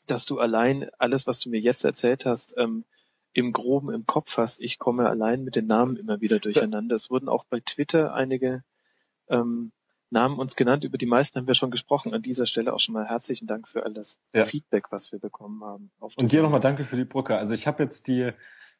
dass 0.06 0.24
du 0.24 0.38
allein 0.38 0.88
alles, 0.98 1.26
was 1.26 1.40
du 1.40 1.50
mir 1.50 1.60
jetzt 1.60 1.84
erzählt 1.84 2.26
hast, 2.26 2.54
ähm, 2.56 2.84
im 3.32 3.52
Groben 3.52 3.92
im 3.92 4.06
Kopf 4.06 4.38
hast. 4.38 4.60
Ich 4.60 4.78
komme 4.78 5.08
allein 5.08 5.42
mit 5.42 5.56
den 5.56 5.66
Namen 5.66 5.96
immer 5.96 6.20
wieder 6.20 6.38
durcheinander. 6.38 6.94
Es 6.94 7.10
wurden 7.10 7.28
auch 7.28 7.44
bei 7.44 7.58
Twitter 7.58 8.14
einige 8.14 8.62
ähm, 9.28 9.72
Namen 10.10 10.38
uns 10.38 10.54
genannt. 10.54 10.84
Über 10.84 10.98
die 10.98 11.06
meisten 11.06 11.38
haben 11.38 11.48
wir 11.48 11.54
schon 11.54 11.72
gesprochen. 11.72 12.14
An 12.14 12.22
dieser 12.22 12.46
Stelle 12.46 12.72
auch 12.72 12.78
schon 12.78 12.92
mal 12.92 13.08
herzlichen 13.08 13.48
Dank 13.48 13.66
für 13.66 13.84
all 13.84 13.94
das 13.94 14.20
ja. 14.32 14.44
Feedback, 14.44 14.92
was 14.92 15.10
wir 15.10 15.18
bekommen 15.18 15.64
haben. 15.64 15.90
Und 15.98 16.30
dir 16.30 16.42
nochmal 16.42 16.60
danke 16.60 16.84
für 16.84 16.96
die 16.96 17.04
Brücke. 17.04 17.36
Also 17.36 17.52
ich 17.52 17.66
habe 17.66 17.82
jetzt 17.82 18.06
die 18.06 18.30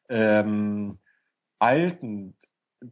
ähm, 0.08 0.98
alten 1.58 2.36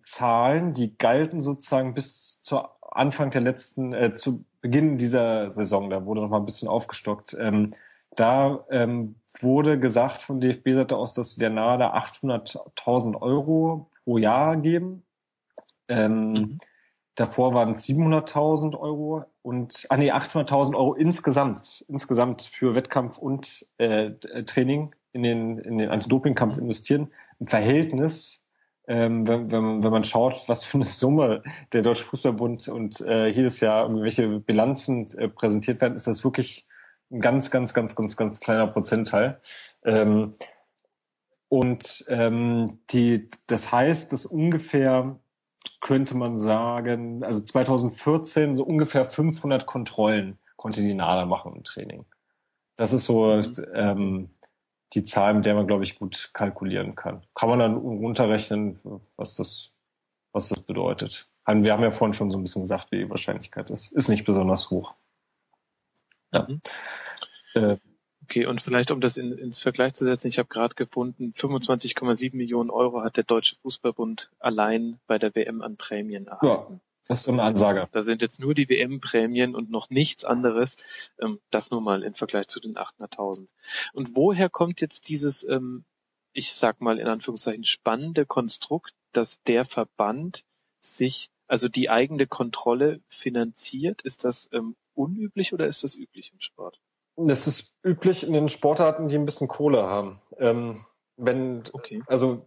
Zahlen, 0.03 0.75
die 0.75 0.97
galten 0.97 1.41
sozusagen 1.41 1.95
bis 1.95 2.41
zu 2.43 2.61
Anfang 2.91 3.31
der 3.31 3.41
letzten, 3.41 3.93
äh, 3.93 4.13
zu 4.15 4.45
Beginn 4.61 4.99
dieser 4.99 5.51
Saison, 5.51 5.89
da 5.89 6.05
wurde 6.05 6.21
noch 6.21 6.29
mal 6.29 6.39
ein 6.39 6.45
bisschen 6.45 6.69
aufgestockt. 6.69 7.35
Ähm, 7.39 7.73
da 8.17 8.65
ähm, 8.71 9.15
wurde 9.41 9.79
gesagt 9.79 10.21
von 10.21 10.41
DFB-Seite 10.41 10.97
aus, 10.97 11.15
dass 11.15 11.37
der 11.37 11.51
nahe 11.51 11.95
800.000 11.95 13.21
Euro 13.23 13.89
pro 14.05 14.19
Jahr 14.19 14.57
geben. 14.57 15.03
Ähm, 15.89 16.33
mhm. 16.33 16.59
Davor 17.15 17.55
waren 17.55 17.73
es 17.73 17.87
700.000 17.87 18.79
Euro 18.79 19.25
und, 19.43 19.87
ah 19.91 19.97
nee, 19.97 20.13
800.000 20.13 20.75
Euro 20.75 20.95
insgesamt, 20.95 21.85
insgesamt 21.89 22.43
für 22.43 22.75
Wettkampf 22.75 23.19
und 23.19 23.67
äh, 23.79 24.13
Training 24.45 24.95
in 25.13 25.23
den, 25.23 25.59
in 25.59 25.79
den 25.79 25.91
Anti-Doping-Kampf 25.91 26.59
investieren. 26.59 27.11
Im 27.39 27.47
Verhältnis, 27.47 28.45
ähm, 28.91 29.29
wenn, 29.29 29.53
wenn, 29.53 29.85
wenn 29.85 29.93
man 29.93 30.03
schaut, 30.03 30.49
was 30.49 30.65
für 30.65 30.79
eine 30.79 30.85
Summe 30.85 31.45
der 31.73 31.83
Deutsche 31.83 32.05
Fußballbund 32.05 32.67
und 32.69 33.01
äh, 33.03 33.29
jedes 33.29 33.61
Jahr 33.61 33.85
irgendwelche 33.85 34.41
Bilanzen 34.41 35.07
äh, 35.17 35.29
präsentiert 35.29 35.81
werden, 35.81 35.95
ist 35.95 36.09
das 36.09 36.25
wirklich 36.25 36.67
ein 37.13 37.21
ganz, 37.21 37.53
ganz, 37.53 37.73
ganz, 37.73 37.95
ganz, 37.95 38.17
ganz 38.17 38.41
kleiner 38.41 38.67
Prozentteil. 38.67 39.41
Ähm, 39.85 40.33
und 41.49 42.05
ähm, 42.09 42.81
die, 42.91 43.29
das 43.47 43.71
heißt, 43.71 44.13
dass 44.13 44.27
ungefähr 44.27 45.21
könnte 45.81 46.17
man 46.17 46.37
sagen, 46.37 47.23
also 47.23 47.45
2014 47.45 48.57
so 48.57 48.65
ungefähr 48.65 49.05
500 49.05 49.67
Kontrollen 49.67 50.39
konnte 50.57 50.81
die 50.81 50.95
NADA 50.95 51.27
machen 51.27 51.55
im 51.55 51.65
Training. 51.65 52.07
Das 52.75 52.93
ist 52.93 53.05
so 53.05 53.41
ähm, 53.73 54.31
die 54.95 55.05
Zahl, 55.05 55.35
mit 55.35 55.47
der 55.47 55.55
man, 55.55 55.67
glaube 55.67 55.85
ich, 55.85 55.99
gut 55.99 56.31
kalkulieren 56.33 56.95
kann. 56.95 57.25
Kann 57.35 57.49
man 57.49 57.59
dann 57.59 57.77
runterrechnen, 57.77 58.79
was 59.17 59.37
das, 59.37 59.73
was 60.33 60.49
das 60.49 60.61
bedeutet. 60.63 61.29
Wir 61.47 61.73
haben 61.73 61.83
ja 61.83 61.91
vorhin 61.91 62.15
schon 62.15 62.31
so 62.31 62.39
ein 62.39 62.43
bisschen 62.43 62.63
gesagt, 62.63 62.93
wie 62.93 62.99
die 62.99 63.11
Wahrscheinlichkeit 63.11 63.71
ist. 63.71 63.93
Ist 63.93 64.09
nicht 64.09 64.25
besonders 64.25 64.71
hoch. 64.71 64.95
Ja. 66.33 66.47
Mhm. 66.49 66.61
Äh, 67.55 67.77
Okay, 68.31 68.47
und 68.47 68.61
vielleicht 68.61 68.93
um 68.93 69.01
das 69.01 69.17
in, 69.17 69.33
ins 69.33 69.59
Vergleich 69.59 69.95
zu 69.95 70.05
setzen, 70.05 70.29
ich 70.29 70.39
habe 70.39 70.49
gerade 70.49 70.77
gefunden, 70.77 71.33
25,7 71.35 72.37
Millionen 72.37 72.71
Euro 72.71 73.03
hat 73.03 73.17
der 73.17 73.25
Deutsche 73.25 73.57
Fußballbund 73.57 74.31
allein 74.39 75.01
bei 75.09 75.19
der 75.19 75.35
WM 75.35 75.63
an 75.63 75.77
Prämien 75.77 76.29
erhalten. 76.29 76.75
Ja, 76.75 76.81
das 77.11 77.19
ist 77.19 77.25
so 77.25 77.33
eine 77.33 77.43
Ansage. 77.43 77.89
Da 77.93 78.01
sind 78.01 78.23
jetzt 78.23 78.41
nur 78.41 78.55
die 78.55 78.69
WM-Prämien 78.69 79.55
und 79.55 79.71
noch 79.71 79.91
nichts 79.91 80.25
anderes. 80.25 80.77
Ähm, 81.21 81.41
das 81.51 81.71
nur 81.71 81.81
mal 81.81 82.03
im 82.03 82.15
Vergleich 82.15 82.49
zu 82.49 82.61
den 82.61 82.77
800.000. 82.77 83.49
Und 83.93 84.17
woher 84.17 84.49
kommt 84.49 84.81
jetzt 84.81 85.09
dieses, 85.09 85.43
ähm, 85.43 85.85
ich 86.33 86.55
sag 86.55 86.81
mal 86.81 86.99
in 86.99 87.09
Anführungszeichen, 87.09 87.65
spannende 87.65 88.27
Konstrukt, 88.27 88.93
dass 89.13 89.43
der 89.43 89.65
Verband 89.65 90.45
sich, 90.81 91.31
also 91.47 91.69
die 91.69 91.91
eigene 91.91 92.27
Kontrolle 92.27 93.01
finanziert? 93.09 94.03
Ist 94.03 94.25
das 94.25 94.49
ähm, 94.53 94.77
unüblich 94.95 95.53
oder 95.53 95.67
ist 95.67 95.85
das 95.85 95.97
üblich 95.97 96.33
im 96.33 96.41
Sport? 96.41 96.81
Das 97.17 97.47
ist 97.47 97.75
üblich 97.85 98.25
in 98.25 98.33
den 98.33 98.49
Sportarten, 98.49 99.09
die 99.09 99.17
ein 99.17 99.27
bisschen 99.27 99.49
Kohle 99.49 99.83
haben. 99.83 100.21
Wenn, 101.23 101.65
okay. 101.75 102.03
also 102.07 102.47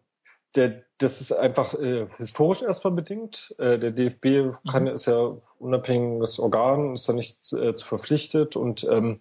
der, 0.56 0.84
das 0.98 1.22
ist 1.22 1.32
einfach 1.32 1.74
äh, 1.74 2.08
historisch 2.18 2.62
erstmal 2.62 2.94
bedingt. 2.94 3.56
Äh, 3.58 3.80
der 3.80 3.92
DFB 3.92 4.26
mhm. 4.26 4.70
kann, 4.70 4.88
ist 4.88 5.06
ja 5.06 5.38
unabhängiges 5.60 6.40
Organ, 6.40 6.94
ist 6.94 7.08
da 7.10 7.14
nicht 7.14 7.54
äh, 7.54 7.76
zu 7.76 7.86
verpflichtet 7.86 8.56
und 8.56 8.84
ähm, 8.90 9.20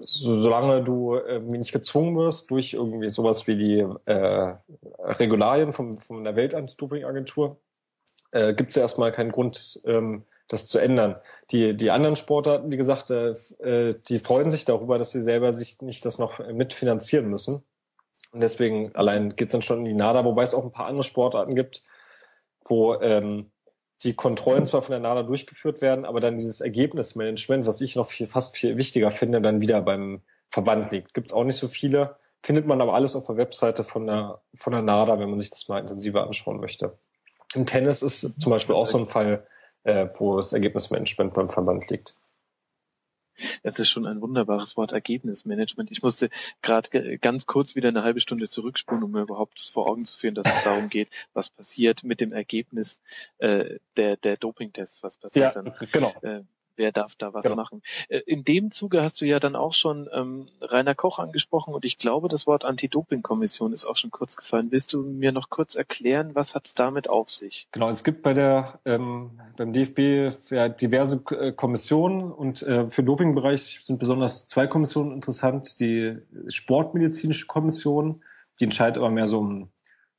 so, 0.00 0.40
solange 0.42 0.82
du 0.82 1.14
äh, 1.14 1.40
nicht 1.40 1.72
gezwungen 1.72 2.16
wirst 2.16 2.50
durch 2.50 2.74
irgendwie 2.74 3.10
sowas 3.10 3.46
wie 3.46 3.56
die 3.56 3.86
äh, 4.04 4.54
Regularien 4.98 5.72
vom, 5.72 5.98
von 5.98 6.22
der 6.22 6.36
Weltantidoping-Agentur, 6.36 7.56
äh, 8.32 8.54
gibt 8.54 8.70
es 8.70 8.76
ja 8.76 8.82
erstmal 8.82 9.12
keinen 9.12 9.32
Grund, 9.32 9.80
ähm, 9.84 10.24
das 10.48 10.66
zu 10.66 10.78
ändern. 10.78 11.16
Die, 11.50 11.74
die 11.74 11.90
anderen 11.90 12.16
Sportarten, 12.16 12.70
wie 12.70 12.76
gesagt, 12.76 13.10
äh, 13.10 13.94
die 14.08 14.18
freuen 14.18 14.50
sich 14.50 14.66
darüber, 14.66 14.98
dass 14.98 15.12
sie 15.12 15.22
selber 15.22 15.54
sich 15.54 15.80
nicht 15.80 16.04
das 16.04 16.18
noch 16.18 16.38
mitfinanzieren 16.52 17.28
müssen. 17.28 17.62
Und 18.34 18.40
deswegen 18.40 18.94
allein 18.96 19.36
geht's 19.36 19.52
dann 19.52 19.62
schon 19.62 19.78
in 19.78 19.84
die 19.84 19.94
NADA, 19.94 20.24
wobei 20.24 20.42
es 20.42 20.54
auch 20.54 20.64
ein 20.64 20.72
paar 20.72 20.86
andere 20.86 21.04
Sportarten 21.04 21.54
gibt, 21.54 21.84
wo 22.64 23.00
ähm, 23.00 23.52
die 24.02 24.14
Kontrollen 24.14 24.66
zwar 24.66 24.82
von 24.82 24.90
der 24.90 24.98
NADA 24.98 25.22
durchgeführt 25.22 25.80
werden, 25.80 26.04
aber 26.04 26.18
dann 26.18 26.36
dieses 26.36 26.60
Ergebnismanagement, 26.60 27.64
was 27.64 27.80
ich 27.80 27.94
noch 27.94 28.10
viel, 28.10 28.26
fast 28.26 28.56
viel 28.56 28.76
wichtiger 28.76 29.12
finde, 29.12 29.40
dann 29.40 29.60
wieder 29.60 29.80
beim 29.82 30.22
Verband 30.50 30.90
liegt. 30.90 31.14
Gibt's 31.14 31.32
auch 31.32 31.44
nicht 31.44 31.56
so 31.56 31.68
viele, 31.68 32.16
findet 32.42 32.66
man 32.66 32.80
aber 32.80 32.94
alles 32.94 33.14
auf 33.14 33.24
der 33.24 33.36
Webseite 33.36 33.84
von 33.84 34.08
der, 34.08 34.40
von 34.56 34.72
der 34.72 34.82
NADA, 34.82 35.20
wenn 35.20 35.30
man 35.30 35.38
sich 35.38 35.50
das 35.50 35.68
mal 35.68 35.78
intensiver 35.78 36.24
anschauen 36.24 36.58
möchte. 36.58 36.98
Im 37.54 37.66
Tennis 37.66 38.02
ist 38.02 38.40
zum 38.40 38.50
Beispiel 38.50 38.74
auch 38.74 38.86
so 38.86 38.98
ein 38.98 39.06
Fall, 39.06 39.46
äh, 39.84 40.08
wo 40.18 40.38
das 40.38 40.52
Ergebnismanagement 40.52 41.34
beim 41.34 41.50
Verband 41.50 41.88
liegt. 41.88 42.16
Es 43.62 43.78
ist 43.78 43.88
schon 43.88 44.06
ein 44.06 44.20
wunderbares 44.20 44.76
Wort 44.76 44.92
Ergebnismanagement. 44.92 45.90
Ich 45.90 46.02
musste 46.02 46.30
gerade 46.62 47.18
ganz 47.18 47.46
kurz 47.46 47.74
wieder 47.74 47.88
eine 47.88 48.02
halbe 48.02 48.20
Stunde 48.20 48.48
zurückspulen, 48.48 49.02
um 49.02 49.10
mir 49.10 49.22
überhaupt 49.22 49.60
vor 49.60 49.88
Augen 49.88 50.04
zu 50.04 50.16
führen, 50.16 50.34
dass 50.34 50.46
es 50.46 50.62
darum 50.62 50.88
geht, 50.88 51.08
was 51.32 51.50
passiert 51.50 52.04
mit 52.04 52.20
dem 52.20 52.32
Ergebnis 52.32 53.00
äh, 53.38 53.78
der, 53.96 54.16
der 54.16 54.36
Dopingtests, 54.36 55.02
was 55.02 55.16
passiert 55.16 55.54
ja, 55.54 55.62
dann. 55.62 55.74
Genau. 55.92 56.12
Äh, 56.22 56.42
wer 56.76 56.92
darf 56.92 57.14
da 57.16 57.34
was 57.34 57.46
genau. 57.46 57.56
machen. 57.56 57.82
Äh, 58.08 58.20
in 58.26 58.44
dem 58.44 58.70
Zuge 58.70 59.02
hast 59.02 59.20
du 59.20 59.26
ja 59.26 59.40
dann 59.40 59.56
auch 59.56 59.72
schon 59.72 60.08
ähm, 60.12 60.48
Rainer 60.60 60.94
Koch 60.94 61.18
angesprochen 61.18 61.74
und 61.74 61.84
ich 61.84 61.98
glaube, 61.98 62.28
das 62.28 62.46
Wort 62.46 62.64
Anti-Doping-Kommission 62.64 63.72
ist 63.72 63.86
auch 63.86 63.96
schon 63.96 64.10
kurz 64.10 64.36
gefallen. 64.36 64.68
Willst 64.70 64.92
du 64.92 65.02
mir 65.02 65.32
noch 65.32 65.50
kurz 65.50 65.74
erklären, 65.74 66.34
was 66.34 66.54
hat 66.54 66.66
es 66.66 66.74
damit 66.74 67.08
auf 67.08 67.30
sich? 67.30 67.68
Genau, 67.72 67.88
es 67.88 68.04
gibt 68.04 68.22
bei 68.22 68.32
der 68.32 68.80
ähm, 68.84 69.40
beim 69.56 69.72
DFB 69.72 70.32
ja, 70.50 70.68
diverse 70.68 71.22
äh, 71.30 71.52
Kommissionen 71.52 72.32
und 72.32 72.62
äh, 72.62 72.88
für 72.90 73.02
Dopingbereich 73.02 73.80
sind 73.82 73.98
besonders 73.98 74.46
zwei 74.46 74.66
Kommissionen 74.66 75.12
interessant. 75.12 75.80
Die 75.80 76.18
Sportmedizinische 76.48 77.46
Kommission, 77.46 78.22
die 78.60 78.64
entscheidet 78.64 78.98
aber 78.98 79.10
mehr 79.10 79.26
so 79.26 79.38
um 79.38 79.70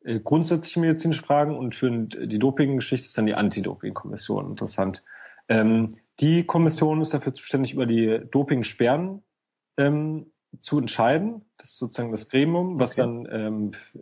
äh, 0.06 0.19
grundsätzliche 0.19 0.80
medizinische 0.80 1.24
Fragen 1.24 1.58
und 1.58 1.74
für 1.74 1.90
die 1.90 2.40
Doping-Geschichte 2.40 3.08
ist 3.08 3.17
dann 3.17 3.25
die 3.25 3.34
Anti-Doping-Kommission 3.34 4.51
interessant. 4.51 5.03
Ähm, 5.50 5.90
die 6.19 6.45
Kommission 6.45 7.02
ist 7.02 7.14
dafür 7.14 7.34
zuständig, 7.34 7.74
über 7.74 7.85
die 7.85 8.22
Dopingsperren 8.32 9.24
ähm, 9.77 10.32
zu 10.61 10.80
entscheiden. 10.80 11.45
Das 11.58 11.72
ist 11.72 11.80
sozusagen 11.80 12.11
das 12.11 12.30
Gremium, 12.30 12.80
was 12.80 12.98
okay. 12.98 13.02
dann 13.02 13.27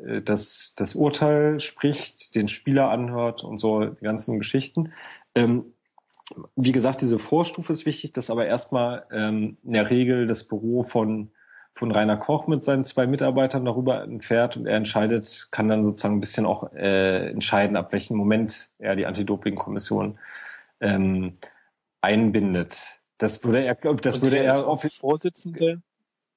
ähm, 0.02 0.24
das, 0.24 0.74
das 0.76 0.96
Urteil 0.96 1.60
spricht, 1.60 2.36
den 2.36 2.48
Spieler 2.48 2.90
anhört 2.90 3.44
und 3.44 3.58
so 3.58 3.86
die 3.86 4.04
ganzen 4.04 4.38
Geschichten. 4.38 4.94
Ähm, 5.34 5.74
wie 6.56 6.72
gesagt, 6.72 7.02
diese 7.02 7.20
Vorstufe 7.20 7.74
ist 7.74 7.86
wichtig, 7.86 8.12
dass 8.14 8.30
aber 8.30 8.46
erstmal 8.46 9.06
ähm, 9.12 9.58
in 9.64 9.74
der 9.74 9.90
Regel 9.90 10.28
das 10.28 10.44
Büro 10.48 10.84
von 10.84 11.32
von 11.76 11.92
Rainer 11.92 12.18
Koch 12.18 12.46
mit 12.46 12.64
seinen 12.64 12.86
zwei 12.86 13.08
Mitarbeitern 13.08 13.66
darüber 13.66 14.04
entfährt 14.04 14.58
und 14.58 14.68
er 14.68 14.78
entscheidet, 14.78 15.48
kann 15.50 15.68
dann 15.68 15.84
sozusagen 15.84 16.18
ein 16.18 16.20
bisschen 16.20 16.46
auch 16.46 16.72
äh, 16.74 17.30
entscheiden, 17.32 17.76
ab 17.76 17.92
welchem 17.92 18.16
Moment 18.16 18.70
er 18.78 18.96
die 18.96 19.08
Anti-Doping-Kommission 19.08 20.20
ähm, 20.82 21.34
einbindet. 22.04 23.00
Das 23.18 23.44
würde 23.44 23.64
er, 23.64 23.76
das 23.76 24.16
und 24.16 24.22
würde 24.22 24.38
er, 24.38 24.54
er 24.54 24.68
auf 24.68 24.82
Vorsitzende 24.82 25.82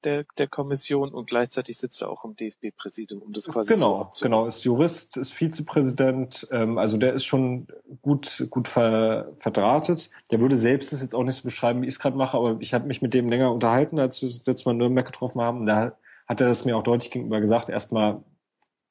der, 0.03 0.25
der 0.37 0.47
Kommission 0.47 1.13
und 1.13 1.29
gleichzeitig 1.29 1.77
sitzt 1.77 2.01
er 2.01 2.09
auch 2.09 2.23
im 2.23 2.35
DFB-Präsidium, 2.35 3.21
um 3.21 3.33
das 3.33 3.51
quasi 3.51 3.73
genau, 3.73 4.09
so 4.11 4.23
genau, 4.23 4.45
ist 4.45 4.63
Jurist, 4.63 5.17
ist 5.17 5.33
Vizepräsident, 5.33 6.47
ähm, 6.51 6.77
also 6.77 6.97
der 6.97 7.13
ist 7.13 7.25
schon 7.25 7.67
gut 8.01 8.47
gut 8.49 8.67
ver, 8.67 9.33
verdrahtet. 9.39 10.09
Der 10.31 10.39
würde 10.39 10.55
selbst 10.55 10.93
das 10.93 11.01
jetzt 11.01 11.15
auch 11.15 11.23
nicht 11.23 11.35
so 11.35 11.43
beschreiben, 11.43 11.81
wie 11.81 11.87
ich 11.87 11.95
es 11.95 11.99
gerade 11.99 12.15
mache, 12.15 12.37
aber 12.37 12.57
ich 12.59 12.73
habe 12.73 12.87
mich 12.87 13.01
mit 13.01 13.13
dem 13.13 13.27
länger 13.27 13.51
unterhalten, 13.51 13.99
als 13.99 14.21
wir 14.21 14.27
uns 14.27 14.45
jetzt 14.45 14.65
mal 14.65 14.73
in 14.73 14.77
Nürnberg 14.77 15.05
getroffen 15.05 15.41
haben. 15.41 15.65
Da 15.65 15.97
hat 16.27 16.41
er 16.41 16.47
das 16.47 16.63
mir 16.63 16.77
auch 16.77 16.83
deutlich 16.83 17.11
gegenüber 17.11 17.41
gesagt. 17.41 17.69
Erstmal 17.69 18.23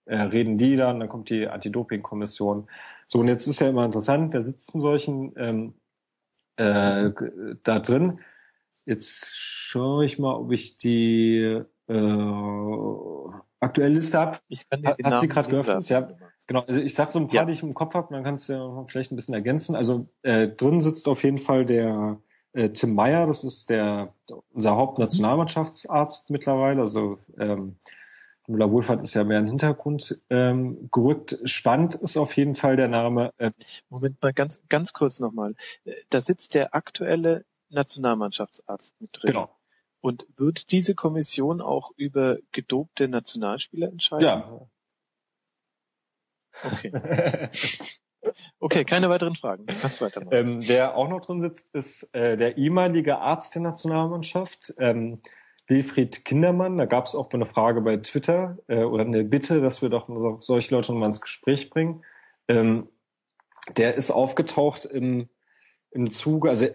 äh, 0.06 0.16
reden 0.16 0.58
die 0.58 0.76
dann, 0.76 1.00
dann 1.00 1.08
kommt 1.08 1.30
die 1.30 1.46
Anti-Doping-Kommission. 1.46 2.68
So 3.06 3.20
und 3.20 3.28
jetzt 3.28 3.46
ist 3.46 3.60
ja 3.60 3.68
immer 3.68 3.84
interessant, 3.84 4.32
wer 4.32 4.42
sitzt 4.42 4.74
in 4.74 4.80
solchen 4.80 5.32
ähm, 5.36 5.74
äh, 6.56 7.10
da 7.62 7.78
drin. 7.78 8.20
Jetzt 8.84 9.36
schaue 9.36 10.04
ich 10.04 10.18
mal, 10.18 10.34
ob 10.34 10.52
ich 10.52 10.76
die 10.76 11.60
äh, 11.88 13.30
aktuelle 13.60 13.94
Liste 13.94 14.18
habe. 14.18 14.38
Ich 14.48 14.68
kann 14.68 14.82
dir 14.82 14.96
hast 15.02 15.16
du 15.16 15.20
die 15.22 15.28
gerade 15.28 15.50
geöffnet? 15.50 15.88
Ja. 15.88 16.08
Genau, 16.46 16.60
also 16.60 16.80
ich 16.80 16.94
sag 16.94 17.10
so 17.10 17.18
ein 17.18 17.26
paar, 17.26 17.34
Ja. 17.34 17.44
die 17.44 17.52
ich 17.52 17.62
im 17.62 17.74
Kopf 17.74 17.94
habe, 17.94 18.14
dann 18.14 18.22
kannst 18.22 18.48
du 18.48 18.52
ja 18.52 18.84
vielleicht 18.86 19.10
ein 19.10 19.16
bisschen 19.16 19.34
ergänzen. 19.34 19.74
Also 19.74 20.08
äh, 20.22 20.48
drin 20.48 20.80
sitzt 20.80 21.08
auf 21.08 21.24
jeden 21.24 21.38
Fall 21.38 21.64
der 21.64 22.18
äh, 22.52 22.68
Tim 22.68 22.94
Meyer, 22.94 23.26
das 23.26 23.42
ist 23.42 23.68
der 23.70 24.14
unser 24.52 24.76
Hauptnationalmannschaftsarzt 24.76 26.30
mittlerweile. 26.30 26.82
Also 26.82 27.18
ähm, 27.38 27.76
Müller 28.48 28.70
Wohlfahrt 28.70 29.02
ist 29.02 29.14
ja 29.14 29.24
mehr 29.24 29.38
in 29.38 29.44
den 29.44 29.50
Hintergrund 29.50 30.20
ähm, 30.30 30.88
gerückt. 30.92 31.38
Spannend 31.44 31.94
ist 31.96 32.16
auf 32.16 32.36
jeden 32.36 32.54
Fall 32.54 32.76
der 32.76 32.88
Name. 32.88 33.32
Äh, 33.38 33.50
Moment 33.88 34.22
mal 34.22 34.32
ganz, 34.32 34.60
ganz 34.68 34.92
kurz 34.92 35.20
nochmal. 35.20 35.54
Da 36.10 36.20
sitzt 36.20 36.54
der 36.54 36.74
aktuelle 36.74 37.44
Nationalmannschaftsarzt 37.68 39.00
mit 39.00 39.10
drin. 39.12 39.32
genau. 39.32 39.50
Und 40.00 40.26
wird 40.36 40.70
diese 40.70 40.94
Kommission 40.94 41.60
auch 41.60 41.90
über 41.96 42.38
gedopte 42.52 43.08
Nationalspieler 43.08 43.88
entscheiden? 43.88 44.24
Ja. 44.24 44.68
Okay. 46.62 46.92
Okay, 48.58 48.84
keine 48.84 49.08
weiteren 49.08 49.36
Fragen. 49.36 49.66
Kannst 49.66 50.00
weitermachen. 50.00 50.34
Ähm, 50.34 50.60
der 50.60 50.96
auch 50.96 51.08
noch 51.08 51.20
drin 51.20 51.40
sitzt, 51.40 51.74
ist 51.74 52.14
äh, 52.14 52.36
der 52.36 52.58
ehemalige 52.58 53.18
Arzt 53.18 53.54
der 53.54 53.62
Nationalmannschaft, 53.62 54.74
ähm, 54.78 55.20
Wilfried 55.68 56.24
Kindermann. 56.24 56.78
Da 56.78 56.86
gab 56.86 57.06
es 57.06 57.14
auch 57.14 57.30
mal 57.32 57.38
eine 57.38 57.46
Frage 57.46 57.80
bei 57.80 57.96
Twitter 57.98 58.58
äh, 58.68 58.82
oder 58.82 59.04
eine 59.04 59.24
Bitte, 59.24 59.60
dass 59.60 59.82
wir 59.82 59.88
doch 59.88 60.08
so, 60.08 60.38
solche 60.40 60.74
Leute 60.74 60.92
mal 60.92 61.06
ins 61.06 61.20
Gespräch 61.20 61.70
bringen. 61.70 62.04
Ähm, 62.48 62.88
der 63.76 63.94
ist 63.94 64.10
aufgetaucht 64.10 64.84
im, 64.84 65.28
im 65.90 66.10
Zuge, 66.10 66.48
also 66.48 66.66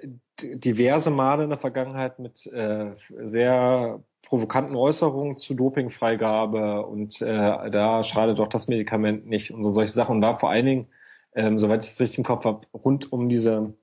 diverse 0.41 1.11
Male 1.11 1.43
in 1.43 1.49
der 1.49 1.57
Vergangenheit 1.57 2.19
mit 2.19 2.45
äh, 2.47 2.91
sehr 3.23 4.03
provokanten 4.23 4.75
Äußerungen 4.75 5.37
zu 5.37 5.53
Dopingfreigabe 5.53 6.85
und 6.85 7.21
äh, 7.21 7.69
da 7.69 8.03
schadet 8.03 8.39
doch 8.39 8.47
das 8.47 8.67
Medikament 8.67 9.25
nicht 9.25 9.51
und 9.51 9.63
so 9.63 9.69
solche 9.69 9.93
Sachen. 9.93 10.17
Und 10.17 10.21
war 10.21 10.37
vor 10.37 10.49
allen 10.49 10.65
Dingen 10.65 10.87
ähm, 11.33 11.59
soweit 11.59 11.83
ich 11.83 11.91
es 11.91 11.99
richtig 11.99 12.19
im 12.19 12.23
Kopf 12.23 12.45
habe, 12.45 12.67
rund 12.73 13.11
um 13.11 13.29
diese, 13.29 13.73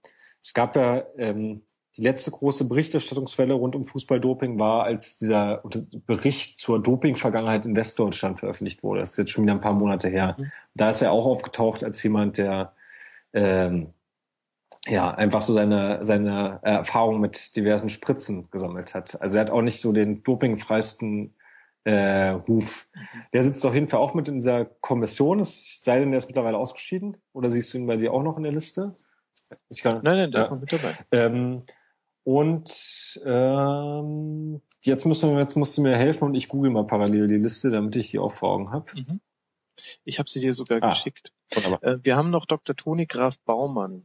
es 0.42 0.54
gab 0.54 0.76
ja 0.76 1.04
ähm, 1.16 1.62
die 1.98 2.04
letzte 2.04 2.30
große 2.30 2.68
Berichterstattungswelle 2.68 3.54
rund 3.54 3.74
um 3.74 3.84
Fußballdoping 3.84 4.58
war, 4.60 4.84
als 4.84 5.18
dieser 5.18 5.62
Bericht 6.06 6.56
zur 6.56 6.80
Doping-Vergangenheit 6.80 7.66
in 7.66 7.74
Westdeutschland 7.74 8.38
veröffentlicht 8.38 8.84
wurde. 8.84 9.00
Das 9.00 9.12
ist 9.12 9.16
jetzt 9.18 9.30
schon 9.32 9.42
wieder 9.42 9.54
ein 9.54 9.60
paar 9.60 9.72
Monate 9.72 10.08
her. 10.08 10.36
Mhm. 10.38 10.52
Da 10.74 10.90
ist 10.90 11.02
er 11.02 11.10
auch 11.10 11.26
aufgetaucht 11.26 11.82
als 11.82 12.00
jemand, 12.04 12.38
der 12.38 12.72
ähm, 13.32 13.88
ja 14.86 15.10
einfach 15.10 15.42
so 15.42 15.52
seine 15.52 16.04
seine 16.04 16.60
Erfahrung 16.62 17.20
mit 17.20 17.56
diversen 17.56 17.88
Spritzen 17.88 18.48
gesammelt 18.52 18.94
hat. 18.94 19.20
Also 19.20 19.36
er 19.36 19.40
hat 19.40 19.50
auch 19.50 19.62
nicht 19.62 19.80
so 19.80 19.92
den 19.92 20.22
dopingfreisten 20.22 21.34
äh, 21.82 22.28
Ruf. 22.28 22.86
Der 23.32 23.42
sitzt 23.42 23.66
auf 23.66 23.74
jeden 23.74 23.88
Fall 23.88 23.98
auch 23.98 24.14
mit 24.14 24.28
in 24.28 24.36
dieser 24.36 24.66
Kommission. 24.66 25.40
Es 25.40 25.82
sei 25.82 25.98
denn, 25.98 26.12
der 26.12 26.18
ist 26.18 26.26
mittlerweile 26.28 26.58
ausgeschieden. 26.58 27.16
Oder 27.32 27.50
siehst 27.50 27.74
du 27.74 27.78
ihn 27.78 27.86
bei 27.88 27.96
dir 27.96 28.12
auch 28.12 28.22
noch 28.22 28.36
in 28.36 28.44
der 28.44 28.52
Liste? 28.52 28.94
Ich 29.68 29.82
kann, 29.82 30.00
nein, 30.04 30.16
nein, 30.16 30.30
der 30.30 30.40
ist 30.40 30.48
ja. 30.48 30.54
noch 30.54 30.60
mit 30.60 30.72
dabei. 30.72 30.94
ähm, 31.10 31.58
und 32.28 33.18
ähm, 33.24 34.60
jetzt, 34.84 35.06
müssen 35.06 35.30
wir, 35.30 35.38
jetzt 35.40 35.56
musst 35.56 35.78
du 35.78 35.82
mir 35.82 35.96
helfen 35.96 36.24
und 36.24 36.34
ich 36.34 36.48
google 36.48 36.70
mal 36.70 36.86
parallel 36.86 37.26
die 37.26 37.36
Liste, 37.38 37.70
damit 37.70 37.96
ich 37.96 38.10
die 38.10 38.18
auch 38.18 38.30
vor 38.32 38.50
Augen 38.50 38.70
habe. 38.70 38.84
Mhm. 38.94 39.20
Ich 40.04 40.18
habe 40.18 40.28
sie 40.28 40.40
dir 40.40 40.52
sogar 40.52 40.82
Ah. 40.82 40.90
geschickt. 40.90 41.32
Wunderbar. 41.54 41.82
Äh, 41.82 41.98
wir 42.02 42.16
haben 42.18 42.28
noch 42.28 42.44
Dr. 42.44 42.76
Toni 42.76 43.06
Graf 43.06 43.38
Baumann 43.46 44.04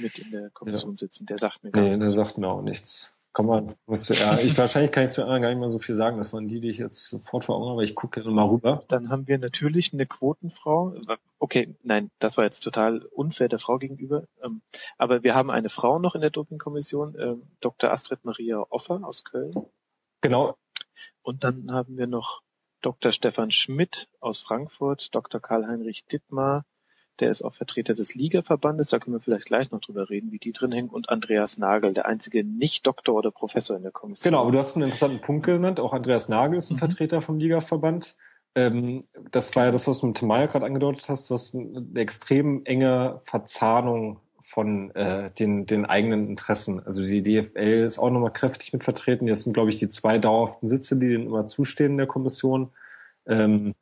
mit 0.00 0.16
in 0.18 0.30
der 0.30 0.50
Kommission 0.50 0.96
sitzen. 0.96 1.26
Der 1.26 1.38
sagt 1.38 1.64
mir 1.64 1.72
gar 1.72 1.82
Nee, 1.82 1.88
der 1.88 1.96
nichts. 1.98 2.12
sagt 2.12 2.38
mir 2.38 2.46
auch 2.48 2.62
nichts. 2.62 3.16
Komm 3.32 3.46
mal, 3.46 3.76
musst 3.86 4.10
du, 4.10 4.14
ja, 4.14 4.36
ich, 4.38 4.58
wahrscheinlich 4.58 4.90
kann 4.90 5.04
ich 5.04 5.10
zu 5.10 5.22
anderen 5.22 5.42
gar 5.42 5.50
nicht 5.50 5.60
mal 5.60 5.68
so 5.68 5.78
viel 5.78 5.94
sagen. 5.94 6.16
Das 6.16 6.32
waren 6.32 6.48
die, 6.48 6.58
die 6.58 6.70
ich 6.70 6.78
jetzt 6.78 7.08
sofort 7.08 7.44
vor 7.44 7.56
Augen 7.56 7.66
habe, 7.66 7.72
aber 7.74 7.82
ich 7.84 7.94
gucke 7.94 8.28
mal 8.28 8.48
rüber. 8.48 8.82
Dann 8.88 9.08
haben 9.08 9.28
wir 9.28 9.38
natürlich 9.38 9.92
eine 9.92 10.04
Quotenfrau. 10.04 10.96
Okay, 11.38 11.76
nein, 11.84 12.10
das 12.18 12.36
war 12.36 12.44
jetzt 12.44 12.60
total 12.60 13.04
unfair 13.04 13.48
der 13.48 13.60
Frau 13.60 13.78
gegenüber. 13.78 14.24
Ähm, 14.42 14.62
Aber 14.98 15.22
wir 15.22 15.34
haben 15.36 15.50
eine 15.50 15.68
Frau 15.68 16.00
noch 16.00 16.16
in 16.16 16.20
der 16.22 16.30
Dopingkommission, 16.30 17.16
ähm, 17.18 17.42
Dr. 17.60 17.92
Astrid 17.92 18.24
Maria 18.24 18.66
Offer 18.68 19.00
aus 19.04 19.22
Köln. 19.22 19.52
Genau, 20.22 20.56
Und 21.22 21.44
dann 21.44 21.72
haben 21.72 21.96
wir 21.96 22.08
noch 22.08 22.42
Dr. 22.82 23.12
Stefan 23.12 23.50
Schmidt 23.52 24.08
aus 24.20 24.38
Frankfurt, 24.40 25.14
Dr. 25.14 25.40
Karl-Heinrich 25.40 26.06
Dittmar, 26.06 26.64
der 27.20 27.30
ist 27.30 27.42
auch 27.42 27.54
Vertreter 27.54 27.94
des 27.94 28.14
Ligaverbandes, 28.14 28.88
da 28.88 28.98
können 28.98 29.16
wir 29.16 29.20
vielleicht 29.20 29.46
gleich 29.46 29.70
noch 29.70 29.80
drüber 29.80 30.10
reden, 30.10 30.32
wie 30.32 30.38
die 30.38 30.52
drin 30.52 30.72
hängen, 30.72 30.88
und 30.88 31.08
Andreas 31.10 31.58
Nagel, 31.58 31.94
der 31.94 32.06
einzige 32.06 32.44
Nicht-Doktor 32.44 33.14
oder 33.14 33.30
Professor 33.30 33.76
in 33.76 33.82
der 33.82 33.92
Kommission. 33.92 34.32
Genau, 34.32 34.42
aber 34.42 34.52
du 34.52 34.58
hast 34.58 34.76
einen 34.76 34.84
interessanten 34.84 35.20
Punkt 35.20 35.46
genannt. 35.46 35.80
Auch 35.80 35.92
Andreas 35.92 36.28
Nagel 36.28 36.58
ist 36.58 36.70
ein 36.70 36.74
Mhm. 36.74 36.78
Vertreter 36.78 37.20
vom 37.20 37.38
Ligaverband. 37.38 38.16
Ähm, 38.54 39.04
das 39.30 39.54
war 39.54 39.66
ja 39.66 39.70
das, 39.70 39.86
was 39.86 40.00
du 40.00 40.06
mit 40.06 40.20
Meyer 40.22 40.48
gerade 40.48 40.66
angedeutet 40.66 41.08
hast. 41.08 41.30
Du 41.30 41.34
hast 41.34 41.54
eine 41.54 41.86
extrem 41.94 42.64
enge 42.64 43.20
Verzahnung 43.24 44.18
von 44.40 44.90
äh, 44.94 45.30
den, 45.32 45.66
den 45.66 45.84
eigenen 45.84 46.26
Interessen. 46.28 46.80
Also 46.84 47.02
die 47.02 47.22
DFL 47.22 47.84
ist 47.84 47.98
auch 47.98 48.10
nochmal 48.10 48.32
kräftig 48.32 48.72
mit 48.72 48.82
vertreten. 48.82 49.28
Jetzt 49.28 49.44
sind, 49.44 49.52
glaube 49.52 49.70
ich, 49.70 49.78
die 49.78 49.90
zwei 49.90 50.18
dauerhaften 50.18 50.66
Sitze, 50.66 50.98
die 50.98 51.08
denen 51.08 51.26
immer 51.26 51.46
zustehen 51.46 51.92
in 51.92 51.98
der 51.98 52.06
Kommission. 52.06 52.70
Ähm, 53.26 53.74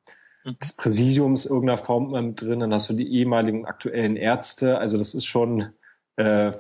Mhm. 0.51 0.57
das 0.61 0.75
Präsidium 0.77 1.35
ist 1.35 1.47
irgendeiner 1.47 1.79
Form 1.79 2.11
mit 2.11 2.41
drin. 2.43 2.61
Dann 2.61 2.73
hast 2.73 2.89
du 2.91 2.95
die 2.95 3.13
ehemaligen 3.13 3.67
aktuellen 3.67 4.17
Ärzte. 4.17 4.79
Also 4.79 4.99
das 4.99 5.15
ist 5.15 5.25
schon 5.27 5.73
äh, 6.17 6.51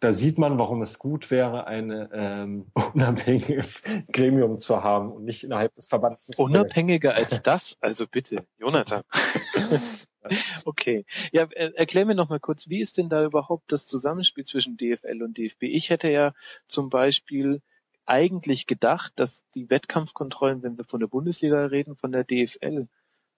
da 0.00 0.12
sieht 0.14 0.38
man, 0.38 0.58
warum 0.58 0.80
es 0.80 0.98
gut 0.98 1.30
wäre, 1.30 1.66
ein 1.66 2.08
ähm, 2.12 2.66
unabhängiges 2.94 3.82
Gremium 4.10 4.58
zu 4.58 4.82
haben 4.82 5.12
und 5.12 5.24
nicht 5.24 5.44
innerhalb 5.44 5.74
des 5.74 5.88
Verbandes. 5.88 6.26
des- 6.26 6.38
Unabhängiger 6.38 7.14
als 7.14 7.42
das? 7.42 7.76
Also 7.82 8.06
bitte, 8.06 8.46
Jonathan. 8.56 9.02
okay. 10.64 11.04
Ja, 11.30 11.42
äh, 11.50 11.72
erklär 11.74 12.06
mir 12.06 12.14
noch 12.14 12.30
mal 12.30 12.40
kurz, 12.40 12.70
wie 12.70 12.80
ist 12.80 12.96
denn 12.96 13.10
da 13.10 13.22
überhaupt 13.22 13.70
das 13.70 13.84
Zusammenspiel 13.86 14.44
zwischen 14.44 14.78
DFL 14.78 15.22
und 15.22 15.36
DFB? 15.36 15.64
Ich 15.64 15.90
hätte 15.90 16.10
ja 16.10 16.32
zum 16.66 16.88
Beispiel 16.88 17.60
eigentlich 18.06 18.66
gedacht, 18.66 19.12
dass 19.16 19.44
die 19.54 19.68
Wettkampfkontrollen, 19.68 20.62
wenn 20.62 20.78
wir 20.78 20.84
von 20.84 21.00
der 21.00 21.08
Bundesliga 21.08 21.66
reden, 21.66 21.96
von 21.96 22.12
der 22.12 22.24
DFL 22.24 22.88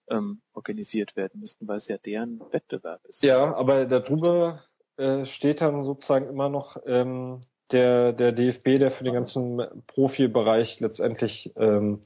ähm, 0.09 0.41
organisiert 0.53 1.15
werden 1.15 1.39
müssten, 1.39 1.67
weil 1.67 1.77
es 1.77 1.87
ja 1.87 1.97
deren 1.97 2.41
Wettbewerb 2.51 3.03
ist. 3.05 3.23
Ja, 3.23 3.55
aber 3.55 3.85
darüber 3.85 4.63
äh, 4.97 5.25
steht 5.25 5.61
dann 5.61 5.81
sozusagen 5.81 6.27
immer 6.27 6.49
noch 6.49 6.77
ähm, 6.85 7.41
der, 7.71 8.13
der 8.13 8.31
DFB, 8.31 8.79
der 8.79 8.91
für 8.91 9.03
den 9.03 9.13
ganzen 9.13 9.61
Profibereich 9.87 10.79
letztendlich 10.79 11.53
ähm, 11.55 12.01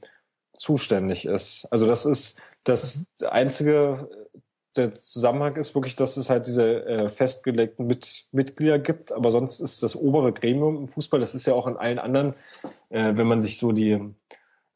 zuständig 0.56 1.26
ist. 1.26 1.66
Also 1.70 1.86
das 1.86 2.06
ist 2.06 2.38
das 2.64 3.04
einzige, 3.28 4.08
der 4.76 4.94
Zusammenhang 4.94 5.56
ist 5.56 5.74
wirklich, 5.74 5.96
dass 5.96 6.16
es 6.16 6.30
halt 6.30 6.46
diese 6.46 6.84
äh, 6.84 7.08
festgelegten 7.08 7.86
Mit 7.86 8.26
Mitglieder 8.32 8.78
gibt, 8.78 9.12
aber 9.12 9.30
sonst 9.30 9.60
ist 9.60 9.82
das 9.82 9.96
obere 9.96 10.32
Gremium 10.32 10.76
im 10.76 10.88
Fußball, 10.88 11.20
das 11.20 11.34
ist 11.34 11.46
ja 11.46 11.54
auch 11.54 11.66
in 11.66 11.76
allen 11.76 11.98
anderen, 11.98 12.34
äh, 12.90 13.16
wenn 13.16 13.26
man 13.26 13.40
sich 13.40 13.58
so 13.58 13.72
die 13.72 14.00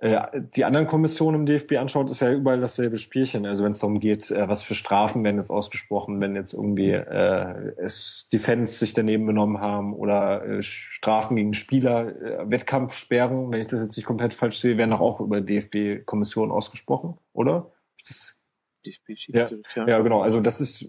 die 0.00 0.64
anderen 0.64 0.86
Kommissionen 0.86 1.40
im 1.40 1.46
DFB 1.46 1.72
anschaut, 1.72 2.08
ist 2.10 2.20
ja 2.20 2.32
überall 2.32 2.60
dasselbe 2.60 2.98
Spielchen. 2.98 3.46
Also 3.46 3.64
wenn 3.64 3.72
es 3.72 3.80
darum 3.80 3.98
geht, 3.98 4.30
äh, 4.30 4.48
was 4.48 4.62
für 4.62 4.76
Strafen 4.76 5.24
werden 5.24 5.38
jetzt 5.38 5.50
ausgesprochen, 5.50 6.20
wenn 6.20 6.36
jetzt 6.36 6.52
irgendwie 6.52 6.92
äh, 6.92 7.72
es 7.78 8.28
die 8.30 8.38
Fans 8.38 8.78
sich 8.78 8.94
daneben 8.94 9.26
benommen 9.26 9.60
haben 9.60 9.94
oder 9.94 10.44
äh, 10.44 10.62
Strafen 10.62 11.36
gegen 11.36 11.52
Spieler, 11.52 12.16
äh, 12.22 12.50
Wettkampfsperren, 12.50 13.52
wenn 13.52 13.60
ich 13.60 13.66
das 13.66 13.82
jetzt 13.82 13.96
nicht 13.96 14.06
komplett 14.06 14.34
falsch 14.34 14.58
sehe, 14.58 14.76
werden 14.76 14.92
doch 14.92 15.00
auch 15.00 15.20
über 15.20 15.40
DFB-Kommissionen 15.40 16.52
ausgesprochen, 16.52 17.18
oder? 17.32 17.72
Das, 18.06 18.38
DFB-Schiedsgericht, 18.86 19.76
ja. 19.76 19.88
ja, 19.88 19.98
genau. 20.00 20.22
Also 20.22 20.40
das 20.40 20.60
ist 20.60 20.88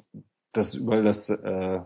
das 0.51 0.73
ist 0.73 0.81
überall 0.81 1.03
das 1.03 1.29
äh, 1.29 1.81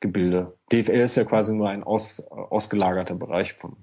Gebilde. 0.00 0.56
DFL 0.72 1.00
ist 1.00 1.16
ja 1.16 1.24
quasi 1.24 1.54
nur 1.54 1.68
ein 1.68 1.82
aus, 1.82 2.20
ausgelagerter 2.20 3.16
Bereich 3.16 3.54
vom, 3.54 3.76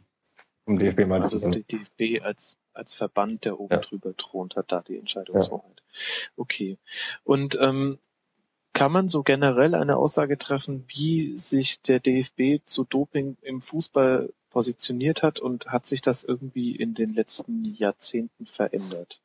vom 0.66 0.78
DFB 0.80 1.06
mal 1.06 1.16
Also 1.22 1.30
zusammen. 1.30 1.64
der 1.70 1.80
DFB 1.80 2.24
als, 2.24 2.58
als 2.74 2.94
Verband, 2.94 3.46
der 3.46 3.60
oben 3.60 3.74
Ja. 3.74 3.80
drüber 3.80 4.16
thront, 4.18 4.56
hat 4.56 4.72
da 4.72 4.82
die 4.82 4.98
Entscheidungshoheit. 4.98 5.84
Okay. 6.36 6.78
Und 7.24 7.58
ähm, 7.62 8.00
kann 8.74 8.92
man 8.92 9.08
so 9.08 9.24
generell 9.24 9.74
eine 9.76 9.96
Aussage 9.96 10.38
treffen, 10.38 10.84
wie 10.90 11.38
sich 11.38 11.82
der 11.82 12.00
DFB 12.02 12.62
zu 12.66 12.84
Doping 12.84 13.38
im 13.42 13.62
Fußball 13.62 14.34
positioniert 14.50 15.24
hat 15.24 15.40
und 15.40 15.68
hat 15.68 15.86
sich 15.86 16.02
das 16.02 16.24
irgendwie 16.24 16.76
in 16.76 16.94
den 16.94 17.14
letzten 17.14 17.64
Jahrzehnten 17.64 18.46
verändert? 18.46 19.22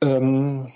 Ähm, 0.00 0.70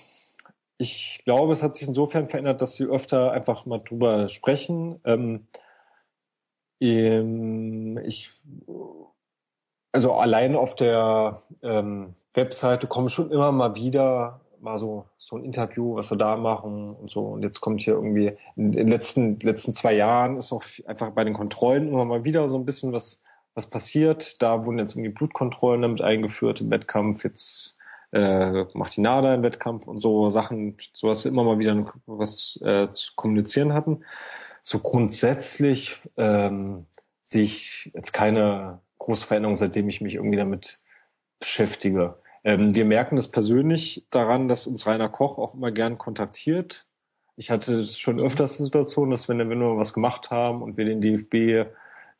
ich 0.78 1.20
glaube, 1.24 1.52
es 1.52 1.62
hat 1.62 1.76
sich 1.76 1.86
insofern 1.86 2.28
verändert, 2.28 2.62
dass 2.62 2.74
sie 2.74 2.84
öfter 2.84 3.30
einfach 3.32 3.64
mal 3.66 3.78
drüber 3.78 4.28
sprechen. 4.28 5.00
Ähm, 5.04 5.46
ähm, 6.80 7.98
ich, 8.04 8.30
also 9.96 10.12
allein 10.12 10.54
auf 10.54 10.74
der 10.74 11.40
ähm, 11.62 12.14
Webseite 12.34 12.86
kommen 12.86 13.08
schon 13.08 13.30
immer 13.30 13.50
mal 13.50 13.74
wieder 13.74 14.40
mal 14.60 14.78
so, 14.78 15.04
so 15.18 15.36
ein 15.36 15.44
Interview, 15.44 15.96
was 15.96 16.10
wir 16.10 16.18
da 16.18 16.36
machen 16.36 16.94
und 16.94 17.10
so. 17.10 17.22
Und 17.26 17.42
jetzt 17.42 17.60
kommt 17.60 17.82
hier 17.82 17.94
irgendwie, 17.94 18.32
in 18.56 18.72
den 18.72 18.88
letzten, 18.88 19.38
letzten 19.40 19.74
zwei 19.74 19.94
Jahren 19.94 20.38
ist 20.38 20.52
auch 20.52 20.62
einfach 20.86 21.10
bei 21.10 21.24
den 21.24 21.34
Kontrollen 21.34 21.88
immer 21.88 22.04
mal 22.04 22.24
wieder 22.24 22.48
so 22.48 22.56
ein 22.58 22.64
bisschen 22.64 22.92
was 22.92 23.22
was 23.56 23.66
passiert. 23.66 24.40
Da 24.42 24.64
wurden 24.64 24.78
jetzt 24.78 24.94
irgendwie 24.94 25.10
Blutkontrollen 25.10 25.82
damit 25.82 26.02
eingeführt 26.02 26.60
im 26.60 26.70
Wettkampf. 26.70 27.24
Jetzt 27.24 27.78
äh, 28.12 28.64
macht 28.74 28.96
die 28.96 29.00
NADA 29.00 29.32
einen 29.32 29.42
Wettkampf 29.42 29.88
und 29.88 29.98
so 29.98 30.28
Sachen, 30.30 30.76
so 30.92 31.08
dass 31.08 31.24
wir 31.24 31.32
immer 31.32 31.42
mal 31.42 31.58
wieder 31.58 31.86
was 32.06 32.60
äh, 32.62 32.92
zu 32.92 33.14
kommunizieren 33.16 33.72
hatten. 33.72 34.04
So 34.62 34.78
grundsätzlich 34.78 35.98
ähm, 36.16 36.86
sehe 37.24 37.44
ich 37.44 37.90
jetzt 37.94 38.12
keine 38.12 38.80
große 38.98 39.26
Veränderung, 39.26 39.56
seitdem 39.56 39.88
ich 39.88 40.00
mich 40.00 40.14
irgendwie 40.14 40.38
damit 40.38 40.80
beschäftige. 41.38 42.18
Ähm, 42.44 42.74
wir 42.74 42.84
merken 42.84 43.16
das 43.16 43.30
persönlich 43.30 44.06
daran, 44.10 44.48
dass 44.48 44.66
uns 44.66 44.86
Rainer 44.86 45.08
Koch 45.08 45.38
auch 45.38 45.54
immer 45.54 45.72
gern 45.72 45.98
kontaktiert. 45.98 46.86
Ich 47.36 47.50
hatte 47.50 47.84
schon 47.84 48.20
öfters 48.20 48.56
die 48.56 48.62
Situation, 48.62 49.10
dass 49.10 49.28
wenn, 49.28 49.38
wenn 49.38 49.60
wir 49.60 49.76
was 49.76 49.92
gemacht 49.92 50.30
haben 50.30 50.62
und 50.62 50.76
wir 50.76 50.84
den 50.84 51.00
DFB 51.00 51.70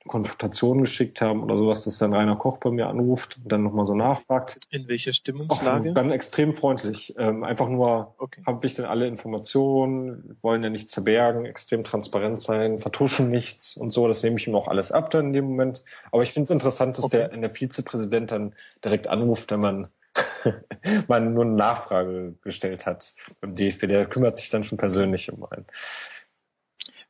Konfrontation 0.07 0.81
geschickt 0.81 1.20
haben 1.20 1.43
oder 1.43 1.57
sowas, 1.57 1.85
dass 1.85 1.99
dann 1.99 2.15
Rainer 2.15 2.36
Koch 2.36 2.59
bei 2.59 2.70
mir 2.70 2.89
anruft 2.89 3.39
und 3.39 3.51
dann 3.51 3.62
nochmal 3.62 3.86
so 3.86 3.94
nachfragt. 3.94 4.60
In 4.70 4.89
welcher 4.89 5.12
Stimmungslage? 5.12 5.91
Och, 5.91 5.94
dann 5.94 6.12
extrem 6.12 6.55
freundlich. 6.55 7.15
Ähm, 7.18 7.44
einfach 7.44 7.68
nur, 7.68 8.15
okay. 8.18 8.43
habe 8.47 8.67
ich 8.67 8.75
denn 8.75 8.85
alle 8.85 9.07
Informationen, 9.07 10.39
wollen 10.43 10.62
ja 10.62 10.70
nichts 10.70 10.94
verbergen, 10.94 11.47
extrem 11.47 11.85
transparent 11.85 12.41
sein, 12.41 12.78
vertuschen 12.78 13.31
nichts 13.31 13.76
und 13.76 13.91
so. 13.91 14.09
Das 14.09 14.23
nehme 14.23 14.36
ich 14.39 14.47
ihm 14.47 14.55
auch 14.55 14.68
alles 14.68 14.93
ab 14.93 15.10
dann 15.10 15.26
in 15.26 15.33
dem 15.33 15.47
Moment. 15.47 15.85
Aber 16.12 16.23
ich 16.23 16.33
finde 16.33 16.44
es 16.44 16.51
interessant, 16.51 16.99
dass 16.99 17.05
okay. 17.05 17.28
der, 17.31 17.36
der 17.36 17.51
Vizepräsident 17.51 18.31
dann 18.33 18.55
direkt 18.85 19.09
anruft, 19.09 19.51
wenn 19.51 19.60
man 19.60 19.89
man 21.09 21.35
nur 21.35 21.44
eine 21.44 21.55
Nachfrage 21.55 22.35
gestellt 22.43 22.86
hat 22.86 23.15
beim 23.41 23.55
DFB. 23.55 23.86
Der 23.86 24.07
kümmert 24.07 24.36
sich 24.36 24.51
dann 24.51 24.65
schon 24.65 24.78
persönlich 24.78 25.33
um 25.33 25.44
einen. 25.44 25.67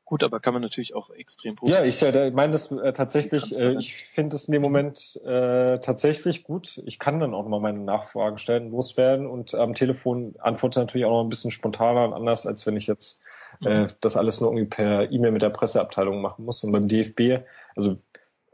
Gut, 0.07 0.23
aber 0.23 0.39
kann 0.39 0.55
man 0.55 0.63
natürlich 0.63 0.95
auch 0.95 1.11
extrem 1.11 1.57
positiv. 1.57 1.81
Ja, 1.81 1.85
ich 1.85 2.01
äh, 2.01 2.31
meine 2.31 2.53
das 2.53 2.71
äh, 2.71 2.93
tatsächlich, 2.93 3.59
äh, 3.59 3.73
ich 3.73 4.05
finde 4.05 4.37
es 4.37 4.47
in 4.47 4.53
dem 4.53 4.63
Moment 4.63 5.21
äh, 5.27 5.81
tatsächlich 5.81 6.45
gut. 6.45 6.81
Ich 6.87 7.01
kann 7.01 7.19
dann 7.19 7.35
auch 7.35 7.47
mal 7.49 7.59
meine 7.59 7.81
Nachfragen 7.81 8.39
stellen, 8.39 8.71
loswerden 8.71 9.27
und 9.27 9.57
am 9.57 9.75
Telefon 9.75 10.37
antworte 10.39 10.79
natürlich 10.79 11.07
auch 11.07 11.11
noch 11.11 11.25
ein 11.25 11.29
bisschen 11.29 11.51
spontaner 11.51 12.05
und 12.05 12.13
anders, 12.13 12.47
als 12.47 12.65
wenn 12.67 12.77
ich 12.77 12.87
jetzt 12.87 13.21
äh, 13.65 13.81
mhm. 13.81 13.89
das 14.01 14.17
alles 14.17 14.41
nur 14.41 14.51
irgendwie 14.51 14.69
per 14.69 15.11
E-Mail 15.11 15.33
mit 15.33 15.43
der 15.43 15.51
Presseabteilung 15.51 16.23
machen 16.23 16.45
muss. 16.45 16.63
Und 16.63 16.71
beim 16.71 16.87
DFB, 16.87 17.45
also 17.75 17.99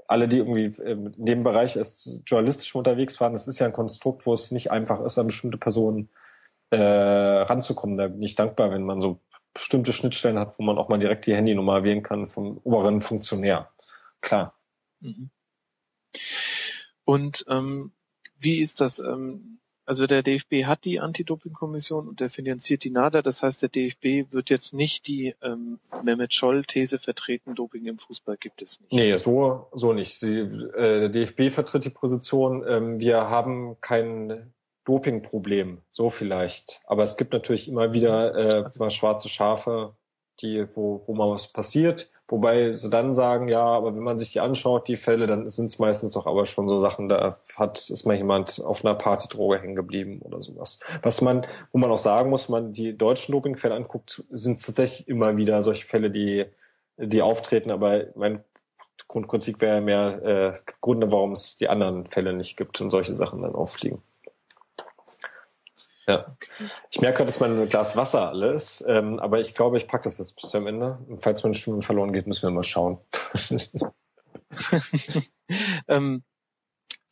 alle, 0.08 0.28
die 0.28 0.39
irgendwie 0.39 0.72
äh, 0.82 0.92
in 0.92 1.12
dem 1.18 1.42
Bereich 1.42 1.76
als 1.76 2.22
journalistisch 2.26 2.74
unterwegs 2.74 3.20
waren, 3.20 3.34
das 3.34 3.47
ist 3.47 3.58
ja 3.58 3.66
ein 3.66 3.74
Konstrukt, 3.74 4.24
wo 4.24 4.32
es 4.32 4.52
nicht 4.52 4.70
einfach 4.70 5.05
ist, 5.05 5.18
an 5.18 5.26
bestimmte 5.26 5.58
Personen 5.58 6.08
äh, 6.70 6.78
ranzukommen. 6.78 7.98
Da 7.98 8.08
bin 8.08 8.22
ich 8.22 8.36
dankbar, 8.36 8.70
wenn 8.70 8.84
man 8.84 9.02
so 9.02 9.20
bestimmte 9.55 9.92
Schnittstellen 9.92 10.39
hat, 10.39 10.58
wo 10.58 10.62
man 10.62 10.78
auch 10.78 10.89
mal 10.89 10.98
direkt 10.98 11.26
die 11.26 11.34
Handynummer 11.34 11.84
wählen 11.84 12.02
kann 12.02 12.28
vom 12.28 12.58
oberen 12.64 13.00
Funktionär. 13.00 13.70
Klar. 14.20 14.55
Mhm. 15.00 15.31
Und 17.05 17.44
ähm, 17.48 17.92
wie 18.39 18.60
ist 18.60 18.81
das? 18.81 19.00
Ähm, 19.00 19.58
also 19.84 20.06
der 20.06 20.22
DFB 20.22 20.64
hat 20.64 20.84
die 20.84 21.00
Anti-Doping-Kommission 21.00 22.08
und 22.08 22.20
der 22.20 22.28
finanziert 22.28 22.84
die 22.84 22.90
NADA. 22.90 23.20
Das 23.20 23.42
heißt, 23.42 23.62
der 23.62 23.68
DFB 23.68 24.32
wird 24.32 24.48
jetzt 24.48 24.72
nicht 24.72 25.08
die 25.08 25.34
ähm, 25.42 25.81
Mehmet 26.05 26.32
Scholl-These 26.32 27.00
vertreten, 27.00 27.56
Doping 27.56 27.86
im 27.86 27.98
Fußball 27.98 28.36
gibt 28.36 28.62
es 28.62 28.81
nicht. 28.81 28.92
Nee, 28.92 29.16
so, 29.16 29.66
so 29.72 29.92
nicht. 29.92 30.20
Sie, 30.20 30.39
äh, 30.39 31.00
der 31.00 31.08
DFB 31.08 31.50
vertritt 31.52 31.84
die 31.84 31.90
Position, 31.90 32.64
ähm, 32.66 33.00
wir 33.00 33.28
haben 33.28 33.76
kein 33.81 34.55
Dopingproblem, 34.84 35.82
so 35.90 36.10
vielleicht. 36.10 36.80
Aber 36.86 37.02
es 37.02 37.16
gibt 37.16 37.32
natürlich 37.32 37.68
immer 37.68 37.92
wieder 37.92 38.34
äh, 38.34 38.70
mal 38.78 38.90
schwarze 38.90 39.28
Schafe, 39.28 39.94
die, 40.40 40.66
wo, 40.74 41.02
wo 41.06 41.14
mal 41.14 41.30
was 41.30 41.48
passiert. 41.48 42.10
Wobei 42.28 42.72
sie 42.72 42.88
dann 42.88 43.14
sagen, 43.14 43.48
ja, 43.48 43.62
aber 43.62 43.94
wenn 43.94 44.02
man 44.02 44.18
sich 44.18 44.32
die 44.32 44.40
anschaut, 44.40 44.88
die 44.88 44.96
Fälle, 44.96 45.26
dann 45.26 45.48
sind 45.50 45.66
es 45.66 45.78
meistens 45.78 46.14
doch 46.14 46.26
aber 46.26 46.46
schon 46.46 46.66
so 46.66 46.80
Sachen, 46.80 47.08
da 47.08 47.38
hat, 47.56 47.90
ist 47.90 48.06
mal 48.06 48.16
jemand 48.16 48.64
auf 48.64 48.84
einer 48.84 48.94
Partydroge 48.94 49.60
hängen 49.60 49.76
geblieben 49.76 50.20
oder 50.22 50.42
sowas. 50.42 50.80
Was 51.02 51.20
man, 51.20 51.46
wo 51.72 51.78
man 51.78 51.90
auch 51.90 51.98
sagen 51.98 52.30
muss, 52.30 52.48
man 52.48 52.72
die 52.72 52.96
deutschen 52.96 53.32
Dopingfälle 53.32 53.74
anguckt, 53.74 54.24
sind 54.30 54.64
tatsächlich 54.64 55.08
immer 55.08 55.36
wieder 55.36 55.60
solche 55.62 55.86
Fälle, 55.86 56.10
die, 56.10 56.46
die 56.96 57.20
auftreten, 57.20 57.70
aber 57.70 58.06
mein 58.14 58.42
Grundprinzip 59.08 59.60
wäre 59.60 59.82
mehr 59.82 60.22
äh, 60.24 60.72
Gründe, 60.80 61.12
warum 61.12 61.32
es 61.32 61.58
die 61.58 61.68
anderen 61.68 62.06
Fälle 62.06 62.32
nicht 62.32 62.56
gibt 62.56 62.80
und 62.80 62.90
solche 62.90 63.14
Sachen 63.14 63.42
dann 63.42 63.54
auffliegen. 63.54 64.00
Ja. 66.06 66.36
Ich 66.90 67.00
merke, 67.00 67.24
dass 67.24 67.40
mein 67.40 67.68
Glas 67.68 67.97
Wasser 67.97 68.28
alles, 68.28 68.84
ähm, 68.86 69.18
aber 69.18 69.40
ich 69.40 69.55
glaube, 69.55 69.76
ich 69.76 69.86
packe 69.86 70.05
das 70.05 70.18
jetzt 70.18 70.34
bis 70.34 70.50
zum 70.50 70.66
Ende. 70.66 70.98
Und 71.08 71.22
falls 71.22 71.42
meine 71.42 71.55
Stimme 71.55 71.82
verloren 71.82 72.12
geht, 72.12 72.26
müssen 72.26 72.42
wir 72.42 72.50
mal 72.50 72.64
schauen. 72.64 72.98
ähm, 75.89 76.24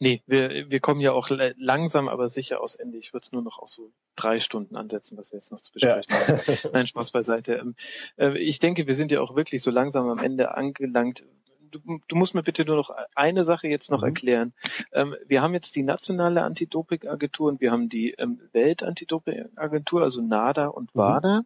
nee, 0.01 0.23
wir, 0.27 0.70
wir 0.70 0.81
kommen 0.81 1.01
ja 1.01 1.12
auch 1.12 1.28
langsam, 1.57 2.09
aber 2.09 2.27
sicher 2.27 2.60
aus 2.60 2.75
Ende. 2.75 2.99
Ich 2.99 3.12
würde 3.12 3.23
es 3.23 3.33
nur 3.33 3.43
noch 3.43 3.59
auf 3.60 3.69
so 3.69 3.93
drei 4.17 4.41
Stunden 4.41 4.75
ansetzen, 4.75 5.17
was 5.17 5.31
wir 5.31 5.36
jetzt 5.36 5.52
noch 5.52 5.60
zu 5.60 5.73
besprechen 5.73 6.12
ja. 6.12 6.27
haben. 6.27 6.70
Nein, 6.73 6.86
Spaß 6.89 7.12
beiseite. 7.12 7.55
Ähm, 7.55 7.77
äh, 8.17 8.36
ich 8.39 8.59
denke, 8.59 8.89
wir 8.89 8.94
sind 8.94 9.12
ja 9.12 9.20
auch 9.20 9.36
wirklich 9.36 9.62
so 9.62 9.70
langsam 9.70 10.09
am 10.09 10.19
Ende 10.19 10.57
angelangt 10.57 11.23
du, 11.70 12.00
du 12.07 12.16
musst 12.16 12.34
mir 12.34 12.42
bitte 12.42 12.65
nur 12.65 12.76
noch 12.76 12.90
eine 13.15 13.44
Sache 13.44 13.68
jetzt 13.68 13.90
noch 13.90 14.00
mhm. 14.00 14.08
erklären. 14.08 14.52
Ähm, 14.92 15.15
wir 15.26 15.42
haben 15.42 15.55
jetzt 15.55 15.76
die 15.76 15.82
nationale 15.82 16.42
Anti-Doping-Agentur 16.42 17.49
und 17.49 17.60
wir 17.60 17.73
haben 17.73 17.89
die 17.89 18.12
ähm, 18.12 18.40
Welt-Anti-Doping-Agentur, 18.52 20.02
also 20.02 20.23
NADA 20.23 20.66
und 20.66 20.94
mhm. 20.94 20.99
WADA. 20.99 21.42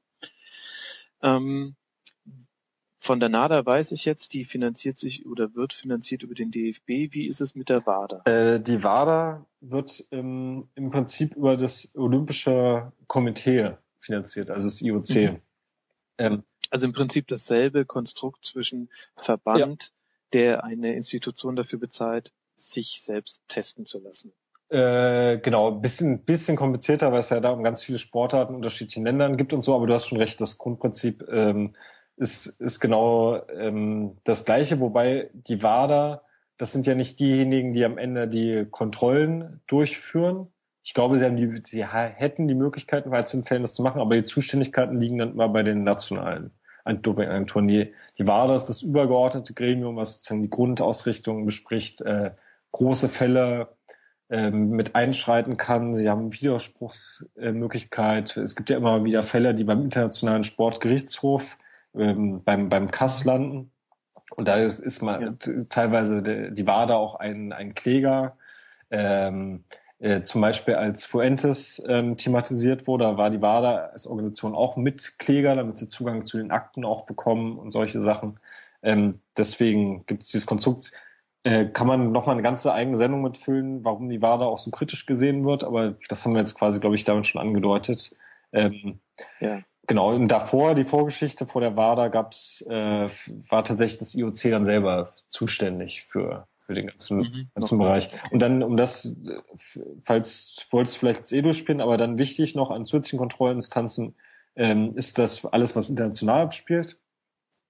Ähm, 1.23 1.77
von 3.05 3.21
der 3.21 3.29
NADA 3.29 3.67
weiß 3.67 3.93
ich 3.93 4.07
jetzt, 4.07 4.33
die 4.33 4.45
finanziert 4.45 4.97
sich 4.97 5.27
oder 5.27 5.55
wird 5.55 5.75
finanziert 5.75 6.23
über 6.23 6.35
den 6.35 6.51
DFB. 6.51 7.13
Wie 7.13 7.27
ist 7.27 7.43
es 7.43 7.55
mit 7.55 7.69
der 7.69 7.87
WADA? 7.87 8.23
Äh, 8.25 8.61
die 8.61 8.83
WADA 8.83 9.45
wird 9.61 10.05
ähm, 10.11 10.69
im 10.75 10.91
Prinzip 10.91 11.37
über 11.37 11.59
das 11.59 11.95
Olympische 11.97 12.93
Komitee 13.07 13.77
finanziert, 14.01 14.49
also 14.51 14.69
das 14.69 14.81
IOC. 14.81 15.15
Mhm. 15.15 15.41
Ähm, 16.17 16.43
also 16.71 16.87
im 16.87 16.93
Prinzip 16.93 17.29
dasselbe 17.29 17.85
Konstrukt 17.85 18.45
zwischen 18.45 18.89
Verband, 19.17 19.93
der 20.35 20.65
eine 20.65 20.95
Institution 20.95 21.57
dafür 21.57 21.79
bezahlt, 21.79 22.33
sich 22.57 23.01
selbst 23.03 23.43
testen 23.49 23.87
zu 23.87 24.01
lassen. 24.01 24.33
Äh, 24.69 25.39
genau, 25.39 25.71
bisschen, 25.73 26.25
bisschen 26.25 26.57
komplizierter, 26.57 27.13
weil 27.13 27.21
es 27.21 27.29
ja 27.29 27.41
da 27.41 27.51
um 27.51 27.63
ganz 27.63 27.83
viele 27.83 27.99
Sportarten 27.99 28.55
unterschiedlichen 28.55 29.05
Ländern 29.05 29.37
gibt 29.37 29.53
und 29.53 29.63
so, 29.63 29.75
aber 29.75 29.87
du 29.87 29.95
hast 29.95 30.07
schon 30.07 30.19
recht, 30.19 30.41
das 30.41 30.59
Grundprinzip 30.59 31.25
ähm, 31.31 31.75
ist, 32.17 32.47
ist 32.61 32.81
genau 32.81 33.47
ähm, 33.49 34.17
das 34.25 34.45
gleiche, 34.45 34.81
wobei 34.81 35.31
die 35.33 35.63
WADA, 35.63 36.23
das 36.57 36.73
sind 36.73 36.87
ja 36.87 36.95
nicht 36.95 37.21
diejenigen, 37.21 37.73
die 37.73 37.85
am 37.85 37.99
Ende 37.99 38.27
die 38.27 38.67
Kontrollen 38.71 39.61
durchführen. 39.67 40.49
Ich 40.83 40.95
glaube, 40.95 41.19
sie, 41.19 41.25
haben 41.25 41.37
die, 41.37 41.63
sie 41.65 41.85
hätten 41.87 42.49
die 42.49 42.55
Möglichkeiten, 42.55 43.11
bei 43.11 43.19
einzelnen 43.19 43.45
Fällen 43.45 43.63
das 43.63 43.75
zu 43.75 43.83
machen, 43.83 44.01
aber 44.01 44.17
die 44.17 44.25
Zuständigkeiten 44.25 45.01
liegen 45.01 45.19
dann 45.19 45.33
immer 45.33 45.49
bei 45.49 45.63
den 45.63 45.85
nationalen 45.85 46.53
Anti-Doping-Agenturen. 46.85 47.69
Die, 47.69 47.93
die 48.19 48.27
WADA 48.27 48.55
ist 48.55 48.67
das 48.67 48.83
übergeordnete 48.83 49.55
Gremium, 49.55 49.97
was 49.97 50.15
sozusagen 50.15 50.43
die 50.43 50.51
Grundausrichtung 50.51 51.45
bespricht, 51.45 52.01
äh, 52.03 52.33
große 52.73 53.09
Fälle 53.09 53.69
ähm, 54.31 54.71
mit 54.71 54.95
einschreiten 54.95 55.57
kann. 55.57 55.95
Sie 55.95 56.09
haben 56.09 56.33
Widerspruchsmöglichkeit. 56.33 58.37
es 58.37 58.57
gibt 58.57 58.71
ja 58.71 58.77
immer 58.77 59.05
wieder 59.05 59.23
Fälle, 59.23 59.55
die 59.55 59.65
beim 59.65 59.83
Internationalen 59.83 60.45
Sportgerichtshof 60.45 61.59
ähm, 61.95 62.43
beim, 62.45 62.69
beim 62.69 62.91
Kass 62.91 63.25
landen. 63.25 63.71
Und 64.37 64.49
da 64.49 64.57
ist 64.57 65.03
mal 65.03 65.23
ja. 65.23 65.35
teilweise 65.69 66.23
die 66.23 66.67
WADA 66.67 66.95
auch 66.95 67.17
ein, 67.17 67.53
ein 67.53 67.75
Kläger. 67.75 68.37
Ähm, 68.91 69.65
äh, 70.05 70.23
zum 70.23 70.43
Beispiel 70.43 70.75
als 70.75 71.07
Fuentes 71.07 71.83
ähm, 71.89 72.19
thematisiert 72.19 72.87
wurde, 72.87 73.17
war 73.17 73.31
die 73.31 73.41
WADA 73.41 73.87
als 73.87 74.07
Organisation 74.07 74.55
auch 74.55 74.77
Mitkläger, 74.77 75.55
damit 75.55 75.79
sie 75.79 75.89
Zugang 75.89 76.27
zu 76.27 76.37
den 76.37 76.51
Akten 76.51 76.85
auch 76.85 77.07
bekommen 77.07 77.59
und 77.59 77.71
solche 77.71 78.03
Sachen. 78.03 78.39
Ähm, 78.83 79.21
deswegen 79.35 80.05
gibt 80.05 80.23
es 80.23 80.29
dieses 80.29 80.45
Konstrukt. 80.45 80.93
Äh, 81.43 81.69
kann 81.71 81.87
man 81.87 82.13
noch 82.13 82.27
mal 82.27 82.33
eine 82.33 82.43
ganze 82.43 82.75
eigene 82.75 82.99
Sendung 82.99 83.23
mitfüllen, 83.23 83.83
warum 83.83 84.11
die 84.11 84.21
WADA 84.21 84.45
auch 84.45 84.59
so 84.59 84.71
kritisch 84.71 85.07
gesehen 85.07 85.47
wird, 85.47 85.65
aber 85.65 85.95
das 86.11 86.23
haben 86.25 86.35
wir 86.35 86.41
jetzt 86.41 86.55
quasi, 86.55 86.81
glaube 86.81 86.97
ich, 86.97 87.05
damit 87.05 87.27
schon 87.27 87.41
angedeutet. 87.41 88.15
Ähm, 88.53 89.01
ja. 89.41 89.63
Genau, 89.87 90.15
und 90.15 90.29
davor, 90.29 90.75
die 90.75 90.85
Vorgeschichte 90.85 91.47
vor 91.47 91.63
der 91.63 91.79
WADA 91.79 92.09
gab's, 92.09 92.61
äh, 92.69 93.09
war 93.49 93.65
tatsächlich 93.65 94.01
das 94.01 94.15
IOC 94.15 94.51
dann 94.51 94.67
selber 94.67 95.15
zuständig 95.31 96.05
für 96.05 96.47
für 96.65 96.75
den 96.75 96.87
ganzen, 96.87 97.19
mhm, 97.19 97.49
ganzen 97.55 97.79
Bereich. 97.79 98.11
Und 98.31 98.41
dann, 98.41 98.63
um 98.63 98.77
das, 98.77 99.17
falls 100.03 100.57
wolltest 100.71 100.97
du 100.97 101.01
vielleicht 101.01 101.21
jetzt 101.21 101.33
eh 101.33 101.43
durchspielen, 101.43 101.81
aber 101.81 101.97
dann 101.97 102.19
wichtig 102.19 102.55
noch 102.55 102.71
an 102.71 102.85
zusätzlichen 102.87 103.19
Kontrollinstanzen 103.19 104.15
ähm, 104.57 104.93
ist 104.95 105.19
das 105.19 105.45
alles, 105.45 105.77
was 105.77 105.91
international 105.91 106.43
abspielt. 106.43 106.99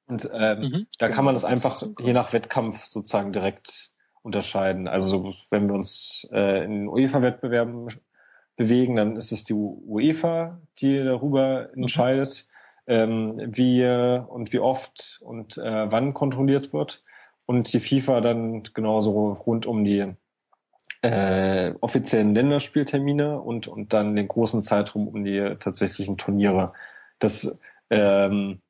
Und 0.07 0.29
ähm, 0.33 0.61
mhm, 0.61 0.87
da 0.99 1.09
kann 1.09 1.25
man 1.25 1.35
das 1.35 1.45
einfach 1.45 1.83
je 1.99 2.13
nach 2.13 2.33
Wettkampf 2.33 2.85
sozusagen 2.85 3.33
direkt 3.33 3.93
unterscheiden. 4.23 4.87
Also 4.87 5.35
wenn 5.51 5.67
wir 5.67 5.75
uns 5.75 6.29
äh, 6.31 6.65
in 6.65 6.89
UEFA-Wettbewerben 6.89 7.89
bewegen, 8.57 8.97
dann 8.97 9.17
ist 9.17 9.33
es 9.33 9.45
die 9.45 9.55
UEFA, 9.55 10.61
die 10.79 11.03
darüber 11.03 11.71
mhm. 11.75 11.85
entscheidet, 11.85 12.49
ähm, 12.87 13.41
wie 13.47 13.85
und 13.85 14.53
wie 14.53 14.59
oft 14.59 15.21
und 15.23 15.57
äh, 15.57 15.91
wann 15.91 16.13
kontrolliert 16.13 16.73
wird. 16.73 17.03
Und 17.47 17.73
die 17.73 17.81
FIFA 17.81 18.21
dann 18.21 18.63
genauso 18.75 19.33
rund 19.33 19.67
um 19.67 19.85
die 19.85 20.15
äh, 21.03 21.75
offiziellen 21.81 22.35
Länderspieltermine 22.35 23.41
und, 23.41 23.69
und 23.69 23.93
dann 23.93 24.17
den 24.17 24.29
großen 24.29 24.63
Zeitraum 24.63 25.09
um 25.09 25.25
die 25.25 25.57
tatsächlichen 25.61 26.17
Turniere. 26.17 26.73
Das 27.19 27.59
ähm, 27.91 28.63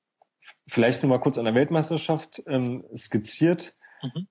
vielleicht 0.67 1.03
nur 1.03 1.11
mal 1.11 1.21
kurz 1.21 1.39
an 1.39 1.45
der 1.45 1.55
Weltmeisterschaft 1.55 2.43
ähm, 2.47 2.85
skizziert. 2.97 3.77
Mhm. 4.03 4.27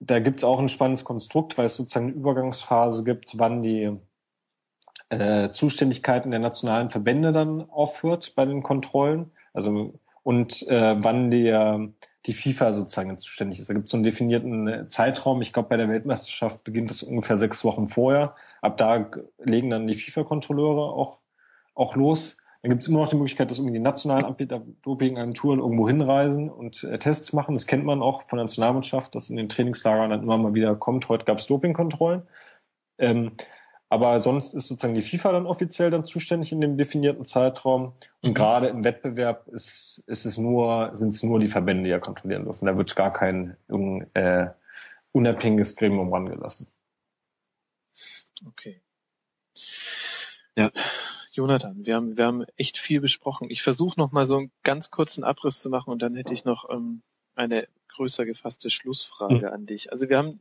Da 0.00 0.20
gibt 0.20 0.38
es 0.38 0.44
auch 0.44 0.60
ein 0.60 0.68
spannendes 0.68 1.04
Konstrukt, 1.04 1.58
weil 1.58 1.66
es 1.66 1.76
sozusagen 1.76 2.06
eine 2.06 2.14
Übergangsphase 2.14 3.02
gibt, 3.02 3.38
wann 3.38 3.62
die 3.62 3.96
äh, 5.08 5.50
Zuständigkeiten 5.50 6.30
der 6.30 6.40
nationalen 6.40 6.90
Verbände 6.90 7.32
dann 7.32 7.68
aufhört 7.70 8.34
bei 8.36 8.44
den 8.44 8.62
Kontrollen. 8.62 9.32
Also 9.52 9.98
und 10.22 10.62
äh, 10.68 11.02
wann 11.02 11.30
der 11.30 11.88
die 12.28 12.34
FIFA 12.34 12.74
sozusagen 12.74 13.16
zuständig 13.16 13.58
ist. 13.58 13.68
Da 13.68 13.74
gibt 13.74 13.86
es 13.86 13.90
so 13.90 13.96
einen 13.96 14.04
definierten 14.04 14.68
äh, 14.68 14.88
Zeitraum. 14.88 15.40
Ich 15.40 15.52
glaube, 15.52 15.70
bei 15.70 15.76
der 15.76 15.88
Weltmeisterschaft 15.88 16.62
beginnt 16.62 16.90
es 16.90 17.02
ungefähr 17.02 17.38
sechs 17.38 17.64
Wochen 17.64 17.88
vorher. 17.88 18.36
Ab 18.60 18.76
da 18.76 19.10
legen 19.38 19.70
dann 19.70 19.86
die 19.86 19.94
FIFA-Kontrolleure 19.94 20.92
auch, 20.92 21.20
auch 21.74 21.96
los. 21.96 22.36
Dann 22.62 22.70
gibt 22.70 22.82
es 22.82 22.88
immer 22.88 23.00
noch 23.00 23.08
die 23.08 23.16
Möglichkeit, 23.16 23.50
dass 23.50 23.58
irgendwie 23.58 23.78
die 23.78 23.82
nationalen 23.82 24.36
Dopingagenturen 24.82 25.60
irgendwo 25.60 25.88
hinreisen 25.88 26.50
und 26.50 26.84
äh, 26.84 26.98
Tests 26.98 27.32
machen. 27.32 27.54
Das 27.54 27.66
kennt 27.66 27.84
man 27.84 28.02
auch 28.02 28.22
von 28.28 28.36
der 28.36 28.44
Nationalmannschaft, 28.44 29.14
dass 29.14 29.30
in 29.30 29.36
den 29.36 29.48
Trainingslagern 29.48 30.10
dann 30.10 30.22
immer 30.22 30.38
mal 30.38 30.54
wieder 30.54 30.74
kommt, 30.76 31.08
heute 31.08 31.24
gab 31.24 31.38
es 31.38 31.46
Dopingkontrollen. 31.46 32.22
Ähm, 32.98 33.32
aber 33.90 34.20
sonst 34.20 34.54
ist 34.54 34.68
sozusagen 34.68 34.94
die 34.94 35.02
FIFA 35.02 35.32
dann 35.32 35.46
offiziell 35.46 35.90
dann 35.90 36.04
zuständig 36.04 36.52
in 36.52 36.60
dem 36.60 36.76
definierten 36.76 37.24
Zeitraum. 37.24 37.94
Und 38.20 38.30
mhm. 38.30 38.34
gerade 38.34 38.68
im 38.68 38.84
Wettbewerb 38.84 39.48
ist, 39.48 40.04
ist 40.06 40.26
es 40.26 40.36
nur, 40.36 40.90
sind 40.92 41.10
es 41.10 41.22
nur 41.22 41.40
die 41.40 41.48
Verbände, 41.48 41.84
die 41.84 41.88
ja 41.88 41.98
kontrollieren 41.98 42.44
dürfen. 42.44 42.66
Da 42.66 42.76
wird 42.76 42.94
gar 42.96 43.12
kein 43.12 43.56
äh, 44.14 44.46
unabhängiges 45.12 45.76
Gremium 45.76 46.12
rangelassen. 46.12 46.68
Okay. 48.46 48.80
Ja. 50.54 50.70
Jonathan, 51.32 51.86
wir 51.86 51.94
haben, 51.94 52.18
wir 52.18 52.26
haben 52.26 52.44
echt 52.56 52.78
viel 52.78 53.00
besprochen. 53.00 53.48
Ich 53.48 53.62
versuche 53.62 53.98
noch 53.98 54.10
mal 54.12 54.26
so 54.26 54.36
einen 54.36 54.50
ganz 54.64 54.90
kurzen 54.90 55.24
Abriss 55.24 55.60
zu 55.60 55.70
machen 55.70 55.90
und 55.90 56.02
dann 56.02 56.16
hätte 56.16 56.34
ich 56.34 56.44
noch 56.44 56.68
ähm, 56.68 57.02
eine 57.36 57.68
größer 57.88 58.26
gefasste 58.26 58.68
Schlussfrage 58.68 59.46
mhm. 59.46 59.52
an 59.52 59.66
dich. 59.66 59.92
Also 59.92 60.08
wir 60.08 60.18
haben 60.18 60.40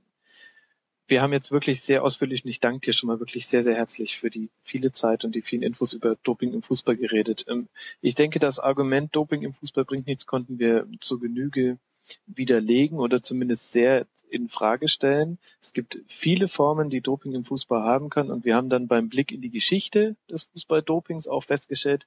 wir 1.08 1.22
haben 1.22 1.34
jetzt 1.34 1.52
wirklich 1.52 1.82
sehr 1.82 2.04
ausführlich 2.04 2.44
und 2.44 2.50
ich 2.50 2.60
danke 2.60 2.82
dir 2.82 2.94
schon 2.94 3.08
mal 3.08 3.20
wirklich 3.20 3.48
sehr, 3.48 3.64
sehr 3.64 3.76
herzlich 3.76 4.18
für 4.18 4.30
die 4.30 4.50
viele 4.64 4.92
Zeit 4.92 5.26
und 5.26 5.36
die 5.36 5.42
vielen 5.42 5.64
Infos 5.64 5.94
über 5.94 6.16
Doping 6.24 6.54
im 6.54 6.62
Fußball 6.62 6.98
geredet. 6.98 7.46
Ähm, 7.48 7.68
ich 8.02 8.16
denke, 8.16 8.40
das 8.40 8.60
Argument 8.60 9.16
Doping 9.16 9.44
im 9.44 9.54
Fußball 9.54 9.86
bringt 9.86 10.08
nichts 10.08 10.26
konnten 10.26 10.60
wir 10.60 10.88
zur 11.00 11.20
Genüge 11.20 11.78
widerlegen 12.26 13.00
oder 13.00 13.22
zumindest 13.22 13.72
sehr 13.72 14.06
in 14.30 14.50
Frage 14.50 14.88
stellen. 14.88 15.38
Es 15.62 15.74
gibt 15.74 16.00
viele 16.08 16.48
Formen, 16.48 16.90
die 16.90 17.02
Doping 17.02 17.34
im 17.34 17.46
Fußball 17.46 17.84
haben 17.84 18.10
kann 18.10 18.30
und 18.30 18.46
wir 18.46 18.56
haben 18.56 18.70
dann 18.70 18.88
beim 18.88 19.10
Blick 19.10 19.32
in 19.32 19.42
die 19.42 19.50
Geschichte 19.50 20.16
des 20.30 20.44
Fußballdopings 20.44 21.28
auch 21.28 21.44
festgestellt, 21.44 22.06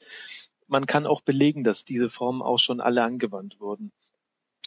man 0.70 0.86
kann 0.86 1.06
auch 1.06 1.20
belegen, 1.20 1.64
dass 1.64 1.84
diese 1.84 2.08
Formen 2.08 2.42
auch 2.42 2.58
schon 2.58 2.80
alle 2.80 3.02
angewandt 3.02 3.58
wurden. 3.58 3.90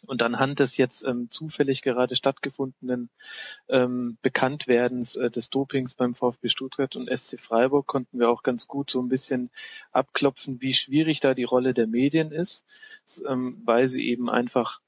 Und 0.05 0.21
anhand 0.21 0.59
des 0.59 0.77
jetzt 0.77 1.05
ähm, 1.05 1.29
zufällig 1.29 1.81
gerade 1.81 2.15
stattgefundenen 2.15 3.09
ähm, 3.69 4.17
Bekanntwerdens 4.21 5.15
äh, 5.15 5.29
des 5.31 5.49
Dopings 5.49 5.95
beim 5.95 6.13
VfB 6.13 6.49
Stuttgart 6.49 6.95
und 6.95 7.09
SC 7.09 7.39
Freiburg 7.39 7.87
konnten 7.87 8.19
wir 8.19 8.29
auch 8.29 8.43
ganz 8.43 8.67
gut 8.67 8.89
so 8.89 9.01
ein 9.01 9.09
bisschen 9.09 9.49
abklopfen, 9.91 10.61
wie 10.61 10.73
schwierig 10.73 11.19
da 11.19 11.33
die 11.33 11.45
Rolle 11.45 11.73
der 11.73 11.87
Medien 11.87 12.31
ist, 12.31 12.65
ähm, 13.27 13.61
weil 13.65 13.87
sie 13.87 14.07
eben 14.09 14.29
einfach 14.29 14.81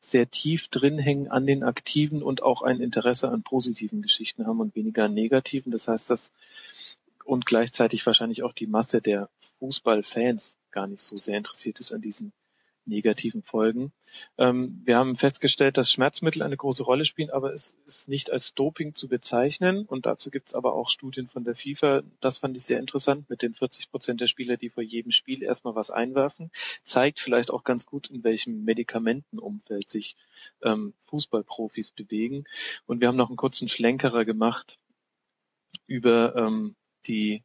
sehr 0.00 0.30
tief 0.30 0.68
drin 0.68 0.98
hängen 0.98 1.28
an 1.28 1.46
den 1.46 1.62
Aktiven 1.64 2.22
und 2.22 2.42
auch 2.42 2.62
ein 2.62 2.80
Interesse 2.80 3.28
an 3.28 3.42
positiven 3.42 4.02
Geschichten 4.02 4.46
haben 4.46 4.60
und 4.60 4.74
weniger 4.76 5.04
an 5.04 5.14
negativen. 5.14 5.72
Das 5.72 5.88
heißt, 5.88 6.10
dass 6.10 6.32
und 7.24 7.44
gleichzeitig 7.44 8.06
wahrscheinlich 8.06 8.44
auch 8.44 8.52
die 8.52 8.68
Masse 8.68 9.02
der 9.02 9.28
Fußballfans 9.58 10.58
gar 10.70 10.86
nicht 10.86 11.02
so 11.02 11.16
sehr 11.16 11.36
interessiert 11.36 11.80
ist 11.80 11.92
an 11.92 12.00
diesen 12.00 12.32
negativen 12.86 13.42
Folgen. 13.42 13.92
Ähm, 14.38 14.80
wir 14.84 14.96
haben 14.96 15.14
festgestellt, 15.14 15.76
dass 15.76 15.90
Schmerzmittel 15.90 16.42
eine 16.42 16.56
große 16.56 16.82
Rolle 16.82 17.04
spielen, 17.04 17.30
aber 17.30 17.52
es 17.52 17.76
ist 17.86 18.08
nicht 18.08 18.30
als 18.30 18.54
Doping 18.54 18.94
zu 18.94 19.08
bezeichnen. 19.08 19.84
Und 19.86 20.06
dazu 20.06 20.30
gibt 20.30 20.48
es 20.48 20.54
aber 20.54 20.74
auch 20.74 20.88
Studien 20.88 21.28
von 21.28 21.44
der 21.44 21.54
FIFA. 21.54 22.02
Das 22.20 22.38
fand 22.38 22.56
ich 22.56 22.64
sehr 22.64 22.78
interessant 22.78 23.28
mit 23.28 23.42
den 23.42 23.54
40 23.54 23.90
Prozent 23.90 24.20
der 24.20 24.26
Spieler, 24.26 24.56
die 24.56 24.68
vor 24.68 24.82
jedem 24.82 25.12
Spiel 25.12 25.42
erstmal 25.42 25.74
was 25.74 25.90
einwerfen. 25.90 26.50
Zeigt 26.82 27.20
vielleicht 27.20 27.50
auch 27.50 27.64
ganz 27.64 27.86
gut, 27.86 28.08
in 28.08 28.24
welchem 28.24 28.64
Medikamentenumfeld 28.64 29.88
sich 29.88 30.16
ähm, 30.62 30.94
Fußballprofis 31.00 31.90
bewegen. 31.90 32.44
Und 32.86 33.00
wir 33.00 33.08
haben 33.08 33.16
noch 33.16 33.28
einen 33.28 33.36
kurzen 33.36 33.68
Schlenkerer 33.68 34.24
gemacht 34.24 34.78
über 35.86 36.34
ähm, 36.36 36.74
die 37.06 37.42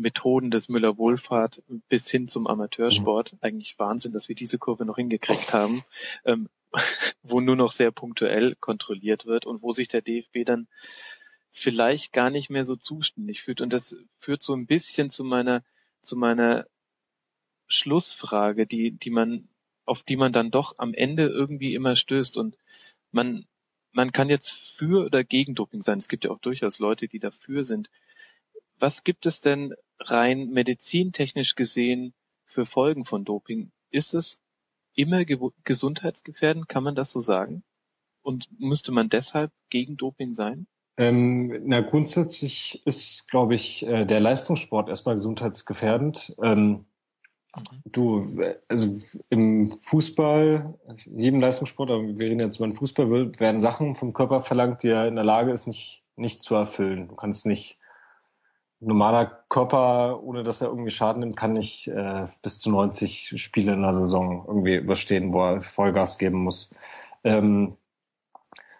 Methoden 0.00 0.50
des 0.50 0.68
Müller-Wohlfahrt 0.68 1.62
bis 1.88 2.10
hin 2.10 2.28
zum 2.28 2.46
Amateursport. 2.46 3.32
Mhm. 3.32 3.38
Eigentlich 3.42 3.78
Wahnsinn, 3.78 4.12
dass 4.12 4.28
wir 4.28 4.36
diese 4.36 4.58
Kurve 4.58 4.84
noch 4.84 4.96
hingekriegt 4.96 5.52
haben, 5.52 5.82
ähm, 6.24 6.48
wo 7.22 7.40
nur 7.40 7.56
noch 7.56 7.72
sehr 7.72 7.90
punktuell 7.90 8.54
kontrolliert 8.56 9.26
wird 9.26 9.46
und 9.46 9.62
wo 9.62 9.72
sich 9.72 9.88
der 9.88 10.02
DFB 10.02 10.44
dann 10.44 10.68
vielleicht 11.50 12.12
gar 12.12 12.30
nicht 12.30 12.48
mehr 12.48 12.64
so 12.64 12.76
zuständig 12.76 13.42
fühlt. 13.42 13.60
Und 13.60 13.72
das 13.72 13.96
führt 14.18 14.42
so 14.42 14.54
ein 14.54 14.66
bisschen 14.66 15.10
zu 15.10 15.24
meiner, 15.24 15.64
zu 16.00 16.16
meiner 16.16 16.66
Schlussfrage, 17.66 18.66
die, 18.66 18.92
die 18.92 19.10
man, 19.10 19.48
auf 19.84 20.02
die 20.02 20.16
man 20.16 20.32
dann 20.32 20.50
doch 20.50 20.74
am 20.78 20.94
Ende 20.94 21.26
irgendwie 21.26 21.74
immer 21.74 21.96
stößt. 21.96 22.36
Und 22.38 22.56
man, 23.10 23.46
man 23.92 24.12
kann 24.12 24.28
jetzt 24.28 24.52
für 24.52 25.04
oder 25.04 25.24
gegen 25.24 25.54
Doping 25.54 25.82
sein. 25.82 25.98
Es 25.98 26.08
gibt 26.08 26.24
ja 26.24 26.30
auch 26.30 26.38
durchaus 26.38 26.78
Leute, 26.78 27.08
die 27.08 27.18
dafür 27.18 27.64
sind. 27.64 27.90
Was 28.80 29.04
gibt 29.04 29.26
es 29.26 29.40
denn 29.40 29.74
rein 30.00 30.48
medizintechnisch 30.50 31.54
gesehen 31.54 32.14
für 32.44 32.64
Folgen 32.64 33.04
von 33.04 33.24
Doping? 33.24 33.70
Ist 33.90 34.14
es 34.14 34.40
immer 34.94 35.24
gesundheitsgefährdend? 35.64 36.68
Kann 36.68 36.82
man 36.82 36.94
das 36.94 37.12
so 37.12 37.20
sagen? 37.20 37.62
Und 38.22 38.48
müsste 38.58 38.90
man 38.92 39.10
deshalb 39.10 39.52
gegen 39.68 39.98
Doping 39.98 40.34
sein? 40.34 40.66
Ähm, 40.96 41.62
na, 41.66 41.80
grundsätzlich 41.80 42.82
ist, 42.86 43.28
glaube 43.28 43.54
ich, 43.54 43.86
äh, 43.86 44.04
der 44.06 44.20
Leistungssport 44.20 44.88
erstmal 44.88 45.14
gesundheitsgefährdend. 45.14 46.34
Ähm, 46.42 46.68
mhm. 46.68 46.86
Du, 47.84 48.42
also 48.68 48.98
im 49.28 49.70
Fußball, 49.70 50.78
jedem 51.06 51.40
Leistungssport, 51.40 51.90
aber 51.90 52.02
wir 52.02 52.26
reden 52.26 52.40
jetzt 52.40 52.56
über 52.56 52.68
den 52.68 52.76
Fußball, 52.76 53.38
werden 53.38 53.60
Sachen 53.60 53.94
vom 53.94 54.12
Körper 54.12 54.40
verlangt, 54.40 54.82
die 54.82 54.88
er 54.88 55.06
in 55.06 55.16
der 55.16 55.24
Lage 55.24 55.52
ist, 55.52 55.66
nicht, 55.66 56.02
nicht 56.16 56.42
zu 56.42 56.54
erfüllen. 56.54 57.08
Du 57.08 57.14
kannst 57.14 57.44
nicht 57.44 57.79
normaler 58.80 59.26
Körper, 59.48 60.22
ohne 60.22 60.42
dass 60.42 60.62
er 60.62 60.68
irgendwie 60.68 60.90
Schaden 60.90 61.20
nimmt, 61.20 61.36
kann 61.36 61.52
nicht 61.52 61.88
äh, 61.88 62.26
bis 62.42 62.60
zu 62.60 62.70
90 62.70 63.34
Spiele 63.36 63.74
in 63.74 63.82
der 63.82 63.92
Saison 63.92 64.44
irgendwie 64.46 64.76
überstehen, 64.76 65.32
wo 65.32 65.42
er 65.44 65.60
Vollgas 65.60 66.18
geben 66.18 66.38
muss. 66.44 66.74
Ähm, 67.22 67.76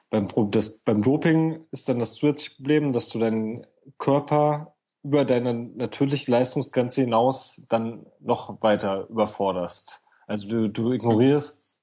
beim, 0.08 0.28
das, 0.50 0.78
beim 0.78 1.02
Doping 1.02 1.60
ist 1.70 1.88
dann 1.88 1.98
das 1.98 2.14
zusätzliche 2.14 2.56
Problem, 2.56 2.92
dass 2.92 3.08
du 3.10 3.18
deinen 3.18 3.66
Körper 3.98 4.74
über 5.02 5.24
deine 5.24 5.54
natürliche 5.54 6.30
Leistungsgrenze 6.30 7.02
hinaus 7.02 7.62
dann 7.68 8.06
noch 8.18 8.60
weiter 8.62 9.08
überforderst. 9.08 10.02
Also 10.26 10.48
du, 10.48 10.68
du 10.68 10.92
ignorierst 10.92 11.78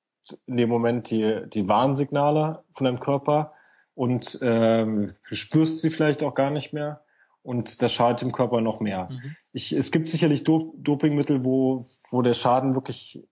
in 0.46 0.58
dem 0.58 0.70
Moment 0.70 1.10
die, 1.10 1.44
die 1.48 1.70
Warnsignale 1.70 2.64
von 2.72 2.86
deinem 2.86 3.00
Körper 3.00 3.54
und 3.96 4.38
ähm, 4.42 5.16
spürst 5.24 5.82
sie 5.82 5.90
vielleicht 5.90 6.22
auch 6.22 6.36
gar 6.36 6.52
nicht 6.52 6.74
mehr 6.74 7.02
und 7.48 7.82
das 7.82 7.94
schadet 7.94 8.22
dem 8.22 8.34
Körper 8.34 8.60
noch 8.60 8.82
mehr. 8.82 9.08
Mhm. 9.10 9.36
Ich, 9.54 9.72
es 9.72 9.92
gibt 9.92 10.10
sicherlich 10.10 10.44
Do 10.44 10.74
Dopingmittel, 10.78 11.46
wo, 11.46 11.86
wo 12.10 12.22
der 12.22 12.34
Schaden 12.34 12.76
wirklich 12.76 13.24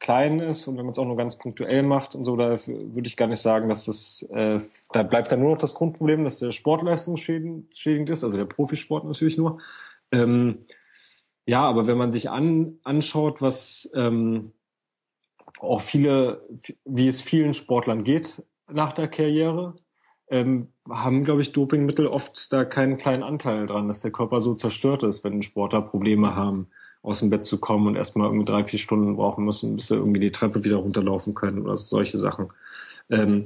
klein 0.00 0.40
ist 0.40 0.66
und 0.66 0.76
wenn 0.76 0.84
man 0.84 0.90
es 0.90 0.98
auch 0.98 1.06
nur 1.06 1.16
ganz 1.16 1.38
punktuell 1.38 1.84
macht 1.84 2.16
und 2.16 2.24
so, 2.24 2.36
da 2.36 2.58
würde 2.66 3.06
ich 3.06 3.16
gar 3.16 3.28
nicht 3.28 3.40
sagen, 3.40 3.68
dass 3.68 3.84
das, 3.84 4.28
äh, 4.32 4.58
da 4.92 5.04
bleibt 5.04 5.30
dann 5.30 5.38
nur 5.38 5.52
noch 5.52 5.60
das 5.60 5.74
Grundproblem, 5.74 6.24
dass 6.24 6.40
der 6.40 6.50
Sportleistung 6.50 7.16
schädigend 7.16 8.10
ist, 8.10 8.24
also 8.24 8.36
der 8.36 8.44
Profisport 8.44 9.04
natürlich 9.04 9.38
nur. 9.38 9.60
Ähm, 10.10 10.58
ja, 11.46 11.62
aber 11.62 11.86
wenn 11.86 11.96
man 11.96 12.10
sich 12.10 12.28
an, 12.28 12.78
anschaut, 12.82 13.40
was 13.40 13.88
ähm, 13.94 14.52
auch 15.60 15.80
viele, 15.80 16.44
wie 16.84 17.06
es 17.06 17.20
vielen 17.20 17.54
Sportlern 17.54 18.02
geht 18.02 18.44
nach 18.68 18.92
der 18.92 19.06
Karriere, 19.06 19.76
ähm, 20.28 20.72
haben, 20.90 21.24
glaube 21.24 21.42
ich, 21.42 21.52
Dopingmittel 21.52 22.06
oft 22.06 22.52
da 22.52 22.64
keinen 22.64 22.96
kleinen 22.96 23.22
Anteil 23.22 23.66
dran, 23.66 23.88
dass 23.88 24.02
der 24.02 24.12
Körper 24.12 24.40
so 24.40 24.54
zerstört 24.54 25.02
ist, 25.02 25.24
wenn 25.24 25.42
Sportler 25.42 25.82
Probleme 25.82 26.34
haben, 26.34 26.68
aus 27.02 27.20
dem 27.20 27.30
Bett 27.30 27.44
zu 27.44 27.58
kommen 27.58 27.86
und 27.86 27.96
erstmal 27.96 28.28
irgendwie 28.28 28.44
drei, 28.44 28.64
vier 28.64 28.78
Stunden 28.78 29.16
brauchen 29.16 29.44
müssen, 29.44 29.76
bis 29.76 29.88
sie 29.88 29.94
irgendwie 29.94 30.20
die 30.20 30.32
Treppe 30.32 30.64
wieder 30.64 30.76
runterlaufen 30.76 31.34
können 31.34 31.62
oder 31.62 31.76
solche 31.76 32.18
Sachen. 32.18 32.52
Ähm, 33.08 33.42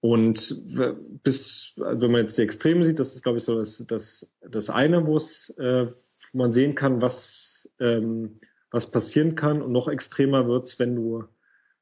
und 0.00 0.62
bis, 1.24 1.72
wenn 1.76 2.12
man 2.12 2.22
jetzt 2.22 2.38
die 2.38 2.42
Extreme 2.42 2.84
sieht, 2.84 2.98
das 2.98 3.14
ist, 3.14 3.22
glaube 3.22 3.38
ich, 3.38 3.44
so 3.44 3.58
das, 3.58 3.84
das, 3.86 4.30
das 4.48 4.70
eine, 4.70 5.06
wo 5.06 5.16
es, 5.16 5.50
äh, 5.58 5.86
man 6.32 6.52
sehen 6.52 6.74
kann, 6.74 7.02
was, 7.02 7.68
ähm, 7.80 8.38
was 8.70 8.90
passieren 8.90 9.34
kann. 9.34 9.60
Und 9.60 9.72
noch 9.72 9.88
extremer 9.88 10.46
wird's, 10.46 10.78
wenn 10.78 10.94
du 10.94 11.24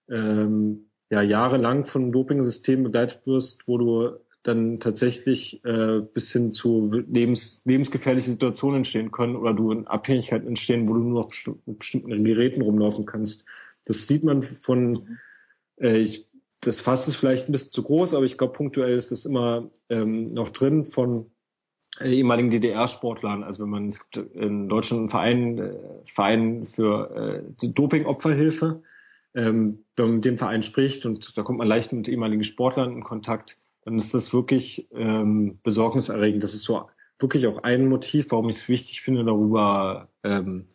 ähm, 0.08 0.86
ja 1.10 1.20
jahrelang 1.20 1.84
von 1.84 2.04
einem 2.04 2.12
Doping-System 2.12 2.84
begleitet 2.84 3.26
wirst, 3.26 3.68
wo 3.68 3.76
du 3.76 4.16
dann 4.46 4.80
tatsächlich 4.80 5.64
äh, 5.64 6.00
bis 6.00 6.32
hin 6.32 6.52
zu 6.52 6.90
lebens, 7.08 7.62
lebensgefährlichen 7.64 8.32
Situationen 8.32 8.78
entstehen 8.78 9.10
können 9.10 9.36
oder 9.36 9.52
du 9.54 9.72
in 9.72 9.86
Abhängigkeiten 9.86 10.48
entstehen, 10.48 10.88
wo 10.88 10.94
du 10.94 11.00
nur 11.00 11.22
noch 11.22 11.32
mit 11.66 11.78
bestimmten 11.78 12.24
Geräten 12.24 12.62
rumlaufen 12.62 13.06
kannst. 13.06 13.46
Das 13.84 14.06
sieht 14.06 14.24
man 14.24 14.42
von, 14.42 15.18
äh, 15.80 15.98
ich, 15.98 16.28
das 16.60 16.80
Fass 16.80 17.08
ist 17.08 17.16
vielleicht 17.16 17.48
ein 17.48 17.52
bisschen 17.52 17.70
zu 17.70 17.82
groß, 17.82 18.14
aber 18.14 18.24
ich 18.24 18.38
glaube, 18.38 18.52
punktuell 18.52 18.96
ist 18.96 19.10
das 19.10 19.26
immer 19.26 19.70
ähm, 19.88 20.28
noch 20.28 20.50
drin 20.50 20.84
von 20.84 21.30
äh, 22.00 22.14
ehemaligen 22.14 22.50
DDR-Sportlern. 22.50 23.42
Also 23.42 23.62
wenn 23.62 23.70
man, 23.70 23.88
es 23.88 24.10
gibt 24.10 24.34
in 24.34 24.68
Deutschland 24.68 25.00
einen 25.00 25.08
Verein, 25.10 25.58
äh, 25.58 25.74
Verein 26.06 26.64
für 26.64 27.44
äh, 27.60 27.66
Doping-Opferhilfe, 27.66 28.82
ähm, 29.34 29.84
wenn 29.96 30.06
man 30.06 30.14
mit 30.16 30.24
dem 30.24 30.38
Verein 30.38 30.62
spricht 30.62 31.06
und 31.06 31.36
da 31.36 31.42
kommt 31.42 31.58
man 31.58 31.68
leicht 31.68 31.92
mit 31.92 32.08
ehemaligen 32.08 32.44
Sportlern 32.44 32.92
in 32.92 33.04
Kontakt, 33.04 33.58
dann 33.86 33.98
ist 33.98 34.12
das 34.14 34.34
wirklich 34.34 34.88
ähm, 34.92 35.60
besorgniserregend. 35.62 36.42
Das 36.42 36.54
ist 36.54 36.64
so 36.64 36.90
wirklich 37.20 37.46
auch 37.46 37.62
ein 37.62 37.88
Motiv, 37.88 38.26
warum 38.30 38.48
ich 38.48 38.56
es 38.56 38.68
wichtig 38.68 39.00
finde, 39.00 39.24
darüber 39.24 40.08
ähm, 40.24 40.66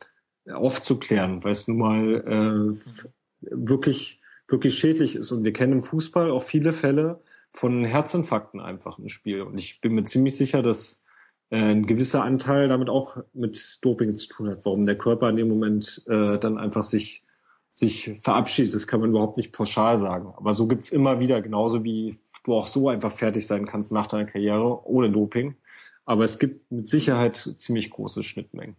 aufzuklären, 0.50 1.44
weil 1.44 1.52
es 1.52 1.68
nun 1.68 1.78
mal 1.78 2.72
äh, 2.72 3.50
wirklich, 3.52 4.22
wirklich 4.48 4.80
schädlich 4.80 5.18
ist. 5.18 5.34
Und 5.34 5.44
wir 5.44 5.52
kennen 5.52 5.74
im 5.74 5.84
Fußball 5.84 6.32
auch 6.32 6.42
viele 6.42 6.72
Fälle 6.72 7.20
von 7.52 7.84
Herzinfarkten 7.84 8.62
einfach 8.62 8.98
im 8.98 9.10
Spiel. 9.10 9.42
Und 9.42 9.60
ich 9.60 9.82
bin 9.82 9.94
mir 9.94 10.06
ziemlich 10.06 10.38
sicher, 10.38 10.62
dass 10.62 11.04
äh, 11.50 11.58
ein 11.58 11.86
gewisser 11.86 12.24
Anteil 12.24 12.70
damit 12.70 12.90
auch 12.90 13.18
mit 13.34 13.80
Doping 13.82 14.16
zu 14.16 14.30
tun 14.30 14.50
hat, 14.50 14.64
warum 14.64 14.86
der 14.86 14.98
Körper 14.98 15.30
in 15.30 15.36
dem 15.36 15.50
Moment 15.50 16.02
äh, 16.08 16.40
dann 16.40 16.58
einfach 16.58 16.84
sich 16.84 17.26
sich 17.74 18.20
verabschiedet. 18.22 18.74
Das 18.74 18.88
kann 18.88 19.02
man 19.02 19.10
überhaupt 19.10 19.38
nicht 19.38 19.52
pauschal 19.52 19.98
sagen. 19.98 20.34
Aber 20.36 20.54
so 20.54 20.68
gibt's 20.68 20.92
immer 20.92 21.20
wieder, 21.20 21.42
genauso 21.42 21.84
wie 21.84 22.18
du 22.44 22.56
auch 22.56 22.68
so 22.68 22.90
einfach 22.90 23.12
fertig 23.12 23.46
sein 23.48 23.66
kannst 23.66 23.92
nach 23.92 24.08
deiner 24.08 24.26
Karriere 24.26 24.86
ohne 24.88 25.12
Doping. 25.12 25.56
Aber 26.06 26.24
es 26.24 26.40
gibt 26.40 26.72
mit 26.72 26.90
Sicherheit 26.90 27.38
ziemlich 27.58 27.90
große 27.90 28.24
Schnittmengen. 28.24 28.76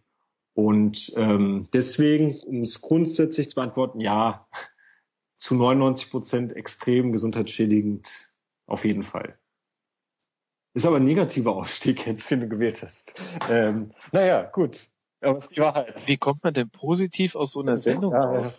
Und 0.54 1.12
ähm, 1.16 1.68
deswegen, 1.72 2.40
um 2.40 2.62
es 2.62 2.80
grundsätzlich 2.80 3.48
zu 3.48 3.54
beantworten, 3.54 4.00
ja, 4.00 4.46
zu 5.36 5.54
99 5.54 6.10
Prozent 6.10 6.52
extrem 6.52 7.12
gesundheitsschädigend 7.12 8.32
auf 8.66 8.84
jeden 8.84 9.02
Fall. 9.02 9.38
Ist 10.74 10.86
aber 10.86 10.96
ein 10.96 11.04
negativer 11.04 11.54
Ausstieg 11.54 12.06
jetzt, 12.06 12.30
den 12.30 12.40
du 12.40 12.48
gewählt 12.48 12.82
hast. 12.82 13.20
Ähm, 13.48 13.90
naja, 14.12 14.42
gut. 14.42 14.88
Aber 15.20 15.36
es 15.36 15.44
ist 15.44 15.56
die 15.56 15.60
Wahrheit. 15.60 16.08
Wie 16.08 16.16
kommt 16.16 16.42
man 16.42 16.54
denn 16.54 16.70
positiv 16.70 17.36
aus 17.36 17.52
so 17.52 17.60
einer 17.60 17.78
Sendung 17.78 18.12
ja, 18.12 18.20
raus? 18.20 18.58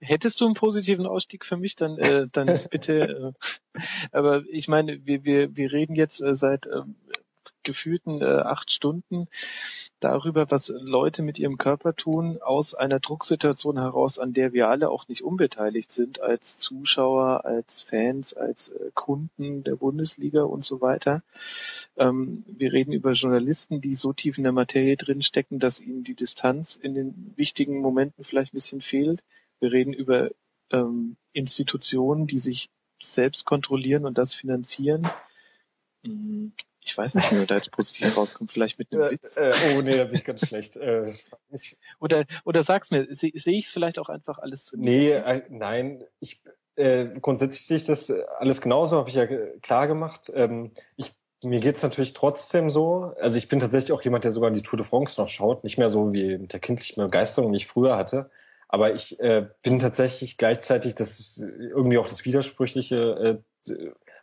Hättest 0.00 0.40
du 0.40 0.46
einen 0.46 0.54
positiven 0.54 1.06
Ausstieg 1.06 1.44
für 1.44 1.56
mich, 1.56 1.76
dann, 1.76 1.98
äh, 1.98 2.28
dann 2.30 2.46
bitte. 2.70 3.34
Äh, 3.74 3.80
aber 4.12 4.44
ich 4.50 4.68
meine, 4.68 5.04
wir, 5.04 5.24
wir, 5.24 5.56
wir 5.56 5.72
reden 5.72 5.94
jetzt 5.94 6.22
äh, 6.22 6.34
seit 6.34 6.66
äh, 6.66 6.82
gefühlten 7.66 8.22
äh, 8.22 8.24
acht 8.24 8.70
Stunden 8.70 9.28
darüber, 10.00 10.50
was 10.50 10.72
Leute 10.78 11.22
mit 11.22 11.38
ihrem 11.38 11.58
Körper 11.58 11.94
tun, 11.94 12.38
aus 12.40 12.74
einer 12.74 13.00
Drucksituation 13.00 13.78
heraus, 13.78 14.18
an 14.18 14.32
der 14.32 14.52
wir 14.52 14.68
alle 14.70 14.88
auch 14.88 15.08
nicht 15.08 15.22
unbeteiligt 15.22 15.90
sind, 15.90 16.20
als 16.20 16.58
Zuschauer, 16.58 17.44
als 17.44 17.82
Fans, 17.82 18.34
als 18.34 18.68
äh, 18.68 18.90
Kunden 18.94 19.64
der 19.64 19.76
Bundesliga 19.76 20.44
und 20.44 20.64
so 20.64 20.80
weiter. 20.80 21.22
Ähm, 21.96 22.44
wir 22.46 22.72
reden 22.72 22.92
über 22.92 23.12
Journalisten, 23.12 23.80
die 23.80 23.94
so 23.94 24.12
tief 24.12 24.38
in 24.38 24.44
der 24.44 24.52
Materie 24.52 24.96
drinstecken, 24.96 25.58
dass 25.58 25.80
ihnen 25.80 26.04
die 26.04 26.14
Distanz 26.14 26.76
in 26.76 26.94
den 26.94 27.32
wichtigen 27.36 27.80
Momenten 27.80 28.24
vielleicht 28.24 28.52
ein 28.52 28.56
bisschen 28.56 28.80
fehlt. 28.80 29.24
Wir 29.60 29.72
reden 29.72 29.92
über 29.92 30.30
ähm, 30.70 31.16
Institutionen, 31.32 32.26
die 32.26 32.38
sich 32.38 32.70
selbst 33.00 33.44
kontrollieren 33.44 34.04
und 34.04 34.18
das 34.18 34.34
finanzieren. 34.34 35.08
Hm, 36.04 36.52
ich 36.80 36.96
weiß 36.96 37.16
nicht, 37.16 37.30
wie 37.32 37.36
man 37.36 37.46
da 37.46 37.56
jetzt 37.56 37.72
positiv 37.72 38.16
rauskommt. 38.16 38.50
Vielleicht 38.50 38.78
mit 38.78 38.92
einem 38.92 39.02
äh, 39.02 39.10
Witz. 39.12 39.36
Äh, 39.36 39.52
oh 39.76 39.82
nee, 39.82 39.96
da 39.96 40.04
bin 40.04 40.14
ich 40.14 40.24
ganz 40.24 40.46
schlecht. 40.46 40.76
Äh, 40.76 41.10
oder 41.98 42.24
oder 42.44 42.62
sag's 42.62 42.90
mir, 42.90 43.06
sehe 43.10 43.32
seh 43.34 43.56
ich 43.56 43.66
es 43.66 43.70
vielleicht 43.70 43.98
auch 43.98 44.08
einfach 44.08 44.38
alles 44.38 44.66
zu 44.66 44.78
Nee, 44.78 45.10
äh, 45.10 45.42
nein. 45.50 46.04
Ich 46.20 46.40
äh, 46.76 47.06
grundsätzlich 47.20 47.66
sehe 47.66 47.76
ich 47.78 47.84
das 47.84 48.10
alles 48.10 48.60
genauso, 48.60 48.98
habe 48.98 49.08
ich 49.08 49.16
ja 49.16 49.26
klar 49.62 49.86
gemacht. 49.86 50.30
Ähm, 50.34 50.72
ich 50.96 51.12
mir 51.42 51.60
geht's 51.60 51.82
natürlich 51.82 52.12
trotzdem 52.12 52.70
so. 52.70 53.12
Also 53.20 53.36
ich 53.36 53.48
bin 53.48 53.60
tatsächlich 53.60 53.92
auch 53.92 54.02
jemand, 54.02 54.24
der 54.24 54.32
sogar 54.32 54.50
die 54.50 54.62
Tour 54.62 54.78
de 54.78 54.86
France 54.86 55.20
noch 55.20 55.28
schaut. 55.28 55.64
Nicht 55.64 55.78
mehr 55.78 55.90
so 55.90 56.12
wie 56.12 56.38
mit 56.38 56.52
der 56.52 56.60
kindlichen 56.60 57.02
Begeisterung, 57.02 57.52
die 57.52 57.58
ich 57.58 57.66
früher 57.66 57.96
hatte. 57.96 58.30
Aber 58.68 58.94
ich 58.94 59.18
äh, 59.20 59.46
bin 59.62 59.78
tatsächlich 59.78 60.36
gleichzeitig, 60.36 60.94
das 60.94 61.20
ist 61.20 61.40
irgendwie 61.40 61.98
auch 61.98 62.08
das 62.08 62.24
Widersprüchliche, 62.24 63.42
äh, 63.66 63.74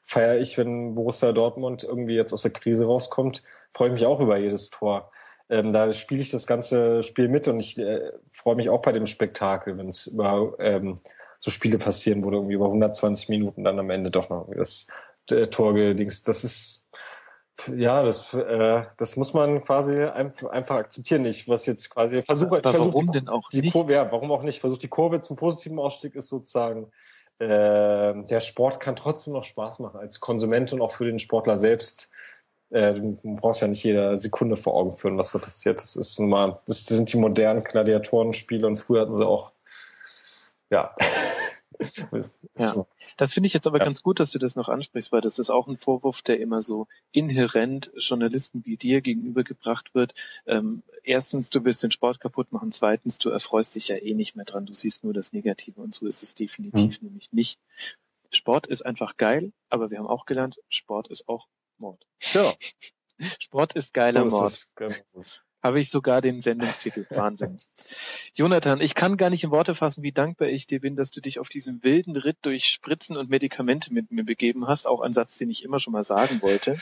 feiere 0.04 0.40
ich, 0.40 0.58
wenn 0.58 0.96
Borussia 0.96 1.32
Dortmund 1.32 1.84
irgendwie 1.84 2.16
jetzt 2.16 2.34
aus 2.34 2.42
der 2.42 2.52
Krise 2.52 2.86
rauskommt, 2.86 3.44
freue 3.72 3.90
ich 3.90 3.94
mich 3.94 4.06
auch 4.06 4.20
über 4.20 4.38
jedes 4.38 4.70
Tor. 4.70 5.12
Ähm, 5.50 5.74
da 5.74 5.92
spiele 5.94 6.22
ich 6.22 6.30
das 6.30 6.48
ganze 6.48 7.04
Spiel 7.04 7.28
mit 7.30 7.48
und 7.48 7.60
ich 7.60 7.78
äh, 7.78 8.12
freue 8.30 8.56
mich 8.56 8.70
auch 8.70 8.82
bei 8.82 8.92
dem 8.92 9.06
Spektakel, 9.06 9.78
wenn 9.78 9.90
es 9.90 10.08
über 10.08 10.56
ähm, 10.60 10.96
so 11.40 11.52
Spiele 11.52 11.78
passieren, 11.78 12.24
wo 12.24 12.30
du 12.30 12.38
irgendwie 12.38 12.56
über 12.56 12.66
120 12.66 13.30
Minuten 13.30 13.64
dann 13.64 13.80
am 13.80 13.90
Ende 13.90 14.12
doch 14.12 14.30
noch 14.30 14.50
das 14.56 14.88
äh, 15.30 15.48
Tor 15.48 15.74
gedings. 15.74 16.24
Das 16.24 16.44
ist 16.44 16.83
ja, 17.76 18.04
das, 18.04 18.34
äh, 18.34 18.84
das 18.98 19.16
muss 19.16 19.34
man 19.34 19.64
quasi 19.64 20.04
einfach, 20.04 20.50
einfach 20.50 20.76
akzeptieren. 20.76 21.26
Ich 21.26 21.48
was 21.48 21.66
jetzt 21.66 21.90
quasi 21.90 22.22
versuche, 22.24 22.58
Aber 22.58 22.72
versuch 22.72 22.94
warum 22.94 23.12
die, 23.12 23.20
denn 23.20 23.30
auch 23.30 23.50
die 23.50 23.62
nicht? 23.62 23.74
Kurve, 23.74 23.94
ja, 23.94 24.12
warum 24.12 24.32
auch 24.32 24.44
nicht? 24.44 24.60
Versuche 24.60 24.80
die 24.80 24.88
Kurve 24.88 25.22
zum 25.22 25.36
positiven 25.36 25.80
Ausstieg 25.80 26.16
ist 26.16 26.30
sozusagen, 26.30 26.92
äh, 27.40 27.46
der 27.46 28.40
Sport 28.40 28.80
kann 28.80 28.96
trotzdem 28.96 29.34
noch 29.34 29.44
Spaß 29.44 29.80
machen 29.80 30.00
als 30.00 30.20
Konsument 30.20 30.74
und 30.74 30.82
auch 30.82 30.92
für 30.94 31.06
den 31.06 31.20
Sportler 31.20 31.58
selbst. 31.58 32.12
Äh, 32.70 32.94
du 32.96 33.18
brauchst 33.24 33.62
ja 33.62 33.68
nicht 33.68 33.84
jede 33.84 34.18
Sekunde 34.18 34.56
vor 34.56 34.74
Augen 34.74 34.98
führen, 34.98 35.18
was 35.18 35.32
da 35.32 35.40
passiert. 35.40 35.82
Das 35.82 35.96
ist 35.96 36.20
nun 36.20 36.30
mal, 36.30 36.60
das 36.66 36.86
sind 36.86 37.12
die 37.14 37.18
modernen 37.18 37.64
Gladiatorenspiele 37.64 38.66
und 38.66 38.78
früher 38.78 39.02
hatten 39.02 39.16
sie 39.16 39.26
auch, 39.26 39.52
ja. 40.70 40.96
Ja, 42.56 42.86
das 43.18 43.34
finde 43.34 43.48
ich 43.48 43.54
jetzt 43.54 43.66
aber 43.66 43.80
ja. 43.80 43.86
ganz 43.86 44.04
gut, 44.04 44.20
dass 44.20 44.30
du 44.30 44.38
das 44.38 44.56
noch 44.56 44.70
ansprichst, 44.70 45.12
weil 45.12 45.22
das 45.22 45.40
ist 45.40 45.50
auch 45.50 45.68
ein 45.68 45.76
Vorwurf, 45.76 46.22
der 46.22 46.40
immer 46.40 46.62
so 46.62 46.88
inhärent 47.12 47.92
Journalisten 47.98 48.64
wie 48.64 48.78
dir 48.78 49.02
gegenübergebracht 49.02 49.96
wird. 49.96 50.14
Ähm, 50.46 50.84
erstens, 51.04 51.50
du 51.50 51.66
willst 51.66 51.82
den 51.82 51.90
Sport 51.90 52.20
kaputt 52.20 52.52
machen. 52.52 52.72
Zweitens, 52.72 53.18
du 53.18 53.30
erfreust 53.30 53.74
dich 53.74 53.88
ja 53.88 53.96
eh 53.96 54.14
nicht 54.14 54.36
mehr 54.36 54.46
dran. 54.46 54.68
Du 54.68 54.74
siehst 54.76 55.04
nur 55.04 55.14
das 55.14 55.34
Negative 55.34 55.82
und 55.82 55.96
so 55.96 56.06
ist 56.06 56.22
es 56.22 56.36
definitiv 56.36 57.02
mhm. 57.02 57.08
nämlich 57.08 57.34
nicht. 57.34 57.60
Sport 58.30 58.68
ist 58.68 58.86
einfach 58.86 59.18
geil, 59.18 59.52
aber 59.70 59.90
wir 59.90 59.98
haben 59.98 60.08
auch 60.08 60.26
gelernt, 60.28 60.60
Sport 60.70 61.08
ist 61.08 61.28
auch 61.28 61.48
Mord. 61.80 62.06
Ja. 62.34 62.52
Sport 63.40 63.74
ist 63.74 63.94
geiler 63.94 64.26
so 64.26 64.32
Mord. 64.32 64.52
Ist 64.52 64.76
genau 64.76 64.94
habe 65.64 65.80
ich 65.80 65.90
sogar 65.90 66.22
den 66.22 66.42
Sendungstitel. 66.42 67.06
Wahnsinn. 67.10 67.58
Jonathan, 68.36 68.82
ich 68.82 68.96
kann 68.96 69.18
gar 69.18 69.30
nicht 69.30 69.44
in 69.44 69.52
Worte 69.52 69.74
fassen, 69.74 70.04
wie 70.04 70.12
dankbar 70.12 70.50
ich 70.50 70.68
dir 70.68 70.82
bin, 70.82 70.96
dass 70.96 71.12
du 71.12 71.22
dich 71.22 71.40
auf 71.40 71.50
diesem 71.50 71.84
wilden 71.84 72.16
Ritt 72.16 72.38
durch 72.42 72.66
Spritzen 72.66 73.16
und 73.16 73.30
Medikamente 73.30 73.94
mit 73.94 74.12
mir 74.12 74.26
begeben 74.26 74.68
hast. 74.68 74.86
Auch 74.86 75.02
ein 75.02 75.14
Satz, 75.14 75.38
den 75.38 75.50
ich 75.50 75.64
immer 75.64 75.80
schon 75.80 75.94
mal 75.94 76.04
sagen 76.04 76.42
wollte. 76.42 76.80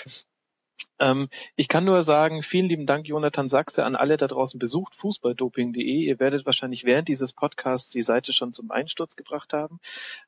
Ähm, 1.02 1.28
ich 1.56 1.68
kann 1.68 1.84
nur 1.84 2.04
sagen, 2.04 2.42
vielen 2.44 2.68
lieben 2.68 2.86
Dank, 2.86 3.08
Jonathan 3.08 3.48
Sachse, 3.48 3.84
an 3.84 3.96
alle 3.96 4.16
da 4.16 4.28
draußen 4.28 4.60
besucht 4.60 4.96
fußballdoping.de. 4.96 5.82
Ihr 5.84 6.20
werdet 6.20 6.46
wahrscheinlich 6.46 6.86
während 6.86 7.08
dieses 7.08 7.34
Podcasts 7.34 7.90
die 7.90 8.04
Seite 8.04 8.32
schon 8.32 8.54
zum 8.54 8.72
Einsturz 8.72 9.16
gebracht 9.16 9.52
haben. 9.52 9.80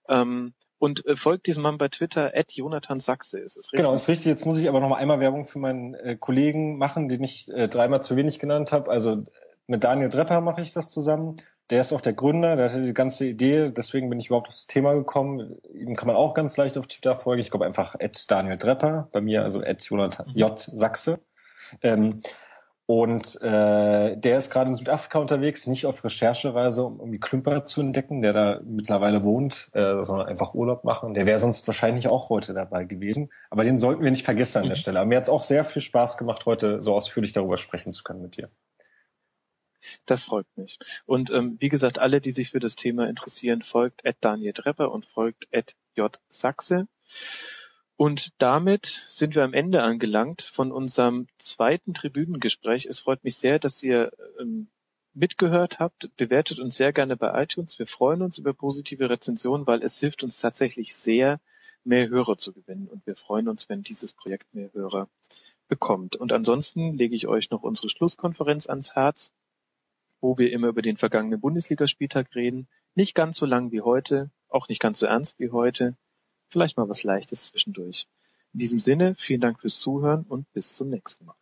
Ähm, 0.10 0.54
und 0.80 1.06
äh, 1.06 1.16
folgt 1.16 1.48
diesem 1.48 1.64
Mann 1.64 1.78
bei 1.78 1.88
Twitter, 1.88 2.32
at 2.36 2.52
Jonathan 2.52 3.00
Sachse, 3.00 3.40
ist 3.40 3.56
es 3.56 3.72
richtig? 3.72 3.86
Genau, 3.86 3.94
ist 3.94 4.10
richtig. 4.10 4.26
Jetzt 4.26 4.46
muss 4.46 4.58
ich 4.58 4.68
aber 4.68 4.82
noch 4.82 4.90
mal 4.90 4.98
einmal 4.98 5.22
Werbung 5.22 5.46
für 5.46 5.60
meinen 5.60 5.94
äh, 5.94 6.18
Kollegen 6.20 6.78
machen, 6.78 7.08
den 7.08 7.24
ich 7.24 7.48
äh, 7.54 7.70
dreimal 7.70 8.04
zu 8.04 8.18
wenig 8.18 8.40
genannt 8.40 8.74
habe. 8.74 8.92
Also 8.92 9.24
mit 9.68 9.84
Daniel 9.84 10.10
Drepper 10.10 10.42
mache 10.42 10.60
ich 10.60 10.74
das 10.74 10.90
zusammen. 10.90 11.38
Der 11.74 11.82
ist 11.82 11.92
auch 11.92 12.02
der 12.02 12.14
Gründer, 12.14 12.56
der 12.56 12.70
hatte 12.70 12.84
die 12.84 12.94
ganze 12.94 13.26
Idee, 13.26 13.72
deswegen 13.72 14.08
bin 14.08 14.20
ich 14.20 14.28
überhaupt 14.28 14.48
aufs 14.48 14.68
Thema 14.68 14.94
gekommen. 14.94 15.58
Ihm 15.74 15.96
kann 15.96 16.06
man 16.06 16.16
auch 16.16 16.36
ganz 16.36 16.56
leicht 16.56 16.78
auf 16.78 16.86
Twitter 16.86 17.16
folgen. 17.16 17.42
Ich 17.42 17.50
glaube 17.50 17.66
einfach 17.66 17.96
at 18.00 18.30
Daniel 18.30 18.58
Drepper, 18.58 19.10
bei 19.12 19.22
mir 19.22 19.42
also 19.42 19.60
at 19.60 19.84
Jonathan 19.84 20.28
mhm. 20.28 20.38
J. 20.38 20.60
Sachse. 20.60 21.20
Ähm, 21.82 22.22
und 22.86 23.42
äh, 23.42 24.16
der 24.16 24.38
ist 24.38 24.52
gerade 24.52 24.70
in 24.70 24.76
Südafrika 24.76 25.18
unterwegs, 25.18 25.66
nicht 25.66 25.88
auf 25.88 26.04
Recherchereise, 26.04 26.84
um 26.84 27.00
irgendwie 27.00 27.20
Klümper 27.20 27.66
zu 27.66 27.82
entdecken, 27.82 28.22
der 28.22 28.34
da 28.34 28.60
mittlerweile 28.64 29.24
wohnt, 29.24 29.72
äh, 29.74 30.04
sondern 30.04 30.28
einfach 30.28 30.54
Urlaub 30.54 30.84
machen. 30.84 31.16
Der 31.16 31.26
wäre 31.26 31.40
sonst 31.40 31.66
wahrscheinlich 31.66 32.08
auch 32.08 32.30
heute 32.30 32.54
dabei 32.54 32.84
gewesen. 32.84 33.32
Aber 33.50 33.64
den 33.64 33.80
sollten 33.80 34.04
wir 34.04 34.12
nicht 34.12 34.26
vergessen 34.26 34.60
an 34.60 34.66
der 34.66 34.76
mhm. 34.76 34.80
Stelle. 34.80 35.00
Aber 35.00 35.08
mir 35.08 35.18
hat 35.18 35.24
es 35.24 35.30
auch 35.30 35.42
sehr 35.42 35.64
viel 35.64 35.82
Spaß 35.82 36.20
gemacht, 36.20 36.46
heute 36.46 36.84
so 36.84 36.94
ausführlich 36.94 37.34
darüber 37.34 37.58
sprechen 37.58 37.92
zu 37.94 38.04
können 38.04 38.22
mit 38.22 38.38
dir. 38.38 38.52
Das 40.06 40.24
freut 40.24 40.48
mich. 40.56 40.80
Und 41.06 41.32
ähm, 41.32 41.58
wie 41.60 41.70
gesagt, 41.70 42.00
alle, 42.00 42.22
die 42.22 42.32
sich 42.32 42.50
für 42.52 42.60
das 42.60 42.76
Thema 42.76 43.08
interessieren, 43.08 43.62
folgt 43.62 44.06
Ed 44.06 44.18
Daniel 44.22 44.54
Drepper 44.54 44.92
und 44.92 45.06
folgt 45.06 45.48
Ed 45.52 45.76
J. 45.96 46.20
Sachse. 46.30 46.88
Und 47.96 48.42
damit 48.42 48.86
sind 48.86 49.36
wir 49.36 49.44
am 49.44 49.54
Ende 49.54 49.84
angelangt 49.84 50.42
von 50.42 50.72
unserem 50.72 51.28
zweiten 51.38 51.94
Tribünengespräch. 51.94 52.86
Es 52.86 53.00
freut 53.00 53.24
mich 53.24 53.38
sehr, 53.38 53.60
dass 53.60 53.82
ihr 53.84 54.12
ähm, 54.40 54.68
mitgehört 55.14 55.80
habt. 55.80 56.10
Bewertet 56.18 56.60
uns 56.60 56.76
sehr 56.76 56.92
gerne 56.92 57.16
bei 57.16 57.44
iTunes. 57.44 57.78
Wir 57.78 57.88
freuen 57.88 58.22
uns 58.22 58.40
über 58.40 58.54
positive 58.54 59.10
Rezensionen, 59.10 59.68
weil 59.68 59.84
es 59.84 60.00
hilft 60.00 60.24
uns 60.24 60.40
tatsächlich 60.40 60.96
sehr, 60.96 61.40
mehr 61.84 62.10
Hörer 62.10 62.38
zu 62.38 62.54
gewinnen. 62.54 62.88
Und 62.88 63.06
wir 63.06 63.16
freuen 63.16 63.48
uns, 63.48 63.70
wenn 63.70 63.84
dieses 63.84 64.14
Projekt 64.14 64.54
mehr 64.54 64.72
Hörer 64.74 65.08
bekommt. 65.68 66.16
Und 66.16 66.32
ansonsten 66.32 66.98
lege 66.98 67.16
ich 67.16 67.28
euch 67.28 67.50
noch 67.52 67.64
unsere 67.64 67.90
Schlusskonferenz 67.90 68.68
ans 68.68 68.96
Herz, 68.96 69.34
wo 70.24 70.38
wir 70.38 70.52
immer 70.54 70.70
über 70.70 70.82
den 70.82 70.96
vergangenen 70.96 71.42
Bundesligaspieltag 71.42 72.34
reden. 72.34 72.70
Nicht 72.96 73.14
ganz 73.14 73.38
so 73.38 73.46
lang 73.46 73.74
wie 73.74 73.82
heute, 73.82 74.32
auch 74.48 74.70
nicht 74.70 74.80
ganz 74.80 75.00
so 75.00 75.06
ernst 75.06 75.38
wie 75.38 75.52
heute. 75.52 75.98
Vielleicht 76.50 76.78
mal 76.78 76.88
was 76.88 77.04
Leichtes 77.04 77.44
zwischendurch. 77.44 78.08
In 78.54 78.60
diesem 78.60 78.80
Sinne, 78.80 79.16
vielen 79.16 79.42
Dank 79.42 79.60
fürs 79.60 79.82
Zuhören 79.82 80.24
und 80.24 80.52
bis 80.54 80.74
zum 80.74 80.90
nächsten 80.90 81.26
Mal. 81.26 81.36